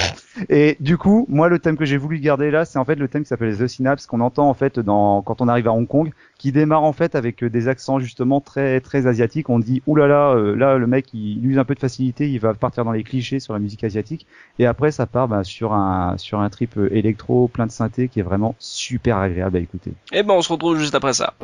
Et 0.50 0.78
du 0.80 0.98
coup, 0.98 1.26
moi, 1.30 1.50
le 1.50 1.60
thème 1.60 1.78
que 1.78 1.86
j'ai 1.86 1.98
voulu 1.98 2.20
garder 2.20 2.52
là, 2.52 2.66
c'est 2.66 2.80
en 2.80 2.86
fait 2.86 2.96
le 2.96 3.08
thème 3.08 3.24
qui 3.24 3.30
s'appelle 3.30 3.58
The 3.58 3.68
Synapse, 3.68 4.06
qu'on 4.06 4.22
entend 4.22 4.50
en 4.50 4.54
fait 4.54 4.80
dans 4.80 5.22
quand 5.22 5.42
on 5.42 5.48
arrive 5.48 5.68
à 5.68 5.72
Hong 5.72 5.88
Kong, 5.88 6.12
qui 6.40 6.52
démarre 6.52 6.84
en 6.84 6.94
fait 6.94 7.14
avec 7.14 7.44
des 7.44 7.68
accents 7.68 8.00
justement 8.00 8.42
très 8.42 8.80
très 8.82 9.06
asiatiques. 9.06 9.50
On 9.50 9.60
dit 9.60 9.84
oulala, 9.86 10.08
là 10.08 10.34
là, 10.34 10.40
euh, 10.40 10.56
là 10.56 10.78
le 10.78 10.88
mec 10.88 11.14
il 11.14 11.46
use 11.46 11.60
un 11.60 11.66
peu 11.66 11.76
de 11.76 11.80
facilité, 11.80 12.28
il 12.32 12.40
va 12.40 12.56
partir 12.56 12.86
dans 12.86 12.94
les 12.94 13.04
clichés 13.04 13.40
sur 13.40 13.54
la 13.54 13.60
musique 13.60 13.84
asiatique. 13.84 14.26
Et 14.58 14.66
après, 14.66 14.92
ça 14.92 15.06
part 15.06 15.28
bah, 15.28 15.44
sur 15.44 15.74
un 15.74 16.18
sur 16.18 16.40
un 16.40 16.50
trip 16.50 16.80
électro 16.90 17.48
plein 17.48 17.68
de 17.68 17.72
synthé 17.72 18.08
qui 18.08 18.22
est 18.22 18.24
vraiment 18.24 18.56
super 18.58 19.18
agréable 19.18 19.58
à 19.58 19.60
écouter. 19.60 19.92
Et 20.12 20.24
ben, 20.24 20.34
on 20.34 20.42
se 20.42 20.52
retrouve 20.52 20.80
juste 20.80 20.96
après 20.96 21.14
ça. 21.14 21.36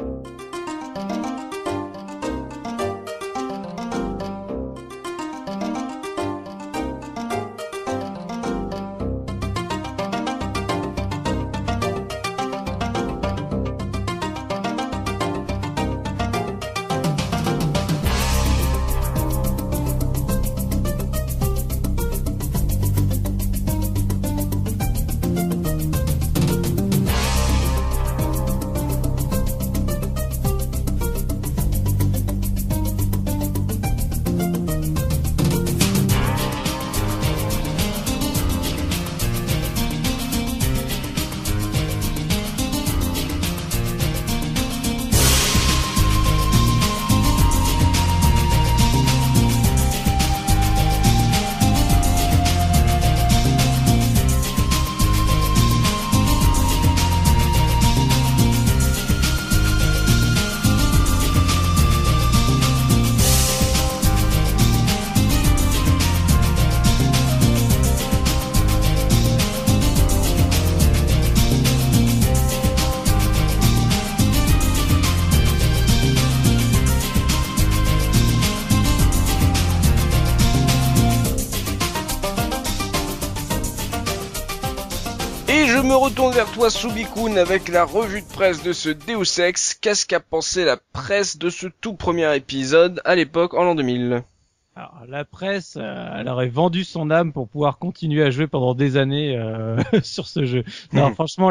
Avec 87.37 87.67
la 87.67 87.83
revue 87.83 88.21
de 88.21 88.27
presse 88.27 88.63
de 88.63 88.71
ce 88.71 88.87
Deus 88.87 89.41
Ex. 89.41 89.73
Qu'est-ce 89.73 90.05
qu'a 90.05 90.21
pensé 90.21 90.63
la 90.63 90.77
presse 90.77 91.37
de 91.37 91.49
ce 91.49 91.67
tout 91.67 91.93
premier 91.93 92.33
épisode 92.33 93.01
à 93.03 93.13
l'époque 93.15 93.53
en 93.55 93.63
l'an 93.65 93.75
2000 93.75 94.23
alors, 94.77 95.05
la 95.07 95.23
presse, 95.23 95.77
euh, 95.79 96.17
elle 96.19 96.27
aurait 96.27 96.49
vendu 96.49 96.83
son 96.83 97.09
âme 97.09 97.31
pour 97.31 97.47
pouvoir 97.47 97.77
continuer 97.77 98.23
à 98.23 98.29
jouer 98.29 98.45
pendant 98.45 98.73
des 98.73 98.97
années 98.97 99.37
euh, 99.37 99.77
sur 100.03 100.27
ce 100.27 100.43
jeu. 100.43 100.65
Non, 100.91 101.13
franchement, 101.13 101.49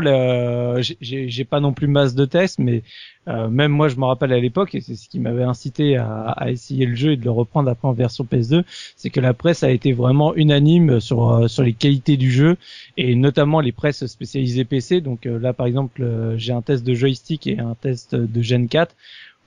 j'ai 0.83 1.45
pas 1.45 1.61
non 1.61 1.73
plus 1.73 1.87
masse 1.87 2.15
de 2.15 2.27
tests, 2.27 2.59
mais 2.59 2.83
euh, 3.27 3.49
même 3.49 3.73
moi, 3.73 3.89
je 3.89 3.97
me 3.97 4.05
rappelle 4.05 4.31
à 4.35 4.39
l'époque, 4.39 4.75
et 4.75 4.83
c'est 4.83 4.95
ce 4.95 5.09
qui 5.09 5.21
m'avait 5.21 5.43
incité 5.43 5.97
à, 5.97 6.33
à, 6.37 6.51
essayer 6.51 6.85
le 6.85 6.95
jeu 6.95 7.13
et 7.13 7.17
de 7.17 7.25
le 7.25 7.31
reprendre 7.31 7.71
après 7.71 7.89
en 7.89 7.95
version 7.95 8.25
PS2, 8.25 8.63
c'est 8.95 9.09
que 9.09 9.21
la 9.21 9.33
presse 9.33 9.63
a 9.63 9.71
été 9.71 9.95
vraiment 9.95 10.35
unanime 10.35 11.01
sur 11.01 11.31
euh, 11.31 11.49
sur 11.49 11.63
les 11.63 11.73
qualités 11.73 12.19
du 12.19 12.31
jeu 12.31 12.59
et 12.99 13.15
notamment 13.15 13.61
les 13.61 13.73
presses 13.73 14.05
spécialisées 14.05 14.67
PC. 14.67 15.01
Donc 15.01 15.25
euh, 15.25 15.39
là, 15.39 15.55
par 15.55 15.65
exemple, 15.65 16.07
j'ai 16.37 16.53
un 16.53 16.61
test 16.61 16.85
de 16.85 16.93
joystick 16.93 17.47
et 17.47 17.59
un 17.59 17.75
test 17.75 18.15
de 18.15 18.43
Gen 18.43 18.69
4 18.69 18.95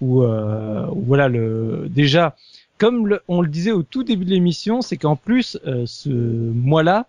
où, 0.02 0.24
où 0.24 1.04
voilà 1.06 1.28
le 1.28 1.88
déjà 1.90 2.36
comme 2.78 3.08
le, 3.08 3.22
on 3.28 3.42
le 3.42 3.48
disait 3.48 3.72
au 3.72 3.84
tout 3.84 4.04
début 4.04 4.26
de 4.26 4.32
l'émission, 4.32 4.82
c'est 4.82 4.98
qu'en 4.98 5.16
plus 5.16 5.58
euh, 5.66 5.84
ce 5.86 6.10
mois-là, 6.10 7.08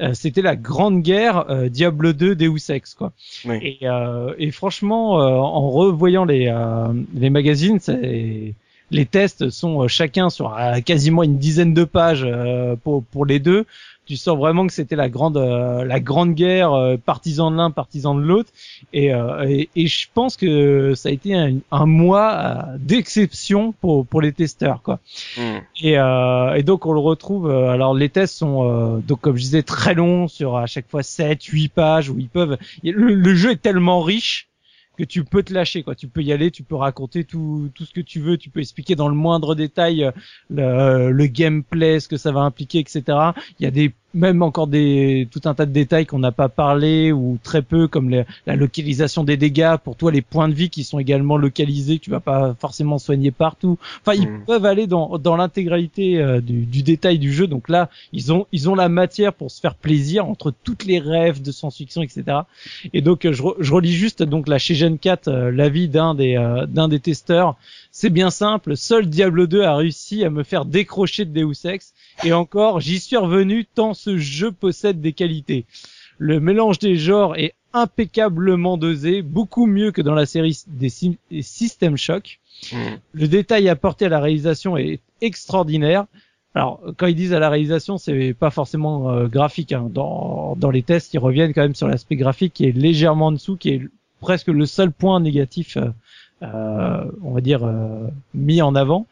euh, 0.00 0.14
c'était 0.14 0.42
la 0.42 0.56
grande 0.56 1.02
guerre 1.02 1.50
euh, 1.50 1.68
Diablo 1.68 2.12
2 2.12 2.34
Deus 2.34 2.70
Ex 2.70 2.94
quoi. 2.94 3.12
Oui. 3.44 3.58
Et, 3.62 3.78
euh, 3.88 4.34
et, 4.38 4.50
franchement, 4.50 5.14
en 5.14 5.70
revoyant 5.70 6.24
les 6.24 6.52
les 7.14 7.30
magazines, 7.30 7.78
les 8.90 9.06
tests 9.06 9.50
sont 9.50 9.86
chacun 9.88 10.30
sur 10.30 10.56
quasiment 10.84 11.22
une 11.22 11.38
dizaine 11.38 11.74
de 11.74 11.84
pages 11.84 12.26
pour 12.82 13.04
pour 13.04 13.26
les 13.26 13.38
deux. 13.38 13.66
Tu 14.10 14.16
sens 14.16 14.36
vraiment 14.36 14.66
que 14.66 14.72
c'était 14.72 14.96
la 14.96 15.08
grande 15.08 15.36
euh, 15.36 15.84
la 15.84 16.00
grande 16.00 16.34
guerre 16.34 16.72
euh, 16.72 16.96
partisan 16.96 17.52
de 17.52 17.56
l'un 17.56 17.70
partisan 17.70 18.16
de 18.16 18.22
l'autre 18.22 18.50
et, 18.92 19.14
euh, 19.14 19.48
et, 19.48 19.68
et 19.76 19.86
je 19.86 20.08
pense 20.12 20.36
que 20.36 20.94
ça 20.96 21.10
a 21.10 21.12
été 21.12 21.32
un, 21.36 21.58
un 21.70 21.86
mois 21.86 22.32
euh, 22.34 22.76
d'exception 22.80 23.72
pour 23.80 24.04
pour 24.04 24.20
les 24.20 24.32
testeurs 24.32 24.82
quoi 24.82 24.98
Hmm. 25.36 25.58
et, 25.80 25.96
euh, 25.98 26.54
et 26.54 26.62
donc 26.64 26.86
on 26.86 26.92
le 26.92 26.98
retrouve 26.98 27.48
euh, 27.48 27.70
alors 27.70 27.94
les 27.94 28.08
tests 28.08 28.36
sont 28.36 28.68
euh, 28.68 28.98
donc 28.98 29.20
comme 29.20 29.36
je 29.36 29.42
disais 29.42 29.62
très 29.62 29.94
longs 29.94 30.26
sur 30.26 30.56
à 30.56 30.66
chaque 30.66 30.88
fois 30.88 31.04
7 31.04 31.44
8 31.44 31.68
pages 31.68 32.10
où 32.10 32.18
ils 32.18 32.28
peuvent 32.28 32.58
le, 32.82 33.14
le 33.14 33.34
jeu 33.34 33.52
est 33.52 33.62
tellement 33.62 34.00
riche 34.02 34.49
que 35.00 35.04
tu 35.04 35.24
peux 35.24 35.42
te 35.42 35.54
lâcher 35.54 35.82
quoi. 35.82 35.94
Tu 35.94 36.08
peux 36.08 36.22
y 36.22 36.32
aller 36.32 36.50
tu 36.50 36.62
peux 36.62 36.74
raconter 36.74 37.24
tout 37.24 37.70
tout 37.74 37.84
ce 37.84 37.92
que 37.92 38.02
tu 38.02 38.20
veux 38.20 38.36
tu 38.36 38.50
peux 38.50 38.60
expliquer 38.60 38.96
dans 38.96 39.08
le 39.08 39.14
moindre 39.14 39.54
détail 39.54 40.04
euh, 40.04 40.12
le, 40.50 41.10
le 41.10 41.26
gameplay 41.26 42.00
ce 42.00 42.08
que 42.08 42.18
ça 42.18 42.32
va 42.32 42.40
impliquer 42.40 42.80
etc 42.80 43.00
il 43.58 43.64
y 43.64 43.66
a 43.66 43.70
des 43.70 43.94
même 44.14 44.42
encore 44.42 44.66
des 44.66 45.28
tout 45.30 45.40
un 45.44 45.54
tas 45.54 45.66
de 45.66 45.72
détails 45.72 46.06
qu'on 46.06 46.18
n'a 46.18 46.32
pas 46.32 46.48
parlé 46.48 47.12
ou 47.12 47.38
très 47.42 47.62
peu 47.62 47.86
comme 47.88 48.10
les- 48.10 48.24
la 48.46 48.56
localisation 48.56 49.24
des 49.24 49.36
dégâts. 49.36 49.76
Pour 49.84 49.96
toi 49.96 50.10
les 50.10 50.22
points 50.22 50.48
de 50.48 50.54
vie 50.54 50.68
qui 50.70 50.84
sont 50.84 50.98
également 50.98 51.36
localisés 51.36 51.98
que 51.98 52.04
tu 52.04 52.10
vas 52.10 52.20
pas 52.20 52.54
forcément 52.60 52.98
soigner 52.98 53.30
partout. 53.30 53.78
Enfin 54.04 54.16
ils 54.16 54.28
Mhm. 54.28 54.44
peuvent 54.46 54.64
aller 54.64 54.86
dans 54.86 55.18
dans 55.18 55.36
l'intégralité 55.36 56.18
euh, 56.20 56.40
du, 56.40 56.66
du 56.66 56.82
détail 56.82 57.18
du 57.18 57.32
jeu. 57.32 57.46
Donc 57.46 57.68
là 57.68 57.88
ils 58.12 58.32
ont 58.32 58.46
ils 58.52 58.68
ont 58.68 58.74
la 58.74 58.88
matière 58.88 59.32
pour 59.32 59.50
se 59.50 59.60
faire 59.60 59.74
plaisir 59.74 60.26
entre 60.26 60.52
toutes 60.64 60.84
les 60.84 60.98
rêves 60.98 61.42
de 61.42 61.52
science-fiction 61.52 62.02
etc 62.02 62.38
et 62.92 63.00
donc 63.02 63.24
euh, 63.24 63.32
je, 63.32 63.42
re- 63.42 63.56
je 63.60 63.72
relis 63.72 63.92
juste 63.92 64.22
donc 64.22 64.48
là 64.48 64.58
chez 64.58 64.74
Gen 64.74 64.98
4 64.98 65.28
euh, 65.28 65.50
l'avis 65.50 65.88
d'un 65.88 66.14
des 66.14 66.34
d'un 66.68 66.88
des 66.88 67.00
testeurs 67.00 67.56
c'est 67.90 68.10
bien 68.10 68.30
simple 68.30 68.76
seul 68.76 69.06
Diablo 69.06 69.46
2 69.46 69.62
a 69.62 69.76
réussi 69.76 70.24
à 70.24 70.30
me 70.30 70.42
faire 70.42 70.64
décrocher 70.64 71.24
de 71.24 71.32
Deus 71.32 71.66
Ex 71.66 71.94
et 72.24 72.32
encore 72.32 72.80
j'y 72.80 73.00
suis 73.00 73.16
revenu 73.16 73.64
tant 73.64 73.94
ce 73.94 74.18
jeu 74.18 74.52
possède 74.52 75.00
des 75.00 75.12
qualités 75.12 75.66
le 76.18 76.40
mélange 76.40 76.78
des 76.78 76.96
genres 76.96 77.36
est 77.36 77.54
impeccablement 77.72 78.76
dosé 78.76 79.22
beaucoup 79.22 79.66
mieux 79.66 79.92
que 79.92 80.02
dans 80.02 80.14
la 80.14 80.26
série 80.26 80.58
des, 80.66 80.90
System 81.40 81.96
Shock 81.96 82.40
Hmm. 82.72 82.96
le 83.12 83.26
détail 83.26 83.68
apporté 83.68 84.06
à 84.06 84.08
la 84.08 84.20
réalisation 84.20 84.76
est 84.76 85.00
extraordinaire. 85.20 86.06
Alors, 86.54 86.80
quand 86.96 87.06
ils 87.06 87.14
disent 87.14 87.32
à 87.32 87.38
la 87.38 87.48
réalisation, 87.48 87.96
c'est 87.96 88.34
pas 88.34 88.50
forcément 88.50 89.10
euh, 89.10 89.28
graphique. 89.28 89.72
Hein. 89.72 89.88
Dans, 89.90 90.56
dans 90.56 90.70
les 90.70 90.82
tests, 90.82 91.14
ils 91.14 91.18
reviennent 91.18 91.54
quand 91.54 91.62
même 91.62 91.74
sur 91.74 91.86
l'aspect 91.86 92.16
graphique 92.16 92.52
qui 92.54 92.66
est 92.66 92.72
légèrement 92.72 93.26
en 93.26 93.32
dessous, 93.32 93.56
qui 93.56 93.70
est 93.70 93.82
presque 94.20 94.48
le 94.48 94.66
seul 94.66 94.90
point 94.92 95.20
négatif, 95.20 95.76
euh, 95.76 95.90
on 96.42 97.32
va 97.32 97.40
dire, 97.40 97.64
euh, 97.64 98.08
mis 98.34 98.62
en 98.62 98.74
avant. 98.74 99.06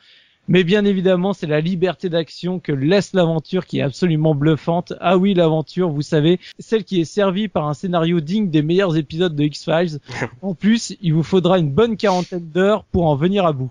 Mais 0.51 0.65
bien 0.65 0.87
évidemment, 0.87 1.35
c'est 1.35 1.47
la 1.47 1.61
liberté 1.61 2.09
d'action 2.09 2.59
que 2.59 2.73
laisse 2.73 3.13
l'aventure 3.13 3.67
qui 3.67 3.81
est 3.81 3.83
absolument 3.83 4.35
bluffante. 4.35 4.95
Ah 4.99 5.19
oui, 5.19 5.35
l'aventure, 5.35 5.91
vous 5.91 6.01
savez, 6.01 6.41
celle 6.59 6.85
qui 6.85 7.01
est 7.03 7.05
servie 7.05 7.49
par 7.49 7.69
un 7.69 7.75
scénario 7.75 8.21
digne 8.21 8.49
des 8.49 8.63
meilleurs 8.63 8.97
épisodes 8.97 9.37
de 9.37 9.45
X-Files. 9.45 9.99
En 10.43 10.55
plus, 10.55 10.97
il 11.03 11.13
vous 11.13 11.23
faudra 11.23 11.59
une 11.59 11.71
bonne 11.71 11.99
quarantaine 11.99 12.49
d'heures 12.49 12.85
pour 12.85 13.07
en 13.07 13.15
venir 13.15 13.45
à 13.45 13.53
bout. 13.53 13.71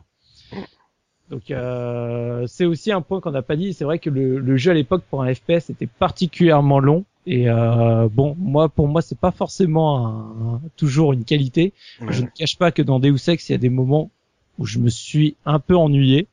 Donc 1.32 1.50
euh, 1.52 2.46
c'est 2.48 2.66
aussi 2.66 2.92
un 2.92 3.02
point 3.02 3.20
qu'on 3.22 3.32
n'a 3.32 3.42
pas 3.42 3.56
dit. 3.56 3.74
C'est 3.74 3.84
vrai 3.84 3.98
que 4.00 4.10
le, 4.10 4.40
le 4.40 4.58
jeu 4.58 4.72
à 4.72 4.74
l'époque 4.74 5.04
pour 5.10 5.24
un 5.24 5.34
FPS 5.34 5.70
était 5.70 5.88
particulièrement 5.88 6.80
long. 6.80 7.06
Et 7.30 7.50
euh, 7.50 8.08
bon, 8.10 8.36
moi 8.40 8.70
pour 8.70 8.88
moi 8.88 9.02
c'est 9.02 9.20
pas 9.20 9.32
forcément 9.32 10.08
un- 10.08 10.62
toujours 10.78 11.12
une 11.14 11.26
qualité. 11.26 11.74
Je 12.10 12.22
ne 12.24 12.28
cache 12.28 12.58
pas 12.58 12.72
que 12.72 12.82
dans 12.82 13.00
Deus 13.00 13.18
Ex 13.30 13.50
il 13.50 13.52
y 13.52 13.56
a 13.56 13.58
des 13.58 13.70
moments 13.70 14.10
où 14.58 14.66
je 14.66 14.80
me 14.80 14.90
suis 14.90 15.36
un 15.46 15.60
peu 15.60 15.76
ennuyé. 15.76 16.28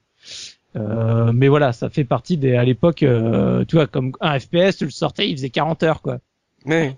Euh, 0.76 1.32
mais 1.32 1.48
voilà, 1.48 1.72
ça 1.72 1.90
fait 1.90 2.04
partie 2.04 2.36
des 2.36 2.54
à 2.56 2.64
l'époque, 2.64 3.02
euh, 3.02 3.64
tu 3.66 3.76
vois, 3.76 3.86
comme 3.86 4.12
un 4.20 4.38
FPS, 4.38 4.76
tu 4.78 4.84
le 4.84 4.90
sortais, 4.90 5.28
il 5.30 5.36
faisait 5.36 5.50
40 5.50 5.82
heures 5.82 6.00
quoi. 6.02 6.18
Mais, 6.66 6.96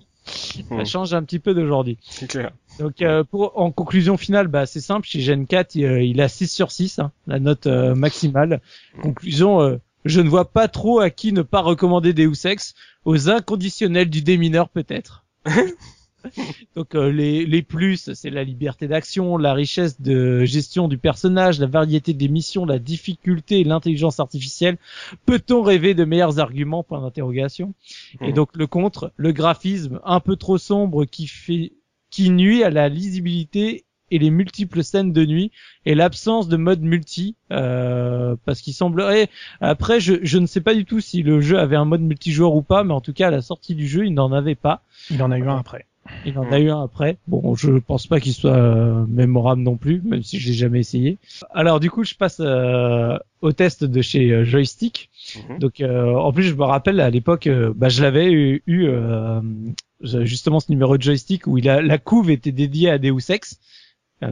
Ça 0.79 0.85
change 0.85 1.15
un 1.15 1.23
petit 1.23 1.39
peu 1.39 1.55
d'aujourd'hui. 1.55 1.99
c'est 2.03 2.27
clair. 2.29 2.53
Donc 2.79 3.01
euh, 3.01 3.25
pour 3.25 3.59
en 3.59 3.71
conclusion 3.71 4.19
finale, 4.19 4.49
bah 4.49 4.67
c'est 4.67 4.81
simple, 4.83 5.07
chez 5.07 5.21
Gen 5.21 5.47
4, 5.47 5.75
il, 5.77 5.85
euh, 5.87 6.03
il 6.03 6.21
a 6.21 6.29
6 6.29 6.49
sur 6.53 6.71
6, 6.71 6.99
hein, 6.99 7.13
la 7.27 7.39
note 7.39 7.67
euh, 7.67 7.95
maximale. 7.95 8.61
Conclusion, 9.01 9.61
euh, 9.63 9.77
je 10.07 10.21
ne 10.21 10.29
vois 10.29 10.51
pas 10.51 10.69
trop 10.69 11.01
à 11.01 11.11
qui 11.11 11.33
ne 11.33 11.43
pas 11.43 11.61
recommander 11.61 12.13
Deus 12.13 12.47
Ex, 12.47 12.75
aux 13.05 13.29
inconditionnels 13.31 14.11
du 14.11 14.23
démineur 14.23 14.69
peut-être. 14.69 15.25
Donc 16.75 16.95
euh, 16.95 17.11
les, 17.13 17.47
les 17.47 17.63
plus, 17.63 18.13
c'est 18.15 18.31
la 18.31 18.43
liberté 18.43 18.89
d'action, 18.89 19.39
la 19.39 19.55
richesse 19.55 20.01
de 20.01 20.45
gestion 20.45 20.89
du 20.89 20.99
personnage, 20.99 21.61
la 21.61 21.67
variété 21.69 22.15
des 22.15 22.29
missions, 22.29 22.67
la 22.67 22.81
difficulté 22.81 23.61
et 23.61 23.65
l'intelligence 23.65 24.19
artificielle. 24.19 24.77
Peut-on 25.25 25.63
rêver 25.63 25.95
de 25.95 26.05
meilleurs 26.05 26.41
arguments? 26.41 26.83
Point 26.83 27.01
d'interrogation. 27.01 27.75
Et 28.25 28.29
Mhm. 28.29 28.33
donc 28.33 28.57
le 28.57 28.67
contre, 28.67 29.13
le 29.17 29.33
graphisme 29.33 30.01
un 30.05 30.21
peu 30.21 30.37
trop 30.37 30.59
sombre 30.59 31.05
qui 31.05 31.29
fait 31.29 31.73
qui 32.11 32.31
nuit 32.31 32.63
à 32.65 32.71
la 32.71 32.89
lisibilité 32.89 33.86
et 34.11 34.19
les 34.19 34.31
multiples 34.31 34.83
scènes 34.85 35.13
de 35.13 35.25
nuit 35.27 35.51
et 35.85 35.95
l'absence 35.95 36.49
de 36.49 36.57
mode 36.57 36.81
multi 36.83 37.35
euh, 37.53 38.37
parce 38.45 38.61
qu'il 38.61 38.73
semblerait 38.75 39.29
après 39.61 40.01
je, 40.01 40.15
je 40.23 40.39
ne 40.39 40.47
sais 40.47 40.61
pas 40.61 40.75
du 40.75 40.85
tout 40.85 41.01
si 41.01 41.23
le 41.23 41.41
jeu 41.41 41.59
avait 41.59 41.77
un 41.77 41.85
mode 41.85 42.03
multijoueur 42.03 42.55
ou 42.55 42.63
pas 42.63 42.85
mais 42.85 42.93
en 42.95 43.01
tout 43.01 43.13
cas 43.13 43.29
à 43.29 43.31
la 43.31 43.43
sortie 43.43 43.75
du 43.75 43.87
jeu 43.89 44.07
il 44.07 44.15
n'en 44.15 44.33
avait 44.33 44.55
pas. 44.55 44.83
Il 45.11 45.23
en 45.23 45.31
a 45.31 45.39
eu 45.39 45.49
un 45.49 45.59
après. 45.59 45.87
il 46.25 46.39
en 46.39 46.51
a 46.53 46.61
eu 46.61 46.71
un 46.71 46.83
après. 46.85 47.17
Bon 47.27 47.55
je 47.57 47.73
pense 47.79 48.07
pas 48.07 48.21
qu'il 48.21 48.33
soit 48.33 48.53
euh, 48.57 49.05
mémorable 49.09 49.63
non 49.63 49.77
plus 49.77 50.01
même 50.05 50.23
si 50.23 50.39
je 50.39 50.49
l'ai 50.49 50.55
jamais 50.55 50.81
essayé. 50.81 51.19
Alors 51.53 51.81
du 51.81 51.91
coup 51.91 52.05
je 52.05 52.15
passe 52.15 52.39
euh, 52.41 53.17
au 53.41 53.53
test 53.53 53.85
de 53.85 54.03
chez 54.03 54.31
euh, 54.31 54.45
Joystick. 54.45 55.11
Mhm. 55.49 55.59
donc 55.59 55.81
euh, 55.81 56.15
en 56.15 56.33
plus 56.33 56.45
je 56.45 56.55
me 56.55 56.63
rappelle 56.63 57.01
à 57.01 57.11
l'époque 57.11 57.49
euh, 57.49 57.73
bah, 57.75 57.89
je 57.89 58.01
l'avais 58.03 58.31
eu, 58.31 58.63
eu, 58.69 58.87
euh, 58.87 59.41
justement 60.01 60.61
ce 60.61 60.71
numéro 60.71 60.97
de 60.97 61.03
joystick 61.03 61.47
où 61.49 61.59
il 61.59 61.69
a 61.69 61.83
la 61.83 61.99
couve 61.99 62.31
était 62.31 62.53
dédiée 62.53 62.91
à 62.91 62.99
Deus 62.99 63.31
Ex. 63.31 63.55
euh, 63.55 63.63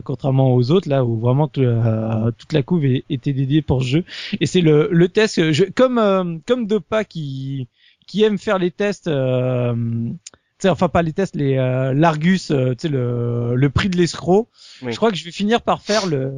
contrairement 0.05 0.55
aux 0.55 0.71
autres 0.71 0.89
là 0.89 1.05
où 1.05 1.19
vraiment 1.19 1.51
euh, 1.59 2.31
toute 2.39 2.53
la 2.53 2.63
couve 2.63 2.85
était 2.87 3.33
dédiée 3.33 3.63
pour 3.63 3.83
ce 3.83 3.89
jeu 3.89 4.05
et 4.41 4.47
c'est 4.47 4.61
le, 4.63 4.89
le 4.91 5.09
test 5.09 5.53
je, 5.53 5.65
comme 5.65 5.99
euh, 5.99 6.39
comme 6.47 6.67
Dopa 6.67 7.05
qui 7.05 7.69
qui 8.07 8.23
aime 8.23 8.39
faire 8.39 8.59
les 8.59 8.71
tests 8.71 9.09
euh, 9.09 9.75
tu 9.75 10.17
sais, 10.59 10.69
enfin 10.69 10.89
pas 10.89 11.03
les 11.03 11.13
tests 11.13 11.37
les 11.37 11.57
euh, 11.59 11.93
l'Argus 11.93 12.51
euh, 12.51 12.71
tu 12.71 12.83
sais 12.83 12.89
le 12.89 13.55
le 13.55 13.71
prix 13.71 13.89
de 13.91 13.97
l'escroc 13.97 14.49
Oui. 14.83 14.93
je 14.93 14.97
crois 14.97 15.11
que 15.11 15.17
je 15.17 15.25
vais 15.25 15.33
finir 15.33 15.61
par 15.63 15.83
faire 15.83 16.07
le 16.07 16.33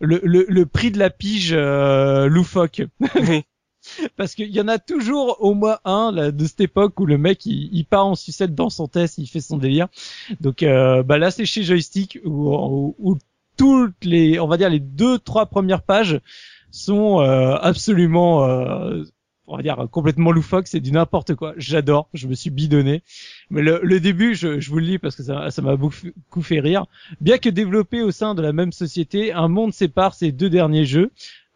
le, 0.00 0.20
le, 0.24 0.46
le 0.48 0.66
prix 0.66 0.90
de 0.90 0.98
la 0.98 1.10
pige 1.10 1.52
euh, 1.52 2.26
loufoque 2.26 2.82
Oui. 3.28 3.42
parce 4.16 4.34
qu'il 4.34 4.50
y 4.50 4.60
en 4.60 4.68
a 4.68 4.78
toujours 4.78 5.38
au 5.40 5.54
moins 5.54 5.78
un 5.84 6.12
là, 6.12 6.30
de 6.30 6.44
cette 6.46 6.60
époque 6.60 6.98
où 7.00 7.06
le 7.06 7.18
mec 7.18 7.46
il, 7.46 7.68
il 7.72 7.84
part 7.84 8.06
en 8.06 8.14
sucette 8.14 8.54
dans 8.54 8.70
son 8.70 8.88
test, 8.88 9.18
il 9.18 9.26
fait 9.26 9.40
son 9.40 9.58
délire. 9.58 9.88
Donc 10.40 10.62
euh, 10.62 11.02
bah 11.02 11.18
là 11.18 11.30
c'est 11.30 11.46
chez 11.46 11.62
Joystick 11.62 12.18
où, 12.24 12.54
où, 12.54 12.94
où 12.98 13.18
toutes 13.56 14.04
les, 14.04 14.40
on 14.40 14.48
va 14.48 14.56
dire 14.56 14.70
les 14.70 14.80
deux 14.80 15.18
trois 15.18 15.46
premières 15.46 15.82
pages 15.82 16.20
sont 16.70 17.20
euh, 17.20 17.54
absolument, 17.56 18.44
euh, 18.48 19.02
on 19.46 19.56
va 19.56 19.62
dire 19.62 19.86
complètement 19.90 20.32
loufoques, 20.32 20.66
c'est 20.66 20.80
du 20.80 20.90
n'importe 20.92 21.34
quoi. 21.34 21.52
J'adore, 21.58 22.08
je 22.14 22.26
me 22.26 22.34
suis 22.34 22.50
bidonné. 22.50 23.02
Mais 23.50 23.60
le, 23.60 23.80
le 23.82 24.00
début, 24.00 24.34
je, 24.34 24.58
je 24.58 24.70
vous 24.70 24.78
le 24.78 24.86
lis 24.86 24.98
parce 24.98 25.14
que 25.14 25.22
ça 25.22 25.50
ça 25.50 25.60
m'a 25.60 25.76
beaucoup 25.76 26.42
fait 26.42 26.60
rire. 26.60 26.86
Bien 27.20 27.36
que 27.38 27.50
développé 27.50 28.02
au 28.02 28.10
sein 28.10 28.34
de 28.34 28.40
la 28.40 28.52
même 28.52 28.72
société, 28.72 29.32
un 29.32 29.48
monde 29.48 29.74
sépare 29.74 30.14
ces 30.14 30.32
deux 30.32 30.48
derniers 30.48 30.86
jeux. 30.86 31.10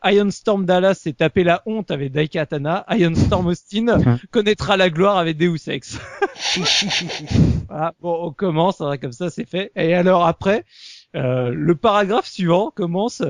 Iron 0.06 0.30
Storm 0.30 0.64
Dallas 0.64 0.94
s'est 0.94 1.14
tapé 1.14 1.44
la 1.44 1.62
honte 1.66 1.90
avec 1.90 2.12
Daikatana. 2.12 2.84
Iron 2.90 3.14
Storm 3.14 3.46
Austin 3.46 4.16
connaîtra 4.30 4.76
la 4.76 4.90
gloire 4.90 5.18
avec 5.18 5.36
Deus 5.36 5.68
Ex. 5.68 5.98
voilà, 7.68 7.94
bon, 8.00 8.26
on 8.26 8.32
commence, 8.32 8.80
hein, 8.80 8.96
comme 8.98 9.12
ça 9.12 9.30
c'est 9.30 9.48
fait. 9.48 9.72
Et 9.74 9.94
alors 9.94 10.26
après, 10.26 10.64
euh, 11.14 11.50
le 11.52 11.74
paragraphe 11.74 12.26
suivant 12.26 12.70
commence. 12.70 13.22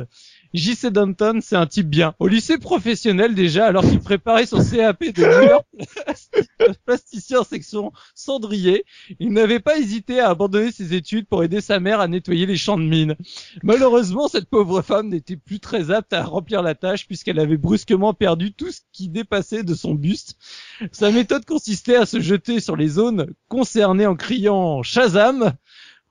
JC 0.54 0.86
Danton, 0.86 1.40
c'est 1.42 1.56
un 1.56 1.66
type 1.66 1.88
bien. 1.88 2.14
Au 2.18 2.28
lycée 2.28 2.58
professionnel 2.58 3.34
déjà, 3.34 3.66
alors 3.66 3.82
qu'il 3.82 4.00
préparait 4.00 4.46
son 4.46 4.64
CAP 4.64 5.04
de 5.04 5.24
plasticien 6.86 7.44
section 7.44 7.92
cendrier, 8.14 8.84
il 9.20 9.32
n'avait 9.32 9.60
pas 9.60 9.78
hésité 9.78 10.20
à 10.20 10.30
abandonner 10.30 10.72
ses 10.72 10.94
études 10.94 11.26
pour 11.26 11.44
aider 11.44 11.60
sa 11.60 11.80
mère 11.80 12.00
à 12.00 12.08
nettoyer 12.08 12.46
les 12.46 12.56
champs 12.56 12.78
de 12.78 12.84
mines. 12.84 13.16
Malheureusement, 13.62 14.28
cette 14.28 14.48
pauvre 14.48 14.82
femme 14.82 15.08
n'était 15.08 15.36
plus 15.36 15.60
très 15.60 15.90
apte 15.90 16.12
à 16.12 16.24
remplir 16.24 16.62
la 16.62 16.74
tâche 16.74 17.06
puisqu'elle 17.06 17.38
avait 17.38 17.56
brusquement 17.56 18.14
perdu 18.14 18.52
tout 18.52 18.70
ce 18.70 18.80
qui 18.92 19.08
dépassait 19.08 19.62
de 19.62 19.74
son 19.74 19.94
buste. 19.94 20.36
Sa 20.92 21.10
méthode 21.10 21.44
consistait 21.44 21.96
à 21.96 22.06
se 22.06 22.20
jeter 22.20 22.60
sur 22.60 22.76
les 22.76 22.88
zones 22.88 23.32
concernées 23.48 24.06
en 24.06 24.16
criant 24.16 24.82
Shazam 24.82 25.54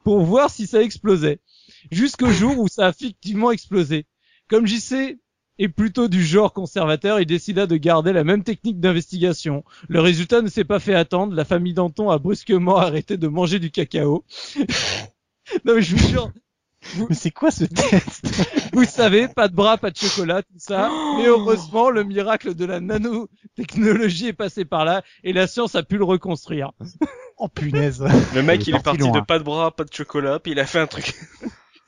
pour 0.03 0.22
voir 0.22 0.49
si 0.49 0.68
ça 0.68 0.82
explosait. 0.82 1.40
Jusqu'au 1.91 2.30
jour 2.30 2.60
où 2.60 2.68
ça 2.68 2.88
a 2.88 2.90
effectivement 2.90 3.52
explosé. 3.52 4.06
Comme 4.49 4.67
JC 4.67 5.17
est 5.57 5.69
plutôt 5.69 6.07
du 6.07 6.23
genre 6.23 6.53
conservateur, 6.53 7.19
il 7.19 7.26
décida 7.26 7.65
de 7.65 7.77
garder 7.77 8.13
la 8.13 8.23
même 8.23 8.43
technique 8.43 8.80
d'investigation. 8.80 9.63
Le 9.88 10.01
résultat 10.01 10.41
ne 10.41 10.49
s'est 10.49 10.65
pas 10.65 10.80
fait 10.80 10.93
attendre, 10.93 11.34
la 11.34 11.45
famille 11.45 11.73
Danton 11.73 12.09
a 12.09 12.19
brusquement 12.19 12.77
arrêté 12.77 13.17
de 13.17 13.27
manger 13.27 13.59
du 13.59 13.72
cacao. 13.72 14.26
non 15.65 15.76
mais 15.76 15.81
je 15.81 15.95
vous 15.95 16.07
jure, 16.07 16.31
Mais 17.09 17.15
c'est 17.15 17.31
quoi 17.31 17.51
ce 17.51 17.65
test? 17.65 18.72
Vous 18.73 18.85
savez, 18.85 19.27
pas 19.27 19.47
de 19.47 19.55
bras, 19.55 19.77
pas 19.77 19.91
de 19.91 19.97
chocolat, 19.97 20.43
tout 20.43 20.57
ça. 20.57 20.91
Mais 21.17 21.26
heureusement, 21.26 21.89
le 21.89 22.03
miracle 22.03 22.53
de 22.53 22.65
la 22.65 22.80
nanotechnologie 22.80 24.27
est 24.27 24.34
passé 24.34 24.65
par 24.65 24.85
là 24.85 25.03
et 25.23 25.34
la 25.34 25.47
science 25.47 25.76
a 25.76 25.84
pu 25.84 25.97
le 25.97 26.03
reconstruire. 26.03 26.72
Oh 27.38 27.47
punaise. 27.47 28.03
Le 28.34 28.43
mec, 28.43 28.61
Il 28.67 28.69
est 28.69 28.72
il 28.72 28.80
est 28.80 28.84
parti 28.84 28.99
parti 28.99 29.19
de 29.19 29.26
pas 29.26 29.39
de 29.39 29.43
bras, 29.43 29.76
pas 29.76 29.84
de 29.84 29.93
chocolat, 29.93 30.39
puis 30.39 30.51
il 30.51 30.59
a 30.59 30.65
fait 30.65 30.80
un 30.80 30.88
truc. 30.88 31.15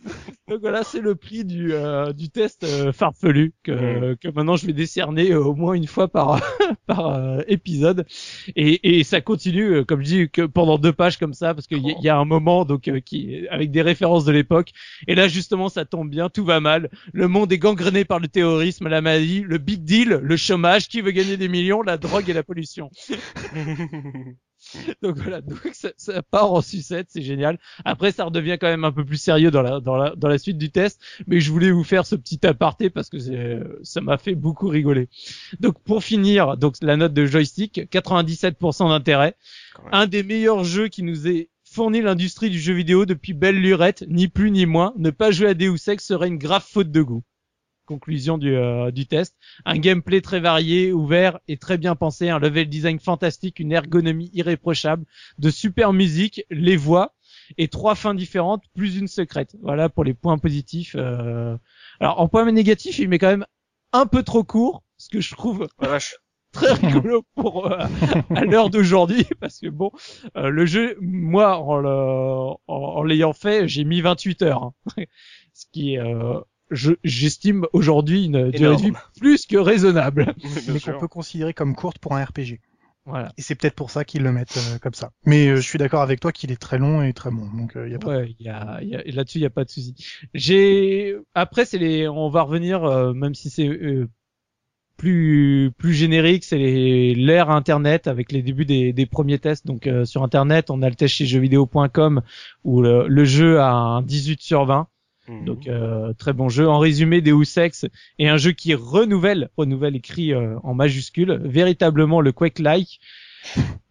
Donc 0.48 0.62
voilà, 0.62 0.84
c'est 0.84 1.02
le 1.02 1.16
prix 1.16 1.44
du, 1.44 1.74
euh, 1.74 2.14
du 2.14 2.30
test 2.30 2.64
euh, 2.64 2.92
farfelu 2.94 3.54
que, 3.64 4.16
que 4.16 4.30
maintenant 4.30 4.56
je 4.56 4.66
vais 4.66 4.74
décerner 4.74 5.32
euh, 5.32 5.44
au 5.44 5.54
moins 5.56 5.74
une 5.74 5.88
fois 5.88 6.08
par, 6.08 6.42
par 6.88 7.08
euh, 7.08 7.42
épisode. 7.48 8.06
Et, 8.56 9.00
et 9.00 9.04
ça 9.04 9.22
continue, 9.22 9.76
euh, 9.76 9.84
comme 9.84 10.02
je 10.02 10.06
dis, 10.06 10.30
que 10.30 10.44
pendant 10.44 10.78
deux 10.78 10.94
pages 10.94 11.18
comme 11.18 11.34
ça, 11.34 11.54
parce 11.54 11.68
qu'il 11.68 11.86
y, 11.86 11.96
y 12.02 12.10
a 12.10 12.18
un 12.18 12.26
moment 12.26 12.66
donc 12.66 12.88
euh, 12.88 13.00
qui 13.00 13.48
avec 13.50 13.72
des 13.72 13.82
références 13.82 14.26
de 14.26 14.32
l'époque. 14.32 14.72
Et 15.08 15.16
là 15.16 15.28
justement, 15.28 15.70
ça 15.70 15.86
tombe 15.86 16.10
bien, 16.10 16.30
tout 16.30 16.46
va 16.46 16.60
mal. 16.60 16.90
Le 17.14 17.28
monde 17.28 17.52
est 17.52 17.58
gangréné 17.58 18.06
par 18.06 18.20
le 18.20 18.28
terrorisme, 18.28 18.88
la 18.88 19.02
maladie, 19.02 19.42
le 19.46 19.58
big 19.58 19.84
deal, 19.84 20.20
le 20.22 20.38
chômage, 20.38 20.88
qui 20.88 21.02
veut 21.02 21.12
gagner 21.12 21.38
des 21.38 21.50
millions, 21.50 21.82
la 21.82 21.98
drogue 21.98 22.30
et 22.30 22.34
la 22.34 22.44
pollution. 22.44 22.90
Donc 25.02 25.18
voilà, 25.18 25.42
donc 25.42 25.60
ça, 25.74 25.90
ça 25.98 26.22
part 26.24 26.52
en 26.52 26.62
sucette, 26.62 27.08
c'est 27.10 27.22
génial. 27.22 27.60
Après, 27.86 28.12
ça 28.12 28.26
redevient 28.26 28.58
quand 28.60 28.68
même 28.68 28.84
un 28.84 28.92
peu 28.92 29.06
plus 29.06 29.18
sérieux 29.18 29.52
dans 29.52 29.62
la, 29.62 29.80
dans 29.80 29.96
la, 29.96 30.16
dans 30.16 30.28
la 30.28 30.38
suite 30.38 30.58
du 30.58 30.72
test, 30.72 31.00
mais 31.28 31.40
je 31.40 31.52
voulais 31.52 31.72
vous 31.72 31.84
faire 31.84 32.06
ce 32.06 32.16
petit 32.16 32.46
aparté 32.46 32.90
parce 32.90 33.10
que 33.10 33.20
c'est- 33.20 33.60
ça 33.84 34.02
m'a 34.02 34.18
fait 34.18 34.36
beaucoup 34.36 34.68
rigoler. 34.68 35.10
Donc 35.60 35.80
pour 35.84 36.04
finir, 36.04 36.58
donc 36.58 36.76
la 36.82 36.98
note 36.98 37.14
de 37.14 37.26
joystick, 37.26 37.90
97% 37.90 38.90
d'intérêt, 38.90 39.36
un 39.92 40.08
des 40.08 40.24
meilleurs 40.24 40.64
jeux 40.64 40.88
qui 40.88 41.04
nous 41.04 41.28
est 41.28 41.50
fourni 41.70 42.02
l'industrie 42.02 42.50
du 42.50 42.60
jeu 42.60 42.74
vidéo 42.74 43.06
depuis 43.06 43.34
belle 43.34 43.60
lurette, 43.62 44.06
ni 44.08 44.28
plus 44.28 44.52
ni 44.52 44.66
moins. 44.66 44.94
Ne 44.98 45.10
pas 45.12 45.32
jouer 45.32 45.48
à 45.50 45.54
Deus 45.54 45.76
Ex 45.88 46.04
serait 46.06 46.28
une 46.28 46.38
grave 46.38 46.66
faute 46.68 46.92
de 46.92 47.02
goût. 47.02 47.24
Conclusion 47.88 48.38
du, 48.38 48.54
euh, 48.56 48.92
du 48.92 49.08
test. 49.08 49.36
Un 49.66 49.78
gameplay 49.78 50.22
très 50.22 50.40
varié, 50.40 50.92
ouvert 50.94 51.40
et 51.48 51.58
très 51.58 51.78
bien 51.80 51.96
pensé, 51.96 52.30
un 52.30 52.38
level 52.40 52.70
design 52.70 53.00
fantastique, 53.00 53.60
une 53.60 53.72
ergonomie 53.72 54.30
irréprochable, 54.34 55.06
de 55.40 55.50
super 55.50 55.94
musique, 55.94 56.44
les 56.52 56.76
voix 56.76 57.16
et 57.58 57.70
trois 57.70 57.96
fins 57.96 58.14
différentes 58.14 58.64
plus 58.76 58.98
une 58.98 59.08
secrète. 59.08 59.56
Voilà 59.62 59.90
pour 59.90 60.04
les 60.04 60.14
points 60.14 60.38
positifs. 60.38 60.96
euh. 61.00 61.58
Alors 62.00 62.20
en 62.20 62.28
point 62.28 62.50
négatif, 62.52 63.00
il 63.00 63.10
met 63.10 63.20
quand 63.20 63.28
même 63.30 63.46
un 63.94 64.06
peu 64.06 64.22
trop 64.22 64.44
court, 64.44 64.84
ce 64.98 65.10
que 65.10 65.22
je 65.22 65.34
trouve 65.34 65.68
très 66.52 66.74
rigolo 66.74 67.24
pour 67.36 67.72
euh, 67.72 67.86
à 68.36 68.44
l'heure 68.46 68.70
d'aujourd'hui 68.70 69.26
parce 69.40 69.60
que 69.60 69.68
bon 69.68 69.92
euh, 70.38 70.50
le 70.50 70.66
jeu 70.66 70.98
moi 71.02 71.58
en 71.60 71.78
le- 71.78 71.90
en, 71.90 72.58
en 72.68 73.04
l'ayant 73.04 73.34
fait 73.34 73.68
j'ai 73.68 73.84
mis 73.84 74.02
28 74.02 74.42
heures 74.44 74.64
hein. 74.64 74.74
ce 75.54 75.66
qui 75.72 75.94
est 75.94 76.00
euh, 76.00 76.40
je 76.72 76.94
j'estime 77.04 77.66
aujourd'hui 77.74 78.26
une 78.26 78.52
durée 78.52 78.76
de 78.76 78.82
vie 78.82 78.92
plus 79.20 79.46
que 79.46 79.58
raisonnable 79.58 80.34
mais 80.68 80.80
qu'on 80.80 81.00
peut 81.00 81.08
considérer 81.08 81.54
comme 81.54 81.76
courte 81.76 81.98
pour 82.00 82.14
un 82.16 82.24
RPG. 82.24 82.60
voilà 83.06 83.32
Et 83.38 83.42
c'est 83.42 83.56
peut-être 83.56 83.76
pour 83.76 83.90
ça 83.92 84.04
qu'ils 84.04 84.24
le 84.24 84.32
mettent 84.34 84.58
euh, 84.58 84.78
comme 84.80 84.94
ça. 84.94 85.12
Mais 85.26 85.48
euh, 85.48 85.56
je 85.58 85.62
suis 85.62 85.80
d'accord 85.80 86.02
avec 86.02 86.20
toi 86.20 86.32
qu'il 86.32 86.52
est 86.52 86.62
très 86.62 86.78
long 86.78 87.02
et 87.04 87.14
très 87.14 87.32
bon. 87.32 87.48
Donc 87.58 87.76
euh, 87.78 87.88
y 87.88 87.96
a 87.96 88.00
pas. 88.00 88.08
ouais 88.18 88.36
il 88.40 88.46
y 88.46 88.50
a, 88.50 88.80
il 88.82 88.90
y 88.90 88.96
a- 88.96 89.04
là-dessus 89.04 89.38
il 89.38 89.42
y 89.42 89.46
a 89.46 89.50
pas 89.50 89.64
de 89.64 89.70
souci 89.70 89.96
j'ai 90.34 91.16
après 91.34 91.64
c'est 91.66 91.78
les 91.78 92.08
on 92.08 92.30
va 92.30 92.42
revenir 92.42 92.84
euh, 92.84 93.14
même 93.14 93.34
si 93.36 93.50
c'est 93.50 93.68
euh, 93.68 94.08
plus 94.98 95.72
plus 95.78 95.94
générique, 95.94 96.44
c'est 96.44 96.58
les- 96.58 97.14
l'ère 97.14 97.52
internet 97.52 98.08
avec 98.08 98.32
les 98.32 98.42
débuts 98.42 98.66
des, 98.66 98.94
des 98.94 99.06
premiers 99.06 99.38
tests. 99.38 99.68
Donc 99.68 99.86
euh, 99.86 100.06
sur 100.06 100.24
internet, 100.24 100.72
on 100.72 100.82
a 100.82 100.90
le 100.90 100.96
test 100.96 101.14
chez 101.14 101.26
jeuxvideo.com 101.28 102.22
où 102.64 102.82
le, 102.82 103.08
le 103.08 103.26
jeu 103.26 103.60
a 103.60 103.70
un 103.72 104.02
18 104.02 104.42
sur 104.42 104.66
20. 104.66 104.88
Mhm. 105.28 105.46
Donc 105.46 105.68
euh, 105.68 106.14
très 106.14 106.34
bon 106.34 106.50
jeu. 106.50 106.68
En 106.68 106.80
résumé, 106.80 107.22
Deus 107.22 107.58
Ex 107.58 107.86
est 108.20 108.28
un 108.28 108.38
jeu 108.38 108.52
qui 108.52 108.74
renouvelle, 108.74 109.50
renouvelle 109.58 109.96
écrit 109.96 110.34
euh, 110.34 110.58
en 110.64 110.74
majuscule, 110.74 111.42
véritablement 111.44 112.22
le 112.22 112.32
Quake-like. 112.32 113.00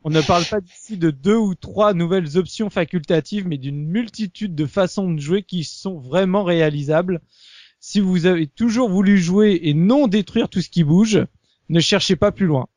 On 0.05 0.11
ne 0.11 0.21
parle 0.21 0.45
pas 0.45 0.59
ici 0.67 0.99
de 0.99 1.11
deux 1.11 1.37
ou 1.37 1.55
trois 1.55 1.95
nouvelles 1.95 2.37
options 2.37 2.71
facultatives, 2.71 3.47
mais 3.47 3.59
d'une 3.59 3.87
multitude 3.87 4.55
de 4.55 4.67
façons 4.67 5.11
de 5.13 5.21
jouer 5.21 5.43
qui 5.43 5.65
sont 5.65 5.99
vraiment 5.99 6.45
réalisables. 6.45 7.21
Si 7.81 8.01
vous 8.01 8.27
avez 8.27 8.47
toujours 8.47 8.89
voulu 8.91 9.19
jouer 9.19 9.61
et 9.63 9.75
non 9.75 10.09
détruire 10.09 10.49
tout 10.49 10.61
ce 10.61 10.71
qui 10.71 10.85
bouge, 10.85 11.25
ne 11.69 11.81
cherchez 11.81 12.17
pas 12.17 12.33
plus 12.33 12.47
loin. 12.47 12.69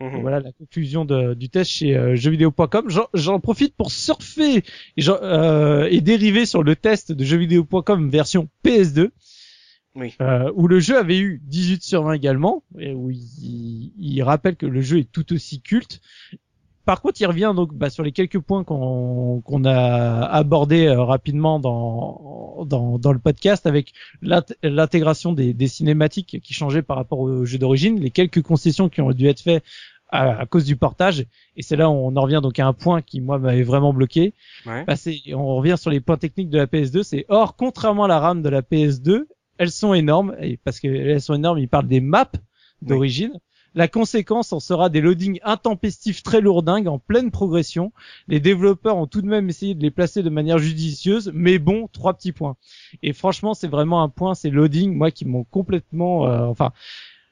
Mhm. 0.00 0.20
Voilà 0.20 0.40
la 0.40 0.52
conclusion 0.52 1.04
de- 1.04 1.34
du 1.34 1.48
test 1.48 1.70
chez 1.70 1.96
euh, 1.96 2.14
jeuxvideo.com. 2.14 2.88
J'en- 2.88 3.08
J'en 3.14 3.40
profite 3.40 3.74
pour 3.76 3.90
surfer 3.90 4.62
et, 4.96 5.02
euh, 5.08 5.88
et 5.90 6.00
dériver 6.00 6.46
sur 6.46 6.62
le 6.62 6.76
test 6.76 7.10
de 7.12 7.24
jeuxvideo.com 7.24 8.08
version 8.08 8.48
PS2, 8.64 9.10
Oui. 9.96 10.14
euh, 10.20 10.52
où 10.54 10.68
le 10.68 10.78
jeu 10.78 10.96
avait 10.96 11.18
eu 11.18 11.40
18 11.44 11.82
sur 11.82 12.04
20 12.04 12.12
également, 12.12 12.62
et 12.78 12.92
où 12.92 13.10
il, 13.10 13.92
il 13.98 14.22
rappelle 14.22 14.54
que 14.56 14.66
le 14.66 14.80
jeu 14.82 14.98
est 14.98 15.10
tout 15.10 15.32
aussi 15.32 15.60
culte. 15.60 16.00
Par 16.88 17.02
contre, 17.02 17.20
il 17.20 17.26
revient 17.26 17.52
donc 17.54 17.74
bah, 17.74 17.90
sur 17.90 18.02
les 18.02 18.12
quelques 18.12 18.38
points 18.38 18.64
qu'on 18.64 19.64
a 19.66 20.20
abordés 20.24 20.86
euh, 20.86 21.02
rapidement 21.02 21.60
dans, 21.60 22.64
dans, 22.64 22.98
dans 22.98 23.12
le 23.12 23.18
podcast 23.18 23.66
avec 23.66 23.92
l'int- 24.22 24.54
l'intégration 24.62 25.34
des, 25.34 25.52
des 25.52 25.68
cinématiques 25.68 26.40
qui 26.42 26.54
changeaient 26.54 26.80
par 26.80 26.96
rapport 26.96 27.20
au 27.20 27.44
jeu 27.44 27.58
d'origine, 27.58 28.00
les 28.00 28.10
quelques 28.10 28.40
concessions 28.40 28.88
qui 28.88 29.02
ont 29.02 29.10
dû 29.10 29.26
être 29.26 29.40
faites 29.42 29.62
à, 30.08 30.40
à 30.40 30.46
cause 30.46 30.64
du 30.64 30.76
portage. 30.76 31.26
Et 31.56 31.62
c'est 31.62 31.76
là 31.76 31.90
où 31.90 31.92
on 31.92 32.16
en 32.16 32.22
revient 32.22 32.40
donc 32.42 32.58
à 32.58 32.66
un 32.66 32.72
point 32.72 33.02
qui 33.02 33.20
moi 33.20 33.38
m'avait 33.38 33.64
vraiment 33.64 33.92
bloqué. 33.92 34.32
Ouais. 34.64 34.86
Bah, 34.86 34.94
on 35.34 35.56
revient 35.56 35.76
sur 35.76 35.90
les 35.90 36.00
points 36.00 36.16
techniques 36.16 36.48
de 36.48 36.56
la 36.56 36.66
PS2. 36.66 37.02
C'est 37.02 37.26
or 37.28 37.54
contrairement 37.54 38.04
à 38.04 38.08
la 38.08 38.18
RAM 38.18 38.40
de 38.40 38.48
la 38.48 38.62
PS2, 38.62 39.26
elles 39.58 39.70
sont 39.70 39.92
énormes 39.92 40.34
et 40.40 40.56
parce 40.56 40.80
qu'elles 40.80 41.20
sont 41.20 41.34
énormes, 41.34 41.58
ils 41.58 41.68
parlent 41.68 41.86
des 41.86 42.00
maps 42.00 42.32
d'origine. 42.80 43.32
La 43.78 43.86
conséquence 43.86 44.52
en 44.52 44.58
sera 44.58 44.88
des 44.88 45.00
loadings 45.00 45.38
intempestifs 45.44 46.24
très 46.24 46.40
lourdingues 46.40 46.88
en 46.88 46.98
pleine 46.98 47.30
progression. 47.30 47.92
Les 48.26 48.40
développeurs 48.40 48.96
ont 48.96 49.06
tout 49.06 49.22
de 49.22 49.28
même 49.28 49.48
essayé 49.48 49.76
de 49.76 49.82
les 49.84 49.92
placer 49.92 50.24
de 50.24 50.30
manière 50.30 50.58
judicieuse, 50.58 51.30
mais 51.32 51.60
bon, 51.60 51.86
trois 51.92 52.14
petits 52.14 52.32
points. 52.32 52.56
Et 53.04 53.12
franchement, 53.12 53.54
c'est 53.54 53.68
vraiment 53.68 54.02
un 54.02 54.08
point, 54.08 54.34
ces 54.34 54.50
loadings, 54.50 54.92
moi, 54.92 55.12
qui 55.12 55.26
m'ont 55.26 55.44
complètement, 55.44 56.26
euh, 56.26 56.46
enfin, 56.46 56.72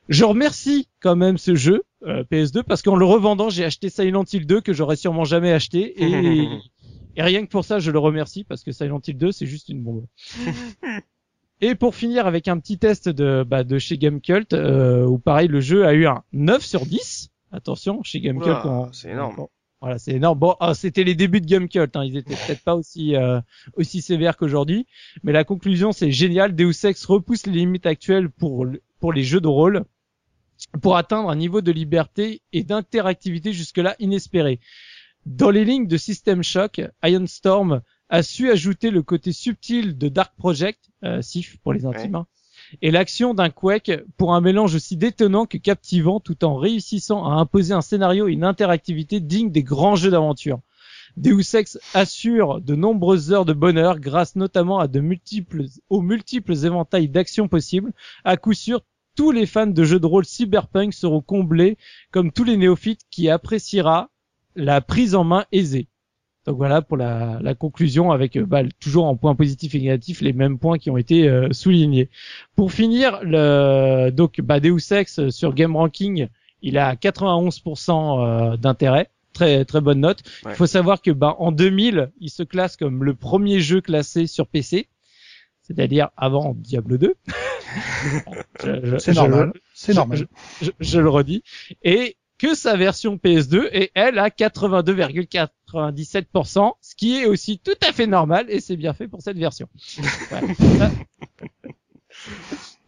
je 0.08 0.22
remercie 0.22 0.86
quand 1.00 1.16
même 1.16 1.36
ce 1.36 1.56
jeu 1.56 1.82
euh, 2.04 2.22
PS2 2.30 2.62
parce 2.62 2.80
qu'en 2.80 2.94
le 2.94 3.04
revendant, 3.04 3.50
j'ai 3.50 3.64
acheté 3.64 3.88
Silent 3.88 4.22
Hill 4.32 4.46
2 4.46 4.60
que 4.60 4.72
j'aurais 4.72 4.94
sûrement 4.94 5.24
jamais 5.24 5.50
acheté 5.50 6.00
et, 6.00 6.46
et 7.16 7.22
rien 7.22 7.44
que 7.44 7.50
pour 7.50 7.64
ça, 7.64 7.80
je 7.80 7.90
le 7.90 7.98
remercie 7.98 8.44
parce 8.44 8.62
que 8.62 8.70
Silent 8.70 9.00
Hill 9.04 9.18
2, 9.18 9.32
c'est 9.32 9.46
juste 9.46 9.68
une 9.68 9.82
bombe. 9.82 10.06
Et 11.60 11.74
pour 11.74 11.94
finir 11.94 12.26
avec 12.26 12.48
un 12.48 12.58
petit 12.58 12.78
test 12.78 13.08
de, 13.08 13.44
bah, 13.46 13.64
de 13.64 13.78
chez 13.78 13.96
Gamecult, 13.98 14.52
euh, 14.52 15.04
où 15.06 15.18
pareil, 15.18 15.48
le 15.48 15.60
jeu 15.60 15.86
a 15.86 15.94
eu 15.94 16.06
un 16.06 16.22
9 16.32 16.62
sur 16.64 16.84
10. 16.86 17.30
Attention, 17.52 18.02
chez 18.02 18.20
Gamecult. 18.20 18.58
On- 18.64 18.92
c'est 18.92 19.10
énorme. 19.10 19.36
on- 19.38 19.48
voilà, 19.80 19.98
c'est 19.98 20.12
énorme. 20.12 20.38
Bon, 20.38 20.54
ah, 20.60 20.74
c'était 20.74 21.04
les 21.04 21.14
débuts 21.14 21.40
de 21.40 21.46
Gamecult, 21.46 21.94
hein, 21.96 22.04
ils 22.04 22.16
étaient 22.16 22.34
peut-être 22.34 22.62
pas 22.62 22.74
aussi 22.74 23.14
euh, 23.14 23.40
aussi 23.74 24.02
sévères 24.02 24.36
qu'aujourd'hui, 24.36 24.86
mais 25.22 25.32
la 25.32 25.44
conclusion 25.44 25.92
c'est 25.92 26.10
génial. 26.10 26.54
Deus 26.54 26.84
Ex 26.84 27.04
repousse 27.06 27.46
les 27.46 27.52
limites 27.52 27.86
actuelles 27.86 28.30
pour 28.30 28.66
pour 29.00 29.12
les 29.12 29.22
jeux 29.22 29.40
de 29.40 29.48
rôle 29.48 29.84
pour 30.82 30.96
atteindre 30.96 31.28
un 31.30 31.36
niveau 31.36 31.60
de 31.60 31.70
liberté 31.72 32.40
et 32.52 32.64
d'interactivité 32.64 33.52
jusque-là 33.52 33.94
inespéré. 33.98 34.60
Dans 35.26 35.50
les 35.50 35.64
lignes 35.64 35.86
de 35.88 35.96
System 35.98 36.42
Shock, 36.42 36.80
Iron 37.04 37.26
Storm 37.26 37.82
a 38.08 38.22
su 38.22 38.50
ajouter 38.50 38.90
le 38.90 39.02
côté 39.02 39.32
subtil 39.32 39.98
de 39.98 40.08
Dark 40.08 40.32
Project, 40.36 40.90
euh, 41.04 41.22
SIF 41.22 41.58
pour 41.58 41.72
les 41.72 41.86
intimes, 41.86 42.14
hein, 42.14 42.26
et 42.82 42.90
l'action 42.90 43.34
d'un 43.34 43.50
Quake 43.50 43.92
pour 44.16 44.34
un 44.34 44.40
mélange 44.40 44.74
aussi 44.74 44.96
détonnant 44.96 45.46
que 45.46 45.58
captivant 45.58 46.20
tout 46.20 46.44
en 46.44 46.56
réussissant 46.56 47.24
à 47.24 47.34
imposer 47.34 47.74
un 47.74 47.80
scénario 47.80 48.28
et 48.28 48.32
une 48.32 48.44
interactivité 48.44 49.20
digne 49.20 49.50
des 49.50 49.62
grands 49.62 49.96
jeux 49.96 50.10
d'aventure. 50.10 50.60
Deus 51.16 51.54
Ex 51.54 51.78
assure 51.94 52.60
de 52.60 52.74
nombreuses 52.74 53.32
heures 53.32 53.46
de 53.46 53.54
bonheur 53.54 53.98
grâce 54.00 54.36
notamment 54.36 54.78
à 54.78 54.88
de 54.88 55.00
multiples, 55.00 55.64
aux 55.88 56.02
multiples 56.02 56.52
éventails 56.52 57.08
d'actions 57.08 57.48
possibles. 57.48 57.92
À 58.24 58.36
coup 58.36 58.52
sûr, 58.52 58.82
tous 59.16 59.30
les 59.30 59.46
fans 59.46 59.66
de 59.66 59.84
jeux 59.84 60.00
de 60.00 60.06
rôle 60.06 60.26
cyberpunk 60.26 60.92
seront 60.92 61.22
comblés 61.22 61.78
comme 62.10 62.32
tous 62.32 62.44
les 62.44 62.58
néophytes 62.58 63.00
qui 63.10 63.30
appréciera 63.30 64.10
la 64.56 64.82
prise 64.82 65.14
en 65.14 65.24
main 65.24 65.46
aisée. 65.52 65.88
Donc 66.46 66.56
voilà 66.58 66.80
pour 66.80 66.96
la, 66.96 67.38
la 67.42 67.54
conclusion 67.54 68.12
avec 68.12 68.36
euh, 68.36 68.46
bah, 68.46 68.62
toujours 68.80 69.06
en 69.06 69.16
points 69.16 69.34
positifs 69.34 69.74
et 69.74 69.80
négatifs 69.80 70.20
les 70.20 70.32
mêmes 70.32 70.58
points 70.58 70.78
qui 70.78 70.90
ont 70.90 70.96
été 70.96 71.28
euh, 71.28 71.48
soulignés. 71.52 72.08
Pour 72.54 72.70
finir, 72.72 73.18
le, 73.22 74.10
donc 74.10 74.40
bah, 74.40 74.60
Deus 74.60 74.92
Ex 74.92 75.18
euh, 75.18 75.30
sur 75.30 75.54
Game 75.54 75.74
Ranking, 75.76 76.28
il 76.62 76.78
a 76.78 76.94
91% 76.94 78.52
euh, 78.52 78.56
d'intérêt, 78.56 79.08
très 79.32 79.64
très 79.64 79.80
bonne 79.80 80.00
note. 80.00 80.22
Il 80.46 80.54
faut 80.54 80.66
savoir 80.66 81.02
que 81.02 81.10
bah, 81.10 81.34
en 81.38 81.50
2000, 81.52 82.10
il 82.20 82.30
se 82.30 82.42
classe 82.44 82.76
comme 82.76 83.02
le 83.02 83.14
premier 83.14 83.58
jeu 83.60 83.80
classé 83.80 84.26
sur 84.28 84.46
PC, 84.46 84.88
c'est-à-dire 85.62 86.10
avant 86.16 86.54
Diablo 86.56 86.96
2. 86.96 87.14
Je- 88.64 88.80
je- 88.84 88.98
C'est 88.98 89.12
normal. 89.12 89.52
C'est 89.74 89.92
je- 89.92 89.96
normal. 89.96 90.26
je, 90.62 90.70
je 90.78 91.00
le 91.00 91.08
redis, 91.10 91.42
et 91.82 92.16
que 92.38 92.54
sa 92.54 92.76
version 92.76 93.16
PS2 93.16 93.68
et 93.72 93.90
elle 93.94 94.18
à 94.18 94.28
97%, 94.28 96.72
ce 96.80 96.94
qui 96.94 97.16
est 97.16 97.26
aussi 97.26 97.58
tout 97.58 97.74
à 97.86 97.92
fait 97.92 98.06
normal 98.06 98.46
et 98.48 98.60
c'est 98.60 98.76
bien 98.76 98.94
fait 98.94 99.08
pour 99.08 99.22
cette 99.22 99.38
version. 99.38 99.68
Euh, 100.32 100.88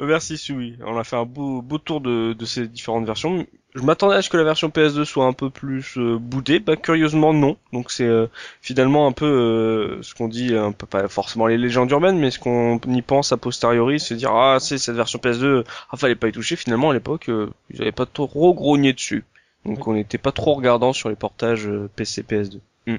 Merci 0.01 0.39
Sui. 0.39 0.79
On 0.85 0.97
a 0.97 1.05
fait 1.05 1.17
un 1.17 1.25
beau, 1.25 1.61
beau 1.61 1.79
tour 1.79 2.01
de, 2.01 2.33
de 2.33 2.45
ces 2.45 2.69
différentes 2.69 3.05
versions. 3.05 3.47
Je 3.75 3.83
m'attendais 3.83 4.15
à 4.15 4.23
ce 4.23 4.31
que 4.31 4.37
la 4.37 4.45
version 4.45 4.69
PS2 4.69 5.05
soit 5.05 5.27
un 5.27 5.33
peu 5.33 5.51
plus 5.51 5.99
euh, 5.99 6.19
boudée, 6.19 6.59
bah 6.59 6.77
curieusement 6.77 7.35
non. 7.35 7.57
Donc 7.73 7.91
c'est 7.91 8.07
euh, 8.07 8.27
finalement 8.63 9.07
un 9.07 9.13
peu 9.13 9.27
euh, 9.27 10.03
ce 10.03 10.15
qu'on 10.15 10.29
dit, 10.29 10.55
un 10.55 10.73
peu 10.73 10.87
pas 10.87 11.09
forcément 11.09 11.47
les 11.47 11.59
légendes 11.59 11.91
urbaines, 11.91 12.19
mais 12.19 12.31
ce 12.31 12.39
qu'on 12.39 12.79
y 12.79 13.03
pense 13.03 13.33
a 13.33 13.37
posteriori, 13.37 14.01
c'est 14.01 14.15
dire 14.15 14.33
ah 14.33 14.59
c'est 14.61 14.79
cette 14.79 14.97
version 14.97 15.19
PS2, 15.19 15.65
ah 15.91 15.97
fallait 15.97 16.15
pas 16.15 16.29
y 16.29 16.33
toucher. 16.33 16.57
Finalement 16.57 16.91
à 16.91 16.95
l'époque 16.95 17.29
euh, 17.29 17.51
ils 17.71 17.83
avaient 17.83 17.93
pas 17.93 18.07
trop 18.07 18.55
grogné 18.55 18.93
dessus, 18.93 19.25
donc 19.69 19.87
on 19.87 19.95
n'était 19.95 20.19
pas 20.19 20.33
trop 20.33 20.55
regardant 20.55 20.93
sur 20.93 21.09
les 21.09 21.17
portages 21.17 21.67
euh, 21.69 21.89
PC 21.97 22.23
PS2. 22.23 22.61
Hmm. 22.87 22.97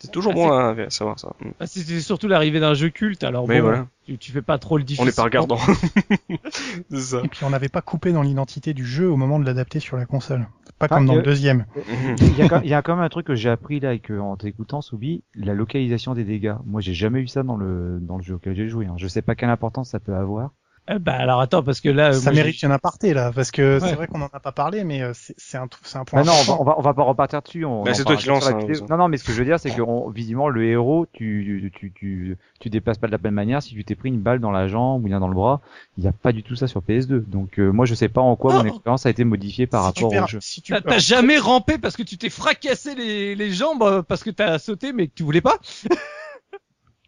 C'est 0.00 0.10
toujours 0.12 0.32
Ah, 0.32 0.36
bon 0.36 0.50
à 0.52 0.84
à 0.86 0.90
savoir 0.90 1.18
ça. 1.18 1.32
Hmm. 1.40 1.50
bah, 1.58 1.66
C'était 1.66 2.00
surtout 2.00 2.28
l'arrivée 2.28 2.60
d'un 2.60 2.74
jeu 2.74 2.88
culte, 2.90 3.24
alors 3.24 3.48
Mais 3.48 3.60
bon, 3.60 3.66
voilà. 3.68 3.86
tu, 4.06 4.16
tu 4.18 4.32
fais 4.32 4.42
pas 4.42 4.58
trop 4.58 4.76
le 4.78 4.82
On 4.82 4.86
difficile. 4.86 5.06
n'est 5.06 5.12
pas 5.12 5.24
regardant. 5.24 5.58
c'est 6.90 7.00
ça. 7.00 7.20
Et 7.24 7.28
puis 7.28 7.44
on 7.44 7.50
n'avait 7.50 7.68
pas 7.68 7.82
coupé 7.82 8.12
dans 8.12 8.22
l'identité 8.22 8.74
du 8.74 8.84
jeu 8.86 9.10
au 9.10 9.16
moment 9.16 9.38
de 9.38 9.44
l'adapter 9.44 9.80
sur 9.80 9.96
la 9.96 10.06
console. 10.06 10.46
Pas 10.78 10.86
Ah, 10.90 10.96
comme 10.96 11.06
dans 11.06 11.14
euh, 11.14 11.16
le 11.16 11.22
deuxième. 11.22 11.66
Il 12.20 12.36
y, 12.38 12.42
a 12.42 12.48
quand, 12.48 12.60
il 12.62 12.68
y 12.70 12.74
a 12.74 12.82
quand 12.82 12.94
même 12.94 13.04
un 13.04 13.08
truc 13.08 13.26
que 13.26 13.34
j'ai 13.34 13.48
appris 13.50 13.80
là 13.80 13.94
et 13.94 13.98
que, 13.98 14.16
en 14.18 14.36
t'écoutant, 14.36 14.80
Soubi, 14.80 15.24
la 15.34 15.52
localisation 15.54 16.14
des 16.14 16.22
dégâts. 16.22 16.54
Moi, 16.66 16.80
j'ai 16.80 16.94
jamais 16.94 17.20
eu 17.20 17.26
ça 17.26 17.42
dans 17.42 17.56
le 17.56 17.98
dans 18.00 18.16
le 18.16 18.22
jeu 18.22 18.34
auquel 18.36 18.54
j'ai 18.54 18.68
joué. 18.68 18.86
Hein. 18.86 18.94
Je 18.96 19.08
sais 19.08 19.22
pas 19.22 19.34
quelle 19.34 19.50
importance 19.50 19.90
ça 19.90 19.98
peut 19.98 20.14
avoir. 20.14 20.52
Euh, 20.90 20.98
bah 20.98 21.16
alors 21.16 21.40
attends 21.40 21.62
parce 21.62 21.80
que 21.80 21.88
là, 21.90 22.14
ça 22.14 22.30
moi, 22.30 22.40
mérite 22.42 22.64
un 22.64 22.70
aparté 22.70 23.12
là, 23.12 23.30
parce 23.34 23.50
que 23.50 23.78
Ouais. 23.78 23.88
c'est 23.88 23.94
vrai 23.94 24.06
qu'on 24.06 24.22
en 24.22 24.30
a 24.32 24.40
pas 24.40 24.52
parlé, 24.52 24.84
mais 24.84 25.02
euh, 25.02 25.12
c'est 25.14 25.58
un, 25.58 25.68
c'est 25.82 25.98
un 25.98 26.04
point. 26.04 26.22
Ah 26.22 26.24
non, 26.24 26.32
on 26.32 26.44
va, 26.44 26.60
on 26.60 26.64
va 26.64 26.74
on 26.78 26.82
va 26.82 26.94
pas 26.94 27.02
repartir 27.02 27.42
dessus. 27.42 27.64
On, 27.66 27.82
Bah, 27.82 27.90
on 27.90 27.94
c'est 27.94 28.04
toi 28.04 28.16
qui 28.16 28.26
lance, 28.26 28.48
la 28.48 28.56
hein. 28.56 28.66
Non, 28.88 28.96
non, 28.96 29.08
mais 29.08 29.18
ce 29.18 29.24
que 29.24 29.32
je 29.32 29.38
veux 29.38 29.44
dire, 29.44 29.60
c'est 29.60 29.70
que 29.70 29.82
on- 29.82 30.08
visiblement 30.08 30.48
le 30.48 30.64
héros, 30.64 31.06
tu 31.12 31.70
tu 31.74 31.92
tu 31.92 32.36
tu 32.60 32.70
déplaces 32.70 32.96
pas 32.98 33.06
de 33.06 33.12
la 33.12 33.18
même 33.18 33.34
manière. 33.34 33.62
Si 33.62 33.74
tu 33.74 33.84
t'es 33.84 33.94
pris 33.94 34.08
une 34.08 34.20
balle 34.20 34.40
dans 34.40 34.50
la 34.50 34.66
jambe 34.66 35.04
ou 35.04 35.06
bien 35.08 35.20
dans 35.20 35.28
le 35.28 35.34
bras, 35.34 35.60
il 35.98 36.04
y 36.04 36.08
a 36.08 36.12
pas 36.12 36.32
du 36.32 36.42
tout 36.42 36.56
ça 36.56 36.66
sur 36.66 36.80
PS2. 36.80 37.20
Donc 37.26 37.58
euh, 37.58 37.70
moi, 37.70 37.84
je 37.84 37.94
sais 37.94 38.08
pas 38.08 38.22
en 38.22 38.36
quoi 38.36 38.54
mon 38.54 38.60
Oh 38.62 38.66
expérience 38.66 39.04
a 39.04 39.10
été 39.10 39.24
modifiée 39.24 39.66
par 39.66 39.86
Si 39.88 39.92
tu 39.92 40.04
rapport 40.04 40.12
perds- 40.12 40.24
au 40.24 40.28
jeu. 40.28 40.38
si 40.40 40.62
t'as 40.62 40.98
jamais 40.98 41.38
rampé 41.38 41.76
parce 41.76 41.96
que 41.96 42.02
tu 42.02 42.16
t'es 42.16 42.30
fracassé 42.30 42.94
les, 42.94 43.34
les 43.34 43.50
jambes 43.52 43.82
euh, 43.82 44.02
parce 44.02 44.24
que 44.24 44.30
t'as 44.30 44.58
sauté 44.58 44.92
mais 44.94 45.08
que 45.08 45.12
tu 45.14 45.22
voulais 45.22 45.42
pas? 45.42 45.58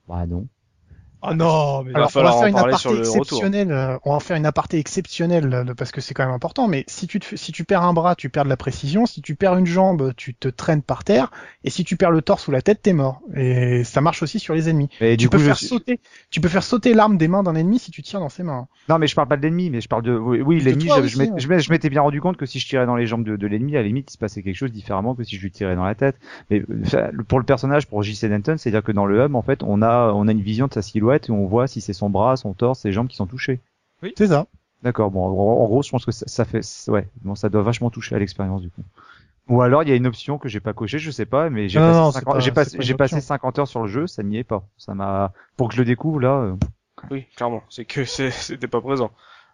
Bah 0.09 0.27
non. 0.27 0.47
Oh 1.23 1.35
non, 1.35 1.83
mais 1.85 1.93
va 1.93 1.99
Alors, 1.99 2.09
on 2.09 2.11
falloir 2.11 2.33
va 2.33 2.39
en 2.39 2.41
faire 2.41 2.49
une 2.49 2.57
aparté 2.59 2.99
exceptionnelle. 2.99 3.73
euh, 3.73 3.99
on 4.05 4.11
va 4.11 4.17
en 4.17 4.21
faire 4.21 4.37
une 4.37 4.47
aparté 4.47 4.79
exceptionnelle 4.79 5.75
parce 5.77 5.93
que 5.93 6.01
c'est 6.01 6.15
quand 6.15 6.25
même 6.25 6.35
important. 6.35 6.67
Mais 6.69 6.85
si 6.87 7.07
tu 7.07 7.21
te 7.21 7.37
si 7.37 7.53
tu 7.53 7.65
perds 7.65 7.83
un 7.83 7.93
bras, 7.93 8.15
tu 8.15 8.31
perds 8.31 8.45
de 8.45 8.49
la 8.49 8.57
précision. 8.57 9.05
Si 9.07 9.21
tu 9.21 9.35
perds 9.35 9.57
une 9.59 9.67
jambe, 9.67 10.15
tu 10.17 10.35
te 10.35 10.49
traînes 10.49 10.83
par 10.83 11.05
terre. 11.05 11.31
Et 11.65 11.71
si 11.71 11.85
tu 11.85 11.97
perds 11.97 12.11
le 12.11 12.23
torse 12.23 12.49
ou 12.49 12.51
la 12.53 12.63
tête, 12.63 12.81
t'es 12.83 12.93
mort. 12.95 13.21
Et 13.37 13.85
ça 13.85 14.01
marche 14.01 14.23
aussi 14.23 14.39
sur 14.39 14.55
les 14.55 14.69
ennemis. 14.71 14.89
Mais 15.01 15.13
tu 15.13 15.25
du 15.25 15.29
peux 15.29 15.37
coup, 15.39 15.45
faire 15.45 15.59
sauter. 15.59 16.01
Tu 16.31 16.41
peux 16.41 16.49
faire 16.49 16.63
sauter 16.63 16.95
l'arme 16.95 17.19
des 17.19 17.29
mains 17.29 17.43
d'un 17.43 17.55
ennemi 17.55 17.79
si 17.79 17.91
tu 17.91 18.03
tires 18.03 18.21
dans 18.21 18.29
ses 18.31 18.43
mains. 18.43 18.67
Non, 18.89 18.99
mais 18.99 19.07
je 19.07 19.15
parle 19.15 19.29
pas 19.29 19.37
de 19.37 19.43
l'ennemi, 19.43 19.71
mais 19.71 19.81
je 19.81 19.89
parle 19.89 20.03
de. 20.03 20.17
Oui, 20.17 20.61
l'ennemi, 20.61 20.87
je, 20.89 21.01
aussi, 21.01 21.11
je 21.15 21.19
m'étais- 21.69 21.87
ouais. 21.87 21.91
bien 21.91 22.03
rendu 22.03 22.21
compte 22.21 22.37
que 22.39 22.47
si 22.47 22.59
je 22.59 22.67
tirais 22.67 22.87
dans 22.87 22.97
les 22.97 23.07
jambes 23.07 23.25
de, 23.25 23.37
de 23.37 23.47
l'ennemi, 23.47 23.77
à 23.77 23.81
la 23.81 23.87
limite, 23.87 24.11
il 24.11 24.13
se 24.15 24.19
passait 24.19 24.43
quelque 24.43 24.57
chose 24.57 24.73
différemment 24.73 25.15
que 25.15 25.25
si 25.25 25.37
je 25.37 25.43
lui 25.43 25.51
tirais 25.51 25.77
dans 25.77 25.85
la 25.85 25.95
tête. 25.95 26.17
Mais 26.51 26.63
euh, 26.95 27.11
pour 27.29 27.39
le 27.39 27.45
personnage, 27.45 27.87
pour 27.87 28.03
J.C. 28.03 28.29
Denton, 28.29 28.57
c'est-à-dire 28.57 28.83
que 28.83 28.93
dans 28.93 29.07
le 29.07 29.23
hub, 29.25 29.35
en 29.35 29.43
fait, 29.43 29.63
on 29.63 29.83
a, 29.83 30.13
on 30.15 30.29
a 30.29 30.33
une 30.33 30.41
vision 30.41 30.67
de 30.67 30.73
sa 30.73 30.83
silhouette 30.83 31.10
et 31.17 31.31
on 31.31 31.47
voit 31.47 31.67
si 31.67 31.81
c'est 31.81 31.93
son 31.93 32.11
bras, 32.11 32.37
son 32.37 32.53
torse, 32.55 32.81
ses 32.81 32.93
jambes 32.93 33.09
qui 33.09 33.17
sont 33.17 33.27
touchés. 33.27 33.61
C'est 34.17 34.29
ça. 34.29 34.47
D'accord. 34.83 35.11
Bon, 35.11 35.25
en, 35.27 35.67
gros, 35.67 35.83
je 35.83 35.91
pense 35.91 36.07
que 36.07 36.13
ça, 36.13 36.27
ça 36.27 36.45
fait, 36.45 36.61
ouais, 36.89 37.07
bon, 37.23 37.35
ça 37.35 37.49
doit 37.49 37.63
vachement 37.63 37.91
toucher 37.91 38.15
à 38.15 38.19
l'expérience 38.19 38.63
du 38.63 38.71
coup. 38.71 38.83
Ou 39.49 39.63
alors 39.63 39.83
il 39.83 39.89
y 39.89 39.93
a 39.93 39.97
une 39.97 40.07
option 40.07 40.39
que 40.39 40.49
j'ai 40.49 40.61
pas 40.61 40.73
cochée, 40.73 40.99
je 40.99 41.11
sais 41.11 41.27
pas, 41.27 41.51
mais 41.51 41.69
j'ai 41.69 41.81
passé, 41.81 41.91
non, 41.91 42.11
c'est 42.13 42.19
50 42.21 42.35
pas- 42.35 42.41
j'ai 42.41 42.53
passé, 42.53 42.71
c'est 42.71 42.77
pas 42.77 42.83
une 42.83 42.87
j'ai 42.87 42.95
passé 42.95 43.15
option. 43.17 43.27
50 43.27 43.59
heures 43.59 43.69
sur 43.69 43.83
le 43.83 43.89
jeu, 43.89 44.07
ça 44.07 44.23
n'y 44.23 44.37
est 44.39 44.45
pas. 44.45 44.63
Ça 44.79 44.95
m'a, 44.95 45.33
pour 45.57 45.69
que 45.69 45.75
je 45.75 45.81
le 45.81 45.85
découvre 45.85 46.21
là. 46.21 46.31
euh, 46.41 46.55
Oui, 47.11 47.27
clairement, 47.37 47.63
c'est 47.69 47.85
que 47.85 48.05
c'était 48.31 48.69
pas 48.69 48.81
présent. 48.81 49.11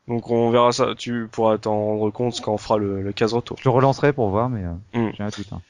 Donc 0.07 0.31
on 0.31 0.51
verra 0.51 0.70
ça, 0.73 0.95
tu 0.97 1.27
pourras 1.33 1.59
t'en 1.59 1.74
rendre 1.74 2.11
compte 2.11 2.41
quand 2.41 2.53
on 2.55 2.59
fera 2.59 2.78
le, 2.78 3.03
le 3.03 3.12
case 3.12 3.33
retour. 3.35 3.57
Je 3.59 3.65
le 3.69 3.70
relancerai 3.74 4.12
pour 4.12 4.28
voir, 4.31 4.49
mais 4.49 4.65
euh, 4.65 4.73
Mm. 4.95 5.11
j'ai 5.16 5.23
un 5.24 5.28
doute. 5.28 5.53
hein. 5.53 5.61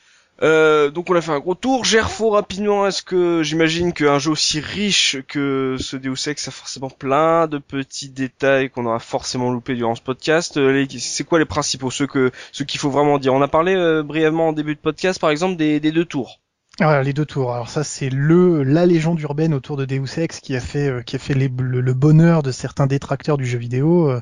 Euh, 0.43 0.91
donc 0.91 1.09
on 1.11 1.15
a 1.15 1.21
fait 1.21 1.33
un 1.33 1.39
gros 1.39 1.55
tour. 1.55 1.85
Gerfo 1.85 2.31
rapidement, 2.31 2.87
est-ce 2.87 3.03
que 3.03 3.43
j'imagine 3.43 3.93
qu'un 3.93 4.19
jeu 4.19 4.31
aussi 4.31 4.61
riche 4.61 5.19
que 5.29 5.77
ce 5.79 5.97
Deus 5.97 6.29
Ex 6.29 6.49
a 6.49 6.51
forcément 6.51 6.91
plein 6.91 7.47
de 7.47 7.59
petits 7.59 8.11
détails 8.11 8.71
qu'on 8.71 8.87
aura 8.87 8.99
forcément 8.99 9.51
loupé 9.51 9.75
durant 9.75 9.95
ce 9.95 10.03
podcast? 10.03 10.57
Euh, 10.57 10.87
C'est 10.99 11.25
quoi 11.25 11.39
les 11.39 11.45
principaux, 11.45 11.91
ceux 11.91 12.07
que 12.07 12.31
ceux 12.53 12.65
qu'il 12.65 12.81
faut 12.81 12.91
vraiment 12.91 13.19
dire? 13.19 13.35
On 13.35 13.43
a 13.43 13.49
parlé 13.49 13.75
euh, 13.75 14.03
brièvement 14.03 14.49
en 14.49 14.53
début 14.53 14.75
de 14.75 14.81
podcast, 14.81 15.21
par 15.21 15.31
exemple 15.31 15.57
des 15.57 15.81
deux 15.81 16.05
tours. 16.05 16.41
Voilà, 16.79 17.03
les 17.03 17.15
deux 17.15 17.25
tours. 17.25 17.55
Alors 17.55 17.71
ça, 17.71 17.85
c'est 17.85 18.11
le 18.11 18.63
la 18.63 18.85
légende 18.85 19.19
urbaine 19.21 19.55
autour 19.55 19.79
de 19.79 19.87
Deus 19.87 20.19
Ex 20.19 20.41
qui 20.41 20.55
a 20.55 20.61
fait 20.61 20.91
euh, 20.91 21.01
qui 21.01 21.17
a 21.17 21.19
fait 21.19 21.33
le, 21.33 21.49
bonheur 21.95 22.43
de 22.43 22.51
certains 22.51 22.87
détracteurs 22.87 23.39
du 23.39 23.47
jeu 23.47 23.57
vidéo 23.57 24.11
euh, 24.11 24.21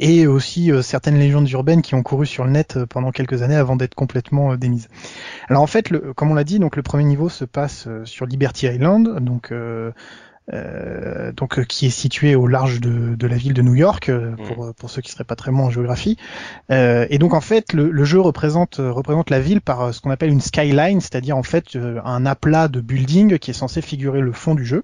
et 0.00 0.26
aussi 0.26 0.72
euh, 0.72 0.82
certaines 0.82 1.16
légendes 1.16 1.48
urbaines 1.50 1.80
qui 1.80 1.94
ont 1.94 2.02
couru 2.02 2.26
sur 2.26 2.44
le 2.44 2.50
net 2.50 2.84
pendant 2.86 3.12
quelques 3.12 3.42
années 3.42 3.54
avant 3.54 3.76
d'être 3.76 3.94
complètement 3.94 4.56
démises. 4.56 4.88
Alors 5.48 5.62
en 5.62 5.68
fait, 5.68 5.90
le, 5.90 6.12
comme 6.12 6.32
on 6.32 6.34
l'a 6.34 6.42
dit, 6.42 6.58
donc 6.58 6.74
le 6.74 6.82
premier 6.82 7.04
niveau 7.04 7.28
se 7.28 7.44
passe 7.44 7.86
sur 8.04 8.26
Liberty 8.26 8.66
Island, 8.66 9.20
donc 9.20 9.52
donc 11.32 11.58
euh, 11.58 11.64
qui 11.64 11.86
est 11.86 11.90
situé 11.90 12.34
au 12.34 12.46
large 12.46 12.80
de, 12.80 13.14
de 13.14 13.26
la 13.26 13.36
ville 13.36 13.54
de 13.54 13.62
New 13.62 13.74
York 13.74 14.08
euh, 14.08 14.34
pour 14.36 14.64
euh, 14.64 14.72
pour 14.72 14.90
ceux 14.90 15.00
qui 15.00 15.12
seraient 15.12 15.24
pas 15.24 15.36
très 15.36 15.52
bons 15.52 15.66
en 15.66 15.70
géographie. 15.70 16.16
Euh, 16.70 17.06
et 17.10 17.18
donc 17.18 17.32
en 17.32 17.40
fait, 17.40 17.72
le, 17.72 17.90
le 17.90 18.04
jeu 18.04 18.20
représente 18.20 18.80
euh, 18.80 18.90
représente 18.90 19.30
la 19.30 19.40
ville 19.40 19.60
par 19.60 19.80
euh, 19.80 19.92
ce 19.92 20.00
qu'on 20.00 20.10
appelle 20.10 20.30
une 20.30 20.40
skyline, 20.40 21.00
c'est-à-dire 21.00 21.36
en 21.36 21.42
fait 21.44 21.76
euh, 21.76 22.00
un 22.04 22.26
aplat 22.26 22.68
de 22.68 22.80
building 22.80 23.38
qui 23.38 23.52
est 23.52 23.54
censé 23.54 23.82
figurer 23.82 24.20
le 24.20 24.32
fond 24.32 24.54
du 24.54 24.64
jeu. 24.64 24.82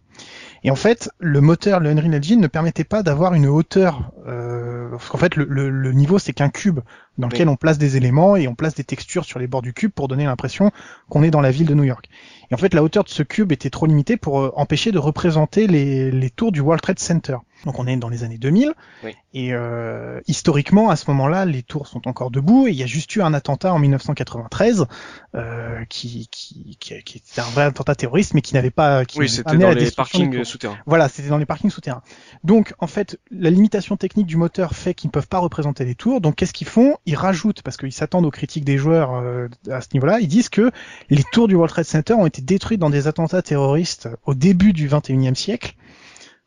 Et 0.64 0.70
en 0.70 0.76
fait, 0.76 1.10
le 1.18 1.40
moteur, 1.40 1.80
le 1.80 1.90
Unreal 1.90 2.14
Engine, 2.16 2.40
ne 2.40 2.46
permettait 2.46 2.84
pas 2.84 3.02
d'avoir 3.02 3.34
une 3.34 3.46
hauteur. 3.46 4.10
Euh, 4.26 4.90
parce 4.90 5.08
qu'en 5.08 5.18
fait, 5.18 5.36
le, 5.36 5.44
le- 5.44 5.70
le 5.70 5.92
niveau 5.92 6.18
c'est 6.18 6.32
qu'un 6.32 6.48
cube 6.48 6.80
dans 7.18 7.28
lequel 7.28 7.48
on 7.48 7.56
place 7.56 7.78
des 7.78 7.96
éléments 7.96 8.36
et 8.36 8.48
on 8.48 8.54
place 8.54 8.74
des 8.74 8.84
textures 8.84 9.24
sur 9.24 9.38
les 9.38 9.46
bords 9.46 9.62
du 9.62 9.72
cube 9.72 9.92
pour 9.92 10.08
donner 10.08 10.24
l'impression 10.24 10.70
qu'on 11.08 11.22
est 11.22 11.30
dans 11.30 11.40
la 11.40 11.50
ville 11.50 11.66
de 11.66 11.74
New 11.74 11.84
York. 11.84 12.08
Et 12.50 12.54
en 12.54 12.58
fait, 12.58 12.74
la 12.74 12.82
hauteur 12.82 13.04
de 13.04 13.08
ce 13.08 13.22
cube 13.22 13.52
était 13.52 13.70
trop 13.70 13.86
limitée 13.86 14.16
pour 14.16 14.40
euh, 14.40 14.52
empêcher 14.56 14.92
de 14.92 14.98
représenter 14.98 15.66
les, 15.66 16.10
les 16.10 16.30
tours 16.30 16.52
du 16.52 16.60
World 16.60 16.82
Trade 16.82 16.98
Center. 16.98 17.36
Donc 17.64 17.78
on 17.78 17.86
est 17.86 17.96
dans 17.96 18.08
les 18.08 18.24
années 18.24 18.38
2000 18.38 18.72
Oui. 19.04 19.14
et 19.34 19.52
euh, 19.52 20.20
historiquement 20.26 20.90
à 20.90 20.96
ce 20.96 21.10
moment-là, 21.10 21.44
les 21.44 21.62
tours 21.62 21.86
sont 21.86 22.06
encore 22.06 22.30
debout 22.30 22.66
et 22.68 22.70
il 22.70 22.76
y 22.76 22.82
a 22.82 22.86
juste 22.86 23.14
eu 23.16 23.22
un 23.22 23.34
attentat 23.34 23.72
en 23.72 23.78
1993 23.78 24.86
euh, 25.34 25.84
qui, 25.88 26.28
qui, 26.30 26.76
qui, 26.78 27.02
qui 27.02 27.18
était 27.18 27.40
un 27.40 27.50
vrai 27.50 27.64
attentat 27.64 27.94
terroriste 27.94 28.34
mais 28.34 28.42
qui 28.42 28.54
n'avait 28.54 28.70
pas 28.70 29.04
qui 29.04 29.18
Oui, 29.18 29.28
c'était 29.28 29.56
dans 29.56 29.70
les 29.70 29.90
parkings 29.90 30.44
souterrains. 30.44 30.78
Voilà, 30.86 31.08
c'était 31.08 31.28
dans 31.28 31.38
les 31.38 31.46
parkings 31.46 31.70
souterrains. 31.70 32.02
Donc, 32.44 32.74
en 32.78 32.86
fait, 32.86 33.18
la 33.30 33.50
limitation 33.50 33.96
technique 33.96 34.26
du 34.26 34.36
moteur 34.36 34.74
fait 34.74 34.94
qu'ils 34.94 35.08
ne 35.08 35.12
peuvent 35.12 35.28
pas 35.28 35.38
représenter 35.38 35.84
les 35.84 35.94
tours. 35.94 36.20
Donc, 36.20 36.36
qu'est-ce 36.36 36.52
qu'ils 36.52 36.66
font? 36.66 36.96
Ils 37.06 37.16
rajoutent, 37.16 37.62
parce 37.62 37.76
qu'ils 37.76 37.92
s'attendent 37.92 38.26
aux 38.26 38.30
critiques 38.30 38.64
des 38.64 38.78
joueurs 38.78 39.14
euh, 39.14 39.48
à 39.70 39.80
ce 39.80 39.88
niveau-là, 39.94 40.20
ils 40.20 40.28
disent 40.28 40.48
que 40.48 40.70
les 41.10 41.24
tours 41.32 41.48
du 41.48 41.54
World 41.54 41.72
Trade 41.72 41.84
Center 41.84 42.14
ont 42.14 42.26
été 42.26 42.42
détruites 42.42 42.80
dans 42.80 42.90
des 42.90 43.06
attentats 43.06 43.42
terroristes 43.42 44.08
au 44.24 44.34
début 44.34 44.72
du 44.72 44.88
21e 44.88 45.34
siècle. 45.34 45.74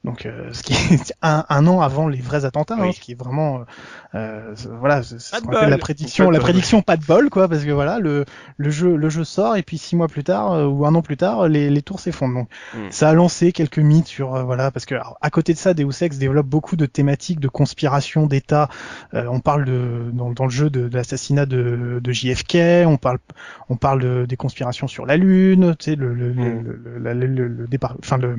Donc, 0.04 0.26
euh, 0.26 0.50
ce 0.54 0.64
qui 0.64 0.74
est 0.74 1.14
un, 1.22 1.46
un 1.48 1.68
an 1.68 1.82
avant 1.82 2.08
les 2.08 2.20
vrais 2.22 2.44
attentats, 2.46 2.74
hein, 2.76 2.80
Oui. 2.82 2.94
ce 2.94 3.00
qui 3.00 3.12
est 3.12 3.16
vraiment, 3.20 3.60
euh, 3.60 3.64
euh, 4.16 4.56
voilà, 4.80 5.04
c'est 5.04 5.20
ce 5.20 5.40
qu'on 5.42 5.52
la 5.52 5.78
prédiction, 5.78 6.26
Pas 6.26 6.32
la 6.32 6.38
bol. 6.40 6.44
prédiction 6.44 6.82
pas 6.82 6.98
de 6.98 7.06
bol, 7.06 7.30
quoi, 7.30 7.48
parce 7.48 7.64
que 7.64 7.70
voilà, 7.72 8.00
le, 8.00 8.26
le 8.58 8.70
jeu, 8.72 8.96
le 8.96 9.10
jeu 9.10 9.24
sort 9.24 9.58
et 9.58 9.64
puis 9.64 9.78
six 9.78 9.96
mois 9.96 10.08
plus 10.08 10.24
tard 10.24 10.54
euh, 10.54 10.66
ou 10.66 10.86
un 10.88 10.96
an 10.96 11.02
plus 11.04 11.18
tard, 11.18 11.48
les, 11.48 11.70
les 11.70 11.82
tours 11.84 12.00
s'effondrent. 12.00 12.34
Donc, 12.34 12.50
Mm. 12.74 12.88
ça 12.90 13.10
a 13.10 13.14
lancé 13.14 13.52
quelques 13.52 13.78
mythes 13.80 14.08
sur, 14.08 14.34
euh, 14.36 14.44
voilà, 14.44 14.72
parce 14.72 14.86
que 14.86 14.96
alors, 14.96 15.18
à 15.22 15.30
côté 15.30 15.54
de 15.54 15.58
ça, 15.60 15.74
Deus 15.74 15.92
Ex 16.02 16.18
développe 16.18 16.48
beaucoup 16.48 16.76
de 16.76 16.86
thématiques 16.86 17.40
de 17.40 17.48
conspiration 17.48 18.26
d'État. 18.28 18.70
Euh, 19.14 19.26
on 19.30 19.40
parle 19.40 19.66
de 19.66 20.10
dans, 20.14 20.32
dans 20.32 20.46
le 20.46 20.50
jeu 20.52 20.70
de, 20.70 20.88
de 20.88 20.96
l'assassinat 20.96 21.46
de, 21.46 22.00
de 22.02 22.12
JFK, 22.12 22.58
on 22.88 22.98
parle, 22.98 23.20
on 23.70 23.76
parle 23.76 24.02
de- 24.02 24.26
des 24.28 24.38
conspirations 24.38 24.88
sur 24.88 25.06
la 25.06 25.18
Lune, 25.18 25.76
tu 25.78 25.92
sais, 25.92 25.96
le, 25.96 26.14
le, 26.14 26.32
le, 26.34 26.42
Mm. 26.42 26.64
le, 27.04 27.48
le- 27.48 27.68
départ, 27.68 27.96
enfin 28.00 28.18
le, 28.18 28.38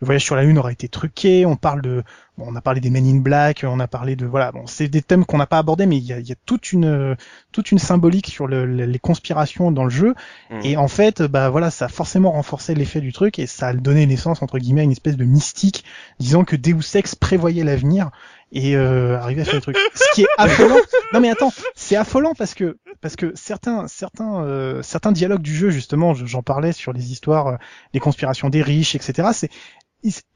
voyage 0.00 0.24
sur 0.24 0.36
la 0.36 0.42
Lune 0.44 0.58
aura 0.58 0.72
été 0.72 0.88
truqué. 1.02 1.46
On 1.46 1.56
parle 1.56 1.82
de, 1.82 2.02
bon, 2.38 2.46
on 2.48 2.54
a 2.56 2.60
parlé 2.60 2.80
des 2.80 2.90
Men 2.90 3.06
in 3.06 3.20
Black, 3.20 3.64
on 3.66 3.80
a 3.80 3.88
parlé 3.88 4.14
de, 4.16 4.24
voilà, 4.26 4.52
bon, 4.52 4.66
c'est 4.66 4.88
des 4.88 5.02
thèmes 5.02 5.24
qu'on 5.24 5.38
n'a 5.38 5.46
pas 5.46 5.58
abordés, 5.58 5.86
mais 5.86 5.96
il 5.96 6.04
y 6.04 6.12
a, 6.12 6.20
y 6.20 6.32
a 6.32 6.36
toute 6.46 6.72
une, 6.72 7.16
toute 7.50 7.72
une 7.72 7.78
symbolique 7.78 8.28
sur 8.28 8.46
le- 8.46 8.64
le- 8.66 8.84
les 8.86 8.98
conspirations 8.98 9.72
dans 9.72 9.84
le 9.84 9.90
jeu. 9.90 10.14
Mm. 10.50 10.60
Et 10.64 10.76
en 10.76 10.88
fait, 10.88 11.22
bah 11.22 11.50
voilà, 11.50 11.70
ça 11.70 11.86
a 11.86 11.88
forcément 11.88 12.30
renforcé 12.32 12.74
l'effet 12.74 13.00
du 13.00 13.12
truc 13.12 13.38
et 13.38 13.46
ça 13.46 13.68
a 13.68 13.72
donné 13.74 14.06
naissance 14.06 14.42
entre 14.42 14.58
guillemets 14.58 14.82
à 14.82 14.84
une 14.84 14.92
espèce 14.92 15.16
de 15.16 15.24
mystique, 15.24 15.84
disant 16.20 16.44
que 16.44 16.56
Deus 16.56 16.94
Ex 16.94 17.14
prévoyait 17.14 17.64
l'avenir 17.64 18.10
et 18.54 18.76
euh, 18.76 19.18
arrivait 19.18 19.42
à 19.42 19.44
faire 19.46 19.54
le 19.54 19.60
truc. 19.62 19.76
Ce 19.94 20.14
qui 20.14 20.22
est 20.22 20.26
affolant. 20.38 20.76
Non 21.14 21.20
mais 21.20 21.30
attends, 21.30 21.52
c'est 21.74 21.96
affolant 21.96 22.34
parce 22.34 22.52
que 22.54 22.76
parce 23.00 23.16
que 23.16 23.32
certains 23.34 23.88
certains 23.88 24.42
euh, 24.44 24.82
certains 24.82 25.10
dialogues 25.12 25.40
du 25.42 25.54
jeu 25.56 25.70
justement, 25.70 26.12
je- 26.14 26.26
j'en 26.26 26.42
parlais 26.42 26.72
sur 26.72 26.92
les 26.92 27.12
histoires, 27.12 27.46
euh, 27.46 27.56
les 27.94 28.00
conspirations 28.00 28.50
des 28.50 28.60
riches, 28.62 28.94
etc. 28.94 29.28
C'est 29.32 29.48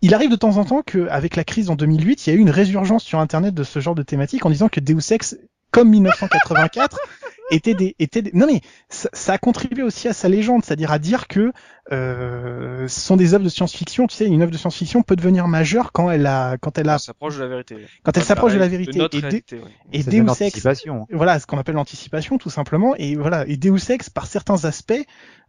il, 0.03 0.15
arrive 0.15 0.31
de 0.31 0.37
temps 0.37 0.57
en 0.59 0.65
temps 0.65 0.83
qu'avec 0.83 1.37
la 1.37 1.45
crise 1.45 1.71
en 1.71 1.77
2008, 1.77 2.27
il 2.27 2.31
y 2.31 2.33
a 2.33 2.37
eu 2.37 2.41
une 2.41 2.51
résurgence 2.51 3.05
sur 3.05 3.19
Internet 3.19 3.55
de 3.55 3.65
ce 3.65 3.81
genre 3.81 3.95
de 3.95 4.03
thématique 4.03 4.47
en 4.47 4.51
disant 4.51 4.69
que 4.69 4.81
Deus 4.81 5.13
Ex, 5.13 5.37
comme 5.71 5.91
1984, 5.91 6.99
étaient 7.51 7.75
des, 7.75 7.95
étaient 7.99 8.23
des... 8.23 8.31
non 8.35 8.47
mais 8.47 8.61
ça, 8.89 9.09
ça, 9.13 9.35
a 9.35 9.39
contribué 9.39 9.83
aussi 9.83 10.09
à 10.09 10.13
sa 10.13 10.29
légende, 10.29 10.65
c'est-à-dire 10.65 10.91
à 10.91 10.99
dire 10.99 11.29
que 11.29 11.53
euh, 11.93 12.89
ce 12.89 13.01
sont 13.01 13.17
des 13.17 13.35
œuvres 13.35 13.45
de 13.45 13.49
science-fiction. 13.49 14.07
Tu 14.07 14.17
sais, 14.17 14.27
une 14.27 14.43
œuvre 14.43 14.51
de 14.51 14.57
science-fiction 14.57 15.03
peut 15.03 15.17
devenir 15.17 15.47
majeure 15.47 15.93
quand 15.93 16.11
elle 16.11 16.27
a, 16.27 16.57
quand 16.59 16.79
elle 16.79 16.89
a, 16.89 16.99
s'approche 16.99 17.37
de 17.37 17.43
la 17.43 17.49
vérité. 17.49 17.77
Quand 18.03 18.17
elle 18.17 18.25
s'approche 18.25 18.55
de 18.55 18.59
la 18.59 18.69
vérité. 18.69 18.99
De 18.99 19.09
et, 19.13 19.21
réalité, 19.21 19.57
ouais. 19.59 19.71
et 19.93 20.03
Deus 20.03 20.25
de 20.25 20.43
Ex, 20.43 20.67
voilà, 21.13 21.39
ce 21.39 21.47
qu'on 21.47 21.59
appelle 21.59 21.77
l'anticipation, 21.77 22.39
tout 22.39 22.51
simplement. 22.51 22.95
Et 22.97 23.15
voilà, 23.15 23.47
et 23.47 23.57
Deus 23.57 23.91
Ex, 23.91 24.11
par 24.11 24.27
certains 24.27 24.65
aspects, 24.65 25.05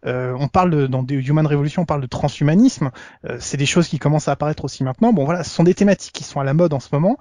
euh, 0.05 0.35
on 0.39 0.47
parle 0.47 0.69
de, 0.69 0.87
dans 0.87 1.01
des 1.01 1.15
Human 1.15 1.47
Revolution, 1.47 1.81
on 1.81 1.85
parle 1.85 2.01
de 2.01 2.07
transhumanisme. 2.07 2.91
euh, 3.25 3.37
c'est 3.39 3.57
des 3.57 3.65
choses 3.65 3.87
qui 3.87 3.97
commencent 3.97 4.27
à 4.27 4.33
apparaître 4.33 4.63
aussi 4.63 4.83
maintenant. 4.83 5.13
Bon, 5.13 5.25
voilà, 5.25 5.43
ce 5.43 5.49
sont 5.49 5.63
des 5.63 5.73
thématiques 5.73 6.13
qui 6.13 6.23
sont 6.23 6.39
à 6.39 6.43
la 6.43 6.53
mode 6.53 6.73
en 6.73 6.79
ce 6.79 6.89
moment, 6.91 7.17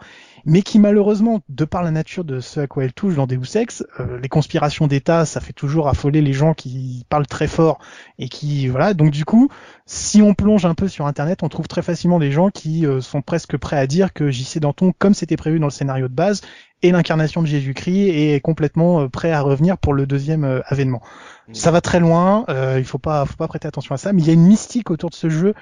mais 0.47 0.62
qui 0.62 0.78
malheureusement, 0.78 1.40
de 1.51 1.64
par 1.66 1.82
la 1.82 1.90
nature 1.90 2.24
de 2.24 2.40
ce 2.40 2.60
à 2.60 2.66
quoi 2.66 2.85
elles 2.85 2.94
touchent 2.94 3.16
dans 3.16 3.27
Deus 3.27 3.56
Ex, 3.56 3.85
euh, 4.01 4.18
les 4.18 4.28
conspirations 4.28 4.86
d'État, 4.86 5.27
ça 5.27 5.40
fait 5.40 5.52
toujours 5.52 5.89
affoler 5.89 6.23
les 6.23 6.32
gens 6.32 6.55
qui 6.55 7.05
parlent 7.09 7.27
très 7.27 7.48
fort 7.48 7.78
et 8.18 8.28
qui, 8.28 8.68
voilà. 8.68 8.94
Donc 8.94 9.10
du 9.10 9.24
coup, 9.24 9.51
si 9.85 10.23
on 10.23 10.32
plonge 10.32 10.64
un 10.64 10.74
peu 10.74 10.89
sur 10.89 11.06
Internet, 11.06 11.43
on 11.43 11.48
trouve 11.48 11.68
très 11.68 11.82
facilement 11.82 12.18
des 12.18 12.32
gens 12.32 12.48
qui 12.48 12.86
euh, 12.86 13.02
sont 13.02 13.20
presque 13.20 13.59
prêts 13.59 13.77
à 13.77 13.86
dire 13.86 14.14
que 14.14 14.31
JC 14.31 14.59
Danton, 14.59 14.94
comme 14.98 15.12
c'était 15.12 15.36
prévu 15.36 15.59
dans 15.59 15.66
le 15.66 15.70
scénario 15.73 16.09
de 16.09 16.14
base, 16.14 16.40
est 16.82 16.90
l'incarnation 16.90 17.43
de 17.43 17.47
Jésus-Christ 17.47 18.09
et 18.09 18.35
est 18.35 18.40
complètement 18.40 19.02
euh, 19.02 19.09
prêt 19.09 19.32
à 19.32 19.40
revenir 19.40 19.78
pour 19.78 19.94
le 19.94 20.06
deuxième 20.06 20.44
euh, 20.44 20.60
avènement. 20.66 21.02
Mm. 21.48 21.55
Ça 21.55 21.70
va 21.70 21.81
très 21.81 22.01
loin, 22.01 22.44
euh, 22.48 22.77
il 22.78 22.85
faut 22.85 22.98
pas, 22.98 23.24
faut 23.27 23.36
pas 23.36 23.48
prêter 23.48 23.68
attention 23.68 23.94
à 23.94 23.98
ça, 23.98 24.12
mais 24.12 24.23
il 24.23 24.27
y 24.27 24.31
a 24.31 24.35
une 24.35 24.47
mystique 24.47 24.90
autour 24.90 25.10
de 25.10 25.14
ce 25.14 25.28
jeu 25.28 25.55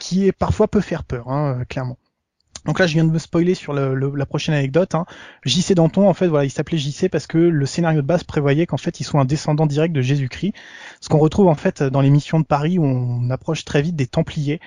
qui 0.00 0.26
est 0.26 0.32
parfois 0.32 0.68
peut 0.68 0.80
faire 0.80 1.04
peur, 1.04 1.28
hein, 1.28 1.62
clairement. 1.68 1.96
Donc 2.68 2.78
là, 2.78 2.86
je 2.86 2.92
viens 2.92 3.04
de 3.04 3.10
me 3.10 3.18
spoiler 3.18 3.54
sur 3.54 3.72
le- 3.72 3.94
le- 3.94 4.12
la 4.14 4.26
prochaine 4.26 4.54
anecdote. 4.54 4.94
Hein. 4.94 5.06
JC 5.44 5.74
Danton, 5.74 6.06
en 6.08 6.14
fait, 6.14 6.28
voilà, 6.28 6.44
il 6.44 6.50
s'appelait 6.50 6.78
JC 6.78 7.08
parce 7.08 7.26
que 7.26 7.38
le 7.38 7.66
scénario 7.66 8.02
de 8.02 8.06
base 8.06 8.22
prévoyait 8.24 8.66
qu'en 8.66 8.76
fait, 8.76 9.00
il 9.00 9.04
soit 9.04 9.20
un 9.20 9.24
descendant 9.24 9.66
direct 9.66 9.94
de 9.94 10.02
Jésus-Christ. 10.02 10.52
Ce 11.00 11.08
qu'on 11.08 11.18
retrouve 11.18 11.48
en 11.48 11.54
fait 11.56 11.82
dans 11.82 12.02
les 12.02 12.10
missions 12.10 12.38
de 12.38 12.44
Paris 12.44 12.78
où 12.78 12.84
on 12.84 13.30
approche 13.30 13.64
très 13.64 13.80
vite 13.82 13.96
des 13.96 14.06
Templiers, 14.06 14.60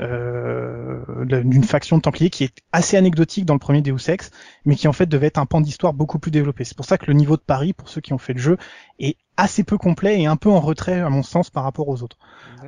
euh, 0.00 1.00
d'une 1.24 1.64
faction 1.64 1.96
de 1.96 2.02
Templiers 2.02 2.28
qui 2.30 2.44
est 2.44 2.52
assez 2.72 2.96
anecdotique 2.98 3.46
dans 3.46 3.54
le 3.54 3.58
premier 3.60 3.80
Deus 3.80 4.08
Ex, 4.10 4.30
mais 4.66 4.76
qui 4.76 4.86
en 4.88 4.92
fait 4.92 5.06
devait 5.06 5.28
être 5.28 5.38
un 5.38 5.46
pan 5.46 5.60
d'histoire 5.62 5.94
beaucoup 5.94 6.18
plus 6.18 6.30
développé. 6.30 6.64
C'est 6.64 6.76
pour 6.76 6.84
ça 6.86 6.98
que 6.98 7.06
le 7.06 7.14
niveau 7.14 7.36
de 7.36 7.42
Paris, 7.42 7.72
pour 7.72 7.88
ceux 7.88 8.02
qui 8.02 8.12
ont 8.12 8.18
fait 8.18 8.34
le 8.34 8.38
jeu, 8.40 8.58
est 8.98 9.16
assez 9.38 9.64
peu 9.64 9.78
complet 9.78 10.20
et 10.20 10.26
un 10.26 10.36
peu 10.36 10.50
en 10.50 10.60
retrait 10.60 11.00
à 11.00 11.08
mon 11.08 11.22
sens 11.22 11.48
par 11.50 11.64
rapport 11.64 11.88
aux 11.88 12.02
autres. 12.02 12.18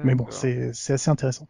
Mais 0.05 0.15
bon, 0.15 0.27
c'est 0.73 0.93
assez 0.93 1.11
intéressant. 1.11 1.47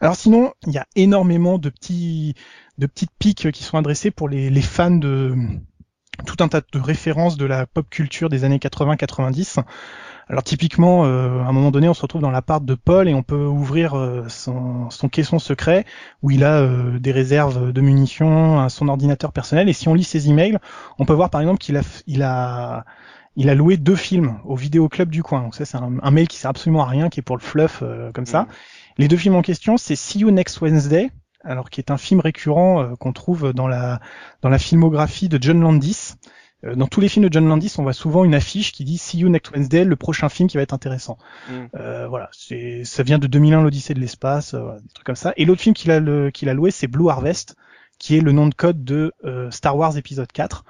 Alors 0.00 0.16
sinon, 0.16 0.52
il 0.66 0.72
y 0.72 0.78
a 0.78 0.86
énormément 0.96 1.58
de 1.58 1.68
petits 1.68 2.34
de 2.78 2.86
petites 2.86 3.12
piques 3.18 3.50
qui 3.52 3.62
sont 3.62 3.78
adressées 3.78 4.10
pour 4.10 4.28
les, 4.28 4.50
les 4.50 4.62
fans 4.62 4.90
de 4.90 5.34
tout 6.26 6.36
un 6.40 6.48
tas 6.48 6.60
de 6.60 6.78
références 6.78 7.36
de 7.36 7.46
la 7.46 7.66
pop 7.66 7.88
culture 7.88 8.28
des 8.28 8.44
années 8.44 8.58
80-90. 8.58 9.62
Alors 10.28 10.42
typiquement, 10.42 11.04
euh, 11.04 11.40
à 11.42 11.46
un 11.48 11.52
moment 11.52 11.70
donné, 11.70 11.88
on 11.88 11.94
se 11.94 12.02
retrouve 12.02 12.22
dans 12.22 12.30
l'appart 12.30 12.64
de 12.64 12.74
Paul 12.74 13.08
et 13.08 13.14
on 13.14 13.22
peut 13.22 13.44
ouvrir 13.44 13.94
euh, 13.94 14.24
son, 14.28 14.88
son 14.90 15.08
caisson 15.08 15.38
secret 15.38 15.84
où 16.22 16.30
il 16.30 16.44
a 16.44 16.60
euh, 16.60 16.98
des 16.98 17.12
réserves 17.12 17.72
de 17.72 17.80
munitions, 17.80 18.60
un- 18.60 18.68
son 18.68 18.88
ordinateur 18.88 19.32
personnel. 19.32 19.68
Et 19.68 19.72
si 19.72 19.88
on 19.88 19.94
lit 19.94 20.04
ses 20.04 20.28
emails, 20.30 20.58
on 20.98 21.04
peut 21.04 21.12
voir 21.12 21.30
par 21.30 21.40
exemple 21.40 21.58
qu'il 21.58 21.76
a, 21.76 21.82
il 22.06 22.22
a, 22.22 22.84
il 23.36 23.48
a 23.50 23.54
loué 23.54 23.76
deux 23.76 23.96
films 23.96 24.38
au 24.44 24.56
vidéoclub 24.56 25.10
du 25.10 25.22
coin. 25.22 25.42
Donc 25.42 25.54
ça, 25.54 25.64
c'est 25.64 25.78
un, 25.78 26.10
mail 26.10 26.28
qui 26.28 26.36
sert 26.38 26.50
absolument 26.50 26.82
à 26.82 26.86
rien, 26.86 27.08
qui 27.08 27.20
est 27.20 27.22
pour 27.22 27.36
le 27.36 27.42
fluff 27.42 27.82
comme 28.14 28.26
ça. 28.26 28.46
Les 28.98 29.08
deux 29.08 29.16
films 29.16 29.34
en 29.36 29.42
question, 29.42 29.76
c'est 29.76 29.96
See 29.96 30.20
You 30.20 30.30
Next 30.30 30.60
Wednesday, 30.60 31.10
alors 31.44 31.70
qui 31.70 31.80
est 31.80 31.90
un 31.90 31.96
film 31.96 32.20
récurrent 32.20 32.82
euh, 32.82 32.94
qu'on 32.96 33.12
trouve 33.12 33.52
dans 33.52 33.66
la 33.68 34.00
dans 34.42 34.48
la 34.48 34.58
filmographie 34.58 35.28
de 35.28 35.38
John 35.40 35.60
Landis. 35.60 36.14
Euh, 36.64 36.74
dans 36.76 36.86
tous 36.86 37.00
les 37.00 37.08
films 37.08 37.26
de 37.28 37.32
John 37.32 37.48
Landis, 37.48 37.74
on 37.78 37.82
voit 37.82 37.92
souvent 37.92 38.24
une 38.24 38.34
affiche 38.34 38.70
qui 38.72 38.84
dit 38.84 38.98
See 38.98 39.18
You 39.18 39.28
Next 39.28 39.50
Wednesday, 39.52 39.84
le 39.84 39.96
prochain 39.96 40.28
film 40.28 40.48
qui 40.48 40.56
va 40.56 40.62
être 40.62 40.74
intéressant. 40.74 41.18
Mm. 41.48 41.52
Euh, 41.76 42.06
voilà, 42.08 42.28
c'est 42.32 42.84
ça 42.84 43.02
vient 43.02 43.18
de 43.18 43.26
2001, 43.26 43.62
l'Odyssée 43.62 43.94
de 43.94 44.00
l'espace, 44.00 44.54
euh, 44.54 44.76
des 44.80 44.88
trucs 44.94 45.06
comme 45.06 45.16
ça. 45.16 45.32
Et 45.36 45.44
l'autre 45.44 45.60
film 45.62 45.74
qu'il 45.74 45.90
a 45.90 45.98
le- 46.00 46.30
qu'il 46.30 46.48
a 46.48 46.54
loué, 46.54 46.70
c'est 46.70 46.86
Blue 46.86 47.08
Harvest, 47.08 47.56
qui 47.98 48.16
est 48.16 48.20
le 48.20 48.32
nom 48.32 48.46
de 48.48 48.54
code 48.54 48.84
de 48.84 49.12
Star 49.50 49.76
Wars 49.76 49.96
épisode 49.96 50.30
4. 50.32 50.64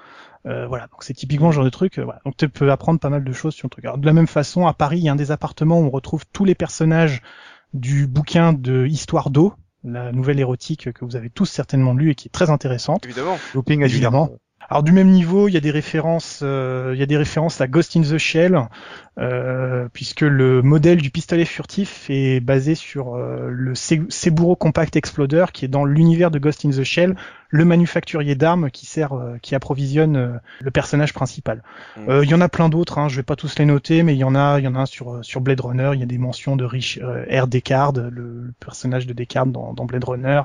Euh, 0.45 0.67
voilà, 0.67 0.87
donc 0.87 1.03
c'est 1.03 1.13
typiquement 1.13 1.47
le 1.47 1.53
genre 1.53 1.63
de 1.63 1.69
truc. 1.69 1.97
euh, 1.99 2.03
voilà. 2.03 2.19
Donc 2.25 2.35
tu 2.37 2.49
peux 2.49 2.69
apprendre 2.71 2.99
pas 2.99 3.09
mal 3.09 3.23
de 3.23 3.31
choses 3.33 3.53
sur 3.55 3.67
le 3.67 3.69
truc. 3.69 3.85
Alors, 3.85 3.97
de 3.97 4.05
la 4.05 4.11
même 4.13 4.27
façon, 4.27 4.67
à 4.67 4.73
Paris, 4.73 4.97
il 4.99 5.03
y 5.05 5.09
a 5.09 5.13
un 5.13 5.15
des 5.15 5.31
appartements 5.31 5.79
où 5.79 5.85
on 5.85 5.89
retrouve 5.89 6.23
tous 6.33 6.43
les 6.45 6.53
personnages 6.53 7.21
du 7.73 8.07
bouquin 8.07 8.53
de 8.53 8.85
Histoire 8.85 9.29
d'eau, 9.29 9.53
la 9.83 10.11
nouvelle 10.11 10.39
érotique 10.39 10.91
que 10.91 11.05
vous 11.05 11.15
avez 11.15 11.29
tous 11.29 11.45
certainement 11.45 11.93
lu 11.93 12.11
et 12.11 12.15
qui 12.15 12.27
est 12.27 12.31
très 12.31 12.49
intéressante. 12.49 13.05
Évidemment. 13.05 13.37
Looping 13.53 13.83
Évidemment. 13.83 14.29
Alors 14.73 14.81
du 14.81 14.91
même 14.91 15.09
niveau, 15.09 15.47
il 15.47 15.53
y 15.53 15.57
a 15.57 15.59
des 15.59 15.69
références, 15.69 16.39
euh, 16.41 16.93
il 16.95 16.99
y 16.99 17.03
a 17.03 17.05
des 17.05 17.15
références 17.15 17.61
à 17.61 17.67
Ghost 17.67 17.95
in 17.95 18.01
the 18.01 18.17
Shell, 18.17 18.59
euh, 19.19 19.87
puisque 19.93 20.21
le 20.21 20.63
modèle 20.63 20.99
du 20.99 21.11
pistolet 21.11 21.45
furtif 21.45 22.09
est 22.09 22.39
basé 22.39 22.73
sur 22.73 23.13
euh, 23.13 23.49
le 23.51 23.75
Se- 23.75 24.09
Seburo 24.09 24.55
Compact 24.55 24.95
Exploder, 24.95 25.45
qui 25.53 25.65
est 25.65 25.67
dans 25.67 25.85
l'univers 25.85 26.31
de 26.31 26.39
Ghost 26.39 26.65
in 26.65 26.71
the 26.71 26.81
Shell, 26.83 27.15
le 27.49 27.65
manufacturier 27.65 28.33
d'armes 28.33 28.71
qui 28.71 28.87
sert, 28.87 29.13
euh, 29.13 29.37
qui 29.43 29.53
approvisionne 29.53 30.15
euh, 30.15 30.29
le 30.59 30.71
personnage 30.71 31.13
principal. 31.13 31.61
Mm. 31.95 32.09
Euh, 32.09 32.23
Il 32.25 32.31
y 32.31 32.33
en 32.33 32.41
a 32.41 32.49
plein 32.49 32.67
d'autres, 32.67 32.97
hein, 32.97 33.09
je 33.09 33.15
vais 33.17 33.21
pas 33.21 33.35
tous 33.35 33.59
les 33.59 33.65
noter, 33.65 34.01
mais 34.01 34.15
il 34.15 34.17
y 34.17 34.23
en 34.23 34.33
a, 34.33 34.57
il 34.57 34.63
y 34.63 34.67
en 34.67 34.73
a 34.73 34.79
un 34.79 34.85
sur 34.87 35.19
sur 35.23 35.39
Blade 35.41 35.59
Runner. 35.59 35.91
Il 35.93 35.99
y 35.99 36.03
a 36.03 36.07
des 36.07 36.17
mentions 36.17 36.55
de 36.55 36.65
Rich 36.65 36.99
R. 37.29 37.45
Descartes, 37.45 37.99
le, 37.99 38.09
le 38.09 38.53
personnage 38.59 39.05
de 39.05 39.13
Descartes 39.13 39.51
dans, 39.51 39.73
dans 39.73 39.85
Blade 39.85 40.03
Runner. 40.03 40.41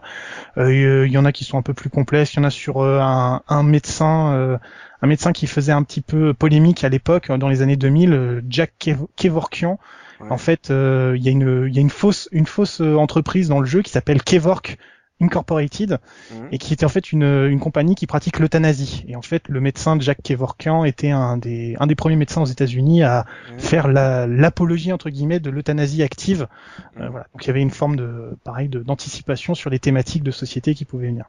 Euh, 0.58 1.06
Il 1.06 1.10
y 1.10 1.16
en 1.16 1.24
a 1.24 1.32
qui 1.32 1.44
sont 1.44 1.56
un 1.56 1.62
peu 1.62 1.72
plus 1.72 1.88
complexes. 1.88 2.34
Il 2.34 2.36
y 2.36 2.40
en 2.40 2.44
a 2.44 2.50
sur 2.50 2.82
un, 2.84 3.40
un 3.48 3.62
médecin, 3.62 4.17
euh, 4.34 4.56
un 5.02 5.06
médecin 5.06 5.32
qui 5.32 5.46
faisait 5.46 5.72
un 5.72 5.82
petit 5.82 6.00
peu 6.00 6.34
polémique 6.34 6.84
à 6.84 6.88
l'époque, 6.88 7.30
dans 7.32 7.48
les 7.48 7.62
années 7.62 7.76
2000, 7.76 8.12
euh, 8.12 8.40
Jack 8.48 8.72
Kev- 8.80 9.06
Kevorkian. 9.16 9.78
Ouais. 10.20 10.26
En 10.30 10.38
fait, 10.38 10.70
euh, 10.70 11.14
il 11.16 11.22
y 11.22 11.28
a 11.28 11.30
une, 11.30 11.66
il 11.68 11.74
y 11.74 11.78
a 11.78 11.80
une 11.80 11.90
fausse, 11.90 12.28
une 12.32 12.46
fausse 12.46 12.80
entreprise 12.80 13.48
dans 13.48 13.60
le 13.60 13.66
jeu 13.66 13.82
qui 13.82 13.90
s'appelle 13.90 14.22
Kevork 14.22 14.76
Incorporated 15.20 15.98
Mm. 16.30 16.34
et 16.52 16.58
qui 16.58 16.72
était 16.72 16.84
en 16.84 16.88
fait 16.88 17.10
une, 17.12 17.24
une 17.24 17.58
compagnie 17.58 17.94
qui 17.96 18.06
pratique 18.06 18.38
l'euthanasie. 18.38 19.04
Et 19.08 19.16
en 19.16 19.22
fait, 19.22 19.48
le 19.48 19.60
médecin 19.60 19.96
Jack 19.98 20.18
Kevorkian 20.22 20.84
était 20.84 21.10
un 21.10 21.36
des, 21.36 21.76
un 21.80 21.86
des 21.88 21.94
premiers 21.96 22.14
médecins 22.16 22.40
aux 22.42 22.46
États-Unis 22.46 23.02
à 23.02 23.24
Mm. 23.54 23.58
faire 23.58 23.88
la- 23.88 24.26
l'apologie 24.28 24.92
entre 24.92 25.10
guillemets 25.10 25.40
de 25.40 25.50
l'euthanasie 25.50 26.02
active. 26.02 26.46
Euh, 27.00 27.06
Mm. 27.06 27.10
voilà. 27.10 27.26
Donc 27.32 27.44
il 27.44 27.46
y 27.48 27.50
avait 27.50 27.62
une 27.62 27.70
forme 27.70 27.96
de, 27.96 28.36
pareil, 28.44 28.68
de- 28.68 28.80
d'anticipation 28.80 29.54
sur 29.54 29.70
les 29.70 29.78
thématiques 29.80 30.22
de 30.22 30.30
société 30.30 30.74
qui 30.74 30.84
pouvaient 30.84 31.08
venir. 31.08 31.24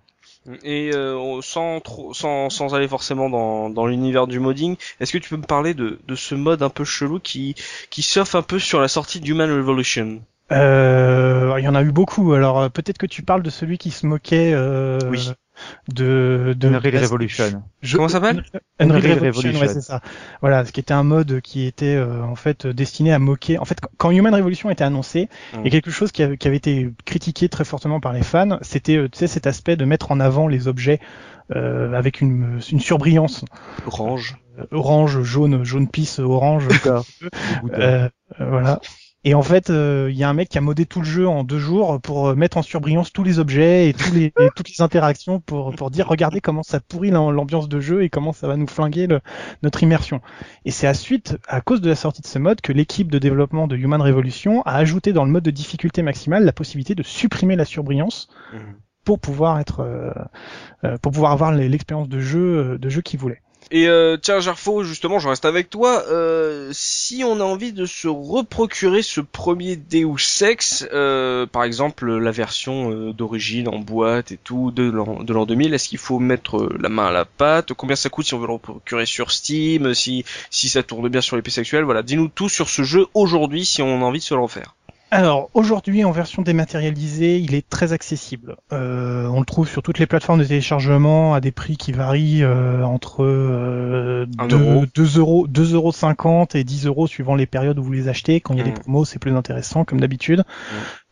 Et 0.63 0.91
euh, 0.93 1.41
sans, 1.41 1.79
trop, 1.79 2.13
sans, 2.13 2.49
sans 2.49 2.73
aller 2.73 2.87
forcément 2.87 3.29
dans, 3.29 3.69
dans 3.69 3.85
l'univers 3.85 4.25
du 4.25 4.39
modding, 4.39 4.77
est-ce 4.99 5.13
que 5.13 5.17
tu 5.17 5.29
peux 5.29 5.37
me 5.37 5.43
parler 5.43 5.73
de, 5.73 5.99
de 6.07 6.15
ce 6.15 6.33
mode 6.33 6.63
un 6.63 6.69
peu 6.69 6.85
chelou 6.85 7.19
qui, 7.19 7.55
qui 7.89 8.01
surfe 8.01 8.35
un 8.35 8.41
peu 8.41 8.57
sur 8.57 8.79
la 8.79 8.87
sortie 8.87 9.19
d'Human 9.19 9.51
Revolution? 9.51 10.21
Euh, 10.51 11.55
il 11.59 11.63
y 11.63 11.67
en 11.67 11.75
a 11.75 11.83
eu 11.83 11.91
beaucoup. 11.91 12.33
Alors 12.33 12.59
euh, 12.59 12.69
peut-être 12.69 12.97
que 12.97 13.05
tu 13.05 13.21
parles 13.21 13.43
de 13.43 13.49
celui 13.49 13.77
qui 13.77 13.91
se 13.91 14.05
moquait 14.05 14.51
euh, 14.53 14.99
Oui. 15.09 15.31
De, 15.93 16.53
de 16.57 16.67
Unreal 16.69 16.97
Revolution. 17.03 17.63
Je- 17.81 17.97
Comment 17.97 18.07
ça 18.09 18.19
s'appelle 18.21 18.43
Unreal 18.79 18.97
Unreal 18.97 19.13
Revolution, 19.13 19.27
Revolution. 19.49 19.59
ouais, 19.61 19.67
c'est 19.73 19.81
ça. 19.81 20.01
Voilà, 20.41 20.65
ce 20.65 20.71
qui 20.71 20.79
était 20.79 20.93
un 20.93 21.03
mode 21.03 21.41
qui 21.41 21.65
était 21.65 21.95
euh, 21.95 22.21
en 22.23 22.35
fait 22.35 22.67
destiné 22.67 23.11
à 23.13 23.19
moquer. 23.19 23.57
En 23.57 23.65
fait, 23.65 23.79
quand- 23.97 24.11
Human 24.11 24.33
Revolution 24.33 24.69
a 24.69 24.71
été 24.71 24.83
annoncé, 24.83 25.29
Mm. 25.53 25.65
a 25.65 25.69
quelque 25.69 25.91
chose 25.91 26.11
qui 26.11 26.23
avait, 26.23 26.37
qui 26.37 26.47
avait 26.47 26.57
été 26.57 26.91
critiqué 27.05 27.49
très 27.49 27.63
fortement 27.65 27.99
par 27.99 28.13
les 28.13 28.23
fans. 28.23 28.57
C'était, 28.61 28.97
euh, 28.97 29.07
tu 29.09 29.17
sais, 29.19 29.27
cet 29.27 29.47
aspect 29.47 29.75
de 29.75 29.85
mettre 29.85 30.11
en 30.11 30.19
avant 30.19 30.47
les 30.47 30.67
objets 30.67 30.99
euh, 31.55 31.93
avec 31.93 32.21
une, 32.21 32.59
une 32.71 32.79
surbrillance 32.79 33.43
Orange. 33.87 34.37
Euh, 34.59 34.65
orange, 34.71 35.23
jaune, 35.23 35.63
jaune 35.63 35.87
pisse, 35.87 36.19
orange. 36.19 36.67
Euh, 36.85 37.01
euh, 37.73 38.09
voilà. 38.39 38.79
Et 39.25 39.33
en 39.33 39.41
fait, 39.41 39.69
euh, 39.69 40.07
il 40.09 40.17
y 40.17 40.23
a 40.23 40.29
un 40.29 40.33
mec 40.33 40.47
qui 40.47 40.57
a 40.57 40.61
modé 40.61 40.85
tout 40.85 40.99
le 40.99 41.05
jeu 41.05 41.27
en 41.27 41.43
deux 41.43 41.59
jours 41.59 41.99
pour 41.99 42.29
euh, 42.29 42.35
mettre 42.35 42.55
en 42.55 42.61
surbrillance 42.61 43.11
tous 43.11 43.23
les 43.25 43.37
objets 43.39 43.89
et, 43.89 43.93
tous 43.93 44.13
les, 44.13 44.25
et 44.39 44.49
toutes 44.55 44.69
les 44.69 44.81
interactions 44.81 45.41
pour, 45.41 45.75
pour 45.75 45.91
dire 45.91 46.07
regardez 46.07 46.39
comment 46.39 46.63
ça 46.63 46.79
pourrit 46.79 47.11
l'am- 47.11 47.29
l'ambiance 47.31 47.67
de 47.67 47.81
jeu 47.81 48.03
et 48.03 48.09
comment 48.09 48.31
ça 48.31 48.47
va 48.47 48.55
nous 48.55 48.67
flinguer 48.67 49.07
le- 49.07 49.19
notre 49.61 49.83
immersion. 49.83 50.21
Et 50.63 50.71
c'est 50.71 50.87
à 50.87 50.93
suite, 50.93 51.37
à 51.49 51.59
cause 51.59 51.81
de 51.81 51.89
la 51.89 51.95
sortie 51.95 52.21
de 52.21 52.27
ce 52.27 52.39
mode, 52.39 52.61
que 52.61 52.71
l'équipe 52.71 53.11
de 53.11 53.19
développement 53.19 53.67
de 53.67 53.75
Human 53.75 54.01
Revolution 54.01 54.61
a 54.63 54.75
ajouté 54.75 55.11
dans 55.11 55.25
le 55.25 55.31
mode 55.31 55.43
de 55.43 55.51
difficulté 55.51 56.01
maximale 56.01 56.45
la 56.45 56.53
possibilité 56.53 56.95
de 56.95 57.03
supprimer 57.03 57.57
la 57.57 57.65
surbrillance 57.65 58.29
Mm. 58.53 58.57
pour 59.03 59.19
pouvoir 59.19 59.59
être, 59.59 59.81
euh, 59.81 60.11
euh, 60.85 60.97
pour 61.01 61.11
pouvoir 61.11 61.31
avoir 61.33 61.51
l'expérience 61.51 62.07
de 62.09 62.19
jeu, 62.19 62.39
euh, 62.73 62.77
de 62.77 62.89
jeu 62.89 63.01
qu'ils 63.01 63.19
voulaient. 63.19 63.41
Et 63.71 63.87
euh, 63.87 64.17
tiens, 64.17 64.39
Gerfo, 64.39 64.83
justement, 64.83 65.19
je 65.19 65.29
reste 65.29 65.45
avec 65.45 65.69
toi. 65.69 66.03
Euh, 66.07 66.69
si 66.73 67.23
on 67.23 67.39
a 67.39 67.43
envie 67.43 67.71
de 67.71 67.85
se 67.85 68.07
reprocurer 68.07 69.03
ce 69.03 69.21
premier 69.21 69.75
Deus 69.75 70.41
Ex, 70.41 70.87
euh, 70.91 71.45
par 71.45 71.63
exemple 71.63 72.17
la 72.17 72.31
version 72.31 72.91
euh, 72.91 73.13
d'origine 73.13 73.67
en 73.67 73.77
boîte 73.77 74.31
et 74.31 74.39
tout 74.43 74.71
de 74.71 74.89
l'an 74.89 75.23
de 75.23 75.33
l'an 75.33 75.45
2000, 75.45 75.73
est-ce 75.75 75.87
qu'il 75.87 75.99
faut 75.99 76.17
mettre 76.17 76.57
euh, 76.57 76.77
la 76.79 76.89
main 76.89 77.07
à 77.07 77.11
la 77.11 77.25
pâte? 77.25 77.73
Combien 77.73 77.95
ça 77.95 78.09
coûte 78.09 78.25
si 78.25 78.33
on 78.33 78.39
veut 78.39 78.47
le 78.47 78.53
reprocurer 78.53 79.05
sur 79.05 79.31
Steam? 79.31 79.93
Si 79.93 80.25
si 80.49 80.67
ça 80.67 80.81
tourne 80.81 81.07
bien 81.09 81.21
sur 81.21 81.35
les 81.35 81.43
PC 81.43 81.61
actuels? 81.61 81.83
Voilà, 81.83 82.01
dis-nous 82.01 82.27
tout 82.27 82.49
sur 82.49 82.69
ce 82.69 82.81
jeu 82.81 83.05
aujourd'hui 83.13 83.65
si 83.65 83.83
on 83.83 84.01
a 84.01 84.05
envie 84.05 84.19
de 84.19 84.23
se 84.23 84.33
le 84.33 84.41
refaire. 84.41 84.73
Alors 85.11 85.49
aujourd'hui 85.55 86.03
en 86.03 86.11
version 86.11 86.43
dématérialisée, 86.43 87.39
il 87.39 87.55
est 87.55 87.67
très 87.67 87.93
accessible. 87.93 88.57
Euh, 88.71 89.25
on 89.27 89.39
le 89.39 89.45
trouve 89.45 89.67
sur 89.67 89.81
toutes 89.81 89.97
les 89.97 90.05
plateformes 90.05 90.39
de 90.39 90.45
téléchargement 90.45 91.33
à 91.33 91.41
des 91.41 91.51
prix 91.51 91.77
qui 91.77 91.91
varient 91.91 92.43
euh, 92.43 92.83
entre 92.83 93.23
euh, 93.23 94.27
Un 94.37 94.47
2, 94.47 94.55
euro. 94.57 94.85
2 94.93 95.17
euros, 95.17 95.47
2 95.47 95.73
euros 95.73 95.91
50 95.91 96.53
et 96.53 96.63
10 96.63 96.85
euros 96.85 97.07
suivant 97.07 97.33
les 97.33 97.47
périodes 97.47 97.79
où 97.79 97.83
vous 97.83 97.91
les 97.91 98.07
achetez. 98.07 98.39
Quand 98.39 98.53
il 98.53 98.57
y 98.59 98.61
a 98.61 98.65
des 98.65 98.71
Mm. 98.71 98.79
promos, 98.79 99.05
c'est 99.05 99.17
plus 99.17 99.35
intéressant 99.35 99.83
comme 99.83 99.99
d'habitude. 99.99 100.43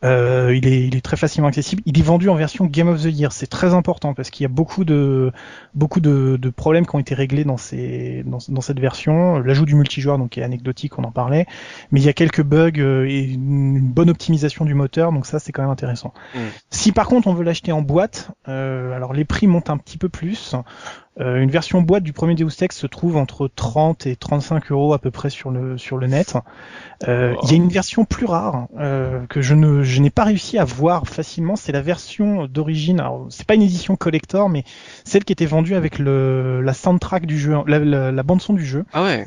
Euh, 0.04 0.54
il, 0.54 0.68
est, 0.68 0.86
il 0.86 0.94
est 0.94 1.00
très 1.00 1.16
facilement 1.16 1.48
accessible. 1.48 1.82
Il 1.84 1.98
est 1.98 2.02
vendu 2.02 2.28
en 2.28 2.36
version 2.36 2.66
Game 2.66 2.86
of 2.86 3.02
the 3.02 3.06
Year. 3.06 3.32
C'est 3.32 3.48
très 3.48 3.74
important 3.74 4.14
parce 4.14 4.30
qu'il 4.30 4.44
y 4.44 4.46
a 4.46 4.48
beaucoup 4.48 4.84
de 4.84 5.32
beaucoup 5.74 5.98
de, 5.98 6.38
de 6.40 6.50
problèmes 6.50 6.86
qui 6.86 6.94
ont 6.94 7.00
été 7.00 7.16
réglés 7.16 7.42
dans 7.42 7.56
ces 7.56 8.22
dans, 8.24 8.38
dans 8.48 8.60
cette 8.60 8.78
version. 8.78 9.40
L'ajout 9.40 9.64
du 9.64 9.74
multijoueur 9.74 10.16
donc 10.18 10.38
est 10.38 10.42
anecdotique, 10.42 10.98
on 11.00 11.04
en 11.04 11.10
parlait, 11.10 11.46
mais 11.90 12.00
il 12.00 12.06
y 12.06 12.08
a 12.08 12.12
quelques 12.12 12.42
bugs 12.42 12.70
euh, 12.78 13.06
et 13.08 13.24
une, 13.24 13.76
une 13.76 13.88
bonne 13.88 14.08
optimisation 14.08 14.64
du 14.64 14.74
moteur, 14.74 15.12
donc 15.12 15.26
ça 15.26 15.40
c'est 15.40 15.50
quand 15.50 15.62
même 15.62 15.70
intéressant. 15.72 16.14
Mm. 16.34 16.38
Si 16.70 16.92
par 16.92 17.08
contre 17.08 17.26
on 17.26 17.34
veut 17.34 17.44
l'acheter 17.44 17.72
en 17.72 17.82
boîte, 17.82 18.30
euh, 18.46 18.94
alors 18.94 19.12
les 19.12 19.24
prix 19.24 19.48
montent 19.48 19.70
un 19.70 19.78
petit 19.78 19.98
peu 19.98 20.08
plus. 20.08 20.54
Euh, 21.20 21.40
une 21.40 21.50
version 21.50 21.82
boîte 21.82 22.02
du 22.02 22.12
premier 22.12 22.34
Deus 22.34 22.62
Ex 22.62 22.76
se 22.76 22.86
trouve 22.86 23.16
entre 23.16 23.48
30 23.48 24.06
et 24.06 24.16
35 24.16 24.70
euros 24.70 24.92
à 24.92 24.98
peu 24.98 25.10
près 25.10 25.30
sur 25.30 25.50
le 25.50 25.76
sur 25.76 25.96
le 25.96 26.06
net. 26.06 26.36
Euh, 27.08 27.34
Il 27.42 27.50
y 27.50 27.52
a 27.52 27.56
une 27.56 27.68
version 27.68 28.04
plus 28.04 28.26
rare 28.26 28.68
euh, 28.78 29.26
que 29.26 29.40
je 29.40 29.54
ne 29.54 29.82
je 29.82 30.00
n'ai 30.00 30.10
pas 30.10 30.24
réussi 30.24 30.58
à 30.58 30.64
voir 30.64 31.06
facilement. 31.06 31.56
C'est 31.56 31.72
la 31.72 31.82
version 31.82 32.46
d'origine. 32.46 33.02
C'est 33.30 33.46
pas 33.46 33.54
une 33.54 33.62
édition 33.62 33.96
collector, 33.96 34.48
mais 34.48 34.64
celle 35.04 35.24
qui 35.24 35.32
était 35.32 35.46
vendue 35.46 35.74
avec 35.74 35.98
le 35.98 36.60
la 36.60 36.74
soundtrack 36.74 37.26
du 37.26 37.38
jeu, 37.38 37.56
la, 37.66 37.78
la, 37.78 38.12
la 38.12 38.22
bande 38.22 38.40
son 38.40 38.52
du 38.54 38.64
jeu. 38.64 38.84
Ah 38.92 39.02
ouais. 39.02 39.26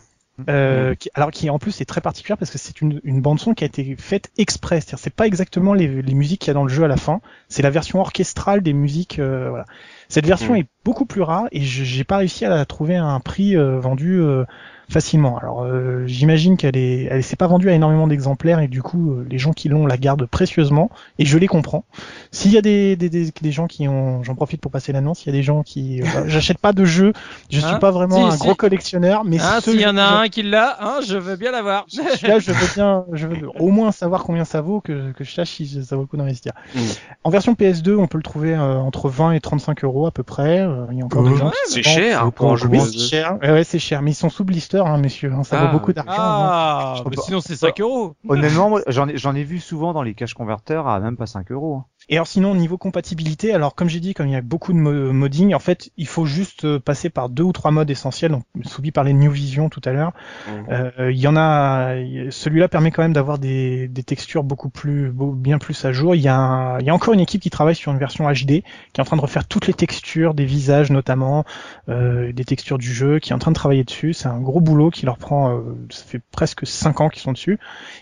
Euh, 0.50 0.96
qui, 0.96 1.10
alors 1.14 1.30
qui 1.30 1.50
en 1.52 1.60
plus 1.60 1.82
est 1.82 1.86
très 1.86 2.02
particulière 2.02 2.38
parce 2.38 2.50
que 2.50 2.58
c'est 2.58 2.82
une, 2.82 3.00
une 3.04 3.22
bande 3.22 3.40
son 3.40 3.54
qui 3.54 3.64
a 3.64 3.68
été 3.68 3.96
faite 3.98 4.32
exprès. 4.38 4.82
C'est-à-dire 4.82 4.98
c'est 5.00 5.14
pas 5.14 5.28
exactement 5.28 5.74
les, 5.74 6.02
les 6.02 6.14
musiques 6.16 6.42
qu'il 6.42 6.48
y 6.48 6.52
a 6.52 6.54
dans 6.56 6.64
le 6.64 6.70
jeu 6.70 6.84
à 6.84 6.88
la 6.88 6.98
fin. 6.98 7.22
C'est 7.48 7.62
la 7.62 7.70
version 7.70 8.00
orchestrale 8.00 8.62
des 8.62 8.74
musiques. 8.74 9.20
euh, 9.20 9.50
voilà. 9.50 9.66
Cette 10.10 10.26
version 10.26 10.54
Mm. 10.54 10.58
est 10.58 10.66
beaucoup 10.84 11.06
plus 11.06 11.22
rare 11.22 11.46
et 11.52 11.62
je- 11.62 11.84
j'ai 11.84 12.04
pas 12.04 12.18
réussi 12.18 12.44
à 12.46 12.50
la 12.50 12.66
trouver 12.66 12.96
à 12.96 13.06
un 13.06 13.20
prix 13.20 13.56
euh, 13.56 13.80
vendu 13.80 14.20
euh, 14.20 14.46
facilement. 14.92 15.38
Alors 15.38 15.64
euh, 15.64 16.04
j'imagine 16.06 16.58
qu'elle 16.58 16.78
est, 16.78 17.04
elle 17.10 17.24
s'est 17.24 17.36
pas 17.36 17.48
vendue 17.48 17.70
à 17.70 17.74
énormément 17.74 18.08
d'exemplaires 18.08 18.60
et 18.60 18.68
du 18.68 18.82
coup 18.82 19.12
euh, 19.12 19.26
les 19.30 19.38
gens 19.40 19.54
qui 19.54 19.70
l'ont 19.70 19.86
la 19.88 19.98
gardent 19.98 20.26
précieusement 20.26 20.90
et 21.18 21.26
je 21.26 21.38
les 21.38 21.48
comprends. 21.48 21.86
S'il 22.32 22.52
y 22.52 22.58
a 22.58 22.62
des, 22.62 22.96
des, 22.96 23.10
des, 23.10 23.32
des 23.42 23.52
gens 23.52 23.68
qui 23.68 23.88
ont, 23.88 24.24
j'en 24.24 24.36
profite 24.36 24.62
pour 24.62 24.72
passer 24.72 24.92
l'annonce, 24.92 25.26
il 25.26 25.28
y 25.28 25.30
a 25.30 25.34
des 25.34 25.44
gens 25.44 25.64
qui, 25.64 26.02
euh, 26.02 26.06
bah, 26.14 26.24
j'achète 26.28 26.58
pas 26.60 26.74
de 26.74 26.86
jeux, 26.86 27.14
je 27.50 27.60
suis 27.60 27.66
Hein 27.72 27.80
pas 27.80 27.92
vraiment 27.92 28.18
Si, 28.18 28.22
un 28.24 28.32
si. 28.32 28.40
gros 28.40 28.56
collectionneur, 28.56 29.24
mais 29.24 29.40
Hein, 29.40 29.60
s'il 29.62 29.80
y 29.80 29.88
en 29.88 29.98
a 29.98 30.04
un 30.04 30.28
qui 30.28 30.44
l'a, 30.44 30.78
hein, 30.82 31.00
je 31.08 31.18
veux 31.18 31.36
bien 31.38 31.52
l'avoir. 31.52 31.86
celui-là, 31.88 32.40
je 32.40 32.52
veux 32.52 32.68
bien, 32.76 33.06
je 33.14 33.28
veux 33.28 33.48
au 33.60 33.70
moins 33.70 33.92
savoir 33.92 34.24
combien 34.24 34.44
ça 34.46 34.62
vaut, 34.62 34.82
que, 34.82 35.12
que 35.14 35.24
je 35.24 35.32
sache 35.32 35.50
si 35.52 35.84
ça 35.84 35.96
vaut 35.96 36.02
le 36.02 36.08
coup 36.08 36.18
d'investir. 36.18 36.52
Mm. 36.76 36.80
En 37.24 37.30
version 37.30 37.54
PS2, 37.54 37.96
on 37.96 38.08
peut 38.08 38.18
le 38.18 38.24
trouver 38.24 38.54
euh, 38.54 38.78
entre 38.78 39.08
20 39.10 39.32
et 39.32 39.40
35 39.40 39.84
euros 39.84 40.06
à 40.06 40.12
peu 40.12 40.24
près. 40.24 40.60
Euh, 40.60 40.86
il 40.92 40.98
y 40.98 41.02
a 41.02 41.06
encore 41.06 41.24
des 41.24 41.36
gens. 41.38 41.52
C'est 41.68 41.82
cher 41.84 42.32
pour 42.34 42.52
un 42.52 42.56
jeu 42.56 42.68
Oui, 42.70 42.80
PS2. 42.80 42.92
c'est 42.92 43.00
cher. 43.10 43.38
Ouais, 43.42 43.52
ouais, 43.52 43.64
c'est 43.64 43.80
cher, 43.80 44.02
mais 44.02 44.12
ils 44.12 44.16
sont 44.16 44.30
sous 44.30 44.44
blister, 44.44 44.81
hein, 44.88 44.98
messieurs. 44.98 45.32
hein, 45.34 45.44
ça 45.44 45.60
Ah, 45.60 45.66
vaut 45.68 45.72
beaucoup 45.74 45.94
d'argent. 45.94 46.12
hein. 46.14 46.48
Ah, 46.52 46.96
mais 47.10 47.16
pas- 47.16 47.22
sinon 47.22 47.42
c'est 47.42 47.56
5 47.56 47.80
euros. 47.82 48.16
Honnêtement, 48.28 48.78
j'en 48.88 49.08
ai, 49.08 49.40
ai 49.40 49.44
vu 49.44 49.60
souvent 49.60 49.94
dans 49.94 50.04
les 50.04 50.14
cash 50.14 50.34
converteurs 50.34 50.88
à 50.88 51.00
même 51.00 51.18
pas 51.18 51.26
5 51.26 51.52
euros. 51.52 51.84
Et 52.10 52.16
alors 52.18 52.28
sinon 52.28 52.56
niveau 52.56 52.78
compatibilité, 52.78 53.54
alors 53.54 53.74
comme 53.74 53.88
j'ai 53.88 54.00
dit, 54.02 54.14
comme 54.14 54.28
il 54.28 54.34
y 54.34 54.36
a 54.36 54.42
beaucoup 54.42 54.74
de 54.74 54.78
mo- 54.78 55.14
modding, 55.14 55.54
en 55.54 55.60
fait, 55.60 55.92
il 55.96 56.08
faut 56.08 56.26
juste 56.26 56.66
euh, 56.66 56.78
passer 56.80 57.10
par 57.10 57.30
deux 57.30 57.44
ou 57.44 57.54
trois 57.54 57.72
modes 57.72 57.90
essentiels. 57.90 58.32
Donc 58.32 58.44
Soubi 58.64 58.92
parlait 58.92 59.14
de 59.14 59.18
New 59.18 59.32
Vision 59.32 59.70
tout 59.70 59.80
à 59.86 59.92
l'heure. 59.94 60.12
Mm. 60.48 60.52
Euh, 60.72 61.12
Il 61.12 61.20
y 61.20 61.28
en 61.28 61.38
a, 61.38 61.96
celui-là 62.30 62.68
permet 62.68 62.92
quand 62.92 63.02
même 63.04 63.14
d'avoir 63.14 63.40
des, 63.40 63.88
des 63.88 64.04
textures 64.04 64.44
beaucoup 64.44 64.70
plus, 64.70 65.12
bien 65.14 65.58
plus 65.58 65.86
à 65.86 65.94
jour. 65.94 66.14
Il 66.16 66.22
y, 66.22 66.28
a 66.28 66.36
un- 66.36 66.80
il 66.80 66.86
y 66.86 66.90
a 66.90 66.94
encore 66.94 67.14
une 67.14 67.20
équipe 67.22 67.42
qui 67.42 67.50
travaille 67.50 67.76
sur 67.76 67.92
une 67.94 68.00
version 68.00 68.30
HD, 68.30 68.64
qui 68.64 68.64
est 68.98 69.02
en 69.02 69.06
train 69.06 69.16
de 69.18 69.22
refaire 69.22 69.48
toutes 69.48 69.68
les 69.68 69.74
textures 69.74 70.34
des 70.34 70.46
visages 70.46 70.92
notamment, 70.92 71.46
euh, 71.88 72.34
des 72.34 72.44
textures 72.44 72.78
du 72.78 72.92
jeu, 72.94 73.20
qui 73.20 73.32
est 73.32 73.36
en 73.36 73.40
train 73.40 73.52
de 73.52 73.56
travailler 73.56 73.84
dessus. 73.86 74.14
C'est 74.14 74.28
un 74.28 74.40
gros 74.40 74.60
boulot 74.60 74.90
qui 74.90 75.06
leur 75.06 75.18
prend, 75.18 75.56
euh, 75.56 75.62
ça 75.90 76.04
fait 76.04 76.22
presque 76.32 76.68
cinq 76.68 77.00
ans 77.00 77.08
qu'ils 77.10 77.22
sont 77.22 77.32
dessus. 77.32 77.54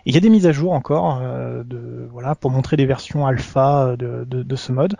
Et 0.06 0.10
il 0.10 0.14
y 0.16 0.18
a 0.18 0.22
des 0.22 0.30
mises 0.30 0.48
à 0.48 0.52
jour 0.52 0.72
encore, 0.74 1.20
euh, 1.22 1.64
de, 1.64 2.08
voilà, 2.12 2.34
pour 2.34 2.50
montrer 2.50 2.76
des 2.78 2.86
versions 2.88 3.28
alpha 3.28 3.89
de, 3.98 4.26
de, 4.28 4.44
de 4.44 4.56
ce 4.56 4.72
mode. 4.72 4.96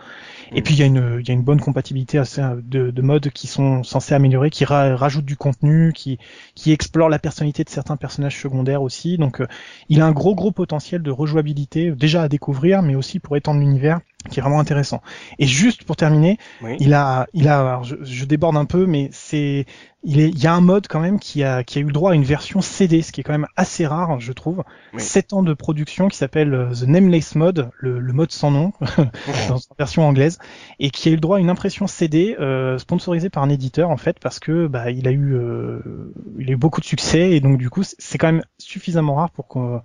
Et 0.56 0.62
Mhm. 0.62 0.64
puis 0.64 0.76
il 0.76 0.80
y 0.80 0.84
a 0.84 0.86
une, 0.86 1.18
il 1.22 1.28
y 1.28 1.32
a 1.32 1.34
une 1.34 1.44
bonne 1.44 1.60
compatibilité 1.62 2.18
assez, 2.18 2.42
de, 2.64 2.92
de 2.92 3.02
modes 3.02 3.30
qui 3.32 3.48
sont 3.48 3.84
censés 3.84 4.14
améliorer, 4.16 4.50
qui 4.50 4.66
ra- 4.66 4.96
rajoutent 4.96 5.26
du 5.26 5.38
contenu, 5.38 5.94
qui 5.94 6.18
qui 6.56 6.72
explore 6.72 7.10
la 7.10 7.20
personnalité 7.20 7.64
de 7.64 7.70
certains 7.70 7.98
personnages 7.98 8.40
secondaires 8.42 8.82
aussi. 8.82 9.18
Donc 9.18 9.42
euh, 9.42 9.48
il 9.90 10.02
a 10.02 10.06
un 10.06 10.12
gros 10.12 10.36
gros 10.36 10.52
potentiel 10.52 11.02
de 11.04 11.12
rejouabilité 11.12 11.92
déjà 11.92 12.24
à 12.24 12.30
découvrir, 12.30 12.82
mais 12.82 12.96
aussi 12.96 13.20
pour 13.20 13.38
étendre 13.38 13.60
l'univers, 13.62 14.00
qui 14.30 14.40
est 14.40 14.42
vraiment 14.44 14.60
intéressant. 14.60 15.02
Et 15.40 15.48
juste 15.48 15.86
pour 15.86 15.96
terminer, 15.96 16.38
Oui. 16.62 16.76
il 16.80 16.94
a 16.94 17.28
il 17.34 17.48
a 17.48 17.60
alors, 17.62 17.84
je, 17.86 17.96
je 18.04 18.26
déborde 18.26 18.58
un 18.58 18.66
peu, 18.66 18.86
mais 18.86 19.10
c'est 19.14 19.66
il 20.04 20.20
est 20.20 20.30
il 20.30 20.40
y 20.40 20.46
a 20.46 20.54
un 20.54 20.62
mode 20.62 20.88
quand 20.88 21.00
même 21.00 21.20
qui 21.20 21.42
a 21.44 21.64
qui 21.64 21.78
a 21.80 21.82
eu 21.82 21.86
le 21.86 21.94
droit 21.94 22.12
à 22.12 22.16
une 22.16 22.24
version 22.26 22.60
CD, 22.62 23.02
ce 23.02 23.12
qui 23.14 23.22
est 23.22 23.24
quand 23.24 23.32
même 23.32 23.48
assez 23.56 23.88
rare, 23.88 24.20
je 24.20 24.32
trouve. 24.34 24.64
Oui. 24.94 25.02
7 25.02 25.32
ans 25.34 25.42
de 25.42 25.54
production 25.54 26.10
qui 26.10 26.18
s'appelle 26.18 26.54
euh, 26.54 26.72
The 26.74 26.84
Nameless 26.84 27.36
Mode, 27.36 27.70
le, 27.80 28.00
le 28.00 28.14
mode 28.14 28.32
sans 28.32 28.52
nom 28.52 28.74
dans 29.48 29.58
sa 29.58 29.74
version 29.80 30.06
anglaise, 30.06 30.38
et 30.80 30.90
qui 30.92 31.08
a 31.08 31.12
eu 31.12 31.16
le 31.16 31.22
droit 31.22 31.38
à 31.38 31.40
une 31.40 31.50
impression 31.50 31.88
CD 31.88 32.36
euh, 32.40 32.78
sponsorisée 32.78 33.30
par 33.30 33.42
un 33.44 33.50
éditeur 33.50 33.90
en 33.90 33.98
fait 33.98 34.20
parce 34.20 34.40
que 34.40 34.68
bah 34.68 34.92
il 34.92 35.08
a 35.08 35.12
eu 35.12 35.34
euh, 35.34 36.14
il 36.38 36.50
a 36.50 36.52
eu 36.54 36.58
beaucoup 36.58 36.82
de 36.82 36.86
succès 36.86 37.32
et 37.32 37.40
donc 37.40 37.58
du 37.58 37.70
coup 37.70 37.84
c'est- 37.84 38.18
quand 38.18 38.28
même 38.32 38.44
suffisamment 38.58 39.16
rare 39.16 39.32
pour 39.32 39.48
qu'on 39.48 39.82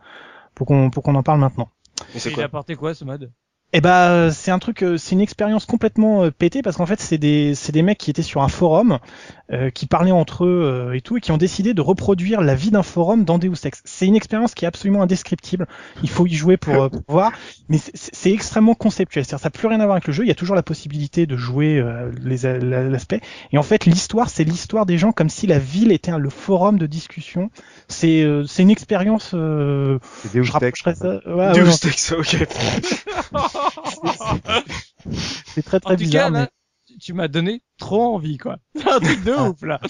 pour 0.57 0.67
qu'on 0.67 0.91
pour 0.91 1.05
qu'on 1.05 1.15
en 1.15 1.23
parle 1.23 1.39
maintenant. 1.39 1.69
Et 2.15 2.19
c'est 2.19 2.31
Il 2.31 2.35
quoi 2.35 2.43
a 2.43 2.47
apporté 2.47 2.75
quoi 2.75 2.95
ce 2.95 3.05
mode? 3.05 3.31
Bah 3.81 4.11
euh, 4.11 4.31
c'est 4.33 4.51
un 4.51 4.59
truc, 4.59 4.83
euh, 4.83 4.97
c'est 4.99 5.13
une 5.13 5.21
expérience 5.21 5.67
complètement 5.67 6.25
euh, 6.25 6.31
pétée 6.31 6.63
parce 6.63 6.77
qu'en 6.77 6.87
fait 6.87 7.01
c'est 7.01 7.19
des 7.19 7.55
c'est 7.55 7.73
des 7.73 7.83
mecs 7.83 7.99
qui 7.99 8.11
étaient 8.11 8.23
sur 8.23 8.43
un 8.43 8.49
forum, 8.49 8.99
euh, 9.53 9.71
qui 9.71 9.87
parlaient 9.87 10.11
entre 10.13 10.45
eux 10.45 10.63
euh, 10.91 10.93
et 10.95 11.01
tout 11.01 11.17
et 11.17 11.21
qui 11.21 11.33
ont 11.33 11.37
décidé 11.37 11.75
de 11.75 11.81
reproduire 11.81 12.41
la 12.41 12.55
vie 12.55 12.71
d'un 12.71 12.83
forum 12.83 13.25
dans 13.25 13.39
Deus 13.39 13.55
Ex. 13.65 13.83
C'est 13.85 14.07
une 14.07 14.17
expérience 14.17 14.55
qui 14.55 14.65
est 14.65 14.69
absolument 14.69 15.03
indescriptible. 15.03 15.67
Il 16.03 16.09
faut 16.11 16.27
y 16.27 16.35
jouer 16.35 16.57
pour, 16.57 16.75
euh, 16.75 16.89
pour 16.89 17.03
voir, 17.09 17.33
mais 17.69 17.79
c'est- 17.79 18.31
extrêmement 18.33 18.75
conceptuel. 18.75 19.25
C'est-à-dire 19.25 19.43
ça 19.43 19.47
n'a 19.49 19.51
plus 19.51 19.67
rien 19.69 19.81
à 19.81 19.85
voir 19.85 19.97
avec 19.97 20.07
le 20.07 20.13
jeu. 20.13 20.25
Il 20.25 20.29
y 20.29 20.33
a 20.33 20.35
toujours 20.37 20.57
la 20.57 20.63
possibilité 20.63 21.27
de 21.27 21.37
jouer 21.37 21.79
euh, 21.79 22.11
les 22.23 22.39
la- 22.39 22.83
l'aspect. 22.85 23.21
Et 23.53 23.59
en 23.59 23.63
fait 23.63 23.87
l'histoire 23.87 24.29
c'est 24.31 24.45
l'histoire 24.45 24.87
des 24.87 24.99
gens 24.99 25.13
comme 25.13 25.29
si 25.29 25.47
la 25.47 25.59
ville 25.59 25.91
était 25.93 26.11
un- 26.11 26.19
le 26.19 26.31
forum 26.31 26.79
de 26.79 26.87
discussion. 26.87 27.51
C'est 27.89 28.23
euh, 28.23 28.45
c'est 28.47 28.63
une 28.63 28.71
expérience. 28.71 29.33
euh, 29.35 29.99
Deus 30.33 30.43
je 30.45 30.51
Ex. 30.51 30.51
rapprocherais 30.53 30.95
ça. 30.95 31.09
Ouais, 31.27 31.53
Deus 31.53 31.63
ouais, 31.63 31.69
non, 31.69 31.77
Ex, 31.85 32.13
ok. 32.13 32.37
c'est 35.47 35.63
très 35.65 35.81
très 35.81 35.93
En 35.93 35.97
tout 35.97 36.03
bizarre. 36.03 36.25
cas, 36.25 36.31
mais- 36.31 36.39
là, 36.41 36.49
tu 37.01 37.13
m'as 37.13 37.29
donné 37.29 37.63
trop 37.79 38.15
envie, 38.15 38.39
quoi. 38.39 38.57
C'est 38.77 38.89
un 38.89 39.01
truc 39.01 39.25
de 39.25 39.33
ouf, 39.33 39.63
là. 39.63 39.81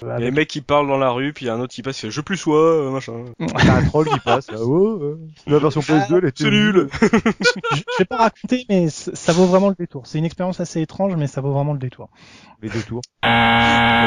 Voilà. 0.00 0.18
Il 0.18 0.24
y 0.24 0.28
a 0.28 0.30
mecs 0.30 0.48
qui 0.48 0.60
parlent 0.60 0.88
dans 0.88 0.98
la 0.98 1.10
rue, 1.10 1.32
puis 1.32 1.44
il 1.46 1.48
y 1.48 1.50
a 1.50 1.54
un 1.54 1.60
autre 1.60 1.74
qui 1.74 1.82
passe, 1.82 1.98
il 1.98 2.02
fait 2.02 2.10
je 2.10 2.20
plus 2.20 2.36
sois, 2.36 2.58
euh, 2.58 2.90
machin. 2.90 3.24
T'as 3.56 3.76
un 3.76 3.84
troll 3.84 4.08
qui 4.08 4.18
passe. 4.20 4.50
là, 4.50 4.58
oh, 4.60 4.98
euh, 5.02 5.18
la 5.46 5.58
version 5.58 5.80
PS2, 5.80 6.18
elle 6.18 6.24
était 6.26 6.44
C'est 6.44 6.50
nul. 6.50 6.88
je, 7.02 7.06
je 7.76 7.98
vais 7.98 8.04
pas 8.04 8.16
raconter, 8.16 8.66
mais 8.68 8.88
ça 8.90 9.32
vaut 9.32 9.46
vraiment 9.46 9.68
le 9.68 9.74
détour. 9.78 10.06
C'est 10.06 10.18
une 10.18 10.24
expérience 10.24 10.60
assez 10.60 10.80
étrange, 10.80 11.14
mais 11.16 11.26
ça 11.26 11.40
vaut 11.40 11.52
vraiment 11.52 11.72
le 11.72 11.78
détour. 11.78 12.10
Les 12.62 12.68
deux 12.68 12.82
tours. 12.82 13.00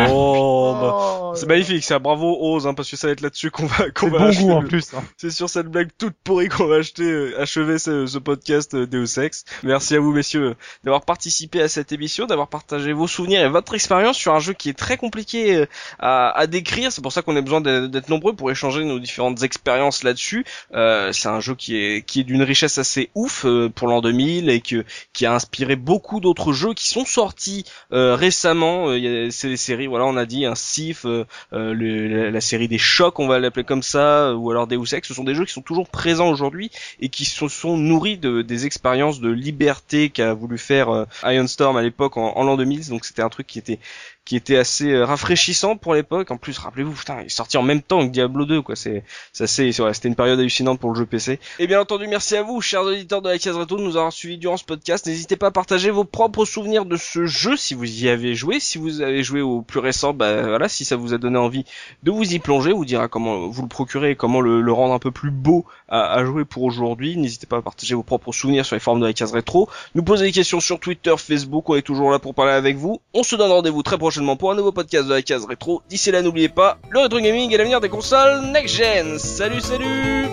Oh, 0.10 0.76
bah. 0.80 1.32
C'est 1.36 1.48
magnifique, 1.48 1.84
ça. 1.84 1.98
Bravo, 2.00 2.38
Ose, 2.40 2.68
hein, 2.68 2.74
parce 2.76 2.90
que 2.90 2.96
ça 2.98 3.08
va 3.08 3.14
être 3.14 3.22
là-dessus 3.22 3.50
qu'on 3.50 3.66
va, 3.66 3.90
qu'on 3.90 4.08
C'est 4.08 4.12
va 4.12 4.20
bon 4.20 4.26
achever 4.26 4.44
goût 4.46 4.52
en 4.52 4.62
plus. 4.62 4.94
hein. 4.94 5.04
C'est 5.18 5.32
sur 5.32 5.50
cette 5.50 5.68
blague 5.68 5.90
toute 5.98 6.16
pourrie 6.24 6.50
qu'on 6.50 6.68
va 6.68 6.76
acheter, 6.78 7.04
euh, 7.04 7.42
achever 7.42 7.80
ce, 7.80 8.06
ce 8.06 8.18
podcast 8.20 8.76
euh, 8.76 8.86
Deus 8.86 9.20
Ex. 9.20 9.44
Merci 9.64 9.96
à 9.96 10.00
vous, 10.00 10.12
messieurs, 10.12 10.56
d'avoir 10.84 11.04
participé 11.06 11.62
à 11.62 11.68
cette 11.68 11.92
émission, 11.92 12.13
d'avoir 12.22 12.48
partagé 12.48 12.94
vos 12.94 13.08
souvenirs 13.08 13.42
et 13.42 13.50
votre 13.50 13.74
expérience 13.74 14.16
sur 14.18 14.34
un 14.34 14.40
jeu 14.40 14.54
qui 14.54 14.70
est 14.70 14.74
très 14.78 14.98
compliqué 14.98 15.56
euh, 15.56 15.66
à, 16.00 16.30
à 16.38 16.48
décrire. 16.48 16.92
C'est 16.92 17.02
pour 17.02 17.12
ça 17.12 17.22
qu'on 17.22 17.36
a 17.36 17.42
besoin 17.42 17.62
d'être 17.62 18.10
nombreux 18.10 18.34
pour 18.34 18.52
échanger 18.52 18.84
nos 18.86 19.00
différentes 19.00 19.42
expériences 19.44 20.04
là-dessus. 20.04 20.46
Euh, 20.74 21.12
c'est 21.12 21.28
un 21.30 21.40
jeu 21.40 21.56
qui 21.56 21.76
est, 21.78 22.06
qui 22.06 22.22
est 22.22 22.24
d'une 22.24 22.44
richesse 22.44 22.78
assez 22.78 23.10
ouf 23.16 23.46
euh, 23.46 23.70
pour 23.70 23.88
l'an 23.88 24.02
2000 24.02 24.50
et 24.50 24.62
que, 24.62 24.86
qui 25.14 25.26
a 25.26 25.34
inspiré 25.34 25.76
beaucoup 25.76 26.20
d'autres 26.20 26.54
jeux 26.54 26.74
qui 26.74 26.88
sont 26.88 27.06
sortis 27.06 27.66
euh, 27.92 28.16
récemment. 28.16 28.90
Euh, 28.90 28.98
Il 28.98 29.04
y 29.04 29.28
a 29.28 29.32
c'est 29.32 29.50
des 29.50 29.58
séries, 29.58 29.88
voilà, 29.88 30.06
on 30.06 30.16
a 30.18 30.26
dit 30.26 30.46
un 30.46 30.56
Sif, 30.56 31.06
euh, 31.06 31.26
le- 31.52 32.08
la, 32.08 32.32
la 32.32 32.42
série 32.42 32.68
des 32.68 32.78
chocs, 32.78 33.18
on 33.20 33.28
va 33.28 33.40
l'appeler 33.40 33.64
comme 33.66 33.84
ça, 33.84 34.34
ou 34.36 34.52
alors 34.52 34.68
Deus 34.68 34.94
Ex, 34.94 35.08
ce 35.08 35.14
sont 35.14 35.24
des 35.24 35.34
jeux 35.36 35.46
qui 35.46 35.54
sont 35.54 35.62
toujours 35.62 35.90
présents 35.90 36.30
aujourd'hui 36.30 36.70
et 37.00 37.10
qui 37.10 37.26
se 37.26 37.48
sont 37.48 37.78
nourris 37.78 38.18
de, 38.18 38.42
des 38.42 38.66
expériences 38.66 39.20
de 39.22 39.30
liberté 39.30 40.10
qu'a 40.10 40.34
voulu 40.34 40.58
faire 40.58 41.06
Iron 41.24 41.48
Storm 41.48 41.78
à 41.78 41.82
l'époque 41.82 42.03
en, 42.18 42.38
en 42.38 42.44
l'an 42.44 42.58
2000. 42.58 42.88
Donc 42.90 43.06
c'était 43.06 43.22
un 43.22 43.30
truc 43.30 43.48
qui 43.48 43.60
était 43.60 43.80
qui 44.26 44.38
était 44.38 44.56
assez 44.56 44.92
euh, 44.92 45.06
rafraîchissant 45.06 45.76
pour 45.76 45.94
l'époque. 45.94 46.32
En 46.32 46.38
plus, 46.38 46.58
rappelez-vous, 46.58 46.94
putain, 46.94 47.20
il 47.22 47.26
est 47.26 47.30
sorti 47.30 47.58
en 47.58 47.62
même 47.62 47.82
temps 47.82 48.08
que 48.08 48.12
Diablo 48.12 48.46
2, 48.46 48.62
quoi. 48.62 48.76
C'est, 48.76 49.04
ça 49.34 49.48
c'est, 49.48 49.72
c'était 49.72 50.08
une 50.08 50.16
période 50.16 50.40
hallucinante 50.40 50.80
pour 50.80 50.92
le 50.92 50.96
jeu 50.96 51.06
PC. 51.06 51.40
Et 51.60 51.68
bien 51.68 51.82
entendu, 51.82 52.08
merci 52.08 52.38
à 52.38 52.44
vous, 52.44 52.62
chers 52.62 52.84
auditeurs 52.84 53.22
de 53.22 53.30
la 53.30 53.38
case 53.38 53.58
rétro, 53.58 53.78
de 53.78 53.84
nous 53.84 53.98
avoir 53.98 54.14
suivis 54.14 54.38
durant 54.38 54.56
ce 54.56 54.64
podcast. 54.64 55.06
N'hésitez 55.08 55.36
pas 55.36 55.48
à 55.48 55.52
partager 55.52 55.92
vos 55.92 56.06
propres 56.06 56.46
souvenirs 56.46 56.86
de 56.86 56.96
ce 56.96 57.26
jeu 57.26 57.58
si 57.58 57.74
vous 57.74 58.04
y 58.04 58.08
avez 58.08 58.34
joué. 58.34 58.60
Si 58.62 58.78
vous 58.78 59.02
avez 59.02 59.24
joué 59.24 59.42
au 59.42 59.62
plus 59.62 59.80
récent, 59.80 60.14
bah 60.14 60.44
voilà, 60.44 60.70
si 60.70 60.86
ça 60.86 60.96
vous 60.96 61.14
a 61.14 61.18
donné 61.18 61.38
envie 61.38 61.66
de 62.04 62.12
vous 62.12 62.34
y 62.34 62.40
plonger, 62.40 62.72
vous 62.72 62.86
dira 62.86 63.10
comment 63.10 63.50
vous 63.50 63.62
le 63.62 63.68
procurer 63.68 64.12
et 64.12 64.16
comment 64.16 64.40
le, 64.40 64.74
rendre 64.74 64.94
un 64.94 65.00
peu 65.00 65.12
plus 65.12 65.32
beau 65.32 65.66
à, 65.90 66.14
à 66.14 66.24
jouer 66.24 66.46
pour 66.46 66.64
aujourd'hui. 66.64 67.18
N'hésitez 67.18 67.46
pas 67.46 67.58
à 67.58 67.62
partager 67.62 67.94
vos 67.94 68.04
propres 68.04 68.32
souvenirs 68.32 68.66
sur 68.66 68.76
les 68.76 68.80
forums 68.80 69.02
de 69.02 69.06
la 69.06 69.14
case 69.14 69.34
rétro. 69.34 69.70
Nous 69.96 70.04
poser 70.04 70.26
des 70.26 70.32
questions 70.32 70.62
sur 70.62 70.80
Twitter, 70.80 71.14
Facebook, 71.18 71.70
on 71.70 71.76
est 71.76 71.82
toujours 71.82 72.10
là 72.10 72.20
pour 72.20 72.34
parler 72.34 72.54
avec 72.54 72.78
vous. 72.78 73.02
On 73.14 73.24
se 73.24 73.36
donne 73.36 73.52
rendez-vous 73.52 73.84
très 73.84 73.98
prochainement 73.98 74.13
pour 74.38 74.52
un 74.52 74.56
nouveau 74.56 74.72
podcast 74.72 75.08
de 75.08 75.14
la 75.14 75.22
case 75.22 75.46
rétro. 75.46 75.82
D'ici 75.90 76.12
là, 76.12 76.22
n'oubliez 76.22 76.50
pas, 76.50 76.78
le 76.90 77.00
rétro 77.00 77.20
gaming 77.20 77.52
est 77.52 77.58
l'avenir 77.58 77.82
des 77.82 77.90
consoles 77.90 78.42
next 78.52 78.76
gen. 78.76 79.18
Salut, 79.18 79.62
salut 79.62 80.28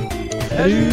Salut 0.50 0.88